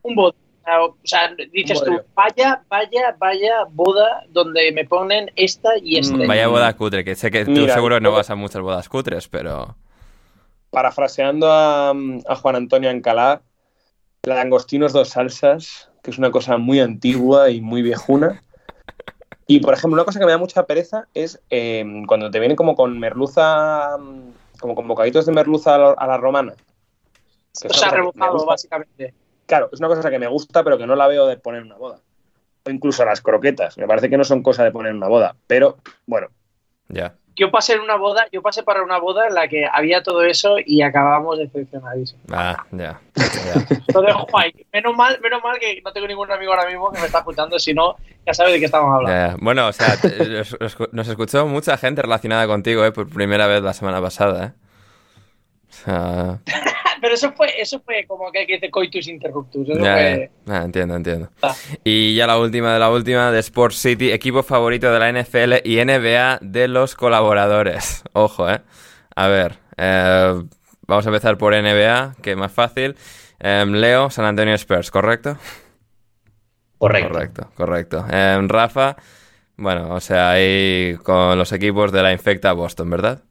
Un 0.03 0.15
bodrio. 0.15 0.39
O 0.65 0.95
sea, 1.03 1.35
dices 1.51 1.83
tú, 1.83 1.99
vaya, 2.15 2.63
vaya, 2.69 3.15
vaya 3.19 3.65
boda 3.69 4.23
donde 4.29 4.71
me 4.71 4.85
ponen 4.85 5.29
esta 5.35 5.77
y 5.81 5.97
esta. 5.97 6.15
Mm, 6.15 6.27
Vaya 6.27 6.47
boda 6.47 6.73
cutre, 6.73 7.03
que 7.03 7.15
sé 7.15 7.31
que 7.31 7.43
tú 7.43 7.51
Mira, 7.51 7.73
seguro 7.73 7.99
no 7.99 8.11
vas 8.11 8.29
a 8.29 8.35
muchas 8.35 8.61
bodas 8.61 8.87
cutres, 8.87 9.27
pero... 9.27 9.75
parafraseando 10.69 11.51
a, 11.51 11.89
a 11.91 12.35
Juan 12.35 12.55
Antonio 12.55 12.89
Ancalá, 12.89 13.41
langostinos 14.23 14.93
dos 14.93 15.09
salsas, 15.09 15.89
que 16.01 16.11
es 16.11 16.17
una 16.17 16.31
cosa 16.31 16.57
muy 16.57 16.79
antigua 16.79 17.49
y 17.49 17.59
muy 17.59 17.81
viejuna. 17.81 18.41
Y, 19.47 19.59
por 19.59 19.73
ejemplo, 19.73 19.95
una 19.95 20.05
cosa 20.05 20.19
que 20.19 20.25
me 20.25 20.31
da 20.31 20.37
mucha 20.37 20.65
pereza 20.65 21.07
es 21.13 21.41
eh, 21.49 21.83
cuando 22.07 22.31
te 22.31 22.39
vienen 22.39 22.55
como 22.55 22.75
con 22.75 22.97
merluza, 22.97 23.97
mm, 23.99 24.59
como 24.61 24.75
con 24.75 24.87
bocaditos 24.87 25.25
de 25.25 25.33
merluza 25.33 25.75
a 25.75 25.77
la, 25.77 25.91
a 25.91 26.07
la 26.07 26.17
romana. 26.17 26.53
Que 27.61 27.67
o 27.67 27.71
es 27.71 27.77
sea, 27.77 27.89
rebozado, 27.91 28.45
básicamente. 28.45 29.13
Claro, 29.45 29.69
es 29.71 29.79
una 29.79 29.89
cosa 29.89 30.09
que 30.09 30.19
me 30.19 30.27
gusta, 30.27 30.63
pero 30.63 30.77
que 30.77 30.87
no 30.87 30.95
la 30.95 31.07
veo 31.07 31.27
de 31.27 31.37
poner 31.37 31.61
en 31.61 31.67
una 31.67 31.77
boda. 31.77 31.99
O 32.65 32.69
incluso 32.69 33.03
las 33.03 33.21
croquetas. 33.21 33.77
Me 33.77 33.87
parece 33.87 34.09
que 34.09 34.17
no 34.17 34.23
son 34.23 34.41
cosa 34.41 34.63
de 34.63 34.71
poner 34.71 34.91
en 34.91 34.97
una 34.97 35.07
boda. 35.07 35.35
Pero, 35.47 35.77
bueno, 36.05 36.27
Ya. 36.87 37.13
Yo 37.35 37.49
pasé 37.49 37.73
en 37.73 37.79
una 37.79 37.95
boda, 37.95 38.27
yo 38.31 38.43
pasé 38.43 38.61
para 38.61 38.83
una 38.83 38.99
boda 38.99 39.27
en 39.27 39.33
la 39.33 39.47
que 39.47 39.65
había 39.65 40.03
todo 40.03 40.23
eso 40.23 40.57
y 40.63 40.83
acabamos 40.83 41.39
decepcionadísimos. 41.39 42.23
Ah, 42.31 42.63
ya. 42.71 43.01
ya. 43.15 44.01
Dejo 44.01 44.27
ahí. 44.37 44.53
Menos 44.71 44.95
mal, 44.95 45.19
menos 45.19 45.43
mal 45.43 45.57
que 45.59 45.81
no 45.83 45.91
tengo 45.91 46.05
ningún 46.05 46.31
amigo 46.31 46.53
ahora 46.53 46.67
mismo 46.69 46.91
que 46.91 46.99
me 46.99 47.07
está 47.07 47.17
escuchando, 47.19 47.57
si 47.57 47.73
no, 47.73 47.95
ya 48.23 48.35
sabes 48.35 48.53
de 48.53 48.59
qué 48.59 48.65
estamos 48.65 48.93
hablando. 48.95 49.31
Ya. 49.31 49.43
Bueno, 49.43 49.67
o 49.67 49.73
sea, 49.73 49.95
nos 50.91 51.07
escuchó 51.07 51.47
mucha 51.47 51.75
gente 51.77 52.03
relacionada 52.03 52.45
contigo, 52.45 52.85
¿eh? 52.85 52.91
Por 52.91 53.09
primera 53.09 53.47
vez 53.47 53.63
la 53.63 53.73
semana 53.73 53.99
pasada, 53.99 54.45
¿eh? 54.45 54.51
O 55.69 55.73
sea, 55.73 56.39
Pero 57.03 57.15
eso 57.15 57.33
fue, 57.33 57.49
eso 57.59 57.81
fue 57.81 58.05
como 58.07 58.31
que 58.31 58.47
que 58.47 58.53
dice 58.53 58.71
coitus 58.71 59.09
interruptus. 59.09 59.67
Eso 59.67 59.83
ya, 59.83 59.93
fue... 59.93 60.31
ya. 60.45 60.53
Ah, 60.53 60.63
entiendo, 60.63 60.95
entiendo. 60.95 61.29
Ah. 61.41 61.53
Y 61.83 62.15
ya 62.15 62.25
la 62.25 62.37
última 62.37 62.71
de 62.71 62.79
la 62.79 62.89
última, 62.89 63.29
de 63.29 63.39
Sport 63.39 63.73
City, 63.73 64.09
equipo 64.09 64.41
favorito 64.41 64.89
de 64.89 64.99
la 64.99 65.11
NFL 65.11 65.67
y 65.67 65.83
NBA 65.83 66.39
de 66.39 66.69
los 66.69 66.95
colaboradores. 66.95 68.03
Ojo, 68.13 68.49
¿eh? 68.49 68.61
A 69.17 69.27
ver, 69.27 69.57
eh, 69.75 70.43
vamos 70.87 71.05
a 71.05 71.09
empezar 71.09 71.37
por 71.37 71.53
NBA, 71.53 72.15
que 72.21 72.31
es 72.31 72.37
más 72.37 72.53
fácil. 72.53 72.95
Em, 73.37 73.73
Leo, 73.73 74.09
San 74.09 74.23
Antonio 74.23 74.53
Spurs, 74.53 74.89
¿correcto? 74.89 75.37
Correcto. 76.77 77.09
Correcto, 77.09 77.49
correcto. 77.53 78.05
Em, 78.09 78.47
Rafa, 78.47 78.95
bueno, 79.57 79.93
o 79.93 79.99
sea, 79.99 80.31
ahí 80.31 80.95
con 81.03 81.37
los 81.37 81.51
equipos 81.51 81.91
de 81.91 82.01
la 82.01 82.13
Infecta 82.13 82.53
Boston, 82.53 82.89
¿verdad? 82.89 83.23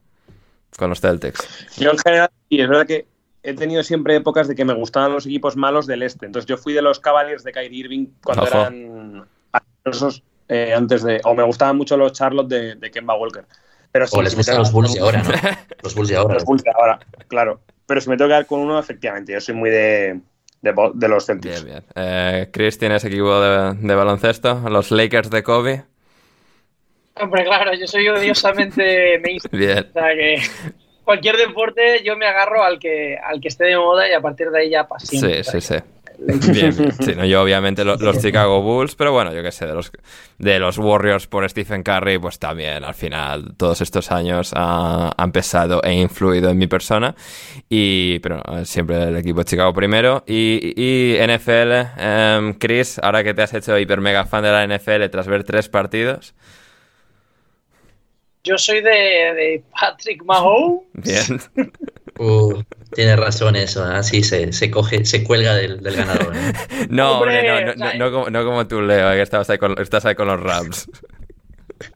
Con 0.76 0.90
los 0.90 1.00
Celtics. 1.00 1.78
Yo 1.78 1.90
en 1.90 1.98
general, 1.98 2.30
y 2.50 2.60
es 2.60 2.68
verdad 2.68 2.86
que 2.86 3.11
he 3.43 3.55
tenido 3.55 3.82
siempre 3.82 4.16
épocas 4.16 4.48
de 4.48 4.55
que 4.55 4.64
me 4.64 4.74
gustaban 4.74 5.12
los 5.12 5.27
equipos 5.27 5.56
malos 5.56 5.86
del 5.86 6.02
este. 6.02 6.27
Entonces 6.27 6.48
yo 6.48 6.56
fui 6.56 6.73
de 6.73 6.82
los 6.82 7.01
Cavaliers 7.01 7.43
de 7.44 7.52
Kyrie 7.52 7.81
Irving 7.81 8.06
cuando 8.23 8.44
Ojo. 8.44 8.51
eran 8.56 9.27
esos, 9.85 10.23
eh, 10.48 10.73
antes 10.74 11.02
de... 11.02 11.20
O 11.24 11.35
me 11.35 11.43
gustaban 11.43 11.77
mucho 11.77 11.97
los 11.97 12.12
Charlotte 12.12 12.48
de, 12.48 12.74
de 12.77 12.90
Kemba 12.90 13.14
Walker. 13.16 13.44
Pero 13.90 14.06
si- 14.06 14.16
O 14.16 14.23
les 14.23 14.31
si 14.32 14.36
gustan 14.36 14.59
los 14.59 14.70
Bulls 14.73 14.94
de 14.94 15.01
ahora, 15.01 15.23
¿no? 15.23 15.31
Los 15.82 15.94
Bulls 15.97 16.09
de 16.09 16.16
ahora. 16.16 16.35
Los 16.35 16.44
Bulls 16.44 16.62
de 16.62 16.70
ahora, 16.70 17.01
claro. 17.28 17.60
Pero 17.86 18.01
si 18.01 18.09
me 18.09 18.16
tengo 18.16 18.28
que 18.28 18.35
dar 18.35 18.47
con 18.47 18.60
uno, 18.60 18.78
efectivamente, 18.78 19.32
yo 19.32 19.40
soy 19.40 19.55
muy 19.56 19.69
de, 19.70 20.20
de 20.62 21.09
los 21.09 21.27
Celtics. 21.27 21.64
Bien, 21.64 21.81
bien. 21.81 21.85
Eh, 21.97 22.48
Chris, 22.52 22.78
¿tienes 22.78 23.05
equipo 23.05 23.40
de, 23.40 23.74
de 23.74 23.94
baloncesto? 23.97 24.62
Los 24.70 24.93
Lakers 24.93 25.28
de 25.31 25.43
Kobe. 25.43 25.85
Hombre, 27.20 27.44
claro, 27.44 27.74
yo 27.74 27.86
soy 27.86 28.09
odiosamente 28.09 29.19
mainstream. 29.23 29.60
Bien. 29.60 29.86
O 29.90 29.93
sea 29.93 30.14
que 30.14 30.36
cualquier 31.04 31.36
deporte 31.36 32.02
yo 32.04 32.16
me 32.16 32.26
agarro 32.26 32.62
al 32.62 32.78
que, 32.78 33.16
al 33.22 33.40
que 33.40 33.48
esté 33.48 33.64
de 33.64 33.76
moda 33.76 34.08
y 34.08 34.12
a 34.12 34.20
partir 34.20 34.50
de 34.50 34.60
ahí 34.60 34.70
ya 34.70 34.86
para 34.86 35.00
Sí, 35.00 35.18
sí, 35.42 35.60
sí. 35.60 35.74
Bien, 36.52 36.76
bien. 36.76 36.92
Sí, 36.92 37.14
no, 37.16 37.24
yo 37.24 37.42
obviamente 37.42 37.84
lo- 37.84 37.96
los 37.96 38.18
Chicago 38.20 38.60
Bulls, 38.62 38.94
pero 38.94 39.10
bueno, 39.10 39.32
yo 39.34 39.42
qué 39.42 39.50
sé, 39.50 39.66
de 39.66 39.72
los, 39.74 39.90
de 40.38 40.60
los 40.60 40.78
Warriors 40.78 41.26
por 41.26 41.48
Stephen 41.50 41.82
Curry, 41.82 42.18
pues 42.18 42.38
también 42.38 42.84
al 42.84 42.94
final 42.94 43.54
todos 43.56 43.80
estos 43.80 44.12
años 44.12 44.52
ha- 44.54 45.10
han 45.16 45.32
pesado 45.32 45.82
e 45.82 45.92
influido 45.94 46.50
en 46.50 46.58
mi 46.58 46.68
persona. 46.68 47.16
Y, 47.68 48.20
pero 48.20 48.40
eh, 48.52 48.64
siempre 48.66 49.02
el 49.02 49.16
equipo 49.16 49.38
de 49.40 49.46
Chicago 49.46 49.72
primero. 49.72 50.22
Y, 50.26 50.74
y 50.76 51.16
NFL, 51.18 51.72
em, 51.98 52.54
Chris, 52.54 53.00
ahora 53.02 53.24
que 53.24 53.34
te 53.34 53.42
has 53.42 53.54
hecho 53.54 53.76
hiper 53.76 54.00
mega 54.00 54.24
fan 54.24 54.44
de 54.44 54.52
la 54.52 54.62
NFL 54.64 55.08
tras 55.10 55.26
ver 55.26 55.42
tres 55.42 55.68
partidos. 55.68 56.34
Yo 58.44 58.59
soy 58.59 58.81
de, 58.82 58.90
de 58.90 59.62
Patrick 59.78 60.23
Mahomes. 60.24 60.81
Bien. 60.94 61.40
Uh, 62.19 62.62
tienes 62.94 63.19
razón 63.19 63.56
eso, 63.56 63.82
así 63.85 64.23
se, 64.23 64.52
se 64.52 64.70
coge, 64.70 65.02
se 65.06 65.24
cuelga 65.24 65.55
del, 65.55 65.82
del 65.82 65.97
ganador. 65.97 66.36
¿eh? 66.36 66.52
No, 66.90 67.12
hombre, 67.19 67.43
no, 67.43 67.74
no, 67.74 67.74
no, 67.74 67.94
no 67.94 68.12
como, 68.12 68.31
no 68.31 68.44
como 68.44 68.69
tú, 68.69 68.82
Leo, 68.82 69.10
eh, 69.12 69.16
que 69.16 69.23
estabas 69.23 69.48
ahí 69.48 69.56
con, 69.56 69.81
estás 69.81 70.05
ahí 70.05 70.14
con 70.14 70.28
los 70.28 70.39
Rams. 70.39 70.89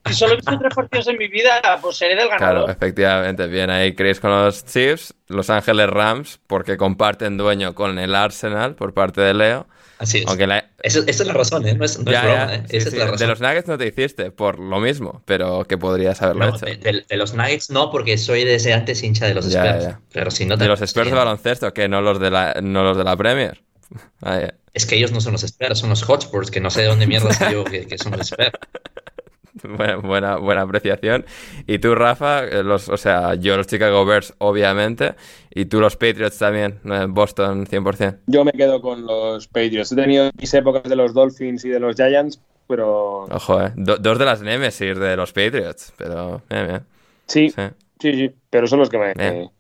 Si 0.07 0.15
solo 0.15 0.33
he 0.33 0.37
visto 0.37 0.59
tres 0.59 0.75
partidos 0.75 1.07
en 1.09 1.19
mi 1.19 1.29
vida, 1.29 1.61
pues 1.83 1.99
seré 1.99 2.17
del 2.17 2.29
Claro, 2.29 2.45
ganador. 2.45 2.71
efectivamente. 2.71 3.47
Bien, 3.47 3.69
ahí 3.69 3.95
Chris 3.95 4.19
con 4.19 4.31
los 4.31 4.65
Chiefs, 4.65 5.15
Los 5.29 5.51
Ángeles 5.51 5.91
Rams, 5.91 6.41
porque 6.47 6.79
comparten 6.79 7.37
dueño 7.37 7.75
con 7.75 7.99
el 7.99 8.15
Arsenal 8.15 8.75
por 8.75 8.95
parte 8.95 9.21
de 9.21 9.35
Leo. 9.35 9.67
Así 9.99 10.19
es. 10.19 10.27
Aunque 10.27 10.47
la... 10.47 10.69
Eso- 10.83 11.05
esa 11.07 11.23
es 11.23 11.27
la 11.27 11.33
razón, 11.33 11.67
¿eh? 11.67 11.75
No 11.75 11.85
es, 11.85 11.99
no 11.99 12.11
Ya, 12.13 12.19
es 12.21 12.25
broma, 12.27 12.55
¿eh? 12.55 12.63
sí, 12.69 12.77
Esa 12.77 12.91
sí. 12.91 12.97
es 12.97 12.99
la 12.99 13.05
De 13.07 13.11
razón. 13.13 13.29
los 13.31 13.41
Nuggets 13.41 13.69
no 13.69 13.79
te 13.79 13.87
hiciste, 13.87 14.31
por 14.31 14.59
lo 14.59 14.79
mismo, 14.81 15.23
pero 15.25 15.65
que 15.65 15.79
podrías 15.79 16.21
haberlo 16.23 16.47
No, 16.51 16.57
hecho. 16.57 16.67
de, 16.67 16.77
de- 16.77 17.05
de 17.09 17.17
los 17.17 17.35
Nuggets 17.35 17.71
no, 17.71 17.91
porque 17.91 18.19
soy 18.19 18.45
desde 18.45 18.73
antes 18.75 19.03
hincha 19.03 19.27
de 19.27 19.35
los 19.35 19.49
Ya, 19.51 19.65
Spurs. 19.67 19.85
ya. 19.85 20.01
Pero 20.13 20.31
si 20.31 20.45
no 20.45 20.57
De 20.57 20.65
te- 20.65 20.69
los 20.69 20.81
Spurs 20.83 21.09
de 21.11 21.17
baloncesto, 21.17 21.73
que 21.73 21.89
no 21.89 22.03
los 22.03 22.21
de 22.21 22.31
la, 22.31 22.57
no 22.63 22.83
los 22.85 22.97
de 22.97 23.05
la 23.05 23.17
Premier. 23.17 23.63
Ahí, 24.21 24.49
Es 24.75 24.85
que 24.85 24.97
ellos 24.97 25.13
no 25.13 25.21
son 25.21 25.33
los 25.33 25.45
Spurs, 25.45 25.79
son 25.79 25.89
los 25.91 26.03
Hotspurs, 26.03 26.51
que 26.51 26.61
no 26.61 26.71
sé 26.71 26.83
de 26.83 26.89
dónde 26.89 27.07
mierda 27.07 27.31
yo 27.51 27.65
que, 27.65 27.87
que 27.87 27.97
son 27.99 28.13
los 28.13 28.23
Spurs. 28.31 28.51
Buena, 29.63 29.97
buena, 29.97 30.37
buena, 30.37 30.63
apreciación. 30.63 31.25
Y 31.67 31.79
tú, 31.79 31.95
Rafa, 31.95 32.45
eh, 32.45 32.63
los, 32.63 32.89
o 32.89 32.97
sea, 32.97 33.35
yo 33.35 33.57
los 33.57 33.67
Chicago 33.67 34.05
Bears, 34.05 34.35
obviamente. 34.39 35.15
Y 35.51 35.67
tú 35.67 35.81
los 35.81 35.97
Patriots 35.97 36.39
también, 36.39 36.81
Boston 37.09 37.67
100%. 37.67 38.19
Yo 38.27 38.45
me 38.45 38.53
quedo 38.53 38.81
con 38.81 39.07
los 39.07 39.49
Patriots. 39.49 39.93
He 39.93 39.97
tenido 39.97 40.31
mis 40.39 40.53
épocas 40.53 40.85
de 40.85 40.97
los 40.97 41.15
Dolphins 41.15 41.65
y 41.65 41.71
de 41.71 41.81
los 41.81 41.97
Giants, 41.97 42.41
pero... 42.67 43.25
Ojo, 43.25 43.63
eh. 43.63 43.73
dos 43.77 44.19
de 44.19 44.25
las 44.25 44.43
Nemesis 44.43 44.99
de 44.99 45.17
los 45.17 45.33
Patriots, 45.33 45.95
pero... 45.97 46.43
Sí, 47.27 47.49
sí, 47.49 48.13
sí, 48.13 48.31
pero 48.51 48.67
son 48.67 48.81
los 48.81 48.91
que 48.91 48.99
me... 48.99 49.51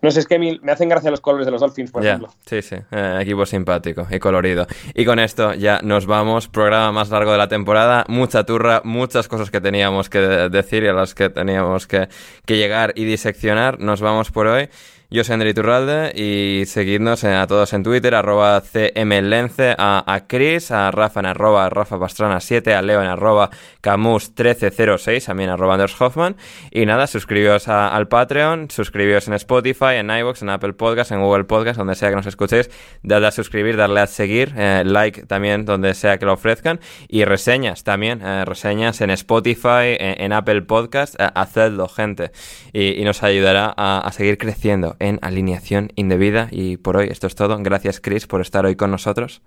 No 0.00 0.10
sé, 0.10 0.20
es 0.20 0.26
que 0.26 0.38
me 0.38 0.72
hacen 0.72 0.88
gracia 0.88 1.10
los 1.10 1.20
colores 1.20 1.46
de 1.46 1.50
los 1.50 1.60
Dolphins, 1.60 1.90
por 1.90 2.04
ejemplo. 2.04 2.28
Sí, 2.46 2.62
sí, 2.62 2.76
eh, 2.90 3.18
equipo 3.20 3.44
simpático 3.44 4.06
y 4.10 4.18
colorido. 4.18 4.66
Y 4.94 5.04
con 5.04 5.18
esto 5.18 5.54
ya 5.54 5.80
nos 5.82 6.06
vamos. 6.06 6.48
Programa 6.48 6.92
más 6.92 7.10
largo 7.10 7.32
de 7.32 7.38
la 7.38 7.48
temporada, 7.48 8.04
mucha 8.08 8.44
turra, 8.44 8.80
muchas 8.84 9.26
cosas 9.26 9.50
que 9.50 9.60
teníamos 9.60 10.08
que 10.08 10.20
decir 10.20 10.84
y 10.84 10.88
a 10.88 10.92
las 10.92 11.14
que 11.14 11.30
teníamos 11.30 11.86
que, 11.86 12.08
que 12.46 12.56
llegar 12.56 12.92
y 12.94 13.04
diseccionar. 13.04 13.80
Nos 13.80 14.00
vamos 14.00 14.30
por 14.30 14.46
hoy. 14.46 14.68
Yo 15.10 15.24
soy 15.24 15.32
André 15.32 15.54
Turralde 15.54 16.12
y 16.14 16.66
seguidnos 16.66 17.24
a 17.24 17.46
todos 17.46 17.72
en 17.72 17.82
Twitter, 17.82 18.14
arroba 18.14 18.62
cmlence, 18.62 19.74
a, 19.78 20.24
Chris, 20.26 20.70
a 20.70 20.90
Rafa 20.90 21.20
en 21.20 21.24
arroba 21.24 21.70
Rafa 21.70 21.98
Pastrana 21.98 22.40
7, 22.40 22.74
a 22.74 22.82
Leo 22.82 23.00
en 23.00 23.08
arroba 23.08 23.48
Camus 23.80 24.28
1306, 24.28 25.24
también 25.24 25.48
arroba 25.48 25.72
Anders 25.72 25.98
Hoffman. 25.98 26.36
Y 26.70 26.84
nada, 26.84 27.06
suscribíos 27.06 27.68
al 27.68 28.06
Patreon, 28.08 28.70
suscribíos 28.70 29.28
en 29.28 29.32
Spotify, 29.32 29.94
en 29.94 30.10
iVoox, 30.10 30.42
en 30.42 30.50
Apple 30.50 30.74
Podcast, 30.74 31.10
en 31.10 31.22
Google 31.22 31.44
Podcast, 31.44 31.78
donde 31.78 31.94
sea 31.94 32.10
que 32.10 32.16
nos 32.16 32.26
escuchéis, 32.26 32.68
dadle 33.02 33.28
a 33.28 33.30
suscribir, 33.30 33.78
darle 33.78 34.00
a 34.00 34.06
seguir, 34.06 34.52
eh, 34.58 34.82
like 34.84 35.24
también 35.24 35.64
donde 35.64 35.94
sea 35.94 36.18
que 36.18 36.26
lo 36.26 36.34
ofrezcan 36.34 36.80
y 37.08 37.24
reseñas 37.24 37.82
también, 37.82 38.20
eh, 38.20 38.44
reseñas 38.44 39.00
en 39.00 39.08
Spotify, 39.08 39.96
en, 39.98 40.34
Apple 40.34 40.60
Podcast, 40.60 41.18
eh, 41.18 41.30
hacedlo 41.34 41.88
gente. 41.88 42.30
Y, 42.74 43.02
nos 43.08 43.22
ayudará 43.22 43.72
a 43.74 44.12
seguir 44.12 44.36
creciendo 44.36 44.97
en 45.00 45.18
alineación 45.22 45.92
indebida. 45.94 46.48
Y 46.50 46.76
por 46.76 46.96
hoy 46.96 47.08
esto 47.10 47.26
es 47.26 47.34
todo. 47.34 47.56
Gracias, 47.58 48.00
Chris, 48.00 48.26
por 48.26 48.40
estar 48.40 48.66
hoy 48.66 48.76
con 48.76 48.90
nosotros. 48.90 49.42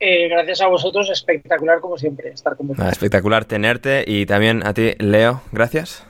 Eh, 0.00 0.28
gracias 0.28 0.60
a 0.60 0.68
vosotros, 0.68 1.10
espectacular 1.10 1.80
como 1.80 1.98
siempre 1.98 2.30
estar 2.30 2.56
con 2.56 2.68
vosotros. 2.68 2.92
espectacular 2.92 3.44
tenerte 3.46 4.04
y 4.06 4.26
también 4.26 4.64
a 4.64 4.72
ti, 4.72 4.92
Leo, 4.98 5.42
gracias. 5.50 6.06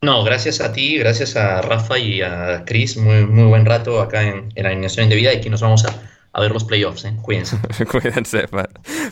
No, 0.00 0.22
gracias 0.22 0.60
a 0.60 0.72
ti, 0.72 0.98
gracias 0.98 1.36
a 1.36 1.60
Rafa 1.60 1.98
y 1.98 2.22
a 2.22 2.62
Chris, 2.64 2.96
muy, 2.96 3.26
muy 3.26 3.44
buen 3.44 3.66
rato 3.66 4.00
acá 4.00 4.22
en, 4.22 4.52
en 4.54 4.66
Alineación 4.66 5.04
Indebida 5.04 5.32
y 5.32 5.38
aquí 5.38 5.50
nos 5.50 5.60
vamos 5.60 5.84
a, 5.84 6.40
ver 6.40 6.52
los 6.52 6.64
playoffs, 6.64 7.04
¿eh? 7.04 7.14
cuídense. 7.20 7.56
cuídense, 7.90 8.46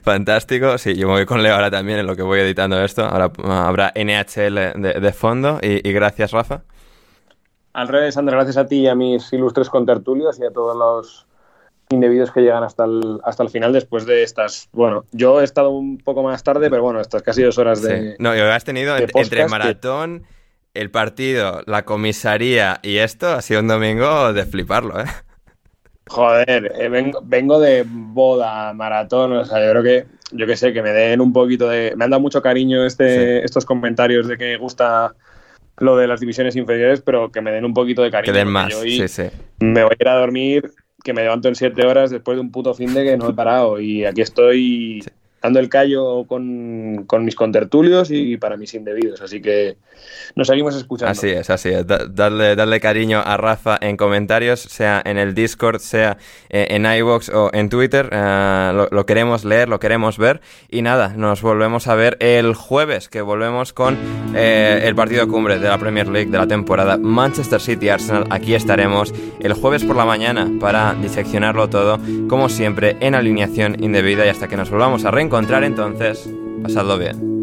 fantástico. 0.03 0.79
Sí, 0.79 0.95
yo 0.95 1.09
me 1.09 1.15
voy 1.15 1.27
con 1.27 1.43
Leo 1.43 1.55
ahora 1.55 1.71
también 1.71 1.99
en 1.99 2.07
lo 2.07 2.15
que 2.15 2.23
voy 2.23 2.41
editando 2.41 2.83
esto. 2.83 3.05
Ahora 3.05 3.33
habrá 3.45 3.93
NHL 3.97 4.81
de, 4.81 5.13
fondo 5.13 5.59
y, 5.61 5.89
y 5.89 5.93
gracias, 5.93 6.31
Rafa. 6.31 6.63
Al 7.73 7.89
revés, 7.89 8.17
Andrés, 8.17 8.37
gracias 8.37 8.57
a 8.57 8.67
ti 8.67 8.81
y 8.81 8.89
a 8.89 8.95
mis 8.95 9.33
ilustres 9.33 9.69
contertulios 9.71 10.39
y 10.41 10.45
a 10.45 10.51
todos 10.51 10.77
los 10.77 11.27
indebidos 11.91 12.31
que 12.31 12.41
llegan 12.41 12.63
hasta 12.63 12.85
el, 12.85 13.21
hasta 13.25 13.43
el 13.43 13.51
final 13.51 13.73
después 13.73 14.07
de 14.07 14.23
estas. 14.23 14.69
Bueno, 14.73 15.05
yo 15.13 15.41
he 15.41 15.45
estado 15.45 15.71
un 15.71 15.99
poco 15.99 16.23
más 16.23 16.43
tarde, 16.43 16.71
pero 16.71 16.83
bueno, 16.83 17.01
estas 17.01 17.23
casi 17.23 17.43
dos 17.43 17.59
horas 17.59 17.83
de. 17.83 18.17
No, 18.19 18.35
y 18.35 18.41
has 18.41 18.65
tenido 18.65 18.97
entre 18.97 19.49
maratón, 19.49 20.25
el 20.75 20.91
partido, 20.91 21.63
la 21.67 21.85
comisaría 21.85 22.81
y 22.83 22.99
esto, 22.99 23.29
ha 23.29 23.43
sido 23.43 23.61
un 23.61 23.69
domingo 23.69 24.33
de 24.33 24.45
fliparlo, 24.47 25.01
¿eh? 25.01 25.07
Joder, 26.09 26.73
eh, 26.77 26.89
vengo, 27.23 27.61
de 27.61 27.85
boda, 27.87 28.73
maratón, 28.73 29.33
o 29.33 29.45
sea, 29.45 29.65
yo 29.65 29.71
creo 29.71 29.83
que, 29.85 30.07
yo 30.33 30.45
que 30.45 30.57
sé, 30.57 30.73
que 30.73 30.83
me 30.83 30.91
den 30.91 31.21
un 31.21 31.33
poquito 31.33 31.69
de. 31.69 31.95
Me 31.97 32.05
han 32.05 32.11
dado 32.11 32.21
mucho 32.21 32.43
cariño 32.43 32.85
este, 32.85 33.45
estos 33.45 33.65
comentarios 33.65 34.27
de 34.27 34.37
que 34.37 34.57
gusta 34.57 35.15
lo 35.81 35.97
de 35.97 36.07
las 36.07 36.21
divisiones 36.21 36.55
inferiores, 36.57 37.01
pero 37.01 37.33
que 37.33 37.41
me 37.41 37.51
den 37.51 37.65
un 37.65 37.75
poquito 37.75 38.03
de 38.03 38.11
cariño. 38.11 38.33
Que 38.33 38.39
den 38.39 38.49
más, 38.49 38.73
sí, 38.75 39.09
sí. 39.09 39.25
Me 39.59 39.83
voy 39.83 39.93
a 39.99 40.03
ir 40.03 40.09
a 40.09 40.15
dormir, 40.15 40.71
que 41.03 41.13
me 41.13 41.23
levanto 41.23 41.49
en 41.49 41.55
siete 41.55 41.87
horas 41.87 42.11
después 42.11 42.37
de 42.37 42.41
un 42.43 42.53
puto 42.53 42.75
fin 42.75 42.95
de 42.95 43.05
que 43.05 43.17
no 43.17 43.29
he 43.29 43.33
parado. 43.33 43.81
Y 43.81 44.05
aquí 44.05 44.21
estoy 44.21 45.03
dando 45.43 45.59
el 45.59 45.69
callo 45.69 46.25
con, 46.27 47.07
mis 47.25 47.35
contertulios 47.35 48.11
y 48.11 48.37
para 48.37 48.57
mis 48.57 48.75
indebidos. 48.75 49.21
Así 49.23 49.41
que 49.41 49.77
nos 50.35 50.47
seguimos 50.47 50.77
escuchando. 50.77 51.13
Así 51.13 51.29
es, 51.29 51.49
así 51.51 51.71
es. 51.71 51.87
Darle, 51.87 52.57
darle 52.57 52.81
cariño 52.81 53.23
a 53.25 53.37
Rafa 53.37 53.79
en 53.81 53.97
comentarios, 53.97 54.61
sea 54.61 55.03
en 55.05 55.19
el 55.19 55.35
Discord, 55.35 55.81
sea 55.81 56.19
eh, 56.51 56.69
en 56.71 56.85
iVoox 56.85 57.31
o 57.31 57.51
en 57.53 57.69
Twitter. 57.69 58.09
Eh, 58.13 58.87
lo, 58.91 59.07
queremos 59.07 59.45
leer, 59.45 59.69
lo 59.69 59.81
queremos 59.81 60.19
ver. 60.19 60.41
Y 60.69 60.83
nada, 60.83 61.15
nos 61.17 61.41
volvemos 61.43 61.87
a 61.89 61.95
ver 61.95 62.17
el 62.21 62.55
jueves, 62.55 63.09
que 63.09 63.23
volvemos 63.23 63.73
con 63.73 63.97
eh, 64.35 64.83
el 64.85 64.95
partido 64.95 65.27
cumbre 65.27 65.59
de 65.59 65.69
la 65.69 65.79
Premier 65.79 66.09
League 66.09 66.31
de 66.31 66.39
la 66.39 66.47
temporada 66.47 66.99
Manchester 66.99 67.61
City-Arsenal. 67.61 68.27
Aquí 68.31 68.55
estaremos 68.55 69.15
el 69.41 69.55
jueves 69.55 69.85
por 69.85 69.97
la 69.97 70.05
mañana 70.05 70.51
para 70.61 70.95
diseccionarlo 70.95 71.69
todo, 71.71 71.99
como 72.29 72.49
siempre, 72.49 72.97
en 73.01 73.15
alineación 73.15 73.83
indebida 73.83 74.27
y 74.27 74.29
hasta 74.29 74.47
que 74.47 74.57
nos 74.57 74.71
volvamos 74.71 75.05
a 75.05 75.11
reencontrar 75.11 75.30
entonces, 75.65 76.29
pasadlo 76.63 76.99
bien. 76.99 77.40